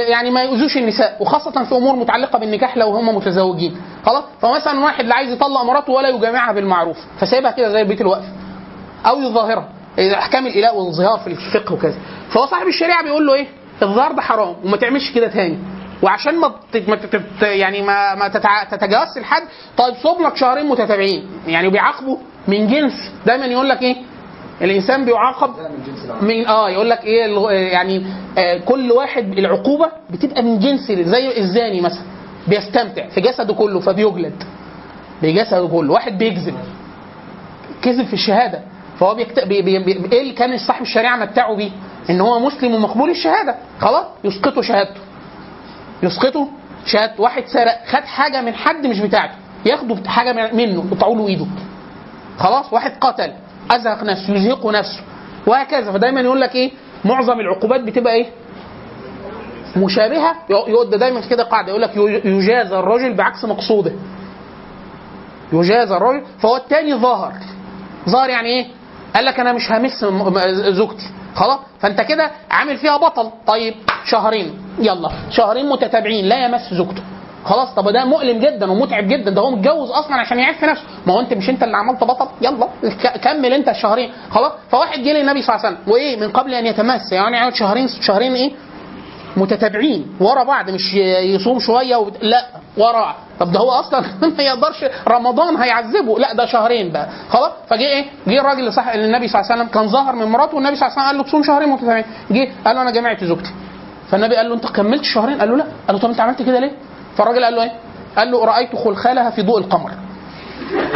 يعني 0.09 0.31
ما 0.31 0.43
يؤذوش 0.43 0.77
النساء 0.77 1.17
وخاصة 1.21 1.65
في 1.65 1.75
أمور 1.77 1.97
متعلقة 1.97 2.39
بالنكاح 2.39 2.77
لو 2.77 2.89
هم 2.89 3.17
متزوجين. 3.17 3.77
خلاص؟ 4.07 4.25
فمثلا 4.43 4.81
واحد 4.85 5.05
لا 5.05 5.15
عايز 5.15 5.33
يطلق 5.33 5.63
مراته 5.63 5.93
ولا 5.93 6.09
يجامعها 6.09 6.53
بالمعروف 6.53 6.97
فسايبها 7.21 7.51
كده 7.51 7.69
زي 7.73 7.85
بيت 7.85 8.01
الوقف. 8.01 8.25
أو 9.07 9.21
يظاهرها. 9.21 9.69
إحكام 9.99 10.47
الإله 10.47 10.75
والظهار 10.75 11.19
في 11.19 11.27
الفقه 11.27 11.73
وكذا. 11.75 11.99
فهو 12.31 12.47
صاحب 12.47 12.67
الشريعة 12.67 13.03
بيقول 13.03 13.27
له 13.27 13.35
إيه؟ 13.35 13.47
الظهار 13.83 14.13
ده 14.13 14.23
حرام 14.23 14.57
وما 14.65 14.77
تعملش 14.77 15.11
كده 15.11 15.29
تاني. 15.29 15.59
وعشان 16.03 16.39
ما 16.39 16.53
يعني 17.43 17.83
ما 17.83 18.15
ما 18.15 18.29
تتجاوزش 18.71 19.17
الحد 19.17 19.43
طيب 19.77 19.95
صوم 20.03 20.27
لك 20.27 20.37
شهرين 20.37 20.67
متتابعين. 20.67 21.29
يعني 21.47 21.69
بيعاقبوا 21.69 22.17
من 22.49 22.67
جنس. 22.67 22.93
دايما 23.27 23.47
يقول 23.47 23.69
لك 23.69 23.83
إيه؟ 23.83 23.97
الإنسان 24.63 25.05
بيعاقب 25.05 25.51
من 26.23 26.47
آه 26.47 26.71
يقول 26.71 26.91
لك 26.91 27.05
إيه 27.05 27.49
يعني 27.73 28.07
آه 28.39 28.59
كل 28.59 28.93
واحد 28.93 29.39
العقوبة 29.39 29.89
بتبقى 30.11 30.43
من 30.43 30.59
جنس 30.59 30.93
زي 30.93 31.39
الزاني 31.39 31.81
مثلا 31.81 32.03
بيستمتع 32.49 33.09
في 33.09 33.21
جسده 33.21 33.55
كله 33.55 33.81
فبيجلد 33.81 34.43
بجسده 35.23 35.69
كله 35.69 35.93
واحد 35.93 36.19
بيكذب 36.19 36.55
كذب 37.83 38.07
في 38.07 38.13
الشهادة 38.13 38.61
فهو 39.01 39.15
بيكت... 39.15 39.41
بي... 39.45 39.63
بي... 39.63 39.79
بي... 39.79 39.93
إيه 40.13 40.23
اللي 40.23 40.33
كان 40.33 40.59
صاحب 40.59 40.83
الشريعة 40.83 41.17
متعه 41.17 41.57
بيه؟ 41.57 41.71
إن 42.11 42.21
هو 42.21 42.41
مسلم 42.41 42.75
ومقبول 42.75 43.11
الشهادة 43.11 43.55
خلاص 43.81 44.05
يسقطه 44.25 44.63
شهادته. 44.63 45.01
يسقطه 46.03 46.49
شهادته. 46.87 47.23
واحد 47.23 47.45
سرق 47.47 47.85
خد 47.87 48.05
حاجة 48.05 48.41
من 48.43 48.55
حد 48.55 48.87
مش 48.87 49.01
بتاعته 49.01 49.35
ياخدوا 49.67 49.97
حاجة 50.07 50.33
من- 50.33 50.57
منه 50.57 50.85
يقطعوا 50.93 51.17
له 51.17 51.29
ايده 51.29 51.47
خلاص 52.39 52.73
واحد 52.73 52.93
قتل 53.01 53.33
ازهق 53.71 54.03
نفسه 54.03 54.35
يزهق 54.35 54.67
نفسه. 54.67 55.01
وهكذا. 55.47 55.93
فدايما 55.93 56.21
يقول 56.21 56.41
لك 56.41 56.55
إيه؟ 56.55 56.71
معظم 57.05 57.41
العقوبات 57.41 57.81
بتبقى 57.81 58.15
إيه؟ 58.15 58.27
مشابهة. 59.77 60.35
يقول 60.51 60.91
ده 60.91 60.97
دايما 60.97 61.21
كده 61.21 61.43
قاعدة. 61.45 61.69
يقول 61.69 61.83
لك 61.83 61.97
يجازى 62.25 62.79
الرجل 62.79 63.15
بعكس 63.15 63.45
مقصوده. 63.45 63.93
يجازى 65.53 65.97
الرجل. 65.97 66.23
فهو 66.39 66.57
التاني 66.57 66.95
ظاهر. 66.95 67.33
ظاهر 68.09 68.29
يعني 68.31 68.49
إيه؟ 68.49 68.67
قال 69.15 69.25
لك 69.25 69.41
أنا 69.41 69.53
مش 69.53 69.73
همس 69.73 70.05
زوجتي. 70.71 71.07
خلاص؟ 71.35 71.59
فأنت 71.81 72.01
كده 72.01 72.31
عامل 72.51 72.77
فيها 72.77 72.97
بطل. 72.97 73.31
طيب 73.47 73.75
شهرين. 74.05 74.59
يلا. 74.79 75.11
شهرين 75.31 75.69
متتابعين. 75.69 76.25
لا 76.25 76.45
يمس 76.45 76.75
زوجته. 76.75 77.03
خلاص 77.47 77.75
طب 77.75 77.89
ده 77.89 78.05
مؤلم 78.05 78.39
جدا 78.39 78.71
ومتعب 78.73 79.09
جدا 79.09 79.31
ده 79.31 79.41
هو 79.41 79.51
متجوز 79.51 79.91
أصلا 79.91 80.17
عشان 80.17 80.39
يعف 80.39 80.65
نفسه. 80.65 80.85
ما 81.07 81.13
هو 81.15 81.21
أنت 81.21 81.35
مش 81.35 81.49
أنت 81.51 81.63
اللي 81.63 81.77
عملت 81.77 82.05
بطل. 82.05 82.29
يلا 82.43 82.69
كمل 83.25 83.53
أنت 83.53 83.69
الشهرين. 83.69 84.13
خلاص 84.31 84.53
فواحد 84.71 84.99
جه 84.99 85.13
للنبي 85.13 85.43
صلى 85.43 85.55
الله 85.57 85.67
عليه 85.67 85.77
وسلم 85.77 85.93
وإيه؟ 85.93 86.17
من 86.21 86.31
قبل 86.33 86.55
أن 86.55 86.67
يتمس 86.67 87.13
يعني 87.13 87.37
يقعد 87.37 87.55
شهرين 87.55 87.89
شهرين 87.89 88.35
إيه؟ 88.35 88.53
متتابعين. 89.37 90.07
ورا 90.21 90.43
بعض 90.45 90.71
مش 90.71 90.95
يصوم 91.35 91.59
شوية 91.61 91.97
وبت... 91.97 92.17
لا 92.23 92.47
ورا. 92.77 93.15
طب 93.41 93.53
ده 93.53 93.61
هو 93.61 93.71
أصلا 93.71 94.01
ما 94.39 94.43
يقدرش 94.43 94.85
رمضان 95.09 95.57
هيعذبه. 95.57 96.19
لا 96.19 96.35
ده 96.35 96.47
شهرين 96.47 96.93
بقى. 96.93 97.09
خلاص 97.31 97.51
فجه 97.71 97.81
إيه؟ 97.87 98.05
جه 98.29 98.41
الراجل 98.41 98.67
لصح 98.67 98.97
للنبي 98.97 99.29
صلى 99.29 99.41
الله 99.41 99.53
عليه 99.53 99.63
وسلم 99.63 99.73
كان 99.75 99.89
ظهر 99.89 100.15
من 100.15 100.27
مراته 100.27 100.55
والنبي 100.57 100.77
صلى 100.77 100.89
الله 100.89 100.99
عليه 100.99 101.09
وسلم 101.09 101.09
قال 101.09 101.17
له 101.17 101.23
تصوم 101.23 101.43
شهرين 101.43 101.69
متتابعين. 101.69 102.05
جه 102.31 102.49
قال 102.65 102.77
له 102.77 102.83
أنا 102.83 102.91
جمعت 102.91 103.25
زوجتي. 103.25 103.51
فالنبي 104.11 104.37
قال 104.37 104.49
له 104.49 104.55
أنت 104.55 104.67
كملت 104.67 105.05
شهرين 105.05 105.39
قال 105.41 105.49
له 105.51 105.57
لا. 105.57 105.65
قال 105.87 105.97
له 105.97 105.99
طب 106.03 106.09
أنت 106.09 106.21
عملت 106.21 106.43
كده 106.43 106.59
ليه؟ 106.61 106.73
فالراجل 107.17 107.45
قال 107.45 107.55
له 107.55 107.63
إيه؟ 107.63 107.73
قال 108.17 108.31
له 108.31 108.45
رأيت 108.45 108.77
خلخالها 108.77 109.31
في 109.31 109.43
ضوء 109.43 109.59
القمر. 109.59 109.91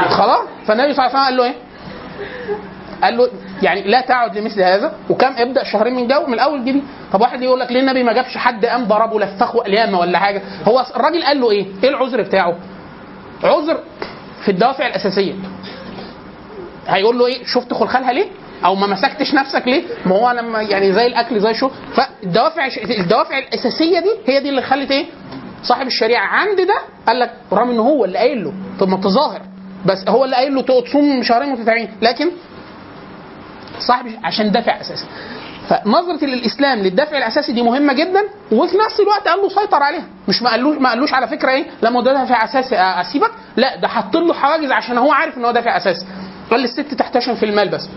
خلاص؟ 0.09 0.47
فالنبي 0.66 0.92
صلى 0.94 1.06
الله 1.06 1.18
عليه 1.18 1.18
وسلم 1.18 1.24
قال 1.24 1.36
له 1.36 1.44
إيه؟ 1.44 1.55
قال 3.02 3.16
له 3.16 3.28
يعني 3.62 3.82
لا 3.82 4.01
تعد 4.01 4.38
لمثل 4.38 4.62
هذا 4.62 4.92
وكم 5.10 5.32
ابدأ 5.36 5.64
شهرين 5.64 5.94
من 5.94 6.09
جو 6.09 6.26
من 6.26 6.34
الأول 6.34 6.64
جيبي 6.64 6.82
طب 7.12 7.20
واحد 7.20 7.42
يقول 7.42 7.60
لك 7.60 7.72
ليه 7.72 7.80
النبي 7.80 8.02
ما 8.02 8.12
جابش 8.12 8.36
حد 8.36 8.64
قام 8.66 8.84
ضربه 8.84 9.20
لفخه 9.20 9.59
قليامه 9.59 9.98
ولا 9.98 10.18
حاجة؟ 10.18 10.42
هو 10.68 10.86
الراجل 10.97 11.24
قال 11.24 11.40
له 11.40 11.51
إيه؟ 11.51 11.66
إيه 11.84 11.88
العذر 11.90 12.22
بتاعه؟ 12.22 12.55
عذر 13.44 13.78
في 14.44 14.51
الدوافع 14.51 14.86
الأساسية. 14.86 15.34
هيقول 16.88 17.18
له 17.18 17.26
إيه؟ 17.26 17.44
شفت 17.44 17.72
خلخالها 17.74 18.12
ليه؟ 18.12 18.26
أو 18.64 18.74
ما 18.74 18.86
مسكتش 18.86 19.34
نفسك 19.34 19.68
ليه؟ 19.68 19.82
ما 20.06 20.16
هو 20.16 20.30
لما 20.30 20.62
يعني 20.62 20.92
زي 20.92 21.06
الأكل 21.06 21.40
زي 21.40 21.55
شو 21.55 21.70
فالدوافع 21.94 22.68
الدوافع 23.01 23.38
الأساسية 23.38 24.01
دي 24.01 24.10
هي 24.32 24.40
دي 24.40 24.48
اللي 24.48 24.62
خلت 24.62 24.90
إيه؟ 24.90 25.06
صاحب 25.62 25.87
الشريعة 25.87 26.27
عند 26.27 26.61
ده 26.61 26.78
قال 27.07 27.19
لك 27.20 27.31
رغم 27.53 27.70
ان 27.70 27.78
هو 27.78 28.05
اللي 28.05 28.19
قايل 28.19 28.45
له 28.45 28.53
طب 28.81 28.89
ما 28.89 28.97
تظاهر 28.97 29.43
بس 29.87 29.99
هو 30.09 30.24
اللي 30.24 30.37
قايل 30.37 30.55
له 30.55 30.62
تصوم 30.62 31.23
شهرين 31.23 31.49
متتابعين 31.53 31.91
لكن 32.03 32.31
صاحب 33.78 34.07
عشان 34.24 34.51
دافع 34.53 34.81
أساسا. 34.81 35.07
فنظرة 35.69 36.24
الإسلام 36.24 36.78
للدافع 36.78 37.19
الأساسي 37.19 37.53
دي 37.53 37.62
مهمة 37.62 37.93
جدا 37.93 38.23
وفي 38.53 38.77
نفس 38.87 39.01
الوقت 39.01 39.28
قال 39.28 39.39
له 39.43 39.49
سيطر 39.49 39.82
عليها 39.82 40.05
مش 40.28 40.43
ما 40.43 40.51
قالوش 40.51 40.77
ما 40.78 40.89
قالوش 40.91 41.12
على 41.15 41.28
فكرة 41.28 41.51
إيه 41.51 41.66
لما 41.82 42.03
ده 42.03 42.12
دافع 42.12 42.45
أساسي 42.45 42.77
آه، 42.78 43.01
أسيبك 43.01 43.31
لا 43.57 43.77
ده 43.77 43.89
حط 43.89 44.16
له 44.16 44.35
حواجز 44.35 44.70
عشان 44.70 44.99
هو 44.99 45.12
عارف 45.12 45.39
إن 45.39 45.45
هو 45.45 45.51
دافع 45.51 45.77
أساسي. 45.77 46.07
قال 46.51 46.61
للست 46.61 46.81
تحتشم 46.81 47.35
في 47.35 47.45
المال 47.47 47.69
بس 47.69 47.89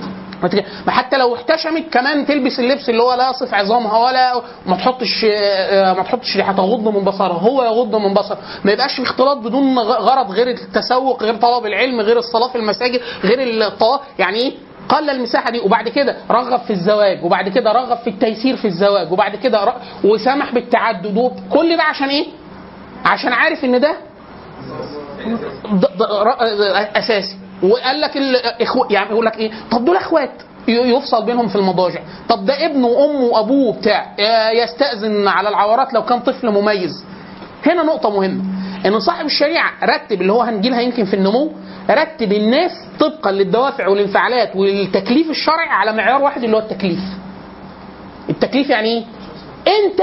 ما 0.85 0.91
حتى 0.91 1.17
لو 1.17 1.35
احتشمت 1.35 1.93
كمان 1.93 2.25
تلبس 2.25 2.59
اللبس 2.59 2.89
اللي 2.89 3.03
هو 3.03 3.13
لا 3.13 3.29
يصف 3.29 3.53
عظامها 3.53 3.97
ولا 3.97 4.41
ما 4.65 4.75
تحطش 4.75 5.25
آه، 5.25 5.93
ما 5.93 6.03
تحطش 6.03 6.37
ريحه 6.37 6.53
تغض 6.53 6.87
من 6.87 7.03
بصرها 7.03 7.39
هو 7.39 7.63
يغض 7.63 7.95
من 7.95 8.13
بصره 8.13 8.37
ما 8.63 8.71
يبقاش 8.71 8.95
في 8.95 9.03
اختلاط 9.03 9.37
بدون 9.37 9.79
غرض 9.79 10.31
غير 10.31 10.47
التسوق 10.47 11.23
غير 11.23 11.35
طلب 11.35 11.65
العلم 11.65 12.01
غير 12.01 12.17
الصلاة 12.17 12.47
في 12.47 12.55
المساجد 12.57 13.01
غير 13.23 13.67
الطواف 13.67 13.99
يعني 14.19 14.37
إيه 14.37 14.53
قلل 14.89 15.09
المساحة 15.09 15.49
دي 15.51 15.59
وبعد 15.59 15.89
كده 15.89 16.17
رغب 16.31 16.59
في 16.59 16.73
الزواج 16.73 17.23
وبعد 17.25 17.49
كده 17.49 17.71
رغب 17.71 17.97
في 17.97 18.09
التيسير 18.09 18.55
في 18.57 18.65
الزواج 18.65 19.11
وبعد 19.11 19.35
كده. 19.35 19.73
وسمح 20.03 20.53
بالتعدد 20.53 21.31
كل 21.53 21.77
ده 21.77 21.83
عشان 21.83 22.09
إيه؟ 22.09 22.25
عشان 23.05 23.33
عارف 23.33 23.63
إن 23.65 23.79
ده 23.79 23.95
أساسي 26.95 27.37
وقال 27.63 28.01
لك 28.01 28.17
الإخو... 28.17 28.85
يعني 28.89 29.09
يقول 29.09 29.25
لك 29.25 29.37
إيه؟ 29.37 29.51
طب 29.71 29.85
دول 29.85 29.95
إخوات. 29.97 30.31
يفصل 30.67 31.25
بينهم 31.25 31.47
في 31.47 31.55
المضاجع. 31.55 31.99
طب 32.29 32.45
ده 32.45 32.65
ابنه 32.65 32.87
وأمه 32.87 33.19
وأبوه 33.25 33.73
بتاع 33.77 34.15
ي- 34.19 34.63
يستأذن 34.63 35.27
على 35.27 35.49
العورات 35.49 35.93
لو 35.93 36.05
كان 36.05 36.19
طفل 36.19 36.51
مميز. 36.51 37.05
هنا 37.65 37.83
نقطة 37.83 38.09
مهمة. 38.09 38.43
ان 38.85 38.99
صاحب 38.99 39.25
الشريعة 39.25 39.71
رتب 39.83 40.21
اللي 40.21 40.33
هو 40.33 40.41
هنجيلها 40.41 40.81
يمكن 40.81 41.05
في 41.05 41.13
النمو 41.13 41.51
رتب 41.89 42.31
الناس 42.33 42.71
طبقا 42.99 43.31
للدوافع 43.31 43.87
والانفعالات 43.87 44.55
والتكليف 44.55 45.29
الشرعي 45.29 45.69
على 45.69 45.93
معيار 45.93 46.21
واحد 46.21 46.43
اللي 46.43 46.55
هو 46.57 46.61
التكليف. 46.61 46.99
التكليف 48.29 48.69
يعني 48.69 48.87
إيه؟ 48.87 49.03
أنت 49.67 50.01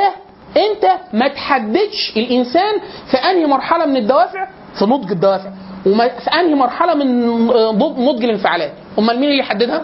أنت 0.56 0.90
ما 1.12 1.28
تحددش 1.28 2.12
الإنسان 2.16 2.74
في 3.10 3.16
أنهي 3.16 3.46
مرحلة 3.46 3.86
من 3.86 3.96
الدوافع؟ 3.96 4.48
في 4.78 4.84
نضج 4.84 5.10
الدوافع. 5.10 5.50
وما 5.86 6.08
في 6.08 6.30
أنهي 6.30 6.54
مرحلة 6.54 6.94
من 6.94 7.26
نضج 8.06 8.24
الانفعالات؟ 8.24 8.72
أمال 8.98 9.20
مين 9.20 9.30
اللي 9.30 9.38
يحددها؟ 9.38 9.82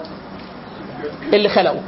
اللي 1.33 1.49
خلقه. 1.49 1.81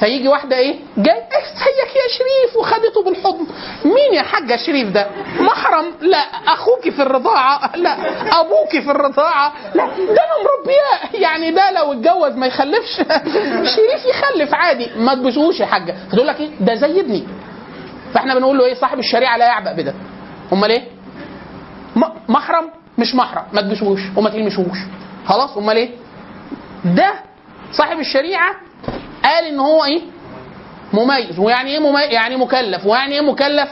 فيجي 0.00 0.28
واحدة 0.28 0.56
إيه؟ 0.56 0.74
جاي 0.96 1.16
ازيك 1.16 1.96
يا 1.96 2.08
شريف 2.18 2.56
وخدته 2.56 3.02
بالحضن. 3.04 3.46
مين 3.84 4.14
يا 4.14 4.22
حاجة 4.22 4.56
شريف 4.56 4.88
ده؟ 4.88 5.06
محرم 5.40 5.84
لا 6.00 6.18
أخوك 6.46 6.88
في 6.88 7.02
الرضاعة. 7.02 7.76
لا 7.76 7.96
أبوك 8.40 8.70
في 8.70 8.90
الرضاعة. 8.90 9.52
لا 9.74 9.86
ده 9.86 10.22
أنا 10.22 10.36
مربياه 10.44 11.20
يعني 11.22 11.50
ده 11.50 11.70
لو 11.70 11.92
اتجوز 11.92 12.36
ما 12.38 12.46
يخلفش. 12.46 12.96
شريف 13.76 14.06
يخلف 14.10 14.54
عادي. 14.54 14.90
ما 14.96 15.14
تبوسوش 15.14 15.60
يا 15.60 15.66
حاجة. 15.66 15.94
فتقول 16.12 16.26
لك 16.26 16.40
إيه؟ 16.40 16.50
ده 16.60 16.74
زي 16.74 17.00
ابني. 17.00 17.24
فإحنا 18.14 18.34
بنقول 18.34 18.58
له 18.58 18.64
إيه؟ 18.64 18.74
صاحب 18.74 18.98
الشريعة 18.98 19.36
لا 19.36 19.44
يعبأ 19.46 19.72
بده. 19.72 19.94
أمال 20.52 20.70
إيه؟ 20.70 20.82
محرم 22.28 22.70
مش 23.00 23.14
محرم 23.14 23.42
ما 23.52 23.60
تبوسوش 23.62 24.00
وما 24.16 24.30
تلمسوش. 24.30 24.78
خلاص؟ 25.26 25.56
أمال 25.56 25.76
إيه؟ 25.76 25.90
ده 26.84 27.12
صاحب 27.72 27.98
الشريعة 27.98 28.50
قال 29.24 29.44
إن 29.44 29.58
هو 29.60 29.84
إيه؟ 29.84 30.00
مميز. 30.92 31.38
ويعني 31.38 31.70
إيه 31.70 31.78
مميز؟ 31.78 32.10
يعني 32.10 32.36
مكلف. 32.36 32.86
ويعني 32.86 33.14
إيه 33.14 33.20
مكلف؟ 33.20 33.68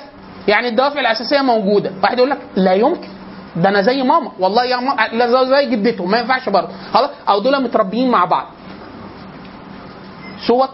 يعني 0.48 0.68
الدوافع 0.68 1.00
الأساسية 1.00 1.42
موجودة. 1.42 1.92
واحد 2.02 2.18
يقول 2.18 2.30
لك 2.30 2.38
لا 2.56 2.72
يمكن. 2.72 3.08
ده 3.56 3.68
أنا 3.68 3.82
زي 3.82 4.02
ماما. 4.02 4.32
والله 4.38 4.64
يا 4.64 4.76
ماما 4.76 5.44
زي 5.44 5.66
جدته. 5.66 6.04
ما 6.04 6.18
ينفعش 6.18 6.48
برضه. 6.48 6.68
خلاص؟ 6.92 7.10
أو 7.28 7.38
دول 7.38 7.62
متربيين 7.62 8.10
مع 8.10 8.24
بعض. 8.24 8.46
صوت 10.46 10.70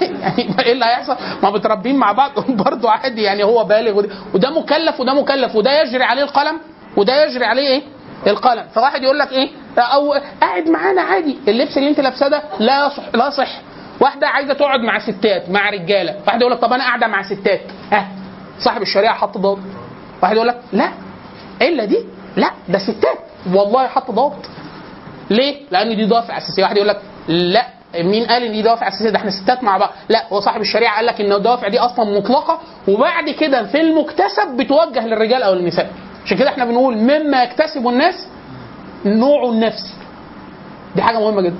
يعني 0.00 0.54
إيه 0.66 0.72
اللي 0.72 0.84
هيحصل؟ 0.84 1.16
ما 1.42 1.50
متربيين 1.50 1.96
مع 1.96 2.12
بعض 2.12 2.30
برضه 2.64 2.90
عادي 2.90 3.22
يعني 3.22 3.44
هو 3.44 3.64
بالغ 3.64 3.96
وده, 3.98 4.08
وده 4.34 4.50
مكلف 4.50 5.00
وده 5.00 5.14
مكلف 5.14 5.56
وده 5.56 5.80
يجري 5.82 6.04
عليه 6.04 6.22
القلم 6.22 6.60
وده 6.96 7.24
يجري 7.24 7.44
عليه 7.44 7.68
إيه؟ 7.68 7.82
القلم. 8.26 8.64
فواحد 8.74 9.02
يقول 9.02 9.18
لك 9.18 9.32
إيه؟ 9.32 9.50
أو 9.78 10.14
قاعد 10.40 10.68
معانا 10.68 11.02
عادي. 11.02 11.38
اللبس 11.48 11.78
اللي 11.78 11.88
أنت 11.88 12.00
لابساه 12.00 12.28
ده 12.28 12.42
لا 12.58 12.86
يصح 12.86 13.02
لا 13.14 13.30
صح. 13.30 13.60
واحدة 14.00 14.28
عايزة 14.28 14.54
تقعد 14.54 14.80
مع 14.80 14.98
ستات 14.98 15.50
مع 15.50 15.70
رجالة. 15.70 16.16
واحد 16.26 16.40
يقول 16.40 16.52
لك 16.52 16.58
طب 16.58 16.72
أنا 16.72 16.84
قاعدة 16.84 17.06
مع 17.06 17.22
ستات. 17.22 17.60
ها؟ 17.92 18.08
صاحب 18.58 18.82
الشريعة 18.82 19.14
حط 19.14 19.38
ضابط. 19.38 19.58
واحد 20.22 20.36
يقول 20.36 20.48
لك 20.48 20.60
لا. 20.72 20.88
الا 21.62 21.84
دي؟ 21.84 21.98
لا 22.36 22.50
ده 22.68 22.78
ستات. 22.78 23.18
والله 23.54 23.86
حط 23.86 24.10
ضابط. 24.10 24.46
ليه؟ 25.30 25.56
لأن 25.70 25.96
دي 25.96 26.04
دوافع 26.04 26.38
اساسيه، 26.38 26.62
واحد 26.62 26.76
يقول 26.76 26.88
لك 26.88 27.00
لا 27.28 27.66
مين 27.94 28.26
قال 28.26 28.42
إن 28.42 28.52
دي 28.52 28.62
دوافع 28.62 28.88
أساسية؟ 28.88 29.10
ده 29.10 29.16
إحنا 29.16 29.30
ستات 29.30 29.62
مع 29.64 29.78
بعض، 29.78 29.90
لا 30.08 30.26
هو 30.32 30.40
صاحب 30.40 30.60
الشريعة 30.60 30.96
قال 30.96 31.06
لك 31.06 31.20
إن 31.20 31.32
الدوافع 31.32 31.68
دي 31.68 31.78
أصلا 31.78 32.18
مطلقة 32.18 32.58
وبعد 32.88 33.30
كده 33.30 33.66
في 33.66 33.80
المكتسب 33.80 34.48
بتوجه 34.56 35.06
للرجال 35.06 35.42
أو 35.42 35.52
النساء. 35.52 35.90
عشان 36.24 36.36
كده 36.36 36.48
إحنا 36.48 36.64
بنقول 36.64 36.96
مما 36.96 37.42
يكتسب 37.42 37.88
الناس 37.88 38.26
نوعه 39.06 39.50
النفسي. 39.50 39.94
دي 40.96 41.02
حاجة 41.02 41.18
مهمة 41.20 41.42
جدا. 41.42 41.56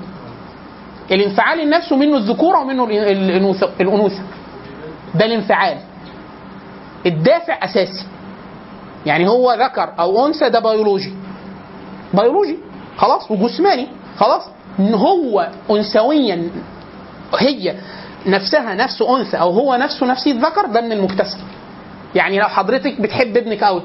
الانفعال 1.11 1.59
النفسي 1.59 1.95
منه 1.95 2.17
الذكوره 2.17 2.59
ومنه 2.59 2.83
الانوثه. 2.83 4.23
ده 5.15 5.25
الانفعال. 5.25 5.77
الدافع 7.05 7.57
أساسي. 7.65 8.05
يعني 9.05 9.27
هو 9.27 9.53
ذكر 9.53 9.93
أو 9.99 10.27
أنثى 10.27 10.49
ده 10.49 10.59
بيولوجي. 10.59 11.13
بيولوجي 12.13 12.57
خلاص 12.97 13.31
وجسماني 13.31 13.87
خلاص 14.17 14.43
هو 14.79 15.49
انثويا 15.71 16.49
هي 17.39 17.75
نفسها 18.25 18.75
نفس 18.75 19.01
أنثى 19.01 19.37
أو 19.37 19.49
هو 19.49 19.75
نفسه 19.75 20.05
نفسيه 20.05 20.33
ذكر 20.33 20.65
ده 20.65 20.81
من 20.81 20.91
المكتسب. 20.91 21.37
يعني 22.15 22.39
لو 22.39 22.47
حضرتك 22.47 23.01
بتحب 23.01 23.37
ابنك 23.37 23.63
قوي 23.63 23.81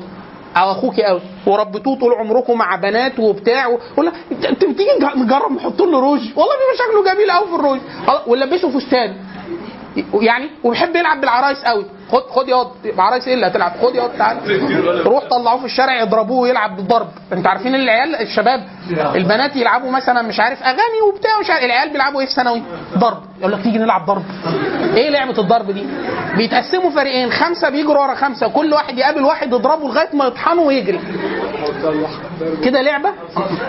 أو 0.57 0.71
أخوك 0.71 1.01
قوي 1.01 1.21
وربيتوه 1.47 1.99
طول 1.99 2.12
عمركم 2.12 2.59
مع 2.59 2.77
بنات 2.77 3.19
وبتاع 3.19 3.66
ولا 3.97 4.12
انت 4.33 4.65
بتيجي 4.65 4.91
نج- 5.01 5.16
نجرب 5.16 5.53
نحط 5.53 5.81
له 5.83 6.01
روج؟ 6.01 6.21
والله 6.37 6.55
بيبقى 6.55 6.77
شكله 6.79 7.15
جميل 7.15 7.31
قوي 7.31 7.49
في 7.49 7.55
الروج. 7.55 7.79
خلاص، 8.07 8.21
ونلبسه 8.29 8.71
فستان. 8.79 9.16
يعني 10.21 10.51
وبيحب 10.65 10.97
يلعب 10.97 11.21
بالعرايس 11.21 11.59
قوي 11.65 11.85
خد 12.12 12.22
خد 12.31 12.48
ياض 12.48 12.70
عرايس 12.98 13.28
إيه 13.28 13.35
اللي 13.35 13.47
هتلعب. 13.47 13.72
خد 13.82 13.94
ياض 13.94 14.10
تعال. 14.18 14.36
روح 15.06 15.24
طلعوه 15.31 15.59
في 15.59 15.64
الشارع 15.64 16.01
يضربوه 16.02 16.40
ويلعب 16.40 16.76
بالضرب 16.76 17.09
أنتوا 17.32 17.51
عارفين 17.51 17.74
العيال 17.74 18.14
الشباب 18.14 18.64
البنات 19.14 19.56
يلعبوا 19.56 19.90
مثلا 19.90 20.22
مش 20.22 20.40
عارف 20.40 20.62
أغاني 20.62 21.01
وبتاع 21.09 21.40
مش 21.40 21.51
عارف 21.51 21.64
العيال 21.64 21.90
بيلعبوا 21.90 22.20
إيه 22.20 22.26
في 22.26 22.32
ثانوي؟ 22.32 22.62
ضرب. 22.98 23.22
يقول 23.40 23.52
لك 23.52 23.62
تيجي 23.62 23.78
نلعب 23.78 24.06
ضرب. 24.06 24.22
إيه 24.94 25.10
لعبة 25.10 25.39
الضرب 25.39 25.70
دي؟ 25.70 25.86
بيتقسموا 26.36 26.90
فريقين. 26.90 27.31
خمسة 27.32 27.68
بيجروا 27.68 28.02
ورا 28.02 28.14
خمسة. 28.14 28.47
وكل 28.47 28.72
واحد 28.72 28.98
يقابل 28.98 29.22
واحد 29.24 29.52
يضربه 29.52 29.89
لغاية 29.89 30.09
ما 30.16 30.24
يطحنه 30.24 30.62
ويجري. 30.62 31.01
كده 32.64 32.81
لعبة؟ 32.82 33.10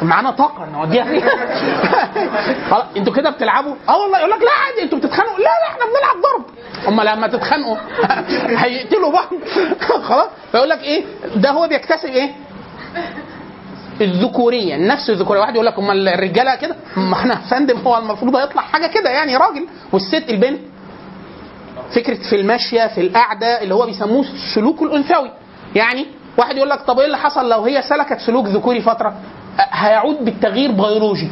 معانا 0.01 0.31
طاقة 0.31 0.65
نوديها 0.65 1.03
فيها 1.03 1.29
خلاص 2.69 2.85
أنتوا 2.97 3.13
كده 3.13 3.29
بتلعبوا. 3.29 3.75
آه 3.89 4.01
والله 4.01 4.19
يقول 4.19 4.31
لك 4.31 4.41
لا 4.41 4.51
عادي 4.65 4.83
أنتوا 4.83 4.97
بتتخانقوا. 4.97 5.37
لا 5.37 5.43
لا 5.43 5.67
إحنا 5.67 5.85
بنلعب 5.85 6.15
ضرب. 6.23 6.45
اما 6.87 7.03
لما 7.03 7.27
تتخانقوا 7.27 7.77
هيقتلوا 8.57 9.11
بعض. 9.11 9.27
خلاص. 10.07 10.29
فيقول 10.51 10.69
لك 10.69 10.83
إيه؟ 10.83 11.03
ده 11.35 11.49
هو 11.51 11.67
بيكتسب 11.67 12.09
إيه؟ 12.09 12.31
الذكورية 14.01 14.75
النفس 14.75 15.09
الذكورية. 15.09 15.39
واحد 15.41 15.53
يقول 15.53 15.65
لك 15.65 15.79
أمال 15.79 16.07
الرجالة 16.07 16.55
كده؟ 16.55 16.75
ما 16.97 17.13
إحنا 17.13 17.35
فندم 17.35 17.77
هو 17.77 17.97
المفروض 17.97 18.35
هيطلع 18.35 18.61
حاجة 18.61 18.87
كده 18.87 19.09
يعني 19.09 19.37
راجل. 19.37 19.67
والست 19.93 20.23
البنت. 20.29 20.59
فكرة 21.95 22.15
في 22.29 22.35
المشية 22.35 22.87
في 22.87 23.01
القعدة 23.01 23.61
اللي 23.61 23.73
هو 23.75 23.85
بيسموه 23.85 24.21
السلوك 24.33 24.81
الأنثوي. 24.81 25.31
يعني 25.75 26.05
واحد 26.37 26.57
يقول 26.57 26.69
لك 26.69 26.81
طب 26.81 26.99
إيه 26.99 27.05
اللي 27.05 27.17
حصل 27.17 27.49
لو 27.49 27.63
هي 27.63 27.81
سلكت 27.81 28.19
سلوك 28.19 28.45
ذكوري 28.47 28.81
فترة؟ 28.81 29.15
هيعود 29.59 30.25
بالتغيير 30.25 30.71
بيولوجي. 30.71 31.29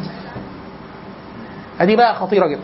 دي 1.81 1.95
بقى 1.95 2.15
خطيرة 2.15 2.47
جدا. 2.47 2.61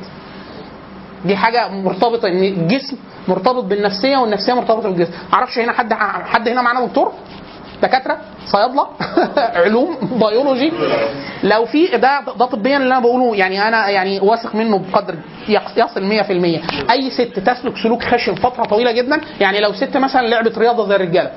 دي 1.25 1.35
حاجة 1.35 1.67
مرتبطة 1.69 2.27
إن 2.27 2.43
الجسم 2.43 2.97
مرتبط 3.27 3.63
بالنفسية 3.63 4.17
والنفسية 4.17 4.53
مرتبطة 4.53 4.89
بالجسم. 4.89 5.11
معرفش 5.33 5.59
هنا 5.59 5.71
حد 5.71 5.93
حد 6.23 6.47
هنا 6.47 6.61
معانا 6.61 6.85
دكتور؟ 6.85 7.11
دكاترة؟ 7.81 8.17
صيادلة؟ 8.47 8.87
علوم؟ 9.65 9.95
بيولوجي 10.01 10.71
لو 11.43 11.65
في 11.65 11.87
ده 11.87 12.21
ده 12.39 12.45
طبيا 12.45 12.77
اللي 12.77 12.87
أنا 12.87 12.99
بقوله 12.99 13.35
يعني 13.35 13.67
أنا 13.67 13.89
يعني 13.89 14.19
واثق 14.19 14.55
منه 14.55 14.77
بقدر 14.77 15.15
يصل 15.77 16.09
100% 16.87 16.91
أي 16.91 17.09
ست 17.11 17.39
تسلك 17.39 17.77
سلوك 17.83 18.03
خشن 18.03 18.35
فترة 18.35 18.63
طويلة 18.63 18.91
جدا 18.91 19.21
يعني 19.39 19.59
لو 19.59 19.73
ست 19.73 19.97
مثلا 19.97 20.27
لعبت 20.27 20.57
رياضة 20.57 20.87
زي 20.87 20.95
الرجالة 20.95 21.31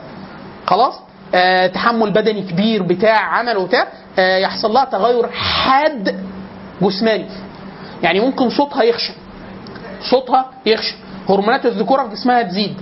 خلاص؟ 0.66 0.94
آه 1.34 1.66
تحمل 1.66 2.10
بدني 2.10 2.42
كبير 2.42 2.82
بتاع 2.82 3.18
عمل 3.18 3.56
وبتاع 3.56 3.86
آه 4.18 4.38
يحصل 4.38 4.72
لها 4.72 4.84
تغير 4.84 5.28
حاد 5.32 6.24
جسماني. 6.82 7.26
يعني 8.02 8.20
ممكن 8.20 8.50
صوتها 8.50 8.82
يخشن. 8.82 9.14
صوتها 10.10 10.50
يخشن 10.66 10.96
هرمونات 11.28 11.66
الذكورة 11.66 12.02
في 12.02 12.08
جسمها 12.14 12.42
تزيد 12.42 12.74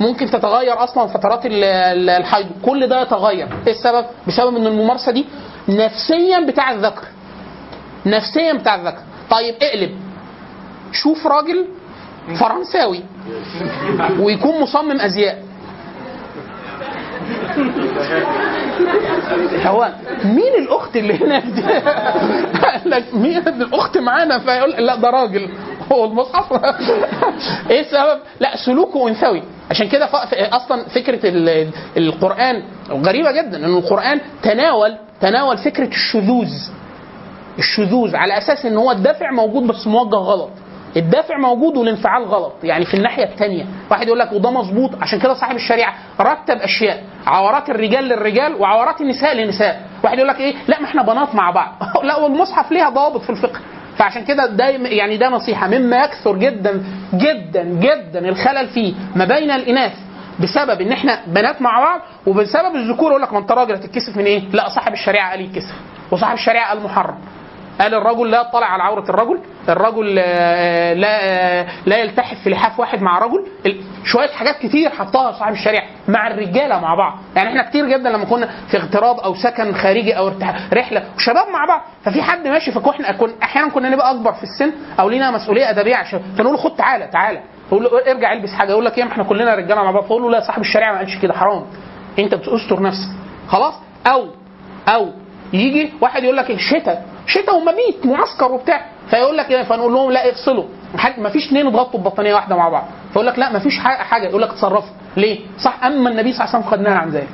ممكن 0.00 0.26
تتغير 0.30 0.84
أصلا 0.84 1.06
فترات 1.06 1.46
ال- 1.46 1.64
ال- 1.64 2.10
الحيض. 2.10 2.46
كل 2.62 2.86
ده 2.86 3.02
يتغير. 3.02 3.48
إيه 3.66 3.72
السبب؟ 3.72 4.04
بسبب 4.28 4.56
إن 4.56 4.66
الممارسة 4.66 5.12
دي 5.12 5.24
نفسيا 5.68 6.40
بتاع 6.46 6.70
الذكر. 6.72 7.02
نفسيا 8.06 8.52
بتاع 8.52 8.74
الذكر. 8.74 9.02
طيب 9.30 9.54
اقلب. 9.62 9.90
شوف 10.92 11.26
راجل 11.26 11.66
فرنساوي. 12.40 13.02
ويكون 14.18 14.60
مصمم 14.60 15.00
أزياء. 15.00 15.42
هو 19.66 19.92
مين 20.24 20.54
الأخت 20.58 20.96
اللي 20.96 21.24
هناك 21.24 21.42
دي؟ 21.44 21.62
قال 22.62 22.80
لك 22.90 23.14
مين 23.14 23.38
الأخت 23.48 23.98
معانا؟ 23.98 24.38
فيقول 24.38 24.70
لا 24.70 24.96
ده 24.96 25.10
راجل. 25.10 25.48
هو 25.92 26.04
المصحف. 26.04 26.52
إيه 27.70 27.80
السبب؟ 27.80 28.18
لا 28.40 28.56
سلوكه 28.56 29.08
انثوي 29.08 29.42
عشان 29.70 29.88
كده 29.88 30.08
أصلا 30.32 30.84
فكرة 30.88 31.28
ال- 31.28 31.70
القرآن 31.96 32.62
غريبة 32.90 33.32
جدا 33.32 33.56
إن 33.56 33.76
القرآن 33.76 34.20
تناول 34.42 34.96
تناول 35.20 35.58
فكرة 35.58 35.88
الشذوذ. 35.88 36.50
الشذوذ 37.58 38.16
على 38.16 38.38
أساس 38.38 38.66
إن 38.66 38.76
هو 38.76 38.90
الدافع 38.90 39.30
موجود 39.30 39.66
بس 39.66 39.86
موجه 39.86 40.16
غلط. 40.16 40.50
الدافع 40.96 41.38
موجود 41.38 41.76
والانفعال 41.76 42.24
غلط. 42.24 42.52
يعني 42.62 42.84
في 42.84 42.94
الناحية 42.94 43.24
الثانية 43.24 43.66
واحد 43.90 44.06
يقول 44.06 44.18
لك 44.18 44.32
وده 44.32 44.50
مظبوط. 44.50 44.90
عشان 45.02 45.18
كده 45.18 45.34
صاحب 45.34 45.56
الشريعة 45.56 45.94
رتب 46.20 46.56
أشياء. 46.56 47.02
عورات 47.26 47.70
الرجال 47.70 48.04
للرجال 48.04 48.54
وعورات 48.54 49.00
النساء 49.00 49.34
للنساء. 49.34 49.80
واحد 50.04 50.16
يقول 50.18 50.28
لك 50.28 50.40
إيه؟ 50.40 50.54
لا 50.68 50.80
ما 50.80 50.84
إحنا 50.86 51.02
بنات 51.02 51.34
مع 51.34 51.50
بعض. 51.50 51.72
لا 52.08 52.16
والمصحف 52.16 52.72
ليها 52.72 52.88
ضوابط 52.90 53.20
في 53.22 53.30
الفقه. 53.30 53.60
فعشان 53.98 54.24
كده 54.24 54.46
ده 54.46 54.64
يعني 54.68 55.16
ده 55.16 55.28
نصيحة 55.28 55.68
مما 55.68 55.96
يكثر 56.04 56.36
جدا 56.36 56.82
جدا 57.14 57.62
جدا 57.64 58.28
الخلل 58.28 58.68
فيه 58.68 58.94
ما 59.16 59.24
بين 59.24 59.50
الإناث 59.50 59.92
بسبب 60.40 60.80
إن 60.80 60.92
إحنا 60.92 61.20
بنات 61.26 61.62
مع 61.62 61.80
بعض 61.80 62.00
وبسبب 62.26 62.76
الذكور 62.76 63.10
يقول 63.10 63.22
لك 63.22 63.32
ما 63.32 63.38
أنت 63.38 63.52
راجل 63.52 63.74
هتتكسف 63.74 64.16
من 64.16 64.24
إيه؟ 64.24 64.42
لا 64.52 64.68
صاحب 64.68 64.92
الشريعة 64.92 65.30
قال 65.30 65.40
يتكسف 65.40 65.74
وصاحب 66.10 66.34
الشريعة 66.34 66.68
قال 66.68 66.82
محرم 66.82 67.18
قال 67.80 67.94
الرجل 67.94 68.30
لا 68.30 68.40
يطلع 68.40 68.66
على 68.66 68.82
عورة 68.82 69.04
الرجل 69.10 69.38
الرجل 69.68 70.16
آه، 70.18 70.92
لا 70.94 71.18
آه، 71.22 71.66
لا 71.86 71.96
يلتحف 71.98 72.38
في 72.44 72.50
لحاف 72.50 72.80
واحد 72.80 73.02
مع 73.02 73.18
رجل 73.18 73.46
شوية 74.04 74.28
حاجات 74.28 74.58
كتير 74.58 74.90
حطها 74.90 75.32
صاحب 75.32 75.52
الشريعة 75.52 75.84
مع 76.08 76.26
الرجالة 76.26 76.80
مع 76.80 76.94
بعض. 76.94 77.18
يعني 77.36 77.48
إحنا 77.48 77.62
كتير 77.70 77.86
جدا 77.86 78.10
لما 78.10 78.24
كنا 78.24 78.48
في 78.70 78.76
اغتراب 78.76 79.16
أو 79.18 79.34
سكن 79.34 79.74
خارجي 79.74 80.18
أو 80.18 80.30
ارتح- 80.30 80.72
رحلة 80.74 81.04
وشباب 81.16 81.48
مع 81.48 81.64
بعض 81.68 81.80
ففي 82.04 82.22
حد 82.22 82.46
ماشي 82.48 82.72
فكنا 82.72 83.12
كن 83.12 83.30
أحيانا 83.42 83.68
كنا 83.70 83.88
نبقى 83.88 84.10
أكبر 84.10 84.32
في 84.32 84.42
السن 84.42 84.72
أو 85.00 85.08
لينا 85.08 85.30
مسؤولية 85.30 85.70
أدبية 85.70 85.96
عشان 85.96 86.20
فنقول 86.38 86.52
له 86.54 86.58
خد 86.62 86.76
تعالى 86.76 87.06
تعالى. 87.06 87.40
يقول 87.72 87.84
له 87.84 87.90
ارجع 88.12 88.32
البس 88.32 88.52
حاجة 88.54 88.70
يقول 88.70 88.84
لك 88.84 88.98
إيه 88.98 89.04
إحنا 89.04 89.24
كلنا 89.24 89.54
رجالة 89.54 89.82
مع 89.82 89.90
بعض 89.90 90.04
فأقول 90.04 90.22
له 90.22 90.30
لا 90.30 90.40
صاحب 90.40 90.60
الشريعة 90.60 90.92
ما 90.92 90.98
قالش 90.98 91.16
كده 91.18 91.32
حرام. 91.34 91.64
أنت 92.18 92.34
بتستر 92.34 92.82
نفسك. 92.82 93.08
خلاص؟ 93.48 93.74
أو 94.06 94.26
أو 94.88 95.08
يجي 95.52 95.92
واحد 96.00 96.22
يقول 96.24 96.36
لك 96.36 96.50
الشتاء. 96.50 97.04
شتاء 97.26 97.56
ومبيت 97.56 98.06
معسكر 98.06 98.52
وبتاع. 98.52 98.86
فيقول 99.10 99.36
لك 99.36 99.50
إيه؟ 99.50 99.62
فنقول 99.62 99.92
لهم 99.92 100.10
لا 100.10 100.30
افصلوا 100.30 100.64
ما 101.18 101.28
فيش 101.28 101.46
اثنين 101.46 101.66
اتغطوا 101.66 102.00
ببطانية 102.00 102.34
واحدة 102.34 102.56
مع 102.56 102.68
بعض. 102.68 102.84
فيقول 103.12 103.26
لك 103.26 103.38
لا 103.38 103.52
ما 103.52 103.58
فيش 103.58 103.78
حاجة. 103.78 104.24
يقول 104.24 104.42
لك 104.42 104.48
اتصرفوا. 104.50 104.94
ليه؟ 105.16 105.40
صح 105.58 105.84
أما 105.84 106.10
النبي 106.10 106.32
صلى 106.32 106.44
الله 106.44 106.56
عليه 106.56 106.66
وسلم 106.66 106.72
قد 106.72 106.80
نهى 106.80 106.94
عن 106.94 107.10
ذلك. 107.10 107.28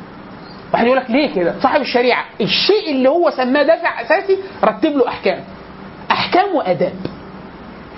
واحد 0.73 0.87
يقول 0.87 0.99
لك 0.99 1.11
ليه 1.11 1.35
كده؟ 1.35 1.55
صاحب 1.61 1.81
الشريعة 1.81 2.25
الشيء 2.41 2.91
اللي 2.91 3.09
هو 3.09 3.31
سماه 3.31 3.63
دافع 3.63 4.01
أساسي 4.01 4.39
رتب 4.65 4.97
له 4.97 5.09
أحكام. 5.09 5.41
أحكام 6.11 6.55
وأداب. 6.55 6.93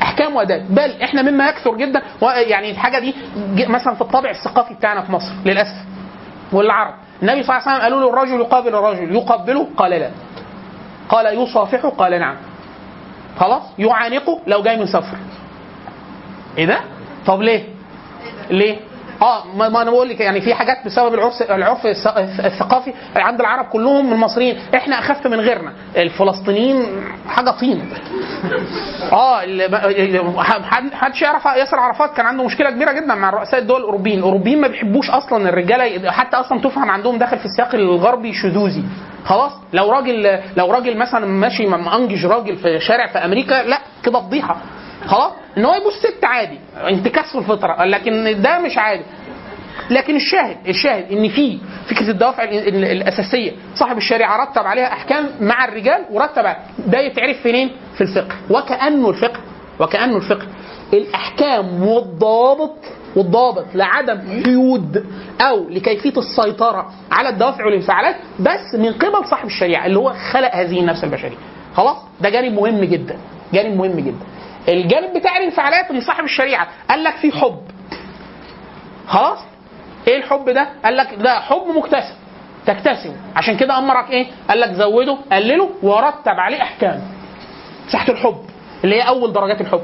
أحكام 0.03 0.37
وأداب. 0.37 0.75
بل 0.75 1.03
إحنا 1.03 1.23
مما 1.23 1.49
يكثر 1.49 1.77
جدا 1.77 2.03
يعني 2.23 2.71
الحاجة 2.71 2.99
دي 2.99 3.15
مثلا 3.67 3.95
في 3.95 4.01
الطابع 4.01 4.31
الثقافي 4.31 4.75
بتاعنا 4.75 5.03
في 5.03 5.13
مصر 5.13 5.33
للأسف. 5.45 5.77
والعرب. 6.53 6.95
النبي 7.23 7.43
صلى 7.43 7.57
الله 7.57 7.69
عليه 7.69 7.73
وسلم 7.73 7.83
قالوا 7.83 8.01
له 8.01 8.09
الرجل 8.11 8.41
يقابل 8.41 8.75
الرجل 8.75 9.15
يقبله 9.15 9.69
قال 9.77 9.91
لا. 9.91 10.11
قال 11.09 11.39
يصافحه 11.43 11.89
قال 11.91 12.21
نعم. 12.21 12.37
خلاص؟ 13.39 13.63
يعانقه 13.79 14.41
لو 14.47 14.63
جاي 14.63 14.77
من 14.77 14.87
سفر 14.87 15.17
إيه 16.59 16.67
ده؟ 16.67 16.81
طب 17.27 17.41
ليه؟ 17.43 17.65
ليه؟ 18.51 18.77
آه 19.23 19.45
ما 19.57 19.83
أنا 19.83 19.91
بقول 19.91 20.09
لك 20.09 20.21
يعني 20.21 20.41
في 20.41 20.55
حاجات 20.55 20.77
بسبب 20.87 21.15
العرف 21.15 21.43
العرف 21.43 21.83
الث- 21.87 22.45
الثقافي 22.45 22.93
عند 23.17 23.41
العرب 23.41 23.65
كلهم 23.65 24.13
المصريين. 24.13 24.59
إحنا 24.75 24.99
أخف 24.99 25.27
من 25.27 25.41
غيرنا. 25.41 25.73
الفلسطينيين 25.97 26.85
حاجة 27.29 27.51
طين. 27.51 27.91
آه 29.13 29.43
اللي- 29.43 30.43
حد 30.65 30.93
حدش 30.95 31.23
يعرف 31.23 31.45
ياسر 31.45 31.77
عرفات. 31.79 32.13
كان 32.17 32.27
عنده 32.27 32.45
مشكلة 32.45 32.71
كبيرة 32.71 32.93
جدا 32.93 33.15
مع 33.15 33.31
رؤساء 33.31 33.61
الدول 33.61 33.81
الأوروبيين. 33.81 34.19
الأوروبيين 34.19 34.61
ما 34.61 34.69
بيحبوش 34.69 35.11
أصلا 35.11 35.49
الرجالة 35.49 36.11
حتى 36.11 36.37
أصلا 36.37 36.61
تفهم 36.61 36.91
عندهم 36.91 37.19
داخل 37.19 37.39
في 37.39 37.45
السياق 37.45 37.75
الغربي 37.75 38.33
شذوذي. 38.35 38.85
خلاص 39.25 39.53
لو 39.73 39.93
راجل 39.93 40.41
لو 40.57 40.73
راجل 40.73 40.97
مثلا 40.97 41.27
ماشي 41.27 41.67
مأنجج 41.67 42.27
راجل 42.27 42.57
في 42.57 42.81
شارع 42.81 43.07
في 43.07 43.19
أمريكا 43.19 43.55
لا 43.63 43.79
كده 44.05 44.21
فضيحة. 44.21 44.57
خلاص؟ 45.07 45.33
إن 45.59 45.65
هو 45.65 45.75
يبص 45.75 45.93
ست 45.99 46.25
عادي 46.25 46.59
انتكاس 46.89 47.33
في 47.33 47.39
الفطرة 47.39 47.85
لكن 47.85 48.43
ده 48.43 48.59
مش 48.59 48.79
عادي. 48.79 49.03
لكن 49.91 50.17
الشاهد 50.17 50.57
الشاهد 50.69 51.13
إن 51.13 51.29
في 51.29 51.59
فكرة 51.87 52.11
الدوافع 52.11 52.43
ال- 52.45 52.69
ال- 52.69 52.85
الأساسية. 52.85 53.53
صاحب 53.75 53.97
الشريعه 53.97 54.45
رتب 54.45 54.63
عليها 54.67 54.93
أحكام 54.93 55.31
مع 55.41 55.65
الرجال 55.65 56.05
ورتب. 56.11 56.45
ده 56.87 56.99
يتعرف 56.99 57.37
فين؟ 57.43 57.71
في 57.95 58.01
الفقه. 58.01 58.35
وكأنه 58.51 59.11
الفقه 59.11 59.41
وكأنه 59.81 60.17
الفقه. 60.17 60.47
الأحكام 60.93 61.83
والضوابط 61.87 62.77
والضابط 63.17 63.67
لعدم 63.75 64.43
قيود 64.45 65.07
أو 65.41 65.69
لكيفية 65.69 66.13
السيطرة 66.19 66.91
على 67.13 67.29
الدوافع 67.29 67.65
والانفعالات 67.65 68.17
بس 68.41 68.75
من 68.75 68.93
قبل 68.93 69.29
صاحب 69.31 69.47
الشريعة 69.47 69.87
اللي 69.87 69.99
هو 69.99 70.13
خلق 70.33 70.55
هذه 70.55 70.81
النفس 70.81 71.05
البشرية. 71.05 71.37
خلاص؟ 71.77 71.97
ده 72.21 72.31
جانب 72.31 72.53
مهم 72.53 72.85
جدا 72.85 73.19
جانب 73.53 73.77
مهم 73.77 74.01
جدا. 74.01 74.25
الجانب 74.69 75.17
بتاع 75.19 75.37
الانفعالات 75.37 75.91
ان 75.91 76.01
صاحب 76.01 76.25
الشريعة 76.25 76.69
قال 76.91 77.05
لك 77.05 77.15
في 77.15 77.33
حب. 77.33 77.61
خلاص؟ 79.09 79.39
إيه 80.09 80.17
الحب 80.17 80.51
ده؟ 80.51 80.69
قال 80.85 80.97
لك 80.97 81.15
ده 81.21 81.41
حب 81.41 81.63
مكتسب 81.77 82.15
تكتسبه 82.67 83.15
عشان 83.37 83.57
كده 83.57 83.79
أمرك 83.79 84.11
إيه؟ 84.11 84.27
قال 84.49 84.61
لك 84.61 84.71
زوده 84.73 85.19
قلله 85.33 85.71
ورتب 85.83 86.29
عليه 86.41 86.63
أحكام. 86.63 87.01
مساحه 87.89 88.13
الحب 88.13 88.37
اللي 88.85 88.97
هي 88.97 89.09
أول 89.09 89.33
درجات 89.33 89.61
الحب. 89.61 89.83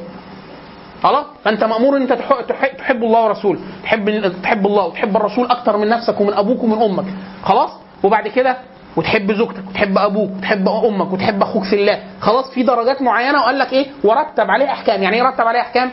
خلاص؟ 1.03 1.25
فأنت 1.45 1.65
مأمور 1.65 1.97
إن 1.97 2.03
أنت 2.03 2.13
تح- 2.13 2.41
تح- 2.49 2.67
تحب 2.79 3.05
الله 3.05 3.25
ورسوله. 3.25 3.61
تحب 3.83 4.33
تحب 4.43 4.67
الله 4.67 4.85
وتحب 4.85 5.17
الرسول 5.17 5.51
أكتر 5.51 5.77
من 5.77 5.89
نفسك 5.89 6.21
ومن 6.21 6.33
أبوك 6.33 6.63
ومن 6.63 6.83
أمك. 6.83 7.05
خلاص؟ 7.45 7.71
وبعد 8.05 8.29
كده 8.29 8.57
وتحب 8.97 9.33
زوجتك 9.33 9.69
وتحب 9.71 9.99
أبوك 9.99 10.31
وتحب 10.37 10.69
أمك 10.69 11.13
وتحب 11.13 11.43
أخوك 11.43 11.65
في 11.65 11.77
الله. 11.77 11.99
خلاص؟ 12.21 12.51
في 12.51 12.63
درجات 12.63 13.03
معينة 13.03 13.39
وقال 13.41 13.59
لك 13.59 13.73
إيه؟ 13.73 13.87
ورتب 14.05 14.51
عليه 14.51 14.67
أحكام. 14.67 15.03
يعني 15.03 15.17
إيه 15.17 15.23
رتب 15.23 15.47
عليه 15.47 15.61
أحكام؟ 15.61 15.91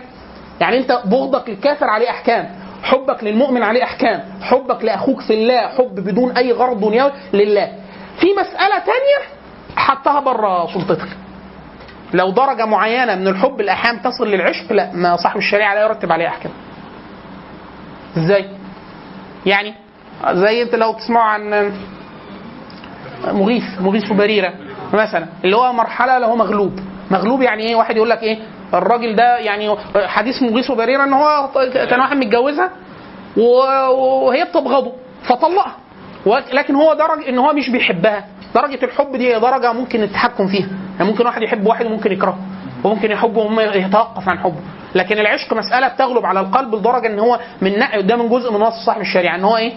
يعني 0.61 0.77
أنت 0.77 1.01
بغضك 1.05 1.49
للكافر 1.49 1.85
عليه 1.89 2.09
أحكام. 2.09 2.49
حبك 2.83 3.23
للمؤمن 3.23 3.63
عليه 3.63 3.83
أحكام. 3.83 4.23
حبك 4.41 4.83
لأخوك 4.83 5.21
في 5.21 5.33
الله. 5.33 5.67
حب 5.67 5.95
بدون 5.95 6.31
أي 6.37 6.51
غرض 6.51 6.79
دنيوي 6.79 7.11
لله. 7.33 7.71
في 8.19 8.27
مسألة 8.39 8.79
تانية 8.79 9.19
حطها 9.75 10.19
بره 10.19 10.67
سلطتك. 10.73 11.07
لو 12.13 12.29
درجة 12.31 12.65
معينة 12.65 13.15
من 13.15 13.27
الحب 13.27 13.61
الأحيان 13.61 14.01
تصل 14.01 14.27
للعشق 14.27 14.73
لا 14.73 14.91
ما 14.93 15.15
صاحب 15.15 15.37
الشريعة 15.37 15.73
لا 15.75 15.81
يرتب 15.81 16.11
عليه 16.11 16.27
أحكام. 16.27 16.51
إزاي؟ 18.17 18.49
يعني 19.45 19.73
زي 20.31 20.61
أنت 20.61 20.75
لو 20.75 20.93
تسمعوا 20.93 21.25
عن 21.25 21.71
مغيث 23.27 23.63
مغيث 23.81 24.11
وبريره 24.11 24.53
مثلا 24.93 25.27
اللي 25.43 25.55
هو 25.55 25.73
مرحلة 25.73 26.15
اللي 26.15 26.27
هو 26.27 26.35
مغلوب. 26.35 26.79
مغلوب 27.11 27.41
يعني 27.41 27.63
إيه؟ 27.63 27.75
واحد 27.75 27.95
يقول 27.95 28.09
لك 28.09 28.23
إيه؟ 28.23 28.39
الراجل 28.73 29.15
ده 29.15 29.37
يعني 29.37 29.75
حديث 29.95 30.41
مغيث 30.43 30.69
وبريره 30.69 31.03
إن 31.03 31.13
هو 31.13 31.49
كان 31.89 31.99
واحد 31.99 32.17
متجوزها 32.17 32.71
وهي 33.37 34.43
بتبغضه 34.45 34.93
فطلقها. 35.23 35.75
لكن 36.53 36.75
هو 36.75 36.93
درج 36.93 37.27
إن 37.29 37.37
هو 37.37 37.53
مش 37.53 37.69
بيحبها. 37.69 38.25
درجة 38.55 38.85
الحب 38.85 39.15
دي 39.15 39.33
هي 39.35 39.39
درجة 39.39 39.73
ممكن 39.73 40.03
التحكم 40.03 40.47
فيها. 40.47 40.67
يعني 40.97 41.11
ممكن 41.11 41.25
واحد 41.25 41.41
يحب 41.41 41.67
واحد 41.67 41.85
وممكن 41.85 42.11
يكرهه. 42.11 42.37
وممكن 42.83 43.11
يحبه 43.11 43.39
وما 43.41 43.63
يتوقف 43.63 44.29
عن 44.29 44.39
حبه. 44.39 44.59
لكن 44.95 45.17
العشق 45.19 45.53
مسألة 45.53 45.87
بتغلب 45.87 46.25
على 46.25 46.39
القلب 46.39 46.75
لدرجة 46.75 47.07
إن 47.07 47.19
هو 47.19 47.39
من 47.61 47.73
ده 48.07 48.15
من 48.15 48.29
جزء 48.29 48.53
من 48.53 48.59
نص 48.59 48.85
صاحب 48.85 49.01
الشريعة 49.01 49.35
إن 49.35 49.43
هو 49.43 49.57
إيه؟ 49.57 49.73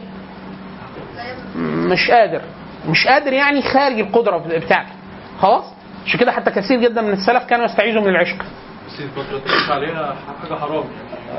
مش 1.57 2.11
قادر. 2.11 2.41
مش 2.89 3.07
قادر 3.07 3.33
يعني 3.33 3.63
خارج 3.63 4.01
القدرة 4.01 4.39
بتاعته. 4.39 4.93
خلاص؟ 5.41 5.65
عشان 6.07 6.21
كده 6.21 6.33
حتى 6.33 6.51
كثير 6.51 6.81
جدا 6.81 7.03
من 7.03 7.13
السلف 7.13 7.45
كانوا 7.45 7.65
يستعيذوا 7.65 8.03
من 8.03 8.09
العشق. 8.09 8.37
عليها 9.71 10.17
حاجة 10.43 10.55
حرام. 10.59 10.85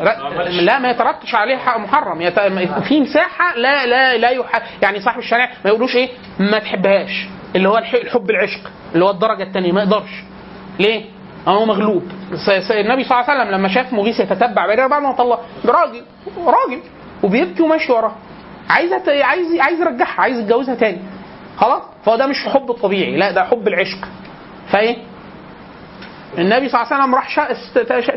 لا, 0.04 0.50
لا 0.50 0.80
ما 0.80 0.90
يترتبش 0.90 1.36
عليه 1.36 1.58
حق 1.58 1.78
محرم. 1.78 2.22
يت... 2.22 2.40
في 2.88 3.02
مساحة 3.02 3.56
لا 3.58 3.86
لا 3.86 4.18
لا 4.18 4.30
يح... 4.30 4.62
يعني 4.82 5.00
صاحب 5.00 5.20
الشريعه 5.20 5.50
ما 5.66 5.70
يقولوش 5.70 5.96
إيه؟ 5.96 6.10
ما 6.40 6.60
تحبهاش. 6.60 7.28
اللي 7.56 7.70
هو 7.70 7.78
الح- 7.78 7.94
الحب 7.94 8.30
العشق 8.30 8.72
اللي 8.94 9.06
هو 9.06 9.10
الدرجة 9.10 9.44
الثانية 9.44 9.72
ما 9.72 9.82
يقدرش. 9.82 10.24
ليه؟ 10.80 11.06
هو 11.48 11.66
مغلوب. 11.66 12.04
النبي 12.32 13.04
صلى 13.04 13.20
الله 13.20 13.30
عليه 13.30 13.42
وسلم 13.42 13.52
لما 13.52 13.68
شاف 13.68 13.94
مغيث 13.94 14.20
يتتبع 14.20 14.66
بعد 14.88 15.02
ما 15.02 15.12
طلع 15.12 15.40
ده 15.66 15.72
راجل 15.74 16.04
راجل 16.38 16.82
وبيبكي 17.24 17.64
وماشي 17.64 17.92
وراه. 17.92 18.16
عايز 18.70 18.94
أت... 18.94 19.10
عايز 19.10 19.60
عايز 19.60 19.80
يرجعها 19.82 20.22
عايز 20.22 20.40
يتجوزها 20.40 20.76
تاني. 20.76 21.00
خلاص؟ 21.58 21.82
فهو 22.06 22.16
ده 22.16 22.28
مش 22.28 22.48
حب 22.48 22.72
الطبيعي 22.72 23.18
لا 23.18 23.32
ده 23.32 23.44
حب 23.44 23.68
العشق. 23.68 24.08
فإيه؟ 24.72 24.98
النبي 26.38 26.70
صلى 26.70 26.82
الله 26.82 26.94
عليه 26.94 27.04
وسلم 27.04 27.16
راح 27.16 27.52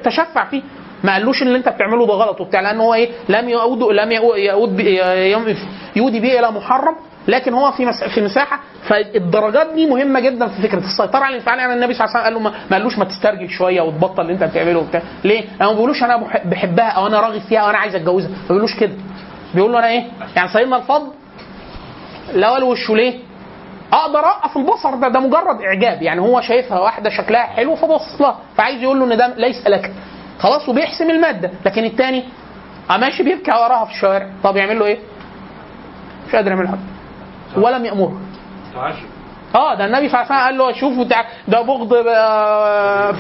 تشفع 0.05 0.45
فيه. 0.45 0.62
ما 1.05 1.12
قالوش 1.12 1.43
إن 1.43 1.47
اللي 1.47 1.59
أنت 1.59 1.69
بتعمله 1.69 2.07
ده 2.07 2.12
غلط 2.12 2.41
وبتاع 2.41 2.61
لأن 2.61 2.81
هو 2.81 2.95
إيه؟ 2.95 3.11
لم 3.28 3.49
يعود 3.49 3.82
لم 3.82 4.12
يم- 4.12 5.57
يودي 5.97 6.20
به 6.20 6.39
إلى 6.39 6.51
محرم 6.51 6.95
لكن 7.28 7.55
هو 7.55 7.73
في 7.73 7.93
في 8.15 8.20
مساحة. 8.20 8.61
فالدرجات 8.89 9.73
دي 9.74 9.86
مهمة 9.86 10.20
جدا 10.20 10.49
في 10.49 10.62
فكرة 10.62 10.78
السيطرة 10.78 11.19
على 11.19 11.28
الانفعال. 11.36 11.59
يعني 11.59 11.73
النبي 11.73 11.95
صلى 11.95 12.05
الله 12.07 12.16
عليه 12.16 12.27
وسلم 12.36 12.45
قال 12.49 12.53
له 12.55 12.61
ما 12.70 12.77
قالوش 12.77 12.99
ما 12.99 13.05
تسترجل 13.05 13.49
شوية 13.51 13.81
وتبطل 13.81 14.23
اللي 14.23 14.32
أنت 14.32 14.43
بتعمله 14.45 14.78
وبتاع. 14.78 15.03
ليه؟ 15.24 15.41
لأن 15.41 15.66
ما 15.69 15.73
بيقولوش 15.73 16.03
أنا 16.03 16.16
بح- 16.16 16.47
بحبها 16.47 16.89
أو 16.89 17.07
أنا 17.07 17.20
راغب 17.20 17.41
فيها 17.41 17.61
أو 17.61 17.70
أنا 17.70 17.78
عايز 17.78 17.95
أتجوزها. 17.95 18.28
ما 18.31 18.36
بيقولوش 18.49 18.74
كده. 18.81 18.93
بيقول 19.55 19.73
له 19.73 19.78
أنا 19.78 19.89
إيه؟ 19.89 20.05
يعني 20.36 20.49
سيدنا 20.49 20.77
الفضل. 20.77 21.07
لا 22.35 22.51
قال 22.51 22.62
وشه 22.65 22.97
ليه؟ 22.97 23.15
أقدر 23.95 24.19
اوقف 24.19 24.57
البصر 24.57 24.95
ده 24.95 25.09
ده 25.09 25.21
مجرد 25.21 25.61
اعجاب. 25.62 26.03
يعني 26.03 26.21
هو 26.21 26.41
شايفها 26.41 26.79
واحدة 26.81 27.11
شكلها 27.11 27.43
حلو 27.43 27.77
فبص 27.77 28.21
لها 28.21 28.39
فعايز 28.57 28.83
يقول 28.83 28.99
له 29.01 29.05
إن 29.05 29.16
ده 29.16 29.35
ليس 29.37 29.66
لك. 29.66 29.93
خلاص 30.39 30.69
وبيحسم 30.69 31.11
المادة. 31.11 31.51
لكن 31.66 31.85
الثاني 31.85 32.25
ماشي 32.91 33.23
بيبكي 33.23 33.51
وراها 33.51 33.85
في 33.85 33.91
الشوارع. 33.91 34.29
طب 34.45 34.57
يعمل 34.57 34.79
له 34.79 34.85
إيه؟ 34.87 34.99
مش 36.29 36.35
قادر 36.35 36.51
يعمل 36.51 36.69
حاجة. 36.69 36.79
ولم 37.57 37.85
يامره 37.85 38.21
آه 39.55 39.75
ده 39.75 39.85
النبي 39.87 40.09
صلى 40.09 40.23
الله 40.23 40.33
عليه 40.33 40.47
وسلم 40.47 40.47
قال 40.47 40.59
له 40.59 40.73
شوف 40.81 41.07
ده 41.49 41.62
بغض 41.62 41.95
آه، 42.09 43.15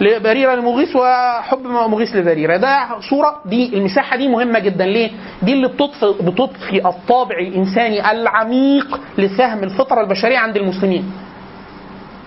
لبريرة 0.00 0.54
لمغيث 0.54 0.96
وحب 0.96 1.66
مغيث 1.66 2.16
لبريرة 2.16 2.56
ده 2.56 3.00
صورة 3.10 3.40
دي 3.44 3.76
المساحة 3.78 4.16
دي 4.16 4.28
مهمة 4.28 4.58
جدا 4.58 4.86
ليه؟ 4.86 5.10
دي 5.42 5.52
اللي 5.52 5.68
بتطفي 5.68 6.14
بتطفي 6.22 6.88
الطابع 6.88 7.38
الإنساني 7.38 8.10
العميق 8.10 9.00
لفهم 9.18 9.62
الفطرة 9.64 10.00
البشرية 10.00 10.38
عند 10.38 10.56
المسلمين. 10.56 11.12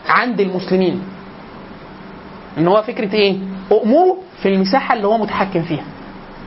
عند 0.09 0.39
المسلمين. 0.39 1.01
إن 2.57 2.67
هو 2.67 2.81
فكرة 2.81 3.13
إيه؟ 3.13 3.37
أموره 3.83 4.17
في 4.41 4.49
المساحة 4.49 4.93
اللي 4.95 5.07
هو 5.07 5.17
متحكم 5.17 5.61
فيها. 5.61 5.83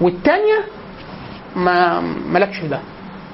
والثانيه 0.01 0.59
ما 1.57 2.01
مالكش 2.32 2.57
في 2.57 2.69
ده. 2.69 2.78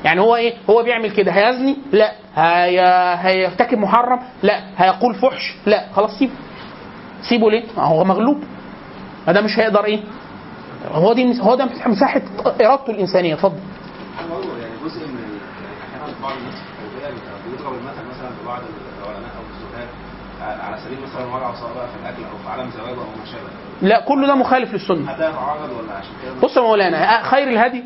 يعني 0.04 0.20
هو 0.20 0.36
إيه؟ 0.36 0.54
هو 0.70 0.82
بيعمل 0.82 1.10
كده 1.10 1.32
هيزني؟ 1.32 1.76
لا. 1.92 2.12
هي... 2.36 2.80
هيرتكب 3.20 3.78
محرم؟ 3.78 4.18
لا. 4.42 4.60
هيقول 4.76 5.14
فحش؟ 5.14 5.54
لا. 5.66 5.84
خلاص 5.96 6.18
سيبه. 6.18 6.32
سيبه 7.28 7.50
ليه؟ 7.50 7.64
ما 7.76 7.82
هو 7.82 8.04
مغلوب. 8.04 8.44
ما 9.26 9.32
ده 9.32 9.40
مش 9.40 9.58
هيقدر 9.58 9.84
إيه؟ 9.84 10.00
هو 10.92 11.12
دي 11.12 11.40
هو 11.40 11.54
ده 11.54 11.68
مساحة 11.86 12.22
إرادته 12.60 12.90
الإنسانية، 12.90 13.34
اتفضل. 13.34 13.56
يعني 14.60 14.72
جزء 14.84 15.06
من 15.06 15.18
يعني 15.18 15.76
أحيانا 15.82 16.14
بعض 16.22 16.32
الناس 16.32 16.54
بيضرب 17.50 17.72
المثل 17.72 18.02
مثلا 18.10 18.30
ببعض 18.44 18.60
العلماء 19.02 19.30
أو 19.36 19.42
الزهاد 19.54 19.88
على- 20.40 20.64
على 20.64 20.76
سبيل 20.84 20.98
مثلا 21.02 21.54
سواء 21.60 21.74
بقى 21.74 21.88
في 21.88 21.94
الأكل 22.02 22.22
أو 22.32 22.38
في 22.44 22.48
عالم 22.50 22.70
زواجه 22.70 22.90
أو 22.90 23.04
ما 23.18 23.24
شابه 23.32 23.48
لا 23.88 24.00
كل 24.00 24.26
ده 24.26 24.34
مخالف 24.34 24.72
للسنة. 24.74 25.12
يتعارض 25.12 25.70
ولا 25.70 25.92
عشان 25.94 26.12
كده 26.22 26.32
بص 26.42 26.56
يا 26.56 26.62
مولانا 26.62 27.22
خير 27.22 27.48
الهدي 27.48 27.84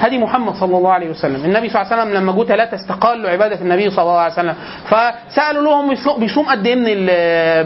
هدي 0.00 0.18
محمد 0.18 0.54
صلى 0.54 0.76
الله 0.76 0.92
عليه 0.92 1.10
وسلم. 1.10 1.44
النبي 1.44 1.68
صلى 1.68 1.82
الله 1.82 1.92
عليه 1.92 2.02
وسلم 2.02 2.14
لما 2.14 2.32
جو 2.32 2.44
ثلاثة 2.44 2.76
استقالوا 2.76 3.30
عبادة 3.30 3.60
النبي 3.60 3.90
صلى 3.90 4.02
الله 4.02 4.18
عليه 4.18 4.32
وسلم. 4.32 4.54
فسألوا 4.86 5.62
لهم 5.62 5.94
بيصوم 6.18 6.46
قد 6.48 6.66
إيه 6.66 6.74
من 6.74 7.06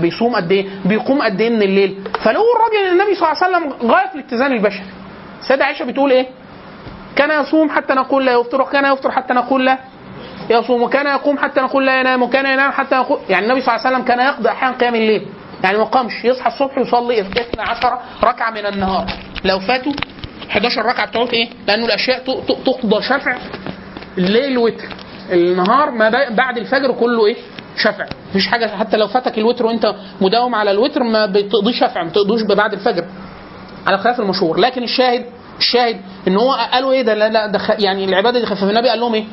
بيصوم 0.02 0.36
قد 0.36 0.52
إيه؟ 0.52 0.66
بيقوم 0.84 1.22
قد 1.22 1.40
إيه 1.40 1.50
من 1.50 1.62
الليل؟ 1.62 1.98
فلقوا 2.22 2.46
الراجل 2.56 2.92
النبي 2.92 3.14
صلى 3.14 3.32
الله 3.32 3.44
عليه 3.44 3.56
وسلم 3.56 3.90
غاية 3.90 4.08
في 4.08 4.14
الاتزان 4.14 4.52
البشري. 4.52 4.86
السيدة 5.40 5.64
عائشة 5.64 5.84
بتقول 5.84 6.10
إيه؟ 6.10 6.26
كان 7.16 7.40
يصوم 7.40 7.70
حتى 7.70 7.94
نقول 7.94 8.26
لا 8.26 8.32
يفطر 8.32 8.62
وكان 8.62 8.92
يفطر 8.92 9.10
حتى 9.10 9.34
نقول 9.34 9.64
لا 9.66 9.78
يصوم 10.50 10.82
وكان 10.82 11.06
يقوم 11.06 11.38
حتى 11.38 11.60
نقول 11.60 11.86
لا 11.86 12.00
ينام 12.00 12.22
وكان 12.22 12.46
ينام 12.46 12.70
حتى 12.70 12.94
نقول 12.94 13.18
يعني 13.28 13.46
النبي 13.46 13.60
صلى 13.60 13.74
الله 13.74 13.86
عليه 13.86 13.96
وسلم 13.96 14.08
كان 14.08 14.20
يقضي 14.20 14.48
أحيانا 14.48 14.76
قيام 14.76 14.94
الليل. 14.94 15.26
يعني 15.64 15.78
ما 15.78 15.84
قامش 15.84 16.24
يصحى 16.24 16.48
الصبح 16.48 16.78
يصلي 16.78 17.20
12 17.20 17.98
ركعة 18.24 18.50
من 18.50 18.66
النهار. 18.66 19.06
لو 19.44 19.60
فاتوا 19.60 19.92
11 20.50 20.86
ركعة 20.86 21.06
بتوعت 21.06 21.32
إيه؟ 21.32 21.48
لأنه 21.68 21.86
الأشياء 21.86 22.24
تقضى 22.64 23.02
شفع. 23.02 23.38
الليل 24.18 24.58
وتر 24.58 24.84
النهار 25.32 25.90
ما 25.90 26.10
بعد 26.30 26.58
الفجر 26.58 26.92
كله 26.92 27.26
إيه؟ 27.26 27.36
شفع. 27.76 28.06
مفيش 28.30 28.46
حاجة 28.46 28.66
حتى 28.76 28.96
لو 28.96 29.06
فاتك 29.08 29.38
الوتر 29.38 29.66
وأنت 29.66 29.94
مداوم 30.20 30.54
على 30.54 30.70
الوتر 30.70 31.02
ما 31.02 31.26
بتقضيش 31.26 31.80
شفع 31.80 32.02
ما 32.02 32.08
بتقضوش 32.08 32.42
بعد 32.42 32.72
الفجر. 32.72 33.04
على 33.86 33.98
خلاف 33.98 34.20
المشهور. 34.20 34.58
لكن 34.58 34.82
الشاهد 34.82 35.26
الشاهد 35.58 36.00
إن 36.28 36.36
هو 36.36 36.52
قالوا 36.72 36.92
إيه 36.92 37.02
ده؟ 37.02 37.14
لا 37.14 37.28
لا 37.28 37.46
ده 37.46 37.60
يعني 37.78 38.04
العبادة 38.04 38.40
دي 38.40 38.46
خفيفة. 38.46 38.70
النبي 38.70 38.88
قال 38.88 39.00
لهم 39.00 39.14
إيه؟ 39.14 39.24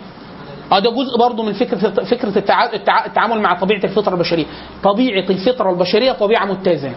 آه 0.72 0.80
ده 0.80 0.92
جزء 0.92 1.18
برضه 1.20 1.44
من 1.44 1.54
فكرة 1.54 1.78
فكرة 2.04 2.38
التع... 2.38 2.74
التع... 2.74 3.06
التعامل 3.06 3.42
مع 3.42 3.54
طبيعة 3.60 3.84
الفطره 3.84 4.14
البشرية. 4.14 4.46
طبيعة 4.84 5.30
الفطره 5.30 5.70
البشرية 5.72 6.12
طبيعة 6.12 6.46
متزنة. 6.46 6.96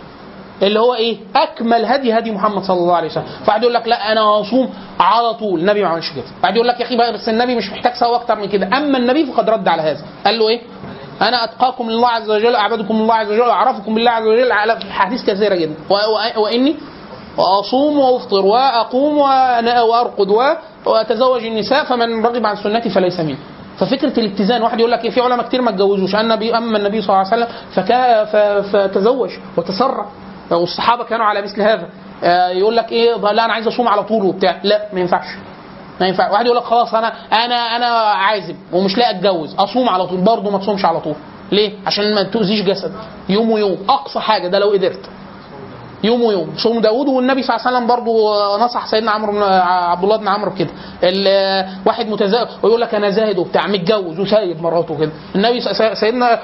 اللي 0.63 0.81
هو 0.81 0.95
إيه؟ 0.95 1.17
أكمل 1.37 1.85
هدي 1.85 2.19
هدي 2.19 2.31
محمد 2.31 2.63
صلى 2.63 2.77
الله 2.77 2.97
عليه 2.97 3.09
وسلم. 3.09 3.25
فواحد 3.45 3.63
يقول 3.63 3.75
لك 3.75 3.89
لا 3.89 4.13
أنا 4.13 4.21
هصوم 4.21 4.71
على 5.01 5.35
طول. 5.35 5.61
النبي 5.61 5.83
ما 5.83 5.89
عملش 5.89 6.13
كده. 6.13 6.25
بعد 6.43 6.55
يقول 6.55 6.69
لك 6.69 6.81
يا 6.81 6.85
أخي 6.87 6.97
بس 7.13 7.29
النبي 7.29 7.55
مش 7.55 7.71
محتاج 7.71 7.93
سوا 7.95 8.17
أكتر 8.17 8.37
من 8.37 8.49
كده. 8.49 8.67
أما 8.67 8.99
النبي 8.99 9.27
فقد 9.27 9.51
رد 9.51 9.69
على 9.69 9.83
هذا. 9.83 10.01
قال 10.27 10.39
له 10.39 10.49
إيه؟ 10.49 10.61
أنا 11.23 11.45
أتقاكم 11.45 11.91
لله 11.91 12.09
عز 12.09 12.31
وجل 12.31 12.57
أعبدكم 12.57 12.95
الله 12.95 13.15
عز 13.15 13.31
وجل 13.31 13.51
أعرفكم 13.51 13.95
بالله 13.95 14.11
عز 14.11 14.27
وجل 14.27 14.53
على 14.53 14.79
حديث 14.91 15.25
كثيرة 15.25 15.55
جدا. 15.55 15.75
واني 16.37 16.77
واصوم 17.37 17.99
وأفطر 17.99 18.47
وأقوم 18.47 19.19
وأرقد 19.19 20.31
وأتزوج 20.87 21.45
النساء 21.45 21.85
فمن 21.85 22.27
رغب 22.27 22.47
عن 22.47 22.57
سنتي 22.57 22.91
فليس 22.91 23.21
مني. 23.21 23.37
ففكرة 23.79 24.21
الاتزان 24.21 24.63
واحد 24.63 24.81
يقول 24.81 24.93
لك 24.93 25.09
في 25.11 25.21
علماء 25.21 25.47
كتير 25.47 25.63
ما 25.63 25.71
اتجوزوش 25.71 26.15
النبي 26.15 26.57
أما 26.57 26.79
النبي 26.79 27.03
صلى 27.03 27.17
الله 27.17 27.33
عليه 27.33 27.47
وسلم 27.47 28.63
فتزوج 28.63 29.31
وتسرع. 29.57 30.07
والصحابة 30.51 31.05
كانوا 31.05 31.27
على 31.27 31.43
مثل 31.43 31.63
هذا. 31.63 31.89
آه، 32.25 32.49
يقول 32.49 32.77
لك 32.77 32.93
إيه؟ 32.93 33.17
لا 33.17 33.45
أنا 33.45 33.53
عايز 33.53 33.67
أصوم 33.67 33.89
على 33.89 34.03
طول 34.05 34.25
وبتاع. 34.25 34.61
لا 34.63 34.87
ما 34.93 35.01
ينفعش. 35.01 35.27
ما 36.01 36.07
ينفع. 36.07 36.31
واحد 36.31 36.45
يقول 36.47 36.57
لك 36.59 36.65
خلاص 36.65 36.95
أنا 36.95 37.13
أنا 37.33 37.77
أنا 37.77 37.87
عازب 37.97 38.57
ومش 38.73 38.97
لاقي 38.99 39.11
أتجوز. 39.11 39.55
أصوم 39.59 39.89
على 39.89 40.07
طول. 40.07 40.21
برضه 40.21 40.51
ما 40.51 40.59
تصومش 40.59 40.85
على 40.85 41.01
طول. 41.01 41.15
ليه؟ 41.53 41.73
عشان 41.87 42.15
ما 42.15 42.23
تؤذيش 42.23 42.63
جسد. 42.63 42.93
يوم 43.29 43.51
ويوم. 43.51 43.79
أقصى 43.89 44.21
حاجة 44.21 44.49
ده 44.49 44.59
لو 44.59 44.71
قدرت. 44.71 45.09
يوم 46.05 46.23
ويوم. 46.23 46.51
صوم 46.57 46.81
داوود 46.81 47.09
والنبي 47.09 47.43
صلى 47.43 47.57
الله 47.57 47.67
عليه 47.67 47.77
وسلم 47.77 47.87
برضو 47.87 48.13
نصح 48.65 48.87
سيدنا 48.87 49.11
عمرو 49.11 49.33
بن 49.33 49.43
عبد 49.43 50.05
الله 50.05 50.17
بن 50.17 50.29
عمرو 50.29 50.51
بكده. 50.51 50.71
ال- 51.03 51.67
واحد 51.87 52.09
متزاوج 52.09 52.49
ويقول 52.63 52.81
لك 52.81 52.95
أنا 52.95 53.11
زاهد 53.11 53.39
وبتاع 53.39 53.67
متجوز 53.67 54.21
وسايب 54.21 54.63
مراته 54.63 54.99
كده. 54.99 55.11
النبي 55.35 55.61
سيدنا 55.95 56.39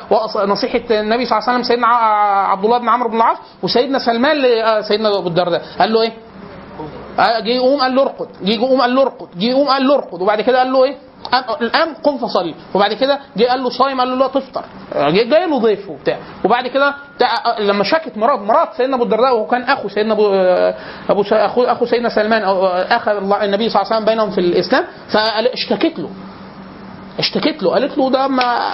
نصيحة 0.46 0.80
النبي 0.90 1.24
صلى 1.26 1.38
الله 1.38 1.48
عليه 1.48 1.52
وسلم 1.58 1.62
سيدنا 1.62 1.86
عبد 1.86 2.64
الله 2.64 2.78
بن 2.78 2.88
عمرو 2.88 3.08
بن 3.08 3.16
العاص 3.16 3.36
وسيدنا 3.62 3.98
سلمان 3.98 4.36
ل- 4.36 4.46
آه، 4.46 4.80
أبو 5.18 5.28
الدرداء. 5.28 5.62
قال 5.78 5.92
له 5.92 6.02
إيه؟ 6.02 6.12
آه، 7.18 7.40
جه 7.40 7.48
يقوم 7.50 7.80
قال 7.80 7.94
له 7.94 8.02
ارقد. 8.02 8.28
جه 8.42 8.52
يقوم 8.54 8.80
قال 8.80 8.94
له 8.94 9.02
ارقد. 9.02 9.28
جه 9.38 9.44
يقوم 9.44 9.68
قال 9.68 9.86
له 9.88 9.94
ارقد. 9.94 10.22
وبعد 10.22 10.40
كده 10.40 10.58
قال 10.58 10.72
له 10.72 10.84
إيه؟ 10.84 10.96
الان 11.60 11.94
قم 11.94 12.18
فصلي. 12.18 12.54
وبعد 12.74 12.92
كده 12.92 13.18
جه 13.36 13.44
قال 13.44 13.62
له 13.62 13.70
صايم 13.70 14.00
قال 14.00 14.08
له 14.08 14.14
لا 14.16 14.26
تفطر. 14.28 14.64
جاي 15.10 15.46
له 15.46 15.58
ضيف 15.58 15.90
وبتاع. 15.90 16.18
وبعد 16.44 16.66
كده 16.66 16.94
لما 17.58 17.84
شكت 17.84 18.16
مرات 18.16 18.38
مرات 18.40 18.68
سيدنا 18.76 18.96
أبو 18.96 19.04
الدرداء 19.04 19.34
وهو 19.34 19.46
كان 19.46 19.62
أخو 19.62 19.88
سيدنا 19.88 20.12
ابو 20.12 20.26
أبو 21.10 21.22
اخو 21.32 21.62
أخو 21.64 21.86
سيدنا 21.86 22.08
سلمان 22.08 22.42
أو 22.42 22.66
أخ 22.66 23.08
النبي 23.08 23.68
صلى 23.68 23.82
الله 23.82 23.86
عليه 23.92 23.96
وسلم 23.96 24.04
بينهم 24.04 24.30
في 24.30 24.38
الإسلام. 24.40 24.84
فاشتكت 25.08 25.98
له. 25.98 26.10
اشتكت 27.18 27.62
له. 27.62 27.70
قالت 27.70 27.98
له 27.98 28.10
ده 28.10 28.28
ما 28.28 28.72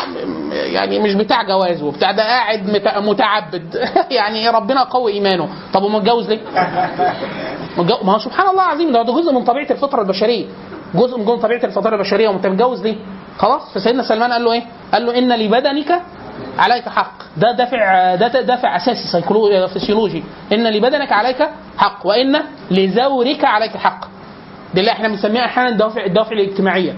يعني 0.53 0.99
مش 0.99 1.15
بتاع 1.15 1.43
جواز 1.43 1.83
وبتاع 1.83 2.11
ده 2.13 2.23
قاعد 2.23 2.71
مت- 2.71 2.99
متعبد. 3.09 3.89
يعني 4.19 4.49
ربنا 4.49 4.83
قوي 4.83 5.13
إيمانه. 5.13 5.49
طب 5.75 5.83
وما 5.83 5.99
اتجوز 5.99 6.29
ليه؟ 6.31 6.41
ما 8.05 8.13
هو 8.15 8.19
سبحان 8.19 8.49
الله 8.49 8.65
العظيم 8.65 8.93
ده 8.93 9.03
جزء 9.03 9.33
من 9.33 9.45
طبيعة 9.45 9.71
الفطرة 9.71 10.03
البشرية. 10.03 10.47
جزء 10.95 11.19
من 11.19 11.37
طبيعة 11.39 11.65
الفطره 11.65 11.95
البشرية 11.97 12.29
وانت 12.29 12.47
متجوز 12.47 12.83
ليه؟ 12.83 12.97
خلاص 13.39 13.75
فسيدنا 13.75 14.03
سلمان 14.03 14.33
قال 14.33 14.45
له 14.45 14.53
إيه؟ 14.53 14.63
قال 14.93 15.07
له 15.07 15.19
إن 15.19 15.33
لبدنك 15.33 16.03
عليك 16.59 16.89
حق. 16.89 17.13
ده 17.37 17.53
دافع 17.53 18.15
ده 18.15 18.41
دافع 18.41 18.77
أساسي 18.77 19.23
فسيولوجي 19.75 20.25
إن 20.53 20.67
لبدنك 20.73 21.13
عليك 21.13 21.49
حق 21.79 22.07
وإن 22.07 22.41
لزورك 22.71 23.45
عليك 23.45 23.77
حق. 23.77 24.05
دي 24.75 24.81
اللي 24.81 24.91
إحنا 24.93 25.09
بنسميها 25.09 25.45
أحيانا 25.45 25.69
الدوافع 25.69 26.05
الدوافع 26.05 26.33
الاجتماعية. 26.33 26.95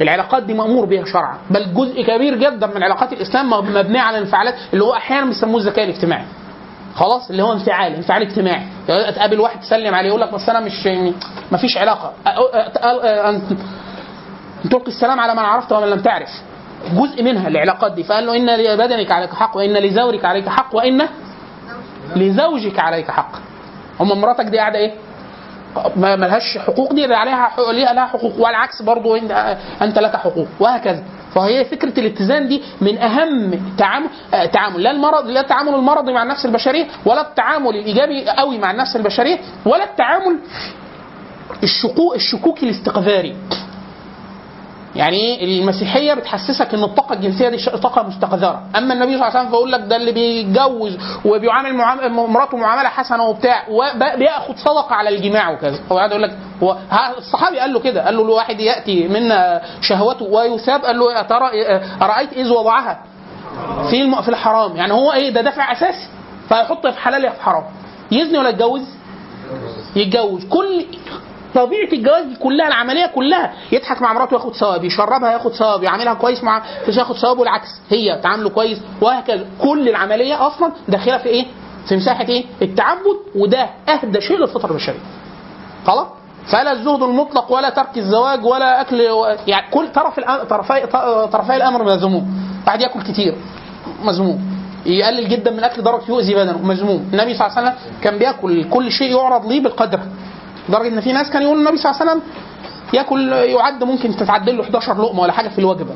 العلاقات 0.00 0.42
دي 0.42 0.54
مأمور 0.54 0.84
بها 0.84 1.04
شرعا. 1.04 1.38
بل 1.50 1.74
جزء 1.74 2.02
كبير 2.02 2.34
جدا 2.34 2.66
من 2.66 2.82
علاقات 2.82 3.12
الإسلام 3.12 3.50
مبنية 3.50 4.00
على 4.00 4.18
الانفعالات 4.18 4.54
اللي 4.72 4.84
هو 4.84 4.94
أحيانا 4.94 5.26
بيسموه 5.26 5.60
الذكاء 5.60 5.84
الاجتماعي. 5.84 6.24
خلاص 6.94 7.30
اللي 7.30 7.42
هو 7.42 7.52
انفعال 7.52 7.94
انفعال 7.94 8.22
اجتماعي 8.22 8.62
يعني 8.88 9.12
تقابل 9.12 9.40
واحد 9.40 9.60
تسلم 9.60 9.94
عليه 9.94 10.08
يقول 10.08 10.20
لك 10.20 10.32
بس 10.34 10.48
أنا 10.48 10.60
مش 10.60 10.86
ما 11.52 11.58
فيش 11.58 11.76
علاقه 11.78 12.12
أن 13.28 13.42
تلقي 14.70 14.88
السلام 14.88 15.20
على 15.20 15.32
من 15.32 15.38
عرفت 15.38 15.72
ومن 15.72 15.86
لم 15.90 16.00
تعرف 16.00 16.28
جزء 16.92 17.22
منها 17.22 17.48
العلاقات 17.48 17.92
دي 17.92 18.02
فقال 18.04 18.26
له 18.26 18.36
ان 18.36 18.50
لبدنك 18.56 19.10
عليك 19.10 19.34
حق 19.34 19.56
وان 19.56 19.72
لزورك 19.72 20.24
عليك 20.24 20.48
حق 20.48 20.74
وان 20.76 21.08
لزوجك 22.16 22.78
عليك 22.78 23.10
حق 23.10 23.32
هم 24.00 24.20
مراتك 24.20 24.44
دي 24.44 24.58
قاعدة 24.58 24.78
إيه 24.78 24.94
ما 25.96 26.16
ملهاش 26.16 26.58
حقوق 26.58 26.92
دي 26.92 27.14
عليها 27.14 27.48
حقوق 27.48 27.70
ليها 27.70 27.92
لها 27.92 28.06
حقوق. 28.06 28.40
والعكس 28.40 28.82
برضو 28.82 29.16
انت 29.82 29.98
لك 29.98 30.16
حقوق. 30.16 30.46
وهكذا. 30.60 31.02
فهي 31.34 31.64
فكرة 31.64 32.00
الاتزان 32.00 32.48
دي 32.48 32.62
من 32.80 32.98
أهم 32.98 33.60
تعامل 33.78 34.08
آه، 34.34 34.46
تعامل. 34.46 34.82
لا 34.82 34.90
المرض 34.90 35.26
لا 35.26 35.40
التعامل 35.40 35.74
المرضي 35.74 36.12
مع 36.12 36.22
النفس 36.22 36.46
البشرية 36.46 36.86
ولا 37.04 37.20
التعامل 37.20 37.68
الإيجابي 37.68 38.28
قوي 38.30 38.58
مع 38.58 38.70
النفس 38.70 38.96
البشرية 38.96 39.38
ولا 39.66 39.84
التعامل 39.84 40.38
الشكوك 41.62 42.14
الشكوكي 42.16 42.66
الاستقذاري. 42.66 43.36
يعني 44.96 45.44
المسيحية 45.44 46.14
بتحسسك 46.14 46.74
ان 46.74 46.84
الطاقة 46.84 47.12
الجنسية 47.12 47.48
دي 47.48 47.56
طاقة 47.70 48.02
مستقذرة. 48.02 48.62
أما 48.76 48.94
النبي 48.94 49.12
صلى 49.12 49.14
الله 49.14 49.24
عليه 49.26 49.38
وسلم 49.40 49.48
فيقول 49.50 49.72
لك 49.72 49.80
ده 49.80 49.96
اللي 49.96 50.12
بيتجوز 50.12 50.98
وبيعامل 51.24 51.74
مراته 52.10 52.56
معاملة 52.56 52.88
حسنة 52.88 53.24
وبتاع 53.24 53.62
وبياخد 53.68 54.56
صدقة 54.56 54.94
على 54.94 55.08
الجماع 55.16 55.50
وكذا. 55.50 55.78
هو 55.92 55.96
قاعد 55.96 56.10
يقول 56.10 56.22
لك 56.22 56.36
هو 56.62 56.76
الصحابي 57.18 57.58
قال 57.58 57.72
له 57.72 57.80
كده 57.80 58.04
قال 58.04 58.16
له 58.16 58.22
الواحد 58.22 58.60
يأتي 58.60 59.08
منا 59.08 59.60
شهوته 59.80 60.24
ويثاب 60.24 60.84
قال 60.84 60.98
له 60.98 61.22
ترى 61.22 61.50
ارايت 62.02 62.32
إذ 62.32 62.48
وضعها 62.50 63.02
في. 63.90 64.22
في 64.22 64.28
الحرام. 64.28 64.76
يعني 64.76 64.92
هو 64.92 65.12
إيه 65.12 65.30
ده 65.30 65.40
دافع 65.40 65.72
أساسي. 65.72 66.08
فيحط 66.48 66.86
في 66.86 66.98
حلال 67.00 67.24
يا 67.24 67.30
في 67.30 67.42
حرام. 67.42 67.64
يزني 68.12 68.38
ولا 68.38 68.48
يتجوز؟ 68.48 68.82
يتجوز. 69.96 70.44
كل 70.44 70.84
طبيعة 71.54 71.92
الجواز 71.92 72.24
دي 72.24 72.36
كلها 72.36 72.68
العملية 72.68 73.06
كلها 73.06 73.52
يضحك 73.72 74.02
مع 74.02 74.12
مراته 74.12 74.34
ياخد 74.34 74.54
ثواب 74.54 74.84
يشربها 74.84 75.32
ياخد 75.32 75.52
ثواب 75.52 75.82
يعاملها 75.82 76.14
كويس 76.14 76.44
مع 76.44 76.62
ياخد 76.88 77.16
ثواب 77.16 77.38
والعكس 77.38 77.68
هي 77.90 78.20
تعامله 78.22 78.48
كويس 78.50 78.78
وهكذا 79.00 79.46
كل 79.58 79.88
العملية 79.88 80.46
أصلا 80.46 80.72
داخلة 80.88 81.18
في 81.18 81.28
إيه؟ 81.28 81.46
في 81.88 81.96
مساحة 81.96 82.28
إيه؟ 82.28 82.44
التعبد 82.62 83.16
وده 83.36 83.68
أهدى 83.88 84.20
شيء 84.20 84.38
للفطره 84.38 84.70
البشريه. 84.70 84.98
خلاص؟ 85.86 86.06
فلا 86.46 86.72
الزهد 86.72 87.02
المطلق 87.02 87.52
ولا 87.52 87.70
ترك 87.70 87.98
الزواج 87.98 88.44
ولا 88.44 88.80
أكل 88.80 89.00
يعني 89.46 89.70
كل 89.70 89.88
طرف 89.92 90.20
الأ- 90.20 90.44
طرفي 90.50 90.86
طرفي 91.32 91.56
الأمر 91.56 91.84
مذموم. 91.84 92.26
واحد 92.66 92.80
ياكل 92.80 93.02
كتير 93.02 93.34
مذموم. 94.04 94.40
يقلل 94.86 95.28
جدا 95.28 95.50
من 95.50 95.64
أكل 95.64 95.82
درجة 95.82 96.02
يؤذي 96.08 96.34
بدنه 96.34 96.58
مذموم. 96.58 97.10
النبي 97.12 97.34
صلى 97.34 97.46
الله 97.46 97.58
عليه 97.58 97.68
وسلم 97.70 97.78
كان 98.02 98.18
بياكل 98.18 98.68
كل 98.70 98.90
شيء 98.90 99.10
يعرض 99.16 99.46
ليه 99.46 99.60
بالقدر. 99.62 100.00
لدرجة 100.70 100.88
إن 100.88 101.00
في 101.00 101.12
ناس 101.12 101.30
كان 101.30 101.42
يقول 101.42 101.58
النبي 101.58 101.76
صلى 101.76 101.90
الله 101.90 102.00
عليه 102.00 102.10
وسلم 102.10 102.22
يأكل 102.94 103.32
يعد 103.32 103.84
ممكن 103.84 104.16
تتعدل 104.16 104.56
له 104.56 104.62
11 104.62 105.02
لقمة 105.02 105.20
ولا 105.20 105.32
حاجة 105.32 105.48
في 105.48 105.58
الوجبة. 105.58 105.94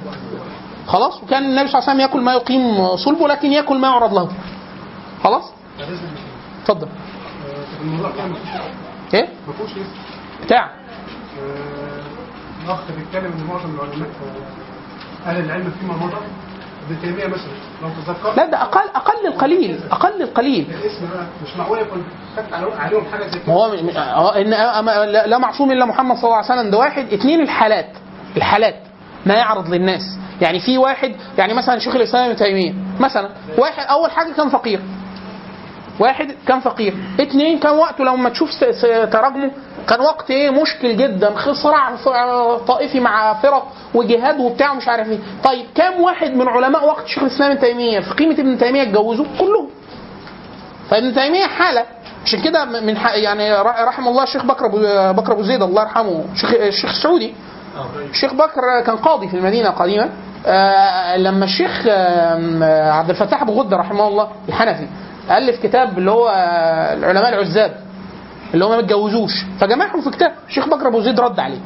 خلاص 0.86 1.22
وكان 1.22 1.44
النبي 1.44 1.68
صلى 1.68 1.78
الله 1.78 1.90
عليه 1.90 1.92
وسلم 1.92 2.00
يأكل 2.00 2.20
ما 2.20 2.32
يقيم 2.34 2.96
صلبه 2.96 3.28
لكن 3.28 3.52
يأكل 3.52 3.78
ما 3.78 3.88
يعرض 3.88 4.14
له. 4.14 4.28
خلاص؟ 5.24 5.42
اتفضل. 6.62 6.88
إيه؟ 9.14 9.28
ما 9.46 9.52
فيهوش 9.52 9.70
بتاع 10.44 10.70
الأخ 12.64 12.78
بيتكلم 12.96 13.32
إن 13.32 13.46
معظم 13.48 13.74
العلماء 13.74 14.08
أهل 15.26 15.44
العلم 15.44 15.72
فيما 15.80 15.94
مضى 15.96 16.16
ابن 16.90 17.00
تيمية 17.02 17.26
مثلا 17.26 17.52
لو 17.82 17.88
تذكر. 17.88 18.34
لا 18.36 18.46
ده 18.46 18.62
أقل 18.62 18.88
أقل 18.94 19.26
القليل 19.26 19.80
أقل 19.90 20.22
القليل. 20.22 20.66
الاسم 20.70 21.08
بقى 21.14 21.26
مش 21.44 21.56
معقول 21.56 21.78
يكون 21.78 22.04
عليهم- 22.52 23.04
حاجة 23.12 23.26
زي 23.26 23.38
كده. 23.38 23.52
هو 23.52 24.32
إن 24.32 24.50
لا 25.30 25.38
معصوم 25.38 25.72
إلا 25.72 25.84
محمد 25.84 26.16
صلى 26.16 26.24
الله 26.24 26.36
عليه 26.36 26.46
وسلم. 26.60 26.70
ده 26.70 26.78
واحد. 26.78 27.12
اثنين 27.12 27.40
الحالات 27.40 27.88
الحالات. 28.36 28.76
ما 29.26 29.34
يعرض 29.34 29.68
للناس. 29.74 30.02
يعني 30.40 30.60
في 30.60 30.78
واحد 30.78 31.14
يعني 31.38 31.54
مثلا 31.54 31.78
شيخ 31.78 31.94
الإسلام 31.94 32.24
ابن 32.30 32.36
تيمية. 32.36 32.74
مثلا 33.00 33.28
واحد 33.58 33.86
أول 33.86 34.10
حاجة 34.10 34.32
كان 34.32 34.48
فقير. 34.48 34.80
واحد 36.00 36.34
كان 36.48 36.60
فقير. 36.60 36.94
اثنين 37.20 37.58
كان 37.58 37.72
وقته 37.72 38.04
لما 38.04 38.28
تشوف 38.28 38.50
تراجمه 39.12 39.50
كان 39.88 40.00
وقت 40.00 40.30
إيه؟ 40.30 40.50
مشكل 40.50 40.96
جدا. 40.96 41.34
صراع 41.52 41.96
طائفي 42.56 43.00
مع 43.00 43.34
فرق 43.34 43.66
وجهاد 43.94 44.40
وبتاع 44.40 44.72
ومش 44.72 44.88
عارف 44.88 45.08
إيه. 45.08 45.18
طيب 45.44 45.66
كام 45.74 46.00
واحد 46.00 46.30
من 46.34 46.48
علماء 46.48 46.86
وقت 46.86 47.06
شيخ 47.06 47.22
الإسلام 47.22 47.50
ابن 47.50 47.60
تيمية؟ 47.60 48.00
في 48.00 48.14
قيمة 48.14 48.32
ابن 48.34 48.58
تيمية 48.58 48.82
اتجوزوا؟ 48.82 49.26
كلهم. 49.38 49.68
فابن 50.90 51.14
تيمية 51.14 51.46
حالة. 51.46 51.84
عشان 52.24 52.40
كده 52.42 52.64
من 52.64 52.96
يعني 53.14 53.54
رحم 53.62 54.08
الله 54.08 54.22
الشيخ 54.22 54.44
بكر 54.44 54.66
أبو 54.66 54.78
بكر 55.22 55.32
أبو 55.32 55.42
زيد 55.42 55.62
الله 55.62 55.82
يرحمه 55.82 56.24
شيخ 56.34 56.50
الشيخ 56.54 56.90
السعودي 56.90 57.34
الشيخ 58.10 58.34
بكر 58.34 58.80
كان 58.86 58.96
قاضي 58.96 59.28
في 59.28 59.36
المدينة 59.36 59.70
قديما 59.70 60.08
آه، 60.46 61.16
لما 61.16 61.44
الشيخ 61.44 61.86
عبد 62.92 63.10
الفتاح 63.10 63.42
ابو 63.42 63.60
غده 63.60 63.76
رحمه 63.76 64.08
الله 64.08 64.28
الحنفي 64.48 64.86
ألف 65.30 65.62
كتاب 65.62 65.98
اللي 65.98 66.10
هو 66.10 66.28
آه، 66.28 66.94
العلماء 66.94 67.28
العزاب. 67.28 67.83
اللي 68.54 68.64
هم 68.64 68.70
ما 68.70 68.78
اتجوزوش 68.78 69.32
فجمعهم 69.60 70.00
في 70.00 70.10
كتاب 70.10 70.32
الشيخ 70.48 70.68
بكر 70.68 70.88
أبو 70.88 71.00
زيد 71.00 71.20
رد 71.20 71.40
عليه. 71.40 71.60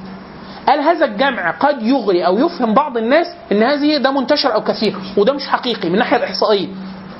قال 0.68 0.80
هذا 0.80 1.04
الجمع 1.04 1.50
قد 1.50 1.82
يغري 1.82 2.26
أو 2.26 2.38
يفهم 2.38 2.74
بعض 2.74 2.96
الناس 2.96 3.26
إن 3.52 3.62
هذه 3.62 3.96
ده 3.96 4.10
منتشر 4.10 4.54
أو 4.54 4.64
كثير 4.64 4.96
وده 5.16 5.32
مش 5.32 5.48
حقيقي 5.48 5.88
من 5.88 5.94
الناحيه 5.94 6.16
الإحصائية. 6.16 6.68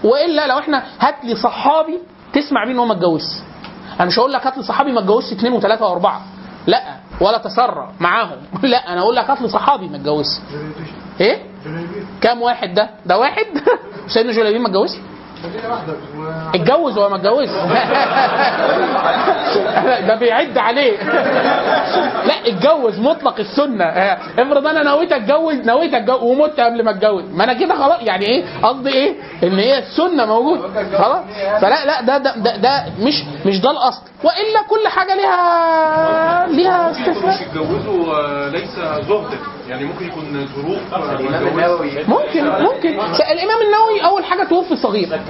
وإلا 0.05 0.47
لو 0.47 0.59
إحنا 0.59 0.83
هات 1.01 1.15
لي 1.25 1.37
صحابي 1.37 1.99
تسمع 2.33 2.65
بيه 2.65 2.73
إن 2.73 2.79
هو 2.79 2.87
ما 2.87 2.93
اتجوزش. 2.93 3.35
أنا 4.01 4.09
مش 4.09 4.19
هقول 4.19 4.33
لك 4.33 4.47
هات 4.47 4.57
لي 4.57 4.63
صحابي 4.63 4.93
ما 4.93 5.01
اتجوزش 5.01 5.33
اثنين 5.33 5.53
وثلاثه 5.53 5.87
وأربعة. 5.87 6.23
لا 6.67 6.83
ولا 7.21 7.39
تسرع 7.39 7.91
معاهم. 8.01 8.37
لا 8.63 8.93
أنا 8.93 9.01
أقول 9.01 9.17
لك 9.17 9.31
هات 9.31 9.41
لي 9.41 9.49
صحابي 9.49 9.89
ما 9.89 9.97
اتجوزش. 9.97 10.41
إيه؟ 11.21 11.43
كام 12.21 12.43
واحد 12.43 12.75
ده؟ 12.75 12.91
ده 13.07 13.19
واحد؟ 13.19 13.47
سيدنا 14.15 14.33
جلابيب 14.33 14.61
ما 14.61 14.69
اتجوزش؟ 14.69 14.97
اتجوز 16.55 16.99
ولا 16.99 17.09
ما 17.09 17.17
اتجوزش. 17.17 17.51
ده 20.09 20.15
بيعد 20.15 20.59
عليه. 20.59 20.99
لا 22.27 22.35
اتجوز 22.47 22.99
مطلق 23.01 23.35
السنة. 23.39 23.85
افرض 24.39 24.67
أنا 24.67 24.83
نويت 24.83 25.13
اتجوز 25.13 25.55
نويت 25.55 25.95
اتجوز 25.95 26.23
ومت 26.23 26.61
قبل 26.61 26.85
ما 26.85 26.91
اتجوز. 26.91 27.25
ما 27.33 27.45
أنا 27.45 27.53
كده 27.53 27.75
خلاص 27.75 28.03
يعني 28.03 28.27
إيه؟ 28.27 28.45
قصدي 28.63 28.91
إيه؟ 28.91 29.15
ان 29.43 29.59
هي 29.59 29.79
السنة 29.79 30.27
موجودة. 30.27 30.69
خلاص؟ 30.99 31.25
فلا 31.61 31.85
لا 31.87 32.01
ده 32.03 32.19
ده 32.19 32.35
ده, 32.37 32.57
ده 32.57 32.85
مش 33.01 33.15
مش 33.47 33.61
ده 33.61 33.71
الأصل. 33.71 34.03
وإلا 34.25 34.63
كل 34.71 34.89
حاجة 34.89 35.15
ليها 35.15 36.47
ليها 36.47 36.91
استثناء. 36.91 37.43
يتجوزوا 37.43 38.15
آه، 38.15 38.49
ليس 38.49 38.71
زهد. 39.09 39.39
يعني 39.69 39.85
ممكن 39.85 40.07
يكون 40.07 40.47
ظروف. 40.57 40.79
ممكن 42.09 42.45
ممكن. 42.45 42.89
الإمام 43.33 43.59
النووي 43.67 44.05
أول 44.05 44.25
حاجة 44.25 44.45
توفي 44.45 44.77
صغير. 44.77 45.21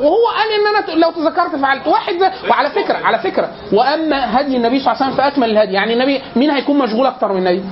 وهو 0.00 0.26
قال 0.36 0.48
إن 0.60 0.66
أنا 0.94 1.00
لو 1.04 1.10
تذكرت 1.10 1.56
فعلت. 1.62 1.86
واحد 1.86 2.14
وعلى 2.50 2.70
فكرة 2.70 2.96
على 3.04 3.18
فكرة. 3.18 3.48
وأما 3.72 4.40
هدي 4.40 4.56
النبي 4.56 4.80
صلى 4.80 4.92
الله 4.92 5.02
عليه 5.02 5.12
وسلم 5.12 5.24
فأكمل 5.24 5.50
الهدي. 5.50 5.72
يعني 5.72 5.92
النبي 5.92 6.20
مين 6.36 6.50
هيكون 6.50 6.78
مشغول 6.78 7.06
أكتر 7.06 7.32
من 7.32 7.38
النبي؟ 7.38 7.64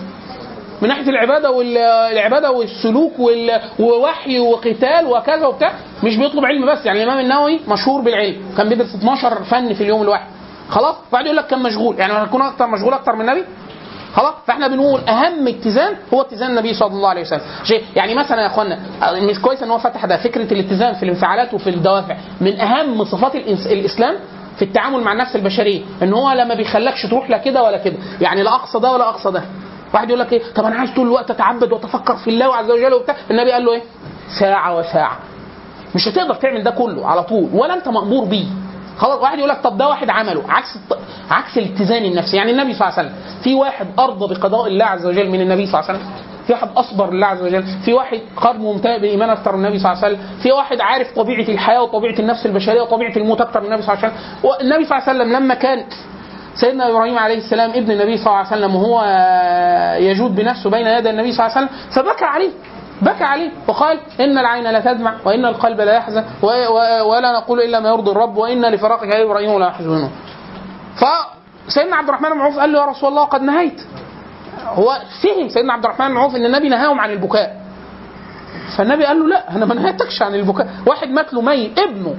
من 0.82 0.88
ناحية 0.88 1.10
العبادة 1.10 1.50
والعباده 1.50 2.50
والسلوك 2.50 3.18
وال- 3.18 3.60
ووحي 3.78 4.38
وقتال 4.40 5.06
وكذا 5.06 5.46
وبتاع 5.46 5.72
مش 6.04 6.16
بيطلب 6.16 6.44
علم 6.44 6.66
بس. 6.72 6.86
يعني 6.86 7.02
الإمام 7.04 7.20
النووي 7.24 7.60
مشهور 7.68 8.00
بالعلم. 8.00 8.36
كان 8.56 8.68
بيدرس 8.68 8.94
12 8.94 9.42
فن 9.44 9.74
في 9.74 9.80
اليوم 9.80 10.02
الواحد. 10.02 10.26
خلاص؟ 10.70 10.96
بعد 11.12 11.24
يقول 11.24 11.36
لك 11.36 11.46
كان 11.46 11.62
مشغول. 11.62 11.98
يعني 11.98 12.12
هيكون 12.12 12.42
أكتر 12.42 12.66
مشغول 12.66 12.92
أكتر 12.94 13.12
من 13.16 13.20
النبي؟ 13.20 13.44
خلاص؟ 14.14 14.34
فاحنا 14.46 14.68
بنقول 14.68 15.00
أهم 15.00 15.48
اتزان 15.48 15.94
هو 16.14 16.20
اتزان 16.20 16.50
النبي 16.50 16.74
صلى 16.74 16.92
الله 16.92 17.08
عليه 17.08 17.20
وسلم. 17.20 17.40
شيء 17.64 17.84
يعني 17.96 18.14
مثلا 18.14 18.40
يا 18.42 18.46
إخوانا 18.46 18.78
مش 19.12 19.40
كويس 19.40 19.62
إن 19.62 19.70
هو 19.70 19.78
فتح 19.78 20.06
ده 20.06 20.16
فكرة 20.16 20.52
الاتزان 20.52 20.94
في 20.94 21.02
الانفعالات 21.02 21.54
وفي 21.54 21.70
الدوافع 21.70 22.16
من 22.40 22.60
أهم 22.60 23.04
صفات 23.04 23.34
الإسلام 23.66 24.16
في 24.56 24.64
التعامل 24.64 25.00
مع 25.00 25.12
النفس 25.12 25.36
البشرية 25.36 25.82
إن 26.02 26.12
هو 26.12 26.32
لما 26.32 26.54
بيخلكش 26.54 27.02
تروح 27.06 27.30
لا 27.30 27.38
كده 27.38 27.62
ولا 27.62 27.78
كده. 27.78 27.96
يعني 28.20 28.42
لا 28.42 28.54
أقصى 28.54 28.78
ده 28.78 28.92
ولا 28.92 29.08
أقصى 29.08 29.30
ده. 29.30 29.42
واحد 29.94 30.08
يقول 30.08 30.20
لك 30.20 30.32
إيه؟ 30.32 30.42
طب 30.54 30.64
أنا 30.64 30.76
عايز 30.76 30.90
طول 30.94 31.06
الوقت 31.06 31.30
أتعبد 31.30 31.72
وأتفكر 31.72 32.16
في 32.16 32.30
الله 32.30 32.56
عز 32.56 32.70
وجل 32.70 32.94
وبتاع. 32.94 33.16
النبي 33.30 33.52
قال 33.52 33.64
له 33.64 33.72
إيه؟ 33.72 33.82
ساعة 34.40 34.76
وساعة. 34.78 35.18
مش 35.94 36.08
هتقدر 36.08 36.34
تعمل 36.34 36.62
ده 36.62 36.70
كله 36.70 37.06
على 37.06 37.22
طول 37.22 37.48
ولا 37.52 37.74
أنت 37.74 37.88
مأمور 37.88 38.24
بيه. 38.24 38.46
خلاص 39.00 39.20
واحد 39.22 39.38
يقول 39.38 39.50
لك 39.50 39.60
طب 39.62 39.78
ده 39.78 39.88
واحد 39.88 40.10
عمله. 40.10 40.42
عكس 40.48 40.78
عكس 41.30 41.58
الاتزان 41.58 42.04
النفسي. 42.04 42.36
يعني 42.36 42.50
النبي 42.50 42.72
صلى 42.74 42.88
الله 42.88 42.98
عليه 42.98 43.08
وسلم 43.08 43.18
في 43.44 43.54
واحد 43.54 43.86
أرضى 43.98 44.34
بقضاء 44.34 44.66
الله 44.66 44.84
عز 44.84 45.06
وجل 45.06 45.28
من 45.30 45.40
النبي 45.40 45.66
صلى 45.66 45.80
الله 45.80 45.90
عليه 45.90 45.98
وسلم. 45.98 46.12
في 46.46 46.52
واحد 46.52 46.68
أصبر 46.76 47.10
لله 47.12 47.26
عز 47.26 47.42
وجل. 47.42 47.62
في 47.84 47.92
واحد 47.92 48.20
قد 48.36 48.56
ممتلئ 48.60 48.98
بالايمان 49.00 49.30
أكثر 49.30 49.56
من 49.56 49.64
النبي 49.64 49.78
صلى 49.78 49.92
الله 49.92 50.04
عليه 50.04 50.14
وسلم. 50.14 50.26
في 50.42 50.52
واحد 50.52 50.80
عارف 50.80 51.08
طبيعة 51.16 51.48
الحياة 51.48 51.82
وطبيعة 51.82 52.18
النفس 52.18 52.46
البشرية 52.46 52.80
وطبيعة 52.82 53.16
الموت 53.16 53.40
أكثر 53.40 53.60
من 53.60 53.66
النبي 53.66 53.82
صلى 53.82 53.94
الله 53.94 54.04
عليه 54.04 54.14
وسلم. 54.14 54.50
والنبي 54.50 54.84
صلى 54.84 54.98
الله 54.98 55.08
عليه 55.08 55.20
وسلم 55.20 55.36
لما 55.36 55.54
كان 55.54 55.84
سيدنا 56.54 56.90
إبراهيم 56.90 57.18
عليه 57.18 57.38
السلام 57.38 57.70
ابن 57.70 57.90
النبي 57.90 58.16
صلى 58.16 58.26
الله 58.26 58.36
عليه 58.36 58.48
وسلم 58.48 58.76
وهو 58.76 58.96
يجود 60.00 60.34
بنفسه 60.34 60.70
بين 60.70 60.86
يدي 60.86 61.10
النبي 61.10 61.32
صلى 61.32 61.46
الله 61.46 61.56
عليه 61.56 61.66
وسلم 61.66 61.78
فبكى 61.90 62.24
عليه. 62.24 62.50
بكى 63.02 63.24
عليه 63.24 63.50
وقال 63.68 63.98
إن 64.20 64.38
العين 64.38 64.64
لا 64.64 64.80
تدمع 64.80 65.14
وإن 65.24 65.44
القلب 65.44 65.80
لا 65.80 65.92
يحزن 65.92 66.24
ولا 67.04 67.32
نقول 67.32 67.60
إلا 67.60 67.80
ما 67.80 67.88
يرضي 67.88 68.10
الرب 68.10 68.36
وإن 68.36 68.66
لفراقك 68.66 69.08
يا 69.08 69.22
إبراهيم 69.22 69.58
لا 69.58 69.66
يحزنون 69.66 70.10
فسيدنا 70.96 71.96
عبد 71.96 72.08
الرحمن 72.08 72.30
بن 72.30 72.40
عوف 72.40 72.58
قال 72.58 72.72
له 72.72 72.78
يا 72.78 72.84
رسول 72.84 73.08
الله 73.08 73.24
قد 73.24 73.42
نهيت. 73.42 73.80
هو 74.64 74.98
فهم 75.22 75.48
سيدنا 75.48 75.72
عبد 75.72 75.84
الرحمن 75.84 76.08
بن 76.08 76.16
عوف 76.16 76.36
إن 76.36 76.44
النبي 76.46 76.68
نهاهم 76.68 77.00
عن 77.00 77.10
البكاء. 77.10 77.56
فالنبي 78.76 79.04
قال 79.04 79.20
له 79.20 79.26
لا 79.26 79.50
أنا 79.56 79.66
ما 79.66 79.74
نهيتكش 79.74 80.22
عن 80.22 80.34
البكاء. 80.34 80.68
واحد 80.86 81.08
مات 81.08 81.34
له 81.34 81.40
ميت 81.40 81.78
ابنه. 81.78 82.14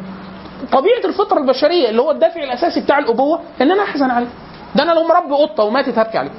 طبيعة 0.71 1.05
الفطرة 1.05 1.37
البشرية 1.37 1.89
اللي 1.89 2.01
هو 2.01 2.11
الدافع 2.11 2.43
الأساسي 2.43 2.81
بتاع 2.81 2.99
الأبوة 2.99 3.39
إن 3.61 3.71
أنا 3.71 3.83
أحزن 3.83 4.11
عليه. 4.11 4.27
ده 4.75 4.83
أنا 4.83 4.91
لو 4.91 5.07
مربي 5.07 5.33
قطة 5.33 5.63
وماتت 5.63 5.97
هبكي 5.97 6.17
عليه. 6.17 6.31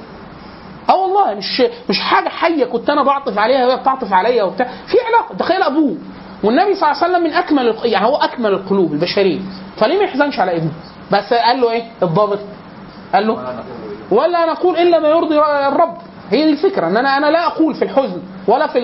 آه 0.89 0.95
والله 0.95 1.33
مش 1.33 1.63
مش 1.89 1.99
حاجة 1.99 2.29
حية 2.29 2.65
كنت 2.65 2.89
أنا 2.89 3.03
بعطف 3.03 3.37
عليها 3.39 3.67
وهي 3.67 3.77
بتعطف 3.77 4.13
عليا 4.13 4.43
وبتاع. 4.43 4.65
في 4.67 4.97
علاقة 5.07 5.35
تخيل 5.39 5.63
أبوه. 5.63 5.95
والنبي 6.43 6.75
صلى 6.75 6.91
الله 6.91 7.03
عليه 7.03 7.13
وسلم 7.13 7.23
من 7.23 7.33
أكمل 7.33 7.75
يعني 7.85 8.05
هو 8.05 8.15
أكمل 8.15 8.51
القلوب 8.53 8.93
البشرية. 8.93 9.39
فليه 9.77 9.97
ما 9.97 10.03
يحزنش 10.03 10.39
على 10.39 10.57
ابنه؟ 10.57 10.71
بس 11.11 11.33
قال 11.33 11.61
له 11.61 11.71
إيه؟ 11.71 11.83
الضابط. 12.03 12.39
قال 13.13 13.27
له 13.27 13.63
ولا 14.11 14.45
نقول 14.45 14.77
إلا 14.77 14.99
ما 14.99 15.07
يرضي 15.07 15.39
الرب. 15.67 15.97
هي 16.31 16.49
الفكرة 16.49 16.87
إن 16.87 16.97
أنا 16.97 17.17
أنا 17.17 17.25
لا 17.31 17.47
أقول 17.47 17.75
في 17.75 17.81
الحزن 17.85 18.21
ولا 18.47 18.67
في 18.67 18.79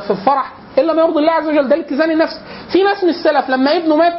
في 0.00 0.10
الفرح 0.10 0.52
إلا 0.78 0.92
ما 0.92 1.02
يرضي 1.02 1.18
الله 1.18 1.32
عز 1.32 1.48
وجل. 1.48 1.68
ده 1.68 1.74
الاتزان 1.76 2.10
النفسي. 2.10 2.40
في 2.72 2.82
ناس 2.82 3.04
من 3.04 3.10
السلف 3.10 3.50
لما 3.50 3.76
ابنه 3.76 3.96
مات 3.96 4.18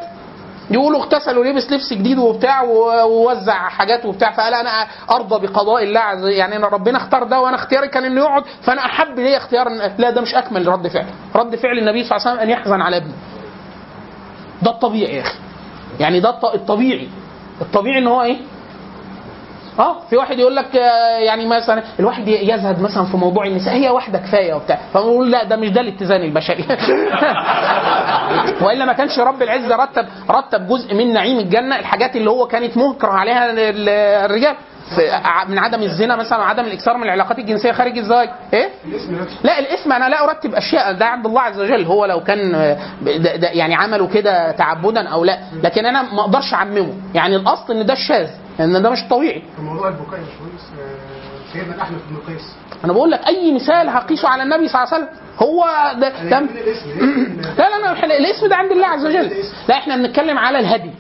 يقولوا 0.72 1.00
اغتسل 1.00 1.38
ولبس 1.38 1.72
لبس 1.72 1.94
جديد 1.94 2.18
وبتاع 2.18 2.62
ووزع 2.62 3.54
حاجات 3.70 4.06
وبتاع. 4.06 4.32
فقال 4.32 4.54
أنا 4.54 4.88
أرضى 5.12 5.48
بقضاء 5.48 5.84
الله 5.84 6.00
عز 6.00 6.26
يعني 6.26 6.56
انا 6.56 6.68
ربنا 6.68 6.98
اختار 6.98 7.24
ده 7.24 7.42
وأنا 7.42 7.56
اختياري 7.56 7.88
كان 7.88 8.06
انه 8.06 8.22
يقعد. 8.22 8.44
فأنا 8.62 8.86
أحب 8.86 9.20
ليه 9.20 9.38
اختيار 9.38 9.70
لا 9.98 10.10
ده 10.10 10.22
مش 10.22 10.36
أكمل 10.36 10.68
رد 10.68 10.88
فعل. 10.88 11.06
رد 11.36 11.56
فعل 11.56 11.78
النبي 11.78 12.04
صلى 12.04 12.18
الله 12.18 12.28
عليه 12.28 12.38
وسلم 12.38 12.40
أن 12.40 12.50
يحزن 12.50 12.82
على 12.82 12.98
ابنه. 12.98 13.14
ده 14.62 14.72
الطبيعي 14.72 15.16
يا 15.16 15.22
أخي. 15.22 15.38
يعني 16.00 16.20
ده 16.20 16.30
الط- 16.30 16.46
الطبيعي. 16.54 17.10
الطبيعي 17.62 17.98
إن 18.00 18.08
هو 18.08 18.22
إيه؟ 18.22 18.38
آه 19.80 19.96
في 20.10 20.18
واحد 20.18 20.40
يقول 20.40 20.56
لك 20.56 20.76
آه، 20.76 21.18
يعني 21.18 21.46
مثلا 21.46 21.84
الواحد 22.00 22.28
يزهد 22.28 22.82
مثلا 22.82 23.06
في 23.06 23.18
موضوع 23.18 23.46
النساء 23.46 23.74
هي 23.74 23.90
واحدة 23.90 24.20
كفاية 24.20 24.54
وبتاع 24.54 24.80
فنقول 24.94 25.32
لا 25.32 25.44
ده 25.44 25.56
مش 25.56 25.70
ده 25.70 25.82
الاتزان 25.82 26.22
البشري. 26.22 26.66
وإلا 28.62 28.86
ما 28.86 28.94
كانش 28.94 29.20
رب 29.20 29.42
العزة 29.42 29.76
رتب 29.76 30.06
رتب 30.30 30.68
جزء 30.68 30.94
من 30.96 31.14
نعيم 31.14 31.40
الجنة 31.40 31.80
الحاجات 31.80 32.16
اللي 32.16 32.30
هو 32.30 32.48
كانت 32.48 32.78
مهكر 32.78 33.10
عليها 33.10 33.52
ال- 33.52 33.90
الرجال. 34.26 34.56
من 35.48 35.58
عدم 35.60 35.82
الزنا 35.82 36.16
مثلا 36.16 36.40
وعدم 36.40 36.64
الإكثار 36.66 36.98
من 36.98 37.04
العلاقات 37.04 37.40
الجنسية 37.40 37.72
خارج 37.72 37.98
الزواج. 37.98 38.30
إيه؟ 38.54 38.70
الاسم 38.86 39.16
نفسه 39.22 39.38
لا 39.44 39.60
الاسم 39.60 39.92
أنا 39.92 40.10
لا 40.10 40.24
أرتب 40.24 40.56
أشياء 40.56 40.94
ده 40.94 41.06
عند 41.06 41.26
الله 41.26 41.42
عز 41.42 41.60
وجل 41.60 41.86
هو 41.86 42.06
لو 42.06 42.24
كان 42.24 42.56
آه، 42.56 42.78
ده 43.18 43.48
يعني 43.50 43.76
عمله 43.76 44.08
كده 44.08 44.52
تعبدا 44.52 45.08
أو 45.10 45.24
لا 45.26 45.38
لكن 45.64 45.86
أنا 45.86 46.02
ما 46.02 46.22
أقدرش 46.22 46.54
أعممه. 46.54 46.94
يعني 47.16 47.36
الأصل 47.36 47.74
إن 47.74 47.86
ده 47.86 47.94
الشاذ. 47.94 48.28
ان 48.60 48.82
ده 48.82 48.90
مش 48.90 49.00
طبيعي. 49.10 49.42
في 49.56 49.62
موضوع 49.62 49.88
البكاء 49.88 50.20
يا 50.20 50.26
باشمهندس 50.26 50.64
آه، 50.80 51.54
سيدنا 51.54 51.76
الاحنف 51.76 51.98
بن 52.10 52.34
قيس. 52.34 52.56
أنا 52.86 52.94
بقول 52.94 53.12
لك 53.12 53.28
أي 53.28 53.54
مثال 53.56 53.90
هقيسه 53.90 54.30
على 54.30 54.44
النبي 54.44 54.68
صلى 54.68 54.84
الله 54.84 54.94
عليه 54.94 55.04
وسلم. 55.04 55.18
هو 55.40 55.66
ده, 56.00 56.10
ده 56.30 56.40
لا 57.60 57.70
لا 57.70 57.94
لا 58.08 58.18
الاسم 58.18 58.48
ده 58.48 58.56
عند 58.56 58.72
الله 58.72 58.88
عز 58.88 59.06
وجل. 59.06 59.32
لا 59.70 59.78
إحنا 59.78 59.96
بنتكلم 59.98 60.38
على 60.38 60.60
الهدي 60.60 60.92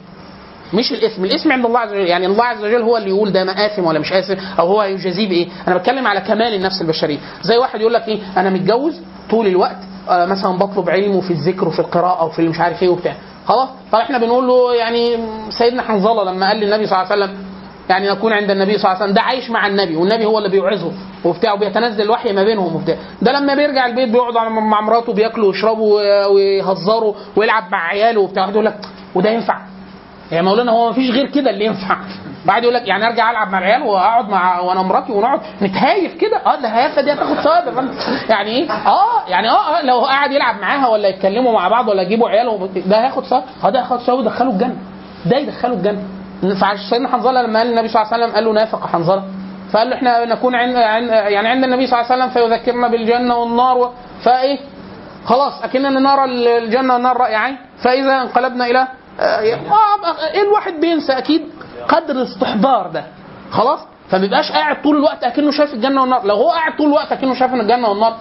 مش 0.73 0.91
الاسم. 0.91 1.25
الاسم 1.25 1.51
عند 1.51 1.65
الله 1.65 1.79
عز 1.79 1.91
وجل. 1.91 2.07
يعني 2.07 2.25
الله 2.25 2.43
عز 2.43 2.63
وجل 2.63 2.81
هو 2.81 2.97
اللي 2.97 3.09
يقول 3.09 3.31
ده 3.31 3.43
مآثم 3.43 3.85
ولا 3.85 3.99
مش 3.99 4.13
آثم 4.13 4.35
أو 4.59 4.67
هو 4.67 4.83
يجازيه 4.83 5.29
بإيه؟ 5.29 5.47
أنا 5.67 5.77
بتكلم 5.77 6.07
على 6.07 6.21
كمال 6.21 6.53
النفس 6.53 6.81
البشرية. 6.81 7.17
زي 7.41 7.57
واحد 7.57 7.81
يقول 7.81 7.93
لك 7.93 8.07
إيه؟ 8.07 8.19
أنا 8.37 8.49
متجوز 8.49 9.01
طول 9.29 9.47
الوقت 9.47 9.77
آه 10.09 10.25
مثلا 10.25 10.57
بطلب 10.57 10.89
علم 10.89 11.15
وفي 11.15 11.31
الذكر 11.31 11.67
وفي 11.67 11.79
القراءة 11.79 12.25
وفي 12.25 12.47
مش 12.47 12.59
عارف 12.59 12.83
إيه 12.83 12.89
وبتاع. 12.89 13.15
خلاص؟ 13.47 13.69
طب 13.91 13.99
إحنا 13.99 14.17
بنقول 14.17 14.47
له 14.47 14.73
يعني 14.75 15.17
سيدنا 15.49 15.81
حنظلة 15.81 16.23
لما 16.31 16.47
قال 16.47 16.57
للنبي 16.57 16.85
صلى 16.87 17.01
الله 17.01 17.11
عليه 17.11 17.23
وسلم 17.23 17.37
يعني 17.89 18.09
نكون 18.09 18.33
عند 18.33 18.51
النبي 18.51 18.77
صلى 18.77 18.83
الله 18.85 18.95
عليه 18.95 19.03
وسلم 19.03 19.13
ده 19.15 19.21
عايش 19.21 19.49
مع 19.49 19.67
النبي 19.67 19.95
والنبي 19.95 20.25
هو 20.25 20.37
اللي 20.37 20.49
بيوعظه 20.49 20.91
وبتاع 21.25 21.53
وبيتنزل 21.53 22.01
الوحي 22.01 22.33
ما 22.33 22.43
بينهم 22.43 22.75
وبتاع. 22.75 22.95
ده 23.21 23.31
لما 23.31 23.55
بيرجع 23.55 23.85
البيت 23.85 24.09
بيقعد 24.09 24.33
مع 24.51 24.81
مراته 24.81 25.13
بياكلوا 25.13 25.47
ويشربوا 25.47 26.25
ويهزروا 26.25 27.13
ويلعب 27.35 27.63
مع 27.71 27.87
عياله 27.87 28.21
وبتاع 28.21 28.49
يقول 28.49 28.65
لك 28.65 28.77
وده 29.15 29.29
ينفع؟ 29.29 29.61
يا 30.31 30.41
مولانا 30.41 30.71
هو 30.71 30.89
مفيش 30.89 31.09
غير 31.11 31.27
كده 31.27 31.49
اللي 31.49 31.65
ينفع. 31.65 31.97
بعد 32.45 32.63
يقول 32.63 32.75
لك 32.75 32.87
يعني 32.87 33.07
أرجع 33.07 33.31
ألعب 33.31 33.49
مع 33.51 33.57
العيال 33.57 33.81
وأقعد 33.83 34.29
مع 34.29 34.59
وأنا 34.59 34.81
مراتي 34.81 35.11
ونقعد 35.11 35.39
نتهايف 35.61 36.13
كده. 36.15 36.37
آه 36.45 36.55
الهيافه 36.55 37.01
دي 37.01 37.13
هتاخد 37.13 37.33
ثواب. 37.35 37.89
يعني 38.29 38.49
إيه؟ 38.49 38.71
آه 38.71 39.27
يعني 39.27 39.49
آه 39.49 39.77
آه، 39.79 39.85
لو 39.85 39.95
هو 39.95 40.05
قاعد 40.05 40.31
يلعب 40.31 40.59
معاها 40.61 40.87
ولا 40.87 41.07
يتكلموا 41.07 41.53
مع 41.53 41.67
بعض 41.67 41.87
ولا 41.87 42.01
يجيبوا 42.01 42.29
عياله 42.29 42.69
ده 42.85 42.97
هياخد 42.97 43.23
ثواب. 43.23 43.43
آه 43.63 43.69
ده 43.69 43.79
هياخد 43.79 43.97
ثواب 43.99 44.19
يدخله 44.19 44.49
الجنة. 44.49 44.75
ده 45.25 45.37
يدخله 45.37 45.73
الجنة. 45.73 46.03
فعشان 46.61 46.89
سيدنا 46.89 47.07
حنظلة 47.07 47.41
لما 47.41 47.59
قال 47.59 47.69
النبي 47.69 47.87
صلى 47.87 48.01
الله 48.01 48.13
عليه 48.13 48.23
وسلم 48.23 48.35
قال 48.35 48.45
له 48.45 48.51
نافق 48.51 48.87
حنظلة. 48.87 49.23
فقال 49.73 49.89
له 49.89 49.95
إحنا 49.95 50.25
نكون 50.25 50.55
عند 50.55 50.75
يعني 51.07 51.47
عند 51.47 51.63
النبي 51.63 51.87
صلى 51.87 52.01
الله 52.01 52.11
عليه 52.11 52.23
وسلم 52.23 52.33
فيذكرنا 52.33 52.87
بالجنة 52.87 53.35
والنار. 53.37 53.91
فإيه؟ 54.23 54.57
خلاص 55.25 55.63
أكننا 55.63 55.89
نرى 55.99 56.25
الجنة 56.57 56.93
والنار 56.93 57.17
راي 57.17 57.35
عين 57.35 57.57
فإذا 57.83 58.21
انقلبنا 58.21 58.65
إلى 58.65 58.87
آه، 59.19 59.23
آه، 59.23 60.33
إيه 60.33 60.41
الواحد 60.41 60.73
بينسى 60.73 61.13
أكيد. 61.13 61.41
قدر 61.87 62.11
الاستحضار 62.15 62.87
ده. 62.87 63.03
خلاص؟ 63.51 63.79
فما 64.09 64.21
بيبقاش 64.21 64.51
قاعد 64.51 64.81
طول 64.81 64.95
الوقت 64.97 65.23
أكنه 65.23 65.51
شايف 65.51 65.73
الجنة 65.73 66.01
والنار. 66.01 66.25
لو 66.25 66.35
هو 66.35 66.49
قاعد 66.49 66.77
طول 66.77 66.87
الوقت 66.87 67.11
أكنه 67.11 67.33
شايف 67.33 67.53
الجنة 67.53 67.89
والنار 67.89 68.17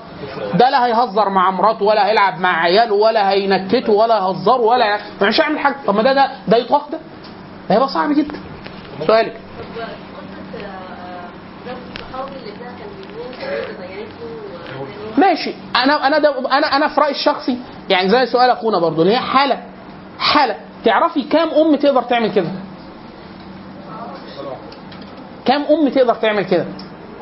ده 0.54 0.70
لا 0.70 0.86
هيهزر 0.86 1.28
مع 1.28 1.50
مراته 1.50 1.84
ولا 1.84 2.06
هيلعب 2.06 2.40
مع 2.40 2.62
عياله 2.62 2.94
ولا 2.94 3.30
هينكته 3.30 3.92
ولا 3.92 4.26
هيهزره 4.26 4.60
ولا 4.60 4.98
مش 5.22 5.40
هيعمل 5.40 5.58
حاجة. 5.58 5.76
طب 5.86 5.94
ما 5.94 6.02
ده 6.02 6.12
ده 6.12 6.30
ده 6.48 6.56
يطاق 6.56 6.90
ده. 6.90 6.98
هيبقى 7.70 7.88
صعب 7.88 8.12
جدا. 8.12 8.38
سؤالك. 9.06 9.36
ماشي. 15.18 15.54
أنا 15.76 16.06
أنا 16.06 16.18
ده 16.18 16.38
أنا 16.58 16.76
أنا 16.76 16.88
في 16.88 17.00
رأيي 17.00 17.10
الشخصي 17.12 17.58
يعني 17.90 18.08
زي 18.08 18.26
سؤال 18.26 18.50
أخونا 18.50 18.88
اللي 18.88 19.12
هي 19.12 19.18
حاله 19.18 19.58
حالة. 20.18 20.56
تعرفي 20.84 21.22
كام 21.22 21.48
أم 21.48 21.76
تقدر 21.76 22.02
تعمل 22.02 22.32
كده؟ 22.32 22.48
كام 25.44 25.62
أم 25.62 25.88
تقدر 25.88 26.14
تعمل 26.14 26.44
كده؟ 26.44 26.66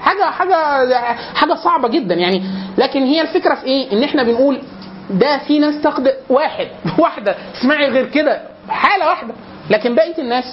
حاجة 0.01 0.31
حاجة 0.31 0.95
حاجة 1.35 1.55
صعبة 1.55 1.89
جدا 1.89 2.15
يعني. 2.15 2.43
لكن 2.79 3.03
هي 3.03 3.21
الفكرة 3.21 3.55
في 3.55 3.65
إيه؟ 3.65 3.93
إن 3.93 4.03
إحنا 4.03 4.23
بنقول 4.23 4.63
ده 5.11 5.39
في 5.39 5.59
ناس 5.59 5.83
تقدر 5.83 6.13
واحد 6.29 6.69
واحدة. 6.99 7.35
اسمعي 7.61 7.89
غير 7.91 8.07
كده 8.07 8.41
حالة 8.69 9.09
واحدة. 9.09 9.35
لكن 9.71 9.95
بقية 9.95 10.19
الناس 10.19 10.45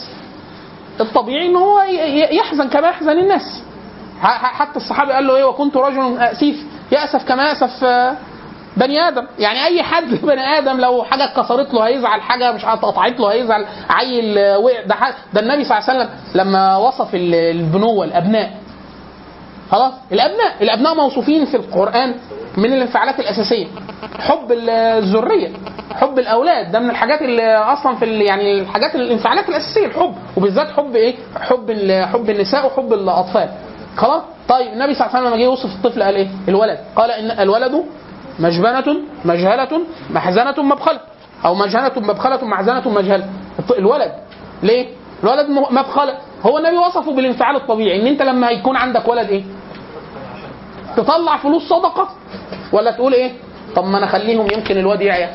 الطبيعي 1.00 1.46
إن 1.48 1.56
هو 1.56 1.82
يحزن 2.32 2.70
كما 2.70 2.88
يحزن 2.88 3.10
الناس. 3.20 3.64
حتى 4.22 4.78
الصحابي 4.78 5.12
قال 5.12 5.28
له 5.28 5.36
إيه؟ 5.36 5.44
وكنت 5.44 5.78
رجل 5.78 6.18
اسيف 6.18 6.56
ياسف 6.92 7.28
كما 7.28 7.44
آه، 7.84 8.16
بني 8.78 9.08
آدم. 9.08 9.28
يعني 9.40 9.66
أي 9.66 9.84
حد 9.84 10.04
بني 10.26 10.42
آدم 10.58 10.78
لو 10.80 11.04
حاجة 11.04 11.24
اتكسرت 11.24 11.74
له 11.74 11.82
هيزعل 11.88 12.22
حاجة 12.22 12.52
مش 12.52 12.66
اتقطعت 12.66 13.20
له 13.20 13.32
هيزعل 13.34 13.66
عيل 13.90 14.40
وقع 14.56 14.82
ده 14.86 14.96
ده 15.34 15.42
النبي 15.42 15.64
صلى 15.64 15.78
الله 15.78 15.90
عليه 15.90 16.00
وسلم 16.00 16.10
لما 16.36 16.78
وصف 16.78 17.16
ال- 17.16 17.36
البنوه 17.36 18.06
الابناء 18.06 18.52
خلاص؟ 19.72 19.94
الأبناء 20.12 20.52
الأبناء 20.62 20.96
موصوفين 20.96 21.46
في 21.46 21.58
القرآن 21.58 22.16
من 22.58 22.74
الانفعالات 22.74 23.20
الأساسية. 23.20 23.68
حب 24.20 24.52
ال- 24.52 24.70
الذرية 24.70 25.50
حب 25.96 26.20
الأولاد. 26.20 26.72
ده 26.72 26.80
من 26.80 26.90
الحاجات 26.90 27.22
اللي 27.22 27.56
أصلا 27.58 27.96
في 27.96 28.06
يعني 28.06 28.60
الحاجات 28.62 28.96
الانفعالات 28.96 29.50
الأساسية 29.50 29.86
الحب. 29.86 30.16
وبالذات 30.38 30.68
حب 30.68 30.96
إيه؟ 30.96 31.16
حب 31.42 31.72
حب 32.14 32.30
النساء 32.30 32.66
وحب 32.66 32.94
الأطفال. 32.94 33.50
خلاص؟ 33.98 34.22
طيب 34.50 34.74
النبي 34.74 34.94
صلى 34.94 35.08
الله 35.08 35.18
عليه 35.18 35.20
وسلم 35.20 35.28
لما 35.28 35.38
جه 35.38 35.44
يوصف 35.44 35.76
الطفل 35.76 36.04
قال 36.04 36.16
إيه؟ 36.16 36.28
الولد. 36.48 36.80
قال 36.96 37.12
إن 37.12 37.32
الولد 37.40 37.84
مجبنة 38.40 38.98
مجهلة 39.26 39.82
محزنة 40.10 40.64
مبخلة. 40.64 41.00
أو 41.46 41.56
مجهنة 41.56 41.92
مبخلة 41.98 42.46
محزنة 42.46 42.90
مجهلة. 42.90 43.30
الولد. 43.78 44.12
ليه؟ 44.64 44.88
الولد 45.24 45.50
مبخلة. 45.50 46.18
هو 46.46 46.58
النبي 46.58 46.78
وصفه 46.78 47.16
بالانفعال 47.16 47.56
الطبيعي. 47.56 48.02
إن 48.02 48.08
أنت 48.08 48.22
لما 48.22 48.50
يكون 48.50 48.76
عندك 48.76 49.08
ولد 49.08 49.30
إيه؟ 49.30 49.44
تطلع 50.98 51.38
فلوس 51.38 51.64
صدقة. 51.70 52.10
ولا 52.74 52.92
تقول 52.92 53.14
إيه؟ 53.14 53.32
طب 53.76 53.86
ما 53.86 53.98
أنا 53.98 54.06
أخليهم 54.06 54.48
يمكن 54.54 54.78
الواد 54.78 55.02
يعيا. 55.02 55.30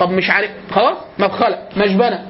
طب 0.00 0.10
مش 0.10 0.30
عارف. 0.30 0.50
خلاص؟ 0.74 0.96
مبخلة. 1.18 1.58
مجبنة. 1.76 2.26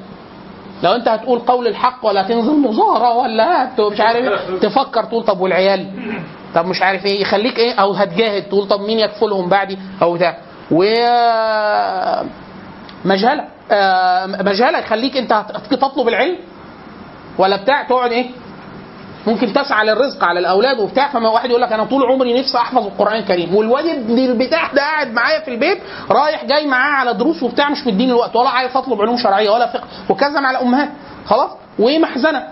لو 0.83 0.91
أنت 0.91 1.07
هتقول 1.07 1.39
قول 1.39 1.67
الحق 1.67 2.05
ولا 2.05 2.23
تنزل 2.23 2.59
مظاهرة 2.59 3.17
ولا 3.17 3.69
مش 3.79 4.01
عارف 4.01 4.15
إيه. 4.49 4.59
تفكر 4.59 5.03
تقول 5.03 5.23
طب 5.23 5.39
والعيال؟ 5.39 5.87
طب 6.55 6.65
مش 6.65 6.81
عارف 6.81 7.05
إيه 7.05 7.21
يخليك 7.21 7.57
إيه 7.59 7.73
أو 7.73 7.91
هتجاهد 7.93 8.43
تقول 8.43 8.67
طب 8.67 8.79
مين 8.81 8.99
يكفلهم 8.99 9.49
بعدي 9.49 9.77
أو 10.01 10.13
بتاع. 10.13 10.37
و 10.71 10.83
مجهلة. 13.05 13.43
آه، 13.71 14.25
مجهلة 14.25 14.79
يخليك 14.79 15.17
انت 15.17 15.45
تطلب 15.71 16.07
العلم. 16.07 16.37
ولا 17.37 17.55
بتاع 17.55 17.83
تقعد 17.83 18.11
إيه 18.11 18.25
ممكن 19.27 19.53
تسعى 19.53 19.85
للرزق 19.85 20.23
على 20.23 20.39
الأولاد 20.39 20.79
وبتاع. 20.79 21.07
فما 21.11 21.29
واحد 21.29 21.49
يقول 21.49 21.61
لك 21.61 21.71
أنا 21.71 21.83
طول 21.83 22.03
عمري 22.03 22.39
نفسي 22.39 22.57
أحفظ 22.57 22.85
القرآن 22.85 23.15
الكريم. 23.19 23.55
والواد 23.55 23.85
البتاع 24.09 24.67
ده 24.73 24.81
قاعد 24.81 25.13
معايا 25.13 25.39
في 25.39 25.51
البيت 25.51 25.77
رايح 26.09 26.45
جاي 26.45 26.67
معاه 26.67 26.91
على 26.91 27.13
دروس 27.13 27.43
وبتاع 27.43 27.69
مش 27.69 27.87
مديني 27.87 28.11
الوقت 28.11 28.35
ولا 28.35 28.49
عايز 28.49 28.75
أطلب 28.77 29.01
علوم 29.01 29.17
شرعية 29.17 29.49
ولا 29.49 29.67
فقه 29.67 29.83
وكذا 30.09 30.39
مع 30.39 30.51
الأمهات. 30.51 30.89
خلاص؟ 31.25 31.49
ومحزنه 31.79 32.47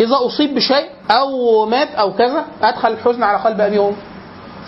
إذا 0.00 0.16
أصيب 0.26 0.54
بشيء 0.54 0.86
أو 1.10 1.66
مات 1.66 1.88
أو 1.94 2.12
كذا 2.12 2.44
أدخل 2.62 2.92
الحزن 2.92 3.22
على 3.22 3.38
قلب 3.38 3.60
أبي 3.60 3.78
وامي 3.78 3.96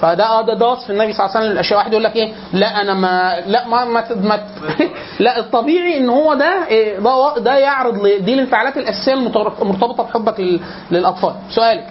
فده 0.01 0.27
آه، 0.27 0.43
ده, 0.43 0.55
ده 0.55 0.69
وصف 0.69 0.91
النبي 0.91 1.13
صلى 1.13 1.25
الله 1.27 1.37
عليه 1.37 1.41
وسلم. 1.41 1.53
للاشياء 1.53 1.79
واحد 1.79 1.93
يقول 1.93 2.05
لك 2.05 2.17
إيه؟ 2.17 2.33
لا 2.53 2.81
أنا 2.81 2.95
ما 2.95 3.41
لا 3.47 3.69
ما 3.69 3.85
ما, 3.85 4.05
ما 4.15 4.41
لا 5.21 5.39
الطبيعي 5.39 5.99
إن 5.99 6.09
هو 6.09 6.35
ده 6.35 6.67
إيه، 6.69 6.99
ده 6.99 7.39
ده 7.39 7.59
يعرض 7.59 8.07
دي 8.07 8.35
الانفعالات 8.35 8.77
الأساسية 8.77 9.15
المرتبطه 9.15 10.03
بحبك 10.03 10.61
للأطفال. 10.91 11.35
سؤالك. 11.51 11.87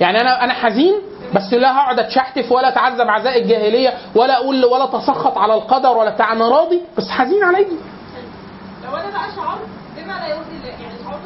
يعني 0.00 0.20
أنا 0.20 0.44
أنا 0.44 0.52
حزين 0.52 0.94
بس 1.34 1.52
لا 1.52 1.76
هقعد 1.76 1.98
اتشحتف 1.98 2.52
ولا 2.52 2.68
اتعذب 2.68 3.08
عزاء 3.10 3.42
الجاهلية 3.42 3.94
ولا 4.14 4.36
أقول 4.36 4.64
ولا 4.64 4.84
اتسخط 4.84 5.38
على 5.38 5.54
القدر 5.54 5.96
ولا 5.96 6.10
بتاع 6.10 6.32
أنا 6.32 6.48
راضي 6.48 6.80
بس 6.98 7.08
حزين 7.08 7.44
ابني 7.58 7.78
لو 8.84 8.96
أنا 8.96 9.10
بقى 9.10 9.28
شعرت 9.36 9.60
بما 9.96 10.12
لا 10.12 10.26
يرضي 10.28 10.56
الله 10.56 10.68
يعني 10.68 10.94
شعرت 11.04 11.20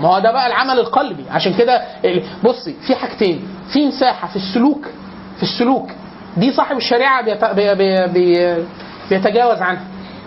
ما 0.00 0.08
هو 0.08 0.18
ده 0.18 0.32
بقى 0.32 0.46
العمل 0.46 0.78
القلبي. 0.78 1.24
عشان 1.30 1.54
كده 1.54 1.82
بصي 2.44 2.76
في 2.86 2.94
حاجتين. 2.94 3.48
في 3.72 3.86
مساحة 3.86 4.28
في 4.28 4.36
السلوك 4.36 4.86
في 5.36 5.42
السلوك. 5.42 5.90
دي 6.36 6.52
صاحب 6.52 6.76
الشريعة 6.76 7.22
بيت... 7.22 7.44
بي... 7.44 7.74
بي... 7.74 8.06
بي... 8.06 8.56
بيتجاوز 9.10 9.62
عنها. 9.62 9.84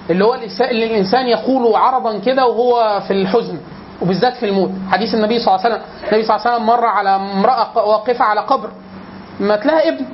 اللي 0.09 0.25
هو 0.25 0.33
الإنسان 0.61 1.27
يقول 1.27 1.75
عرضا 1.75 2.19
كده 2.19 2.45
وهو 2.47 3.01
في 3.07 3.13
الحزن. 3.13 3.57
وبالذات 4.01 4.33
في 4.37 4.45
الموت. 4.45 4.71
حديث 4.91 5.15
النبي 5.15 5.39
صلى 5.39 5.55
الله 5.55 5.65
عليه 5.65 5.75
وسلم 5.75 5.85
النبي 6.11 6.23
صلى 6.25 6.35
الله 6.35 6.45
عليه 6.47 6.55
وسلم 6.55 6.67
مر 6.67 6.85
على 6.85 7.15
امرأة 7.15 7.63
ق- 7.63 7.87
واقفة 7.87 8.25
على 8.25 8.41
قبر 8.41 8.69
مات 9.39 9.65
لها 9.65 9.87
ابن. 9.89 10.05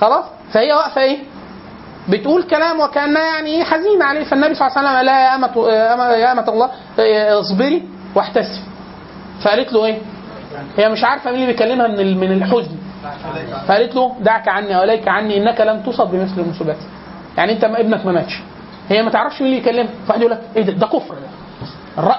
خلاص؟ 0.00 0.24
فهي 0.52 0.72
واقفة 0.72 1.00
إيه؟ 1.00 1.18
بتقول 2.08 2.42
كلام 2.42 2.80
وكأنها 2.80 3.22
يعني 3.34 3.50
إيه 3.50 3.64
حزينة 3.64 4.04
عليه. 4.04 4.24
فالنبي 4.24 4.54
صلى 4.54 4.66
الله 4.68 4.78
عليه 4.78 4.88
وسلم 4.88 4.96
قال 4.96 5.06
لها 5.06 5.20
يا 5.20 5.34
أمة 5.34 5.68
يا 6.16 6.32
أمة 6.32 6.48
الله 6.48 6.70
إيه، 6.98 7.40
اصبري 7.40 7.82
واحتسبي 8.14 8.60
فقالت 9.44 9.72
له 9.72 9.84
إيه؟ 9.84 9.98
هي 10.76 10.88
مش 10.88 11.04
عارفة 11.04 11.30
مين 11.30 11.40
اللي 11.42 11.52
بيكلمها 11.52 11.86
من 11.88 12.18
من 12.20 12.32
الحزن. 12.32 12.76
فقالت 13.68 13.94
له 13.94 14.14
دعك 14.20 14.48
عني 14.48 14.76
واليك 14.76 15.08
عني 15.08 15.36
إنك 15.36 15.60
لم 15.60 15.80
تصب 15.80 16.06
بمثل 16.10 16.40
المصيبات 16.40 16.76
يعني 17.36 17.52
أنت 17.52 17.64
ابنك 17.64 18.06
ما 18.06 18.12
ماتش. 18.12 18.40
هي 18.88 19.02
ما 19.02 19.10
تعرفش 19.10 19.42
مين 19.42 19.50
اللي 19.52 19.62
يكلمها. 19.62 19.90
فواحد 20.06 20.20
يقول 20.20 20.32
لك 20.32 20.40
إيه 20.56 20.62
ده؟ 20.62 20.72
ده 20.72 20.86
كفر. 20.86 21.14
ده 21.14 21.28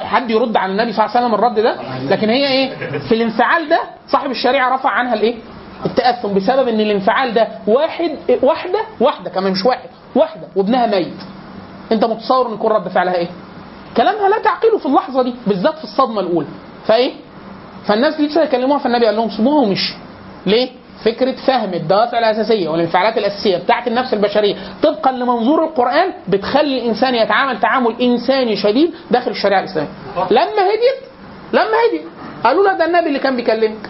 حد 0.04 0.30
يرد 0.32 0.58
على 0.58 0.72
النبي 0.72 0.94
صلى 0.94 1.06
الله 1.06 1.16
عليه 1.18 1.26
وسلم 1.26 1.36
الرد 1.40 1.60
ده؟ 1.60 1.76
لكن 2.10 2.30
هي 2.30 2.48
إيه؟ 2.48 2.76
في 3.00 3.16
الانفعال 3.16 3.70
ده 3.70 3.80
صاحب 4.08 4.32
الشريعة 4.32 4.76
رفع 4.76 4.90
عنها 4.90 5.14
الإيه؟ 5.14 5.36
التأثم 5.86 6.34
بسبب 6.34 6.68
إن 6.68 6.80
الانفعال 6.80 7.34
ده 7.34 7.48
واحد 7.68 8.12
واحدة 8.42 8.80
واحدة 9.00 9.30
كمان 9.30 9.52
مش 9.52 9.66
واحد 9.66 9.90
واحدة 10.16 10.48
وابنها 10.56 10.86
ميت. 10.88 11.14
أنت 11.92 12.06
متصور 12.06 12.48
إن 12.48 12.54
يكون 12.54 12.72
رد 12.72 12.88
فعلها 12.88 13.16
إيه؟ 13.16 13.28
كلامها 13.98 14.30
لا 14.30 14.40
تعقله 14.40 14.78
في 14.78 14.86
اللحظة 14.86 15.22
دي 15.24 15.36
بالذات 15.48 15.78
في 15.78 15.84
الصدمة 15.84 16.20
الأولى. 16.22 16.48
فإيه؟ 16.86 17.14
فالناس 17.88 18.16
دي 18.16 18.40
يكلموها 18.40 18.80
فالنبي 18.80 19.06
قال 19.06 19.16
لهم 19.16 19.30
سيبوها 19.30 19.62
ومشي 19.68 19.94
ليه؟ 20.46 20.70
فكرة 21.04 21.32
فهم 21.48 21.74
الدوافع 21.74 22.20
الأساسية 22.20 22.70
والانفعالات 22.70 23.18
الأساسية 23.18 23.58
بتاعت 23.58 23.88
النفس 23.88 24.14
البشرية 24.14 24.56
طبقا 24.84 25.12
لمنظور 25.12 25.64
القرآن 25.64 26.14
بتخلي 26.28 26.78
الإنسان 26.82 27.16
يتعامل 27.16 27.60
تعامل 27.60 28.02
إنساني 28.02 28.56
شديد 28.56 28.94
داخل 29.12 29.32
الشريعة 29.32 29.60
الإسلامية. 29.60 29.90
لما 30.32 30.62
هديت 30.62 31.10
لما 31.54 31.78
هديت 31.90 32.04
قالوا 32.44 32.64
لها 32.64 32.74
ده 32.74 32.86
النبي 32.86 33.08
اللي 33.08 33.20
كان 33.20 33.36
بيكلمك. 33.36 33.90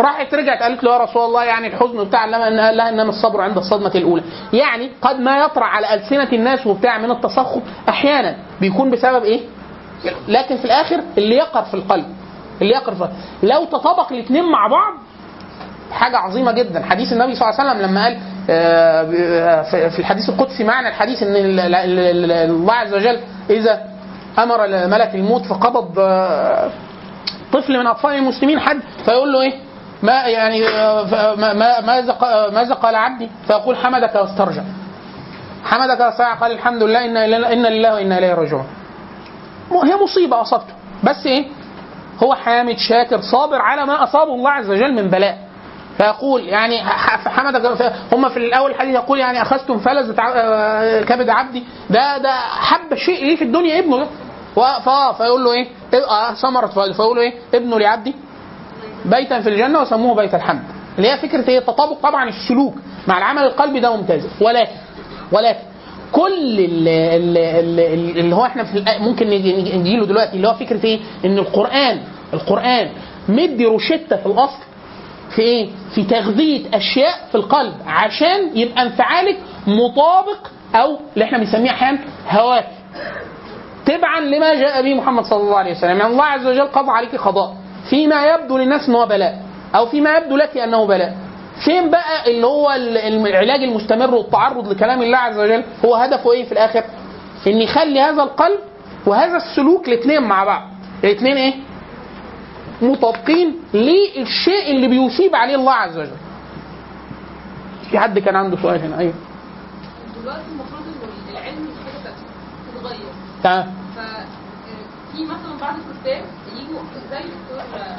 راحت 0.00 0.34
رجعت 0.34 0.62
قالت 0.62 0.84
له 0.84 0.92
يا 0.92 0.98
رسول 0.98 1.24
الله 1.24 1.44
يعني 1.44 1.66
الحزن 1.66 2.04
بتاع 2.04 2.24
لما 2.26 2.66
قال 2.66 2.76
لها 2.76 2.88
انما 2.88 3.08
الصبر 3.08 3.40
عند 3.40 3.56
الصدمة 3.56 3.92
الأولى. 3.94 4.22
يعني 4.52 4.90
قد 5.02 5.20
ما 5.20 5.38
يطرأ 5.44 5.64
على 5.64 5.94
ألسنة 5.94 6.28
الناس 6.32 6.66
وبتاع 6.66 6.98
من 6.98 7.10
التسخط 7.10 7.62
أحيانا 7.88 8.36
بيكون 8.60 8.90
بسبب 8.90 9.24
إيه؟ 9.24 9.40
لكن 10.28 10.56
في 10.56 10.64
الآخر 10.64 11.00
اللي 11.18 11.34
يقر 11.36 11.62
في 11.62 11.74
القلب 11.74 12.04
اللي 12.62 12.72
يقر 12.72 12.94
في 12.94 13.00
القلب. 13.00 13.12
لو 13.42 13.64
تطابق 13.64 14.12
الاثنين 14.12 14.44
مع 14.44 14.66
بعض 14.66 14.94
حاجة 15.92 16.16
عظيمة 16.16 16.52
جدا. 16.52 16.82
حديث 16.84 17.12
النبي 17.12 17.34
صلى 17.34 17.48
الله 17.50 17.60
عليه 17.60 17.70
وسلم 17.70 17.90
لما 17.90 18.04
قال 18.04 18.18
آه، 18.50 19.62
في- 19.62 19.90
في 19.90 19.98
الحديث 19.98 20.28
القدسي 20.28 20.64
معنى 20.64 20.88
الحديث 20.88 21.22
إن 21.22 21.36
ال- 21.36 21.60
ال- 21.60 21.98
ال- 21.98 22.32
الله 22.32 22.74
عز 22.74 22.94
وجل 22.94 23.20
إذا 23.50 23.80
أمر 24.38 24.68
ملك 24.68 25.14
الموت 25.14 25.46
فقبض 25.46 25.98
آه، 25.98 26.70
طفل 27.52 27.78
من 27.78 27.86
أطفال 27.86 28.14
المسلمين 28.14 28.60
حد 28.60 28.80
فيقول 29.04 29.32
له 29.32 29.40
إيه؟ 29.42 29.52
ما 30.02 30.12
يعني 30.12 30.68
آه، 30.68 31.34
ماذا 31.80 32.16
ماذا 32.52 32.74
قال 32.74 32.94
عبدي؟ 32.94 33.28
فيقول 33.46 33.76
حمدك 33.76 34.14
واسترجع. 34.14 34.62
حمدك 35.64 36.00
واسترجع 36.00 36.34
قال 36.34 36.52
الحمد 36.52 36.82
لله 36.82 37.04
ان 37.04 37.16
ان 37.44 37.62
لله 37.66 37.94
وإنا 37.94 38.18
إليه 38.18 38.34
راجعون. 38.34 38.66
هي 39.84 39.96
مصيبة 40.04 40.40
أصابته. 40.40 40.72
بس 41.04 41.26
إيه؟ 41.26 41.46
هو 42.22 42.34
حامد 42.34 42.76
شاكر 42.78 43.20
صابر 43.20 43.56
على 43.60 43.86
ما 43.86 44.02
أصابه 44.04 44.34
الله 44.34 44.50
عز 44.50 44.70
وجل 44.70 44.94
من 44.94 45.08
بلاء. 45.10 45.38
فيقول 46.02 46.48
يعني 46.48 46.82
ح- 46.84 47.28
حمدك 47.28 47.72
ف- 47.74 48.14
هم 48.14 48.28
في 48.28 48.36
الأول 48.36 48.70
الحديث 48.70 48.94
يقول 48.94 49.18
يعني 49.18 49.42
أخذتم 49.42 49.78
فلذة 49.78 50.14
آه، 50.22 51.02
كبد 51.02 51.28
عبدي. 51.28 51.62
ده 51.90 52.18
ده 52.18 52.32
حب 52.40 52.94
شيء 52.94 53.24
ليه 53.24 53.36
في 53.36 53.44
الدنيا 53.44 53.78
ابنه 53.78 53.96
ده. 53.98 54.06
فيقول 55.12 55.44
له 55.44 55.52
إيه؟ 55.52 55.68
آه، 55.94 56.34
فؤاد. 56.68 56.92
فيقول 56.92 57.16
له 57.16 57.22
إيه؟ 57.22 57.32
ابنه 57.54 57.78
لعبدي. 57.78 58.14
بيتا 59.04 59.40
في 59.40 59.48
الجنة 59.48 59.80
وسموه 59.80 60.14
بيت 60.14 60.34
الحمد. 60.34 60.62
اللي 60.98 61.08
هي 61.10 61.18
فكرة 61.18 61.48
إيه؟ 61.48 61.58
التطابق 61.58 61.98
طبعا 62.02 62.28
السلوك. 62.28 62.74
مع 63.08 63.18
العمل 63.18 63.42
القلبي 63.42 63.80
ده 63.80 63.96
ممتاز. 63.96 64.26
ولكن 64.40 64.70
ولكن 65.32 65.58
كل 66.12 66.32
اللي, 66.60 67.16
اللي, 67.16 68.20
اللي 68.20 68.34
هو 68.36 68.44
إحنا 68.46 68.64
في 68.64 68.84
ممكن 69.00 69.26
نجي 69.80 69.96
له 69.96 70.06
دلوقتي 70.06 70.36
اللي 70.36 70.48
هو 70.48 70.54
فكرة 70.54 70.84
إيه؟ 70.86 71.00
إن 71.24 71.38
القران 71.38 72.00
القرآن 72.34 72.88
مدي 73.28 73.64
روشتة 73.66 74.16
في 74.16 74.26
الأصل. 74.26 74.58
في 75.36 75.42
إيه؟ 75.42 75.70
في 75.94 76.04
تغذية 76.04 76.76
أشياء 76.76 77.14
في 77.30 77.34
القلب 77.34 77.74
عشان 77.86 78.50
يبقى 78.56 78.82
انفعالك 78.82 79.38
مطابق 79.66 80.46
أو 80.74 80.98
اللي 81.14 81.24
إحنا 81.24 81.38
بنسميه 81.38 81.70
أحيانا 81.70 81.98
هواك. 82.30 82.66
تبعا 83.86 84.20
لما 84.20 84.54
جاء 84.54 84.82
به 84.82 84.94
محمد 84.94 85.24
صلى 85.24 85.40
الله 85.40 85.56
عليه 85.58 85.70
وسلم. 85.70 85.90
يعني 85.98 86.06
الله 86.12 86.24
عز 86.24 86.46
وجل 86.46 86.66
قضى 86.66 86.90
عليك 86.90 87.16
قضاء. 87.16 87.54
فيما 87.90 88.26
يبدو 88.26 88.58
للناس 88.58 88.88
ان 88.88 88.94
هو 88.94 89.06
بلاء 89.06 89.38
أو 89.74 89.86
فيما 89.86 90.16
يبدو 90.16 90.36
لك 90.36 90.56
أنه 90.56 90.86
بلاء. 90.86 91.16
فين 91.64 91.90
بقى 91.90 92.30
اللي 92.30 92.46
هو 92.46 92.70
ال- 92.72 93.26
العلاج 93.26 93.62
المستمر 93.62 94.14
والتعرض 94.14 94.68
لكلام 94.68 95.02
الله 95.02 95.18
عز 95.18 95.38
وجل؟ 95.38 95.64
هو 95.84 95.94
هدفه 95.94 96.32
إيه 96.32 96.44
في 96.44 96.52
الآخر؟ 96.52 96.84
ان 97.46 97.60
يخلي 97.60 98.00
هذا 98.00 98.22
القلب 98.22 98.58
وهذا 99.06 99.36
السلوك 99.36 99.88
الاثنين 99.88 100.22
مع 100.22 100.44
بعض. 100.44 100.62
الاثنين 101.04 101.36
إيه؟ 101.36 101.54
مطابقين 102.82 103.60
للشيء 103.74 104.70
اللي 104.70 104.88
بيثيب 104.88 105.34
عليه 105.34 105.54
الله 105.54 105.72
عز 105.72 105.98
وجل. 105.98 106.16
في 107.90 107.98
حد 107.98 108.18
كان 108.18 108.36
عنده 108.36 108.56
سؤال 108.62 108.80
هنا؟ 108.80 108.98
أيوه. 108.98 109.14
دلوقتي 110.22 110.42
المفروض 110.52 110.82
ان 110.82 111.32
العلم 111.32 111.68
تتغير. 112.74 113.12
تمام. 113.42 113.74
ف 113.96 113.98
في 115.12 115.24
مثلا 115.24 115.58
بعض 115.60 115.74
الكتاب 115.74 116.24
يجوا 116.56 116.80
زي 117.10 117.18
دكتور 117.18 117.80
آه، 117.80 117.96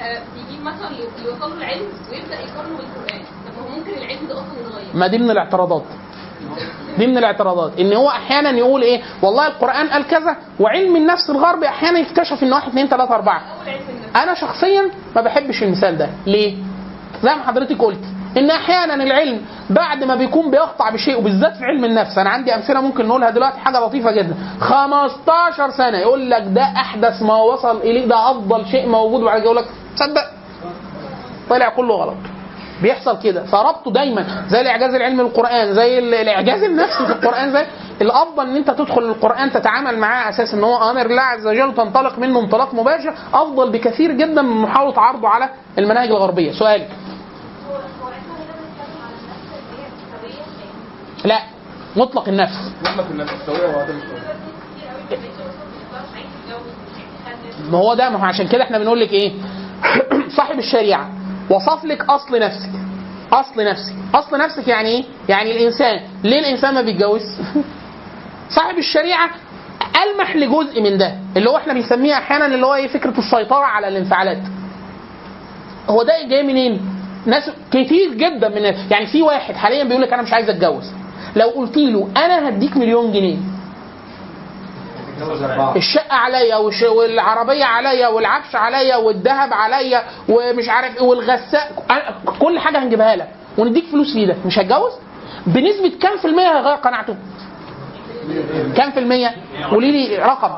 آه، 0.00 0.22
بيجيب 0.34 0.62
مثلا 0.64 0.90
يوصلوا 1.26 1.56
العلم 1.56 1.86
ويبدأ 2.12 2.40
يقارنوا 2.40 2.76
بالقرآن. 2.76 3.22
طب 3.46 3.52
ما 3.58 3.62
هو 3.64 3.78
ممكن 3.78 3.90
العلم 3.90 4.26
ده 4.28 4.34
أصلا 4.34 4.60
يتغير؟ 4.60 4.96
ما 4.96 5.06
دي 5.06 5.18
من 5.18 5.30
الاعتراضات. 5.30 5.84
دي 6.98 7.06
من 7.06 7.18
الاعتراضات. 7.18 7.80
إن 7.80 7.92
هو 7.92 8.08
أحيانا 8.08 8.50
يقول 8.50 8.82
إيه؟ 8.82 9.02
والله 9.22 9.46
القرآن 9.46 9.88
قال 9.88 10.06
كذا 10.06 10.36
وعلم 10.60 10.96
النفس 10.96 11.30
الغربي 11.30 11.68
أحيانا 11.68 11.98
يكتشف 11.98 12.42
ان 12.42 12.52
واحد 12.52 12.68
اثنين 12.68 12.86
ثلاثة 12.86 13.14
أربعة. 13.14 13.40
اول 13.40 13.68
علم 13.68 13.80
النفس 13.90 14.16
أنا 14.16 14.34
شخصيا 14.34 14.90
ما 15.16 15.20
بحبش 15.22 15.62
المثال 15.62 15.98
ده. 15.98 16.08
ليه؟ 16.26 16.56
زي 17.22 17.34
ما 17.34 17.42
حضرتك 17.42 17.78
قلت 17.82 18.04
إن 18.36 18.50
أحيانا 18.50 18.94
العلم 18.94 19.40
بعد 19.70 20.04
ما 20.04 20.14
بيكون 20.14 20.50
بيقطع 20.50 20.90
بشيء 20.90 21.18
وبالذات 21.18 21.56
في 21.56 21.64
علم 21.64 21.84
النفس. 21.84 22.18
أنا 22.18 22.30
عندي 22.30 22.54
أمثلة 22.54 22.80
ممكن 22.80 23.06
نقولها 23.08 23.30
دلوقتي 23.30 23.58
حاجة 23.58 23.80
لطيفة 23.80 24.10
جدا. 24.10 24.34
15 24.60 25.70
سنة 25.70 25.98
يقول 25.98 26.30
لك 26.30 26.42
ده 26.46 26.62
أحدث 26.62 27.22
ما 27.22 27.36
وصل 27.36 27.76
إليه 27.80 28.06
ده 28.06 28.30
أفضل 28.30 28.66
شيء 28.66 28.88
موجود 28.88 29.22
وبعد 29.22 29.36
كده 29.38 29.44
يقول 29.44 29.56
لك 29.56 29.66
تصدق 29.96 30.24
طلع 31.50 31.68
كله 31.68 31.94
غلط. 31.94 32.16
بيحصل 32.82 33.22
كده. 33.22 33.44
فربطه 33.44 33.92
دايما 33.92 34.26
زي 34.48 34.60
الإعجاز 34.60 34.94
العلمي 34.94 35.22
للقران 35.22 35.74
زي 35.74 35.98
ال- 35.98 36.14
الإعجاز 36.14 36.62
النفسي 36.62 37.06
في 37.06 37.12
القرآن 37.12 37.52
زي 37.52 37.66
الأفضل 38.00 38.46
إن 38.46 38.56
أنت 38.56 38.70
تدخل 38.70 39.02
القرآن 39.02 39.52
تتعامل 39.52 39.98
معاه 39.98 40.20
على 40.24 40.34
أساس 40.34 40.54
إن 40.54 40.64
هو 40.64 40.90
آمر 40.90 41.06
الله 41.06 41.22
عز 41.22 41.46
وجل 41.46 41.66
وتنطلق 41.66 42.18
منه 42.18 42.40
انطلاق 42.40 42.74
مباشر 42.74 43.14
أفضل 43.34 43.70
بكثير 43.70 44.12
جدا 44.12 44.42
من 44.42 44.56
محاولة 44.62 45.00
عرضه 45.00 45.28
على 45.28 45.48
المناهج 45.78 46.08
الغربية. 46.08 46.52
سؤالي. 46.52 46.86
السوية 46.86 46.88
لا 51.24 51.38
مطلق 51.96 52.28
النفس. 52.28 52.72
مطلق 52.82 53.06
النفس. 53.10 53.48
وعدم 53.48 54.00
ما 57.70 57.78
هو 57.78 57.94
ده 57.94 58.10
ما 58.10 58.18
هو 58.20 58.24
عشان 58.24 58.48
كده 58.48 58.62
إحنا 58.62 58.78
بنقول 58.78 59.00
لك 59.00 59.12
إيه؟ 59.12 59.32
صاحب 60.36 60.58
الشريعة. 60.58 61.10
وصف 61.50 61.84
لك 61.84 62.10
أصل 62.10 62.38
نفسك. 62.40 62.70
أصل 63.32 63.64
نفسك. 63.64 63.94
أصل 64.14 64.38
نفسك 64.38 64.68
يعني 64.68 64.88
إيه؟ 64.88 65.04
يعني 65.28 65.52
الإنسان. 65.56 66.00
ليه 66.24 66.38
الإنسان 66.38 66.74
ما 66.74 66.82
بيتجوز؟ 66.82 67.22
صاحب 68.56 68.78
الشريعة 68.78 69.30
ألمح 70.04 70.36
لجزء 70.36 70.82
من 70.82 70.98
ده 70.98 71.14
اللي 71.36 71.50
هو 71.50 71.56
إحنا 71.56 71.72
بنسميه 71.72 72.14
أحيانا 72.14 72.46
اللي 72.46 72.66
هو 72.66 72.74
إيه؟ 72.74 72.88
فكرة 72.88 73.18
السيطرة 73.18 73.64
على 73.64 73.88
الانفعالات. 73.88 74.42
هو 75.88 76.02
ده 76.02 76.12
جاي 76.28 76.42
منين؟ 76.42 76.80
ناس 77.26 77.50
كتير 77.70 78.14
جدا 78.14 78.48
من 78.48 78.74
يعني 78.90 79.06
في 79.06 79.22
واحد 79.22 79.54
حاليا 79.54 79.84
بيقول 79.84 80.02
لك 80.02 80.12
أنا 80.12 80.22
مش 80.22 80.32
عايز 80.32 80.48
أتجوز. 80.50 80.92
لو 81.36 81.48
قلت 81.48 81.76
له 81.76 82.08
أنا 82.16 82.48
هديك 82.48 82.76
مليون 82.76 83.12
جنيه 83.12 83.36
الشقة 85.76 86.14
عليا 86.14 86.56
والعربية 86.88 87.64
عليا 87.64 88.08
والعفش 88.08 88.56
عليا 88.56 88.96
والذهب 88.96 89.52
عليا 89.52 90.02
ومش 90.28 90.68
عارف 90.68 90.96
إيه 90.96 91.02
والغساء. 91.02 91.72
كل 92.40 92.58
حاجة 92.58 92.78
هنجيبها 92.82 93.16
لك. 93.16 93.28
ونديك 93.58 93.84
فلوس 93.84 94.16
ليه 94.16 94.26
ده 94.26 94.36
مش 94.46 94.58
هتجوز؟ 94.58 94.92
بنسبة 95.46 95.92
كام 96.00 96.16
في 96.18 96.24
المية 96.24 96.58
هيغير 96.58 96.74
قناعته؟ 96.76 97.16
كام 98.76 98.90
في 98.90 98.98
المية؟ 99.00 99.34
قولي 99.70 99.90
لي 99.90 100.16
رقم. 100.16 100.50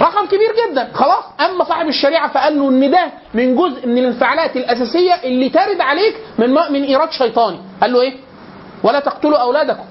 رقم 0.00 0.26
كبير 0.26 0.50
جدا. 0.70 0.90
خلاص. 0.94 1.24
أما 1.40 1.64
صاحب 1.64 1.88
الشريعة 1.88 2.28
فقال 2.32 2.58
له 2.58 2.68
إن 2.68 2.90
ده 2.90 3.06
من 3.34 3.56
جزء 3.56 3.86
من 3.86 3.98
الانفعالات 3.98 4.56
الأساسية 4.56 5.12
اللي 5.14 5.48
ترد 5.48 5.80
عليك 5.80 6.16
من 6.38 6.50
من 6.70 6.84
إيراد 6.84 7.10
شيطاني. 7.12 7.58
قال 7.80 7.92
له 7.92 8.00
إيه؟ 8.00 8.14
ولا 8.82 9.00
تقتلوا 9.00 9.38
أولادكم 9.38 9.84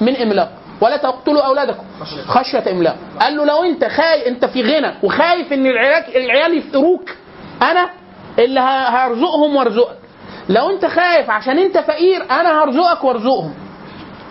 من 0.00 0.16
إملاق. 0.16 0.50
ولا 0.80 0.96
تقتلوا 0.96 1.42
أولادكم. 1.42 1.84
خشية 2.26 2.70
املاق 2.70 2.96
قال 3.20 3.36
له 3.36 3.44
لو 3.44 3.64
أنت 3.64 3.84
خايف 3.84 4.26
أنت 4.26 4.44
في 4.44 4.62
غنى 4.62 4.94
وخايف 5.02 5.52
إن 5.52 5.66
العيال 5.66 6.58
يفقروك 6.58 7.10
أنا 7.62 7.90
اللي 8.38 8.60
هرزقهم 8.60 9.56
وارزقك. 9.56 9.96
لو 10.48 10.70
أنت 10.70 10.86
خايف 10.86 11.30
عشان 11.30 11.58
أنت 11.58 11.78
فقير 11.78 12.22
أنا 12.30 12.62
هرزقك 12.62 13.04
وارزقهم. 13.04 13.54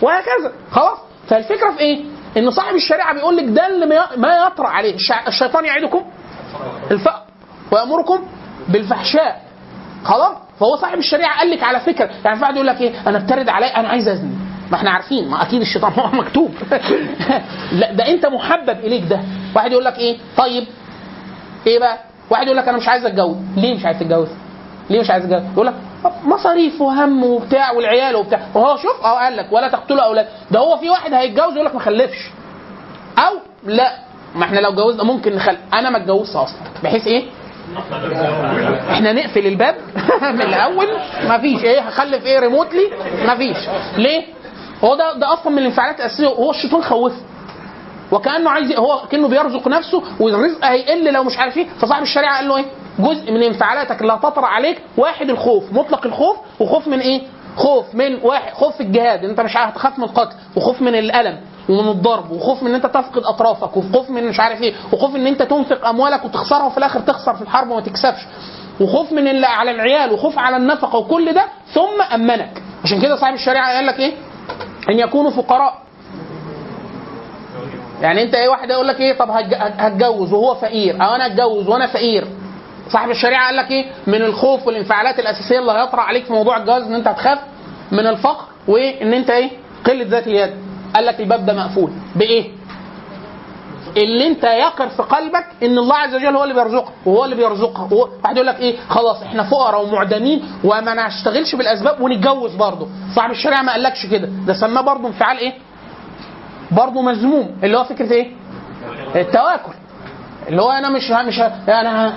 وهكذا. 0.01 0.51
خلاص؟ 0.71 0.97
فالفكرة 1.27 1.71
في 1.71 1.79
إيه؟ 1.79 2.03
إن 2.37 2.51
صاحب 2.51 2.75
الشريعة 2.75 3.13
بيقول 3.13 3.37
لك 3.37 3.43
ده 3.45 3.67
اللي 3.67 3.85
ما- 4.17 4.47
يطرأ 4.47 4.67
عليه. 4.67 4.95
الشيطان 5.27 5.65
يعدكم 5.65 6.05
الفقر. 6.91 7.21
ويأمركم 7.71 8.27
بالفحشاء. 8.67 9.41
خلاص؟ 10.03 10.37
فهو 10.59 10.75
صاحب 10.75 10.97
الشريعة 10.97 11.39
قال 11.39 11.49
لك 11.51 11.63
على 11.63 11.79
فكرة. 11.79 12.09
يعني 12.25 12.35
في 12.37 12.41
واحد 12.41 12.55
يقول 12.55 12.67
لك 12.67 12.81
إيه؟ 12.81 13.07
أنا 13.09 13.19
بترد 13.19 13.49
علي 13.49 13.65
أنا 13.65 13.87
عايز 13.87 14.07
أزني. 14.07 14.35
ما 14.71 14.77
إحنا 14.77 14.89
عارفين 14.91 15.29
ما 15.29 15.41
أكيد 15.41 15.61
الشيطان 15.61 15.91
هو 15.93 16.07
مكتوب. 16.07 16.51
لا 17.79 17.91
ده 17.93 18.07
أنت 18.07 18.25
محبب 18.25 18.69
إليك 18.79 19.03
ده. 19.09 19.19
واحد 19.55 19.71
يقول 19.71 19.85
لك 19.85 19.97
إيه؟ 19.97 20.17
طيب 20.37 20.63
إيه 21.67 21.79
بقى؟ 21.79 21.97
واحد 22.29 22.45
يقول 22.45 22.57
لك 22.57 22.67
أنا 22.67 22.77
مش 22.77 22.87
عايز 22.87 23.05
أتجوز. 23.05 23.35
ليه 23.57 23.75
مش 23.75 23.85
عايز 23.85 23.99
تتجوز؟ 23.99 24.27
ليه 24.89 25.01
مش 25.01 25.09
عايز 25.09 25.23
تتجوز؟ 25.23 25.41
يقول 25.53 25.67
لك 25.67 25.73
مصاريف 26.23 26.81
وهم 26.81 27.23
وبتاع 27.23 27.71
والعيال 27.71 28.15
وبتاع. 28.15 28.39
وهو 28.55 28.77
شوف 28.77 29.05
أهو 29.05 29.15
قال 29.15 29.37
لك 29.37 29.47
ولا 29.51 29.67
تقتلوا 29.67 30.01
أولاد 30.01 30.27
ده 30.51 30.59
هو 30.59 30.77
في 30.77 30.89
واحد 30.89 31.13
هيتجوز 31.13 31.53
يقول 31.53 31.65
لك 31.65 31.73
ما 31.75 31.81
خلفش. 31.81 32.29
أو 33.17 33.33
لا 33.63 33.91
ما 34.35 34.43
إحنا 34.45 34.59
لو 34.59 34.71
جوزنا 34.73 35.03
ممكن 35.03 35.35
نخلف 35.35 35.59
أنا 35.73 35.89
ما 35.89 35.97
اتجوزش 35.97 36.35
أصلا. 36.35 36.59
بحيث 36.83 37.07
إيه؟ 37.07 37.23
إحنا 38.91 39.13
نقفل 39.13 39.47
الباب 39.47 39.75
من 40.35 40.41
الأول. 40.41 40.87
مفيش 41.23 41.63
إيه 41.63 41.79
هخلف 41.79 42.25
إيه 42.25 42.39
ريموتلي 42.39 42.89
مفيش 43.25 43.57
ليه؟ 43.97 44.23
هو 44.83 44.95
ده 44.95 45.13
ده 45.17 45.33
أصلا 45.33 45.49
من 45.51 45.59
الانفعالات 45.59 45.99
الأساسية 45.99 46.27
هو 46.27 46.51
الشيطان 46.51 46.81
خوفه. 46.83 47.15
وكأنه 48.11 48.49
عايز 48.49 48.71
هو 48.77 49.01
كأنه 49.11 49.27
بيرزق 49.27 49.67
نفسه 49.67 50.03
والرزق 50.19 50.65
هيقل 50.65 51.13
لو 51.13 51.23
مش 51.23 51.37
عارف 51.37 51.57
إيه. 51.57 51.67
فصاحب 51.79 52.01
الشريعة 52.03 52.35
قال 52.37 52.47
له 52.47 52.57
إيه؟ 52.57 52.65
جزء 52.99 53.31
من 53.31 53.43
انفعالاتك 53.43 54.01
اللي 54.01 54.13
هتطرأ 54.13 54.45
عليك 54.45 54.81
واحد 54.97 55.29
الخوف 55.29 55.73
مطلق 55.73 56.05
الخوف 56.05 56.37
وخوف 56.59 56.87
من 56.87 56.99
إيه؟ 56.99 57.21
خوف 57.57 57.95
من 57.95 58.19
واحد 58.23 58.53
خوف 58.53 58.81
الجهاد 58.81 59.23
أنت 59.23 59.41
مش 59.41 59.57
هتخاف 59.57 59.97
من 59.99 60.03
القتل 60.03 60.35
وخوف 60.55 60.81
من 60.81 60.95
الألم 60.95 61.39
ومن 61.69 61.87
الضرب 61.89 62.31
وخوف 62.31 62.63
من 62.63 62.69
إن 62.69 62.75
أنت 62.75 62.85
تفقد 62.85 63.23
أطرافك 63.23 63.77
وخوف 63.77 64.09
من 64.09 64.27
مش 64.27 64.39
عارف 64.39 64.61
إيه 64.61 64.73
وخوف 64.93 65.15
إن 65.15 65.27
أنت 65.27 65.41
تنفق 65.41 65.87
أموالك 65.87 66.25
وتخسرها 66.25 66.65
وفي 66.65 66.77
الآخر 66.77 66.99
تخسر 66.99 67.35
في 67.35 67.41
الحرب 67.41 67.69
وما 67.69 67.81
تكسبش. 67.81 68.19
وخوف 68.81 69.11
من 69.11 69.27
ال- 69.27 69.45
على 69.45 69.71
العيال 69.71 70.11
وخوف 70.13 70.39
على 70.39 70.57
النفقة 70.57 70.97
وكل 70.97 71.33
ده 71.33 71.45
ثم 71.73 72.01
أمنك. 72.13 72.61
عشان 72.83 73.01
كده 73.01 73.15
صاحب 73.15 73.33
الشريعة 73.33 73.75
قال 73.75 73.85
لك 73.85 73.99
إيه؟ 73.99 74.13
أن 74.89 74.99
يكونوا 74.99 75.31
فقراء. 75.31 75.81
يعني 78.01 78.23
أنت 78.23 78.35
إيه 78.35 78.49
واحد 78.49 78.69
يقول 78.69 78.87
لك 78.87 78.99
إيه 78.99 79.17
طب 79.17 79.29
هتج- 79.29 79.53
هتجوز 79.79 80.33
وهو 80.33 80.55
فقير. 80.55 80.95
أو 81.03 81.15
أنا 81.15 81.25
أتجوز 81.25 81.67
وأنا 81.67 81.87
فقير. 81.87 82.27
صاحب 82.89 83.09
الشريعة 83.09 83.45
قال 83.45 83.55
لك 83.55 83.71
إيه 83.71 83.85
من 84.07 84.21
الخوف 84.21 84.67
والانفعالات 84.67 85.19
الأساسية 85.19 85.59
اللي 85.59 85.71
هيطرأ 85.71 86.01
عليك 86.01 86.25
في 86.25 86.33
موضوع 86.33 86.57
الجواز 86.57 86.83
إن 86.83 86.93
أنت 86.95 87.07
هتخاف 87.07 87.39
من 87.91 88.07
الفقر 88.07 88.45
وان 88.67 89.13
أنت 89.13 89.29
إيه 89.29 89.49
قلة 89.85 90.05
ذات 90.07 90.27
اليد. 90.27 90.51
قال 90.95 91.05
لك 91.05 91.19
الباب 91.19 91.45
ده 91.45 91.53
مقفول. 91.53 91.91
بإيه؟ 92.15 92.51
اللي 93.97 94.27
انت 94.27 94.43
يقر 94.43 94.89
في 94.89 95.03
قلبك 95.03 95.45
ان 95.63 95.77
الله 95.77 95.95
عز 95.95 96.15
وجل 96.15 96.35
هو 96.35 96.43
اللي 96.43 96.53
بيرزقك 96.53 96.93
وهو 97.05 97.25
اللي 97.25 97.35
بيرزقها 97.35 97.89
واحد 98.23 98.35
يقول 98.35 98.47
لك 98.47 98.59
إيه؟ 98.59 98.77
خلاص 98.89 99.21
إحنا 99.23 99.43
فقراء 99.43 99.85
ومعدمين 99.85 100.43
وما 100.63 101.07
نشتغلش 101.07 101.55
بالاسباب 101.55 102.01
ونتجوز 102.01 102.55
برضه. 102.55 102.87
صاحب 103.15 103.31
الشريعة 103.31 103.61
ما 103.61 103.71
قالكش 103.71 104.05
كده. 104.05 104.27
ده 104.47 104.53
سماه 104.53 104.81
برضه 104.81 105.07
انفعال 105.07 105.37
إيه؟ 105.37 105.53
برضه 106.71 107.01
مذموم. 107.01 107.57
اللي 107.63 107.77
هو 107.77 107.83
فكرة 107.83 108.11
إيه؟ 108.11 108.31
التواكل. 109.15 109.71
اللي 110.47 110.61
هو 110.61 110.71
أنا 110.71 110.89
مش 110.89 111.11
مش 111.11 111.39
أنا 111.69 112.13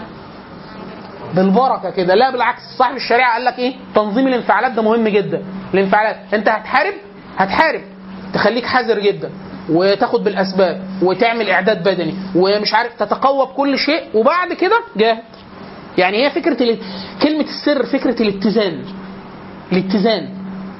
بالبركة 1.35 1.91
كده. 1.91 2.15
لا 2.15 2.31
بالعكس. 2.31 2.63
صاحب 2.79 2.97
الشريعة 2.97 3.33
قال 3.33 3.45
لك 3.45 3.59
إيه؟ 3.59 3.75
تنظيم 3.95 4.27
الانفعالات 4.29 4.73
ده 4.73 4.83
مهم 4.83 5.09
جدا. 5.09 5.43
الانفعالات. 5.75 6.17
انت 6.35 6.49
هتحارب؟ 6.49 6.95
هتحارب. 7.39 7.81
تخليك 8.35 8.67
حذر 8.67 8.99
جدا. 8.99 9.31
وتاخد 9.70 10.24
بالأسباب 10.24 10.82
وتعمل 11.03 11.51
إعداد 11.51 11.82
بدني 11.89 12.15
ومش 12.35 12.74
عارف 12.74 12.93
تتقوى 13.03 13.47
بكل 13.47 13.78
شيء 13.78 14.03
وبعد 14.15 14.53
كده 14.53 14.81
جاهد. 14.97 15.19
يعني 15.99 16.27
هي 16.27 16.31
فكرة 16.31 16.62
ال- 16.62 16.78
كلمة 17.23 17.45
السر 17.45 17.86
فكرة 17.86 18.23
الاتزان. 18.23 18.85
الاتزان. 19.73 20.28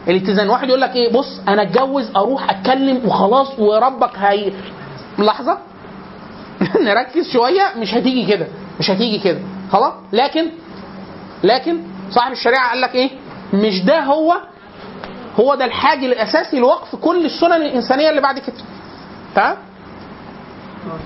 الاتزان. 0.09 0.48
واحد 0.51 0.69
يقول 0.69 0.81
لك 0.81 0.97
إيه؟ 0.97 1.12
بص 1.12 1.40
أنا 1.48 1.62
أتجوز 1.62 2.10
أروح 2.16 2.51
أتكلم 2.51 3.01
وخلاص 3.06 3.59
وربك 3.59 4.10
هي 4.19 4.52
لحظة. 5.19 5.59
نركز 6.85 7.31
شوية 7.32 7.62
مش 7.77 7.94
هتيجي 7.94 8.27
كده. 8.27 8.47
مش 8.81 8.90
هتيجي 8.90 9.19
كده. 9.19 9.39
خلاص؟ 9.73 9.93
لكن 10.12 10.47
لكن 11.44 11.78
صاحب 12.10 12.32
الشريعة 12.32 12.69
قال 12.70 12.81
لك 12.81 12.94
إيه؟ 12.94 13.10
مش 13.52 13.82
ده 13.85 14.01
هو 14.01 14.35
هو 15.40 15.55
ده 15.55 15.65
الحاجة 15.65 16.06
الأساسي 16.06 16.59
لوقف 16.59 16.97
كل 16.97 17.24
السنن 17.27 17.52
الإنسانية 17.52 18.10
اللي 18.10 18.20
بعد 18.20 18.39
كده. 18.39 18.56
تمام 19.34 19.56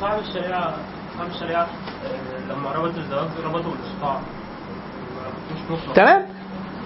صاحب 0.01 0.19
الشريعة 0.29 0.75
صاحب 1.19 1.31
الشريعة 1.35 1.63
آه، 1.63 2.53
لما 2.53 2.73
ربط 2.73 2.97
الزواج 2.99 3.29
ربطه 3.45 3.71
بالاستطاعة 3.71 4.21
تمام؟ 5.95 6.23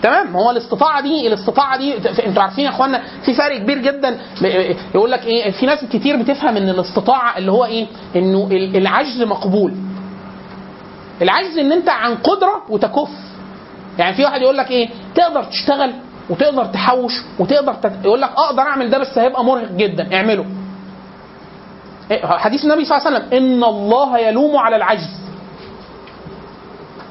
تمام؟ 0.02 0.36
هو 0.36 0.50
الاستطاعة 0.50 1.00
دي 1.02 1.26
الاستطاعة 1.26 1.78
دي 1.78 1.96
أنتوا 2.26 2.42
عارفين 2.42 2.64
يا 2.64 2.70
اخوانا 2.70 3.02
في 3.24 3.34
فرق 3.34 3.58
كبير 3.58 3.78
جدا. 3.78 4.18
ب- 4.42 4.76
يقول 4.94 5.10
لك 5.10 5.24
إيه 5.26 5.50
في 5.50 5.66
ناس 5.66 5.84
كتير 5.84 6.16
بتفهم 6.22 6.56
إن 6.56 6.68
الاستطاعة 6.68 7.38
اللي 7.38 7.52
هو 7.52 7.64
إيه 7.64 7.86
إنه 8.16 8.48
ال- 8.50 8.76
العجز 8.76 9.22
مقبول. 9.22 9.74
العجز 11.22 11.58
إن 11.58 11.72
أنت 11.72 11.88
عن 11.88 12.14
قدرة 12.14 12.62
وتكف. 12.68 13.10
يعني 13.98 14.14
في 14.16 14.24
واحد 14.24 14.40
يقول 14.42 14.56
لك 14.56 14.70
إيه 14.70 14.88
تقدر 15.14 15.44
تشتغل 15.44 15.92
وتقدر 16.30 16.64
تحوش 16.64 17.12
وتقدر 17.38 17.74
تت... 17.74 17.92
يقول 18.04 18.20
لك 18.20 18.30
أقدر 18.36 18.62
أعمل 18.62 18.90
ده 18.90 18.98
بس 18.98 19.18
هيبقى 19.18 19.44
مرهق 19.44 19.72
جدا. 19.72 20.14
اعمله. 20.16 20.44
حديث 22.24 22.64
النبي 22.64 22.84
صلى 22.84 22.98
الله 22.98 23.06
عليه 23.06 23.16
وسلم 23.16 23.32
إن 23.32 23.64
الله 23.64 24.18
يلوم 24.18 24.56
على 24.56 24.76
العجز. 24.76 25.10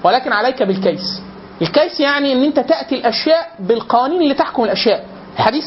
ولكن 0.03 0.31
عليك 0.33 0.63
بالكيس. 0.63 1.21
الكيس 1.61 1.99
يعني 1.99 2.33
إن 2.33 2.43
أنت 2.43 2.59
تأتي 2.59 2.95
الأشياء 2.95 3.49
بالقوانين 3.59 4.21
اللي 4.21 4.33
تحكم 4.33 4.63
الأشياء. 4.63 5.05
الحديث 5.35 5.63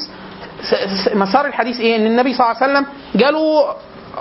مسار 1.14 1.46
الحديث 1.46 1.80
إيه؟ 1.80 1.96
إن 1.96 2.06
النبي 2.06 2.34
صلى 2.34 2.46
الله 2.46 2.62
عليه 2.62 2.72
وسلم 2.72 2.86
جاله 3.14 3.64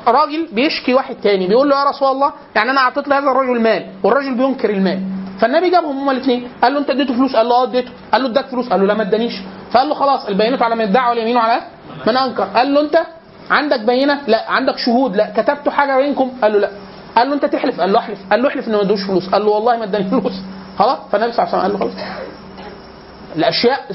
راجل 0.07 0.47
بيشكي 0.51 0.93
واحد 0.93 1.15
تاني 1.15 1.47
بيقول 1.47 1.69
له 1.69 1.79
يا 1.79 1.83
رسول 1.89 2.11
الله 2.11 2.33
يعني 2.55 2.71
أنا 2.71 2.81
أعطيت 2.81 3.07
لهذا 3.07 3.31
الرجل 3.31 3.61
مال 3.61 3.85
والراجل 4.03 4.35
بينكر 4.37 4.69
المال. 4.69 5.01
فالنبي 5.39 5.69
جابهم 5.69 5.97
هما 5.97 6.11
الاثنين 6.11 6.47
قال 6.61 6.73
له 6.73 6.79
أنت 6.79 6.89
اديته 6.89 7.13
فلوس؟ 7.13 7.35
قال 7.35 7.49
له 7.49 7.55
آه 7.55 7.63
اديته. 7.63 7.91
قال 8.11 8.23
له 8.23 8.29
اداك 8.29 8.45
فلوس؟ 8.45 8.69
قال 8.69 8.79
له 8.79 8.85
لا 8.87 8.93
ما 8.93 9.03
ادانيش. 9.03 9.33
فقال 9.71 9.89
له 9.89 9.95
خلاص 9.95 10.25
البينة 10.25 10.63
على 10.63 10.75
من 10.75 10.81
ادعى 10.81 11.09
واليمين 11.09 11.37
على 11.37 11.61
من 12.07 12.17
أنكر. 12.17 12.43
قال 12.43 12.73
له 12.73 12.81
أنت 12.81 12.97
عندك 13.51 13.79
بينة؟ 13.79 14.21
لا. 14.27 14.51
عندك 14.51 14.77
شهود؟ 14.77 15.15
لا. 15.15 15.29
كتبت 15.37 15.69
حاجة 15.69 15.97
بينكم؟ 15.97 16.31
قال 16.41 16.53
له 16.53 16.59
لا. 16.59 16.69
قال 17.15 17.27
له 17.27 17.33
انت 17.33 17.45
تحلف. 17.45 17.81
قال 17.81 17.93
له 17.93 17.99
احلف. 17.99 18.19
قال 18.31 18.41
له 18.43 18.49
احلف 18.49 18.67
انه 18.67 18.77
ما 18.77 18.83
ادوش 18.83 19.03
فلوس. 19.03 19.29
قال 19.29 19.45
له 19.45 19.51
والله 19.51 19.77
ما 19.77 19.83
اداني 19.83 20.09
فلوس. 20.09 20.33
خلاص. 20.79 20.97
فالنبي 21.11 21.31
صلى 21.31 21.45
الله 21.45 21.55
عليه 21.57 21.65
وسلم 21.65 21.79
قال 21.81 21.89
له 21.89 21.95
خلاص. 21.95 22.07
الأشياء 23.35 23.85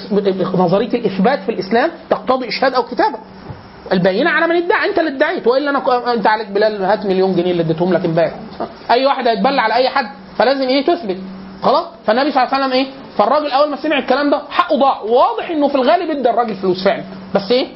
نظرية 0.56 0.88
الإثبات 0.88 1.40
في 1.40 1.48
الإسلام 1.48 1.90
تقتضي 2.10 2.48
إشهاد 2.48 2.74
أو 2.74 2.82
كتابة. 2.82 3.18
البينة 3.92 4.30
على 4.30 4.46
من 4.46 4.56
ادعى. 4.56 4.88
انت 4.88 4.98
اللي 4.98 5.10
ادعيت. 5.16 5.46
وإلا 5.46 5.70
أنا 5.70 6.12
أنت 6.12 6.26
عليك 6.26 6.48
بلال 6.48 6.84
هات 6.84 7.06
مليون 7.06 7.36
جنيه 7.36 7.50
اللي 7.50 7.62
اديتهم 7.62 7.92
لك 7.92 8.04
امبارح. 8.04 8.32
أي 8.90 9.06
واحد 9.06 9.28
هيتبلى 9.28 9.60
على 9.60 9.74
أي 9.74 9.88
حد. 9.88 10.06
فلازم 10.38 10.68
إيه؟ 10.68 10.84
تثبت. 10.86 11.18
خلاص. 11.62 11.86
فالنبي 12.06 12.30
صلى 12.30 12.42
الله 12.42 12.54
عليه 12.54 12.64
وسلم 12.64 12.78
إيه؟ 12.78 12.86
فالراجل 13.18 13.50
أول 13.50 13.70
ما 13.70 13.76
سمع 13.76 13.98
الكلام 13.98 14.30
ده 14.30 14.42
حقه 14.50 14.76
ضاع. 14.76 15.00
واضح 15.00 15.50
إنه 15.50 15.68
في 15.68 15.74
الغالب 15.74 16.10
إدى 16.10 16.30
الراجل 16.30 16.54
فلوس 16.54 16.84
فعلا. 16.84 17.04
بس 17.34 17.50
إيه؟ 17.50 17.68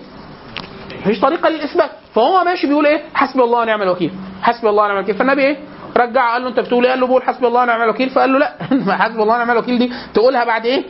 مفيش 1.00 1.20
طريقة 1.20 1.48
للإثبات. 1.48 1.90
فهو 2.14 2.44
ماشي 2.44 2.66
بيقول 2.66 2.86
إيه؟ 2.86 3.02
حسبي 3.14 3.42
الله 3.42 3.58
ونعم 3.60 3.82
الوكيل. 3.82 4.10
حسبي 4.42 4.68
الله 4.68 4.84
ونعم 4.84 4.96
الوكيل. 4.96 5.14
فالنبي 5.14 5.42
إيه؟ 5.42 5.56
رجع 5.96 6.32
قال 6.32 6.42
له 6.42 6.48
أنت 6.48 6.60
بتقول 6.60 6.84
إيه؟ 6.84 6.90
قال 6.90 7.00
له 7.00 7.06
بقول 7.06 7.22
حسبي 7.22 7.46
الله 7.46 7.62
ونعم 7.62 7.82
الوكيل. 7.82 8.10
فقال 8.10 8.32
له 8.32 8.38
لا. 8.38 8.52
حسبي 9.02 9.22
الله 9.22 9.34
ونعم 9.34 9.50
الوكيل 9.50 9.78
دي 9.78 9.92
تقولها 10.14 10.44
بعد 10.44 10.66
إيه؟ 10.66 10.84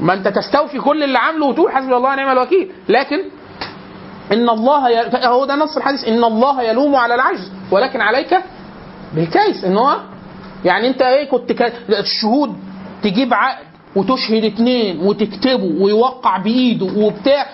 ما 0.00 0.12
أنت 0.14 0.28
تستوفي 0.28 0.78
كل 0.78 1.02
اللي 1.02 1.18
عامله 1.18 1.46
وتقول 1.46 1.72
حسبي 1.72 1.96
الله 1.96 2.10
ونعم 2.12 2.32
الوكيل. 2.32 2.70
لكن 2.88 3.18
إن 4.32 4.48
الله 4.48 4.90
ي... 4.90 5.26
هو 5.26 5.44
ده 5.44 5.54
نص 5.54 5.76
الحديث. 5.76 6.04
إن 6.04 6.24
الله 6.24 6.62
يلوم 6.62 6.96
على 6.96 7.14
العجز 7.14 7.52
ولكن 7.70 8.00
عليك 8.00 8.38
بالكيس. 9.14 9.64
إن 9.64 9.76
هو 9.76 9.96
يعني 10.64 10.88
أنت 10.88 11.02
إيه؟ 11.02 11.28
كنت 11.30 11.52
ك... 11.52 11.72
الشهود 11.88 12.56
تجيب 13.02 13.34
عقد. 13.34 13.73
وتشهد 13.96 14.44
اتنين 14.44 15.00
وتكتبه 15.06 15.70
ويوقع 15.80 16.36
بإيده 16.36 16.86
وبتاع. 16.96 17.46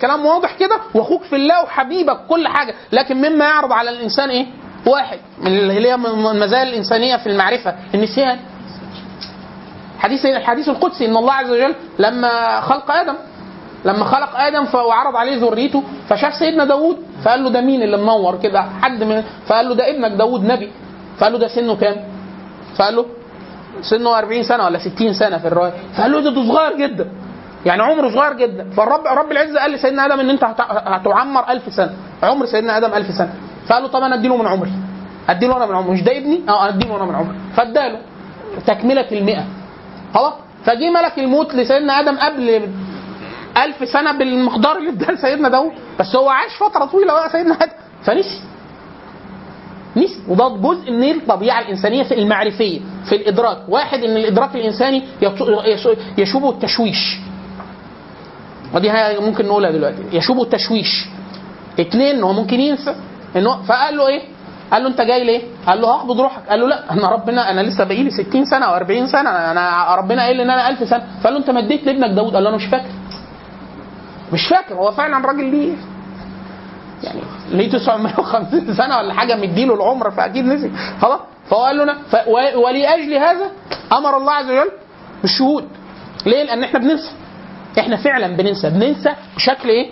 كلام 0.00 0.26
واضح 0.26 0.56
كده؟ 0.58 0.78
واخوك 0.94 1.22
في 1.22 1.36
الله 1.36 1.62
وحبيبك 1.62 2.18
كل 2.28 2.48
حاجة. 2.48 2.74
لكن 2.92 3.16
مما 3.16 3.44
يعرض 3.44 3.72
على 3.72 3.90
الإنسان 3.90 4.30
إيه؟ 4.30 4.46
واحد. 4.86 5.18
من 5.40 5.46
اللي 5.46 5.88
هي 5.88 5.94
المزايا 5.94 6.62
الإنسانية 6.62 7.16
في 7.16 7.26
المعرفة 7.26 7.74
النسيان. 7.94 8.38
حديث 9.98 10.26
الحديث 10.26 10.68
القدسي 10.68 11.06
إن 11.06 11.16
الله 11.16 11.32
عز 11.32 11.50
وجل 11.50 11.74
لما 11.98 12.60
خلق 12.60 12.90
آدم 12.90 13.14
لما 13.84 14.04
خلق 14.04 14.36
آدم 14.40 14.64
وعرض 14.74 15.16
عليه 15.16 15.36
ذريته 15.36 15.82
فشاف 16.08 16.34
سيدنا 16.34 16.64
داوود 16.64 16.96
فقال 17.24 17.44
له 17.44 17.50
ده 17.50 17.60
مين 17.60 17.82
اللي 17.82 17.96
منور 17.96 18.38
كده؟ 18.42 18.62
حد 18.82 19.04
من 19.04 19.22
فقال 19.46 19.68
له 19.68 19.74
ده 19.74 19.90
ابنك 19.90 20.10
داوود 20.12 20.44
نبي. 20.44 20.70
فقال 21.18 21.32
له 21.32 21.38
ده 21.38 21.48
سنه 21.48 21.76
كام؟ 21.76 21.96
فقال 22.76 22.96
له 22.96 23.06
سنه 23.82 24.18
40 24.18 24.42
سنة 24.42 24.64
ولا 24.64 24.78
60 24.78 25.12
سنة 25.12 25.38
في 25.38 25.48
الرواية. 25.48 25.72
فقال 25.96 26.12
له 26.12 26.20
ده 26.20 26.30
ده 26.30 26.42
صغير 26.48 26.76
جدا. 26.76 27.08
يعني 27.66 27.82
عمره 27.82 28.08
صغير 28.08 28.32
جدا. 28.32 28.70
فالرب 28.70 29.06
رب 29.06 29.32
العزة 29.32 29.60
قال 29.60 29.70
لسيدنا 29.72 30.06
آدم 30.06 30.20
إن 30.20 30.30
أنت 30.30 30.44
هت- 30.44 30.60
هتعمر 30.70 31.50
1000 31.50 31.72
سنة. 31.74 31.90
عمر 32.22 32.46
سيدنا 32.46 32.76
آدم 32.76 32.94
1000 32.94 33.10
سنة. 33.18 33.34
فقال 33.68 33.82
له 33.82 33.88
طب 33.88 34.02
أنا 34.02 34.14
أديله 34.14 34.36
من 34.36 34.46
عمري. 34.46 34.72
أديله 35.28 35.56
أنا 35.56 35.66
من 35.66 35.74
عمري. 35.74 35.92
مش 35.92 36.02
ده 36.02 36.12
ابني؟ 36.18 36.40
آه 36.48 36.68
أديله 36.68 36.96
أنا 36.96 37.04
من 37.04 37.14
عمري. 37.14 37.36
فاداله 37.56 37.98
تكملة 38.66 39.06
المئة. 39.12 39.44
خلاص؟ 40.14 40.32
فجه 40.64 40.90
ملك 40.90 41.18
الموت 41.18 41.54
لسيدنا 41.54 42.00
آدم 42.00 42.16
قبل 42.18 42.68
ألف 43.56 43.88
سنة 43.88 44.12
بالمقدار 44.12 44.76
اللي 44.78 44.90
اداه 44.90 45.10
لسيدنا 45.12 45.48
داوود. 45.48 45.72
بس 46.00 46.16
هو 46.16 46.28
عاش 46.28 46.56
فترة 46.60 46.84
طويلة 46.84 47.12
بقى 47.12 47.30
سيدنا 47.30 47.54
آدم. 47.54 47.72
فنسي. 48.04 48.40
نسي 49.96 50.18
وده 50.28 50.48
جزء 50.48 50.90
من 50.92 51.10
الطبيعة 51.10 51.60
الإنسانية 51.60 52.02
في 52.02 52.14
المعرفية 52.14 52.80
في 53.08 53.14
الإدراك. 53.16 53.58
واحد 53.68 53.98
الإنساني 54.54 55.02
يط- 55.22 55.66
يش- 55.66 55.88
يشوبه 56.18 56.50
التشويش. 56.50 57.18
ودي 58.74 58.90
ممكن 59.20 59.46
نقولها 59.46 59.70
دلوقتي. 59.70 60.02
يشوبه 60.12 60.42
التشويش. 60.42 61.06
اتنين 61.80 62.22
هو 62.22 62.32
ممكن 62.32 62.60
ينسى. 62.60 62.94
إنه 63.36 63.62
فقال 63.62 63.96
له 63.96 64.06
إيه؟ 64.08 64.22
قال 64.72 64.82
له 64.82 64.88
أنت 64.88 65.00
جاي 65.00 65.24
ليه؟ 65.24 65.40
قال 65.66 65.80
له 65.80 65.94
هقبض 65.96 66.20
روحك. 66.20 66.42
قال 66.48 66.60
له 66.60 66.68
لا 66.68 66.78
أنا 66.92 67.08
ربنا 67.08 67.50
أنا 67.50 67.60
لسه 67.60 67.84
باقي 67.84 68.02
لي 68.02 68.10
60 68.10 68.44
سنة 68.44 68.66
أو 68.66 68.74
40 68.74 69.06
سنة. 69.06 69.30
أنا 69.30 69.94
ربنا 69.94 70.22
قايل 70.22 70.36
لي 70.36 70.42
إن 70.42 70.50
أنا 70.50 70.68
1000 70.68 70.88
سنة. 70.88 71.04
فقال 71.22 71.34
له 71.34 71.40
أنت 71.40 71.50
مديت 71.50 71.86
لابنك 71.86 72.10
داوود؟ 72.10 72.34
قال 72.34 72.42
له 72.44 72.48
أنا 72.48 72.56
مش 72.56 72.64
فاكر. 72.66 72.90
مش 74.32 74.46
فاكر. 74.48 74.74
هو 74.74 74.90
فعلا 74.90 75.26
راجل 75.26 75.44
ليه؟ 75.44 75.72
يعني 77.06 77.20
ليه 77.50 77.70
950 77.70 78.74
سنة 78.74 78.96
ولا 78.98 79.14
حاجة 79.14 79.36
مديله 79.36 79.74
العمر؟ 79.74 80.10
فأكيد 80.10 80.46
نسي. 80.46 80.70
خلاص. 81.02 81.20
فهو 81.50 81.60
قال 81.64 81.76
له 81.76 81.82
أنا 81.82 81.94
ف... 82.10 82.16
ولأجل 82.56 83.14
هذا 83.14 83.50
أمر 83.92 84.16
الله 84.16 84.32
عز 84.32 84.50
وجل 84.50 84.70
بالشهود. 85.22 85.68
ليه؟ 86.26 86.42
لأن 86.42 86.64
إحنا 86.64 86.78
بننسى. 86.78 87.10
إحنا 87.78 87.96
فعلا 87.96 88.36
بننسى. 88.36 88.70
بننسى 88.70 89.14
بشكل 89.36 89.68
إيه؟ 89.68 89.90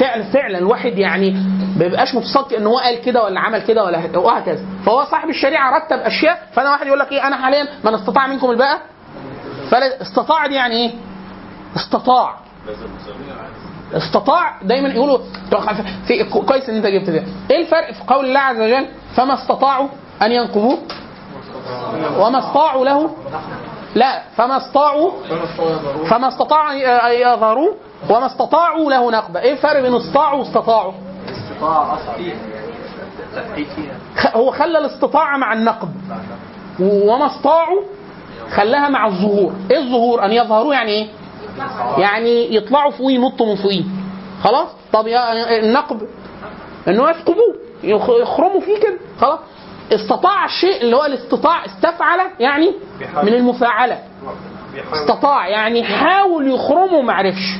فعلا 0.00 0.22
فعلا 0.22 0.58
الواحد 0.58 0.98
يعني 0.98 1.30
ما 1.30 1.78
بيبقاش 1.78 2.14
متصدق 2.14 2.56
إن 2.56 2.66
هو 2.66 2.78
قال 2.78 3.00
كده 3.00 3.24
ولا 3.24 3.40
عمل 3.40 3.62
كده 3.62 3.84
ولا 3.84 4.18
وهكذا. 4.18 4.64
فهو 4.86 5.04
صاحب 5.04 5.28
الشريعة 5.28 5.76
رتب 5.78 5.98
أشياء 5.98 6.48
فأنا 6.52 6.70
واحد 6.70 6.86
يقول 6.86 6.98
لك 6.98 7.12
إيه؟ 7.12 7.26
أنا 7.26 7.36
حاليا 7.36 7.68
من 7.84 7.94
استطاع 7.94 8.26
منكم 8.26 8.50
الباءة 8.50 8.80
فلا 9.70 10.02
استطاع 10.02 10.46
دي 10.46 10.54
يعني 10.54 10.74
إيه؟ 10.74 10.90
استطاع. 11.76 12.36
استطاع 13.94 14.54
دايما 14.62 14.88
يقولوا 14.88 15.18
في 16.06 16.24
كويس 16.24 16.68
إن 16.68 16.76
أنت 16.76 16.86
جبت 16.86 17.10
ده 17.10 17.22
إيه 17.50 17.60
الفرق 17.60 17.92
في 17.92 18.02
قول 18.08 18.24
الله 18.26 18.40
عز 18.40 18.60
وجل؟ 18.60 18.86
فما 19.16 19.34
استطاعوا 19.34 19.88
أن 20.22 20.32
ينقذوه 20.32 20.78
وما 22.18 22.38
استطاعوا 22.38 22.84
له؟ 22.84 23.10
لا. 23.94 24.22
فما 24.36 24.56
استطاعوا 24.56 25.10
فما 26.10 26.28
استطاعوا 26.28 26.72
أن 27.06 27.12
يظهروه 27.34 27.76
وما 28.10 28.26
استطاعوا 28.26 28.90
له 28.90 29.10
نقبة. 29.10 29.40
إيه 29.40 29.52
الفرق 29.52 29.80
بين 29.82 29.94
استطاعوا 29.94 30.38
واستطاعوا؟ 30.38 30.92
هو 34.34 34.50
خلى 34.50 34.78
الاستطاعة 34.78 35.36
مع 35.36 35.52
النقد 35.52 35.88
وما 36.80 37.26
استطاعوا 37.26 37.82
خلاها 38.56 38.88
مع 38.88 39.06
الظهور. 39.06 39.52
إيه 39.70 39.78
الظهور؟ 39.78 40.24
أن 40.24 40.32
يظهروا 40.32 40.74
يعني 40.74 40.90
إيه؟ 40.90 41.08
يعني 41.98 42.54
يطلعوا 42.56 42.90
فوقيه 42.90 43.14
ينطوا 43.14 43.46
من 43.46 43.54
فوقيه. 43.56 43.84
خلاص؟ 44.44 44.68
طب 44.92 45.06
يا 45.06 45.58
النقب 45.60 46.00
إنه 46.88 47.10
يثقبوه 47.10 47.54
يخ- 47.84 48.20
يخرموا 48.22 48.60
فيه 48.60 48.78
كده. 48.80 48.96
خلاص؟ 49.20 49.38
استطاع 49.92 50.44
الشيء 50.44 50.80
اللي 50.82 50.96
هو 50.96 51.04
الاستطاع 51.04 51.64
استفعل 51.64 52.18
يعني 52.40 52.72
من 53.22 53.34
المفاعلة. 53.34 53.98
استطاع 54.92 55.48
يعني 55.48 55.84
حاول 55.84 56.48
يخرمه 56.54 57.00
ما 57.02 57.12
عرفش 57.12 57.54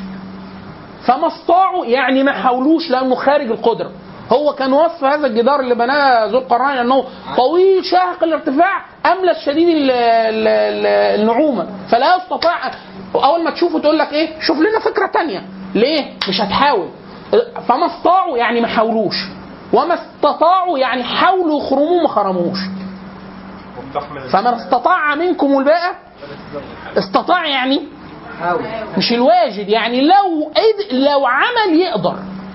فما 1.07 1.27
استطاعوا 1.27 1.87
يعني 1.87 2.23
ما 2.23 2.33
حاولوش 2.33 2.91
لأنه 2.91 3.15
خارج 3.15 3.51
القدرة. 3.51 3.91
هو 4.33 4.53
كان 4.53 4.73
وصف 4.73 5.05
هذا 5.05 5.27
الجدار 5.27 5.61
اللي 5.61 5.75
بناه 5.75 6.25
ذو 6.27 6.39
القرنين 6.39 6.79
أنه 6.79 7.05
طويل 7.37 7.85
شاهق 7.85 8.25
الارتفاع 8.25 8.83
املس 9.07 9.39
شديد 9.47 9.69
ال- 9.69 9.91
ال- 9.91 10.49
ال- 10.49 11.21
النعومة. 11.21 11.67
فلا 11.91 12.17
يستطيع 12.17 12.53
أول 13.15 13.45
ما 13.45 13.51
تشوفه 13.51 13.79
تقول 13.79 13.99
لك 13.99 14.13
إيه؟ 14.13 14.41
شوف 14.41 14.59
لنا 14.59 14.79
فكرة 14.81 15.07
تانية. 15.07 15.43
ليه؟ 15.75 16.05
مش 16.29 16.41
هتحاول. 16.41 16.89
فما 17.69 17.87
استطاعوا 17.87 18.39
يعني 18.39 18.61
ما 18.61 18.67
حاولوش. 18.69 19.15
وما 19.73 19.95
استطاعوا 19.95 20.79
يعني 20.79 21.05
حاولوا 21.05 21.61
يخرموه 21.63 22.03
ما 22.03 22.09
خرموش 22.09 22.59
فمن 24.33 24.47
استطاع 24.47 25.15
منكم 25.15 25.59
الباءة 25.59 25.95
استطاع 26.99 27.47
يعني 27.47 27.83
مش 28.99 29.13
الواجد 29.13 29.69
يعني 29.69 30.01
لو 30.01 30.53
لو 30.93 31.27
عمل 31.27 31.81
يقدر. 31.81 32.15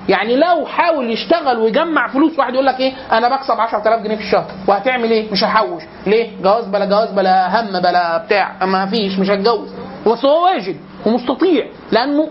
يعني 0.09 0.35
لو 0.35 0.65
حاول 0.65 1.09
يشتغل 1.11 1.57
ويجمع 1.57 2.07
فلوس 2.07 2.39
واحد 2.39 2.53
يقول 2.53 2.65
لك 2.65 2.79
إيه؟ 2.79 2.93
أنا 3.11 3.35
بكسب 3.35 3.59
10000 3.59 3.99
جنيه 4.03 4.15
في 4.15 4.21
الشهر. 4.23 4.45
وهتعمل 4.67 5.11
إيه؟ 5.11 5.31
مش 5.31 5.43
هحوش. 5.43 5.83
ليه؟ 6.07 6.41
جواز 6.41 6.65
بلا 6.65 6.85
جواز 6.85 7.11
بلا 7.11 7.61
هم 7.61 7.79
بلا 7.79 8.17
بتاع. 8.17 8.65
ما 8.65 8.85
فيش 8.85 9.19
مش 9.19 9.29
هتجوز. 9.29 9.69
بس 10.07 10.25
هو 10.25 10.43
واجد 10.45 10.77
ومستطيع 11.05 11.65
لأنه 11.91 12.29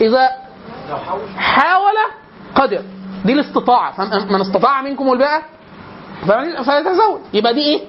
إذا 0.00 0.28
حاول 1.38 1.92
قدر. 2.54 2.82
دي 3.24 3.32
الاستطاعة. 3.32 3.92
فمن 3.92 4.40
استطاع 4.40 4.82
منكم 4.82 5.18
فمن- 6.26 6.62
فليتزوج. 6.62 7.20
يبقى 7.34 7.54
دي 7.54 7.60
إيه؟ 7.60 7.80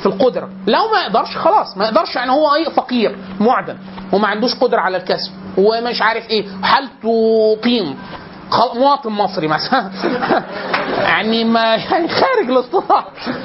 في 0.00 0.06
القدرة. 0.06 0.48
لو 0.66 0.90
ما 0.92 1.00
يقدرش 1.02 1.36
خلاص. 1.36 1.76
ما 1.76 1.84
يقدرش 1.84 2.16
يعني 2.16 2.30
هو 2.30 2.54
إيه؟ 2.54 2.68
فقير 2.68 3.16
معدم. 3.40 3.76
وما 4.12 4.28
عندوش 4.28 4.54
قدرة 4.54 4.80
على 4.80 4.96
الكسب. 4.96 5.32
ومش 5.58 6.02
عارف 6.02 6.30
إيه. 6.30 6.44
حالته 6.62 7.56
طين 7.62 7.98
مواطن 8.74 9.10
مصري 9.12 9.48
مثلا. 9.48 9.90
يعني 11.08 11.44
ما 11.44 11.60
يعني 11.74 12.08
خارج 12.08 12.50
الاستطاعة. 12.50 13.04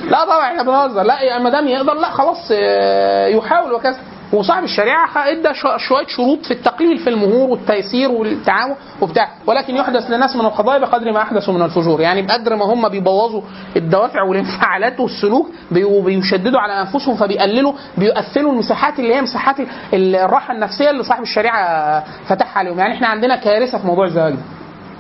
لا 0.10 0.26
طبعا 0.26 0.48
إحنا 0.48 0.64
بنهزر. 0.64 1.04
لا 1.04 1.40
ما 1.40 1.50
دام 1.50 1.68
يقدر 1.68 1.94
لا 1.94 2.10
خلاص 2.12 2.38
آه، 2.52 3.28
يحاول 3.28 3.74
وكذا. 3.74 3.98
وصاحب 4.34 4.64
الشريعة 4.64 5.08
إدى 5.16 5.54
شو- 5.54 5.78
شوية 5.78 6.08
شروط 6.08 6.46
في 6.46 6.52
التقليل 6.52 6.98
في 6.98 7.10
المهور 7.10 7.50
والتيسير 7.50 8.12
والتعاون 8.12 8.76
وبتاع. 9.02 9.30
ولكن 9.46 9.76
يحدث 9.76 10.12
لناس 10.12 10.36
من 10.36 10.46
القضايا 10.46 10.78
بقدر 10.80 11.12
ما 11.12 11.22
أحدثوا 11.22 11.54
من 11.54 11.62
الفجور. 11.62 12.02
يعني 12.02 12.22
بقدر 12.22 12.56
ما 12.56 12.66
هم 12.66 12.90
بيبوظوا 12.90 13.42
الدوافع 13.76 14.22
والانفعالات 14.24 15.00
والسلوك 15.00 15.50
بي- 15.72 16.02
بيشددوا 16.02 16.60
على 16.60 16.82
أنفسهم 16.82 17.16
فبيقللوا 17.16 17.74
بيقفلوا 17.98 18.52
المساحات 18.52 19.00
اللي 19.00 19.16
هي 19.16 19.22
مساحات 19.22 19.56
ال- 19.94 20.16
الراحة 20.16 20.54
النفسية 20.54 20.90
اللي 20.90 21.04
صاحب 21.04 21.22
الشريعة 21.24 22.04
فتحها 22.28 22.60
عليهم. 22.60 22.80
يعني 22.80 22.94
إحنا 22.94 23.08
عندنا 23.08 23.36
كارثة 23.36 23.78
في 23.78 23.88
موضوع 23.88 24.06
الزواج 24.06 24.34
ده. 24.34 24.40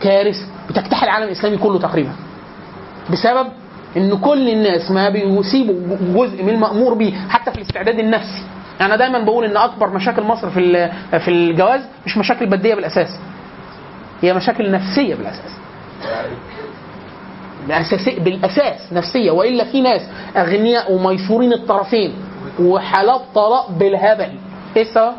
كارثه 0.03 0.45
بتجتاح 0.69 1.03
العالم 1.03 1.25
الإسلامي 1.27 1.57
كله 1.57 1.79
تقريبا. 1.79 2.11
بسبب 3.11 3.47
إن 3.97 4.17
كل 4.17 4.49
الناس 4.49 4.91
ما 4.91 5.09
بيسيبوا 5.09 5.75
جزء 6.15 6.43
من 6.43 6.49
المأمور 6.49 6.93
به 6.93 7.13
حتى 7.29 7.51
في 7.51 7.57
الاستعداد 7.57 7.99
النفسي. 7.99 8.43
أنا 8.81 8.95
دايما 8.95 9.19
بقول 9.19 9.45
إن 9.45 9.57
أكبر 9.57 9.89
مشاكل 9.89 10.23
مصر 10.23 10.49
في 10.49 10.91
في 11.19 11.27
الجواز 11.27 11.81
مش 12.05 12.17
مشاكل 12.17 12.45
بدية 12.45 12.75
بالأساس 12.75 13.09
هي 14.21 14.33
مشاكل 14.33 14.71
نفسية 14.71 15.15
بالأساس. 15.15 15.51
بالأساس 17.67 18.09
بالأساس 18.19 18.93
نفسية. 18.93 19.31
وإلا 19.31 19.63
في 19.63 19.81
ناس 19.81 20.01
أغنياء 20.37 20.91
وميسورين 20.93 21.53
الطرفين 21.53 22.13
وحالات 22.59 23.21
طلاق 23.35 23.71
بالهبل. 23.71 24.29
إيه 24.75 24.81
السبب؟ 24.81 25.13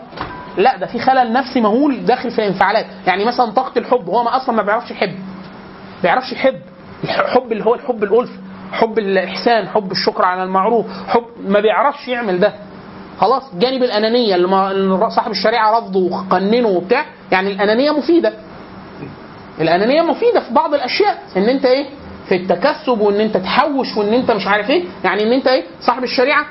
لا 0.56 0.76
ده 0.76 0.86
في 0.86 0.98
خلل 0.98 1.32
نفسي 1.32 1.60
مهول 1.60 2.04
داخل 2.04 2.30
في 2.30 2.38
الانفعالات 2.38 2.86
يعني 3.06 3.24
مثلا 3.24 3.50
طاقة 3.50 3.78
الحب 3.78 4.08
هو 4.08 4.22
ما 4.22 4.36
أصلا 4.36 4.54
ما 4.54 4.62
بيعرفش 4.62 4.90
يحب. 4.90 5.10
ما 5.10 6.02
بيعرفش 6.02 6.32
يحب. 6.32 6.60
الحب 7.04 7.52
اللي 7.52 7.64
هو 7.64 7.74
الحب 7.74 8.02
الالف 8.04 8.30
حب 8.72 8.98
الإحسان 8.98 9.68
حب 9.68 9.92
الشكر 9.92 10.24
على 10.24 10.42
المعروف 10.42 10.86
حب 11.08 11.24
ما 11.46 11.60
بيعرفش 11.60 12.08
يعمل 12.08 12.40
ده. 12.40 12.52
خلاص 13.20 13.42
جانب 13.54 13.82
الأنانية 13.82 14.34
اللي 14.34 15.10
صاحب 15.10 15.30
الشريعة 15.30 15.78
رفضه 15.78 16.00
وقننه 16.00 16.68
وبتاع 16.68 17.04
يعني 17.32 17.52
الأنانية 17.52 17.90
مفيدة. 17.90 18.32
الأنانية 19.60 20.02
مفيدة 20.02 20.40
في 20.40 20.54
بعض 20.54 20.74
الأشياء. 20.74 21.18
إن 21.36 21.42
أنت 21.42 21.64
إيه؟ 21.66 21.86
في 22.28 22.36
التكسب 22.36 23.00
وإن 23.00 23.20
أنت 23.20 23.36
تحوش 23.36 23.96
وإن 23.96 24.14
أنت 24.14 24.30
مش 24.30 24.46
عارف 24.46 24.70
إيه. 24.70 24.84
يعني 25.04 25.22
إن 25.22 25.32
أنت 25.32 25.46
إيه؟ 25.46 25.64
صاحب 25.80 26.04
الشريعة 26.04 26.46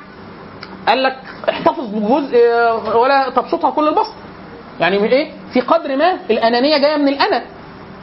قال 0.88 1.03
لك 1.03 1.18
احتفظ 1.49 1.85
بجزء 1.93 2.38
آه، 2.38 2.97
ولا 2.97 3.30
تبسطها 3.30 3.72
كل 3.72 3.88
البسط. 3.88 4.14
يعني 4.80 4.97
إيه؟ 4.97 5.31
في 5.53 5.61
قدر 5.61 5.95
ما 5.95 6.14
الأنانية 6.30 6.77
جاية 6.77 6.97
من 6.97 7.07
الانا 7.07 7.41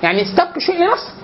يعني 0.03 0.23
استبق 0.23 0.59
شيء 0.59 0.77
لنفسك. 0.77 1.15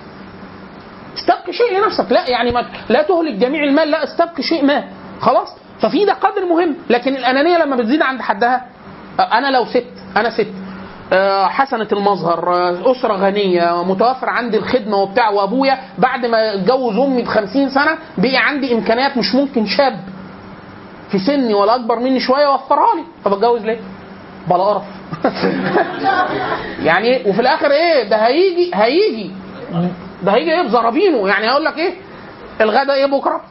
استبق 1.17 1.51
شيء 1.51 1.79
لنفسك. 1.79 2.11
لا 2.11 2.29
يعني 2.29 2.51
ما 2.51 2.65
لا 2.89 3.01
تهلك 3.01 3.33
جميع 3.33 3.63
المال 3.63 3.91
لا 3.91 4.03
استبق 4.03 4.41
شيء 4.41 4.65
ما. 4.65 4.83
خلاص؟ 5.21 5.47
ففي 5.81 6.05
ده 6.05 6.13
قدر 6.13 6.45
مهم 6.45 6.75
لكن 6.89 7.15
الأنانية 7.15 7.57
لما 7.57 7.75
بتزيد 7.75 8.01
عند 8.01 8.21
حدها 8.21 8.65
آه، 9.19 9.37
أنا 9.37 9.51
لو 9.51 9.65
ست 9.65 9.85
أنا 10.17 10.29
ست. 10.29 10.47
آه، 11.13 11.47
حسنة 11.47 11.87
المظهر 11.91 12.53
أسرة 12.91 13.13
غنية 13.13 13.83
متوفر 13.83 14.29
عندي 14.29 14.57
الخدمة 14.57 14.97
وبتاع 14.97 15.29
وأبويا 15.29 15.77
بعد 15.97 16.25
ما 16.25 16.53
اتجوز 16.53 16.97
أمي 16.97 17.21
بخمسين 17.21 17.69
سنة 17.69 17.97
بقي 18.17 18.37
عندي 18.37 18.73
إمكانيات 18.73 19.17
مش 19.17 19.35
ممكن 19.35 19.65
شاب. 19.65 19.99
في 21.11 21.19
سني 21.19 21.53
ولا 21.53 21.75
أكبر 21.75 21.99
مني 21.99 22.19
شوية 22.19 22.43
يوفرها 22.43 22.95
لي 22.95 23.03
فبتجوز 23.25 23.61
ليه؟ 23.61 23.79
بلا 24.47 24.63
قرف. 24.63 24.83
يعني 26.87 27.07
إيه؟ 27.07 27.29
وفي 27.29 27.41
الآخر 27.41 27.71
إيه؟ 27.71 28.03
ده 28.09 28.15
هيجي 28.17 28.71
هيجي. 28.73 29.31
ده 30.23 30.31
هيجي 30.31 30.53
إيه 30.53 30.61
بزرابينه 30.61 31.27
يعني 31.27 31.45
هيقول 31.47 31.65
لك 31.65 31.77
إيه؟ 31.77 31.93
الغدا 32.61 32.93
إيه 32.93 33.05
بكرة؟ 33.05 33.41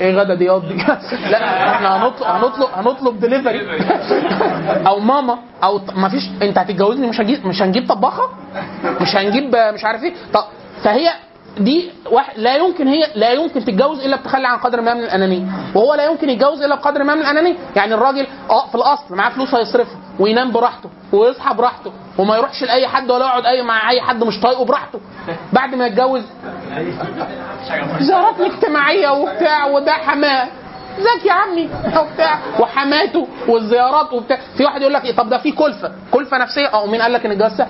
إيه 0.00 0.14
غدا 0.14 0.34
دي؟ 0.34 0.48
قصدي. 0.48 0.74
لا 1.32 1.70
إحنا 1.70 1.96
هنطلب 2.06 2.26
هنطلب 2.28 2.68
هنطلب 2.74 3.20
دليفري 3.20 3.60
أو 4.88 4.98
ماما 4.98 5.38
أو 5.64 5.80
ما 5.96 6.08
فيش 6.08 6.22
أنت 6.42 6.58
هتتجوزني 6.58 7.06
مش 7.06 7.20
هنجيب 7.20 7.46
مش 7.46 7.62
هنجيب 7.62 7.88
طباخة؟ 7.88 8.28
مش 9.00 9.16
هنجيب 9.16 9.56
مش 9.74 9.84
عارف 9.84 10.02
إيه؟ 10.02 10.14
طب 10.32 10.44
فهي 10.82 11.08
دي 11.58 11.90
لا 12.36 12.56
يمكن 12.56 12.88
هي 12.88 13.06
لا 13.14 13.32
يمكن 13.32 13.64
تتجوز 13.64 14.00
إلا 14.04 14.16
بتخلي 14.16 14.46
عن 14.48 14.58
قدر 14.58 14.80
ما 14.80 14.94
من 14.94 15.00
الأنانية. 15.04 15.46
وهو 15.74 15.94
لا 15.94 16.04
يمكن 16.04 16.30
يتجوز 16.30 16.62
إلا 16.62 16.74
بقدر 16.74 17.04
ما 17.04 17.14
من 17.14 17.20
الأنانية. 17.20 17.56
يعني 17.76 17.94
الراجل 17.94 18.26
آه 18.50 18.66
في 18.66 18.74
الأصل 18.74 19.14
معاه 19.14 19.30
فلوس 19.30 19.54
هيصرفها 19.54 19.96
وينام 20.20 20.52
براحته 20.52 20.90
ويصحى 21.12 21.54
براحته 21.54 21.92
وما 22.18 22.36
يروحش 22.36 22.62
لأي 22.62 22.86
حد 22.88 23.10
ولا 23.10 23.24
يقعد 23.26 23.46
اي 23.46 23.62
مع 23.62 23.90
أي 23.90 24.00
حد 24.00 24.24
مش 24.24 24.40
طايقه 24.40 24.64
براحته. 24.64 25.00
بعد 25.52 25.74
ما 25.74 25.86
يتجوز 25.86 26.22
زيارات 28.00 28.40
اجتماعية 28.40 29.08
وبتاع 29.10 29.66
وده 29.66 29.92
حماة. 29.92 30.48
ازيك 30.98 31.26
يا 31.26 31.32
عمي؟ 31.32 31.68
وبتاع. 31.98 32.38
وحماته 32.60 33.28
والزيارات 33.48 34.12
وبتاع. 34.12 34.38
في 34.56 34.64
واحد 34.64 34.80
يقول 34.80 34.94
لك 34.94 35.04
إيه؟ 35.04 35.16
طب 35.16 35.28
ده 35.28 35.38
في 35.38 35.52
كلفة. 35.52 35.92
كلفة 36.10 36.38
نفسية؟ 36.38 36.66
آه 36.74 36.86
مين 36.86 37.02
قال 37.02 37.12
لك 37.12 37.26
إن 37.26 37.32
الجواز 37.32 37.56
سهل؟ 37.56 37.68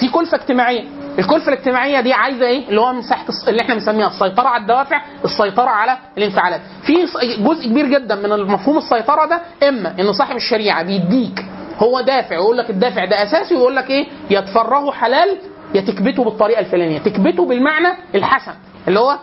في 0.00 0.08
كلفة 0.08 0.36
اجتماعية. 0.36 0.84
الكلفة 1.18 1.52
الاجتماعية 1.52 2.00
دي 2.00 2.12
عايزة 2.12 2.46
إيه؟ 2.46 2.68
اللي 2.68 2.80
هو 2.80 2.92
مساحه 2.92 3.24
اللي 3.48 3.62
إحنا 3.62 3.74
بنسميها 3.74 4.06
السيطرة 4.06 4.48
على 4.48 4.62
الدوافع 4.62 5.00
السيطرة 5.24 5.68
على 5.70 5.98
الانفعالات. 6.18 6.60
في 6.82 6.94
جزء 7.38 7.66
كبير 7.68 7.86
جدا 7.86 8.14
من 8.14 8.46
مفهوم 8.52 8.78
السيطرة 8.78 9.26
ده 9.26 9.40
إما 9.68 9.94
إن 10.00 10.12
صاحب 10.12 10.36
الشريعة 10.36 10.82
بيديك 10.82 11.44
هو 11.78 12.00
دافع 12.00 12.38
ويقول 12.38 12.58
لك 12.58 12.70
الدافع 12.70 13.04
ده 13.04 13.22
أساسي 13.22 13.54
ويقول 13.54 13.76
لك 13.76 13.90
إيه؟ 13.90 14.06
يا 14.30 14.40
تفرغه 14.40 14.92
حلال 14.92 15.38
يا 15.74 15.80
تكبته 15.80 16.24
بالطريقة 16.24 16.60
الفلانية. 16.60 16.98
تكبته 16.98 17.46
بالمعنى 17.46 17.88
الحسن 18.14 18.52
اللي 18.88 19.00
هو 19.00 19.18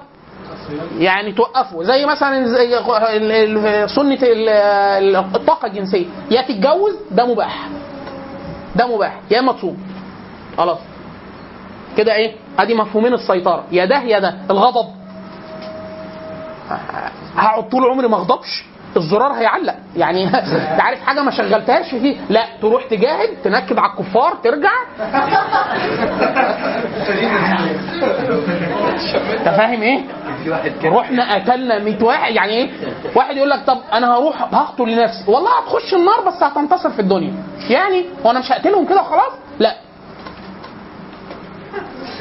يعني 0.98 1.32
توقفه. 1.32 1.84
زي 1.84 2.06
مثلا 2.06 2.46
زي 2.46 2.70
سنة 3.96 4.14
ال- 4.24 4.50
ال- 4.50 5.16
الطاقة 5.16 5.66
الجنسية. 5.66 6.06
يا 6.32 6.42
تتجوز 6.42 6.96
ده 7.12 7.26
مباح. 7.26 7.68
ده 8.76 8.88
مباح. 8.96 9.20
يا 9.32 9.40
اما 9.40 9.52
تصوم 9.54 9.78
خلاص. 10.58 10.78
كده 11.98 12.14
إيه؟ 12.14 12.36
ادي 12.60 12.74
مفهومين 12.74 13.14
السيطرة. 13.14 13.64
يا 13.72 13.86
ده 13.86 14.02
يا 14.04 14.20
ده. 14.20 14.36
الغضب. 14.50 14.88
هقعد 17.38 17.70
طول 17.70 17.86
عمري 17.86 18.08
ما 18.08 18.16
اغضبش. 18.18 18.64
الزرار 18.98 19.32
هيعلق. 19.32 19.76
يعني 19.96 20.26
انت 20.72 20.82
عارف 20.82 21.02
حاجة 21.02 21.22
ما 21.22 21.32
شغلتهاش 21.32 21.90
فيه؟ 21.90 22.18
لا. 22.30 22.46
تروح 22.62 22.84
تجاهد 22.84 23.30
تنكد 23.44 23.78
على 23.80 23.92
الكفار 23.92 24.34
ترجع. 24.44 24.72
انت 29.40 29.50
فاهم 29.50 29.82
إيه؟ 29.82 30.00
رحنا 30.86 31.36
قتلنا 31.36 31.80
100 31.80 32.04
واحد. 32.04 32.34
يعني 32.34 32.52
إيه؟ 32.54 32.70
واحد 33.16 33.38
يقول 33.38 33.50
لك 33.50 33.60
طب 33.68 33.78
أنا 33.94 34.16
هروح 34.18 34.42
هقتل 34.42 34.84
لنفسي 34.84 35.24
والله 35.32 35.50
هتخش 35.60 35.94
النار 35.94 36.22
بس 36.28 36.44
هتنتصر 36.44 36.90
في 36.90 37.00
الدنيا. 37.00 37.34
يعني 37.70 38.06
وأنا 38.24 38.40
مش 38.40 38.52
هقتلهم 38.52 38.86
كده 38.86 39.02
وخلاص؟ 39.02 39.34
لا. 39.60 39.76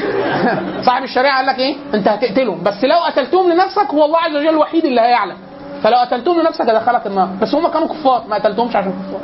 صاحب 0.87 1.03
الشريعة 1.05 1.37
قال 1.37 1.47
لك 1.47 1.59
إيه؟ 1.59 1.77
أنت 1.95 2.09
هتقتلهم. 2.09 2.63
بس 2.63 2.85
لو 2.85 2.99
قتلتهم 2.99 3.53
لنفسك 3.53 3.87
هو 3.95 4.05
الله 4.05 4.19
عز 4.19 4.37
وجل 4.37 4.49
الوحيد 4.49 4.85
اللي 4.85 5.01
هيعلم. 5.01 5.37
فلو 5.83 5.97
قتلتهم 5.97 6.41
لنفسك 6.41 6.61
هدخلك 6.69 7.07
النار. 7.07 7.29
بس 7.43 7.55
هم 7.55 7.69
كانوا 7.69 7.89
كفار 7.89 8.25
ما 8.29 8.37
قتلتهمش 8.37 8.77
عشان 8.77 8.93
كفار. 8.93 9.21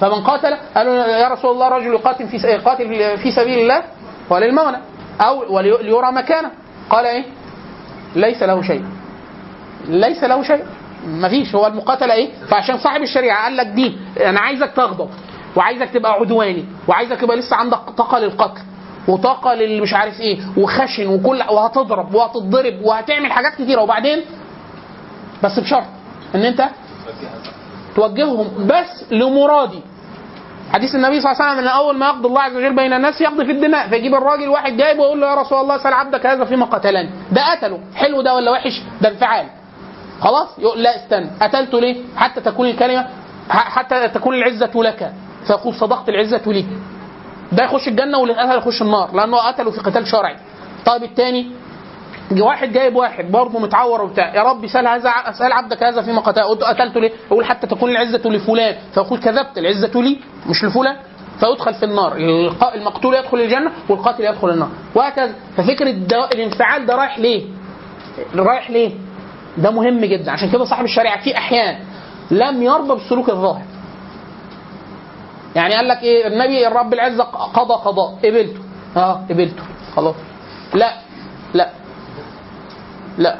فمن 0.00 0.24
قاتل 0.24 0.56
قالوا 0.76 0.94
يا 0.94 1.28
رسول 1.28 1.50
الله 1.50 1.68
رجل 1.68 1.86
يقاتل 1.94 2.28
في 2.28 2.36
يقاتل 2.36 3.18
في 3.18 3.32
سبيل 3.32 3.58
الله 3.58 3.82
وللمونة 4.30 4.80
أو 5.20 5.54
ولي- 5.56 5.82
ليرى 5.82 6.12
مكانه. 6.12 6.50
قال 6.90 7.06
إيه؟ 7.06 7.24
ليس 8.16 8.42
له 8.42 8.62
شيء. 8.62 8.84
ليس 9.88 10.24
له 10.24 10.42
شيء. 10.42 10.64
مفيش 11.06 11.54
هو 11.54 11.66
المقاتله 11.66 12.14
إيه؟ 12.14 12.28
فعشان 12.50 12.78
صاحب 12.78 13.02
الشريعة 13.02 13.44
قال 13.44 13.56
لك 13.56 13.66
دي 13.66 13.98
أنا 14.26 14.40
عايزك 14.40 14.70
تغضب 14.76 15.08
وعايزك 15.56 15.90
تبقى 15.90 16.12
عدواني 16.12 16.64
وعايزك 16.88 17.22
يبقى 17.22 17.36
لسه 17.36 17.56
عندك 17.56 17.78
طاقة 17.96 18.18
للقتل. 18.18 18.60
وطاقة 19.08 19.54
للي 19.54 19.80
مش 19.80 19.94
عارف 19.94 20.20
إيه 20.20 20.38
وخشن 20.56 21.06
وكل 21.06 21.42
وهتضرب 21.50 22.14
وهتتضرب 22.14 22.80
وهتعمل 22.82 23.32
حاجات 23.32 23.54
كتيرة. 23.54 23.82
وبعدين؟ 23.82 24.20
بس 25.42 25.58
بشرط 25.58 25.84
ان 26.34 26.40
انت 26.40 26.68
توجههم 27.96 28.66
بس 28.66 29.12
لمرادي. 29.12 29.80
حديث 30.72 30.94
النبي 30.94 31.20
صلى 31.20 31.32
الله 31.32 31.42
عليه 31.42 31.52
وسلم 31.52 31.68
إن 31.68 31.74
أول 31.74 31.96
ما 31.96 32.06
يقضي 32.06 32.28
الله 32.28 32.42
عز 32.42 32.56
وجل 32.56 32.76
بين 32.76 32.92
الناس 32.92 33.20
يقضي 33.20 33.44
في 33.44 33.52
الدماء. 33.52 33.88
فيجيب 33.88 34.14
الراجل 34.14 34.48
واحد 34.48 34.76
جايبه 34.76 35.00
ويقول 35.02 35.20
له 35.20 35.26
يا 35.26 35.34
رسول 35.34 35.60
الله 35.60 35.78
سال 35.78 35.92
عبدك 35.92 36.26
هذا 36.26 36.44
فيما 36.44 36.66
قتلني. 36.66 37.10
ده 37.32 37.52
قتله. 37.52 37.80
حلو 37.94 38.22
ده 38.22 38.34
ولا 38.34 38.50
وحش؟ 38.50 38.82
ده 39.00 39.08
انفعال. 39.08 39.46
خلاص؟ 40.20 40.58
يقول 40.58 40.82
لا 40.82 40.96
استنى. 40.96 41.30
قتلته 41.42 41.80
ليه؟ 41.80 42.02
حتى 42.16 42.40
تكون 42.40 42.68
الكلمة 42.68 43.06
حتى 43.48 44.08
تكون 44.08 44.34
العزة 44.34 44.70
لك. 44.74 45.12
فيقول 45.46 45.74
صدقت 45.74 46.08
العزة 46.08 46.42
لي. 46.46 46.64
ده 47.52 47.64
يخش 47.64 47.88
الجنة 47.88 48.18
واللي 48.18 48.34
قتل 48.34 48.58
يخش 48.58 48.82
النار 48.82 49.14
لأنه 49.14 49.36
قتله 49.36 49.70
في 49.70 49.80
قتال 49.80 50.06
شرعي. 50.06 50.36
طيب 50.86 51.02
الثاني 51.02 51.50
واحد 52.40 52.72
جايب 52.72 52.96
واحد 52.96 53.32
برضه 53.32 53.58
متعور 53.58 54.02
وبتاع. 54.02 54.34
يا 54.34 54.42
رب 54.42 54.66
سأل 54.66 54.86
هذا 54.86 55.12
سأل 55.38 55.52
عبدك 55.52 55.82
هذا 55.82 56.02
فيما 56.02 56.20
قتل 56.20 56.42
قتلته 56.42 57.00
ليه؟ 57.00 57.12
يقول 57.30 57.44
حتى 57.44 57.66
تكون 57.66 57.90
العزة 57.90 58.30
لفلان. 58.30 58.76
فيقول 58.94 59.20
كذبت 59.20 59.58
العزة 59.58 60.00
لي 60.00 60.18
مش 60.46 60.64
لفلان. 60.64 60.96
فيدخل 61.40 61.74
في 61.74 61.84
النار. 61.84 62.16
المقتول 62.74 63.14
يدخل 63.14 63.40
الجنة 63.40 63.70
والقاتل 63.88 64.24
يدخل 64.24 64.50
النار. 64.50 64.68
وهكذا. 64.94 65.34
ففكره 65.56 65.90
الانفعال 66.34 66.86
ده 66.86 66.96
رايح 66.96 67.18
ليه؟ 67.18 67.44
رايح 68.36 68.70
ليه؟ 68.70 68.90
ده 69.58 69.70
مهم 69.70 70.00
جدا. 70.00 70.30
عشان 70.32 70.50
كده 70.50 70.64
صاحب 70.64 70.84
الشريعة 70.84 71.22
في 71.22 71.36
أحيان 71.36 71.78
لم 72.30 72.62
يرضى 72.62 72.94
بالسلوك 72.94 73.30
الظاهر. 73.30 73.62
يعني 75.56 75.74
قال 75.74 75.88
لك 75.88 76.02
إيه؟ 76.02 76.26
النبي 76.26 76.66
الرب 76.66 76.92
العزه 76.94 77.24
قضى 77.24 77.74
قضاء. 77.74 78.18
قبلته. 78.24 78.60
آه 78.96 79.20
قبلته. 79.30 79.62
خلاص. 79.96 80.14
لا. 80.74 80.90
لا. 81.54 81.70
لا. 83.18 83.36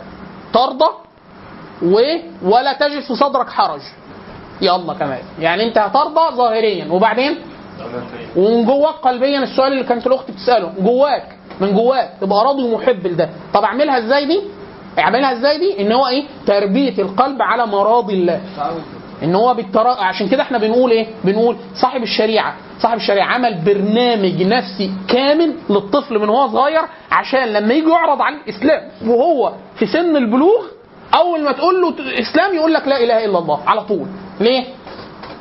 ترضى 0.53 0.91
و 1.83 1.97
ولا 2.43 2.73
تجد 2.73 3.01
في 3.01 3.15
صدرك 3.15 3.49
حرج. 3.51 3.81
يلا 4.61 4.95
كمان 4.95 5.19
يعني 5.41 5.65
أنت 5.69 5.79
هترضى 5.79 6.37
ظاهريا. 6.37 6.93
وبعدين؟ 6.93 7.39
ومن 8.37 8.65
جواك 8.65 8.95
قلبيا 8.95 9.39
السؤال 9.43 9.73
اللي 9.73 9.85
كانت 9.85 10.07
الأخت 10.07 10.31
بتسأله. 10.31 10.73
جواك. 10.79 11.37
من 11.61 11.75
جواك. 11.75 12.11
تبقى 12.21 12.45
راضي 12.45 12.63
ومحب 12.63 13.07
لده. 13.07 13.29
طب 13.55 13.63
أعملها 13.65 13.99
إزاي 13.99 14.25
دي؟ 14.25 14.41
أعملها 14.99 15.33
إزاي 15.33 15.59
دي؟ 15.59 15.81
إن 15.81 15.93
هو 15.93 16.07
إيه؟ 16.07 16.25
تربية 16.47 17.03
القلب 17.03 17.43
على 17.43 17.67
مراضي 17.67 18.15
الله. 18.15 18.41
إن 19.23 19.35
هو 19.35 19.55
بالترا... 19.55 19.91
عشان 20.01 20.29
كده 20.29 20.43
إحنا 20.43 20.59
بنقول 20.59 20.91
إيه؟ 20.91 21.07
بنقول 21.25 21.57
صاحب 21.75 22.03
الشريعة. 22.03 22.55
صاحب 22.79 22.97
الشريعة 22.97 23.27
عمل 23.27 23.55
برنامج 23.65 24.43
نفسي 24.43 24.91
كامل 25.09 25.55
للطفل 25.71 26.19
من 26.19 26.29
هو 26.29 26.49
صغير 26.49 26.83
عشان 27.13 27.45
لما 27.49 27.75
يجي 27.75 27.91
يعرض 27.91 28.23
عن 28.23 28.35
الإسلام 28.35 28.81
وهو 29.07 29.53
في 29.77 29.87
سن 29.87 30.17
البلوغ 30.17 30.65
أول 31.15 31.43
ما 31.45 31.53
تقول 31.53 31.83
له 31.83 31.95
إسلام 32.21 32.55
يقول 32.55 32.75
لك 32.75 32.89
لا 32.89 32.97
إله 33.05 33.25
إلا 33.25 33.39
الله 33.39 33.61
على 33.67 33.85
طول. 33.85 34.07
ليه؟ 34.41 34.65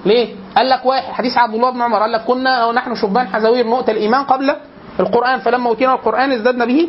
ليه؟ 0.06 0.28
قال 0.58 0.70
لك 0.70 0.86
واحد 0.86 1.14
حديث 1.14 1.38
عبد 1.38 1.54
الله 1.56 1.70
بن 1.70 1.82
عمر 1.82 2.00
قال 2.00 2.12
لك 2.12 2.22
كنا 2.22 2.66
ونحن 2.66 2.96
شبان 2.96 3.28
حزاوير 3.28 3.68
نؤتى 3.68 3.92
الإيمان 3.92 4.24
قبل 4.24 4.56
القرآن 5.00 5.40
فلما 5.40 5.70
أوتينا 5.70 5.94
القرآن 5.94 6.32
ازددنا 6.32 6.66
به 6.66 6.88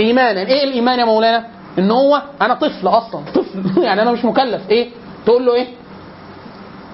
إيمانا. 0.00 0.40
إيه 0.40 0.64
الإيمان 0.64 0.98
يا 0.98 1.04
مولانا؟ 1.04 1.46
إن 1.78 1.90
هو 1.90 2.22
أنا 2.42 2.54
طفل 2.54 2.88
أصلا 2.88 3.20
طفل. 3.34 3.62
يعني 3.86 4.02
أنا 4.02 4.12
مش 4.12 4.24
مكلف. 4.24 4.70
إيه؟ 4.70 4.88
تقول 5.26 5.46
له 5.46 5.54
إيه؟ 5.54 5.66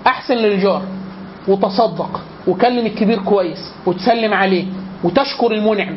أحسن 0.09 0.35
للجار 0.35 0.82
وتصدق 1.48 2.20
وكلم 2.47 2.86
الكبير 2.86 3.18
كويس 3.18 3.72
وتسلم 3.86 4.35
عليه 4.35 4.64
وتشكر 5.05 5.52
المنعم 5.52 5.97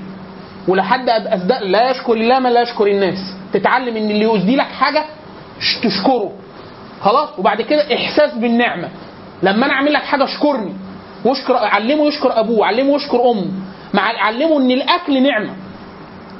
ولحد 0.67 1.09
أصدق 1.09 1.63
لا 1.63 1.89
يشكر 1.91 2.13
الله 2.13 2.39
من 2.39 2.49
لا 2.53 2.61
يشكر 2.61 2.88
الناس. 2.88 3.17
تتعلم 3.53 3.97
إن 3.97 4.11
اللي 4.11 4.25
يسدي 4.25 4.55
لك 4.55 4.65
حاجة 4.65 5.05
تشكره. 5.83 6.31
خلاص؟ 7.01 7.29
وبعد 7.39 7.61
كده 7.61 7.95
إحساس 7.95 8.33
بالنعمة. 8.33 8.89
لما 9.43 9.65
أنا 9.65 9.73
أعمل 9.73 9.93
لك 9.93 10.01
حاجة 10.01 10.23
اشكرني. 10.23 10.73
واشكر 11.25 11.55
علمه 11.55 12.07
يشكر 12.07 12.39
أبوه 12.39 12.65
علمه 12.65 12.95
يشكر 12.95 13.31
أمه. 13.31 13.45
مع 13.93 14.01
علمه 14.01 14.57
إن 14.57 14.71
الأكل 14.71 15.23
نعمة. 15.23 15.53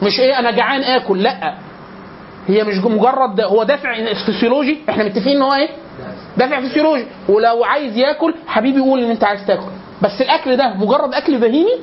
مش 0.04 0.20
إيه 0.20 0.40
أنا 0.40 0.52
جعان 0.52 0.82
آكل 0.84 1.24
لأ. 1.24 1.54
هي 2.48 2.64
مش 2.64 2.76
مجرد 2.78 3.42
هو 3.42 3.64
دافع 3.64 4.14
فسيولوجي 4.28 4.78
إحنا 4.90 5.04
متفقين 5.04 5.36
إن 5.36 5.42
هو 5.42 5.54
إيه؟ 5.54 5.70
دافع 6.38 6.62
فسيولوجي 6.62 7.06
ولو 7.30 7.64
عايز 7.64 7.98
ياكل 7.98 8.34
حبيبي 8.48 8.80
قول 8.82 9.04
إن 9.04 9.10
أنت 9.12 9.24
عايز 9.24 9.46
تاكل. 9.48 9.72
بس 10.02 10.22
الأكل 10.22 10.58
ده 10.58 10.74
مجرد 10.74 11.14
أكل 11.14 11.38
بهيمي؟ 11.38 11.80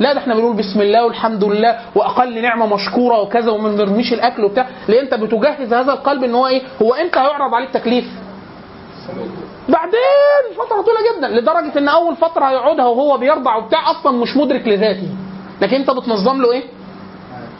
لا 0.00 0.12
ده 0.12 0.18
إحنا 0.20 0.34
بنقول 0.34 0.56
بسم 0.56 0.80
الله 0.80 1.04
والحمد 1.04 1.44
لله 1.44 1.78
وأقل 1.94 2.42
نعمة 2.42 2.66
مشكورة 2.74 3.20
وكذا 3.20 3.50
وما 3.50 3.68
نرميش 3.70 4.12
الأكل 4.12 4.44
وبتاع. 4.44 4.66
ليه؟ 4.88 5.00
أنت 5.00 5.14
بتجهز 5.14 5.72
هذا 5.74 5.92
القلب 5.92 6.24
إن 6.24 6.34
هو 6.34 6.46
إيه؟ 6.46 6.62
هو 6.82 6.94
إمتى 6.94 7.18
هيعرض 7.18 7.54
عليه 7.54 7.66
التكليف 7.66 8.04
بعدين 9.68 10.00
فترة 10.56 10.82
طويلة 10.82 11.00
جدا 11.18 11.28
لدرجة 11.28 11.78
إن 11.78 11.88
أول 11.88 12.16
فترة 12.16 12.44
هيقعدها 12.44 12.86
وهو 12.86 13.18
بيرضع 13.18 13.56
وبتاع 13.56 13.90
أصلا 13.90 14.12
مش 14.12 14.36
مدرك 14.36 14.68
لذاته. 14.68 15.08
لكن 15.62 15.76
أنت 15.76 15.90
بتنظم 15.90 16.42
له 16.42 16.52
إيه؟ 16.52 16.62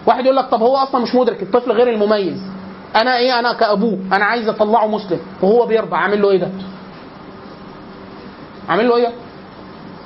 واحد 0.07 0.25
يقول 0.25 0.37
لك 0.37 0.45
طب 0.45 0.63
هو 0.63 0.77
أصلا 0.77 1.01
مش 1.03 1.15
مدرك 1.15 1.43
الطفل 1.43 1.73
غير 1.73 1.89
المميز. 1.91 2.43
أنا 2.97 3.17
إيه؟ 3.17 3.39
أنا 3.39 3.53
كأبوه. 3.53 3.99
أنا 4.13 4.25
عايز 4.25 4.49
أطلعه 4.49 4.87
مسلم. 4.87 5.19
وهو 5.43 5.67
بيرضع 5.67 5.97
أعمل 5.97 6.23
له 6.23 6.31
إيه 6.31 6.39
ده؟ 6.39 6.49
أعمل 8.71 8.89
له 8.89 8.97
إيه؟ 8.97 9.13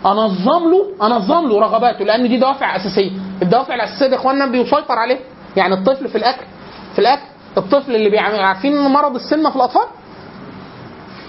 أنظم 0.06 0.70
له 0.70 1.06
أنظم 1.06 1.48
له 1.48 1.60
رغباته 1.60 2.04
لأن 2.04 2.28
دي 2.28 2.36
دوافع 2.36 2.76
أساسية. 2.76 3.10
الدوافع 3.42 3.74
الأساسية 3.74 4.06
دي 4.06 4.12
يا 4.14 4.18
اخوانا 4.20 4.46
بيسيطر 4.46 4.98
عليه 4.98 5.18
يعني 5.56 5.74
الطفل 5.74 6.08
في 6.08 6.18
الأكل 6.18 6.44
في 6.92 6.98
الأكل 6.98 7.22
الطفل 7.56 7.94
اللي 7.94 8.10
بيعمل 8.10 8.40
عارفين 8.40 8.78
مرض 8.88 9.14
السمنة 9.14 9.50
في 9.50 9.56
الأطفال؟ 9.56 9.86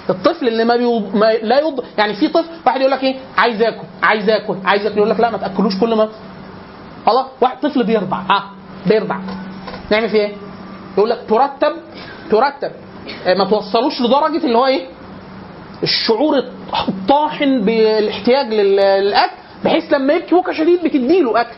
الطفل 0.10 0.48
اللي 0.48 0.64
ما, 0.66 0.76
بيو... 0.76 1.00
ما 1.00 1.34
لا 1.34 1.60
يض... 1.60 1.84
يعني 1.98 2.14
في 2.14 2.28
طفل 2.28 2.48
واحد 2.66 2.80
يقول 2.82 2.92
لك 2.92 3.04
إيه؟ 3.04 3.16
عايز 3.38 3.62
آكل 3.62 3.84
عايز 4.04 4.30
آكل 4.30 4.56
عايز 4.66 4.86
آكل. 4.86 4.98
يقول 4.98 5.10
لك 5.10 5.20
لا 5.20 5.30
ما 5.32 5.38
تأكلوش 5.38 5.80
كل 5.80 5.96
ما 5.96 6.10
خلاص 7.06 7.26
واحد 7.42 7.60
طفل 7.60 7.84
بيرضع 7.84 8.18
ها 8.18 8.44
بيرضع 8.88 9.16
نعمل 9.92 10.10
فيه 10.10 10.20
إيه؟ 10.22 10.36
يقول 10.98 11.10
لك 11.10 11.20
ترتب 11.30 11.74
ترتب. 12.32 12.72
آه، 13.28 13.34
ما 13.34 13.46
توصلوش 13.46 14.02
لدرجة 14.02 14.46
اللي 14.46 14.58
هو 14.58 14.66
إيه؟ 14.68 14.86
الشعور 15.84 16.44
الطاحن 16.88 17.62
بالاحتياج 17.62 18.54
لل- 18.54 18.76
للأكل 18.76 19.32
بحيث 19.66 19.94
لما 19.94 20.14
يبكي 20.14 20.36
وكا 20.36 20.54
شديد 20.54 20.84
بتديله 20.84 21.42
أكل. 21.42 21.56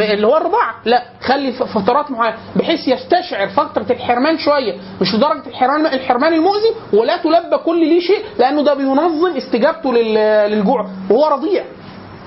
اللي 0.00 0.26
هو 0.26 0.36
الرضاعه 0.36 0.74
لا 0.84 1.02
خلي 1.20 1.52
فترات 1.52 2.10
معينة 2.10 2.36
بحيث 2.56 2.88
يستشعر 2.88 3.48
فترة 3.48 3.86
الحرمان 3.90 4.38
شوية. 4.38 4.74
مش 5.00 5.14
لدرجة 5.14 5.46
الحرمان 5.46 5.86
الحرمان 5.86 6.32
المؤذي 6.34 6.70
ولا 6.92 7.16
تلبى 7.16 7.56
كل 7.56 7.78
ليه 7.88 8.00
شيء 8.00 8.24
لأنه 8.38 8.62
ده 8.62 8.74
بينظم 8.74 9.36
استجابته 9.36 9.92
لل- 9.92 10.50
للجوع. 10.50 10.88
وهو 11.10 11.26
رضيع. 11.28 11.64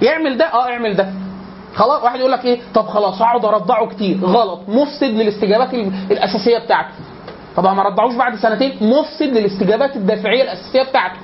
يعمل 0.02 0.38
ده؟ 0.38 0.46
آه 0.46 0.70
اعمل 0.70 0.96
ده. 0.96 1.10
خلاص 1.76 2.04
واحد 2.04 2.20
يقول 2.20 2.32
لك 2.32 2.46
إيه؟ 2.46 2.60
طب 2.74 2.88
خلاص 2.88 3.22
اقعد 3.22 3.46
أرضعه 3.46 3.88
كتير. 3.90 4.18
غلط. 4.24 4.60
مفسد 4.68 5.04
للاستجابات 5.10 5.74
ال- 5.74 5.92
الأساسية 6.12 6.58
بتاعته. 6.58 6.90
طب 7.56 7.64
ما 7.64 7.84
رضعوش 7.84 8.14
بعد 8.16 8.36
سنتين 8.36 8.78
مفسد 8.82 9.38
للاستجابات 9.38 9.96
الدافعية 9.96 10.44
الأساسية 10.44 10.84
بتاعته. 10.84 11.20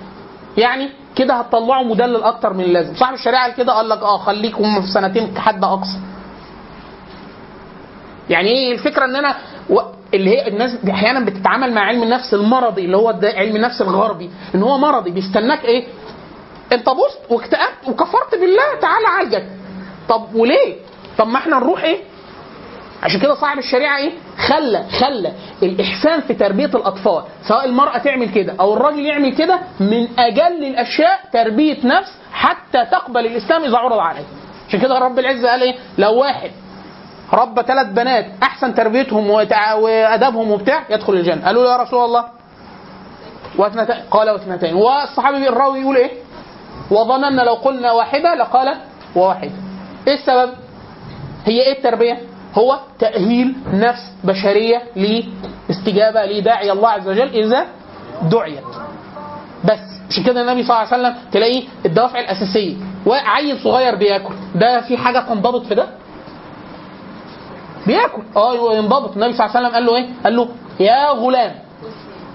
يعني 0.57 0.89
كده 1.15 1.33
هتطلعه 1.33 1.83
مدلل 1.83 2.23
أكتر 2.23 2.53
من 2.53 2.63
اللازم. 2.63 2.95
صاحب 2.95 3.13
الشريعة 3.13 3.43
قال 3.43 3.53
كده 3.55 3.73
قال 3.73 3.89
لك 3.89 3.99
آه 4.01 4.17
خليكم 4.17 4.81
في 4.81 4.87
سنتين 4.87 5.33
كحد 5.33 5.63
أقصى. 5.63 5.97
يعني 8.29 8.49
إيه؟ 8.49 8.73
الفكرة 8.73 9.05
إن 9.05 9.15
أنا 9.15 9.35
و... 9.69 9.79
اللي 10.13 10.29
هي 10.29 10.47
الناس 10.47 10.71
أحيانا 10.89 11.19
بتتعامل 11.25 11.73
مع 11.73 11.81
علم 11.81 12.03
النفس 12.03 12.33
المرضي 12.33 12.85
اللي 12.85 12.97
هو 12.97 13.19
علم 13.23 13.55
النفس 13.55 13.81
الغربي 13.81 14.29
إن 14.55 14.63
هو 14.63 14.77
مرضي 14.77 15.11
بيستناك 15.11 15.65
إيه؟ 15.65 15.87
أنت 16.71 16.89
بصت 16.89 17.19
واكتئبت 17.31 17.87
وكفرت 17.87 18.31
بالله 18.35 18.79
تعالى 18.81 19.07
عالجك. 19.07 19.47
طب 20.09 20.35
وليه؟ 20.35 20.75
طب 21.17 21.27
ما 21.27 21.37
إحنا 21.37 21.55
نروح 21.59 21.83
إيه؟ 21.83 21.99
عشان 23.03 23.19
كده 23.19 23.35
صاحب 23.35 23.57
الشريعة 23.57 23.97
إيه؟ 23.97 24.11
خلى 24.47 24.83
خلى 24.99 25.31
الإحسان 25.63 26.21
في 26.21 26.33
تربية 26.33 26.65
الأطفال 26.65 27.23
سواء 27.47 27.65
المرأة 27.65 27.97
تعمل 27.97 28.29
كده 28.29 28.55
أو 28.59 28.73
الراجل 28.73 28.99
يعمل 29.05 29.35
كده 29.35 29.59
من 29.79 30.07
أجل 30.19 30.63
الأشياء 30.65 31.19
تربية 31.33 31.77
نفس 31.83 32.11
حتى 32.33 32.85
تقبل 32.85 33.25
الإسلام 33.25 33.63
إذا 33.63 33.77
عرض 33.77 33.99
عليه. 33.99 34.23
عشان 34.69 34.79
كده 34.79 34.99
رب 34.99 35.19
العزة 35.19 35.49
قال 35.49 35.61
إيه؟ 35.61 35.75
لو 35.97 36.13
واحد 36.19 36.51
ربى 37.33 37.61
ثلاث 37.61 37.87
بنات 37.87 38.25
أحسن 38.43 38.75
تربيتهم 38.75 39.29
وأدبهم 39.29 40.51
وبتاع 40.51 40.83
يدخل 40.89 41.13
الجنة. 41.13 41.45
قالوا 41.45 41.63
له 41.63 41.71
يا 41.71 41.77
رسول 41.77 42.05
الله 42.05 42.25
واثنتين 43.57 43.95
قال 44.11 44.29
واثنتين. 44.29 44.75
والصحابي 44.75 45.49
الراوي 45.49 45.79
يقول 45.79 45.97
إيه؟ 45.97 46.11
وظننا 46.91 47.41
لو 47.41 47.53
قلنا 47.53 47.91
واحدة 47.91 48.35
لقال 48.35 48.75
وواحده 49.15 49.51
إيه 50.07 50.13
السبب؟ 50.13 50.49
هي 51.45 51.61
إيه 51.61 51.77
التربية؟ 51.77 52.17
هو 52.55 52.79
تأهيل 52.99 53.55
نفس 53.73 54.01
بشرية 54.23 54.81
لاستجابة 54.95 56.25
لداعي 56.25 56.71
الله 56.71 56.89
عز 56.89 57.07
وجل 57.07 57.29
إذا 57.29 57.65
دعيت. 58.21 58.63
بس 59.65 59.79
عشان 60.09 60.23
كده 60.23 60.41
النبي 60.41 60.63
صلى 60.63 60.75
الله 60.77 60.93
عليه 60.93 60.97
وسلم 61.07 61.15
تلاقيه 61.31 61.63
الدوافع 61.85 62.19
الأساسية. 62.19 62.75
وعيل 63.05 63.59
صغير 63.59 63.95
بياكل. 63.95 64.33
ده 64.55 64.81
في 64.81 64.97
حاجة 64.97 65.19
تنضبط 65.19 65.65
في 65.65 65.75
ده؟ 65.75 65.87
بياكل. 67.87 68.21
آه 68.35 68.75
ينضبط. 68.75 69.13
النبي 69.13 69.33
صلى 69.33 69.45
الله 69.45 69.57
عليه 69.57 69.67
وسلم 69.67 69.75
قال 69.75 69.85
له 69.85 69.95
إيه؟ 69.95 70.07
قال 70.23 70.35
له 70.35 70.49
يا 70.79 71.09
غلام. 71.09 71.55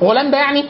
غلام 0.02 0.30
ده 0.30 0.38
يعني 0.38 0.64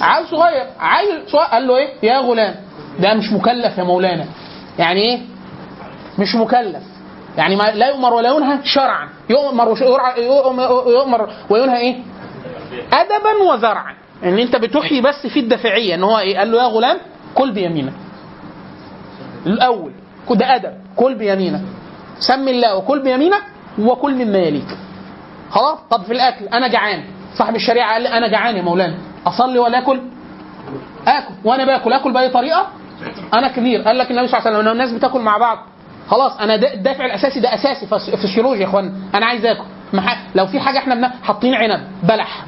عيل 0.00 0.26
صغير. 0.26 0.66
عيل 0.80 1.22
صغير. 1.28 1.44
قال 1.46 1.66
له 1.66 1.76
إيه؟ 1.76 1.88
يا 2.02 2.18
غلام. 2.18 2.54
ده 3.00 3.14
مش 3.14 3.32
مكلف 3.32 3.78
يا 3.78 3.84
مولانا. 3.84 4.24
يعني 4.78 5.00
إيه؟ 5.00 5.18
مش 6.18 6.34
مكلف. 6.34 6.82
يعني 7.36 7.56
ما 7.56 7.62
لا 7.62 7.88
يؤمر 7.88 8.14
ولا 8.14 8.30
ينهى 8.36 8.58
شرعا. 8.64 9.08
يؤمر 9.30 9.76
يؤمر 10.88 11.30
وينهى 11.50 11.76
إيه؟ 11.76 11.96
ادبا 12.92 13.52
وزرعا 13.52 13.94
إن 14.24 14.38
أنت 14.38 14.56
بتحيي 14.56 15.00
بس 15.00 15.26
في 15.26 15.40
الدافعية 15.40 15.94
إن 15.94 16.02
هو 16.02 16.18
إيه؟ 16.18 16.38
قال 16.38 16.52
له 16.52 16.58
يا 16.62 16.66
غلام 16.68 16.98
كل 17.34 17.52
بيمينك. 17.52 17.92
الأول 19.46 19.92
ده 20.30 20.54
أدب. 20.54 20.74
كل 20.96 21.14
بيمينك. 21.14 21.60
سم 22.18 22.48
الله 22.48 22.76
وكل 22.76 23.02
بيمينك 23.02 23.42
وكل 23.78 24.14
مما 24.14 24.38
يليك. 24.38 24.76
خلاص؟ 25.50 25.78
طب 25.90 26.02
في 26.02 26.12
الأكل 26.12 26.44
أنا 26.44 26.68
جعان. 26.68 27.04
صاحب 27.34 27.56
الشريعة 27.56 27.92
قال 27.92 28.02
لي 28.02 28.08
أنا 28.08 28.28
جعان 28.28 28.56
يا 28.56 28.62
مولانا. 28.62 28.94
أصلي 29.26 29.58
ولا 29.58 29.78
آكل؟ 29.78 30.00
آكل. 31.06 31.34
وأنا 31.44 31.64
باكل 31.64 31.92
آكل 31.92 32.12
بأي 32.12 32.28
طريقة؟ 32.28 32.66
أنا 33.34 33.48
كبير. 33.48 33.82
قال 33.82 33.98
لك 33.98 34.10
النبي 34.10 34.26
صلى 34.28 34.38
الله 34.38 34.48
عليه 34.48 34.58
وسلم 34.58 34.72
الناس 34.72 34.92
بتاكل 34.92 35.20
مع 35.20 35.38
بعض 35.38 35.58
خلاص 36.10 36.32
أنا 36.40 36.54
الدافع 36.54 37.04
الأساسي 37.06 37.40
ده 37.40 37.54
أساسي 37.54 37.86
فس- 37.86 38.10
فسيولوجي 38.10 38.60
يا 38.60 38.66
اخوانا 38.66 38.92
أنا 39.14 39.26
عايز 39.26 39.46
آكل. 39.46 39.64
لو 40.34 40.46
في 40.46 40.60
حاجة 40.60 40.78
إحنا 40.78 41.12
حاطين 41.22 41.54
عنب 41.54 41.80
بلح. 42.02 42.44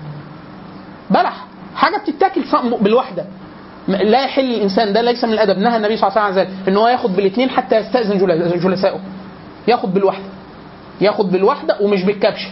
بلح. 1.10 1.44
حاجة 1.76 1.96
بتتاكل 1.96 2.42
بالوحدة. 2.80 3.24
لا 3.88 4.24
يحل 4.24 4.54
الإنسان 4.54 4.92
ده 4.92 5.00
ليس 5.02 5.24
من 5.24 5.32
الأدب. 5.32 5.58
نهى 5.58 5.76
النبي 5.76 5.96
صلى 5.96 6.08
الله 6.08 6.20
عليه 6.20 6.32
وسلم 6.32 6.40
عن 6.40 6.46
ذلك 6.46 6.68
إن 6.68 6.76
هو 6.76 6.88
ياخد 6.88 7.16
بالاثنين 7.16 7.50
حتى 7.50 7.76
يستأذن 7.76 8.18
جل- 8.18 8.60
جلسائه. 8.60 9.00
ياخد 9.68 9.94
بالوحدة. 9.94 10.24
ياخد 11.00 11.30
بالوحدة 11.32 11.76
ومش 11.80 12.02
بالكبش. 12.04 12.48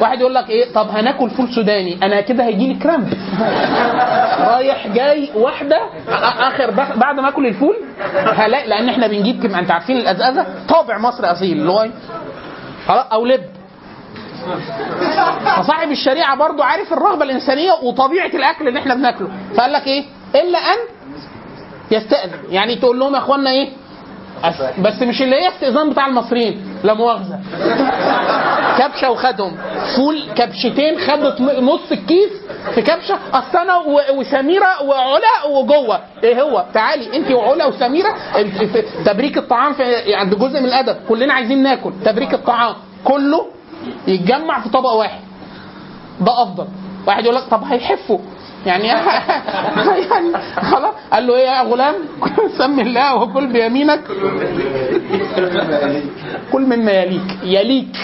واحد 0.00 0.20
يقول 0.20 0.34
لك 0.34 0.50
إيه 0.50 0.72
طب 0.72 0.88
هناكل 0.88 1.30
فول 1.30 1.48
سوداني 1.54 1.98
أنا 2.02 2.20
كده 2.20 2.44
هيجي 2.44 2.66
لي 2.68 2.74
كرامب. 2.74 3.14
رايح 4.40 4.86
جاي 4.88 5.30
واحدة 5.34 5.80
آخر 6.38 6.70
بعد 6.96 7.20
ما 7.20 7.28
آكل 7.28 7.46
الفول 7.46 7.76
هلاقي 8.34 8.68
لأن 8.68 8.88
إحنا 8.88 9.06
بنجيب 9.06 9.46
كم 9.46 9.54
أنت 9.54 9.70
عارفين 9.70 9.96
الأزازة؟ 9.96 10.46
طابع 10.68 10.98
مصري 10.98 11.26
أصيل 11.26 11.58
اللي 11.60 11.72
هو 11.72 11.82
إيه؟ 11.82 11.90
أو 12.88 13.26
لب. 13.26 13.44
فصاحب 15.58 15.90
الشريعة 15.90 16.36
برضو 16.36 16.62
عارف 16.62 16.92
الرغبة 16.92 17.24
الإنسانية 17.24 17.72
وطبيعة 17.82 18.26
الأكل 18.26 18.68
اللي 18.68 18.78
إحنا 18.78 18.94
بناكله. 18.94 19.28
فقال 19.56 19.72
لك 19.72 19.86
إيه؟ 19.86 20.04
إلا 20.34 20.58
أن 20.58 20.78
يستأذن. 21.90 22.38
يعني 22.50 22.76
تقول 22.76 22.98
لهم 22.98 23.12
يا 23.14 23.18
اخوانا 23.18 23.50
إيه؟ 23.50 23.68
أس- 24.44 24.80
بس 24.80 25.02
مش 25.02 25.22
اللي 25.22 25.36
هي 25.36 25.48
استئذان 25.48 25.90
بتاع 25.90 26.06
المصريين 26.06 26.78
لا 26.84 26.94
مؤاخذة. 26.94 27.40
كبشة 28.78 29.10
وخدهم. 29.10 29.56
فول 29.96 30.22
كبشتين 30.36 30.98
خدت 30.98 31.40
نص 31.40 31.92
الكيس 31.92 32.30
في 32.74 32.82
كبشة 32.82 33.18
اصل 33.32 33.58
أنا 33.58 33.76
و- 33.76 34.00
وسميرة 34.20 34.82
وعلا 34.82 35.44
وجوة. 35.50 36.00
إيه 36.24 36.42
هو؟ 36.42 36.64
تعالي 36.74 37.16
أنت 37.16 37.30
وعلا 37.30 37.66
وسميرة 37.66 38.14
تبريك 39.04 39.38
الطعام 39.38 39.72
في 39.72 40.14
عند 40.14 40.34
جزء 40.34 40.60
من 40.60 40.66
الأدب. 40.66 40.96
كلنا 41.08 41.34
عايزين 41.34 41.62
ناكل. 41.62 41.92
تبريك 42.04 42.34
الطعام. 42.34 42.74
كله 43.04 43.46
يتجمع 44.08 44.60
في 44.60 44.68
طبق 44.68 44.92
واحد. 44.92 45.20
ده 46.20 46.42
أفضل. 46.42 46.66
واحد 47.06 47.24
يقول 47.24 47.36
لك 47.36 47.44
طب 47.50 47.64
هيحفوا. 47.64 48.18
يعني 48.66 48.86
يعني 50.10 50.32
خلاص. 50.70 50.94
قال 51.12 51.26
له 51.26 51.34
إيه 51.36 51.46
يا 51.46 51.62
غلام؟ 51.62 51.94
سم 52.58 52.80
الله 52.80 53.14
وكل 53.16 53.46
بيمينك. 53.46 54.00
كل 56.52 56.62
مما 56.62 56.92
يليك. 56.92 57.22
يليك. 57.44 57.96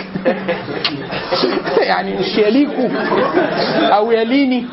يعني 1.91 2.15
مش 2.19 2.39
يليكوا 2.39 2.89
أو 3.97 4.13
يليني. 4.13 4.67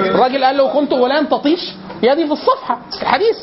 الراجل 0.00 0.44
قال 0.44 0.56
له 0.56 0.68
كنت 0.68 0.92
غلام 0.92 1.26
تطيش. 1.26 1.60
يدي 2.02 2.26
في 2.26 2.32
الصفحة. 2.32 2.78
الحديث 3.02 3.36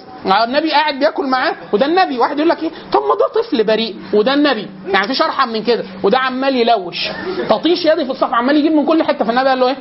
النبي 0.44 0.72
قاعد 0.72 1.00
بياكل 1.00 1.28
معاه. 1.28 1.54
وده 1.74 1.86
النبي. 1.86 2.18
واحد 2.20 2.38
يقول 2.38 2.50
لك 2.50 2.64
إيه؟ 2.64 2.70
طب 2.94 3.00
ما 3.02 3.16
ده 3.16 3.42
طفل 3.42 3.64
بريء. 3.64 3.96
وده 4.14 4.34
النبي. 4.34 4.68
يعني 4.88 5.06
مفيش 5.06 5.22
أرحم 5.22 5.50
من 5.50 5.64
كده. 5.64 5.84
وده 6.04 6.18
عمال 6.18 6.56
يلوش. 6.56 7.10
تطيش 7.50 7.86
يدي 7.86 8.06
في 8.06 8.12
الصفحة. 8.12 8.36
عمال 8.36 8.58
يجيب 8.58 8.72
من 8.72 8.86
كل 8.86 9.04
حتة. 9.04 9.26
فالنبي 9.26 9.50
قال 9.50 9.60
له 9.60 9.68
إيه؟ 9.68 9.76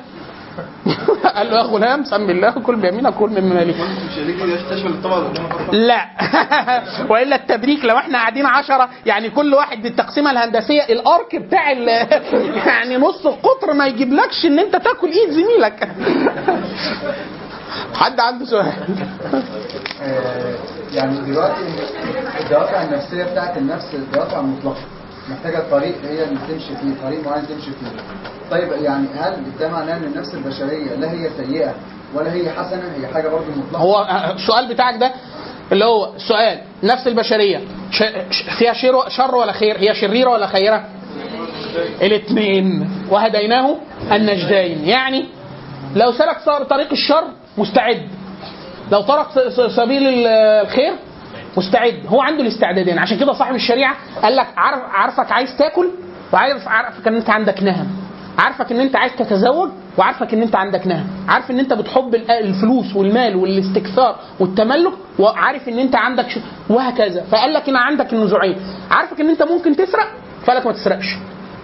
قال 1.37 1.51
له 1.51 1.57
يا 1.57 1.63
غلام 1.63 2.05
سمي 2.05 2.33
الله 2.33 2.51
كل 2.51 2.77
بيمينك 2.77 3.15
كل 3.15 3.31
من 3.31 3.49
مالك. 3.55 3.75
لا. 5.73 6.07
وإلا 7.11 7.37
التبريك 7.37 7.85
لو 7.85 7.97
إحنا 7.99 8.19
قاعدين 8.19 8.47
عشرة 8.47 8.89
يعني 9.07 9.31
كل 9.31 9.55
واحد 9.55 9.83
بالتقسيمة 9.83 10.31
الهندسية 10.31 10.83
الأرك 10.83 11.37
بتاع 11.37 11.73
ال- 11.73 11.89
يعني 12.69 12.97
نص 12.97 13.27
القطر 13.27 13.73
ما 13.73 13.87
يجيبلكش 13.87 14.47
إن 14.47 14.59
أنت 14.59 14.77
تاكل 14.77 15.09
إيد 15.13 15.31
زميلك. 15.31 15.89
حد 17.95 18.21
عنده 18.21 18.45
سؤال؟ 18.45 18.73
آه، 20.03 20.55
يعني 20.93 21.21
دلوقتي 21.21 21.63
الدوافع 22.41 22.83
النفسية 22.83 23.25
بتاعت 23.25 23.57
النفس 23.57 23.95
الدوافع 23.95 24.41
مطلقة. 24.43 24.77
محتاجة 25.31 25.63
طريق 25.71 25.95
هي 26.05 26.25
اللي 26.25 26.39
تمشي 26.49 26.77
فيه 26.77 27.03
طريق 27.05 27.27
معين 27.29 27.47
تمشي 27.49 27.71
فيه. 27.71 28.01
طيب 28.51 28.73
يعني 28.83 29.07
هل 29.19 29.37
ده 29.61 29.69
معناه 29.69 29.97
ان 29.97 30.05
النفس 30.05 30.35
البشرية 30.35 30.95
لا 30.95 31.11
هي 31.11 31.31
سيئة 31.37 31.75
ولا 32.15 32.33
هي 32.33 32.51
حسنة؟ 32.51 32.93
هي 33.01 33.07
حاجة 33.15 33.29
برضه 33.29 33.45
مطلقة. 33.57 33.83
هو 33.83 34.07
السؤال 34.35 34.69
بتاعك 34.69 34.95
ده 35.01 35.11
اللي 35.73 35.85
هو 35.85 36.15
السؤال 36.15 36.61
نفس 36.83 37.07
ش- 38.31 38.43
فيها 38.59 38.73
شر 39.09 39.35
ولا 39.35 39.53
خير؟ 39.53 39.79
هي 39.79 39.95
شريرة 39.95 40.31
ولا 40.31 40.47
خيرة؟ 40.47 40.85
الاثنين. 42.03 42.91
وهديناه 43.11 43.77
النجدين. 44.13 44.85
يعني 44.89 45.25
لو 45.97 46.13
سلك 46.13 46.39
طريق 46.65 46.91
الشر 46.93 47.25
مستعد. 47.59 48.09
لو 48.93 49.03
ترك 49.03 49.27
سبيل 49.77 50.07
ال- 50.09 50.27
الخير 50.67 50.93
مستعد. 51.57 52.03
هو 52.09 52.21
عنده 52.21 52.43
الاستعدادين. 52.43 52.99
عشان 52.99 53.19
كده 53.19 53.33
صاحب 53.33 53.55
الشريعة 53.55 53.97
قال 54.23 54.37
لك 54.37 54.47
عارف 54.57 54.81
عارفك 54.91 55.33
عايز 55.33 55.57
تاكل 55.59 55.91
وعارف 56.33 56.69
عارفك 56.69 57.09
ان 57.09 57.15
انت 57.15 57.31
عندك 57.31 57.63
نهم. 57.63 57.87
عارفك 58.39 58.73
ان 58.73 58.81
انت 58.81 58.97
عايز 58.97 59.13
تتزوج 59.19 59.71
وعارفك 59.99 60.35
ان 60.35 60.43
انت 60.43 60.57
عندك 60.57 60.87
نهم. 60.87 61.07
عارف 61.29 61.51
ان 61.51 61.59
انت 61.59 61.73
بتحب 61.73 62.15
ال- 62.15 62.31
الفلوس 62.31 62.97
والمال 62.97 63.37
والاستكثار 63.37 64.17
والتملك 64.41 64.93
وعارف 65.19 65.69
ان 65.69 65.79
انت 65.79 65.97
عندك 65.97 66.29
ش... 66.31 66.39
وهكذا. 66.71 67.25
فقال 67.31 67.53
لك 67.55 67.69
ان 67.69 67.77
عندك 67.77 68.13
النزوعين 68.13 68.57
عارفك 68.91 69.21
ان 69.21 69.29
انت 69.31 69.43
ممكن 69.43 69.77
تسرق؟ 69.77 70.07
فقالك 70.47 70.67
ما 70.67 70.73
تسرقش. 70.73 71.17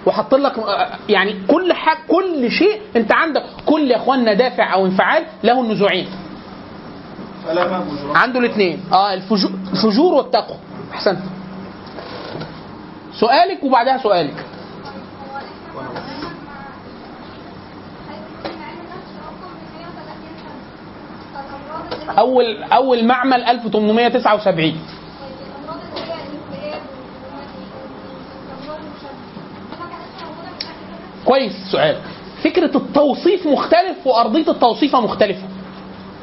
وحط 0.06 0.35
لك 0.35 0.59
آه، 0.59 0.89
يعني 1.09 1.35
كل 1.48 1.73
حاجة 1.73 1.98
كل 2.09 2.51
شيء 2.51 2.81
انت 2.97 3.12
عندك. 3.12 3.43
كل 3.66 3.90
يا 3.90 3.97
اخوانا 3.97 4.32
دافع 4.32 4.74
أو 4.74 4.86
انفعال 4.86 5.23
له 5.44 5.60
النزوعين 5.60 6.06
عنده 8.14 8.39
الاثنين. 8.39 8.81
آه 8.93 9.14
الفجور, 9.14 9.51
الفجور 9.73 10.14
والتقوى. 10.14 10.56
أحسنت. 10.93 11.19
سؤالك 13.12 13.64
وبعدها 13.64 13.98
سؤالك. 13.98 14.44
أول 22.19 22.62
أول 22.62 23.05
معمل 23.05 23.44
1879 23.44 24.81
كويس 31.24 31.52
سؤال. 31.73 31.97
فكرة 32.44 32.77
التوصيف 32.77 33.47
مختلف 33.47 34.06
وأرضية 34.06 34.51
التوصيفة 34.51 35.01
مختلفة. 35.01 35.51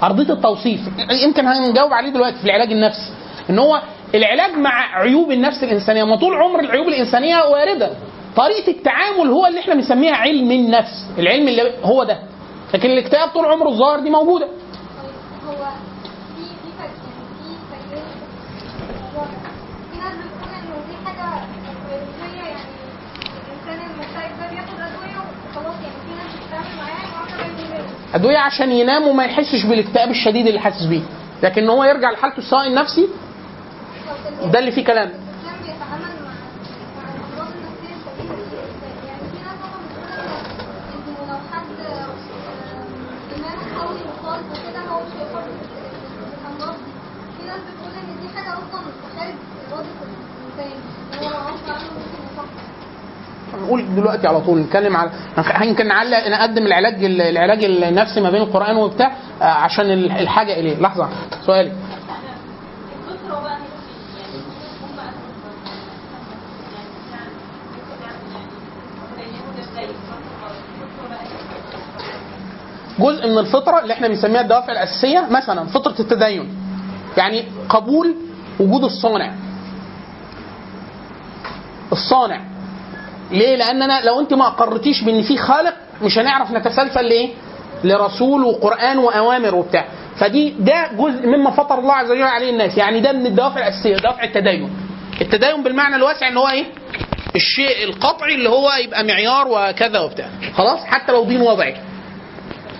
أرضية 0.03 0.33
التوصيف. 0.33 0.79
يمكن 1.23 1.45
هنجاوب 1.47 1.93
عليه 1.93 2.09
دلوقتي 2.09 2.37
في 2.37 2.45
العلاج 2.45 2.71
النفسي. 2.71 3.11
إن 3.49 3.59
هو 3.59 3.81
العلاج 4.15 4.51
مع 4.57 4.99
عيوب 4.99 5.31
النفس 5.31 5.63
الإنسانية 5.63 6.03
ما 6.03 6.15
طول 6.15 6.33
عمر 6.33 6.59
العيوب 6.59 6.87
الإنسانية 6.87 7.37
واردة. 7.37 7.89
طريقة 8.35 8.71
التعامل 8.71 9.29
هو 9.29 9.45
اللي 9.45 9.59
إحنا 9.59 9.73
بنسميها 9.73 10.15
علم 10.15 10.51
النفس. 10.51 11.05
العلم 11.19 11.47
اللي 11.47 11.73
هو 11.83 12.03
ده. 12.03 12.19
لكن 12.73 12.89
الاكتئاب 12.89 13.29
طول 13.29 13.45
عمره 13.45 13.69
الظاهر 13.69 13.99
دي 13.99 14.09
موجودة. 14.09 14.45
هو 15.47 15.55
في 16.35 16.43
في 16.43 16.69
فرق 16.77 16.91
يعني 17.05 17.25
في 17.39 17.55
تجربة 17.71 18.11
واضح. 19.17 19.41
في 19.91 19.97
ناس 19.99 20.13
بتقول 20.13 20.53
انه 20.59 20.75
دي 20.89 20.95
حاجة 21.05 21.29
وراثية 21.89 22.43
يعني 22.49 22.69
الانسان 23.47 23.91
المكتئب 23.91 24.39
ده 24.39 24.47
بياخد 24.51 24.79
ادوية 24.79 25.19
وخلاص 25.19 25.75
يعني 25.83 25.99
في 26.05 26.11
ناس 26.19 26.31
بتتعامل 26.35 26.75
معاه 26.77 27.05
وعاملة 27.13 27.85
أدوية 28.13 28.37
عشان 28.37 28.71
ينام 28.71 29.07
وما 29.07 29.25
يحسش 29.25 29.65
بالاكتئاب 29.65 30.09
الشديد 30.09 30.47
اللي 30.47 30.59
حاسس 30.59 30.85
بيه. 30.85 31.01
لكن 31.43 31.69
هو 31.69 31.83
يرجع 31.83 32.11
لحالته 32.11 32.37
السواء 32.37 32.67
النفسي 32.67 33.07
ده 34.53 34.59
اللي 34.59 34.71
فيه 34.71 34.85
كلام. 34.85 35.11
الانسان 35.11 35.61
بيتعامل 51.11 52.08
نقول 53.57 53.95
دلوقتي 53.95 54.27
على 54.27 54.41
طول 54.41 54.59
نتكلم 54.59 54.97
على 54.97 55.11
يمكن 55.61 55.87
نعلق 55.87 56.27
نقدم 56.27 56.65
العلاج 56.65 57.03
العلاج 57.03 57.63
النفسي 57.63 58.21
ما 58.21 58.29
بين 58.29 58.41
القرآن 58.41 58.75
وبتاع 58.75 59.11
آه، 59.41 59.45
عشان 59.45 59.91
الحاجة 59.91 60.53
إليه. 60.59 60.79
لحظة 60.79 61.09
سؤالي. 61.45 61.71
جزء 72.99 73.27
من 73.27 73.37
الفطرة 73.37 73.79
اللي 73.79 73.93
إحنا 73.93 74.07
بنسميها 74.07 74.41
الدوافع 74.41 74.71
الأساسية 74.71 75.27
مثلا 75.31 75.65
فطرة 75.65 75.95
التدين. 75.99 76.49
يعني 77.17 77.45
قبول 77.69 78.15
وجود 78.59 78.83
الصانع. 78.83 79.33
الصانع. 81.91 82.41
ليه؟ 83.31 83.55
لأن 83.55 83.81
أنا 83.81 84.01
لو 84.05 84.19
أنت 84.19 84.33
ما 84.33 84.47
اقرتيش 84.47 85.01
بإن 85.03 85.21
في 85.21 85.37
خالق 85.37 85.73
مش 86.01 86.17
هنعرف 86.19 86.51
نتسلسل 86.51 87.05
لايه؟ 87.05 87.29
لرسول 87.83 88.43
وقرآن 88.43 88.97
وأوامر 88.97 89.55
وبتاع. 89.55 89.85
فدي 90.17 90.49
ده 90.49 90.87
جزء 90.97 91.27
مما 91.27 91.51
فطر 91.51 91.79
الله 91.79 91.93
عز 91.93 92.11
وجل 92.11 92.23
عليه 92.23 92.49
الناس. 92.49 92.77
يعني 92.77 92.99
ده 92.99 93.11
من 93.11 93.25
الدوافع 93.25 93.59
الاساسيه 93.59 93.97
دوافع 93.97 94.23
التدين. 94.23 94.69
التدين 95.21 95.63
بالمعنى 95.63 95.95
الواسع 95.95 96.27
إن 96.27 96.37
هو 96.37 96.47
إيه؟ 96.47 96.65
الشيء 97.35 97.83
القطعي 97.83 98.35
اللي 98.35 98.49
هو 98.49 98.71
يبقى 98.83 99.03
معيار 99.03 99.47
وكذا 99.47 99.99
وبتاع. 99.99 100.29
خلاص؟ 100.53 100.79
حتى 100.83 101.11
لو 101.11 101.23
دين 101.23 101.41
وضعي 101.41 101.75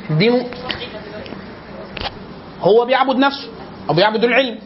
دينه 0.10 0.46
هو 2.62 2.86
بيعبد 2.86 3.16
نفسه 3.18 3.48
أو 3.90 3.94
بيعبد 3.94 4.24
العلم. 4.24 4.60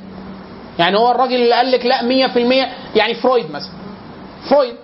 يعني 0.79 0.97
هو 0.97 1.11
الراجل 1.11 1.35
اللي 1.35 1.53
قال 1.53 1.71
لك 1.71 1.85
لا 1.85 2.01
100% 2.01 2.69
يعني 2.95 3.13
فرويد 3.13 3.51
مثلا. 3.51 3.71
فرويد 4.49 4.75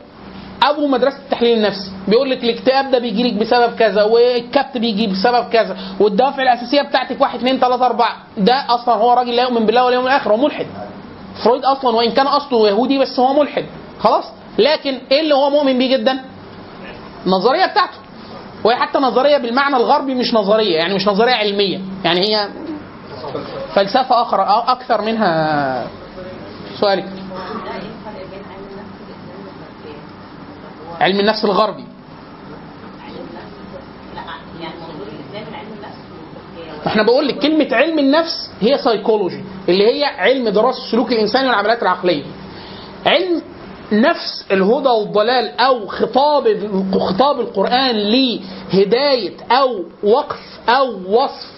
أبو 0.64 0.88
مدرسة 0.88 1.18
التحليل 1.18 1.58
النفسي 1.58 1.92
بيقول 2.08 2.30
لك 2.32 2.44
الاكتئاب 2.44 2.92
ده 2.92 3.00
بيجي 3.00 3.24
لك 3.24 3.34
بسبب 3.34 3.76
كذا 3.76 4.04
والكبت 4.04 4.78
بيجي 4.78 5.08
بسبب 5.08 5.50
كذا 5.50 5.78
والدوافع 6.00 6.44
الأساسية 6.44 6.82
بتاعتك 6.82 7.22
1 7.22 7.36
2 7.40 7.60
3 7.60 7.86
4 7.86 8.18
ده 8.38 8.66
أصلا 8.70 8.96
هو 8.96 9.14
راجل 9.14 9.36
لا 9.36 9.44
يؤمن 9.44 9.66
بالله 9.66 9.86
واليوم 9.86 10.06
الآخر 10.06 10.32
هو 10.32 10.38
ملحد. 10.38 10.66
فرويد 11.44 11.66
أصلا 11.66 11.96
وإن 11.96 12.12
كان 12.12 12.28
أصله 12.28 12.68
يهودي 12.68 12.98
بس 12.98 13.20
هو 13.20 13.34
ملحد. 13.34 13.66
خلاص؟ 14.00 14.26
لكن 14.60 15.00
إيه 15.12 15.22
اللي 15.22 15.36
هو 15.36 15.50
مؤمن 15.50 15.78
بيه 15.78 15.98
جدا؟ 15.98 16.20
النظريه 17.26 17.66
بتاعته. 17.66 17.98
وهي 18.64 18.76
حتى 18.76 19.00
نظرية 19.00 19.38
بالمعنى 19.38 19.76
الغربي 19.76 20.16
مش 20.16 20.34
نظرية 20.34 20.76
يعني 20.78 20.94
مش 20.94 21.08
نظرية 21.08 21.34
علمية. 21.34 21.80
يعني 22.06 22.20
هي 22.20 22.48
فلسفة 23.76 24.22
أخرى 24.22 24.64
أكثر 24.68 25.02
منها. 25.02 25.88
سؤالك. 26.80 27.06
علم 31.00 31.20
النفس 31.20 31.46
الغربي. 31.46 31.86
إحنا 36.88 37.04
بقول 37.04 37.28
لك 37.28 37.40
كلمة 37.40 37.68
علم 37.72 38.00
النفس 38.00 38.52
هي 38.62 38.78
سايكولوجي 38.78 39.44
اللي 39.70 39.86
هي 39.86 40.04
علم 40.06 40.50
دراسة 40.50 40.84
السلوك 40.86 41.12
الإنساني 41.12 41.48
والعمليات 41.48 41.82
العقلية. 41.82 42.24
علم 43.06 43.42
نفس 43.92 44.46
الهدى 44.52 44.90
والضلال 44.90 45.60
أو 45.60 45.88
خطاب 45.88 46.44
خطاب 47.00 47.40
القرآن 47.40 47.96
لهداية 47.96 49.34
أو 49.52 49.84
وقف 50.04 50.60
أو 50.70 50.88
وصف 51.08 51.52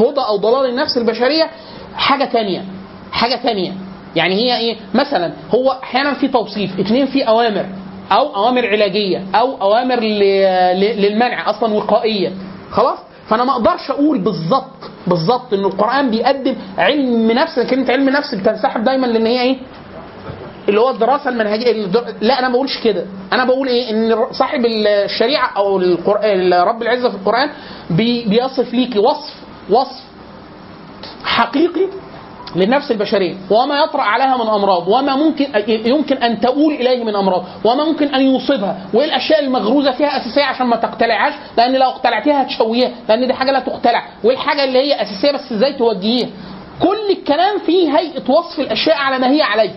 هدى 0.00 0.20
أو 0.20 0.36
ضلال 0.36 0.70
النفس 0.70 0.96
البشرية 0.98 1.50
حاجة 1.94 2.24
تانية 2.24 2.64
حاجة 3.12 3.36
تانية. 3.36 3.72
يعني 4.16 4.34
هي 4.34 4.58
إيه؟ 4.58 4.76
مثلا 4.94 5.32
هو 5.54 5.70
أحيانا 5.82 6.14
في 6.14 6.28
توصيف 6.28 6.80
اثنين 6.80 7.06
في 7.06 7.22
أوامر. 7.28 7.66
أو 8.12 8.36
أوامر 8.36 8.66
علاجية 8.66 9.24
أو 9.34 9.62
أوامر 9.62 10.00
للمنع 10.74 11.50
أصلا 11.50 11.74
وقائية. 11.74 12.32
خلاص؟ 12.70 12.98
فأنا 13.28 13.44
ما 13.44 13.52
أقدرش 13.52 13.90
أقول 13.90 14.18
بالظبط 14.18 14.90
بالظبط 15.06 15.52
إن 15.54 15.64
القرآن 15.64 16.10
بيقدم 16.10 16.54
علم 16.78 17.30
نفس 17.32 17.60
كلمه 17.60 17.92
علم 17.92 18.08
نفس 18.08 18.34
بتنسحب 18.34 18.84
دايما 18.84 19.06
لأن 19.06 19.26
هي 19.26 19.40
إيه؟ 19.42 19.56
اللي 20.68 20.80
هو 20.80 20.90
الدراسة 20.90 21.30
المنهجية 21.30 21.70
الدر- 21.84 22.14
لا 22.20 22.38
أنا 22.38 22.48
ما 22.48 22.54
بقولش 22.54 22.78
كده. 22.84 23.06
أنا 23.32 23.44
بقول 23.44 23.68
إيه؟ 23.68 23.90
إن 23.90 24.16
صاحب 24.32 24.66
الشريعة 24.66 25.52
أو 25.56 25.78
القران 25.78 26.54
رب 26.54 26.82
العزة 26.82 27.08
في 27.10 27.14
القرآن 27.16 27.50
بي 27.90 28.24
بيصف 28.28 28.74
ليكي 28.74 28.98
وصف 28.98 29.34
وصف 29.70 30.02
حقيقي 31.24 31.88
للنفس 32.56 32.90
البشرية. 32.90 33.34
وما 33.50 33.74
يطرأ 33.84 34.02
عليها 34.02 34.36
من 34.36 34.48
أمراض. 34.48 34.88
وما 34.88 35.16
ممكن 35.16 35.46
يمكن 35.68 36.16
أن 36.16 36.40
تؤول 36.40 36.74
إليه 36.74 37.04
من 37.04 37.16
أمراض. 37.16 37.44
وما 37.64 37.84
ممكن 37.84 38.14
أن 38.14 38.20
يصيبها. 38.20 38.78
وإيه 38.94 39.06
الأشياء 39.08 39.40
المغروزة 39.44 39.92
فيها 39.92 40.16
أساسية 40.16 40.44
عشان 40.44 40.66
ما 40.66 40.76
تقتلعهاش؟ 40.76 41.34
لأن 41.58 41.72
لو 41.72 41.88
اقتلعتيها 41.88 42.42
هتشويها 42.42 42.90
لأن 43.08 43.26
دي 43.26 43.34
حاجة 43.34 43.50
لا 43.52 43.60
تقتلع. 43.60 44.02
وايه 44.24 44.34
الحاجة 44.36 44.64
اللي 44.64 44.78
هي 44.78 45.02
أساسية 45.02 45.32
بس 45.32 45.52
إزاي 45.52 45.72
توجهيها؟ 45.72 46.28
كل 46.82 47.10
الكلام 47.18 47.58
فيه 47.58 47.98
هيئة 47.98 48.30
وصف 48.30 48.60
الأشياء 48.60 48.96
على 48.96 49.18
ما 49.18 49.30
هي 49.30 49.42
عليه. 49.42 49.70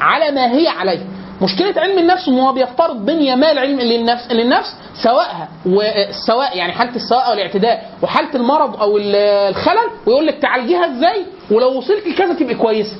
على 0.00 0.30
ما 0.30 0.52
هي 0.52 0.68
عليه. 0.68 1.00
مشكلة 1.42 1.74
علم 1.80 1.98
النفس 1.98 2.28
إن 2.28 2.38
هو 2.38 2.52
بيفترض 2.52 3.06
بنية 3.06 3.34
ما 3.34 3.50
العلم 3.52 3.80
للنفس 3.80 4.32
للنفس 4.32 4.74
سواءها 5.02 5.48
والسواء 5.66 6.56
يعني 6.56 6.72
حالة 6.72 6.96
السواء 6.96 7.26
أو 7.28 7.32
الاعتداء 7.32 7.90
وحالة 8.02 8.34
المرض 8.34 8.80
أو 8.80 8.96
ال- 8.98 9.16
الخلل 9.48 9.90
ويقول 10.06 10.26
لك 10.26 10.38
تعالجيها 10.38 10.84
إزاي 10.96 11.26
ولو 11.50 11.78
وصلت 11.78 12.06
لكذا 12.06 12.34
تبقى 12.34 12.54
كويسة. 12.54 12.96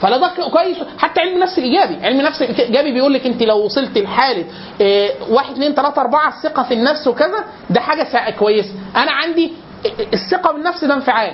فلا 0.00 0.16
ده 0.16 0.28
كويس. 0.52 0.76
حتى 0.98 1.20
علم 1.20 1.34
النفس 1.34 1.58
الايجابي، 1.58 2.06
علم 2.06 2.20
النفس 2.20 2.42
الإيجابي 2.42 2.92
بيقول 2.92 3.14
لك 3.14 3.26
أنت 3.26 3.42
لو 3.42 3.64
وصلت 3.64 3.98
لحالة 3.98 4.44
آه، 4.82 5.10
واحد 5.30 5.52
اثنين 5.52 5.74
ثلاثة 5.74 6.00
أربعة 6.00 6.28
الثقة 6.28 6.62
في 6.62 6.74
النفس 6.74 7.06
وكذا 7.06 7.44
ده 7.70 7.80
حاجة 7.80 8.30
كويسة، 8.38 8.72
أنا 8.96 9.10
عندي 9.12 9.52
الثقة 10.12 10.52
بالنفس 10.52 10.84
ده 10.84 10.94
انفعال. 10.94 11.32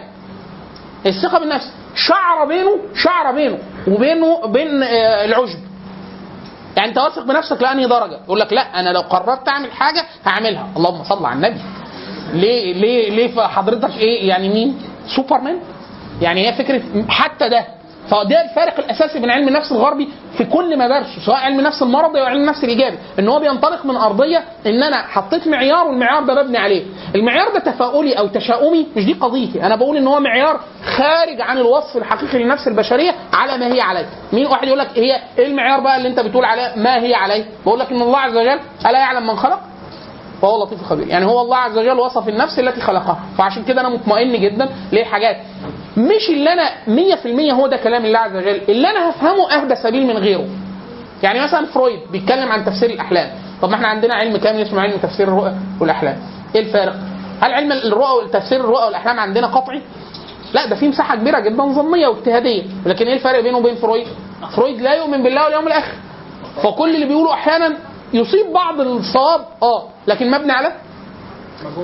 الثقة 1.06 1.39
بالنفس 1.39 1.73
شعرة 1.94 2.44
بينه 2.44 2.78
شعرة 2.94 3.32
بينه 3.32 3.59
وبينه 3.89 4.47
بين 4.47 4.82
آه، 4.82 5.24
العجب 5.24 5.59
يعني 6.77 6.89
انت 6.89 6.98
واثق 6.98 7.23
بنفسك 7.23 7.62
لأنهي 7.62 7.86
درجة؟ 7.86 8.19
يقول 8.24 8.40
لك 8.40 8.53
لا 8.53 8.81
أنا 8.81 8.90
لو 8.90 9.01
قررت 9.01 9.48
أعمل 9.48 9.73
حاجة 9.73 10.05
هعملها. 10.27 10.69
اللهم 10.77 11.05
صل 11.05 11.24
على 11.27 11.35
النبي. 11.36 11.61
ليه 12.32 12.73
ليه 12.73 13.11
ليه 13.11 13.47
حضرتك 13.47 13.97
إيه؟ 13.98 14.28
يعني 14.28 14.48
مين؟ 14.48 14.78
سوبرمان؟ 15.16 15.59
يعني 16.23 16.48
هي 16.48 16.53
فكرة 16.55 16.82
حتى 17.09 17.48
ده. 17.48 17.65
فده 18.11 18.43
الفارق 18.45 18.78
الأساسي 18.78 19.19
بين 19.20 19.31
علم 19.31 19.49
النفس 19.49 19.73
الغربي 19.73 20.09
في 20.39 20.45
كل 20.45 20.78
مدارسه 20.78 21.20
سواء 21.27 21.37
علم 21.37 21.59
النفس 21.59 21.83
المرضي 21.83 22.20
أو 22.20 22.24
علم 22.27 22.41
النفس 22.41 22.65
الإيجابي 22.65 22.99
إن 23.19 23.28
هو 23.28 23.39
بينطلق 23.41 23.87
من 23.87 23.97
أرضية 23.97 24.45
إن 24.66 24.83
أنا 24.83 24.97
حطيت 24.97 25.49
معيار 25.49 25.87
والمعيار 25.87 26.23
ده 26.24 26.43
ببني 26.43 26.59
عليه. 26.59 26.85
المعيار 27.15 27.53
ده 27.53 27.59
تفاؤلي 27.59 28.12
أو 28.19 28.27
تشاؤمي 28.27 28.87
مش 28.97 29.05
دي 29.05 29.12
قضيتي 29.12 29.66
أنا 29.66 29.77
بقول 29.77 29.97
إن 29.97 30.07
هو 30.07 30.20
معيار 30.20 30.61
خارج 30.85 31.41
عن 31.41 31.59
الوصف 31.59 31.97
الحقيقي 31.97 32.39
للنفس 32.39 32.69
البشرية 32.69 33.15
على 33.33 33.59
ما 33.59 33.66
هي 33.74 33.81
عليه. 33.81 34.07
مين 34.33 34.47
واحد 34.47 34.66
يقول 34.66 34.78
لك 34.78 34.89
هي 34.99 35.20
إيه 35.39 35.47
المعيار 35.47 35.81
بقى 35.81 35.97
اللي 35.97 36.09
أنت 36.09 36.20
بتقول 36.20 36.45
عليه؟ 36.45 36.73
ما 36.77 36.97
هي 37.03 37.15
عليه؟ 37.15 37.45
بقول 37.66 37.78
لك 37.81 37.91
إن 37.93 38.03
الله 38.03 38.19
عز 38.19 38.37
وجل 38.37 38.59
ألا 38.87 38.99
يعلم 38.99 39.27
من 39.27 39.37
خلق؟ 39.37 39.61
وهو 40.43 40.62
لطيف 40.62 40.83
خبير 40.83 41.07
يعني 41.09 41.24
هو 41.24 41.41
الله 41.41 41.57
عز 41.57 41.78
وجل 41.78 41.99
وصف 41.99 42.28
النفس 42.28 42.59
التي 42.59 42.81
خلقها. 42.81 43.20
فعشان 43.39 43.65
كده 43.65 43.81
أنا 43.81 43.89
مطمئن 43.89 44.41
جدا 44.41 44.69
لحاجات 44.93 45.37
مش 45.97 46.31
اللي 46.31 46.52
أنا 46.52 46.70
100% 47.51 47.52
هو 47.52 47.66
ده 47.66 47.77
كلام 47.77 48.05
الله 48.05 48.18
عز 48.18 48.36
وجل. 48.36 48.60
اللي 48.68 48.90
أنا 48.90 49.10
هفهمه 49.10 49.51
أهدى 49.52 49.77
سبيل 49.77 50.06
من 50.06 50.16
غيره. 50.16 50.47
يعني 51.23 51.40
مثلا 51.40 51.66
فرويد 51.66 52.01
بيتكلم 52.12 52.52
عن 52.52 52.64
تفسير 52.64 52.90
الأحلام. 52.90 53.31
طب 53.62 53.68
ما 53.68 53.74
إحنا 53.74 53.89
عندنا 53.89 54.14
علم 54.14 54.36
كامل 54.36 54.62
اسمه 54.62 54.81
علم 54.81 54.97
تفسير 54.97 55.28
الرؤى 55.28 55.52
والأحلام. 55.81 56.16
إيه 56.55 56.60
الفارق 56.60 56.94
هل 57.40 57.52
علم 57.55 57.73
الرؤى 57.73 58.24
وتفسير 58.24 58.60
الرؤى 58.60 58.85
والأحلام 58.85 59.20
عندنا 59.20 59.47
قطعي؟ 59.47 59.82
لا 60.55 60.66
ده 60.66 60.77
في 60.77 60.89
مساحة 60.89 61.16
كبيرة 61.16 61.40
جدا 61.40 61.62
ظنيه 61.62 62.06
واجتهادية. 62.06 62.62
لكن 62.86 63.06
إيه 63.06 63.14
الفرق 63.14 63.40
بينه 63.40 63.59
وبين 63.59 63.74
فرويد؟ 63.74 64.06
فرويد 64.56 64.81
لا 64.81 64.94
يؤمن 64.94 65.23
بالله 65.23 65.44
واليوم 65.44 65.66
الآخر. 65.66 65.93
فكل 66.62 66.94
اللي 66.94 67.06
بيقوله 67.06 67.32
أحيانا 67.35 67.77
يصيب 68.12 68.52
بعض 68.52 68.81
الصواب. 68.81 69.40
آه 69.62 69.82
لكن 70.06 70.31
مبني 70.31 70.52
على 70.52 70.73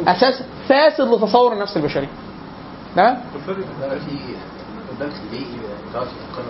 أساس 0.08 0.42
فاسد 0.68 1.08
لتصور 1.08 1.52
النفس 1.52 1.76
البشرية. 1.76 2.08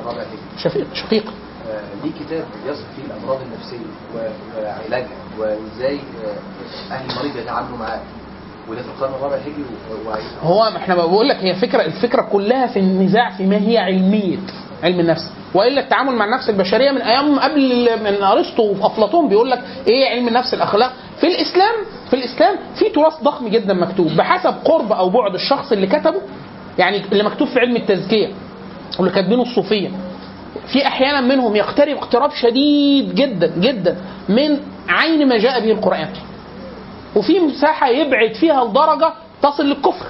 الرابع 0.00 0.20
هجري 0.20 0.38
شفيق 0.64 0.86
شقيق. 0.94 1.24
آه، 1.70 1.80
ليه 2.04 2.12
كتاب 2.20 2.44
بيصف 2.66 2.84
فيه 2.96 3.02
الأمراض 3.06 3.38
النفسية 3.42 3.86
وعلاجها؟ 4.16 5.08
وإزاي 5.38 5.96
آه، 5.96 6.94
أهل 6.94 7.10
المريض 7.10 7.36
يتعاملوا 7.36 7.78
معاه؟ 7.78 8.00
وده 8.68 8.82
في 8.82 8.88
القرن 8.88 9.14
الرابع 9.14 9.36
هجري 9.36 9.64
و- 9.90 10.08
و- 10.10 10.12
هو 10.42 10.70
ما 10.70 10.76
إحنا 10.76 10.94
بقول 10.94 11.28
لك 11.28 11.36
هي 11.36 11.54
فكرة 11.54 11.82
الفكرة 11.84 12.22
كلها 12.22 12.66
في 12.66 12.78
النزاع 12.78 13.30
في 13.30 13.46
ما 13.46 13.56
هي 13.56 13.78
علمية. 13.78 14.38
علم 14.82 15.00
النفس. 15.00 15.30
وإلا 15.54 15.80
التعامل 15.80 16.12
مع 16.16 16.24
النفس 16.24 16.50
البشرية 16.50 16.90
من 16.90 17.00
أيام 17.02 17.38
قبل 17.38 17.88
من 18.04 18.22
أرسطو 18.22 18.74
وافلاطون 18.80 19.28
بيقول 19.28 19.50
لك 19.50 19.62
إيه 19.86 20.08
علم 20.10 20.28
النفس 20.28 20.54
الأخلاق؟ 20.54 20.92
في 21.20 21.26
الإسلام 21.26 21.74
في 22.10 22.16
الإسلام 22.16 22.56
في 22.74 22.88
تراث 22.88 23.12
ضخم 23.22 23.48
جدا 23.48 23.74
مكتوب 23.74 24.06
بحسب 24.06 24.54
قرب 24.64 24.92
أو 24.92 25.10
بعد 25.10 25.34
الشخص 25.34 25.72
اللي 25.72 25.86
كتبه 25.86 26.20
يعني 26.78 27.02
اللي 27.12 27.22
مكتوب 27.24 27.48
في 27.48 27.60
علم 27.60 27.76
التزكية 27.76 28.28
واللي 28.98 29.14
كاتبينه 29.14 29.42
الصوفية. 29.42 29.88
في 30.72 30.86
أحيانا 30.86 31.20
منهم 31.20 31.56
يقترب 31.56 31.96
اقتراب 31.96 32.30
شديد 32.32 33.14
جدا 33.14 33.52
جدا 33.58 33.96
من 34.28 34.58
عين 34.88 35.28
ما 35.28 35.38
جاء 35.38 35.60
به 35.60 35.72
القرآن. 35.72 36.08
وفي 37.16 37.40
مساحة 37.40 37.88
يبعد 37.88 38.34
فيها 38.34 38.64
لدرجة 38.64 39.12
تصل 39.42 39.66
للكفر. 39.66 40.06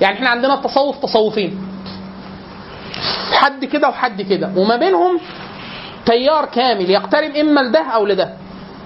يعني 0.00 0.16
إحنا 0.16 0.28
عندنا 0.28 0.54
التصوف 0.54 0.98
تصوفين. 1.02 1.58
حد 3.32 3.64
كده 3.64 3.88
وحد 3.88 4.22
كده. 4.22 4.50
وما 4.56 4.76
بينهم 4.76 5.20
تيار 6.06 6.44
كامل 6.44 6.90
يقترب 6.90 7.36
إما 7.36 7.60
لده 7.60 7.82
أو 7.82 8.06
لده. 8.06 8.34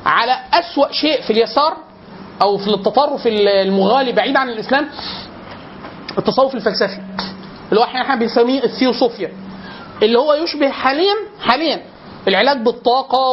على 0.07 0.37
أسوأ 0.53 0.93
شيء 0.93 1.23
في 1.23 1.31
اليسار 1.33 1.77
أو 2.43 2.57
في 2.59 2.69
التطرف 2.69 3.27
المغالي 3.27 4.13
بعيد 4.13 4.37
عن 4.37 4.49
الإسلام 4.49 4.89
التصوف 6.19 6.55
الفلسفي. 6.55 7.01
اللي 7.69 7.81
هو 7.81 7.85
إحنا 7.85 8.15
بنسميه 8.15 8.65
الثيوصوفيا 8.65 9.33
اللي 10.03 10.19
هو 10.19 10.35
يشبه 10.35 10.69
حاليا 10.71 11.15
حاليا 11.41 11.81
العلاج 12.29 12.59
بالطاقة 12.59 13.31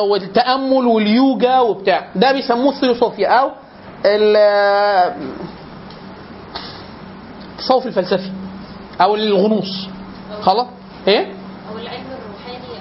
والتأمل 0.00 0.86
واليوجا 0.86 1.58
وبتاع. 1.60 2.08
ده 2.16 2.32
بيسموه 2.32 2.72
الثيوصوفيا 2.72 3.28
أو 3.28 3.50
ال- 4.06 5.14
التصوف 7.58 7.86
الفلسفي 7.86 8.30
أو 9.00 9.14
الغنوص. 9.14 9.86
خلاص؟ 10.42 10.66
إيه؟ 11.08 11.26
أو 11.70 11.78
العلم 11.78 12.04
الروحاني 12.18 12.78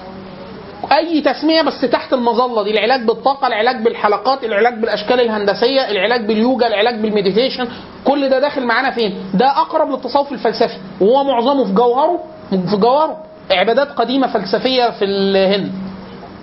أو 0.84 0.98
أي 0.98 1.22
تسمية 1.22 1.62
بس 1.62 1.82
تحت 1.82 2.14
المظلة 2.14 2.64
دي 2.64 2.72
العلاج 2.72 3.06
بالطاقة 3.06 3.48
العلاج 3.48 3.84
بالحلقات 3.84 4.44
العلاج 4.44 4.74
بالأشكال 4.80 5.22
الهندسية 5.22 5.82
العلاج 5.92 6.26
باليوجا 6.26 6.68
العلاج 6.68 6.96
بالمديتيشن 7.02 7.68
كل 8.06 8.30
ده 8.30 8.40
داخل 8.40 8.66
معانا 8.66 8.92
فين؟ 8.92 9.16
ده 9.34 9.48
أقرب 9.52 9.90
للتصوف 9.92 10.32
الفلسفي 10.32 10.78
وهو 11.02 11.24
معظمه 11.24 11.66
في 11.66 11.74
جوهره 11.74 12.20
في 12.50 12.78
جوهره 12.78 13.24
عبادات 13.52 13.88
قديمة 13.92 14.28
فلسفية 14.28 14.90
في 14.90 15.06
الهند. 15.06 15.72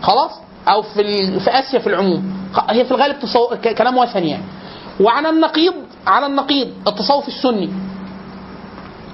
خلاص؟ 0.02 0.30
أو 0.68 0.82
في 0.82 1.26
في 1.40 1.50
آسيا 1.50 1.78
في 1.78 1.86
العموم. 1.86 2.32
هي 2.70 2.84
في 2.84 2.90
الغالب 2.90 3.18
تصو... 3.20 3.48
كلام 3.78 3.96
وثني 3.98 4.30
يعني. 4.30 4.42
وعلى 5.00 5.30
النقيض 5.30 5.74
على 6.06 6.26
النقيض 6.26 6.68
التصوف 6.88 7.28
السني. 7.28 7.70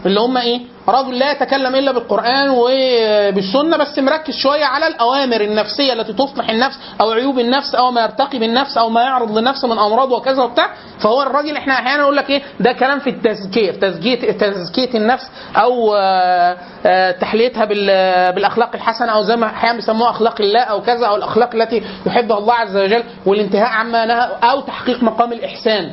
اللي 0.06 0.20
هم 0.20 0.36
إيه؟ 0.36 0.60
رجل 0.88 1.18
لا 1.18 1.32
يتكلم 1.32 1.74
إلا 1.74 1.92
بالقرآن 1.92 2.48
وبالسنة 2.48 3.76
بس 3.76 3.98
مركز 3.98 4.34
شوية 4.36 4.64
على 4.64 4.86
الأوامر 4.86 5.40
النفسية 5.40 5.92
التي 5.92 6.12
تصلح 6.12 6.50
النفس 6.50 6.78
أو 7.00 7.10
عيوب 7.10 7.38
النفس 7.38 7.74
أو 7.74 7.90
ما 7.90 8.00
يرتقي 8.02 8.38
بالنفس 8.38 8.78
أو 8.78 8.88
ما 8.88 9.02
يعرض 9.02 9.38
للنفس 9.38 9.64
من 9.64 9.78
أمراض 9.78 10.12
وكذا 10.12 10.42
وبتاع. 10.42 10.70
فهو 11.00 11.22
الراجل 11.22 11.56
إحنا 11.56 11.74
أحيانا 11.74 12.02
نقول 12.02 12.16
لك 12.16 12.30
إيه؟ 12.30 12.42
ده 12.60 12.72
كلام 12.72 12.98
في 12.98 13.10
التزكية 13.10 13.70
تزكية 13.70 14.32
تزكية 14.32 14.94
النفس 14.98 15.30
أو 15.56 15.94
آه، 15.94 16.56
آه، 16.86 17.10
تحليتها 17.10 17.64
بال- 17.64 18.32
بالأخلاق 18.32 18.70
الحسنة 18.74 19.12
أو 19.12 19.22
زي 19.22 19.36
ما 19.36 19.46
أحيانا 19.46 19.76
بيسموها 19.76 20.10
أخلاق 20.10 20.40
الله 20.40 20.60
أو 20.60 20.82
كذا 20.82 21.06
أو 21.06 21.16
الأخلاق 21.16 21.54
التي 21.54 21.82
يحبها 22.06 22.38
الله 22.38 22.54
عز 22.54 22.76
وجل 22.76 23.02
والانتهاء 23.26 23.66
عما 23.68 24.04
نهى 24.06 24.28
أو 24.42 24.60
تحقيق 24.60 25.02
مقام 25.02 25.32
الإحسان. 25.32 25.90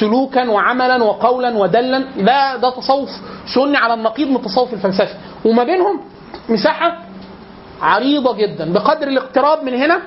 سلوكا 0.00 0.48
وعملا 0.50 1.02
وقولا 1.04 1.58
ودلا. 1.58 1.98
ده 2.18 2.56
ده 2.56 2.70
تصوف 2.70 3.10
سني 3.54 3.76
على 3.76 3.94
النقيض 3.94 4.28
من 4.28 4.36
التصوف 4.36 4.72
الفلسفي. 4.74 5.14
وما 5.44 5.64
بينهم 5.64 6.00
مساحة 6.48 6.98
عريضة 7.82 8.36
جدا. 8.36 8.72
بقدر 8.72 9.08
الاقتراب 9.08 9.64
من 9.64 9.74
هنا 9.74 9.98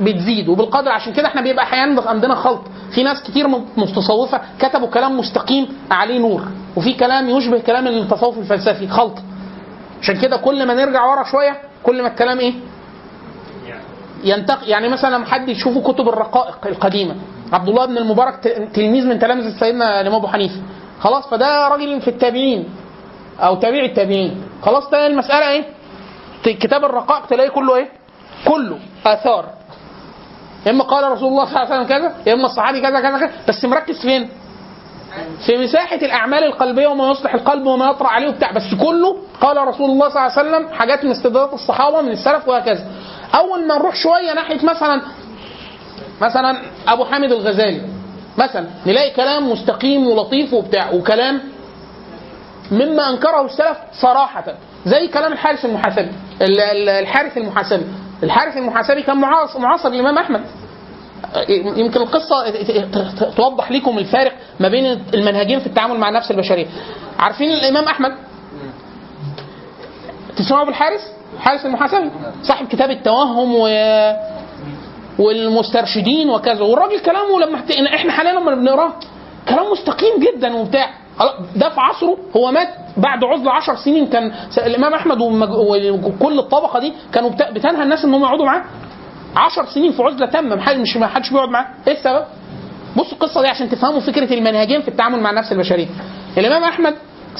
بتزيد. 0.00 0.48
وبالقدر 0.48 0.90
عشان 0.90 1.12
كده 1.12 1.26
إحنا 1.26 1.40
بيبقى 1.42 1.64
أحيانا 1.64 2.02
عندنا 2.06 2.34
خلط. 2.34 2.60
في 2.90 3.02
ناس 3.02 3.22
كتير 3.22 3.48
متصوفة 3.76 4.40
كتبوا 4.58 4.88
كلام 4.88 5.18
مستقيم 5.18 5.68
عليه 5.90 6.18
نور. 6.18 6.42
وفي 6.76 6.92
كلام 6.94 7.28
يشبه 7.30 7.58
كلام 7.58 7.86
التصوف 7.86 8.38
الفلسفي 8.38 8.88
خلط. 8.88 9.18
عشان 10.02 10.20
كده 10.20 10.36
كل 10.36 10.66
ما 10.66 10.74
نرجع 10.74 11.04
ورا 11.04 11.24
شوية 11.24 11.60
كل 11.82 12.02
ما 12.02 12.08
الكلام 12.08 12.38
إيه؟ 12.38 12.54
ينتق 14.24 14.58
يعني 14.68 14.88
مثلا 14.88 15.16
لما 15.16 15.26
حد 15.26 15.48
يشوفوا 15.48 15.92
كتب 15.92 16.08
الرقائق 16.08 16.58
القديمة. 16.66 17.14
عبد 17.52 17.68
الله 17.68 17.86
بن 17.86 17.98
المبارك 17.98 18.34
تلميذ 18.74 19.06
من 19.06 19.18
تلامذة 19.18 19.58
سيدنا 19.60 20.00
الإمام 20.00 20.18
أبو 20.18 20.26
حنيفة. 20.26 20.60
خلاص 21.00 21.28
فده 21.30 21.68
راجل 21.68 22.00
في 22.00 22.08
التابعين 22.08 22.68
أو 23.40 23.54
تابع 23.54 23.78
التابعين. 23.78 24.42
خلاص 24.62 24.90
ده 24.90 25.06
المسألة 25.06 25.48
إيه؟ 25.50 25.64
كتاب 26.44 26.84
الرقائق 26.84 27.26
تلاقي 27.26 27.50
كله 27.50 27.76
إيه؟ 27.76 27.88
كله 28.48 28.78
آثار. 29.06 29.44
يا 30.66 30.70
إما 30.70 30.84
قال 30.84 31.12
رسول 31.12 31.28
الله 31.28 31.44
صلى 31.44 31.54
الله 31.54 31.66
عليه 31.66 31.74
وسلم 31.74 31.98
كذا 31.98 32.14
يا 32.26 32.34
إما 32.34 32.46
الصحابي 32.46 32.80
كذا 32.80 33.00
كذا 33.00 33.18
كذا. 33.18 33.30
بس 33.48 33.64
مركز 33.64 34.00
فين؟ 34.02 34.28
في 35.46 35.56
مساحة 35.64 35.96
الأعمال 35.96 36.44
القلبية 36.44 36.86
وما 36.86 37.10
يصلح 37.10 37.34
القلب 37.34 37.66
وما 37.66 37.90
يطرأ 37.90 38.08
عليه 38.08 38.28
وبتاع. 38.28 38.52
بس 38.52 38.74
كله 38.84 39.16
قال 39.40 39.68
رسول 39.68 39.90
الله 39.90 40.08
صلى 40.08 40.26
الله 40.26 40.38
عليه 40.38 40.48
وسلم 40.48 40.68
حاجات 40.68 41.04
من 41.04 41.10
استدلالات 41.10 41.52
الصحابة 41.52 42.00
من 42.00 42.10
السلف 42.10 42.48
وهكذا. 42.48 42.84
أول 43.34 43.66
ما 43.66 43.78
نروح 43.78 43.94
شوية 43.94 44.32
ناحية 44.34 44.64
مثلا 44.64 45.02
مثلا 46.20 46.56
أبو 46.88 47.04
حامد 47.04 47.32
الغزالي 47.32 47.82
مثلا 48.38 48.66
نلاقي 48.86 49.10
كلام 49.10 49.50
مستقيم 49.52 50.06
ولطيف 50.06 50.52
وبتاع 50.54 50.90
وكلام 50.90 51.40
مما 52.72 53.10
أنكره 53.10 53.44
السلف 53.46 53.76
صراحة 54.00 54.44
زي 54.86 55.08
كلام 55.08 55.32
الحارث 55.32 55.64
المحاسبي 55.64 56.10
ال- 56.42 56.60
ال- 56.60 56.88
الحارث 56.88 57.36
المحاسبي. 57.38 57.84
الحارث 58.22 58.56
المحاسبي 58.56 59.02
كان 59.02 59.16
معاصر 59.58 59.88
الامام 59.88 60.18
أحمد. 60.18 60.40
يمكن 61.76 62.00
القصة 62.00 62.50
توضح 63.36 63.70
لكم 63.72 63.98
الفارق 63.98 64.32
ما 64.60 64.68
بين 64.68 64.86
المنهجين 65.14 65.60
في 65.60 65.66
التعامل 65.66 65.98
مع 65.98 66.08
النفس 66.08 66.30
البشرية. 66.30 66.66
عارفين 67.18 67.50
الإمام 67.50 67.84
أحمد؟ 67.84 68.12
تسمعوا 70.36 70.66
بالحارث 70.66 71.00
حارث 71.40 71.66
المحاسبي؟ 71.66 72.10
صاحب 72.42 72.66
كتاب 72.68 72.90
التوهم 72.90 73.54
و 73.54 73.66
والمسترشدين 75.18 76.30
وكذا. 76.30 76.62
والراجل 76.62 77.00
كلامه 77.00 77.40
لما 77.40 77.62
إحنا 77.94 78.12
حاليا 78.12 78.32
لما 78.32 78.54
بنقراه 78.54 78.92
كلام 79.48 79.72
مستقيم 79.72 80.12
جدا 80.20 80.54
وبتاع 80.56 80.90
ده 81.56 81.68
في 81.68 81.80
عصره. 81.80 82.18
هو 82.36 82.50
مات 82.50 82.68
بعد 82.96 83.24
عزله 83.24 83.52
10 83.52 83.74
سنين. 83.74 84.06
كان 84.06 84.32
الإمام 84.58 84.94
أحمد 84.94 85.20
وكل 85.20 86.38
الطبقة 86.38 86.80
دي 86.80 86.92
كانوا 87.12 87.30
بت- 87.30 87.52
بتنهى 87.52 87.82
الناس 87.82 88.04
إن 88.04 88.14
هم 88.14 88.22
يقعدوا 88.22 88.46
معاه. 88.46 88.64
10 89.36 89.64
سنين 89.74 89.92
في 89.92 90.02
عزلة 90.02 90.26
تامة. 90.26 90.74
مش 90.78 90.96
ما 90.96 91.06
حدش 91.06 91.30
بيقعد 91.30 91.48
معاه. 91.48 91.66
إيه 91.88 91.92
السبب؟ 91.94 92.24
بصوا 92.96 93.12
القصة 93.12 93.42
دي 93.42 93.48
عشان 93.48 93.68
تفهموا 93.70 94.00
فكرة 94.00 94.34
المنهجين 94.34 94.80
في 94.80 94.88
التعامل 94.88 95.20
مع 95.20 95.30
النفس 95.30 95.52
البشرية. 95.52 95.86
الإمام 96.38 96.64
أحمد 96.64 96.94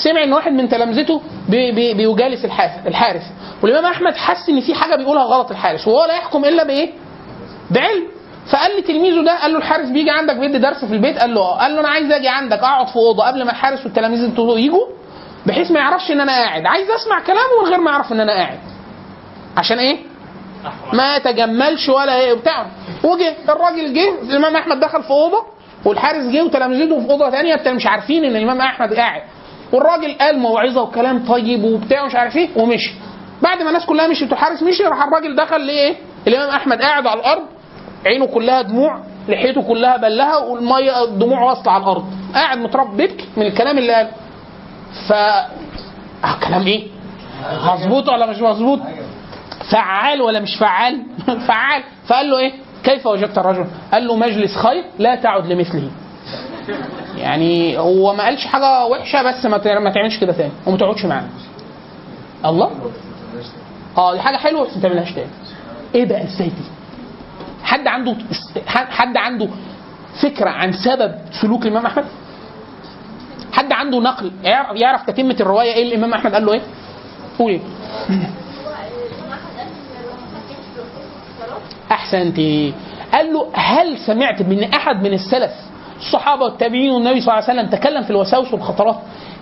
سمع 0.05 0.24
إن 0.24 0.32
واحد 0.32 0.53
من 0.53 0.69
تلامذته 0.69 1.20
بي 1.48 1.73
بي 1.73 1.94
بيجالس 1.94 2.44
الحارث 2.44 2.86
الحارث 2.86 3.23
والإمام 3.62 3.85
أحمد 3.85 4.16
حس 4.16 4.48
إن 4.48 4.61
في 4.61 4.74
حاجة 4.74 4.97
بيقولها 4.97 5.23
غلط 5.24 5.51
الحارث 5.51 5.89
وهو 5.89 6.05
لا 6.05 6.15
يحكم 6.15 6.44
إلا 6.44 6.65
بإيه؟ 6.65 6.90
بعلم. 7.70 8.06
فقال 8.52 8.76
لتلميذه 8.78 9.24
ده 9.24 9.40
قال 9.43 9.52
له 9.52 9.59
الحارس 9.59 9.88
بيجي 9.88 10.10
عندك 10.10 10.36
بيدي 10.36 10.59
درس 10.59 10.84
في 10.84 10.93
البيت؟ 10.94 11.18
قال 11.18 11.34
له 11.34 11.40
آه. 11.40 11.59
قال 11.59 11.74
له 11.74 11.80
أنا 11.80 11.88
عايز 11.88 12.10
أجي 12.10 12.28
عندك 12.28 12.59
أقعد 12.59 12.88
في 12.88 12.97
أوضة 12.97 13.24
قبل 13.26 13.43
ما 13.44 13.51
الحارس 13.51 13.84
والتلاميذ 13.84 14.30
يجوا 14.38 14.86
بحيث 15.47 15.70
ما 15.70 15.80
يعرفش 15.80 16.10
إن 16.10 16.20
أنا 16.20 16.32
قاعد. 16.32 16.66
عايز 16.66 16.90
أسمع 16.90 17.20
كلامه 17.20 17.62
من 17.62 17.68
غير 17.70 17.80
ما 17.80 17.90
يعرف 17.90 18.12
إن 18.12 18.20
أنا 18.20 18.32
قاعد. 18.32 18.59
عشان 19.56 19.78
إيه؟ 19.78 19.98
ما 20.93 21.18
تجملش 21.18 21.88
ولا 21.88 22.20
إيه 22.20 22.34
بتاع 22.34 22.66
وجه 23.05 23.34
الراجل 23.48 23.94
جه 23.94 24.09
الإمام 24.22 24.56
أحمد 24.56 24.80
دخل 24.80 25.02
في 25.02 25.10
أوضة 25.10 25.44
والحارس 25.84 26.24
جه 26.24 26.43
وتلامذته 26.44 27.01
في 27.01 27.10
أوضة 27.10 27.30
ثانية 27.30 27.55
بتاع 27.56 27.72
مش 27.72 27.86
عارفين 27.86 28.24
إن 28.24 28.36
الإمام 28.36 28.60
أحمد 28.60 28.94
قاعد. 28.94 29.22
والراجل 29.72 30.12
قال 30.20 30.38
موعظة 30.38 30.82
وكلام 30.82 31.26
طيب 31.26 31.64
وبتاع 31.64 32.02
ومش 32.02 32.14
عارف 32.14 32.36
إيه 32.36 32.48
ومشي. 32.56 32.90
بعد 33.43 33.62
ما 33.62 33.68
الناس 33.68 33.86
كلها 33.86 34.06
مشيت 34.09 34.30
والحارس 34.30 34.62
مشي 34.62 34.82
راح 34.84 35.02
الراجل 35.06 35.36
دخل 35.36 35.60
ليه 35.60 35.94
الإمام 36.28 36.48
أحمد 36.51 36.82
قاعد 36.82 37.06
على 37.06 37.20
الأرض. 37.20 37.43
عينه 38.07 38.27
كلها 38.27 38.62
دموع 38.62 39.01
لحيته 39.28 39.62
كلها 39.62 39.97
بلها 39.97 40.37
والمية 40.37 41.05
الدموع 41.05 41.43
واصلة 41.43 41.73
على 41.73 41.83
الأرض. 41.83 42.05
قاعد 42.35 42.59
متربي 42.59 42.97
بيبكي 42.97 43.28
من 43.37 43.47
الكلام 43.47 43.78
اللي 43.78 43.93
قاله. 43.93 44.11
ف 45.09 45.12
آه 45.12 46.39
كلام 46.49 46.66
إيه؟ 46.66 46.87
مظبوط 47.66 48.09
ولا 48.09 48.27
مش 48.27 48.39
مظبوط؟ 48.39 48.81
فعال 49.70 50.23
ولا 50.23 50.41
مش 50.41 50.57
فعال؟ 50.57 51.03
فعال. 51.49 51.83
فقال 52.07 52.31
له 52.31 52.39
إيه؟ 52.39 52.53
كيف 52.85 53.07
وجدت 53.07 53.39
الرجل؟ 53.39 53.66
قال 53.93 54.07
له 54.07 54.16
مجلس 54.16 54.57
خير 54.57 54.85
لا 54.99 55.15
تعد 55.15 55.47
لمثله. 55.47 55.91
يعني 57.17 57.78
هو 57.78 58.15
ما 58.15 58.25
قالش 58.25 58.47
حاجة 58.47 58.86
وحشة 58.86 59.23
بس 59.23 59.47
ما 59.47 59.59
تعملش 59.91 60.18
كده 60.20 60.33
تاني. 60.33 60.52
وما 60.67 60.76
تقعدش 60.76 61.05
معانا 61.05 61.28
الله؟ 62.44 62.70
آه 63.99 64.12
دي 64.15 64.20
حاجة 64.20 64.36
حلوة 64.36 64.67
بس 64.67 64.76
ما 64.76 64.83
تعملهاش 64.83 65.12
تاني. 65.12 65.31
إيه 65.94 66.05
بقى 66.05 66.25
إزاي 66.25 66.49
دي 66.49 66.75
حد 67.67 67.86
عنده 67.86 68.17
حد 68.69 69.17
عنده 69.17 69.49
فكرة 70.23 70.51
عن 70.51 70.73
سبب 70.73 71.15
سلوك 71.43 71.62
الإمام 71.62 71.86
أحمد؟ 71.86 72.05
حد 73.53 73.73
عنده 73.73 73.99
نقل؟ 74.01 74.33
يعرف 74.75 75.03
تتمة 75.07 75.36
الرواية 75.41 75.73
إيه 75.75 75.89
الامام 75.89 76.15
أحمد؟ 76.15 76.35
قال 76.35 76.47
له 76.47 76.53
إيه؟ 76.53 76.61
قول 77.39 77.51
إيه؟ 77.51 77.61
احسنت 81.93 82.36
قال 83.12 83.33
له 83.33 83.49
هل 83.55 83.99
سمعت 83.99 84.43
من 84.43 84.65
أحد 84.75 84.97
من 85.03 85.12
السلف 85.12 85.51
الصحابة 85.99 86.43
والتابعين 86.45 86.91
والنبي 86.91 87.20
صلى 87.20 87.35
الله 87.35 87.45
عليه 87.49 87.61
وسلم 87.61 87.70
تكلم 87.81 88.03
في 88.03 88.11
الوساوس 88.11 88.53
والخطرات؟ 88.53 88.97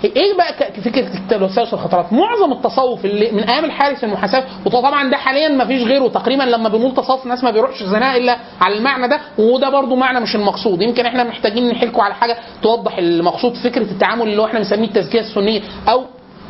إيه 0.05 0.37
بقى 0.37 0.55
فكرة 0.85 1.37
الوساوس 1.37 1.73
والخطرات؟ 1.73 2.13
معظم 2.13 2.53
التصوف 2.53 3.05
اللي 3.05 3.31
من 3.33 3.43
أيام 3.43 3.65
الحارس 3.65 4.05
المحاسب 4.05 4.45
وطبعا 4.67 5.11
ده 5.11 5.17
حاليا 5.17 5.49
ما 5.49 5.65
فيش 5.67 5.83
غيره 5.83 6.09
تقريبا 6.09 6.43
لما 6.43 6.69
بنقول 6.69 6.95
تصوف 6.95 7.25
الناس 7.25 7.45
ما 7.45 7.51
بيروحش 7.51 7.83
الزناء 7.83 8.17
إلا 8.19 8.37
على 8.61 8.75
المعنى 8.79 9.09
ده 9.09 9.21
وده 9.39 9.69
برضو 9.71 9.97
معنى 9.97 10.21
مش 10.21 10.35
المقصود. 10.37 10.83
يمكن 10.83 11.07
إحنا 11.07 11.25
محتاجين 11.25 11.69
نحكوا 11.69 12.03
على 12.03 12.15
حاجة 12.15 12.37
توضح 12.63 12.99
المقصود 12.99 13.55
فكرة 13.55 13.83
التعامل 13.83 14.23
اللي 14.29 14.43
هو 14.43 14.47
إحنا 14.47 14.59
بنسميه 14.59 14.89
التزكية 14.89 15.21
السنية 15.21 15.61
أو 15.89 16.05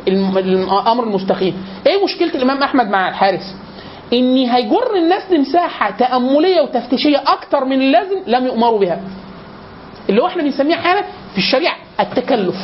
الأمر 0.07 1.03
المستقيم. 1.03 1.65
إيه 1.87 2.03
مشكلة 2.03 2.35
الإمام 2.35 2.63
أحمد 2.63 2.89
مع 2.89 3.09
الحارس؟ 3.09 3.55
إن 4.13 4.37
هيجر 4.37 4.95
الناس 4.95 5.31
لمساحة 5.31 5.91
تأملية 5.91 6.61
وتفتيشية 6.61 7.23
أكتر 7.27 7.65
من 7.65 7.81
اللازم 7.81 8.17
لم 8.27 8.45
يؤمروا 8.45 8.79
بها. 8.79 8.99
اللي 10.09 10.21
هو 10.21 10.27
إحنا 10.27 10.43
بنسميه 10.43 10.75
أحيانا 10.75 11.01
في 11.31 11.37
الشريعة 11.37 11.75
التكلف. 11.99 12.55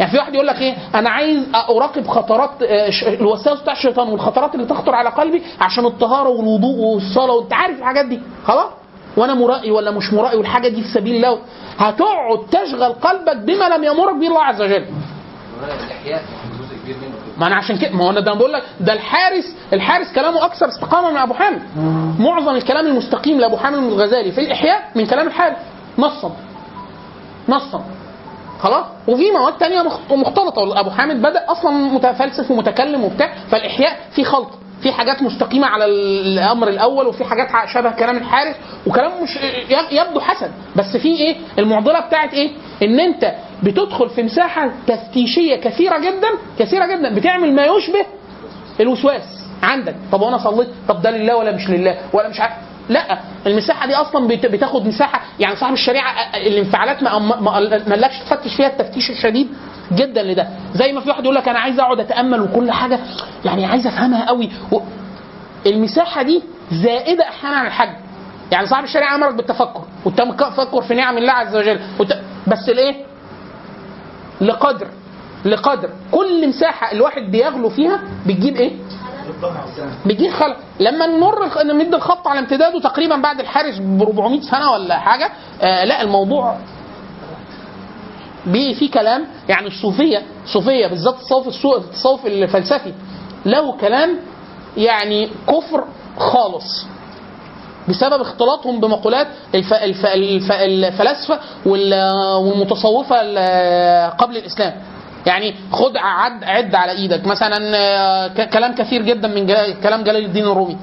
يعني 0.00 0.10
في 0.12 0.18
واحد 0.18 0.34
يقول 0.34 0.46
لك 0.46 0.58
إيه؟ 0.60 0.74
أنا 0.94 1.10
عايز 1.10 1.42
أراقب 1.54 2.06
خطرات 2.06 2.50
آه، 2.62 2.90
الوساوس 3.08 3.60
بتاع 3.60 3.72
الشيطان 3.72 4.08
والخطرات 4.08 4.54
اللي 4.54 4.66
تخطر 4.66 4.94
على 4.94 5.08
قلبي 5.10 5.42
عشان 5.60 5.86
الطهارة 5.86 6.28
والوضوء 6.28 6.76
والصلاة 6.78 7.32
وأنت 7.34 7.52
عارف 7.52 7.78
الحاجات 7.78 8.06
دي. 8.06 8.20
خلاص؟ 8.46 8.70
وأنا 9.16 9.34
مرائي 9.34 9.70
ولا 9.70 9.90
مش 9.90 10.12
مرائي 10.12 10.36
والحاجة 10.36 10.68
دي 10.68 10.82
في 10.82 10.88
سبيل 10.88 11.16
الله. 11.16 11.38
هتقعد 11.78 12.38
تشغل 12.50 12.92
قلبك 12.92 13.36
بما 13.36 13.68
لم 13.68 13.84
يأمرك 13.84 14.14
به 14.14 14.26
الله 14.26 14.42
عز 14.42 14.62
وجل. 14.62 14.84
ما 17.38 17.46
أنا 17.46 17.56
عشان 17.56 17.76
كده 17.78 17.90
ما 17.90 18.04
هو 18.04 18.10
أنا 18.10 18.20
ده 18.20 18.34
بقول 18.34 18.52
لك 18.52 18.62
ده 18.80 18.92
الحارس 18.92 19.56
الحارس 19.72 20.12
كلامه 20.14 20.44
أكثر 20.44 20.68
استقامة 20.68 21.10
من 21.10 21.16
أبو 21.16 21.34
حامد. 21.34 21.62
معظم 22.18 22.54
الكلام 22.56 22.86
المستقيم 22.86 23.40
لأبو 23.40 23.56
حامد 23.56 23.78
الغزالي 23.78 24.32
في 24.32 24.40
الإحياء 24.40 24.90
من 24.94 25.06
كلام 25.06 25.26
الحارس. 25.26 25.56
نصا 25.98 26.32
نصا 27.48 27.84
خلاص؟ 28.60 28.84
وفي 29.08 29.30
مواد 29.30 29.58
تانية 29.58 29.82
مخ- 29.82 30.12
مختلطة. 30.12 30.80
أبو 30.80 30.90
حامد 30.90 31.22
بدأ 31.22 31.44
أصلا 31.52 31.70
متفلسف 31.70 32.50
ومتكلم 32.50 33.04
وبتاع 33.04 33.32
فالإحياء 33.50 33.96
في 34.14 34.24
خلط 34.24 34.48
في 34.82 34.92
حاجات 34.92 35.22
مستقيمة 35.22 35.66
على 35.66 35.84
الأمر 35.84 36.68
الأول 36.68 37.06
وفي 37.06 37.24
حاجات 37.24 37.48
شبه 37.74 37.90
كلام 37.90 38.16
الحارس 38.16 38.56
وكلام 38.86 39.22
مش 39.22 39.38
يبدو 39.90 40.20
حسن. 40.20 40.50
بس 40.76 40.96
في 40.96 41.08
إيه؟ 41.08 41.36
المعضلة 41.58 42.00
بتاعت 42.00 42.34
إيه؟ 42.34 42.50
إن 42.82 43.00
أنت 43.00 43.32
بتدخل 43.62 44.10
في 44.10 44.22
مساحة 44.22 44.70
تفتيشية 44.86 45.56
كثيرة 45.56 45.98
جدا 45.98 46.28
كثيرة 46.58 46.86
جدا 46.86 47.14
بتعمل 47.14 47.52
ما 47.54 47.64
يشبه 47.64 48.06
الوسواس 48.80 49.22
عندك. 49.62 49.94
طب 50.12 50.20
وأنا 50.22 50.38
صليت؟ 50.38 50.68
طب 50.88 51.02
ده 51.02 51.10
لله 51.10 51.36
ولا 51.36 51.52
مش 51.52 51.70
لله؟ 51.70 51.98
ولا 52.12 52.28
مش 52.28 52.40
عارف 52.40 52.54
لا 52.88 53.18
المساحة 53.46 53.86
دي 53.86 53.94
أصلا 53.94 54.28
بت- 54.28 54.46
بتاخد 54.46 54.86
مساحة 54.86 55.20
يعني 55.40 55.56
صاحب 55.56 55.72
الشريعة 55.72 56.12
الانفعالات 56.36 57.02
ما 57.02 57.50
قالكش 57.90 58.18
تفتش 58.18 58.54
فيها 58.56 58.66
التفتيش 58.66 59.10
الشديد 59.10 59.48
جدا 59.92 60.22
لده. 60.22 60.48
زي 60.74 60.92
ما 60.92 61.00
في 61.00 61.08
واحد 61.08 61.24
يقول 61.24 61.34
لك 61.34 61.48
أنا 61.48 61.58
عايز 61.58 61.80
أقعد 61.80 62.00
أتأمل 62.00 62.40
وكل 62.40 62.70
حاجة 62.70 62.98
يعني 63.44 63.66
عايز 63.66 63.86
أفهمها 63.86 64.26
قوي. 64.28 64.50
و... 64.72 64.80
المساحة 65.66 66.22
دي 66.22 66.42
زائدة 66.72 67.28
أحيانا 67.28 67.56
عن 67.56 67.66
الحج. 67.66 67.88
يعني 68.52 68.66
صاحب 68.66 68.84
الشريعة 68.84 69.14
أمرك 69.14 69.34
بالتفكر 69.34 69.84
والتفكر 70.04 70.82
في 70.82 70.94
نعم 70.94 71.18
الله 71.18 71.32
عز 71.32 71.56
وجل 71.56 71.80
وت... 72.00 72.12
بس 72.46 72.68
الايه 72.68 72.94
لقدر 74.40 74.86
لقدر. 75.44 75.90
كل 76.12 76.48
مساحة 76.48 76.92
الواحد 76.92 77.22
بيغلو 77.22 77.68
فيها 77.68 78.00
بتجيب 78.26 78.56
إيه؟ 78.56 78.72
بيجيب 80.06 80.32
خلق. 80.32 80.56
لما 80.80 81.06
نمر 81.06 81.62
نمد 81.62 81.94
الخط 81.94 82.26
على 82.28 82.38
امتداده 82.40 82.80
تقريبا 82.80 83.16
بعد 83.16 83.40
الحارس 83.40 83.78
ب 83.78 84.02
400 84.02 84.40
سنة 84.40 84.72
ولا 84.72 84.98
حاجة 84.98 85.30
آه 85.62 85.84
لا 85.84 86.02
الموضوع 86.02 86.56
في 88.52 88.88
كلام 88.88 89.24
يعني 89.48 89.66
الصوفية 89.66 90.22
الصوفيه 90.44 90.86
بالذات 90.86 91.14
التصوف 91.14 91.48
السو- 91.48 91.76
التصوف 91.76 92.26
الفلسفي 92.26 92.92
له 93.46 93.72
كلام 93.76 94.18
يعني 94.76 95.28
كفر 95.48 95.84
خالص 96.18 96.86
بسبب 97.88 98.20
اختلاطهم 98.20 98.80
بمقولات 98.80 99.26
الف... 99.54 99.72
الف... 99.74 100.06
الف... 100.06 100.52
الفلاسفة 100.52 101.38
وال... 101.66 101.94
والمتصوفة 102.36 103.16
ال- 103.20 104.10
قبل 104.16 104.36
الإسلام. 104.36 104.72
يعني 105.26 105.54
خد 105.72 105.96
عد 105.96 106.44
عد 106.44 106.74
على 106.74 106.92
إيدك. 106.92 107.26
مثلا 107.26 107.76
آه، 107.76 108.44
كلام 108.44 108.74
كثير 108.74 109.02
جدا 109.02 109.28
من 109.28 109.46
جل... 109.46 109.74
كلام 109.82 110.02
جلال 110.04 110.24
الدين 110.24 110.44
الرومي. 110.46 110.76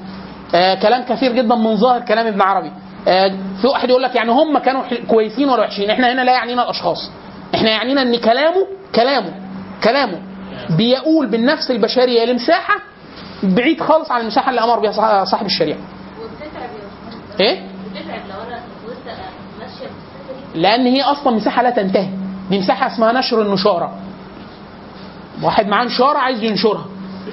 آه، 0.54 0.74
كلام 0.74 1.02
كثير 1.02 1.32
جدا 1.32 1.54
من 1.54 1.76
ظاهر 1.76 2.00
كلام 2.00 2.26
ابن 2.26 2.40
عربي. 2.42 2.70
آه، 3.08 3.28
في 3.60 3.66
واحد 3.66 3.88
يقول 3.88 4.02
لك 4.02 4.14
يعني 4.14 4.30
هم 4.30 4.58
كانوا 4.58 4.82
كويسين 5.08 5.48
ولا 5.48 5.60
وحشين. 5.62 5.90
إحنا 5.90 6.12
هنا 6.12 6.20
لا 6.22 6.32
يعنينا 6.32 6.62
الأشخاص. 6.62 7.10
إحنا 7.54 7.70
يعنينا 7.70 8.02
إن 8.02 8.16
كلامه 8.16 8.66
كلامه 8.94 9.32
كلامه 9.84 10.18
بيقول 10.76 11.26
بالنفس 11.26 11.70
البشرية 11.70 12.24
لمساحة 12.24 12.74
بعيد 13.42 13.80
خالص 13.80 14.10
عن 14.10 14.20
المساحة 14.20 14.50
اللي 14.50 14.60
أمر 14.64 14.78
بها 14.80 14.92
صاح- 14.92 15.24
صاحب 15.24 15.46
الشريعة. 15.46 15.78
إيه؟ 17.40 17.60
لأن 20.54 20.86
هي 20.86 21.02
أصلا 21.02 21.36
مساحة 21.36 21.62
لا 21.62 21.70
تنتهي. 21.70 22.08
دي 22.50 22.58
مساحة 22.58 22.86
اسمها 22.86 23.12
نشر 23.12 23.42
النشارة. 23.42 23.92
واحد 25.42 25.66
معاه 25.68 25.84
نشاره 25.84 26.18
عايز 26.18 26.42
ينشرها. 26.42 26.84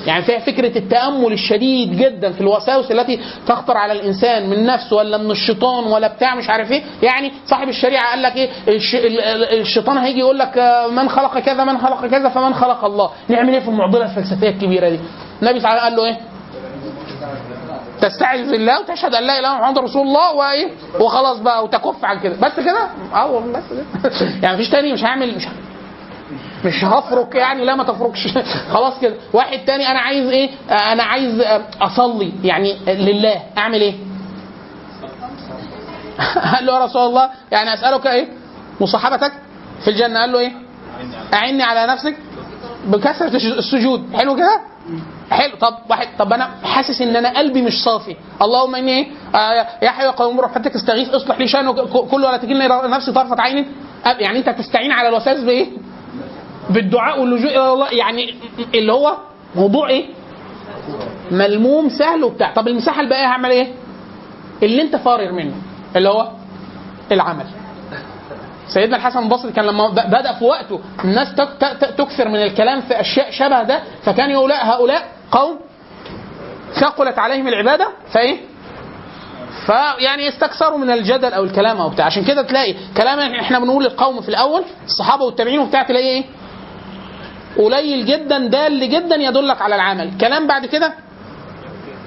يعني 0.05 0.23
فيها 0.23 0.39
فكرة 0.39 0.77
التأمل 0.77 1.33
الشديد 1.33 1.97
جدا 1.97 2.31
في 2.31 2.41
الوساوس 2.41 2.91
التي 2.91 3.19
تخطر 3.47 3.77
على 3.77 3.93
الإنسان 3.93 4.49
من 4.49 4.65
نفسه 4.65 4.95
ولا 4.95 5.17
من 5.17 5.31
الشيطان 5.31 5.83
ولا 5.83 6.07
بتاع 6.07 6.35
مش 6.35 6.49
عارف 6.49 6.71
إيه. 6.71 6.83
يعني 7.03 7.31
صاحب 7.45 7.69
الشريعة 7.69 8.09
قال 8.09 8.21
لك 8.21 8.49
ال- 8.67 9.59
الشيطان 9.59 9.97
هيجي 9.97 10.19
يقول 10.19 10.39
لك 10.39 10.57
آه، 10.57 10.87
من 10.87 11.09
خلق 11.09 11.39
كذا 11.39 11.63
من 11.63 11.77
خلق 11.77 12.05
كذا 12.05 12.29
فمن 12.29 12.53
خلق 12.53 12.85
الله. 12.85 13.09
نعمل 13.27 13.53
إيه 13.53 13.59
في 13.59 13.67
المعضلة 13.67 14.05
الفلسفية 14.05 14.49
الكبيرة 14.49 14.89
دي؟ 14.89 14.99
النبي 15.41 15.59
صلى 15.59 15.71
الله 15.71 15.81
عليه 15.81 15.93
وسلم 15.95 15.95
قال 15.95 15.95
له 15.95 16.05
إيه؟ 16.05 16.17
تستعذ 18.01 18.51
بالله 18.51 18.79
وتشهد 18.79 19.15
أن 19.15 19.23
لا 19.23 19.39
إله 19.39 19.49
إلا 19.53 19.61
محمد 19.61 19.77
رسول 19.79 20.01
الله 20.07 20.33
وايه 20.35 20.67
وخلاص 20.99 21.37
بقى 21.39 21.63
وتكف 21.63 22.05
عن 22.05 22.19
كده. 22.19 22.35
بس 22.41 22.59
كده؟ 22.59 22.87
آه 23.15 23.31
والله. 23.31 23.59
بس 23.59 23.63
كده 24.19 24.29
يعني 24.43 24.55
مفيش 24.55 24.69
تاني 24.69 24.93
مش 24.93 25.03
هعمل 25.03 25.35
مش 25.35 25.47
مش 26.65 26.83
هفرك 26.83 27.35
يعني 27.35 27.65
لا 27.65 27.75
ما 27.75 27.83
تفركش. 27.83 28.27
خلاص 28.73 28.99
كده. 28.99 29.15
واحد 29.33 29.59
تاني 29.65 29.87
أنا 29.91 29.99
عايز 29.99 30.27
إيه؟ 30.29 30.49
أنا 30.69 31.03
عايز 31.03 31.39
آه، 31.39 31.61
أصلي. 31.81 32.31
يعني 32.43 32.75
لله. 32.87 33.41
أعمل 33.57 33.81
إيه؟ 33.81 33.93
قال 36.55 36.65
له 36.65 36.73
يا 36.79 36.85
رسول 36.85 37.01
الله 37.01 37.29
يعني 37.51 37.73
أسألك 37.73 38.07
إيه؟ 38.07 38.27
مصاحبتك 38.81 39.31
في 39.83 39.89
الجنة. 39.89 40.19
قال 40.19 40.31
له 40.31 40.39
إيه؟ 40.39 40.51
أعني 41.33 41.63
على 41.63 41.93
نفسك 41.93 42.15
بكثرة 42.85 43.35
السجود. 43.35 44.15
حلو 44.15 44.35
كده؟ 44.35 44.61
حلو. 45.31 45.55
طب 45.61 45.77
واحد 45.89 46.07
طب 46.19 46.33
أنا 46.33 46.49
حاسس 46.63 47.01
إن 47.01 47.15
أنا 47.15 47.37
قلبي 47.37 47.61
مش 47.61 47.83
صافي. 47.83 48.15
اللهم 48.41 48.75
إني 48.75 48.91
إيه 48.91 49.07
يا 49.81 49.89
حي 49.89 50.05
يا 50.05 50.11
قيوم 50.11 50.37
برحمتك 50.37 50.75
استغيث 50.75 51.09
اصلح 51.09 51.39
لي 51.39 51.47
شانه 51.47 51.71
كله 52.11 52.27
ولا 52.27 52.43
إلى 52.43 52.87
نفسي 52.87 53.11
طرفة 53.11 53.41
عين. 53.41 53.65
يعني 54.05 54.39
أنت 54.39 54.49
تستعين 54.49 54.91
على 54.91 55.09
الوساوس 55.09 55.39
بإيه؟ 55.39 55.67
بالدعاء 56.69 57.21
واللجوء 57.21 57.49
إلى 57.51 57.73
الله 57.73 57.89
يعني 57.93 58.35
اللي 58.75 58.93
هو 58.93 59.17
موضوع 59.55 59.89
إيه؟ 59.89 60.05
ملموم 61.31 61.89
سهل 61.89 62.23
وبتاع 62.23 62.53
طب 62.53 62.67
المساحة 62.67 63.01
الباقية 63.01 63.25
هعمل 63.25 63.51
إيه؟ 63.51 63.67
اللي 64.63 64.81
أنت 64.81 64.95
فارغ 64.95 65.31
منه 65.31 65.53
اللي 65.95 66.09
هو 66.09 66.31
العمل 67.11 67.45
سيدنا 68.73 68.97
الحسن 68.97 69.23
البصري 69.23 69.51
كان 69.51 69.65
لما 69.65 69.87
بدأ 69.89 70.33
في 70.33 70.45
وقته 70.45 70.79
الناس 71.03 71.35
تكثر 71.97 72.27
من 72.29 72.35
الكلام 72.43 72.81
في 72.81 72.99
أشياء 72.99 73.31
شبه 73.31 73.63
ده 73.63 73.79
فكان 74.03 74.29
يقول 74.31 74.49
لا 74.49 74.69
هؤلاء 74.75 75.07
قوم 75.31 75.59
ثقلت 76.73 77.19
عليهم 77.19 77.47
العبادة 77.47 77.87
فإيه؟ 78.11 78.37
فيعني 79.65 80.25
يستكثروا 80.25 80.77
من 80.77 80.89
الجدل 80.91 81.33
أو 81.33 81.43
الكلام 81.43 81.77
أو 81.77 81.89
بتاع 81.89 82.05
عشان 82.05 82.23
كده 82.23 82.41
تلاقي 82.41 82.75
كلام 82.97 83.19
إحنا 83.19 83.59
بنقول 83.59 83.83
للقوم 83.83 84.21
في 84.21 84.29
الأول 84.29 84.63
الصحابة 84.85 85.23
والتابعين 85.25 85.59
وبتاع 85.59 85.83
تلاقي 85.83 86.05
إيه؟ 86.07 86.23
قليل 87.57 88.05
جدا 88.05 88.37
دال 88.37 88.89
جدا 88.89 89.15
يدلك 89.15 89.61
على 89.61 89.75
العمل. 89.75 90.11
كلام 90.21 90.47
بعد 90.47 90.65
كده؟ 90.65 90.93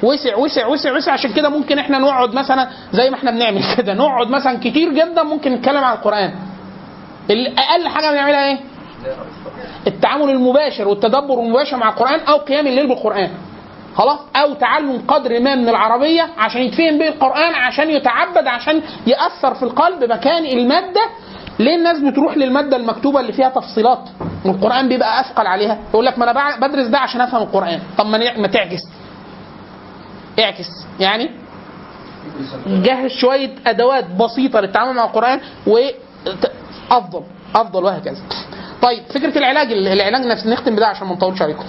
وسع 0.03 0.37
وسع 0.37 0.67
وسع 0.67 0.93
وسع. 0.97 1.13
عشان 1.13 1.33
كده 1.33 1.49
ممكن 1.49 1.79
إحنا 1.79 1.99
نقعد 1.99 2.35
مثلا 2.35 2.69
زي 2.93 3.11
ما 3.11 3.17
إحنا 3.17 3.31
بنعمل 3.31 3.77
كده. 3.77 3.95
نقعد 3.95 4.29
مثلا 4.31 4.59
كتير 4.59 4.93
جدا 4.93 5.23
ممكن 5.23 5.53
نتكلم 5.53 5.85
عن 5.85 5.93
القرآن. 5.93 6.33
أقل 7.31 7.89
حاجة 7.89 8.11
بنعملها 8.11 8.45
إيه؟ 8.47 8.59
التعامل 9.87 10.31
المباشر 10.31 10.89
والتدبر 10.89 11.41
المباشر 11.41 11.77
مع 11.77 11.89
القرآن 11.89 12.21
أو 12.21 12.37
قيام 12.37 12.67
الليل 12.67 12.87
بالقرآن. 12.89 13.31
خلاص؟ 13.97 14.19
أو 14.37 14.55
تعلم 14.55 15.03
قدر 15.09 15.41
ما 15.41 15.55
من 15.55 15.69
العربية 15.69 16.29
عشان 16.39 16.63
يتفهم 16.63 16.99
به 16.99 17.09
القرآن 17.09 17.55
عشان 17.55 17.91
يتعبد 17.91 18.47
عشان 18.47 18.83
يأثر 19.07 19.55
في 19.55 19.63
القلب 19.63 20.05
مكان 20.13 20.45
المادة. 20.47 21.01
ليه 21.59 21.77
الناس 21.77 21.99
بتروح 22.01 22.37
للمادة 22.37 22.77
المكتوبة 22.77 23.21
اللي 23.21 23.33
فيها 23.33 23.49
تفصيلات؟ 23.49 24.09
والقران 24.45 24.89
بيبقى 24.89 25.21
أثقل 25.21 25.47
عليها. 25.47 25.79
يقول 25.91 26.07
لك 26.07 26.19
ما 26.19 26.31
أنا 26.31 26.67
بدرس 26.67 26.87
ده 26.87 26.99
عشان 26.99 27.21
أفهم 27.21 27.43
القرآن. 27.43 27.81
طب 27.99 28.07
ما 28.07 28.39
ما 28.39 28.49
تعكس. 28.49 28.81
اعكس 30.39 30.69
يعني 31.01 31.31
جهز 32.67 33.11
شوية 33.11 33.51
أدوات 33.67 34.05
بسيطة 34.11 34.61
للتعامل 34.61 34.95
مع 34.95 35.05
القرآن 35.05 35.41
وافضل 35.67 37.23
أفضل. 37.55 37.85
وهكذا. 37.85 38.23
طيب 38.83 39.03
فكرة 39.15 39.39
العلاج 39.39 39.73
العلاج 39.73 40.23
النفسي. 40.23 40.49
نختم 40.49 40.77
بده 40.77 40.87
عشان 40.87 41.07
ما 41.07 41.15
نطولش 41.15 41.43
عليكم. 41.43 41.65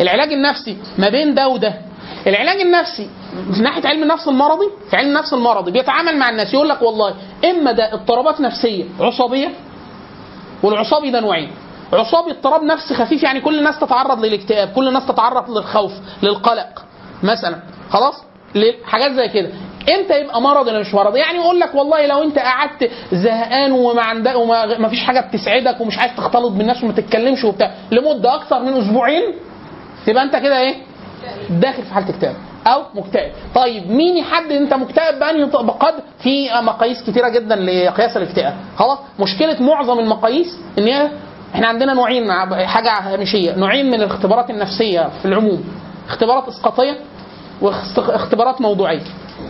العلاج 0.00 0.32
النفسي 0.32 0.76
ما 0.98 1.08
بين 1.08 1.34
ده 1.34 1.48
وده. 1.48 1.74
العلاج 2.26 2.60
النفسي 2.60 3.10
في 3.54 3.60
ناحية 3.62 3.86
علم 3.88 4.02
النفس 4.02 4.28
المرضي 4.28 4.66
في 4.90 4.96
علم 4.96 5.08
النفس 5.08 5.32
المرضي 5.32 5.70
بيتعامل 5.70 6.18
مع 6.18 6.30
الناس. 6.30 6.54
يقول 6.54 6.68
لك 6.68 6.82
والله 6.82 7.14
إما 7.44 7.72
ده 7.72 7.94
اضطرابات 7.94 8.40
نفسية 8.40 8.84
عصبية 9.00 9.48
والعصابي 10.62 11.10
ده 11.10 11.20
نوعين. 11.20 11.50
عصابي 11.92 12.30
اضطراب 12.30 12.62
نفسي 12.62 12.94
خفيف 12.94 13.22
يعني 13.22 13.40
كل 13.40 13.58
الناس 13.58 13.78
تتعرض 13.78 14.24
للاكتئاب 14.24 14.68
كل 14.68 14.88
الناس 14.88 15.06
تتعرض 15.06 15.50
للخوف 15.50 15.92
للقلق 16.22 16.84
مثلا. 17.22 17.56
خلاص؟ 17.90 18.14
حاجات 18.84 19.12
زي 19.12 19.28
كده. 19.28 19.50
إمتى 19.98 20.20
يبقى 20.20 20.40
مرض 20.42 20.66
ولا 20.66 20.80
مش 20.80 20.94
مرض؟ 20.94 21.16
يعني 21.16 21.38
يقول 21.38 21.60
لك 21.60 21.74
والله 21.74 22.06
لو 22.06 22.22
أنت 22.22 22.38
قعدت 22.38 22.90
زهقان 23.12 23.72
وما 23.72 24.02
عندك 24.02 24.34
وما 24.36 24.78
ما 24.78 24.88
فيش 24.88 25.00
حاجة 25.00 25.20
بتسعدك 25.20 25.80
ومش 25.80 25.98
عايز 25.98 26.12
تختلط 26.16 26.52
بالناس 26.52 26.84
وما 26.84 26.92
تتكلمش 26.92 27.44
وبتاع 27.44 27.74
لمدة 27.90 28.34
أكثر 28.34 28.62
من 28.62 28.74
أسبوعين 28.74 29.22
تبقى 30.06 30.22
أنت 30.22 30.36
كده 30.36 30.60
إيه؟ 30.60 30.74
داخل 31.50 31.82
في 31.82 31.94
حالة 31.94 32.10
اكتئاب. 32.10 32.36
أو 32.66 32.82
مكتئب. 32.94 33.32
طيب 33.54 33.90
مين 33.90 34.16
يحدد 34.16 34.52
أنت 34.52 34.74
مكتئب 34.74 35.18
بأنهي 35.18 35.44
بقدر 35.44 36.00
في 36.18 36.48
مقاييس 36.62 37.02
كتيرة 37.02 37.28
جدا 37.28 37.56
لقياس 37.56 38.16
الاكتئاب. 38.16 38.54
خلاص 38.76 38.98
مشكلة 39.20 39.62
معظم 39.62 39.98
المقاييس 39.98 40.58
إن 40.78 40.84
هي 40.84 41.10
إحنا 41.54 41.66
عندنا 41.66 41.94
نوعين 41.94 42.32
حاجة 42.66 42.90
هامشية. 42.90 43.56
نوعين 43.56 43.86
من 43.90 43.94
الاختبارات 43.94 44.50
النفسية 44.50 45.08
في 45.22 45.28
العموم. 45.28 45.64
اختبارات 46.08 46.48
إسقاطية 46.48 46.96
واختبارات 47.62 48.60
موضوعية. 48.60 49.02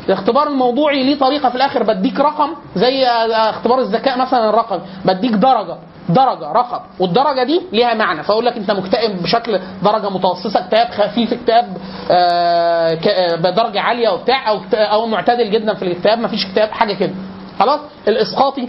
الاختبار 0.06 0.48
الموضوعي 0.48 1.02
ليه 1.02 1.18
طريقة 1.18 1.48
في 1.48 1.54
الآخر؟ 1.54 1.82
بديك 1.82 2.20
رقم 2.20 2.50
زي 2.76 3.06
اختبار 3.06 3.78
الذكاء 3.80 4.18
مثلا 4.18 4.50
الرقم 4.50 4.78
بديك 5.04 5.32
درجة. 5.32 5.76
درجة 6.08 6.52
رقم. 6.52 6.80
والدرجة 7.00 7.42
دي 7.44 7.62
ليها 7.72 7.94
معنى. 7.94 8.22
فاقول 8.22 8.46
لك 8.46 8.56
أنت 8.56 8.70
مكتئب 8.70 9.22
بشكل 9.22 9.60
درجة 9.82 10.10
متوسطة 10.10 10.58
اكتئاب 10.60 10.88
خفيف 10.90 11.32
اكتئاب 11.32 11.76
آه 12.10 12.98
آه، 13.08 13.34
بدرجة 13.36 13.80
عالية 13.80 14.08
وبتاع 14.08 14.48
أو 14.50 14.60
أو 14.72 15.06
معتدل 15.06 15.50
جدا 15.50 15.74
في 15.74 15.82
الاكتئاب 15.82 16.18
مفيش 16.18 16.46
اكتئاب 16.46 16.70
حاجة 16.70 16.94
كده. 16.94 17.14
خلاص؟ 17.58 17.80
الإسقاطي 18.08 18.68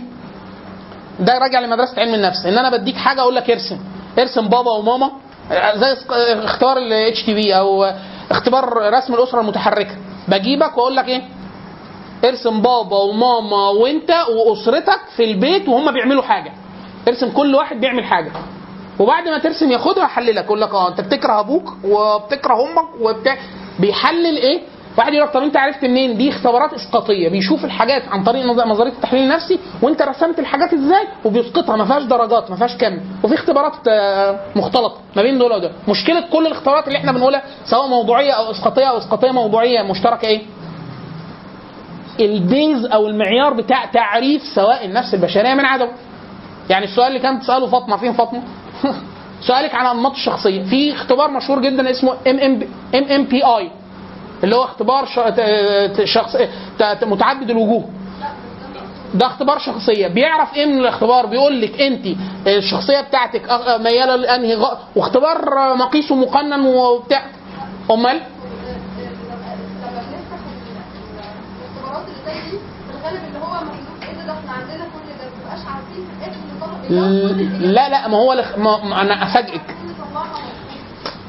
ده 1.19 1.37
راجع 1.37 1.59
لمدرسة 1.59 2.01
علم 2.01 2.13
النفس. 2.13 2.45
إن 2.45 2.57
أنا 2.57 2.77
بديك 2.77 2.95
حاجة 2.97 3.21
أقول 3.21 3.35
لك 3.35 3.49
إرسم. 3.51 3.79
إرسم 4.19 4.47
بابا 4.47 4.71
وماما 4.71 5.11
زي 5.75 5.95
إسق- 5.95 6.43
اختبار 6.43 6.77
الاتش 6.77 7.23
تي 7.23 7.35
في 7.43 7.57
أو 7.57 7.91
اختبار 8.31 8.93
رسم 8.93 9.13
الأسرة 9.13 9.41
المتحركة. 9.41 9.95
بجيبك 10.27 10.77
وأقول 10.77 10.95
لك 10.95 11.07
إيه؟ 11.07 11.21
إرسم 12.25 12.61
بابا 12.61 12.97
وماما 12.97 13.69
وأنت 13.69 14.11
وأسرتك 14.11 14.99
في 15.15 15.23
البيت 15.23 15.69
وهم 15.69 15.91
بيعملوا 15.93 16.23
حاجة. 16.23 16.51
ارسم 17.07 17.31
كل 17.31 17.55
واحد 17.55 17.79
بيعمل 17.79 18.03
حاجة. 18.03 18.31
وبعد 18.99 19.27
ما 19.29 19.37
ترسم 19.37 19.71
ياخدها 19.71 20.03
يحللك 20.03 20.45
يقول 20.45 20.61
لك 20.61 20.73
آه 20.73 20.89
أنت 20.89 21.01
بتكره 21.01 21.39
أبوك 21.39 21.73
وبتكره 21.83 22.63
أمك 22.63 23.01
وبتاع. 23.01 23.37
بيحلل 23.79 24.37
إيه؟ 24.37 24.61
واحد 24.97 25.13
يقول 25.13 25.27
لك 25.27 25.33
طب 25.33 25.41
أنت 25.41 25.57
عرفت 25.57 25.83
منين؟ 25.83 26.17
دي 26.17 26.29
اختبارات 26.29 26.73
إسقاطية. 26.73 27.29
بيشوف 27.29 27.65
الحاجات 27.65 28.03
عن 28.07 28.23
طريق 28.23 28.45
نظ- 28.45 28.67
نظرية 28.67 28.91
التحليل 28.91 29.23
النفسي 29.23 29.59
وأنت 29.81 30.01
رسمت 30.01 30.39
الحاجات 30.39 30.73
إزاي؟ 30.73 31.07
وبيسقطها 31.25 31.75
ما 31.75 31.85
فيهاش 31.85 32.03
درجات 32.03 32.49
ما 32.51 32.55
فيهاش 32.55 32.77
كم. 32.77 32.99
وفي 33.23 33.35
اختبارات 33.35 33.73
آه، 33.87 34.39
مختلطة 34.55 34.97
ما 35.15 35.21
بين 35.21 35.37
دول 35.37 35.51
ودول. 35.51 35.71
مشكلة 35.87 36.21
كل 36.33 36.47
الاختبارات 36.47 36.87
اللي 36.87 36.97
إحنا 36.99 37.11
بنقولها 37.11 37.41
سواء 37.65 37.87
موضوعية 37.87 38.31
أو 38.31 38.51
إسقاطية 38.51 38.85
أو 38.85 38.97
إسقاطية 38.97 39.31
موضوعية 39.31 39.81
مشتركة 39.81 40.27
إيه؟ 40.27 40.41
ال 42.19 42.33
base 42.33 42.85
أو 42.85 43.07
المعيار 43.07 43.53
بتاع 43.53 43.85
تعريف 43.85 44.41
سواء 44.55 44.85
النفس 44.85 45.13
البشرية 45.13 45.53
من 45.53 45.65
عدمه. 45.65 45.91
يعني 46.69 46.85
السؤال 46.85 47.07
اللي 47.07 47.19
كانت 47.19 47.43
تساله 47.43 47.67
فاطمة 47.67 47.97
فين 47.97 48.13
فاطمة؟ 48.13 48.41
سؤالك 49.47 49.75
عن 49.75 49.85
انماط 49.85 50.11
الشخصية. 50.11 50.63
في 50.63 50.93
اختبار 50.93 51.31
مشهور 51.31 51.61
جدا 51.61 51.91
اسمه 51.91 52.13
M 52.27 52.39
M 52.39 52.59
MMPI 52.95 53.71
اللي 54.43 54.55
هو 54.55 54.63
اختبار 54.63 55.05
شخص 56.05 56.35
متعدد 57.03 57.49
الوجوه. 57.49 57.89
ده 59.13 59.25
اختبار 59.25 59.59
شخصية. 59.59 60.07
بيعرف 60.07 60.55
إيه 60.55 60.65
من 60.65 60.79
الاختبار؟ 60.79 61.25
بيقول 61.25 61.61
لك 61.61 61.81
أنت 61.81 62.05
الشخصية 62.47 63.01
بتاعتك 63.01 63.41
ميالة 63.81 64.15
لأنهي. 64.15 64.57
واختبار 64.95 65.75
مقيس 65.75 66.11
ومقنن 66.11 66.65
وبتاع. 66.65 67.25
أمال 67.91 68.21
الاختبارات 71.61 72.05
اللي 72.07 72.19
زي 72.25 72.51
دي 72.51 72.57
في 72.57 72.91
الغالب 72.97 73.23
اللي 73.27 73.39
هو 73.39 73.53
محدود 73.53 74.03
إيه 74.03 74.13
ده 74.13 74.25
ده 74.25 74.33
إحنا 74.33 74.51
عندنا 74.51 74.83
كل 74.83 75.05
ده 75.09 75.25
ما 75.25 75.29
بنبقاش 75.35 75.65
عارفين 75.67 76.05
في 76.05 76.13
الآخر 76.17 76.39
نطبق 76.55 76.67
إيه 76.73 76.74
لا 77.61 77.89
لا 77.89 78.07
ما 78.07 78.17
هو 78.17 78.33
الاخ- 78.33 78.57
ما 78.57 78.83
ما 78.83 79.01
أنا 79.01 79.23
أفاجئك. 79.23 79.61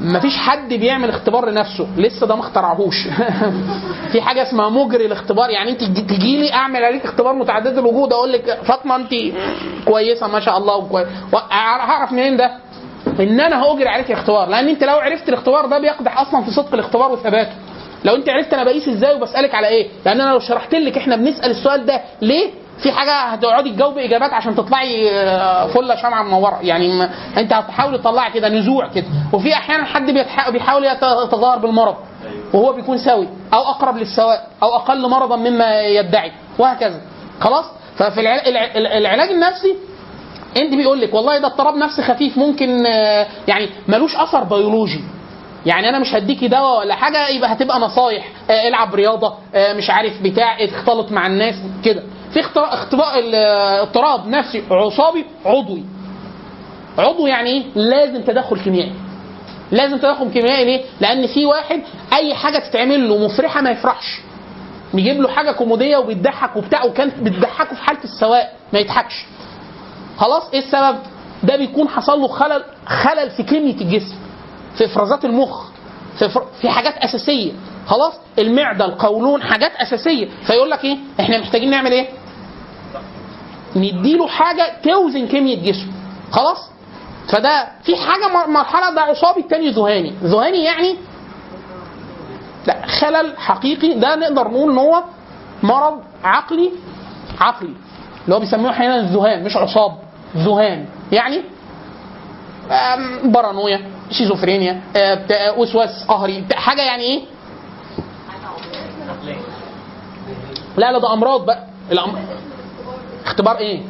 مفيش 0.01 0.37
حد 0.37 0.69
بيعمل 0.75 1.09
اختبار 1.09 1.51
لنفسه. 1.51 1.87
لسه 1.97 2.27
ده 2.27 2.35
ما 2.35 2.41
اخترعهوش. 2.41 3.09
في 4.13 4.21
حاجة 4.21 4.43
اسمها 4.43 4.69
مجري 4.69 5.07
الاختبار. 5.07 5.51
يعني 5.51 5.71
انت 5.71 5.85
تجي 5.85 6.37
لي 6.37 6.53
أعمل 6.53 6.85
عليك 6.85 7.05
اختبار 7.05 7.33
متعدد 7.35 7.79
الوجود 7.79 8.13
أقول 8.13 8.33
لك 8.33 8.59
فاطمة 8.65 8.97
أنت 8.97 9.11
كويسة 9.85 10.27
ما 10.27 10.41
شاء 10.41 10.59
الله 10.59 10.77
وكويس 10.77 11.07
هعرف 11.51 12.13
منين 12.13 12.37
ده؟ 12.37 12.51
إن 13.21 13.41
أنا 13.41 13.65
هاجري 13.65 13.89
عليك 13.89 14.07
الاختبار. 14.11 14.49
لأن 14.49 14.69
أنت 14.69 14.85
لو 14.85 14.97
عرفت 14.97 15.29
الاختبار 15.29 15.67
ده 15.67 15.79
بيقدح 15.79 16.21
أصلا 16.21 16.43
في 16.45 16.51
صدق 16.51 16.75
الاختبار 16.75 17.13
وثباته. 17.13 17.53
لو 18.05 18.15
أنت 18.15 18.29
عرفت 18.29 18.55
أنا 18.55 18.65
بقيس 18.65 18.89
إزاي 18.89 19.15
وبسألك 19.15 19.55
على 19.55 19.69
إيه؟ 19.69 19.89
لأن 20.07 20.21
أنا 20.21 20.31
لو 20.31 20.39
شرحت 20.41 20.75
لك 20.75 20.97
إحنا 20.99 21.17
بنسأل 21.17 21.51
السؤال 21.51 21.87
ده 21.87 22.01
ليه؟ 22.23 22.51
في 22.83 22.93
حاجة 22.93 23.13
هتقعدي 23.13 23.71
تجاوبي 23.71 24.05
إجابات 24.05 24.33
عشان 24.33 24.55
تطلعي 24.57 25.11
آه، 25.11 25.67
فله 25.67 25.97
شمعة 25.97 26.23
منوره 26.23 26.59
يعني 26.63 27.09
أنت 27.37 27.53
هتحاول 27.53 27.99
تطلعي 28.03 28.31
كده 28.31 28.49
نزوع 28.49 28.89
كده. 28.89 29.05
وفي 29.33 29.55
أحيانا 29.55 29.85
حد 29.85 30.11
بيحاول 30.53 30.85
يت- 30.85 31.03
يتظاهر 31.27 31.59
بالمرض 31.59 31.97
وهو 32.55 32.73
بيكون 32.73 32.99
سوي 32.99 33.29
أو 33.55 33.59
أقرب 33.63 33.97
للسواء 33.97 34.47
أو 34.63 34.69
أقل 34.77 35.11
مرضا 35.11 35.37
مما 35.37 35.81
يدعي 35.81 36.33
وهكذا. 36.59 37.01
خلاص؟ 37.41 37.65
ففي 37.97 38.21
الع- 38.21 38.47
الع- 38.47 38.97
العلاج 38.99 39.29
النفسي 39.31 39.77
أنت 40.57 40.75
بيقول 40.75 41.01
لك 41.01 41.15
والله 41.15 41.39
ده 41.39 41.47
اضطراب 41.47 41.75
نفسي 41.77 42.03
خفيف 42.03 42.39
ممكن 42.39 42.87
آه، 42.87 43.27
يعني 43.49 43.69
ملوش 43.89 44.17
أثر 44.17 44.45
بيولوجي. 44.45 45.01
يعني 45.67 45.89
أنا 45.89 45.99
مش 45.99 46.15
هديكي 46.15 46.49
دواء 46.49 46.79
ولا 46.79 46.95
حاجة 46.95 47.29
يبقى 47.29 47.53
هتبقى 47.53 47.79
نصايح. 47.81 48.29
آه، 48.51 48.69
العب 48.69 48.95
رياضة 48.95 49.35
آه، 49.55 49.73
مش 49.73 49.91
عارف 49.91 50.23
بتاع 50.23 50.65
اختلط 50.65 51.13
مع 51.13 51.27
الناس 51.27 51.55
كده. 51.85 52.03
في 52.33 52.41
اختباء 52.57 53.35
آه، 53.35 53.83
اضطراب 53.83 54.27
نفسي 54.29 54.63
عصابي 54.71 55.25
عضوي. 55.47 55.83
عضوي 56.99 57.31
يعني 57.31 57.51
إيه؟ 57.51 57.63
لازم 57.75 58.23
تدخل 58.23 58.61
كيميائي. 58.61 58.93
لازم 59.73 59.97
تدخل 59.99 60.31
كيميائي 60.33 60.65
ليه؟ 60.65 60.83
لأن 61.01 61.27
في 61.27 61.47
واحد 61.47 61.83
أي 62.13 62.35
حاجة 62.35 62.59
تتعمل 62.59 63.09
له 63.09 63.19
مفرحة 63.25 63.61
ما 63.61 63.71
يفرحش. 63.71 64.21
نجيب 64.95 65.21
له 65.21 65.29
حاجة 65.29 65.53
كوميديه 65.53 65.97
وبيضحك 65.97 66.57
وبتاع 66.57 66.85
وكانت 66.85 67.19
بتضحكه 67.19 67.75
في 67.75 67.83
حالة 67.83 68.05
السواء 68.05 68.53
ما 68.73 68.79
يضحكش. 68.79 69.25
خلاص 70.19 70.43
إيه 70.53 70.59
السبب؟ 70.59 70.99
ده 71.43 71.57
بيكون 71.57 71.89
حصل 71.89 72.21
له 72.21 72.29
خلل 72.29 72.65
خلل 72.87 73.31
في 73.31 73.43
كميه 73.43 73.75
الجسم. 73.81 74.15
في 74.79 74.85
افرازات 74.85 75.25
المخ 75.25 75.63
في, 76.19 76.29
فر... 76.29 76.47
في 76.61 76.69
حاجات 76.71 76.95
أساسية. 76.97 77.53
خلاص؟ 77.87 78.13
المعدة 78.39 78.85
القولون 78.85 79.43
حاجات 79.43 79.73
أساسية. 79.77 80.29
فيقول 80.47 80.71
لك 80.71 80.85
إيه؟ 80.85 80.97
إحنا 81.21 81.41
محتاجين 81.41 81.71
نعمل 81.71 81.93
إيه؟ 81.93 82.09
نديله 83.77 84.27
حاجة 84.29 84.77
توزن 84.83 85.27
كمية 85.27 85.63
جسمه. 85.73 85.93
خلاص؟ 86.33 86.71
فده 87.29 87.69
في 87.85 87.97
حاجة 87.97 88.29
مر- 88.35 88.47
مرحلة 88.51 88.95
ده 88.95 89.01
عصابي 89.01 89.41
التاني 89.41 89.71
ذهاني 89.71 90.13
ذهاني 90.23 90.65
يعني 90.65 90.97
لا 92.67 92.87
خلل 92.87 93.35
حقيقي. 93.39 93.95
ده 93.95 94.17
نقدر 94.17 94.49
نقول 94.49 94.73
إن 94.73 94.79
هو 94.79 95.03
مرض 95.63 96.01
عقلي 96.25 96.71
عقلي. 97.41 97.75
اللي 98.25 98.35
هو 98.37 98.41
بيسموه 98.41 98.71
أحيانا 98.71 98.97
الذهان 99.01 99.45
مش 99.45 99.57
عصاب 99.57 99.93
ذهان 100.37 100.87
يعني 101.13 101.43
بارانويا 103.25 103.81
شيزوفرينيا 104.11 104.81
آه، 104.97 105.53
وسواس 105.59 106.05
قهري 106.09 106.45
حاجة 106.55 106.83
يعني 106.83 107.03
إيه؟ 107.03 107.21
لا 110.77 110.93
لا 110.93 110.99
ده 110.99 111.13
أمراض 111.13 111.47
بقى. 111.47 111.65
ال 111.93 111.97
M... 111.97 112.13
اختبار 113.27 113.57
إيه؟ 113.59 113.81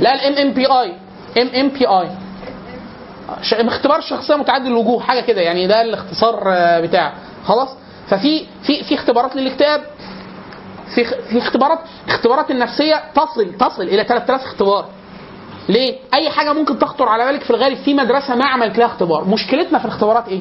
لا 0.00 0.14
الام 0.14 0.46
ام 0.46 0.52
بي 0.54 0.66
اي 0.66 0.92
ام 1.42 1.48
ام 1.60 1.68
بي 1.68 1.86
اي 1.86 2.08
اختبار 3.52 3.98
الشخصيه 3.98 4.34
متعدد 4.34 4.66
الوجوه 4.66 5.00
حاجة 5.00 5.20
كده 5.20 5.40
يعني 5.40 5.66
ده 5.66 5.82
الاختصار 5.82 6.42
آه، 6.46 6.80
بتاعه 6.80 7.12
خلاص؟ 7.46 7.68
ففي 8.08 8.46
في 8.62 8.84
في 8.84 8.94
اختبارات 8.94 9.36
للاكتئاب. 9.36 9.80
في 10.94 11.04
في 11.04 11.38
اختبارات 11.38 11.78
اختبارات 12.08 12.50
النفسية 12.50 13.02
تصل 13.14 13.52
تصل 13.58 13.82
إلى 13.82 14.04
3000 14.04 14.42
اختبار. 14.44 14.86
ليه؟ 15.68 15.96
أي 16.14 16.30
حاجة 16.30 16.52
ممكن 16.52 16.78
تخطر 16.78 17.08
على 17.08 17.24
بالك 17.24 17.42
في 17.42 17.50
الغالب 17.50 17.76
في 17.76 17.94
مدرسة 17.94 18.34
ما 18.36 18.44
عملت 18.44 18.78
لها 18.78 18.86
اختبار 18.86 19.24
مشكلتنا 19.24 19.78
في 19.78 19.84
الاختبارات 19.84 20.28
إيه؟ 20.28 20.40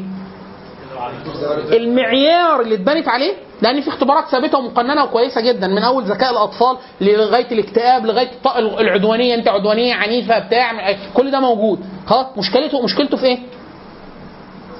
المعيار 1.77 2.61
اللي 2.61 2.75
اتبنت 2.75 3.07
عليه 3.07 3.33
لأن 3.61 3.81
في 3.81 3.87
اختبارات 3.89 4.27
ثابتة 4.27 4.57
ومقننة 4.57 5.03
وكويسة 5.03 5.41
جدا 5.41 5.67
من 5.67 5.77
أول 5.83 6.03
ذكاء 6.03 6.31
الأطفال 6.31 6.77
لغاية 7.01 7.51
الاكتئاب 7.51 8.05
لغاية 8.05 8.29
العدوانية 8.57 9.35
أنت 9.35 9.47
عدوانية 9.47 9.93
عنيفة 9.93 10.39
بتاع 10.39 10.95
كل 11.13 11.31
ده 11.31 11.39
موجود 11.39 11.79
خلاص 12.07 12.25
مشكلته 12.37 12.83
مشكلته 12.83 13.17
في 13.17 13.25
إيه؟ 13.25 13.39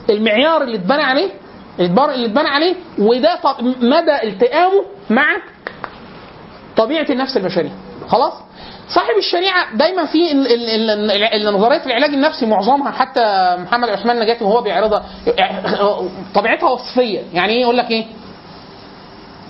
المعيار 0.10 0.62
اللي 0.64 0.76
اتبنى 0.78 1.04
عليه 1.04 1.30
اللي 1.80 2.26
اتبنى 2.26 2.48
عليه 2.50 2.76
وده 3.00 3.40
مدى 3.82 4.24
التئامه 4.24 4.84
مع 5.10 5.26
طبيعة 6.78 7.06
النفس 7.10 7.38
البشريه 7.38 7.72
خلاص 8.08 8.34
صاحب 8.90 9.18
الشريعة 9.18 9.76
دايما 9.76 10.06
في 10.06 10.34
نظريه 11.46 11.86
العلاج 11.86 12.10
النفسي 12.14 12.46
معظمها 12.46 12.92
حتى 12.92 13.56
محمد 13.60 13.90
عثمان 13.90 14.20
نجاتي 14.20 14.44
وهو 14.44 14.62
بيعرضها 14.62 15.06
طبيعتها 16.36 16.70
وصفية. 16.70 17.22
يعني 17.34 17.54
إيه؟ 17.54 17.62
يقول 17.62 17.78
لك 17.78 17.92
إيه؟ 17.92 18.06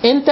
أنت 0.06 0.30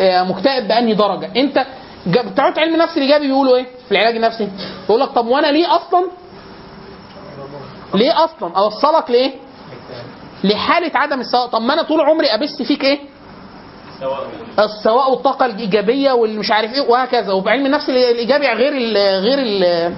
آه، 0.00 0.22
مكتئب 0.22 0.68
بأنهي 0.68 0.94
درجة؟ 0.94 1.30
أنت 1.36 1.66
بتوع 2.06 2.52
علم 2.56 2.74
النفس 2.74 2.96
الايجابي 2.96 3.26
بيقولوا 3.26 3.56
إيه؟ 3.56 3.66
في 3.88 3.92
العلاج 3.92 4.14
النفسي. 4.16 4.48
يقول 4.88 5.00
لك 5.00 5.08
طب 5.08 5.26
وأنا 5.26 5.46
ليه 5.46 5.76
أصلا؟ 5.76 6.04
ليه 7.94 8.24
أصلا 8.24 8.56
أوصلك 8.56 9.10
لإيه؟ 9.10 9.32
لحالة 10.44 10.90
عدم 10.94 11.20
السواء. 11.20 11.46
طب 11.46 11.62
ما 11.62 11.74
أنا 11.74 11.82
طول 11.82 12.00
عمري 12.00 12.26
أبث 12.26 12.62
فيك 12.62 12.84
إيه؟ 12.84 12.98
السواء 14.58 15.10
والطاقه 15.10 15.46
الإيجابية 15.46 16.12
والمش 16.12 16.50
عارف 16.50 16.74
إيه 16.74 16.80
وهكذا. 16.80 17.32
وبعلم 17.32 17.66
النفس 17.66 17.88
الايجابي 17.90 18.46
غير 18.46 18.72
ال 18.76 18.96
غير 18.96 19.38
ال 19.38 19.92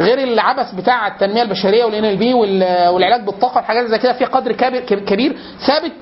غير 0.00 0.18
العبث 0.18 0.74
بتاع 0.74 1.06
التنمية 1.06 1.42
البشرية 1.42 1.84
والان 1.84 2.04
ال 2.04 2.16
بي 2.16 2.34
والعلاج 2.34 3.24
بالطاقة 3.24 3.56
والحاجات 3.56 3.86
زي 3.86 3.98
كده. 3.98 4.12
في 4.12 4.24
قدر 4.24 4.52
كبير 4.52 4.80
كبير 5.00 5.36
ثابت 5.66 5.92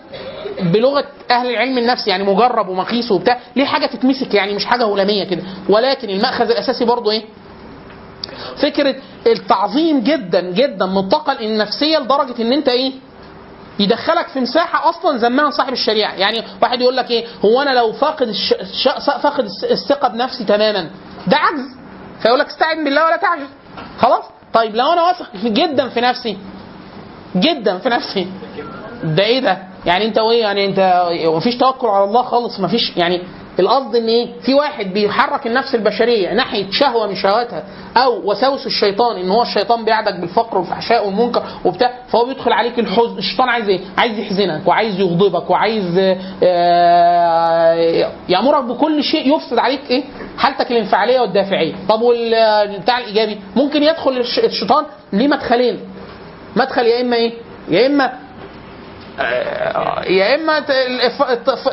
بلغة 0.61 1.05
أهل 1.31 1.51
العلم 1.51 1.79
النفسي 1.79 2.11
يعني 2.11 2.25
مجرب 2.25 2.69
ومقيس 2.69 3.13
وبتاع. 3.13 3.39
ليه 3.57 3.65
حاجة 3.65 3.87
تتمسك 3.87 4.35
يعني 4.35 4.55
مش 4.55 4.65
حاجة 4.67 4.85
هلاميه 4.95 5.25
كده. 5.25 5.43
ولكن 5.69 6.11
المأخذ 6.11 6.51
الأساسي 6.51 6.85
برضه 6.85 7.11
إيه؟ 7.11 7.23
فكرة 8.63 8.95
التعظيم 9.27 10.01
جدا 10.01 10.41
جدا 10.41 10.87
من 10.87 10.99
الطاقة 10.99 11.33
النفسية 11.41 11.99
لدرجة 11.99 12.43
إن 12.43 12.53
أنت 12.53 12.69
إيه؟ 12.69 12.93
يدخلك 13.79 14.29
في 14.29 14.41
مساحة 14.41 14.89
أصلا 14.91 15.19
زمان 15.19 15.51
صاحب 15.51 15.73
الشريعة. 15.73 16.13
يعني 16.15 16.43
واحد 16.63 16.81
يقول 16.81 16.97
لك 16.97 17.11
إيه 17.11 17.27
هو 17.45 17.63
أنا 17.63 17.71
لو 17.71 17.93
فاقد 17.93 18.29
الش... 18.29 18.55
فاقد 19.23 19.45
الثقة 19.71 20.09
بنفسي 20.09 20.45
تماما 20.45 20.91
ده 21.27 21.37
عجز. 21.37 21.77
فيقول 22.23 22.39
لك 22.39 22.47
استعن 22.47 22.85
بالله 22.85 23.05
ولا 23.05 23.17
تعجز. 23.17 23.47
خلاص؟ 23.99 24.25
طيب 24.53 24.77
لو 24.77 24.93
أنا 24.93 25.03
واثق 25.03 25.37
جدا 25.37 25.89
في 25.89 26.01
نفسي 26.01 26.39
جدا 27.37 27.79
في 27.79 27.89
نفسي 27.89 28.29
ده 29.05 29.25
إيه 29.25 29.41
ده؟ 29.41 29.59
يعني 29.87 30.05
أنت 30.05 30.19
إيه 30.19 30.41
يعني 30.41 30.67
أنت 30.67 31.07
مفيش 31.27 31.57
توكل 31.57 31.87
على 31.87 32.05
الله 32.05 32.23
خالص 32.23 32.61
مفيش 32.61 32.97
يعني 32.97 33.23
القصد 33.61 33.97
إن 33.97 34.07
إيه 34.07 34.29
في 34.43 34.55
واحد 34.55 34.87
بيحرك 34.93 35.47
النفس 35.47 35.75
البشرية 35.75 36.33
ناحية 36.33 36.71
شهوة 36.71 37.07
من 37.07 37.15
شهواتها 37.17 37.63
أو 37.97 38.31
وساوس 38.31 38.67
الشيطان 38.67 39.17
إن 39.17 39.31
هو 39.31 39.43
الشيطان 39.43 39.85
بيعدك 39.85 40.15
بالفقر 40.21 40.59
والفحشاء 40.59 41.07
والمنكر 41.07 41.43
وبتاع 41.65 41.91
فهو 42.09 42.25
بيدخل 42.25 42.53
عليك 42.53 42.79
الحزن. 42.79 43.19
الشيطان 43.19 43.49
عايز 43.49 43.69
إيه؟ 43.69 43.81
عايز 43.99 44.19
يحزنك 44.19 44.69
وعايز 44.69 45.01
يغضبك 45.01 45.51
وعايز 45.51 45.99
آه، 46.43 48.09
يأمرك 48.29 48.65
بكل 48.65 49.05
شيء 49.05 49.37
يفسد 49.37 49.59
عليك 49.59 49.81
إيه؟ 49.91 50.03
حالتك 50.39 50.71
الانفعالية 50.71 51.21
والدافعية. 51.21 51.75
طب 51.89 52.03
والبتاع 52.03 52.99
الإيجابي؟ 52.99 53.39
ممكن 53.57 53.83
يدخل 53.83 54.11
الش- 54.19 54.39
الشيطان 54.39 54.85
ليه 55.13 55.29
مدخلين؟ 55.29 55.81
مدخل 56.57 56.87
يا 56.87 57.01
إما 57.01 57.17
إيه؟ 57.17 57.33
يا 57.69 57.87
إما 57.87 58.13
يا 60.07 60.35
إما 60.35 60.59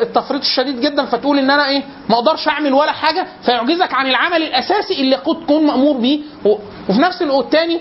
التفريط 0.02 0.42
الشديد 0.42 0.82
جدا 0.82 1.06
فتقول 1.06 1.40
إن 1.40 1.52
أنا 1.52 1.70
إيه 1.70 1.84
ما 2.10 2.16
أقدرش 2.16 2.48
أعمل 2.48 2.74
ولا 2.74 2.92
حاجة 2.92 3.26
فيعجزك 3.46 3.94
عن 3.94 4.08
العمل 4.08 4.44
الأساسي 4.44 4.94
اللي 5.02 5.16
قد 5.16 5.44
تكون 5.46 5.66
مأمور 5.68 5.98
بيه 5.98 6.20
وفي 6.46 7.02
نفس 7.02 7.22
الوقت 7.22 7.46
الثاني 7.46 7.80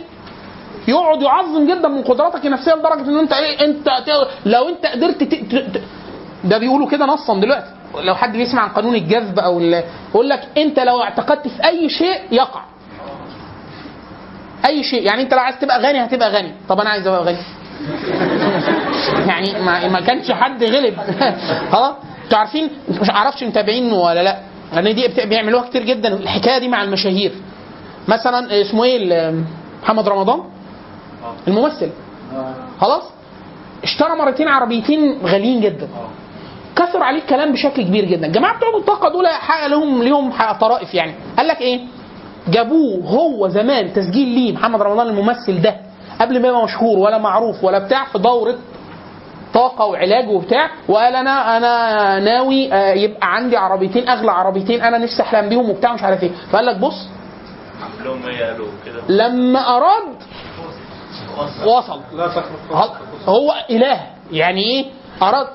يقعد 0.88 1.22
يعظم 1.22 1.66
جدا 1.66 1.88
من 1.88 2.02
قدراتك 2.02 2.46
النفسية 2.46 2.72
لدرجة 2.74 3.00
إن 3.08 3.18
أنت 3.18 3.32
إيه 3.32 3.64
أنت 3.64 3.88
لو 4.46 4.68
أنت 4.68 4.86
قدرت. 4.86 5.82
ده 6.44 6.58
بيقولوا 6.58 6.88
كده 6.88 7.06
نصا 7.06 7.40
دلوقتي 7.40 7.66
لو 8.02 8.14
حد 8.14 8.32
بيسمع 8.32 8.62
عن 8.62 8.68
قانون 8.68 8.94
الجذب 8.94 9.38
أو. 9.38 9.60
يقول 9.60 10.28
لك 10.28 10.48
أنت 10.58 10.78
لو 10.80 11.02
اعتقدت 11.02 11.48
في 11.48 11.64
أي 11.66 11.88
شيء 11.88 12.20
يقع 12.32 12.60
أي 14.66 14.82
شيء 14.82 15.02
يعني 15.02 15.22
أنت 15.22 15.34
لو 15.34 15.40
عايز 15.40 15.58
تبقى 15.58 15.80
غني 15.82 16.04
هتبقى 16.04 16.30
غني 16.30 16.54
طب 16.68 16.80
أنا 16.80 16.90
عايز 16.90 17.06
أبقى 17.06 17.24
غني 17.24 17.38
يعني 19.08 19.60
ما, 19.64 19.88
ما 19.88 20.00
كانش 20.00 20.30
حد 20.30 20.64
غلب. 20.64 20.94
خلاص؟ 21.72 21.94
أنتوا 22.24 22.38
عارفين 22.38 22.70
مش 23.00 23.10
عارفش 23.10 23.42
متابعين 23.42 23.92
ولا 23.92 24.22
لا. 24.22 24.38
لأن 24.72 24.94
دي 24.94 25.08
بيعملوها 25.26 25.68
كتير 25.68 25.84
جدا. 25.84 26.08
الحكاية 26.14 26.58
دي 26.58 26.68
مع 26.68 26.82
المشاهير. 26.82 27.32
مثلا 28.08 28.60
اسمه 28.60 28.84
إيه 28.84 29.34
محمد 29.82 30.08
رمضان؟ 30.08 30.40
الممثل. 31.48 31.90
خلاص؟ 32.80 33.02
اشترى 33.82 34.16
مرتين 34.16 34.48
عربيتين 34.48 35.18
غاليين 35.24 35.60
جدا. 35.60 35.88
كثر 36.76 37.02
عليه 37.02 37.18
الكلام 37.18 37.52
بشكل 37.52 37.82
كبير 37.82 38.04
جدا. 38.04 38.26
الجماعه 38.26 38.56
بتوع 38.56 38.76
الطاقة 38.76 39.08
دول 39.08 39.26
حق 39.26 39.66
لهم 39.66 40.02
ليهم 40.02 40.32
طرائف 40.60 40.94
يعني. 40.94 41.14
قال 41.36 41.48
لك 41.48 41.60
إيه؟ 41.60 41.80
جابوه 42.48 43.04
هو 43.06 43.48
زمان 43.48 43.92
تسجيل 43.92 44.28
ليه 44.28 44.52
محمد 44.52 44.82
رمضان 44.82 45.06
الممثل 45.08 45.62
ده. 45.62 45.76
قبل 46.20 46.42
ما 46.42 46.48
يبقى 46.48 46.64
مشهور 46.64 46.98
ولا 46.98 47.18
معروف 47.18 47.64
ولا 47.64 47.78
بتاع 47.78 48.04
في 48.04 48.18
دورة 48.18 48.54
طاقة 49.54 49.84
وعلاج 49.84 50.28
وبتاع 50.28 50.70
وقال 50.88 51.16
أنا 51.16 51.56
أنا 51.56 52.18
ناوي 52.20 52.72
آه، 52.74 52.92
يبقى 52.92 53.34
عندي 53.34 53.56
عربيتين 53.56 54.08
أغلى 54.08 54.30
عربيتين 54.32 54.80
أنا 54.82 54.98
نفسي 54.98 55.22
أحلم 55.22 55.48
بيهم 55.48 55.70
وبتاع 55.70 55.92
مش 55.94 56.02
عارف 56.02 56.22
إيه. 56.22 56.30
فقال 56.52 56.66
لك 56.66 56.76
بص. 56.76 57.08
كده؟ 58.86 59.02
لما 59.08 59.76
أراد 59.76 60.16
وصل. 61.66 62.00
هو 63.26 63.54
إله. 63.70 64.00
يعني 64.32 64.62
إيه؟ 64.64 64.84
أراد. 65.22 65.46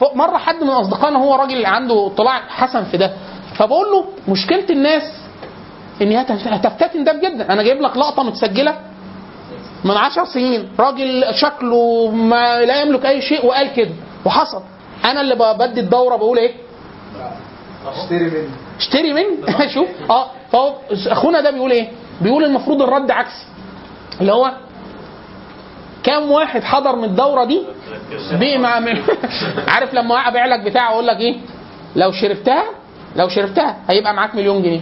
فمره 0.00 0.36
حد 0.38 0.62
من 0.64 0.70
أصدقائنا 0.70 1.18
هو 1.18 1.34
راجل 1.34 1.66
عنده 1.66 2.06
اطلاع 2.06 2.40
حسن 2.48 2.84
في 2.84 2.96
ده. 2.96 3.12
فبقول 3.54 3.86
له 3.86 4.04
مشكلة 4.28 4.64
الناس 4.70 5.02
إن 6.02 6.08
هي 6.10 6.22
هتف- 6.22 6.48
هتفتتن 6.48 7.04
ده 7.04 7.12
جدا 7.12 7.52
أنا 7.52 7.62
جايب 7.62 7.80
لك 7.82 7.96
لقطة 7.96 8.22
متسجلة 8.22 8.74
من 9.84 9.90
عشر 9.96 10.24
سنين 10.24 10.68
راجل 10.78 11.24
شكله 11.34 12.10
ما 12.10 12.60
لا 12.60 12.82
يملك 12.82 13.06
أي 13.06 13.22
شيء 13.22 13.46
وقال 13.46 13.72
كده 13.72 13.90
وحصل. 14.24 14.62
أنا 15.04 15.20
اللي 15.20 15.34
بدي 15.58 15.80
الدورة 15.80 16.16
بقول 16.16 16.38
إيه؟ 16.38 16.52
اشتري 17.86 18.24
مني. 18.24 18.48
اشتري 18.78 19.12
من 19.12 19.24
شوف. 19.74 19.88
آه. 20.10 20.26
فهو 20.52 20.74
أخونا 21.06 21.40
ده 21.40 21.50
بيقول 21.50 21.70
إيه؟ 21.70 21.88
بيقول 22.20 22.44
المفروض 22.44 22.82
الرد 22.82 23.10
عكسي. 23.10 23.46
اللي 24.20 24.32
هو 24.32 24.52
كام 26.02 26.30
واحد 26.30 26.62
حضر 26.62 26.96
من 26.96 27.04
الدورة 27.04 27.44
دي؟ 27.44 27.62
عارف 29.74 29.94
لما 29.94 30.14
ابيع 30.28 30.46
لك 30.46 30.60
بتاع 30.60 30.90
أقول 30.92 31.06
لك 31.06 31.16
إيه؟ 31.20 31.36
لو 31.96 32.12
شربتها 32.12 32.64
لو 33.16 33.28
شربتها 33.28 33.76
هيبقى 33.88 34.14
معاك 34.14 34.34
مليون 34.34 34.62
جنيه. 34.62 34.80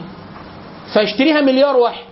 فاشتريها 0.94 1.40
مليار 1.40 1.76
واحد. 1.76 2.04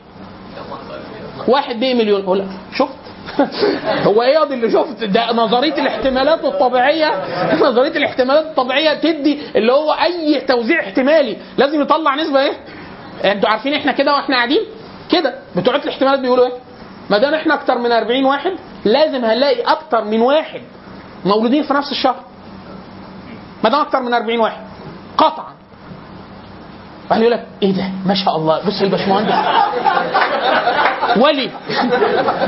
واحد 1.48 1.80
بقي 1.80 1.94
مليون. 1.94 2.22
أقول 2.22 2.38
لك 2.38 2.48
شفت؟ 2.74 2.94
هو 4.08 4.22
إيه 4.22 4.42
اللي 4.42 4.70
شفت؟ 4.70 5.04
ده 5.04 5.32
نظرية 5.32 5.74
الاحتمالات 5.74 6.44
الطبيعية 6.44 7.24
نظرية 7.60 7.96
الاحتمالات 7.96 8.44
الطبيعية 8.44 8.94
تدي 8.94 9.38
اللي 9.56 9.72
هو 9.72 9.92
أي 9.92 10.40
توزيع 10.40 10.80
احتمالي 10.80 11.36
لازم 11.58 11.80
يطلع 11.82 12.14
نسبة 12.14 12.40
إيه؟ 12.40 12.52
أنتوا 13.32 13.48
عارفين 13.48 13.74
إحنا 13.74 13.92
كده 13.92 14.14
وإحنا 14.14 14.36
قاعدين؟ 14.36 14.60
كده. 15.10 15.34
بتوع 15.56 15.74
الاحتمالات 15.76 16.20
بيقولوا 16.20 16.46
إيه؟ 16.46 16.52
ما 17.10 17.18
دام 17.18 17.34
إحنا 17.34 17.54
أكتر 17.54 17.78
من 17.78 17.92
40 17.92 18.24
واحد 18.24 18.52
لازم 18.84 19.24
هنلاقي 19.24 19.62
أكتر 19.62 20.04
من 20.04 20.20
واحد 20.20 20.60
مولودين 21.24 21.62
في 21.62 21.74
نفس 21.74 21.90
الشهر. 21.92 22.16
ما 23.64 23.70
دام 23.70 23.80
أكتر 23.80 24.00
من 24.00 24.14
40 24.14 24.38
واحد. 24.40 24.62
قطعا. 25.18 25.53
بعد 27.10 27.20
يقول 27.20 27.32
لك 27.32 27.46
إيه 27.62 27.72
ده؟ 27.72 27.84
ما 28.06 28.14
شاء 28.14 28.36
الله 28.36 28.60
بص 28.66 28.82
الباشمهندس. 28.82 29.34
ولي 31.16 31.50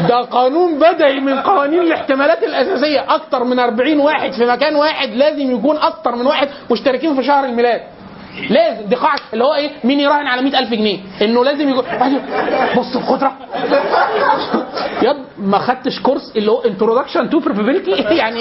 ده 0.09 0.21
قانون 0.21 0.79
بدعي 0.79 1.21
من 1.21 1.41
قوانين 1.41 1.81
الاحتمالات 1.81 2.43
الأساسية 2.43 3.15
أكتر 3.15 3.45
من 3.45 3.59
40 3.59 3.99
واحد 4.01 4.33
في 4.33 4.47
مكان 4.47 4.77
واحد 4.77 5.09
لازم 5.09 5.51
يكون 5.55 5.77
أكتر 5.77 6.17
من 6.17 6.27
واحد 6.27 6.49
مشتركين 6.71 7.17
في 7.17 7.23
شهر 7.23 7.45
الميلاد. 7.45 7.81
لازم 8.51 8.87
دي 8.89 8.97
قاعدة 8.97 9.23
اللي 9.33 9.45
هو 9.45 9.55
إيه؟ 9.55 9.71
مين 9.85 10.01
يراهن 10.01 10.27
على 10.27 10.43
100000 10.43 10.71
جنيه؟ 10.71 10.99
إنه 11.23 11.45
لازم 11.45 11.69
يكون 11.69 11.85
بص 12.77 12.97
القدرة. 12.97 13.33
يا 15.03 15.17
إما 15.39 15.59
خدتش 15.59 16.01
كورس 16.01 16.33
اللي 16.37 16.51
هو 16.51 16.61
introduction 16.61 17.31
to 17.31 17.41
probability 17.41 17.89
يعني 18.21 18.41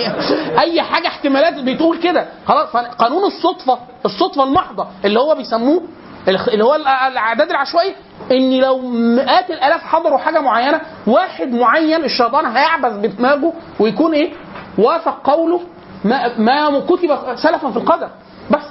أي 0.60 0.82
حاجة 0.82 1.08
احتمالات 1.08 1.54
بتقول 1.60 1.98
كده. 1.98 2.26
خلاص 2.48 2.68
قانون 2.76 3.24
الصدفة 3.24 3.78
الصدفة 4.06 4.44
المحضة 4.44 4.88
اللي 5.06 5.20
هو 5.20 5.36
بيسموه 5.36 5.82
اللي 6.28 6.64
هو 6.64 6.76
الأعداد 6.76 7.50
العشوائيه 7.50 7.94
إن 8.32 8.60
لو 8.60 8.78
مئات 8.90 9.50
الآلاف 9.52 9.84
حضروا 9.84 10.18
حاجة 10.18 10.40
معينة 10.42 10.82
واحد 11.08 11.52
معين 11.54 12.04
الشيطان 12.04 12.46
هيعبث 12.46 12.94
بدماغه 12.94 13.54
ويكون 13.80 14.14
إيه؟ 14.14 14.32
وافق 14.78 15.30
قوله 15.32 15.62
ما 16.06 16.38
ما 16.38 16.80
كتب 16.80 17.36
سلفا 17.36 17.72
في 17.72 17.78
القدر. 17.78 18.10
بس. 18.52 18.62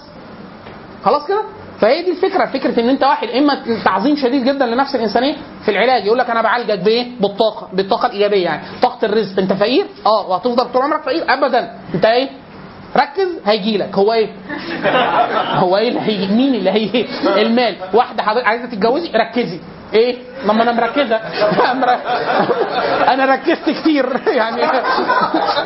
خلاص 1.05 1.26
كده؟ 1.28 1.42
فهي 1.81 2.02
دي 2.02 2.10
الفكرة. 2.10 2.47
فكرة 2.47 2.81
إن 2.81 2.89
أنت 2.89 3.02
واحد 3.02 3.28
إما 3.28 3.62
تعظيم 3.84 4.16
شديد 4.16 4.44
جدا 4.44 4.66
لنفس 4.66 4.94
الإنسانية 4.94 5.34
في 5.65 5.70
العلاج 5.70 6.05
يقول 6.07 6.18
لك 6.18 6.31
أنا 6.31 6.42
بعالجك 6.42 6.78
بإيه؟ 6.78 7.07
بالطاقة 7.20 7.68
بالطاقة 7.73 8.07
الإيجابية 8.07 8.44
يعني. 8.44 8.62
طاقة 8.83 9.05
الرزق. 9.07 9.39
أنت 9.39 9.52
فقير؟ 9.52 9.86
آه. 10.07 10.28
وهتفضل 10.28 10.73
طول 10.73 10.83
عمرك 10.83 11.02
فقير؟ 11.02 11.24
ابدا. 11.28 11.74
أنت 11.94 12.05
إيه؟ 12.05 12.28
ركز 12.97 13.29
هيجي 13.47 13.79
لك. 13.79 13.95
هو 13.95 14.13
إيه؟ 14.13 14.29
هو 15.55 15.77
إيه 15.77 15.89
اللي 15.89 16.01
هيجي؟ 16.01 16.35
مين 16.35 16.55
اللي 16.55 16.71
هيجي؟ 16.71 17.07
المال. 17.37 17.77
واحدة 17.95 18.23
حضرتك 18.23 18.47
عايزة 18.47 18.67
تتجوزي؟ 18.67 19.11
ركزي. 19.15 19.61
إيه؟ 19.95 20.17
ما 20.47 20.63
أنا 20.63 20.73
مركزة. 20.73 21.17
أنا 23.13 23.25
ركزت 23.35 23.71
كتير. 23.71 24.07
يعني 24.39 24.63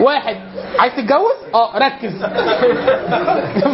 واحد. 0.00 0.36
عايز 0.78 0.92
تتجوز؟ 0.96 1.34
آه 1.54 1.78
ركز. 1.78 2.24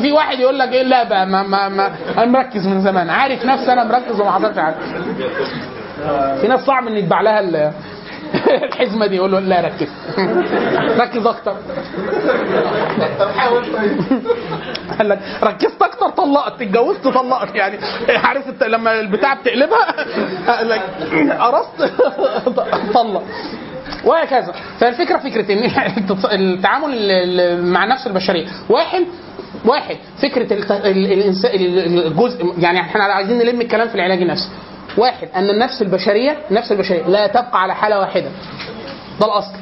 في 0.02 0.12
واحد 0.12 0.38
يقول 0.38 0.58
لك 0.58 0.72
إيه؟ 0.72 0.82
لا 0.82 1.04
بقى 1.04 1.26
ما 1.26 1.42
ما 1.42 1.68
ما 1.68 1.90
أنا 2.18 2.26
مركز 2.26 2.66
من 2.66 2.80
زمان. 2.82 3.10
عارف 3.10 3.44
نفسي 3.44 3.72
أنا 3.72 3.84
مركز 3.84 4.20
وما 4.20 4.30
حصلش 4.30 4.58
حاجة. 4.58 4.74
في 6.40 6.48
ناس 6.48 6.60
صعب 6.60 6.86
إن 6.86 6.96
يتباع 6.96 7.20
لها 7.20 7.72
الحزمه 8.48 9.06
دي 9.06 9.16
يقول 9.16 9.32
له 9.32 9.38
لا 9.40 9.60
ركز. 9.60 9.88
ركز 11.00 11.26
أكتر. 11.26 11.56
حاول 13.36 13.64
قال 14.98 15.08
لك 15.08 15.18
ركزت 15.42 15.82
أكتر 15.82 16.08
طلقت 16.08 16.62
اتجوزت 16.62 17.08
طلقت. 17.08 17.54
يعني 17.54 17.78
عارف 18.08 18.62
لما 18.62 19.00
البتاع 19.00 19.34
بتقلبها 19.34 19.94
قال 20.46 20.68
لك 20.68 20.82
قرصت 21.40 21.92
طلق. 22.94 23.22
وهكذا. 24.04 24.52
فالفكرة 24.80 25.18
فكرة 25.18 25.52
إن 25.52 25.70
التعامل 26.32 26.94
ال- 26.94 27.40
ال- 27.40 27.66
مع 27.66 27.84
النفس 27.84 28.06
البشرية. 28.06 28.46
واحد 28.68 29.04
واحد 29.64 29.96
فكرة 30.22 30.46
الجزء 31.54 32.54
يعني 32.58 32.80
إحنا 32.80 33.04
عايزين 33.04 33.38
نلم 33.38 33.60
الكلام 33.60 33.88
في 33.88 33.94
العلاج 33.94 34.22
النفسي. 34.22 34.48
واحد 34.96 35.28
أن 35.36 35.50
النفس 35.50 35.82
البشرية 35.82 36.36
النفس 36.50 36.72
البشرية 36.72 37.06
لا 37.06 37.26
تبقى 37.26 37.62
على 37.62 37.74
حالة 37.74 38.00
واحدة. 38.00 38.30
ده 39.20 39.26
الأصل. 39.26 39.58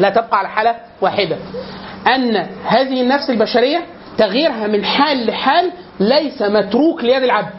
لا 0.00 0.10
تبقى 0.10 0.38
على 0.38 0.48
حالة 0.48 0.76
واحدة. 1.00 1.36
أن 2.14 2.46
هذه 2.66 3.00
النفس 3.02 3.30
البشرية 3.30 3.82
تغييرها 4.18 4.66
من 4.66 4.84
حال 4.84 5.26
لحال 5.26 5.72
ليس 6.00 6.42
متروك 6.42 7.04
ليد 7.04 7.22
العبد. 7.22 7.52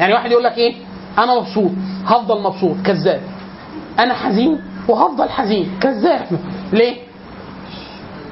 يعني 0.00 0.14
واحد 0.14 0.30
يقول 0.30 0.44
لك 0.44 0.58
إيه؟ 0.58 0.74
أنا 1.18 1.34
مبسوط. 1.34 1.70
هفضل 2.06 2.42
مبسوط. 2.42 2.76
كذاب. 2.86 3.20
أنا 3.98 4.14
حزين 4.14 4.60
وهفضل 4.88 5.28
حزين. 5.30 5.78
كذاب. 5.80 6.26
ليه؟ 6.72 6.96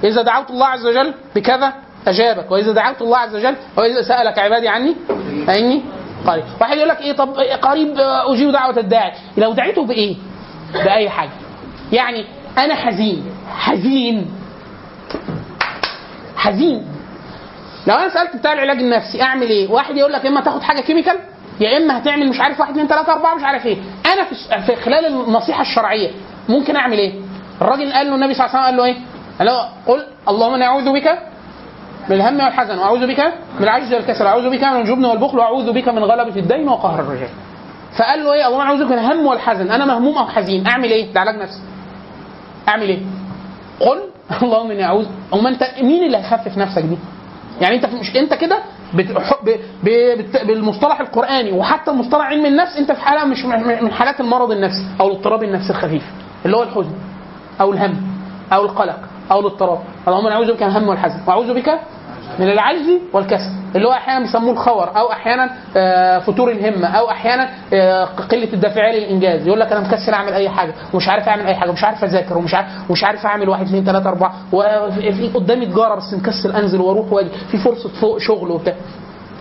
إذا 0.04 0.22
دعوت 0.22 0.50
الله 0.50 0.66
عز 0.66 0.86
وجل 0.86 1.14
بكذا 1.36 1.72
أجابك. 2.08 2.50
وإذا 2.50 2.72
دعوت 2.72 3.02
الله 3.02 3.18
عز 3.18 3.34
وجل 3.34 3.54
وإذا 3.76 4.02
سألك 4.02 4.38
عبادي 4.38 4.68
عني 4.68 4.96
فإني 5.46 5.82
قريب. 6.26 6.44
واحد 6.60 6.76
يقول 6.76 6.88
لك 6.88 7.00
إيه 7.00 7.12
طب 7.12 7.34
قريب 7.62 7.98
آه، 7.98 8.32
أجيب 8.34 8.52
دعوة 8.52 8.78
الداعي. 8.78 9.12
لو 9.36 9.52
دعيته 9.52 9.86
بإيه؟ 9.86 10.16
بأي 10.74 11.08
حاجة. 11.10 11.30
يعني 11.92 12.24
أنا 12.58 12.74
حزين. 12.74 13.24
حزين. 13.56 14.30
حزين. 16.36 16.86
لو 17.86 17.94
أنا 17.94 18.08
سألت 18.08 18.36
بتاع 18.36 18.52
العلاج 18.52 18.78
النفسي 18.78 19.22
أعمل 19.22 19.46
إيه؟ 19.48 19.68
واحد 19.70 19.96
يقول 19.96 20.12
لك 20.12 20.26
إما 20.26 20.40
تاخد 20.40 20.62
حاجة 20.62 20.80
كيميكال 20.80 21.16
يا 21.60 21.76
إما 21.76 21.98
هتعمل 21.98 22.28
مش 22.28 22.40
عارف 22.40 22.60
واحد 22.60 22.70
اثنين 22.70 22.86
ثلاثة 22.88 23.12
أربعة 23.12 23.34
مش 23.34 23.42
عارف 23.42 23.66
إيه. 23.66 23.76
أنا 24.12 24.24
في, 24.24 24.34
في 24.66 24.76
خلال 24.82 25.06
النصيحة 25.06 25.62
الشرعية 25.62 26.10
ممكن 26.48 26.76
أعمل 26.76 26.98
إيه؟ 26.98 27.14
الراجل 27.62 27.92
قال 27.92 28.06
له 28.06 28.14
النبي 28.14 28.34
صلى 28.34 28.46
الله 28.46 28.56
عليه 28.58 28.68
وسلم 28.68 28.76
قال 28.76 28.76
له 28.76 28.84
إيه؟ 28.84 28.96
قال 29.38 29.46
له 29.46 29.68
قل 29.86 30.06
اللهم 30.28 30.54
أنا 30.54 30.64
أعوذ 30.66 30.92
بك 30.92 31.18
من 32.10 32.16
الهم 32.16 32.40
والحزن. 32.40 32.78
وأعوذ 32.78 33.06
بك 33.06 33.20
من 33.58 33.64
العجز 33.64 33.94
والكسل. 33.94 34.24
وأعوذ 34.24 34.50
بك 34.50 34.64
من 34.64 34.80
الجبن 34.80 35.04
والبخل. 35.04 35.38
وأعوذ 35.38 35.72
بك 35.72 35.88
من 35.88 36.04
غلبة 36.04 36.36
الدين 36.40 36.68
وقهر 36.68 37.00
الرجال. 37.00 37.28
فقال 37.98 38.24
له 38.24 38.32
إيه؟ 38.32 38.46
اللهم 38.46 38.60
أعوذ 38.60 38.84
بك 38.84 38.90
من 38.92 38.98
الهم 38.98 39.26
والحزن. 39.26 39.70
أنا 39.70 39.84
مهموم 39.84 40.18
أو 40.18 40.26
حزين؟ 40.26 40.66
أعمل 40.66 40.90
إيه؟ 40.90 41.12
ده 41.12 41.20
علاج 41.20 41.36
نفسي. 41.36 41.60
أعمل 42.68 42.88
إيه؟ 42.88 42.98
قل 43.80 43.98
اللهم 44.42 44.70
إني 44.70 44.84
أعوذ. 44.84 45.06
امال 45.34 45.52
أنت 45.52 45.62
مين 45.82 46.04
اللي 46.04 46.16
هيخفف 46.16 46.58
نفسك 46.58 46.82
دي؟ 46.82 46.98
يعني 47.60 47.76
أنت 47.76 47.86
مش 47.86 48.16
أنت 48.16 48.34
كده 48.34 48.58
بالمصطلح 50.46 51.00
القرآني 51.00 51.52
وحتى 51.52 51.90
المصطلح 51.90 52.26
علم 52.26 52.46
النفس 52.46 52.76
أنت 52.76 52.92
في 52.92 53.00
حالة 53.00 53.24
مش 53.24 53.44
من 53.82 53.92
حالات 53.92 54.20
المرض 54.20 54.50
النفسي 54.50 54.86
أو 55.00 55.08
الاضطراب 55.08 55.42
النفسي 55.42 55.70
الخفيف 55.70 56.02
اللي 56.44 56.56
هو 56.56 56.62
الحزن 56.62 56.92
أو 57.60 57.72
الهم 57.72 57.96
أو 58.52 58.64
القلق. 58.64 58.98
أو 59.30 59.40
الاضطراب 59.40 59.78
اللهم 60.08 60.26
اعوذ 60.26 60.52
بك 60.52 60.62
من 60.62 60.68
الهم 60.68 60.88
والحزن. 60.88 61.20
وأعوذ 61.26 61.54
بك 61.54 61.78
من 62.38 62.50
العجز 62.50 62.90
والكسل. 63.12 63.50
اللي 63.74 63.88
هو 63.88 63.92
أحيانا 63.92 64.20
بيسموه 64.24 64.52
الخور 64.52 64.96
أو 64.96 65.12
أحيانا 65.12 65.50
آه، 65.76 66.18
فتور 66.18 66.50
الهمه 66.50 66.86
أو 66.86 67.10
أحيانا 67.10 67.48
آه، 67.72 68.04
قلة 68.04 68.52
الدافعيه 68.52 68.98
للإنجاز. 68.98 69.46
يقول 69.46 69.60
لك 69.60 69.72
أنا 69.72 69.80
مكسل 69.88 70.12
أعمل 70.14 70.32
أي 70.32 70.48
حاجة 70.48 70.72
ومش 70.94 71.08
عارف 71.08 71.28
أعمل 71.28 71.46
أي 71.46 71.54
حاجة 71.54 71.70
ومش 71.70 71.84
عارف 71.84 72.04
أذاكر 72.04 72.38
ومش 72.38 72.54
عارف 72.54 72.68
ومش 72.90 73.04
عارف 73.04 73.26
أعمل 73.26 73.48
واحد 73.48 73.66
اثنين 73.66 73.84
ثلاثة 73.84 74.08
أربعة. 74.08 74.34
وفي 74.52 75.30
قدامي 75.34 75.66
تجارة 75.66 75.94
بس 75.94 76.14
مكسل 76.14 76.56
أنزل 76.56 76.80
وأروح 76.80 77.12
وأجي. 77.12 77.28
في 77.50 77.58
فرصة 77.58 77.88
فوق 78.00 78.18
شغل 78.18 78.50
وبتاع. 78.50 78.74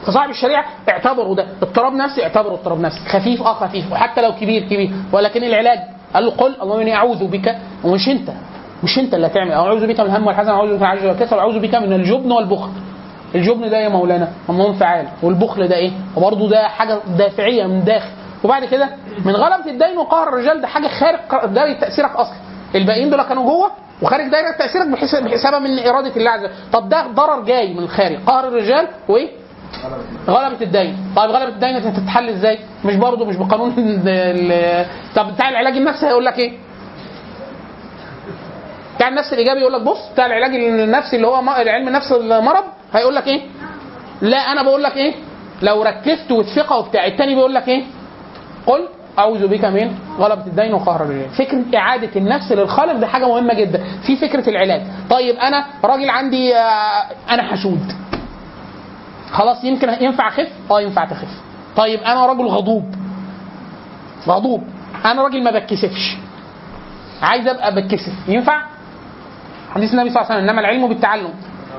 فصاحب 0.06 0.30
الشريعة 0.30 0.66
اعتبروا 0.90 1.36
ده. 1.36 1.46
اضطراب 1.62 1.94
نفسي 1.94 2.24
اعتبروا 2.24 2.54
اضطراب 2.54 2.80
نفسي. 2.80 3.00
خفيف 3.10 3.42
آه 3.42 3.54
خفيف. 3.54 3.92
وحتى 3.92 4.22
لو 4.22 4.32
كبير 4.32 4.62
كبير. 4.64 4.92
ولكن 5.12 5.44
العلاج. 5.44 5.80
قال 6.14 6.26
له 6.26 6.32
قل 6.32 6.56
اللهم 6.62 6.80
إني 6.80 6.96
أعوذ 6.96 7.28
بك 7.28 7.56
ومش 7.84 8.10
انت 8.10 8.30
مش 8.84 9.00
انت 9.00 9.14
اللي 9.14 9.28
هتعمل. 9.28 9.52
أعوذ 9.52 9.88
بك 9.88 10.00
من 10.00 10.06
الهم 10.06 10.28
والحزن 10.28 10.50
أعوذ 10.50 10.68
بك 10.70 10.76
من 10.76 10.82
العجز 10.84 11.06
والكسل 11.06 11.36
واعوذ 11.36 11.60
بك 11.60 11.76
من 11.76 11.94
الجبن 11.94 12.32
والبخل. 12.32 12.70
الجبن 13.36 13.70
ده 13.70 13.78
يا 13.78 13.90
مولانا 13.90 14.28
أما 14.50 14.68
انفعال 14.68 15.08
والبخل 15.24 15.68
ده 15.68 15.76
إيه؟ 15.76 15.92
وبرضه 16.16 16.50
ده 16.50 16.68
حاجة 16.68 17.00
دافعية 17.18 17.68
من 17.68 17.84
داخل. 17.84 18.10
وبعد 18.44 18.66
كده 18.66 18.90
من 19.26 19.36
غلبة 19.36 19.72
الدين 19.72 19.98
وقهر 19.98 20.30
الرجال 20.30 20.62
ده 20.62 20.68
حاجة 20.68 20.88
خارج 20.88 21.20
دايرة 21.54 21.80
تأثيرك 21.80 22.12
أصلا. 22.16 22.36
الباقيين 22.76 23.10
دول 23.10 23.24
كانوا 23.24 23.44
جوه 23.44 23.72
وخارج 24.02 24.28
دايرة 24.32 24.52
تأثيرك 24.52 24.88
بحس- 24.88 25.16
بسبب 25.16 25.62
من 25.62 25.80
إرادة 25.80 26.16
الله 26.18 26.32
عز 26.32 26.40
وجل. 26.44 26.52
طب 26.74 26.90
ده 26.90 27.08
ضرر 27.08 27.42
جاي 27.44 27.74
من 27.74 27.80
الخارج. 27.84 28.18
قهر 28.28 28.48
الرجال 28.48 28.88
وإيه؟ 29.10 29.30
غلبة 30.28 30.62
الدين. 30.62 30.98
طيب 31.16 31.30
غلبة 31.32 31.48
الدين 31.54 31.76
هتتحل 31.76 32.30
إزاي؟ 32.30 32.60
مش 32.86 32.96
برضه 32.96 33.26
مش 33.26 33.36
بقانون 33.36 33.72
طب 35.16 35.34
بتاع 35.34 35.50
العلاج 35.50 35.78
النفسي 35.78 36.06
هيقول 36.08 36.26
لك 36.26 36.40
إيه؟ 36.40 36.52
بتاع 39.06 39.14
النفس 39.14 39.34
الإيجابي 39.34 39.60
يقول 39.60 39.74
لك 39.74 39.82
بص 39.82 40.10
بتاع 40.14 40.26
العلاج 40.26 40.56
النفسي 40.56 41.16
اللي 41.16 41.28
هو 41.28 41.36
علم 41.50 41.88
النفس 41.88 42.12
المرض 42.12 42.64
هيقول 42.94 43.16
لك 43.16 43.28
إيه؟ 43.28 43.42
لا 44.22 44.38
أنا 44.38 44.64
بقول 44.64 44.84
لك 44.84 44.98
إيه؟ 44.98 45.14
لو 45.62 45.84
ركزت 45.84 46.32
والثقة 46.32 46.78
وبتاع 46.78 47.06
التاني 47.06 47.36
بيقول 47.36 47.54
لك 47.54 47.68
إيه؟ 47.68 47.84
قل 48.68 48.88
أعوذ 49.20 49.48
بك 49.48 49.66
من 49.66 49.92
غلبة 50.20 50.46
الدين 50.48 50.74
وقهر 50.74 51.04
الرجال 51.04 51.30
فكرة 51.30 51.64
إعادة 51.78 52.10
النفس 52.16 52.52
للخالق 52.52 52.94
دي 52.94 53.06
حاجة 53.06 53.28
مهمة 53.28 53.54
جدا. 53.54 53.84
في 54.08 54.16
فكرة 54.16 54.50
العلاج. 54.50 54.82
طيب 55.10 55.36
أنا 55.36 55.66
راجل 55.84 56.10
عندي 56.10 56.56
آه، 56.56 57.06
أنا 57.30 57.44
حسود 57.44 57.92
خلاص 59.32 59.64
يمكن 59.64 59.90
ينفع 60.02 60.28
أخف؟ 60.28 60.48
آه 60.72 60.82
ينفع 60.82 61.06
تخف. 61.06 61.30
طيب 61.78 62.00
أنا 62.00 62.26
راجل 62.26 62.46
غضوب. 62.46 62.96
غضوب. 64.28 64.64
أنا 65.06 65.22
راجل 65.24 65.44
ما 65.44 65.52
بتكسفش. 65.52 66.18
عايز 67.22 67.48
أبقى 67.48 67.76
بتكسف. 67.76 68.14
ينفع؟ 68.28 68.62
حديث 69.76 69.92
النبي 69.94 70.10
صلى 70.10 70.22
الله 70.22 70.32
عليه 70.32 70.36
وسلم 70.42 70.50
إنما 70.50 70.62
العلم 70.62 70.88
بالتعلم 70.88 71.34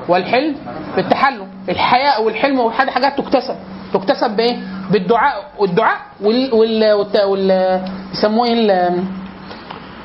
والحلم 0.07 0.55
بالتحلم. 0.95 1.47
الحياء 1.69 2.23
والحلم 2.23 2.59
والحاجة 2.59 2.89
حاجات 2.91 3.17
تكتسب. 3.17 3.55
تكتسب 3.93 4.29
بإيه؟ 4.35 4.57
بالدعاء. 4.91 5.51
والدعاء 5.59 5.97
وال 6.21 6.53
وال 6.53 6.93
وال. 7.25 7.81
بيسموه 8.11 8.47
إيه؟ 8.47 8.53
ال- 8.53 9.03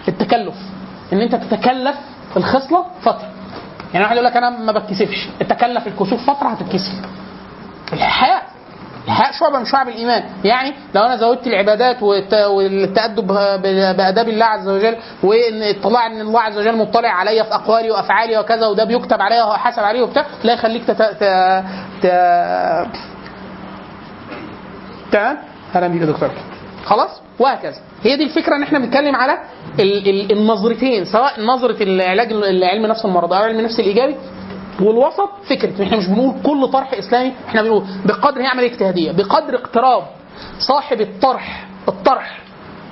التكلف. 0.09 0.55
إن 1.12 1.21
أنت 1.21 1.35
تتكلف 1.35 1.97
الخصلة 2.37 2.85
فترة. 3.03 3.29
يعني 3.95 4.05
واحد 4.05 4.17
يقول 4.17 4.27
لك 4.27 4.37
أنا 4.37 4.51
ما 4.51 4.73
بتكسفش. 4.73 5.29
تكلف 5.41 5.87
الكسوف 5.87 6.31
فترة 6.31 6.49
هتتكسف. 6.49 6.93
الحياء 7.93 8.43
شعبه 9.41 9.58
من 9.58 9.65
شعب 9.65 9.89
الإيمان. 9.89 10.23
يعني 10.44 10.73
لو 10.94 11.02
أنا 11.02 11.16
زودت 11.16 11.47
العبادات 11.47 11.97
والت- 12.02 12.47
والتأدب 12.47 13.26
بأداب 13.97 14.28
الله 14.28 14.44
عز 14.44 14.68
وجل 14.68 14.97
وإن 15.23 15.62
اطلاع 15.62 16.07
إن 16.07 16.20
الله 16.20 16.41
عز 16.41 16.58
وجل 16.58 16.76
مطلع 16.76 17.08
عليا 17.08 17.42
في 17.42 17.55
أقوالي 17.55 17.91
وأفعالي 17.91 18.39
وكذا 18.39 18.66
وده 18.66 18.84
بيكتب 18.84 19.20
عليا 19.23 19.44
وحاسب 19.44 19.82
عليه 19.82 20.02
وبتاع 20.02 20.26
لا 20.44 20.52
يخليك. 20.52 20.82
تمام؟ 25.12 25.39
أهلا 25.74 25.86
بيك 25.89 26.00
يا 26.00 26.07
دكتور. 26.07 26.31
خلاص؟ 26.84 27.10
وهكذا. 27.39 27.76
هي 28.05 28.16
دي 28.16 28.24
الفكرة 28.24 28.57
إن 28.57 28.62
إحنا 28.62 28.78
بنتكلم 28.78 29.16
على 29.16 29.39
ال... 29.81 30.08
ال... 30.08 30.32
النظرتين 30.32 31.05
سواء 31.05 31.41
نظرة 31.44 31.82
العلاج 31.82 32.32
العلم 32.32 32.86
نفس 32.86 33.05
المرض 33.05 33.32
أو 33.32 33.42
علم 33.42 33.58
النفس 33.58 33.81
الإيجابي 33.81 34.16
والوسط 34.83 35.28
فكرة. 35.51 35.83
إحنا 35.83 35.97
مش 35.97 36.07
بنقول 36.07 36.35
كل 36.47 36.69
طرح 36.73 36.93
إسلامي 36.94 37.33
إحنا 37.49 37.62
بنقول 37.62 37.83
بقدر 38.05 38.41
هي 38.43 38.47
عملية 38.47 38.67
اجتهادية 38.73 39.12
بقدر 39.12 39.55
اقتراب 39.55 40.02
صاحب 40.59 41.01
الطرح 41.01 41.67
الطرح. 41.89 42.39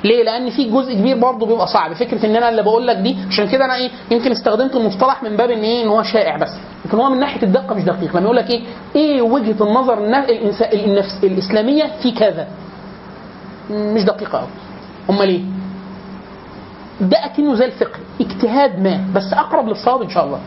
ليه؟ 0.04 0.22
لأن 0.24 0.50
في 0.50 0.64
جزء 0.64 0.94
كبير 0.94 1.16
برضه 1.18 1.46
بيبقى 1.46 1.66
صعب. 1.66 1.92
فكرة 1.92 2.26
إن 2.26 2.36
أنا 2.36 2.48
اللي 2.48 2.62
بقول 2.62 2.86
لك 2.86 2.96
دي 2.96 3.16
عشان 3.28 3.48
كده 3.48 3.64
أنا 3.64 3.74
إيه 3.74 3.90
يمكن 4.10 4.30
استخدمت 4.32 4.76
المصطلح 4.76 5.22
من 5.22 5.36
باب 5.36 5.50
إن 5.50 5.62
إيه 5.62 5.82
إن 5.82 5.88
هو 5.88 6.02
شائع 6.02 6.36
بس. 6.36 6.48
لكن 6.84 6.98
هو 6.98 7.10
من 7.10 7.18
ناحية 7.20 7.42
الدقة 7.42 7.74
مش 7.74 7.82
دقيق 7.82 8.10
لما 8.16 8.24
يقول 8.24 8.36
لك 8.36 8.50
إيه 8.50 8.62
إيه 8.96 9.22
وجهة 9.22 9.64
النظر 9.64 9.96
الإنسا- 9.96 10.74
النفس 10.74 11.24
الإسلامية 11.24 11.84
في 12.02 12.10
كذا. 12.12 12.48
مش 13.70 14.02
دقيقة 14.04 14.38
قوي 14.38 14.48
أمال 15.10 15.28
إيه؟ 15.28 15.40
ده 17.00 17.24
أكنه 17.24 17.54
زي 17.54 17.64
الفقه. 17.64 17.98
اجتهاد 18.20 18.78
ما. 18.78 19.04
بس 19.14 19.32
أقرب 19.32 19.68
للصواب 19.68 20.02
إن 20.02 20.10
شاء 20.10 20.24
الله. 20.24 20.40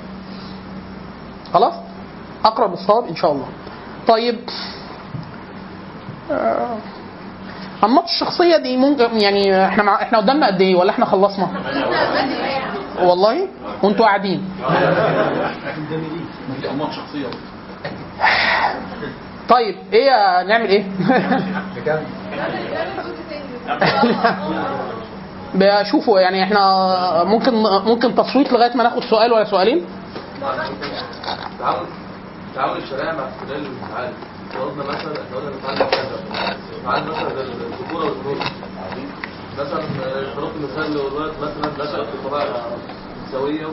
خلاص؟ 1.53 1.73
أقرب 2.45 2.71
للصواب 2.71 3.07
إن 3.07 3.15
شاء 3.15 3.31
الله. 3.31 3.45
طيب. 4.07 4.39
آه، 6.31 6.77
انماط 7.83 8.03
الشخصية 8.03 8.57
دي 8.57 8.77
ممكن 8.77 9.21
يعني 9.21 9.65
إحنا 9.65 9.83
مع 9.83 10.01
إحنا 10.01 10.17
قدامنا 10.17 10.47
قد 10.47 10.61
إيه؟ 10.61 10.75
ولا 10.75 10.91
إحنا 10.91 11.05
خلصنا؟ 11.05 11.47
والله 13.01 13.47
وأنتوا 13.83 14.05
قاعدين. 14.05 14.49
طيب 19.49 19.75
إيه 19.93 20.43
نعمل 20.43 20.67
إيه؟ 20.69 20.83
بشوفوا 25.55 26.19
يعني 26.19 26.43
إحنا 26.43 27.23
ممكن 27.23 27.53
ممكن 27.63 28.15
تصويت 28.15 28.53
لغاية 28.53 28.77
ما 28.77 28.83
ناخد 28.83 29.03
سؤال 29.03 29.33
ولا 29.33 29.43
سؤالين؟ 29.43 29.85
تعامل 31.59 31.85
تعامل 32.55 32.77
الشريعه 32.77 33.15
مع 33.15 33.23
اختلال 33.29 33.65
المتعالج 33.65 34.13
فرضنا 34.53 34.83
مثلا 34.83 35.13
إحنا 35.23 35.37
قلنا 35.37 35.49
نتعلم 35.59 35.89
كذا. 35.89 36.55
نتعلم 36.81 37.09
مثلا 37.09 37.41
الذكوره 37.41 38.03
والانوثه 38.05 38.51
مثلا 39.59 39.79
آه، 40.05 40.35
ضربت 40.35 40.53
مثال 40.63 40.93
لولاد 40.93 41.31
مثلا 41.41 41.83
نشأت 41.85 42.07
بطبيعه 42.25 42.65
سويه 43.31 43.65
و... 43.65 43.69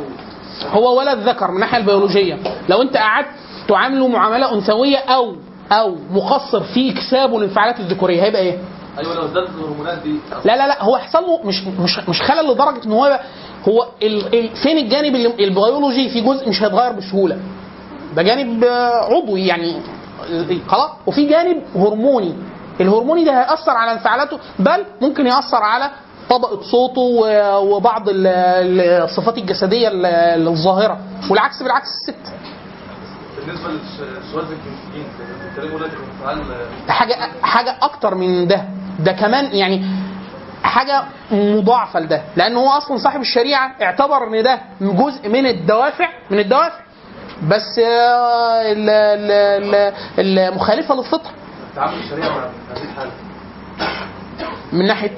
هو 0.70 0.98
ولد 0.98 1.18
ذكر 1.28 1.48
من 1.48 1.54
الناحيه 1.54 1.78
البيولوجية. 1.78 2.38
لو 2.68 2.82
انت 2.82 2.96
قعدت 2.96 3.26
تعامله 3.68 4.08
معاملة 4.08 4.54
أنثوية 4.54 4.96
أو 4.98 5.36
أو 5.72 5.96
مقصر 6.10 6.60
في 6.60 6.90
اكسابه 6.92 7.38
للانفعالات 7.38 7.80
الذكورية 7.80 8.22
هيبقى 8.22 8.42
إيه؟ 8.42 8.58
أيوه 9.00 9.14
لو 9.14 9.24
ازدادت 9.24 9.48
الهرمونات 9.50 9.98
دي؟ 9.98 10.14
لا 10.44 10.56
لا 10.56 10.66
لا 10.68 10.82
هو 10.82 10.96
يحصل 10.96 11.22
له 11.22 11.40
مش 11.44 11.62
مش 11.66 12.08
مش 12.08 12.22
خلل 12.22 12.50
لدرجة 12.52 12.84
إن 12.86 12.92
هو 12.92 13.20
هو 13.68 13.86
ال 14.02 14.34
ال 14.38 14.48
فين 14.56 14.78
الجانب 14.78 15.14
البيولوجي 15.40 16.08
في 16.10 16.20
جزء 16.20 16.48
مش 16.48 16.62
هيتغير 16.62 16.92
بسهولة؟ 16.92 17.38
ده 18.16 18.22
جانب 18.22 18.64
آه، 18.64 19.14
عضوي 19.14 19.46
يعني 19.46 19.80
خلاص؟ 20.68 20.90
وفي 21.06 21.26
جانب 21.26 21.62
هرموني. 21.76 22.34
الهرموني 22.80 23.24
ده 23.24 23.32
هيأثر 23.40 23.70
على 23.70 23.92
انفعالاته 23.92 24.38
بل 24.58 24.84
ممكن 25.00 25.26
يأثر 25.26 25.56
على 25.62 25.90
طبقة 26.30 26.60
صوته 26.62 27.00
وبعض 27.58 28.08
ال- 28.08 28.26
ال- 28.26 28.80
الصفات 28.80 29.38
الجسدية 29.38 29.88
ال- 29.88 30.48
الظاهرة 30.48 30.98
والعكس 31.30 31.62
بالعكس 31.62 31.86
الست. 31.88 32.32
للشواذ 33.48 34.44
الجنسيين 34.44 35.06
في 35.56 35.62
انفعال 35.62 36.38
ده 36.86 36.92
حاجة 36.92 37.16
حاجة 37.42 37.76
أكتر 37.82 38.14
من 38.14 38.46
ده. 38.48 38.64
ده 38.98 39.12
كمان 39.12 39.44
يعني 39.44 39.86
حاجة 40.62 41.02
مضاعفة 41.30 42.00
لده. 42.00 42.22
لأن 42.36 42.56
هو 42.56 42.68
أصلا 42.68 42.96
صاحب 42.98 43.20
الشريعة 43.20 43.72
اعتبر 43.82 44.28
إن 44.28 44.42
ده 44.42 44.60
جزء 44.80 45.28
من 45.28 45.46
الدوافع 45.46 46.08
من 46.30 46.38
الدوافع. 46.38 46.80
بس 47.48 47.78
آه، 47.78 48.72
ال- 48.72 48.90
ال- 48.90 49.94
ال- 50.18 50.38
المخالفة 50.38 50.94
للفطرة 50.94 51.30
تعامل 51.76 51.98
الشريعة 51.98 52.28
مع 52.28 52.48
من 54.72 54.86
ناحية 54.86 55.16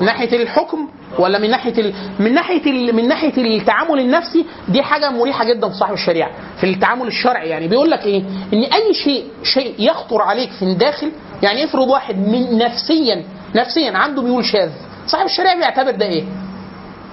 من 0.00 0.06
ناحية 0.06 0.42
الحكم 0.42 0.88
ولا 1.18 1.38
من 1.38 1.50
ناحية 1.50 1.78
ال... 1.80 1.94
من 2.18 2.34
ناحية 2.34 2.70
ال... 2.70 2.96
من 2.96 3.08
ناحية 3.08 3.56
التعامل 3.58 4.00
النفسي 4.00 4.46
دي 4.68 4.82
حاجة 4.82 5.10
مريحة 5.10 5.44
جدا 5.44 5.68
في 5.68 5.74
صاحب 5.74 5.92
الشريعة. 5.94 6.30
في 6.60 6.64
التعامل 6.66 7.06
الشرعي 7.06 7.48
يعني. 7.48 7.68
بيقول 7.68 7.90
لك 7.90 8.04
إيه؟ 8.04 8.22
إن 8.52 8.62
أي 8.62 8.94
شيء 8.94 9.24
شيء 9.42 9.74
يخطر 9.78 10.22
عليك 10.22 10.50
في 10.50 10.62
الداخل 10.62 11.12
يعني 11.42 11.64
افرض 11.64 11.88
واحد 11.88 12.18
من 12.18 12.58
نفسيا 12.58 13.24
نفسيا 13.54 13.90
عنده 13.98 14.22
ميول 14.22 14.44
شاذ. 14.44 14.70
صاحب 15.06 15.24
الشريعة 15.26 15.56
بيعتبر 15.56 15.90
ده 15.90 16.06
إيه؟ 16.06 16.24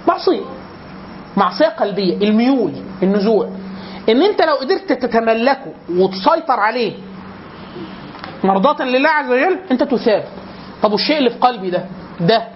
معصية. 0.07 0.41
معصية 1.37 1.65
قلبية. 1.67 2.17
الميول 2.17 2.71
النزوع. 3.03 3.49
إن 4.09 4.21
أنت 4.21 4.41
لو 4.41 4.55
قدرت 4.55 4.93
تتملكه 4.93 5.73
وتسيطر 5.89 6.59
عليه 6.59 6.93
مرضاة 8.43 8.85
لله 8.85 9.09
عز 9.09 9.31
وجل 9.31 9.59
أنت 9.71 9.83
تثاب. 9.83 10.23
طب 10.83 10.91
والشيء 10.91 11.17
اللي 11.17 11.29
في 11.29 11.37
قلبي 11.37 11.69
ده؟ 11.69 11.85
ده 12.19 12.47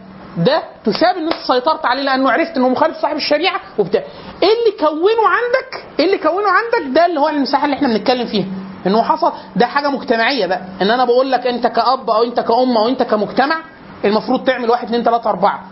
ده 0.46 0.64
تثاب 0.86 1.18
ان 1.18 1.24
انت 1.24 1.34
سيطرت 1.48 1.86
عليه 1.86 2.02
لأنه 2.04 2.32
عرفت 2.32 2.58
انه 2.58 2.70
مخالف 2.70 2.98
صاحب 2.98 3.16
الشريعة 3.16 3.60
وبتاع. 3.78 4.02
إيه 4.44 4.50
اللي 4.50 4.78
كونه 4.80 5.28
عندك؟ 5.28 5.86
إيه 6.00 6.06
اللي 6.06 6.18
كونه 6.18 6.48
عندك؟ 6.50 6.96
ده 6.96 7.06
اللي 7.06 7.20
هو 7.20 7.30
المساحة 7.30 7.66
اللي 7.66 7.76
إحنا 7.76 7.88
بنتكلم 7.88 8.28
فيها. 8.28 8.46
انه 8.88 9.02
حصل. 9.02 9.32
ده 9.56 9.66
حاجة 9.66 9.90
مجتمعية 9.90 10.46
بقى. 10.46 10.62
إن 10.82 10.92
أنا 10.92 11.06
بقول 11.06 11.32
لك 11.32 11.48
أنت 11.48 11.68
كأب 11.68 12.10
أو 12.10 12.24
أنت 12.24 12.40
كأم 12.40 12.78
أو 12.78 12.88
أنت 12.88 13.04
كمجتمع 13.04 13.56
المفروض 14.06 14.44
تعمل 14.44 14.70
واحد 14.70 14.86
اثنين 14.88 15.04
ثلاثة 15.04 15.30
أربعة. 15.30 15.64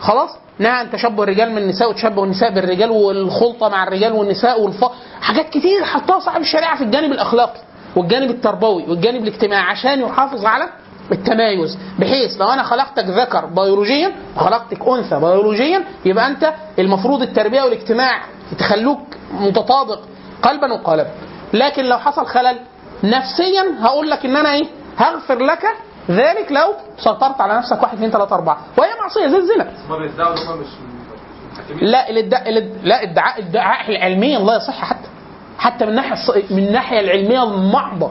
خلاص؟ 0.00 0.30
نهى 0.58 0.70
عن 0.72 0.90
تشبه 0.90 1.22
الرجال 1.22 1.50
من 1.50 1.58
النساء 1.58 1.90
وتشبه 1.90 2.24
النساء 2.24 2.50
بالرجال 2.50 2.90
والخلطة 2.90 3.68
مع 3.68 3.82
الرجال 3.82 4.12
والنساء 4.12 4.60
والف. 4.60 4.84
حاجات 5.20 5.48
كتير 5.50 5.84
حطها 5.84 6.18
صاحب 6.20 6.40
الشريعة 6.40 6.76
في 6.76 6.84
الجانب 6.84 7.12
الأخلاقي 7.12 7.60
والجانب 7.96 8.30
التربوي 8.30 8.82
والجانب 8.88 9.22
الاجتماعي 9.22 9.62
عشان 9.62 10.00
يحافظ 10.00 10.44
على 10.46 10.68
التمايز 11.12 11.78
بحيث 11.98 12.36
لو 12.40 12.46
أنا 12.48 12.62
خلقتك 12.62 13.04
ذكر 13.04 13.46
بيولوجيا 13.46 14.12
وخلقتك 14.36 14.88
أنثى 14.88 15.16
بيولوجيا 15.20 15.84
يبقى 16.04 16.26
أنت 16.26 16.52
المفروض 16.78 17.22
التربية 17.22 17.62
والاجتماع 17.62 18.22
تخلوك 18.58 19.00
متطابق 19.32 19.98
قلبا 20.42 20.72
وقالبا. 20.72 21.10
لكن 21.52 21.84
لو 21.84 21.98
حصل 21.98 22.26
خلل 22.26 22.58
نفسيا 23.04 23.64
هقول 23.80 24.10
لك 24.10 24.24
إن 24.24 24.36
أنا 24.36 24.52
إيه؟ 24.54 24.66
هغفر 24.98 25.38
لك 25.38 25.62
ذلك 26.10 26.52
لو 26.52 26.74
سيطرت 26.98 27.40
على 27.40 27.56
نفسك 27.58 27.82
واحد 27.82 27.94
اثنين 27.94 28.10
ثلاثة 28.10 28.34
أربعة. 28.34 28.58
وهي 28.78 28.88
معصية 29.00 29.26
زي 29.28 29.36
الزنا 29.36 29.70
لا 31.80 32.10
الادعاء 32.10 32.50
لا 32.82 33.02
ادعاء 33.02 33.38
ادعاء 33.38 34.02
علميا 34.02 34.38
لا 34.38 34.56
يصح 34.56 34.84
حتى 34.84 35.08
حتى 35.58 35.86
من 35.86 36.02
الص- 36.02 36.52
من 36.52 36.58
الناحيه 36.68 37.00
العلمية 37.00 37.42
المحضه 37.42 38.10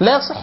لا 0.00 0.16
يصح. 0.16 0.36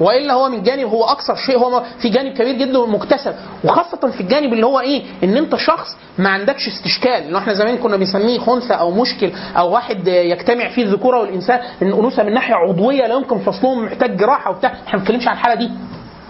وإلا 0.00 0.34
هو 0.34 0.48
من 0.48 0.62
جانب 0.62 0.88
هو 0.88 1.04
أكثر 1.04 1.36
شيء 1.36 1.58
هو 1.58 1.82
في 1.98 2.08
جانب 2.08 2.32
كبير 2.32 2.54
جدا 2.54 2.78
مكتسب 2.86 3.34
وخاصة 3.64 4.10
في 4.10 4.20
الجانب 4.20 4.52
اللي 4.52 4.66
هو 4.66 4.80
إيه؟ 4.80 5.02
إن 5.24 5.36
أنت 5.36 5.56
شخص 5.56 5.96
ما 6.18 6.28
عندكش 6.28 6.68
استشكال. 6.68 7.12
اللي 7.12 7.38
إحنا 7.38 7.54
زمان 7.54 7.76
كنا 7.76 7.96
بنسميه 7.96 8.38
خنثى 8.38 8.74
أو 8.74 8.90
مشكل 8.90 9.32
أو 9.56 9.72
واحد 9.72 10.08
يجتمع 10.08 10.68
فيه 10.68 10.82
الذكوره 10.82 11.20
والإنسان. 11.20 11.60
الانوثه 11.82 12.22
من 12.22 12.34
ناحية 12.34 12.54
عضوية 12.54 13.06
لا 13.06 13.14
يمكن 13.14 13.38
فصلهم 13.38 13.84
محتاج 13.84 14.16
جراحة 14.16 14.50
وبتاع. 14.50 14.70
إحنا 14.72 14.92
ما 14.92 14.98
بنتكلمش 14.98 15.28
عن 15.28 15.34
الحالة 15.34 15.54
دي. 15.54 15.70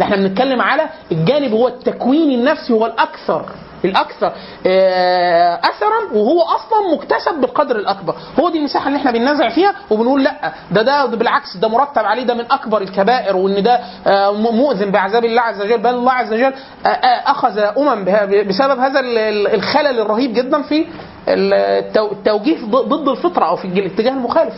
إحنا 0.02 0.16
بنتكلم 0.16 0.60
على 0.60 0.82
الجانب 1.12 1.52
هو 1.52 1.68
التكوين 1.68 2.38
النفسي 2.40 2.72
هو 2.72 2.86
الأكثر 2.86 3.44
الأكثر 3.84 4.32
آه، 4.66 5.54
اثرا 5.64 6.12
وهو 6.18 6.42
أصلا 6.42 6.94
مكتسب 6.94 7.40
بالقدر 7.40 7.76
الأكبر. 7.76 8.14
هو 8.40 8.48
دي 8.48 8.58
المساحة 8.58 8.86
اللي 8.88 8.98
إحنا 8.98 9.10
بننازع 9.10 9.48
فيها 9.48 9.74
وبنقول 9.90 10.24
لأ 10.24 10.52
ده 10.70 10.82
ده 10.82 11.04
بالعكس 11.06 11.56
ده 11.56 11.68
مرتب 11.68 12.04
عليه 12.04 12.22
ده 12.22 12.34
من 12.34 12.44
أكبر 12.52 12.82
الكبائر 12.82 13.36
وإن 13.36 13.62
ده 13.62 13.80
آه، 14.06 14.32
مؤذن 14.32 14.90
بعذاب 14.90 15.24
الله 15.24 15.40
عز 15.42 15.60
وجل 15.62 15.78
بل 15.78 15.90
الله 15.90 16.12
عز 16.12 16.32
وجل 16.32 16.52
آه، 16.86 16.88
أخذ 17.26 17.58
أمم 17.58 18.04
بسبب 18.48 18.78
هذا 18.78 19.00
ال- 19.00 19.18
ال- 19.18 19.54
الخلل 19.54 20.00
الرهيب 20.00 20.34
جدا 20.34 20.62
في 20.62 20.86
التو- 21.28 22.12
التوجيه 22.12 22.64
ضد 22.66 23.08
الفطرة 23.08 23.44
أو 23.44 23.56
في 23.56 23.64
الاتجاه 23.68 24.10
المخالف. 24.12 24.54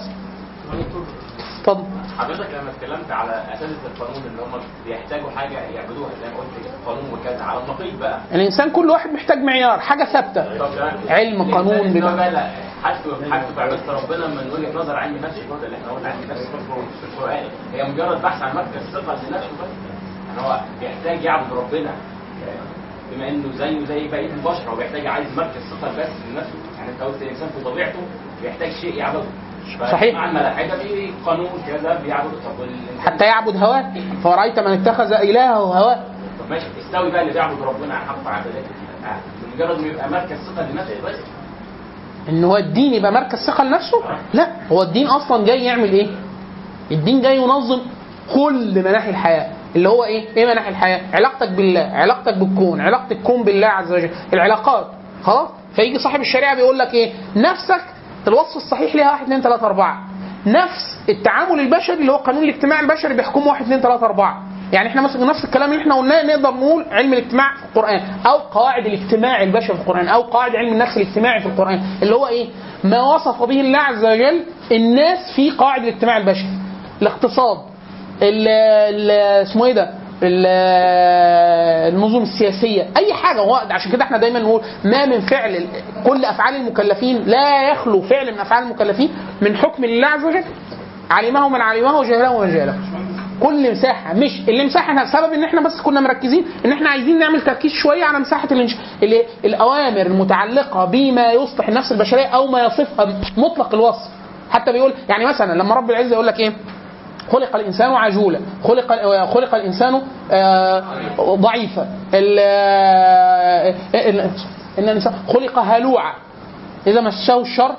اتفضل 1.61 1.85
حضرتك 2.19 2.51
لما 2.55 2.71
اتكلمت 2.71 3.11
على 3.11 3.45
اساتذه 3.55 3.87
القانون 3.95 4.23
اللي 4.27 4.43
هم 4.43 4.61
بيحتاجوا 4.87 5.31
حاجة 5.31 5.59
يعبدوها 5.59 6.11
زي 6.23 6.29
ما 6.31 6.37
قلت 6.37 6.75
قانون 6.87 7.05
وكذا 7.13 7.45
على 7.45 7.61
النقيض 7.61 7.99
بقى. 8.01 8.19
الإنسان 8.35 8.71
كل 8.71 8.91
واحد 8.91 9.13
محتاج 9.13 9.39
معيار 9.39 9.81
حاجة 9.81 10.05
ثابتة. 10.05 10.41
علم 11.11 11.55
قانون 11.55 12.01
بقى 12.01 12.51
حاجته 12.83 13.31
حاجته 13.31 13.55
بعباده 13.57 13.93
ربنا 13.93 14.27
من 14.27 14.51
وجهة 14.53 14.79
نظر 14.83 14.97
علم 14.97 15.17
النفس 15.17 15.39
الفضل 15.39 15.65
اللي 15.65 15.77
إحنا 15.77 15.93
قلنا 15.93 16.09
علم 16.09 16.23
النفس 16.23 16.41
في 17.01 17.07
القرآن. 17.17 17.45
هي 17.73 17.85
مجرد 17.85 18.23
بحث 18.23 18.43
عن 18.43 18.57
مركز 18.57 18.83
ثقة 18.93 19.13
لنفسه 19.15 19.49
بس. 19.63 19.69
يعني 20.29 20.49
هو 20.49 20.61
بيحتاج 20.81 21.25
يعبد 21.25 21.53
ربنا 21.53 21.91
بما 23.13 23.29
إنه 23.29 23.53
زيه 23.57 23.85
زي 23.85 24.09
بقية 24.09 24.27
البشر 24.33 24.71
هو 24.71 24.77
بيحتاج 24.77 25.07
عايز 25.07 25.27
مركز 25.37 25.61
ثقة 25.71 25.91
بس 25.99 26.09
لنفسه 26.31 26.53
يعني 26.79 26.91
أنت 26.93 27.03
قلت 27.03 27.23
الإنسان 27.23 27.49
في 27.49 27.65
طبيعته 27.65 27.99
بيحتاج 28.43 28.73
شيء 28.81 28.95
يعبده. 28.95 29.25
صحيح. 29.93 30.19
قانون 31.27 31.49
كذا 31.67 32.01
بيعبد. 32.05 32.31
حتى 33.05 33.25
يعبد 33.25 33.57
هواه. 33.57 33.93
فرأيت 34.25 34.59
من 34.59 34.73
اتخذ 34.73 35.13
إلهه 35.13 35.55
هواه. 35.55 35.95
طب 36.41 36.51
ماشي 36.51 36.67
استوي 36.87 37.11
بقى 37.11 37.23
اللي 37.23 37.33
بيعبد 37.33 37.63
ربنا 37.63 37.95
على 37.95 38.05
حق 38.07 38.29
عبادته 38.29 38.59
آه، 39.05 39.17
بمجرد 39.53 39.81
ما 39.81 39.87
يبقى 39.87 40.11
مركز 40.11 40.37
ثقة 40.37 40.63
لنفسه 40.71 40.95
بس. 41.05 41.17
إن 42.29 42.45
هو 42.45 42.57
الدين 42.57 42.95
يبقى 42.95 43.13
مركز 43.13 43.39
ثقة 43.47 43.65
لنفسه؟ 43.65 43.99
لا 44.35 44.49
هو 44.73 44.83
الدين 44.83 45.07
أصلا 45.07 45.45
جاي 45.45 45.65
يعمل 45.65 45.93
إيه؟ 45.93 46.07
الدين 46.91 47.23
جاي 47.23 47.37
ينظم 47.37 47.81
كل 48.35 48.79
مناحي 48.85 49.11
الحياة. 49.11 49.51
اللي 49.77 49.89
هو 49.89 50.05
إيه؟ 50.05 50.29
إيه 50.37 50.47
مناحي 50.47 50.69
الحياة؟ 50.71 51.01
علاقتك 51.13 51.49
بالله 51.49 51.91
علاقتك 51.95 52.35
بالكون 52.39 52.81
علاقه 52.81 53.13
الكون 53.13 53.43
بالله 53.43 53.67
عز 53.67 53.93
وجل. 53.93 54.11
العلاقات 54.33 54.87
خلاص؟ 55.25 55.49
فيجي 55.77 55.99
صاحب 55.99 56.21
الشريعة 56.21 56.55
بيقول 56.57 56.79
لك 56.79 56.95
إيه؟ 56.95 57.13
نفسك 57.37 57.81
الوصف 58.29 58.57
الصحيح 58.57 58.95
ليها 58.95 59.11
1 59.13 59.23
2 59.23 59.43
3 59.43 59.67
4 59.67 60.03
نفس 60.47 60.99
التعامل 61.09 61.61
البشري 61.61 61.97
اللي 62.01 62.13
هو 62.13 62.17
قانون 62.17 62.43
الاجتماع 62.45 62.81
البشري 62.81 63.15
بيحكمه 63.15 63.47
1 63.47 63.63
2 63.65 63.81
3 63.81 64.07
4 64.07 64.43
يعني 64.73 64.89
إحنا 64.89 65.03
مثلا 65.03 65.25
نفس 65.25 65.45
الكلام 65.45 65.71
اللي 65.73 65.83
إحنا 65.83 65.95
قلناه 65.95 66.23
نقدر 66.23 66.51
نقول 66.55 66.85
علم 66.91 67.13
الاجتماع 67.13 67.55
في 67.55 67.65
القرآن 67.65 68.01
أو 68.27 68.37
قواعد 68.39 68.87
الاجتماع 68.87 69.43
البشري 69.43 69.77
في 69.77 69.83
القرآن 69.83 70.09
أو 70.09 70.23
قواعد 70.23 70.57
علم 70.57 70.73
النفس 70.73 70.97
الاجتماعي 70.97 71.41
في 71.41 71.47
القرآن 71.47 71.81
اللي 72.03 72.15
هو 72.15 72.27
إيه؟ 72.27 72.49
ما 72.85 73.03
وصف 73.15 73.43
به 73.43 73.61
الله 73.61 73.79
عز 73.79 74.05
وجل 74.05 74.45
الناس 74.73 75.19
في 75.37 75.51
قواعد 75.51 75.83
الاجتماع 75.83 76.17
البشري. 76.17 76.49
الاقتصاد 77.03 77.59
ال 78.23 78.49
ال 78.49 79.11
اسمه 79.43 79.67
إيه 79.67 79.73
ده؟ 79.73 79.91
ال- 80.23 81.95
النظم 81.95 82.23
السياسية 82.23 82.87
أي 82.97 83.13
حاجة 83.15 83.41
عشان 83.71 83.93
كده 83.93 84.05
إحنا 84.05 84.19
دايما 84.19 84.39
نقول 84.41 84.61
ما 84.85 85.07
من 85.07 85.21
فعل 85.21 85.67
كل 86.07 86.25
أفعال 86.25 86.57
المكلفين 86.57 87.25
لا 87.25 87.71
يخلو 87.71 88.03
فعل 88.03 88.33
من 88.33 88.39
أفعال 88.39 88.63
المكلفين 88.65 89.11
من 89.41 89.57
حكم 89.57 89.85
الله 89.85 90.07
عز 90.09 90.25
وجل 90.25 90.45
علمه 91.11 91.49
من 91.49 91.61
علمه 91.61 91.99
وجهله 91.99 92.39
من 92.41 92.55
جهله. 92.55 92.75
كل 93.43 93.73
مساحة 93.73 94.15
مش 94.15 94.31
اللي 94.49 94.65
مساحه 94.65 94.89
إحنا 94.91 95.05
بسبب 95.05 95.33
إن 95.33 95.45
إحنا 95.45 95.61
بس 95.61 95.81
كنا 95.81 96.01
مركزين 96.01 96.45
إن 96.65 96.73
إحنا 96.73 96.91
عايزين 96.91 97.19
نعمل 97.19 97.41
تركيز 97.41 97.73
شوية 97.73 98.05
على 98.05 98.19
مساحة 98.19 98.49
الانش... 98.53 98.77
اللي 99.03 99.23
الأوامر 99.45 100.01
المتعلقة 100.01 100.85
بما 100.85 101.33
يصلح 101.33 101.69
النفس 101.69 101.93
البشرية 101.93 102.27
أو 102.27 102.47
ما 102.47 102.65
يصفها 102.65 103.21
مطلق 103.37 103.75
الوصف. 103.75 104.09
حتى 104.51 104.73
بيقول 104.73 104.95
يعني 105.09 105.25
مثلا 105.27 105.53
لما 105.59 105.75
رب 105.75 105.91
العزة 105.91 106.13
يقول 106.13 106.27
لك 106.27 106.41
إيه؟ 106.41 106.53
خلق 107.33 107.57
الإنسان 107.57 107.93
عجولا. 107.95 108.41
خلق 108.65 108.93
خلق 109.35 109.55
الإنسان 109.55 110.03
آه، 110.33 110.85
ضعيفا. 111.21 111.89
آه، 112.15 113.75
ان 114.79 114.85
الإنسان 114.89 115.13
خلق 115.29 115.59
هلوعا. 115.59 116.13
إذا 116.87 117.01
مسه 117.01 117.41
الشر 117.41 117.75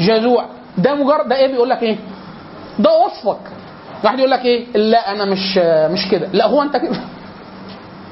جزوع 0.00 0.44
ده 0.78 0.94
مجرد 0.94 1.28
ده 1.28 1.36
إيه 1.36 1.46
بيقول 1.52 1.70
لك 1.70 1.82
إيه؟ 1.82 1.96
ده 2.78 2.90
وصفك. 2.98 3.40
واحد 4.04 4.18
يقول 4.18 4.30
لك 4.30 4.44
إيه؟ 4.44 4.66
لا 4.76 5.12
أنا 5.12 5.24
مش 5.24 5.58
مش 5.92 6.10
كده. 6.10 6.28
لا 6.32 6.46
هو 6.46 6.62
أنت 6.62 6.76
كده. 6.76 6.96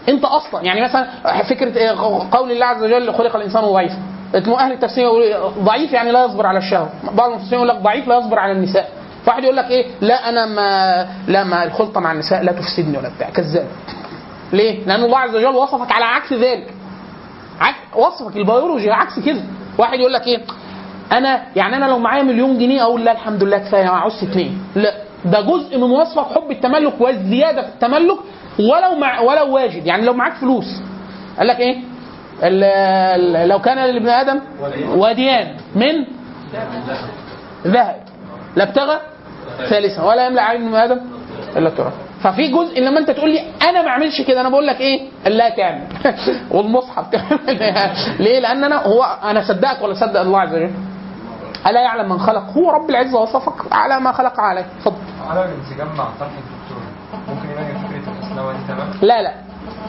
أنت 0.08 0.24
أصلا. 0.24 0.62
يعني 0.62 0.80
مثلا 0.80 1.06
فكرة 1.50 1.78
إيه 1.78 1.90
قول 2.32 2.52
الله 2.52 2.66
عز 2.66 2.82
وجل 2.82 3.14
خلق 3.14 3.36
الإنسان 3.36 3.64
ضعيفا. 3.64 3.98
أهل 4.34 4.72
التفسير 4.72 5.04
يقول 5.04 5.52
ضعيف 5.64 5.92
يعني 5.92 6.10
لا 6.12 6.24
يصبر 6.24 6.46
على 6.46 6.58
الشهوة. 6.58 6.88
بعض 7.12 7.30
المفسرين 7.30 7.54
يقول 7.54 7.68
لك 7.68 7.76
ضعيف 7.76 8.08
لا 8.08 8.18
يصبر 8.18 8.38
على 8.38 8.52
النساء. 8.52 8.88
فواحد 9.26 9.42
يقول 9.44 9.56
لك 9.56 9.70
إيه؟ 9.70 9.86
لا 10.00 10.28
أنا 10.28 10.46
ما 10.46 11.06
لا 11.28 11.44
ما 11.44 11.64
الخلطة 11.64 12.00
مع 12.00 12.12
النساء 12.12 12.42
لا 12.42 12.52
تفسدني 12.52 12.98
ولا 12.98 13.08
بتاع 13.08 13.30
كذاب. 13.30 13.66
ليه؟ 14.52 14.84
لأن 14.86 15.02
الله 15.04 15.18
عز 15.18 15.34
وجل 15.34 15.46
وصفك 15.56 15.92
على 15.92 16.04
عكس 16.04 16.32
ذلك. 16.32 16.74
عكس 17.60 17.78
وصفك 17.94 18.36
البيولوجي 18.36 18.90
عكس 18.90 19.18
كده. 19.20 19.42
واحد 19.78 19.98
يقول 19.98 20.12
لك 20.12 20.26
إيه؟ 20.26 20.38
أنا 21.12 21.42
يعني 21.56 21.76
أنا 21.76 21.84
لو 21.84 21.98
معايا 21.98 22.22
مليون 22.22 22.58
جنيه 22.58 22.82
أقول 22.82 23.04
لا 23.04 23.12
الحمد 23.12 23.42
لله 23.44 23.58
كفاية 23.58 23.84
ما 23.84 23.90
عاوز 23.90 24.22
اثنين 24.22 24.62
لا 24.74 24.94
ده 25.24 25.40
جزء 25.40 25.76
من 25.78 25.90
وصفك 25.90 26.26
حب 26.34 26.50
التملك 26.50 27.00
والزيادة 27.00 27.62
في 27.62 27.68
التملك 27.68 28.18
ولو 28.58 28.94
مع 29.00 29.20
ولو 29.20 29.54
واجد 29.54 29.86
يعني 29.86 30.04
لو 30.04 30.12
معاك 30.12 30.34
فلوس. 30.34 30.82
قال 31.38 31.46
لك 31.46 31.60
إيه؟ 31.60 31.76
لو 33.46 33.58
كان 33.58 33.78
لابن 33.78 34.08
آدم 34.08 34.40
واديان 34.88 35.56
من؟ 35.74 36.04
ذهب. 37.66 37.96
لابتغى 38.56 39.00
ثالثا 39.68 40.02
ولا 40.02 40.26
يملأ 40.26 40.42
عين 40.42 40.62
ابن 40.66 40.74
آدم 40.74 41.00
إلا 41.56 41.68
التراب. 41.68 41.92
ففي 42.22 42.48
جزء 42.52 42.80
لما 42.80 42.98
أنت 42.98 43.10
تقول 43.10 43.30
لي 43.30 43.40
أنا 43.68 43.82
ما 43.82 43.88
أعملش 43.88 44.20
كده 44.22 44.40
أنا 44.40 44.48
بقول 44.48 44.66
لك 44.66 44.80
إيه؟ 44.80 45.08
لا 45.26 45.48
تعمل. 45.48 45.84
والمصحف 46.54 47.10
تعمل 47.10 47.38
ليه؟ 48.24 48.38
لأن 48.38 48.64
أنا 48.64 48.82
هو 48.86 49.02
أنا 49.24 49.48
صدقك 49.48 49.82
ولا 49.82 49.94
صدق 49.94 50.20
الله 50.20 50.40
عز 50.40 50.54
وجل؟ 50.54 50.70
ألا 51.66 51.80
يعلم 51.80 52.08
من 52.08 52.18
خلق؟ 52.18 52.42
هو 52.56 52.70
رب 52.70 52.90
العزة 52.90 53.20
وصفك 53.20 53.72
على 53.72 54.00
ما 54.00 54.12
خلق 54.12 54.40
عليه. 54.40 54.66
اتفضل. 54.78 54.96
على 55.30 55.44
الانسجام 55.44 55.86
مع 55.96 56.04
طرح 56.20 56.28
الدكتور. 56.30 56.82
ممكن 57.28 57.50
يبين 57.50 58.02
فكرة 58.02 58.46
والانتماء 58.46 58.86
لا 59.02 59.22
لا. 59.22 59.34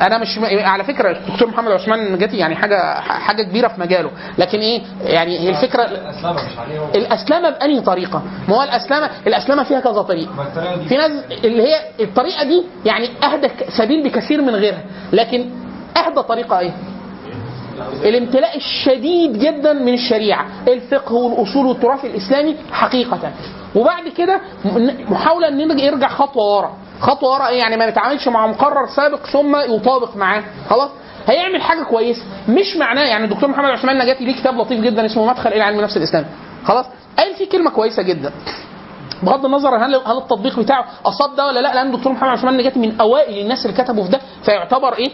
أنا 0.01 0.17
مش 0.17 0.39
على 0.43 0.83
فكرة 0.83 1.11
الدكتور 1.11 1.47
محمد 1.47 1.71
عثمان 1.71 2.13
نجاتي 2.13 2.37
يعني 2.37 2.55
حاجة 2.55 2.99
حاجة 2.99 3.43
كبيرة 3.43 3.67
في 3.67 3.81
مجاله. 3.81 4.11
لكن 4.37 4.59
إيه 4.59 4.81
يعني 5.01 5.39
هي 5.39 5.49
الفكرة 5.49 5.83
الاسلامه 5.83 6.35
مش 6.95 7.49
بأنهي 7.49 7.81
طريقة؟ 7.81 8.21
ما 8.49 8.55
هو 8.55 8.63
الاسلامه 8.63 9.09
الاسلامه 9.27 9.63
فيها 9.63 9.79
كذا 9.79 10.01
دي. 10.01 10.29
في 10.89 10.97
ناس 10.97 11.11
اللي 11.43 11.63
هي 11.63 11.75
الطريقة 11.99 12.43
دي 12.43 12.63
يعني 12.85 13.09
أهدى 13.23 13.49
سبيل 13.77 14.03
بكثير 14.03 14.41
من 14.41 14.55
غيرها. 14.55 14.83
لكن 15.13 15.49
أهدى 15.97 16.21
طريقة 16.21 16.59
إيه؟ 16.59 16.71
الامتلاء 18.03 18.57
الشديد 18.57 19.39
جدا 19.39 19.73
من 19.73 19.93
الشريعة. 19.93 20.45
الفقه 20.67 21.13
والأصول 21.13 21.65
والتراث 21.65 22.05
الإسلامي 22.05 22.55
حقيقة. 22.71 23.31
وبعد 23.75 24.07
كده 24.17 24.41
م- 24.65 24.89
محاولة 25.13 25.47
إن 25.47 25.79
يرجع 25.79 26.07
خطوة 26.07 26.57
ورا. 26.57 26.77
خطوة 27.01 27.33
ورا 27.33 27.47
إيه؟ 27.47 27.59
يعني 27.59 27.77
ما 27.77 27.85
يتعاملش 27.85 28.27
مع 28.27 28.47
مقرر 28.47 28.87
سابق 28.95 29.25
ثم 29.25 29.55
يطابق 29.55 30.15
معاه. 30.15 30.43
خلاص؟ 30.69 30.89
هيعمل 31.27 31.61
حاجة 31.61 31.83
كويسة. 31.83 32.23
مش 32.49 32.75
معناه 32.77 33.03
يعني 33.03 33.25
الدكتور 33.25 33.49
محمد 33.49 33.69
عثمان 33.69 33.97
نجاتي 33.97 34.25
ليه 34.25 34.35
كتاب 34.35 34.57
لطيف 34.57 34.81
جدا 34.81 35.05
اسمه 35.05 35.25
مدخل 35.25 35.49
إلى 35.49 35.61
علم 35.63 35.77
النفس 35.79 35.97
الاسلامي 35.97 36.25
خلاص؟ 36.65 36.85
قال 37.17 37.35
فيه 37.35 37.49
كلمة 37.49 37.69
كويسة 37.71 38.03
جدا. 38.03 38.31
بغض 39.23 39.45
النظر 39.45 39.75
هل 39.75 39.95
هل 39.95 40.17
التطبيق 40.17 40.59
بتاعه 40.59 40.85
أصاب 41.05 41.35
ده 41.35 41.45
ولا 41.45 41.59
لا 41.59 41.73
لأن 41.75 41.87
الدكتور 41.93 42.13
محمد 42.13 42.29
عثمان 42.29 42.57
نجاتي 42.57 42.79
من 42.79 42.99
أوائل 43.01 43.41
الناس 43.41 43.65
اللي 43.65 43.77
كتبوا 43.83 44.03
في 44.03 44.09
ده. 44.11 44.19
فيعتبر 44.43 44.93
إيه؟ 44.93 45.11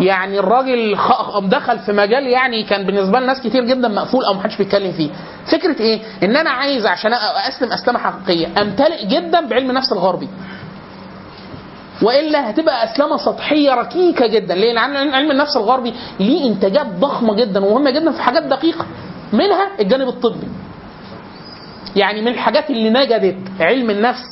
يعني 0.00 0.38
الراجل 0.38 0.96
دخل 1.42 1.78
في 1.78 1.92
مجال 1.92 2.26
يعني 2.26 2.62
كان 2.62 2.86
بالنسبة 2.86 3.20
لناس 3.20 3.40
كتير 3.40 3.64
جدا 3.64 3.88
مقفول 3.88 4.24
أو 4.24 4.34
محدش 4.34 4.56
بيتكلم 4.56 4.92
فيه. 4.92 5.10
فكرة 5.52 5.80
إيه؟ 5.82 6.00
إن 6.22 6.36
أنا 6.36 6.50
عايز 6.50 6.86
عشان 6.86 7.12
أسلم 7.48 7.72
أسلمة 7.72 7.98
حقيقية. 7.98 8.62
أمتلئ 8.62 9.06
جدا 9.06 9.40
بعلم 9.46 9.70
النفس 9.70 9.92
الغربي. 9.92 10.28
وإلا 12.02 12.50
هتبقى 12.50 12.84
أسلمة 12.84 13.16
سطحية 13.16 13.74
ركيكة 13.74 14.26
جدا. 14.26 14.54
ليه؟ 14.54 14.72
لأن 14.72 15.14
علم 15.14 15.30
النفس 15.30 15.56
الغربي 15.56 15.94
ليه 16.20 16.48
إنتاجات 16.50 16.86
ضخمة 16.86 17.34
جدا 17.34 17.64
ومهمة 17.64 17.90
جدا 17.90 18.12
في 18.12 18.22
حاجات 18.22 18.42
دقيقة. 18.42 18.86
منها 19.32 19.68
الجانب 19.80 20.08
الطبي. 20.08 20.48
يعني 21.96 22.20
من 22.22 22.28
الحاجات 22.28 22.70
اللي 22.70 22.90
نجدت 22.90 23.36
علم 23.60 23.90
النفس 23.90 24.22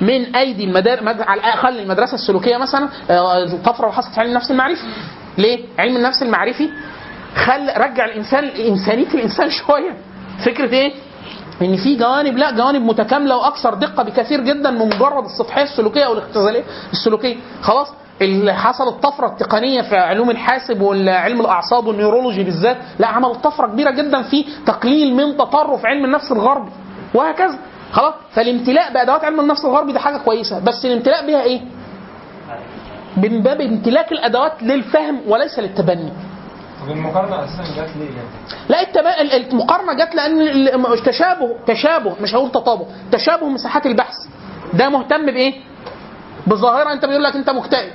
من 0.00 0.36
أيدي 0.36 0.64
المدار 0.64 1.04
مد- 1.04 1.20
على 1.20 1.40
الأقل 1.40 1.78
المدرسة 1.78 2.14
السلوكية 2.14 2.56
مثلا 2.56 2.88
آه، 3.10 3.42
الطفره 3.44 3.84
اللي 3.84 3.92
حصلت 3.96 4.14
في 4.14 4.20
علم 4.20 4.30
النفس 4.30 4.50
المعرفي. 4.50 4.82
ليه؟ 5.38 5.64
علم 5.78 5.96
النفس 5.96 6.22
المعرفي 6.22 6.68
خل 7.36 7.68
رجع 7.76 8.04
الانسان 8.04 8.44
إنسانية 8.44 9.06
الإنسان 9.14 9.50
شوية. 9.66 9.96
فكرة 10.46 10.72
إيه؟ 10.72 10.92
إن 11.62 11.76
في 11.76 11.96
جوانب 11.96 12.36
لا 12.38 12.50
جوانب 12.50 12.82
متكاملة 12.82 13.36
وأكثر 13.36 13.74
دقة 13.74 14.02
بكثير 14.02 14.40
جدا 14.40 14.70
من 14.70 14.86
مجرد 14.86 15.24
السطحيه 15.24 15.62
السلوكية 15.62 16.04
أو 16.04 16.12
الاختزالية 16.12 16.64
السلوكية. 16.92 17.36
خلاص 17.62 17.88
اللي 18.22 18.54
حصل 18.54 18.88
الطفره 18.88 19.26
التقنيه 19.26 19.82
في 19.82 19.96
علوم 19.96 20.30
الحاسب 20.30 20.80
وعلم 20.80 21.40
الأعصاب 21.40 21.86
والنيورولوجي 21.86 22.44
بالذات 22.44 22.76
لا 22.98 23.06
عمل 23.06 23.34
طفرة 23.34 23.66
كبيرة 23.66 23.90
جدا 23.90 24.22
في 24.22 24.44
تقليل 24.66 25.14
من 25.14 25.36
تطرف 25.36 25.86
علم 25.86 26.04
النفس 26.04 26.32
الغربي 26.32 26.70
وهكذا. 27.14 27.58
خلاص 27.92 28.14
فالامتلاء 28.32 28.92
بأدوات 28.92 29.24
علم 29.24 29.40
النفس 29.40 29.64
الغربي 29.64 29.92
دي 29.92 29.98
حاجة 29.98 30.16
كويسة 30.16 30.58
بس 30.64 30.84
الامتلاء 30.84 31.26
بها 31.26 31.42
إيه؟ 31.42 31.60
من 33.16 33.42
باب 33.42 33.60
امتلاك 33.60 34.12
الأدوات 34.12 34.62
للفهم 34.62 35.20
وليس 35.28 35.58
للتبني. 35.58 36.12
المقارنه 36.88 37.44
أساسا 37.44 37.62
جت 37.62 37.90
ليه؟ 37.96 38.10
لا 38.68 39.36
المقارنة 39.36 39.92
جت 39.92 40.14
لأن 40.14 40.84
تشابه 41.06 41.56
تشابه 41.66 42.16
مش 42.20 42.34
هقول 42.34 42.50
تطابق 42.50 42.86
تشابه 43.12 43.48
مساحات 43.48 43.86
البحث. 43.86 44.14
ده 44.74 44.88
مهتم 44.88 45.26
بإيه؟ 45.26 45.54
بظاهره 46.46 46.92
أنت 46.92 47.04
بيقول 47.04 47.22
لك 47.22 47.36
أنت 47.36 47.50
مكتئب. 47.50 47.90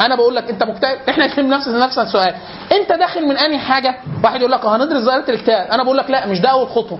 أنا 0.00 0.16
بقول 0.16 0.36
لك 0.36 0.50
أنت 0.50 0.62
مكتئب. 0.62 0.98
إحنا 1.08 1.40
نفس 1.40 1.68
نفس 1.68 1.98
السؤال. 1.98 2.34
أنت 2.72 2.92
داخل 2.92 3.26
من 3.28 3.36
أنهي 3.36 3.58
حاجة؟ 3.58 3.94
واحد 4.24 4.40
يقول 4.40 4.52
لك 4.52 4.64
هندرس 4.64 5.02
ظاهرة 5.02 5.30
الاكتئاب. 5.30 5.70
أنا 5.70 5.82
بقول 5.82 5.96
لك 5.96 6.10
لا 6.10 6.26
مش 6.26 6.40
ده 6.40 6.48
أول 6.48 6.68
خطوة. 6.68 6.98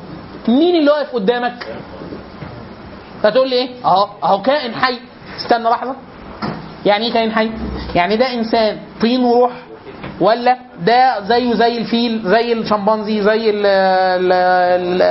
مين 0.48 0.74
اللي 0.76 0.90
واقف 0.90 1.14
قدامك؟ 1.14 1.66
فتقول 3.22 3.50
لي 3.50 3.56
إيه؟ 3.56 3.68
أهو 3.84 4.08
أهو 4.24 4.42
كائن 4.42 4.74
حي. 4.74 4.98
استنى 5.36 5.68
لحظة. 5.68 5.96
يعني 6.86 7.06
إيه 7.06 7.12
كائن 7.12 7.32
حي؟ 7.32 7.50
يعني 7.94 8.16
ده 8.16 8.34
إنسان 8.34 8.78
طين 9.00 9.24
وروح 9.24 9.52
ولا 10.20 10.56
ده 10.86 11.20
زيه 11.20 11.54
زي 11.54 11.78
الفيل 11.78 12.22
زي 12.24 12.52
الشمبانزي 12.52 13.22
زي 13.22 13.50
ال 13.50 13.66
ال 13.66 14.32
ال 14.32 15.02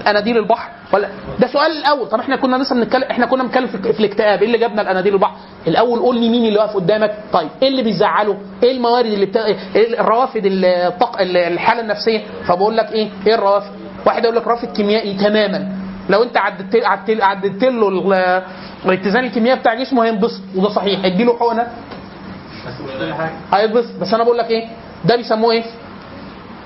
الأناديل 0.00 0.36
البحر؟ 0.38 0.70
ولا 0.92 1.08
ده 1.40 1.46
سؤال 1.46 1.70
الأول. 1.72 2.08
طب 2.08 2.20
إحنا 2.20 2.36
كنا 2.36 2.56
لسه 2.56 2.74
بنتكلم 2.74 3.02
إحنا 3.10 3.26
كنا 3.26 3.42
بنتكلم 3.42 3.66
في 3.66 4.00
الاكتئاب. 4.00 4.38
إيه 4.40 4.46
اللي 4.46 4.58
جابنا 4.58 4.82
الأناديل 4.82 5.14
البحر؟ 5.14 5.34
الأول 5.66 5.98
قول 5.98 6.18
لي 6.20 6.28
مين 6.28 6.44
اللي 6.44 6.58
واقف 6.58 6.74
قدامك. 6.74 7.14
طيب 7.32 7.48
إيه 7.62 7.68
اللي 7.68 7.82
بيزعله؟ 7.82 8.36
إيه 8.62 8.72
الموارد 8.76 9.06
اللي 9.06 9.26
بتا... 9.26 9.46
إيه 9.46 10.00
الروافد 10.00 10.42
الطق... 10.46 11.20
الحالة 11.20 11.80
النفسية؟ 11.80 12.20
فبقول 12.46 12.76
لك 12.76 12.92
إيه 12.92 13.08
إيه 13.26 13.34
الروافد؟ 13.34 13.70
واحد 14.06 14.24
يقول 14.24 14.36
لك 14.36 14.46
رافد 14.46 14.72
كيميائي 14.72 15.14
تماما. 15.14 15.68
لو 16.08 16.22
أنت 16.22 16.36
عدت 16.36 16.84
عدت 17.20 17.64
له 17.64 17.88
ال- 17.88 18.42
الاتزان 18.86 19.24
الكيميائي 19.24 19.58
بتاع 19.60 19.74
جسمه 19.74 20.04
هينبسط 20.04 20.42
وده 20.56 20.68
صحيح. 20.68 21.04
اديله 21.04 21.38
حقنة. 21.38 21.66
هيتبسط. 23.52 24.00
بس 24.00 24.14
أنا 24.14 24.24
بقول 24.24 24.38
لك 24.38 24.50
إيه؟ 24.50 24.68
ده 25.04 25.16
بيسموه 25.16 25.52
إيه؟ 25.52 25.64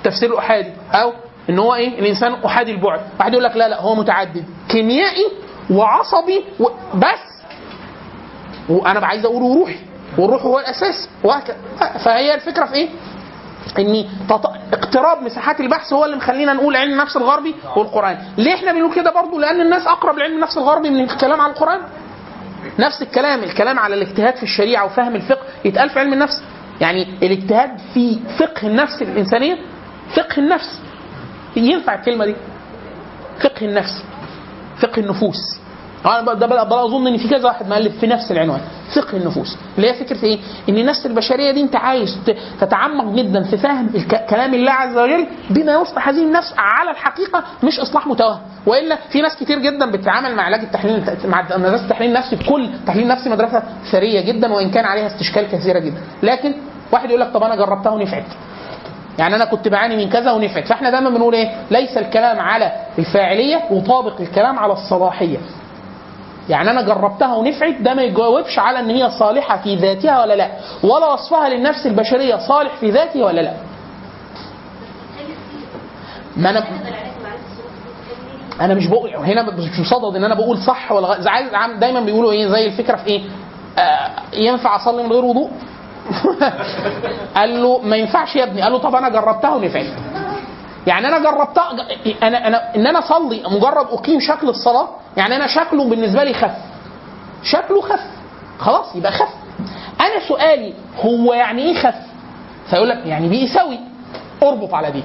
تفسير 0.04 0.32
الاحادي. 0.32 0.72
أو 0.92 1.12
ان 1.50 1.58
هو 1.58 1.74
إيه؟ 1.74 1.98
الانسان 1.98 2.34
احادي 2.44 2.70
البعد. 2.72 3.00
واحد 3.18 3.32
يقول 3.32 3.44
لك 3.44 3.56
لا 3.56 3.68
لا 3.68 3.80
هو 3.80 3.94
متعدد. 3.94 4.44
كيميائي 4.68 5.26
وعصبي 5.70 6.44
و... 6.60 6.68
بس. 6.94 7.42
وأنا 8.68 9.06
عايز 9.06 9.24
أقول 9.24 9.42
وروحي 9.42 9.78
والروح 10.18 10.42
هو 10.42 10.58
الاساس. 10.58 11.08
وهكذا. 11.24 11.56
فهي 12.04 12.34
الفكرة 12.34 12.66
في 12.66 12.74
إيه؟ 12.74 12.88
ان 13.78 14.04
تط... 14.28 14.46
اقتراب 14.72 15.22
مساحات 15.22 15.60
البحث 15.60 15.92
هو 15.92 16.04
اللي 16.04 16.16
مخلينا 16.16 16.52
نقول 16.52 16.76
علم 16.76 16.92
النفس 16.92 17.16
الغربي 17.16 17.54
والقرآن. 17.76 18.18
ليه 18.36 18.54
إحنا 18.54 18.72
بنقول 18.72 18.94
كده 18.94 19.12
برضو؟ 19.12 19.38
لأن 19.38 19.60
الناس 19.60 19.86
أقرب 19.86 20.18
لعلم 20.18 20.34
النفس 20.34 20.58
الغربي 20.58 20.90
من 20.90 21.00
الكلام 21.00 21.40
عن 21.40 21.50
القرآن. 21.50 21.80
نفس 22.78 23.02
الكلام 23.02 23.42
الكلام 23.42 23.78
على 23.78 23.94
الاجتهاد 23.94 24.36
في 24.36 24.42
الشريعة 24.42 24.84
وفهم 24.84 25.16
الفقه. 25.16 25.42
يتقال 25.64 25.90
في 25.90 25.98
علم 25.98 26.12
النفس. 26.12 26.42
يعني 26.80 27.02
الاجتهاد 27.22 27.78
في 27.94 28.18
فقه 28.38 28.66
النفس 28.66 29.02
الإنسانية 29.02 29.58
فقه 30.16 30.38
النفس. 30.38 30.80
ينفع 31.56 31.94
الكلمة 31.94 32.24
دي؟ 32.26 32.34
فقه 33.40 33.66
النفس 33.66 34.04
فقه 34.78 35.00
النفوس. 35.00 35.59
أنا 36.06 36.34
ده 36.34 36.46
بقى 36.46 36.84
أظن 36.84 37.06
إن 37.06 37.16
في 37.16 37.28
كذا 37.28 37.46
واحد 37.46 37.68
مؤلف 37.68 37.98
في 37.98 38.06
نفس 38.06 38.30
العنوان. 38.32 38.60
فقه 38.96 39.16
النفوس. 39.16 39.56
اللي 39.76 39.90
هي 39.90 39.94
فكرة 39.94 40.24
إيه؟ 40.24 40.38
إن 40.68 40.78
النفس 40.78 41.06
البشرية 41.06 41.50
دي 41.50 41.60
أنت 41.60 41.76
عايز 41.76 42.18
تتعمق 42.60 43.14
جدا 43.14 43.42
في 43.42 43.56
فهم 43.56 43.90
كلام 44.30 44.54
الله 44.54 44.72
عز 44.72 44.96
وجل 44.98 45.26
بما 45.50 45.72
يصلح 45.72 46.08
هذه 46.08 46.22
النفس 46.22 46.54
على 46.58 46.90
الحقيقة 46.90 47.44
مش 47.64 47.80
إصلاح 47.80 48.06
متوهم. 48.06 48.40
وإلا 48.66 48.96
في 49.10 49.20
ناس 49.20 49.36
كتير 49.36 49.58
جدا 49.58 49.90
بتتعامل 49.90 50.34
مع 50.36 50.42
علاج 50.42 50.60
التحليل 50.60 51.04
مع 51.24 51.42
مدرسة 51.56 51.84
التحليل 51.84 52.08
النفسي 52.08 52.36
بكل 52.36 52.68
تحليل 52.86 53.08
نفسي 53.08 53.30
مدرسة 53.30 53.62
ثرية 53.92 54.20
جدا 54.20 54.52
وإن 54.52 54.70
كان 54.70 54.84
عليها 54.84 55.06
استشكال 55.06 55.48
كثيرة 55.48 55.78
جدا. 55.78 56.00
لكن 56.22 56.54
واحد 56.92 57.08
يقول 57.08 57.20
لك 57.20 57.28
طب 57.32 57.42
أنا 57.42 57.56
جربتها 57.56 57.90
ونفعت. 57.92 58.24
يعني 59.18 59.36
أنا 59.36 59.44
كنت 59.44 59.68
بعاني 59.68 59.96
من 59.96 60.10
كذا 60.10 60.32
ونفعت. 60.32 60.66
فإحنا 60.66 60.90
دايما 60.90 61.10
بنقول 61.10 61.34
إيه؟ 61.34 61.50
ليس 61.70 61.96
الكلام 61.98 62.38
على 62.38 62.72
الفاعلية 62.98 63.60
يطابق 63.70 64.20
الكلام 64.20 64.58
على 64.58 64.72
الصلاحيه 64.72 65.38
يعني 66.50 66.70
أنا 66.70 66.82
جربتها 66.82 67.34
ونفعت 67.34 67.74
ده 67.80 67.94
ما 67.94 68.02
يجاوبش 68.02 68.58
على 68.58 68.78
إن 68.80 68.90
هي 68.90 69.10
صالحة 69.10 69.56
في 69.56 69.76
ذاتها 69.76 70.22
ولا 70.22 70.34
لأ. 70.34 70.50
ولا 70.82 71.12
وصفها 71.12 71.48
للنفس 71.48 71.86
البشرية 71.86 72.36
صالح 72.36 72.76
في 72.76 72.90
ذاته 72.90 73.24
ولا 73.24 73.40
لأ. 73.40 73.54
ما 76.36 76.50
أنا 76.50 76.64
أنا 78.60 78.74
مش 78.74 78.86
بقول 78.86 79.16
هنا 79.16 79.42
مش 79.42 79.80
بصدد 79.80 80.16
إن 80.16 80.24
أنا 80.24 80.34
بقول 80.34 80.58
صح 80.58 80.92
ولا 80.92 81.30
عايز 81.30 81.48
دايما 81.78 82.00
بيقولوا 82.00 82.32
إيه 82.32 82.48
زي 82.48 82.66
الفكرة 82.66 82.96
في 82.96 83.06
إيه؟ 83.06 83.22
آه 83.78 84.10
ينفع 84.32 84.76
أصلي 84.76 85.02
من 85.02 85.12
غير 85.12 85.24
وضوء؟ 85.24 85.50
قال 87.36 87.62
له 87.62 87.78
ما 87.78 87.96
ينفعش 87.96 88.36
يا 88.36 88.44
ابني. 88.44 88.62
قال 88.62 88.72
له 88.72 88.78
طب 88.78 88.94
أنا 88.94 89.08
جربتها 89.08 89.54
ونفعت. 89.54 89.86
يعني 90.86 91.08
أنا 91.08 91.18
جربتها 91.18 91.70
أنا 92.22 92.46
أنا 92.46 92.74
إن 92.76 92.86
أنا 92.86 92.98
أصلي 92.98 93.42
مجرد 93.50 93.86
أقيم 93.90 94.20
شكل 94.20 94.48
الصلاة 94.48 94.88
يعني 95.16 95.36
أنا 95.36 95.46
شكله 95.46 95.84
بالنسبة 95.84 96.24
لي 96.24 96.34
خف. 96.34 96.56
شكله 97.42 97.80
خف. 97.80 98.00
خلاص 98.58 98.96
يبقى 98.96 99.12
خف. 99.12 99.34
أنا 100.00 100.28
سؤالي 100.28 100.74
هو 101.04 101.34
يعني 101.34 101.62
إيه 101.62 101.74
خف؟ 101.82 101.94
فيقول 102.70 102.88
لك 102.88 103.06
يعني 103.06 103.28
بيساوي. 103.28 103.78
أربط 104.42 104.74
على 104.74 104.90
دي. 104.90 105.02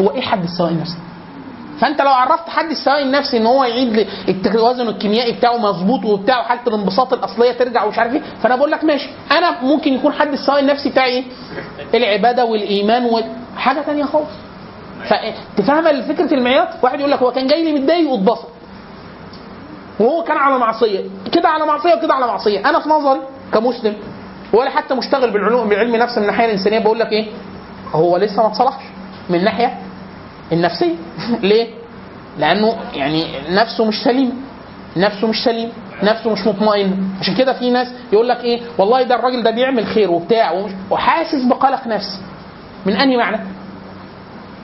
هو 0.00 0.10
إيه 0.10 0.20
حد 0.20 0.42
السواء 0.42 0.70
النفسي 0.70 0.96
فأنت 1.80 2.02
لو 2.02 2.10
عرفت 2.10 2.48
حد 2.48 2.70
السواء 2.70 3.02
النفسي 3.02 3.36
إن 3.36 3.46
هو 3.46 3.64
يعيد 3.64 4.06
التوازن 4.28 4.88
الكيميائي 4.88 5.32
بتاعه 5.32 5.56
مظبوط 5.56 6.04
وبتاع 6.04 6.40
وحالة 6.40 6.60
الانبساط 6.66 7.12
الأصلية 7.12 7.52
ترجع 7.52 7.84
ومش 7.84 7.98
عارف 7.98 8.12
إيه. 8.12 8.22
فأنا 8.42 8.56
بقول 8.56 8.70
لك 8.70 8.84
ماشي. 8.84 9.08
أنا 9.32 9.60
ممكن 9.62 9.92
يكون 9.94 10.12
حد 10.12 10.32
السواء 10.32 10.58
النفسي 10.60 10.88
بتاعي 10.90 11.10
إيه؟ 11.10 11.24
العبادة 11.94 12.44
والإيمان 12.44 13.04
وحاجه 13.56 13.80
تانية 13.80 14.04
خالص. 14.04 14.28
فتفهم 15.04 16.02
فكرة 16.02 16.34
المعيار؟ 16.34 16.68
واحد 16.82 16.98
يقول 17.00 17.10
لك 17.12 17.18
هو 17.18 17.32
كان 17.32 17.46
جاي 17.46 17.64
لي 17.64 17.80
متضايق 17.80 18.10
واتبسط. 18.10 18.48
وهو 20.00 20.22
كان 20.24 20.36
على 20.36 20.58
معصية. 20.58 21.00
كده 21.32 21.48
على 21.48 21.66
معصية 21.66 21.94
وكده 21.94 22.14
على 22.14 22.26
معصية. 22.26 22.60
أنا 22.70 22.80
في 22.80 22.88
نظري 22.88 23.20
كمسلم 23.54 23.94
ولا 24.52 24.70
حتى 24.70 24.94
مشتغل 24.94 25.30
بالعلوم 25.30 25.68
بعلم 25.68 25.96
نفس 25.96 26.16
من 26.18 26.22
الناحية 26.22 26.44
الإنسانية 26.44 26.78
بقول 26.78 26.98
لك 26.98 27.12
إيه؟ 27.12 27.26
هو 27.92 28.16
لسه 28.16 28.42
ما 28.42 28.48
اتصلحش 28.48 28.84
من 29.30 29.38
الناحية 29.38 29.78
النفسية. 30.52 30.94
ليه؟ 31.42 31.66
لأنه 32.38 32.76
يعني 32.94 33.24
نفسه 33.50 33.84
مش 33.84 34.02
سليمه 34.04 34.32
نفسه 34.96 35.26
مش 35.26 35.44
سليم. 35.44 35.72
نفسه 36.02 36.30
مش 36.32 36.46
مطمئن. 36.46 37.08
عشان 37.20 37.34
كده 37.34 37.52
في 37.52 37.70
ناس 37.70 37.88
يقول 38.12 38.28
لك 38.28 38.44
إيه؟ 38.44 38.60
والله 38.78 39.02
ده 39.02 39.14
الراجل 39.14 39.42
ده 39.42 39.50
بيعمل 39.50 39.86
خير 39.86 40.10
وبتاع 40.10 40.52
ومش 40.52 40.72
وحاسس 40.90 41.44
بقلق 41.44 41.86
نفسي. 41.86 42.18
من 42.86 42.92
أنهي 42.96 43.16
معنى؟ 43.16 43.38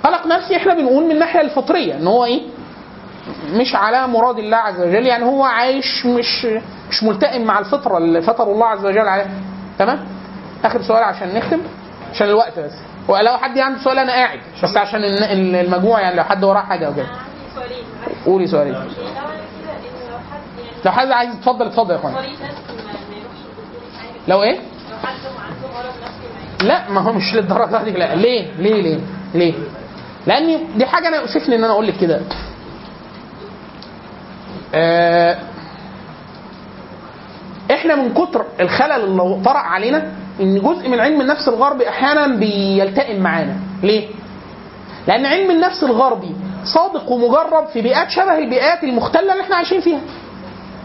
قلق 0.05 0.27
نفسي 0.27 0.57
إحنا 0.57 0.75
بنقول 0.75 1.05
من 1.05 1.11
الناحية 1.11 1.41
الفطرية 1.41 1.95
إن 1.95 2.07
هو 2.07 2.25
إيه؟ 2.25 2.43
مش 3.53 3.75
على 3.75 4.07
مراد 4.09 4.39
الله 4.39 4.57
عز 4.57 4.81
وجل 4.81 5.07
يعني 5.07 5.25
هو 5.25 5.45
عايش 5.45 6.07
مش 6.07 6.47
مش 6.91 7.03
ملتئم 7.03 7.45
مع 7.45 7.59
الفطرة 7.59 7.99
اللي 7.99 8.23
فطر 8.23 8.53
الله 8.53 8.67
عز 8.67 8.87
وجل 8.87 9.09
عليها. 9.09 9.31
تمام؟ 9.79 10.07
آخر 10.65 10.83
سؤال 10.83 11.03
عشان 11.03 11.35
نختم 11.35 11.61
عشان 12.13 12.29
الوقت 12.29 12.59
بس. 12.59 12.73
ولو 13.09 13.37
حد 13.39 13.59
عنده 13.59 13.79
سؤال 13.85 13.99
أنا 13.99 14.13
قاعد. 14.13 14.39
بس 14.63 14.77
عشان 14.77 15.01
المجموعه 15.05 16.01
يعني 16.01 16.17
لو 16.17 16.25
حد 16.25 16.45
وراه 16.45 16.61
حاجة 16.61 16.87
أو 16.87 16.95
كده 16.95 17.07
قولي 18.27 18.47
سؤالين. 18.47 18.75
لو 18.75 18.81
حد 18.81 18.89
يعني 19.67 19.87
لو 20.85 20.93
حد 20.93 21.11
عايز 21.11 21.35
يتفضل 21.35 21.67
اتفضل 21.67 21.91
يا 21.91 21.97
إخوان. 21.99 22.15
لو 24.29 24.43
إيه؟ 24.43 24.59
لا 26.63 26.91
ما 26.91 27.01
هو 27.01 27.13
مش 27.13 27.35
للدرجة 27.35 27.83
دي. 27.85 27.91
لا 27.91 28.15
ليه؟ 28.15 28.51
ليه؟ 28.59 28.83
ليه؟ 28.83 28.99
ليه؟ 29.35 29.55
لأن 30.27 30.61
دي 30.77 30.87
حاجة 30.87 31.09
أنا 31.09 31.17
يؤسفني 31.17 31.57
إن 31.57 31.65
أنا 31.65 31.73
أقول 31.73 31.87
لك 31.87 31.97
كده. 31.97 32.21
آه 34.75 35.39
إحنا 37.71 37.95
من 37.95 38.15
كتر 38.15 38.45
الخلل 38.61 38.93
اللي 38.93 39.43
طرأ 39.45 39.59
علينا 39.59 40.13
إن 40.41 40.59
جزء 40.59 40.89
من 40.89 41.01
علم 41.01 41.21
النفس 41.21 41.49
الغربي 41.49 41.89
أحيانا 41.89 42.27
بيلتئم 42.27 43.23
معانا. 43.23 43.57
ليه؟ 43.83 44.09
لأن 45.07 45.27
علم 45.27 45.51
النفس 45.51 45.85
الغربي 45.85 46.35
صادق 46.65 47.11
ومجرب 47.13 47.67
في 47.67 47.83
بيئات 47.83 48.11
شبه 48.11 48.39
البيئات 48.39 48.85
المختلة 48.85 49.33
اللي 49.33 49.43
إحنا 49.43 49.57
عايشين 49.57 49.81
فيها. 49.81 50.01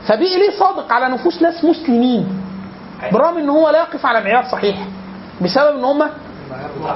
فبقي 0.07 0.39
ليه 0.39 0.59
صادق 0.59 0.91
على 0.93 1.09
نفوس 1.13 1.41
ناس 1.41 1.63
مسلمين؟ 1.65 2.27
برغم 3.11 3.37
إن 3.37 3.49
هو 3.49 3.69
لا 3.69 3.79
يقف 3.79 4.05
على 4.05 4.19
معيار 4.21 4.45
صحيح. 4.51 4.77
بسبب 5.41 5.77
إن 5.77 5.83
هم 5.83 6.03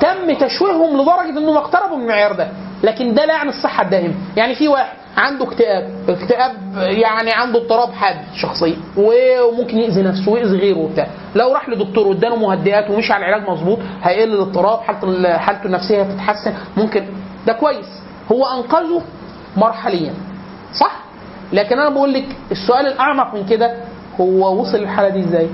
تم 0.02 0.34
تشويههم 0.48 1.02
لدرجة 1.02 1.40
إنهم 1.40 1.58
اقتربوا 1.58 1.98
من 1.98 2.04
المعيار 2.04 2.32
ده. 2.34 2.48
لكن 2.84 3.14
ده 3.14 3.26
لا 3.26 3.34
يعني 3.34 3.50
الصحة 3.50 3.84
الدائمه 3.84 4.14
يعني 4.38 4.56
في 4.56 4.68
واحد 4.68 4.98
عنده 5.18 5.46
اكتئاب. 5.46 5.90
اكتئاب 6.10 6.52
يعني 6.78 7.32
عنده 7.32 7.60
اضطراب 7.60 7.92
حاد 7.94 8.16
شخصيا 8.36 8.76
وممكن 8.98 9.78
يأذي 9.78 10.02
نفسه 10.02 10.32
ويأذي 10.32 10.58
غيره 10.58 10.78
وبتاع. 10.78 11.08
لو 11.36 11.54
راح 11.54 11.70
لدكتور 11.70 12.08
واداله 12.08 12.36
مهدئات 12.36 12.90
ومشي 12.90 13.14
على 13.14 13.26
العلاج 13.26 13.50
مظبوط 13.50 13.80
هيقل 14.04 14.34
الاضطراب 14.34 14.80
حالته 14.80 15.38
حالته 15.38 15.66
النفسية 15.66 16.02
هتتحسن. 16.02 16.54
ممكن. 16.78 17.06
ده 17.48 17.54
كويس. 17.54 18.02
هو 18.32 18.46
أنقذه 18.46 19.02
مرحليا. 19.58 20.14
صح؟ 20.80 20.92
لكن 21.54 21.80
أنا 21.80 21.90
بقول 21.90 22.14
لك 22.14 22.26
السؤال 22.52 22.88
الأعمق 22.88 23.34
من 23.36 23.46
كده 23.46 23.76
هو 24.22 24.62
وصل 24.62 24.78
للحالة 24.78 25.10
دي 25.10 25.20
إزاي؟ 25.20 25.48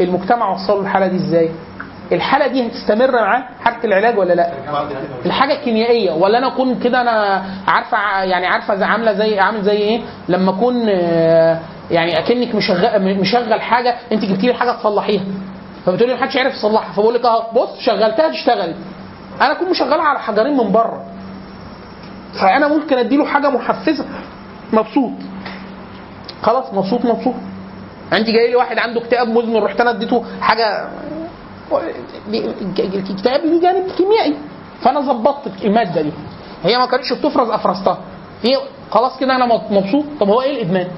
المجتمع 0.00 0.50
وصله 0.52 0.80
للحالة 0.80 1.06
دي 1.06 1.16
إزاي؟ 1.16 1.50
الحالة 2.12 2.46
دي 2.46 2.66
هتستمر 2.66 3.12
معاه 3.12 3.44
حاله 3.64 3.84
العلاج 3.84 4.18
ولا 4.18 4.32
لا؟ 4.34 4.52
الحاجة 5.26 5.52
الكيميائية. 5.52 6.12
ولا 6.12 6.38
أنا 6.38 6.46
أكون 6.46 6.78
كده 6.80 7.00
أنا 7.00 7.42
عارفة 7.68 8.22
يعني 8.22 8.46
عارفة 8.46 8.84
عاملة 8.86 9.12
زي 9.12 9.40
عامل 9.40 9.62
زي 9.62 9.76
إيه؟ 9.76 10.00
لما 10.28 10.50
أكون 10.50 10.86
آه، 10.88 11.58
يعني 11.90 12.18
أكنك 12.18 12.54
مشغل 12.54 13.16
مشغل 13.20 13.60
حاجة 13.60 13.94
أنت 14.12 14.24
جبتي 14.24 14.46
لي 14.46 14.54
حاجة 14.54 14.72
تصلحيها. 14.72 15.24
فبتقولي 15.86 16.14
محدش 16.14 16.36
عارف 16.36 16.54
يصلحها. 16.54 16.92
فبقول 16.92 17.14
لك 17.14 17.24
أهو 17.24 17.42
بص 17.54 17.78
شغلتها 17.80 18.28
تشتغل 18.28 18.74
أنا 19.40 19.52
أكون 19.52 19.70
مشغلها 19.70 20.02
على 20.04 20.18
حجرين 20.18 20.56
من 20.56 20.72
بره. 20.72 21.04
فأنا 22.40 22.68
ممكن 22.68 22.98
أديله 22.98 23.26
حاجة 23.26 23.50
محفزة. 23.50 24.04
مبسوط. 24.72 25.12
خلاص 26.42 26.74
مبسوط 26.74 27.04
مبسوط. 27.04 27.34
أنت 28.12 28.26
جاي 28.26 28.48
لي 28.50 28.56
واحد 28.56 28.78
عنده 28.78 29.00
اكتئاب 29.00 29.28
مزمن 29.28 29.56
رحت 29.56 29.80
أنا 29.80 29.90
اديته 29.90 30.24
حاجة 30.40 30.88
الاكتئاب 31.78 33.44
ليه 33.44 33.60
جانب 33.60 33.90
كيميائي 33.96 34.34
فأنا 34.82 35.00
ظبطت 35.00 35.64
المادة 35.64 36.02
دي 36.02 36.10
هي 36.64 36.78
ما 36.78 36.86
كانتش 36.86 37.12
بتفرز 37.12 37.50
أفرزتها 37.50 37.98
هي 38.42 38.56
خلاص 38.90 39.18
كده 39.18 39.36
أنا 39.36 39.46
مبسوط 39.70 40.04
طب 40.20 40.28
هو 40.28 40.42
إيه 40.42 40.52
الإدمان؟ 40.52 40.88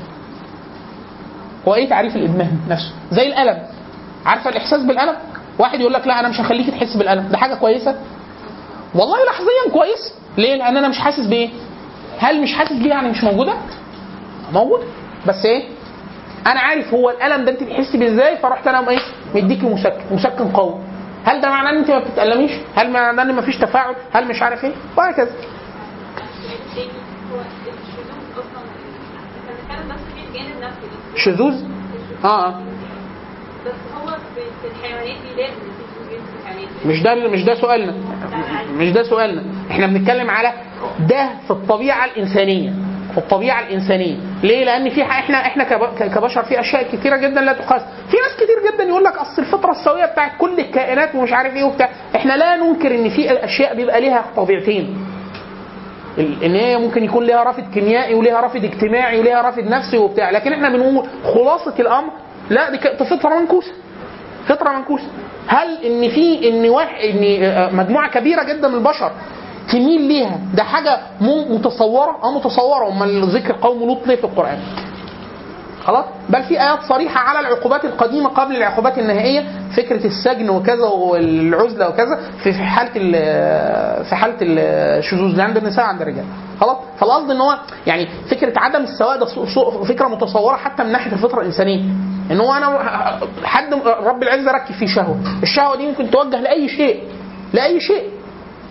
هو 1.69 1.75
إيه 1.75 1.89
تعريف 1.89 2.17
الإدمان 2.17 2.51
نفسه؟ 2.69 2.93
زي 3.13 3.27
الألم 3.27 3.63
عارفة 4.27 4.51
الإحساس 4.51 4.83
بالألم؟ 4.83 5.17
واحد 5.59 5.81
يقول 5.81 5.93
لك 5.93 6.07
لا 6.07 6.21
أنا 6.21 6.29
مش 6.29 6.41
هخليك 6.41 6.71
تحس 6.71 6.97
بالألم 6.97 7.29
ده 7.29 7.37
حاجة 7.39 7.55
كويسة 7.55 7.97
والله 8.95 9.17
لحظيا 9.27 9.73
كويس 9.73 10.15
ليه؟ 10.39 10.55
لأن 10.57 10.77
أنا 10.77 10.89
مش 10.89 10.99
حاسس 10.99 11.27
بإيه؟ 11.27 11.49
هل 12.19 12.43
مش 12.43 12.53
حاسس 12.55 12.73
بيه 12.73 12.91
يعني 12.91 13.09
مش 13.11 13.25
موجودة؟ 13.25 13.53
موجودة 14.53 14.83
بس 15.27 15.45
إيه؟ 15.47 15.65
أنا 16.47 16.61
عارف 16.61 16.95
هو 16.95 17.11
الالم 17.11 17.45
ده 17.45 17.51
انت 17.51 17.63
بتحسي 17.63 17.99
بيه 17.99 18.09
إزاي 18.15 18.37
فرحت 18.37 18.67
أنا 18.67 18.91
إيه؟ 18.91 18.99
مديكي 19.35 19.67
مسكن 19.67 20.01
مسكن 20.11 20.49
قوي 20.49 20.75
هل 21.25 21.41
ده 21.41 21.49
معناه 21.49 21.71
ان 21.71 21.77
انت 21.77 21.91
ما 21.91 21.99
بتتألميش؟ 21.99 22.51
هل 22.77 22.91
معناه 22.91 23.23
ان 23.23 23.35
مفيش 23.37 23.57
تفاعل؟ 23.57 23.95
هل 24.13 24.29
مش 24.29 24.43
عارف 24.43 24.65
إيه؟ 24.65 24.73
وهكذا 24.97 25.31
شذوذ 31.17 31.55
آه 32.25 32.47
آه 32.47 32.61
بس 33.67 33.73
هو 34.03 34.07
في 34.07 34.69
الحيوانات 34.69 35.17
مش 36.87 37.03
ده 37.03 37.15
مش 37.29 37.43
ده 37.45 37.55
سؤالنا 37.55 37.95
مش 38.79 38.91
ده 38.91 39.03
سؤالنا 39.03 39.43
إحنا 39.71 39.87
بنتكلم 39.87 40.31
على 40.31 40.53
ده 41.01 41.31
في 41.47 41.51
الطبيعة 41.51 42.05
الإنسانية 42.05 42.73
الطبيعة 43.19 43.61
الإنسانية. 43.61 44.17
ليه؟ 44.43 44.65
لأن 44.65 44.91
في 44.91 45.03
إحنا 45.03 45.41
إحنا 45.41 45.65
كبشر 46.07 46.43
في 46.45 46.61
أشياء 46.61 46.83
كثيره 46.83 47.17
جدا 47.17 47.41
لا 47.41 47.53
تقاس. 47.53 47.83
في 47.83 48.17
ناس 48.17 48.35
كتير 48.37 48.73
جدا 48.75 48.85
يقول 48.85 49.05
لك 49.05 49.17
أصل 49.17 49.43
الفطرة 49.43 49.71
السوية 49.71 50.07
بتاعت 50.07 50.33
كل 50.39 50.59
الكائنات 50.61 51.15
ومش 51.15 51.33
عارف 51.33 51.55
إيه 51.55 51.65
وبتاع. 51.65 51.89
إحنا 52.17 52.33
لا 52.37 52.57
ننكر 52.57 52.95
إن 52.95 53.09
في 53.09 53.45
أشياء 53.45 53.75
بيبقى 53.77 54.01
ليها 54.01 54.25
طبيعتين. 54.37 54.97
إن 56.19 56.55
هي 56.55 56.79
ممكن 56.79 57.05
يكون 57.05 57.25
ليها 57.25 57.43
رافد 57.43 57.65
كيميائي 57.75 58.15
وليها 58.15 58.41
رافد 58.41 58.65
اجتماعي 58.65 59.19
وليها 59.21 59.43
رافد 59.43 59.65
نفسي 59.69 59.99
وبتاع. 59.99 60.31
لكن 60.31 60.53
إحنا 60.53 60.69
بنقول 60.69 61.07
خلاصة 61.35 61.75
الأمر 61.79 62.11
لا 62.51 62.71
دي 62.71 62.79
فطرة 63.05 63.39
منكوسة. 63.41 63.73
فطرة 64.49 64.71
منكوسة. 64.79 65.09
هل 65.47 65.85
إن 65.87 66.09
في 66.09 66.49
إن 66.49 66.69
واحد 66.69 66.97
إن 67.05 67.43
آه، 67.45 67.71
مجموعة 67.71 68.11
كبيرة 68.11 68.43
جدا 68.43 68.69
من 68.69 68.75
البشر 68.75 69.13
تميل 69.73 70.01
ليها. 70.01 70.39
ده 70.55 70.63
حاجة 70.63 71.01
متصورة 71.51 72.17
آه 72.25 72.31
متصورة. 72.39 72.89
أمال 72.89 73.23
ذكر 73.29 73.53
قوم 73.53 73.79
لوط 73.87 74.07
ليه 74.07 74.17
في 74.17 74.25
القرآن؟ 74.25 74.59
خلاص؟ 75.85 76.05
بل 76.29 76.43
في 76.43 76.61
آيات 76.61 76.83
صريحة 76.83 77.21
على 77.21 77.41
العقوبات 77.41 77.85
القديمة 77.85 78.29
قبل 78.29 78.57
العقوبات 78.57 78.99
النهائية. 78.99 79.45
فكرة 79.77 80.07
السجن 80.07 80.51
وكذا 80.51 80.87
والعزلة 80.87 81.89
وكذا 81.89 82.21
في 82.43 82.53
حالة 82.55 82.91
ال- 82.97 84.05
في 84.05 84.15
حالة 84.15 84.37
الشذوذ 84.41 85.41
عند 85.41 85.57
النساء 85.57 85.85
عند 85.85 86.03
الرجال. 86.03 86.25
خلاص؟ 86.61 86.77
فالقصد 87.01 87.31
إن 87.31 87.41
هو 87.41 87.59
يعني 87.87 88.09
فكرة 88.31 88.53
عدم 88.59 88.83
السواء 88.83 89.19
ده 89.19 89.27
فكرة 89.85 90.09
متصورة 90.09 90.57
حتى 90.57 90.85
من 90.85 90.93
ناحية 90.93 91.13
الفطرة 91.13 91.41
الإنسانية. 91.41 91.83
إن 92.31 92.41
هو 92.41 92.53
أنا 92.53 92.79
حد 93.45 93.75
رب 94.05 94.23
العزة 94.23 94.53
ركب 94.53 94.75
فيه 94.75 94.87
شهوة. 94.87 95.17
الشهوة 95.43 95.77
دي 95.77 95.87
ممكن 95.87 96.11
توجه 96.11 96.41
لأي 96.41 96.69
شيء 96.69 97.03
لأي 97.53 97.81
شيء 97.81 98.03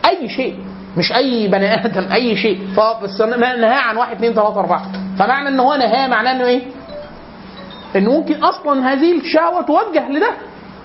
أي 0.06 0.30
شيء. 0.30 0.60
مش 0.98 1.12
أي 1.12 1.48
بني 1.48 1.74
آدم 1.74 2.12
أي 2.12 2.36
شيء. 2.38 2.68
فبس 2.78 3.22
نهاه 3.22 3.82
عن 3.82 3.98
واحد 3.98 4.16
اثنين 4.16 4.34
ثلاثة 4.34 4.60
أربعة. 4.60 4.82
فمعنى 5.20 5.50
إن 5.50 5.60
هو 5.60 5.76
نهاه 5.76 6.08
معناه 6.08 6.32
إنه 6.32 6.46
إيه؟ 6.46 6.62
ان 7.96 8.06
ممكن 8.06 8.44
أصلا 8.44 8.94
هذه 8.94 9.18
الشهوة 9.20 9.62
توجه 9.62 10.10
لده 10.10 10.30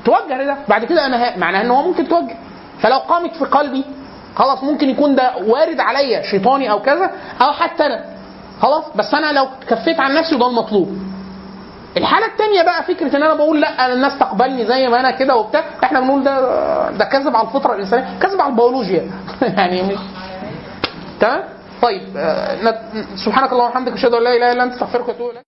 توجه 0.04 0.42
لده. 0.42 0.56
بعد 0.68 0.84
كده 0.84 1.06
أنا 1.06 1.36
معناها 1.36 1.62
ان 1.62 1.70
هو 1.70 1.82
ممكن 1.82 2.08
توجه. 2.08 2.36
فلو 2.80 2.98
قامت 2.98 3.36
في 3.36 3.44
قلبي 3.44 3.84
خلاص 4.36 4.64
ممكن 4.64 4.90
يكون 4.90 5.14
ده 5.14 5.32
وارد 5.46 5.80
عليا 5.80 6.22
شيطاني 6.30 6.70
أو 6.70 6.82
كذا 6.82 7.10
أو 7.40 7.52
حتى 7.52 7.86
أنا. 7.86 8.04
خلاص؟ 8.60 8.84
بس 8.96 9.14
أنا 9.14 9.32
لو 9.32 9.48
كفيت 9.68 10.00
عن 10.00 10.14
نفسي 10.14 10.36
ده 10.36 10.46
المطلوب. 10.48 10.98
الحالة 11.98 12.26
التانية 12.26 12.62
بقى 12.62 12.82
فكرة 12.84 13.16
إن 13.16 13.22
أنا 13.22 13.34
بقول 13.34 13.60
لأ 13.60 13.84
أنا 13.84 13.94
الناس 13.94 14.18
تقبلني 14.18 14.66
زي 14.66 14.88
ما 14.88 15.00
أنا 15.00 15.10
كده 15.10 15.36
وبتاع. 15.36 15.64
إحنا 15.84 16.00
بنقول 16.00 16.24
ده 16.24 16.90
ده 16.90 17.04
كذب 17.04 17.36
على 17.36 17.48
الفطرة 17.48 17.74
الإنسانية 17.74 18.18
كذب 18.20 18.40
على 18.40 18.50
البيولوجيا. 18.50 19.10
يعني 19.56 19.82
مش 19.82 19.98
تمام؟ 21.20 21.44
طيب 21.82 22.16
آه، 22.16 22.74
سبحانك 23.24 23.52
اللهم 23.52 23.68
وبحمدك 23.68 23.92
أشهد 23.92 24.14
أن 24.14 24.22
لا 24.22 24.36
إله 24.36 24.52
إلا 24.52 24.62
أنت 24.62 24.72
أستغفرك 24.72 25.08
وأتوب 25.08 25.30
إليك. 25.30 25.47